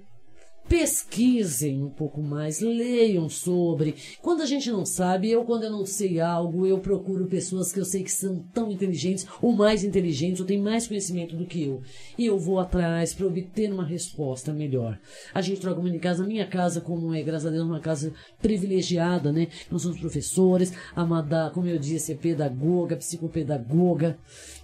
pesquisem 0.68 1.82
um 1.82 1.88
pouco 1.88 2.20
mais, 2.20 2.60
leiam 2.60 3.28
sobre. 3.28 3.94
Quando 4.20 4.42
a 4.42 4.46
gente 4.46 4.70
não 4.70 4.84
sabe, 4.84 5.30
eu 5.30 5.44
quando 5.44 5.64
eu 5.64 5.70
não 5.70 5.86
sei 5.86 6.20
algo, 6.20 6.66
eu 6.66 6.78
procuro 6.78 7.26
pessoas 7.26 7.72
que 7.72 7.80
eu 7.80 7.84
sei 7.84 8.02
que 8.02 8.12
são 8.12 8.44
tão 8.52 8.70
inteligentes, 8.70 9.26
ou 9.40 9.52
mais 9.52 9.82
inteligentes, 9.82 10.40
ou 10.40 10.46
têm 10.46 10.60
mais 10.60 10.86
conhecimento 10.86 11.34
do 11.34 11.46
que 11.46 11.64
eu. 11.64 11.82
E 12.18 12.26
eu 12.26 12.38
vou 12.38 12.60
atrás 12.60 13.14
para 13.14 13.26
obter 13.26 13.72
uma 13.72 13.84
resposta 13.84 14.52
melhor. 14.52 14.98
A 15.32 15.40
gente 15.40 15.60
troca 15.60 15.80
uma 15.80 15.88
em 15.88 15.98
casa, 15.98 16.24
a 16.24 16.26
minha 16.26 16.46
casa, 16.46 16.80
como 16.80 17.14
é, 17.14 17.22
graças 17.22 17.46
a 17.46 17.50
Deus, 17.50 17.64
uma 17.64 17.80
casa 17.80 18.12
privilegiada, 18.40 19.32
né? 19.32 19.48
Nós 19.70 19.82
somos 19.82 19.98
professores, 19.98 20.72
a 20.94 21.04
Madá, 21.04 21.50
como 21.52 21.66
eu 21.66 21.78
disse, 21.78 22.12
é 22.12 22.14
pedagoga, 22.14 22.96
psicopedagoga, 22.96 24.18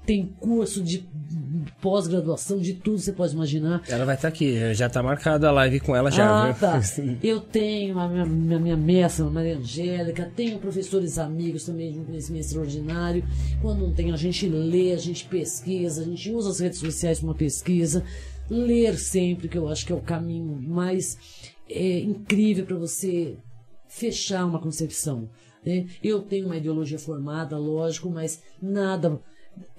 tem 0.06 0.26
curso 0.40 0.82
de 0.82 1.06
pós-graduação, 1.80 2.58
de 2.58 2.74
tudo 2.74 2.98
você 2.98 3.12
pode 3.12 3.32
imaginar. 3.34 3.82
Ela 3.88 4.04
vai 4.04 4.14
estar 4.14 4.28
aqui, 4.28 4.74
já 4.74 4.88
tá 4.88 5.02
marcada 5.02 5.48
a 5.48 5.52
live 5.52 5.80
com 5.80 5.94
ela 5.96 6.10
já, 6.10 6.28
Ah, 6.28 6.50
viu? 6.52 6.60
tá. 6.60 6.80
Eu 7.22 7.40
tenho 7.40 7.98
a 7.98 8.08
minha, 8.08 8.26
minha, 8.26 8.58
minha 8.58 8.76
mestra, 8.76 9.24
Maria 9.30 9.56
Angélica, 9.56 10.30
tenho 10.36 10.58
professores 10.58 11.18
amigos 11.18 11.64
também 11.64 11.92
de 11.92 11.98
um 11.98 12.04
conhecimento 12.04 12.44
extraordinário. 12.44 13.24
Quando 13.60 13.80
não 13.80 13.92
tem, 13.94 14.12
a 14.12 14.16
gente 14.16 14.48
lê, 14.48 14.92
a 14.92 14.98
gente 14.98 15.24
pesquisa, 15.26 16.02
a 16.02 16.04
gente 16.04 16.30
usa 16.30 16.50
as 16.50 16.60
redes 16.60 16.78
sociais 16.78 17.18
para 17.18 17.28
uma 17.28 17.34
pesquisa. 17.34 18.04
Ler 18.50 18.96
sempre, 18.98 19.48
que 19.48 19.56
eu 19.56 19.68
acho 19.68 19.86
que 19.86 19.92
é 19.92 19.96
o 19.96 20.02
caminho 20.02 20.60
mais 20.60 21.16
é, 21.68 22.00
incrível 22.00 22.66
para 22.66 22.76
você 22.76 23.36
fechar 23.88 24.44
uma 24.44 24.60
concepção. 24.60 25.30
né? 25.64 25.86
Eu 26.02 26.20
tenho 26.20 26.44
uma 26.46 26.56
ideologia 26.56 26.98
formada, 26.98 27.56
lógico, 27.56 28.10
mas 28.10 28.42
nada 28.60 29.18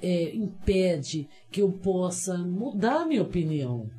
é, 0.02 0.36
impede 0.36 1.28
que 1.52 1.62
eu 1.62 1.72
possa 1.72 2.38
mudar 2.38 3.06
minha 3.06 3.22
opinião. 3.22 3.90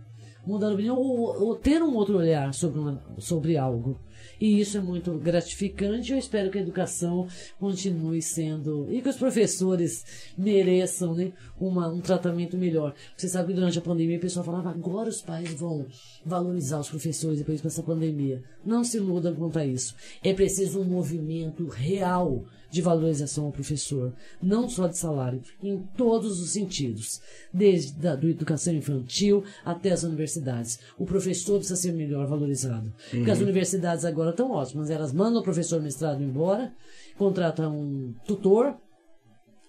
Mudar 0.47 0.69
a 0.69 0.75
opinião 0.75 0.97
ou, 0.97 1.43
ou 1.45 1.57
ter 1.57 1.83
um 1.83 1.95
outro 1.95 2.19
olhar 2.19 2.55
sobre, 2.55 2.79
uma- 2.79 3.03
sobre 3.19 3.57
algo. 3.57 3.99
E 4.41 4.61
isso 4.61 4.77
é 4.77 4.81
muito 4.81 5.13
gratificante. 5.19 6.13
Eu 6.13 6.19
espero 6.19 6.51
que 6.51 6.59
a 6.59 6.61
educação 6.61 7.27
continue 7.59 8.21
sendo. 8.23 8.87
e 8.91 9.01
que 9.01 9.09
os 9.09 9.17
professores 9.17 10.05
mereçam 10.37 11.15
né, 11.15 11.33
uma, 11.59 11.89
um 11.89 12.01
tratamento 12.01 12.57
melhor. 12.57 12.95
Você 13.17 13.29
sabe 13.29 13.49
que 13.49 13.55
durante 13.55 13.79
a 13.79 13.83
pandemia 13.83 14.19
o 14.19 14.21
pessoal 14.21 14.45
falava 14.45 14.71
agora 14.71 15.09
os 15.09 15.21
pais 15.23 15.53
vão 15.55 15.87
valorizar 16.25 16.79
os 16.81 16.89
professores 16.89 17.39
depois 17.39 17.61
dessa 17.61 17.83
pandemia. 17.83 18.43
Não 18.65 18.85
se 18.85 18.99
iludam 18.99 19.35
quanto 19.35 19.59
a 19.59 19.67
isso. 19.67 19.95
É 20.23 20.33
preciso 20.33 20.81
um 20.81 20.85
movimento 20.85 21.67
real 21.67 22.45
de 22.71 22.83
valorização 22.83 23.47
ao 23.47 23.53
professor, 23.53 24.13
não 24.43 24.69
só 24.69 24.87
de 24.87 24.97
salário, 24.97 25.43
em 25.63 25.79
todos 25.97 26.41
os 26.41 26.51
sentidos, 26.51 27.21
desde 27.53 27.93
da 27.95 28.17
do 28.17 28.29
educação 28.29 28.75
infantil 28.75 29.45
até 29.65 29.93
as 29.93 30.03
universidades. 30.03 30.79
O 30.99 31.05
professor 31.05 31.59
precisa 31.59 31.77
ser 31.77 31.93
melhor 31.93 32.27
valorizado. 32.27 32.93
Porque 33.11 33.31
as 33.31 33.41
universidades 33.41 34.05
agora 34.05 34.31
estão 34.31 34.51
ótimas, 34.51 34.91
elas 34.91 35.13
mandam 35.13 35.41
o 35.41 35.45
professor 35.45 35.81
mestrado 35.81 36.23
embora, 36.23 36.73
contratam 37.17 37.77
um 37.77 38.15
tutor, 38.27 38.77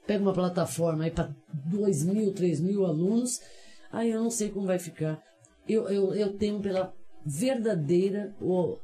pega 0.05 0.23
uma 0.23 0.33
plataforma 0.33 1.03
aí 1.03 1.11
para 1.11 1.35
2 1.65 2.05
mil, 2.05 2.33
3 2.33 2.61
mil 2.61 2.85
alunos, 2.85 3.41
aí 3.91 4.11
eu 4.11 4.23
não 4.23 4.31
sei 4.31 4.49
como 4.49 4.65
vai 4.65 4.79
ficar. 4.79 5.21
Eu, 5.67 5.87
eu, 5.89 6.15
eu 6.15 6.33
temo 6.37 6.61
pela 6.61 6.93
verdadeira 7.25 8.33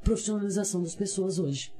profissionalização 0.03 0.83
das 0.83 0.95
pessoas 0.95 1.39
hoje. 1.39 1.72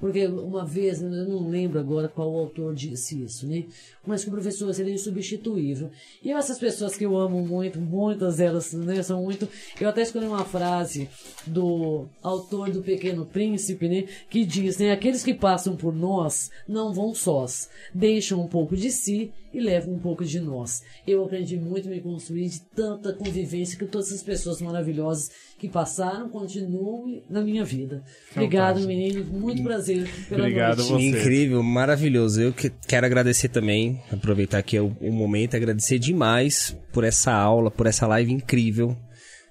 Porque 0.00 0.26
uma 0.26 0.64
vez, 0.64 1.02
eu 1.02 1.10
não 1.10 1.48
lembro 1.48 1.78
agora 1.78 2.08
qual 2.08 2.34
autor 2.34 2.74
disse 2.74 3.22
isso, 3.22 3.46
né? 3.46 3.66
Mas 4.06 4.24
que 4.24 4.30
o 4.30 4.32
professor 4.32 4.72
seria 4.72 4.94
insubstituível. 4.94 5.90
E 6.22 6.32
essas 6.32 6.58
pessoas 6.58 6.96
que 6.96 7.04
eu 7.04 7.16
amo 7.16 7.46
muito, 7.46 7.78
muitas 7.78 8.38
delas 8.38 8.72
né, 8.72 9.02
são 9.02 9.22
muito. 9.22 9.46
Eu 9.78 9.90
até 9.90 10.00
escolhi 10.00 10.26
uma 10.26 10.44
frase 10.44 11.08
do 11.46 12.06
autor 12.22 12.70
do 12.70 12.82
Pequeno 12.82 13.26
Príncipe, 13.26 13.88
né? 13.88 14.04
Que 14.30 14.44
diz, 14.44 14.78
né? 14.78 14.90
Aqueles 14.90 15.22
que 15.22 15.34
passam 15.34 15.76
por 15.76 15.94
nós 15.94 16.50
não 16.66 16.94
vão 16.94 17.14
sós, 17.14 17.68
deixam 17.92 18.40
um 18.40 18.48
pouco 18.48 18.74
de 18.74 18.90
si 18.90 19.30
e 19.52 19.60
levam 19.60 19.94
um 19.94 19.98
pouco 19.98 20.24
de 20.24 20.40
nós. 20.40 20.82
Eu 21.06 21.24
aprendi 21.24 21.56
muito 21.56 21.88
a 21.88 21.90
me 21.90 22.00
construir 22.00 22.48
de 22.48 22.60
tanta 22.60 23.12
convivência 23.12 23.78
que 23.78 23.84
todas 23.84 24.08
essas 24.08 24.22
pessoas 24.22 24.60
maravilhosas 24.60 25.30
que 25.60 25.68
passaram 25.68 26.28
continuam 26.30 27.22
na 27.28 27.42
minha 27.42 27.62
vida. 27.64 28.02
Obrigado, 28.34 28.80
menino. 28.86 29.22
Muito 29.26 29.62
prazer 29.62 30.08
pela 30.28 30.40
Obrigado 30.44 30.78
noite. 30.78 30.90
você. 31.10 31.20
Incrível, 31.20 31.62
maravilhoso. 31.62 32.40
Eu 32.40 32.52
que- 32.52 32.72
quero 32.88 33.04
agradecer 33.04 33.48
também, 33.50 34.00
aproveitar 34.10 34.58
aqui 34.58 34.78
o, 34.80 34.96
o 35.00 35.12
momento, 35.12 35.54
agradecer 35.56 35.98
demais 35.98 36.74
por 36.92 37.04
essa 37.04 37.30
aula, 37.32 37.70
por 37.70 37.86
essa 37.86 38.06
live 38.06 38.32
incrível. 38.32 38.96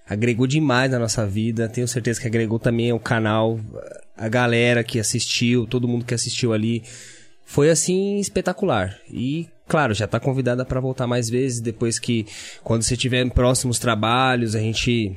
Agregou 0.07 0.47
demais 0.47 0.89
na 0.91 0.97
nossa 0.97 1.27
vida. 1.27 1.69
Tenho 1.69 1.87
certeza 1.87 2.19
que 2.19 2.25
agregou 2.27 2.57
também 2.57 2.89
ao 2.89 2.99
canal. 2.99 3.59
a 4.17 4.27
galera 4.27 4.83
que 4.83 4.99
assistiu, 4.99 5.67
todo 5.67 5.87
mundo 5.87 6.03
que 6.03 6.13
assistiu 6.15 6.51
ali. 6.53 6.81
Foi 7.45 7.69
assim 7.69 8.17
espetacular. 8.19 8.97
E 9.11 9.47
claro, 9.67 9.93
já 9.93 10.07
tá 10.07 10.19
convidada 10.19 10.65
para 10.65 10.79
voltar 10.81 11.05
mais 11.05 11.29
vezes 11.29 11.61
depois 11.61 11.99
que 11.99 12.25
quando 12.63 12.81
você 12.81 12.97
tiver 12.97 13.29
próximos 13.31 13.77
trabalhos, 13.77 14.55
a 14.55 14.59
gente 14.59 15.15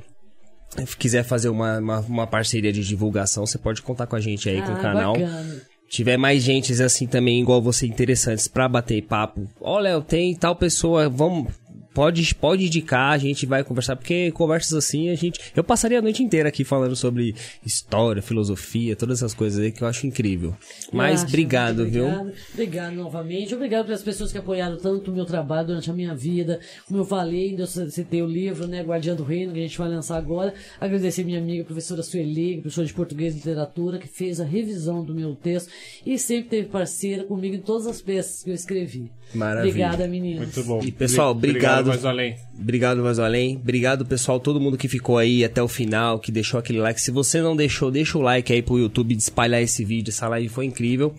quiser 0.99 1.25
fazer 1.25 1.49
uma, 1.49 1.79
uma, 1.79 2.01
uma 2.01 2.27
parceria 2.27 2.73
de 2.73 2.85
divulgação, 2.85 3.45
você 3.47 3.59
pode 3.59 3.83
contar 3.83 4.07
com 4.07 4.17
a 4.17 4.21
gente 4.21 4.49
aí, 4.49 4.61
com 4.63 4.73
o 4.73 4.77
Ah, 4.77 4.81
canal. 4.81 5.13
bacana. 5.15 5.63
Tiver 5.89 6.17
mais 6.17 6.43
gente 6.43 6.73
assim 6.83 7.07
também, 7.07 7.43
igual 7.43 7.61
você, 7.61 7.87
interessantes 7.87 8.49
pra 8.49 8.67
bater 8.67 9.03
papo. 9.03 9.47
Ó, 9.61 9.79
Léo, 9.79 10.01
tem 10.01 10.35
tal 10.35 10.57
pessoa, 10.57 11.07
vamos. 11.09 11.53
Pode, 11.95 12.35
pode 12.35 12.67
indicar, 12.67 13.13
a 13.13 13.19
gente 13.19 13.45
vai 13.47 13.63
conversar, 13.63 13.97
porque 13.97 14.31
conversas 14.33 14.73
assim 14.73 15.11
a 15.11 15.15
gente. 15.15 15.39
Eu 15.55 15.63
passaria 15.63 15.99
a 15.99 16.03
noite 16.03 16.23
inteira 16.23 16.49
aqui 16.49 16.65
falando 16.65 16.97
sobre 16.97 17.35
história, 17.65 18.23
filosofia, 18.23 18.97
todas 18.97 19.19
essas 19.19 19.35
coisas 19.35 19.61
aí 19.61 19.71
que 19.71 19.83
eu 19.83 19.89
acho 19.89 20.07
incrível. 20.07 20.57
Mas 20.93 21.21
Acho, 21.21 21.29
obrigado, 21.29 21.87
viu? 21.87 22.07
Obrigado, 22.07 22.33
obrigado 22.53 22.95
novamente. 22.95 23.55
Obrigado 23.55 23.87
pelas 23.87 24.03
pessoas 24.03 24.33
que 24.33 24.39
apoiaram 24.39 24.77
tanto 24.77 25.11
o 25.11 25.15
meu 25.15 25.25
trabalho 25.25 25.69
durante 25.69 25.91
a 25.91 25.95
minha 25.95 26.15
vida. 26.15 26.61
Como 26.87 27.01
eu 27.01 27.05
falei, 27.05 27.55
eu 27.59 27.67
citei 27.67 28.23
o 28.23 28.27
livro, 28.27 28.67
né, 28.67 28.83
Guardiã 28.83 29.15
do 29.15 29.25
Reino, 29.25 29.53
que 29.53 29.59
a 29.59 29.63
gente 29.63 29.79
vai 29.79 29.89
lançar 29.89 30.17
agora. 30.17 30.55
Agradecer 30.81 31.25
minha 31.25 31.39
amiga, 31.39 31.65
professora 31.65 32.03
Sueli, 32.03 32.61
professora 32.61 32.87
de 32.87 32.95
português 32.95 33.35
e 33.35 33.37
literatura, 33.39 33.99
que 33.99 34.09
fez 34.09 34.41
a 34.41 34.45
revisão 34.45 35.05
do 35.05 35.15
meu 35.15 35.35
texto 35.35 35.71
e 36.05 36.19
sempre 36.19 36.51
teve 36.51 36.69
parceira 36.69 37.25
comigo 37.25 37.55
em 37.55 37.61
todas 37.61 37.87
as 37.87 38.01
peças 38.01 38.43
que 38.43 38.51
eu 38.51 38.55
escrevi. 38.55 39.11
Maravilha. 39.35 39.71
Obrigada, 39.71 40.09
meninas. 40.09 40.55
Muito 40.55 40.65
bom. 40.65 40.81
E, 40.85 40.93
pessoal, 40.93 41.31
obrigado. 41.31 41.87
mais 41.87 42.05
além. 42.05 42.37
Obrigado, 42.59 43.03
mais 43.03 43.19
além. 43.19 43.57
Obrigado, 43.57 44.05
pessoal, 44.05 44.39
todo 44.39 44.61
mundo 44.61 44.77
que 44.77 44.89
ficou 44.89 45.19
aí 45.19 45.45
até 45.45 45.63
o 45.63 45.69
final, 45.69 46.19
que 46.19 46.31
deixou 46.31 46.61
aquele 46.61 46.81
like. 46.81 47.01
Se 47.01 47.11
você 47.11 47.41
não 47.41 47.57
deixou, 47.57 47.91
deixa 47.91 48.19
o 48.19 48.21
like 48.21 48.53
aí 48.53 48.63
pro 48.63 48.79
YouTube 48.79 49.15
de 49.15 49.23
espalhar 49.23 49.63
esse 49.63 49.85
vídeo. 49.85 50.11
Essa 50.11 50.29
live 50.29 50.49
foi 50.49 50.67
incrível. 50.67 51.15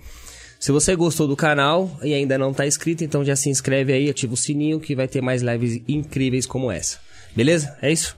Se 0.59 0.71
você 0.71 0.95
gostou 0.95 1.27
do 1.27 1.35
canal 1.35 1.91
e 2.01 2.13
ainda 2.13 2.37
não 2.37 2.53
tá 2.53 2.65
inscrito, 2.65 3.03
então 3.03 3.25
já 3.25 3.35
se 3.35 3.49
inscreve 3.49 3.91
aí, 3.91 4.09
ativa 4.09 4.33
o 4.33 4.37
sininho 4.37 4.79
que 4.79 4.95
vai 4.95 5.07
ter 5.07 5.21
mais 5.21 5.41
lives 5.41 5.81
incríveis 5.87 6.45
como 6.45 6.71
essa. 6.71 6.99
Beleza? 7.35 7.77
É 7.81 7.91
isso? 7.91 8.15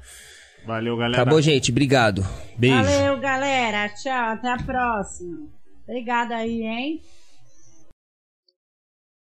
Valeu, 0.65 0.97
galera. 0.97 1.21
Acabou, 1.21 1.41
gente. 1.41 1.71
Obrigado. 1.71 2.25
Beijo. 2.57 2.75
Valeu, 2.75 3.19
galera. 3.19 3.89
Tchau. 3.89 4.33
Até 4.33 4.49
a 4.51 4.57
próxima. 4.57 5.47
Obrigada 5.87 6.35
aí, 6.35 6.63
hein? 6.63 7.01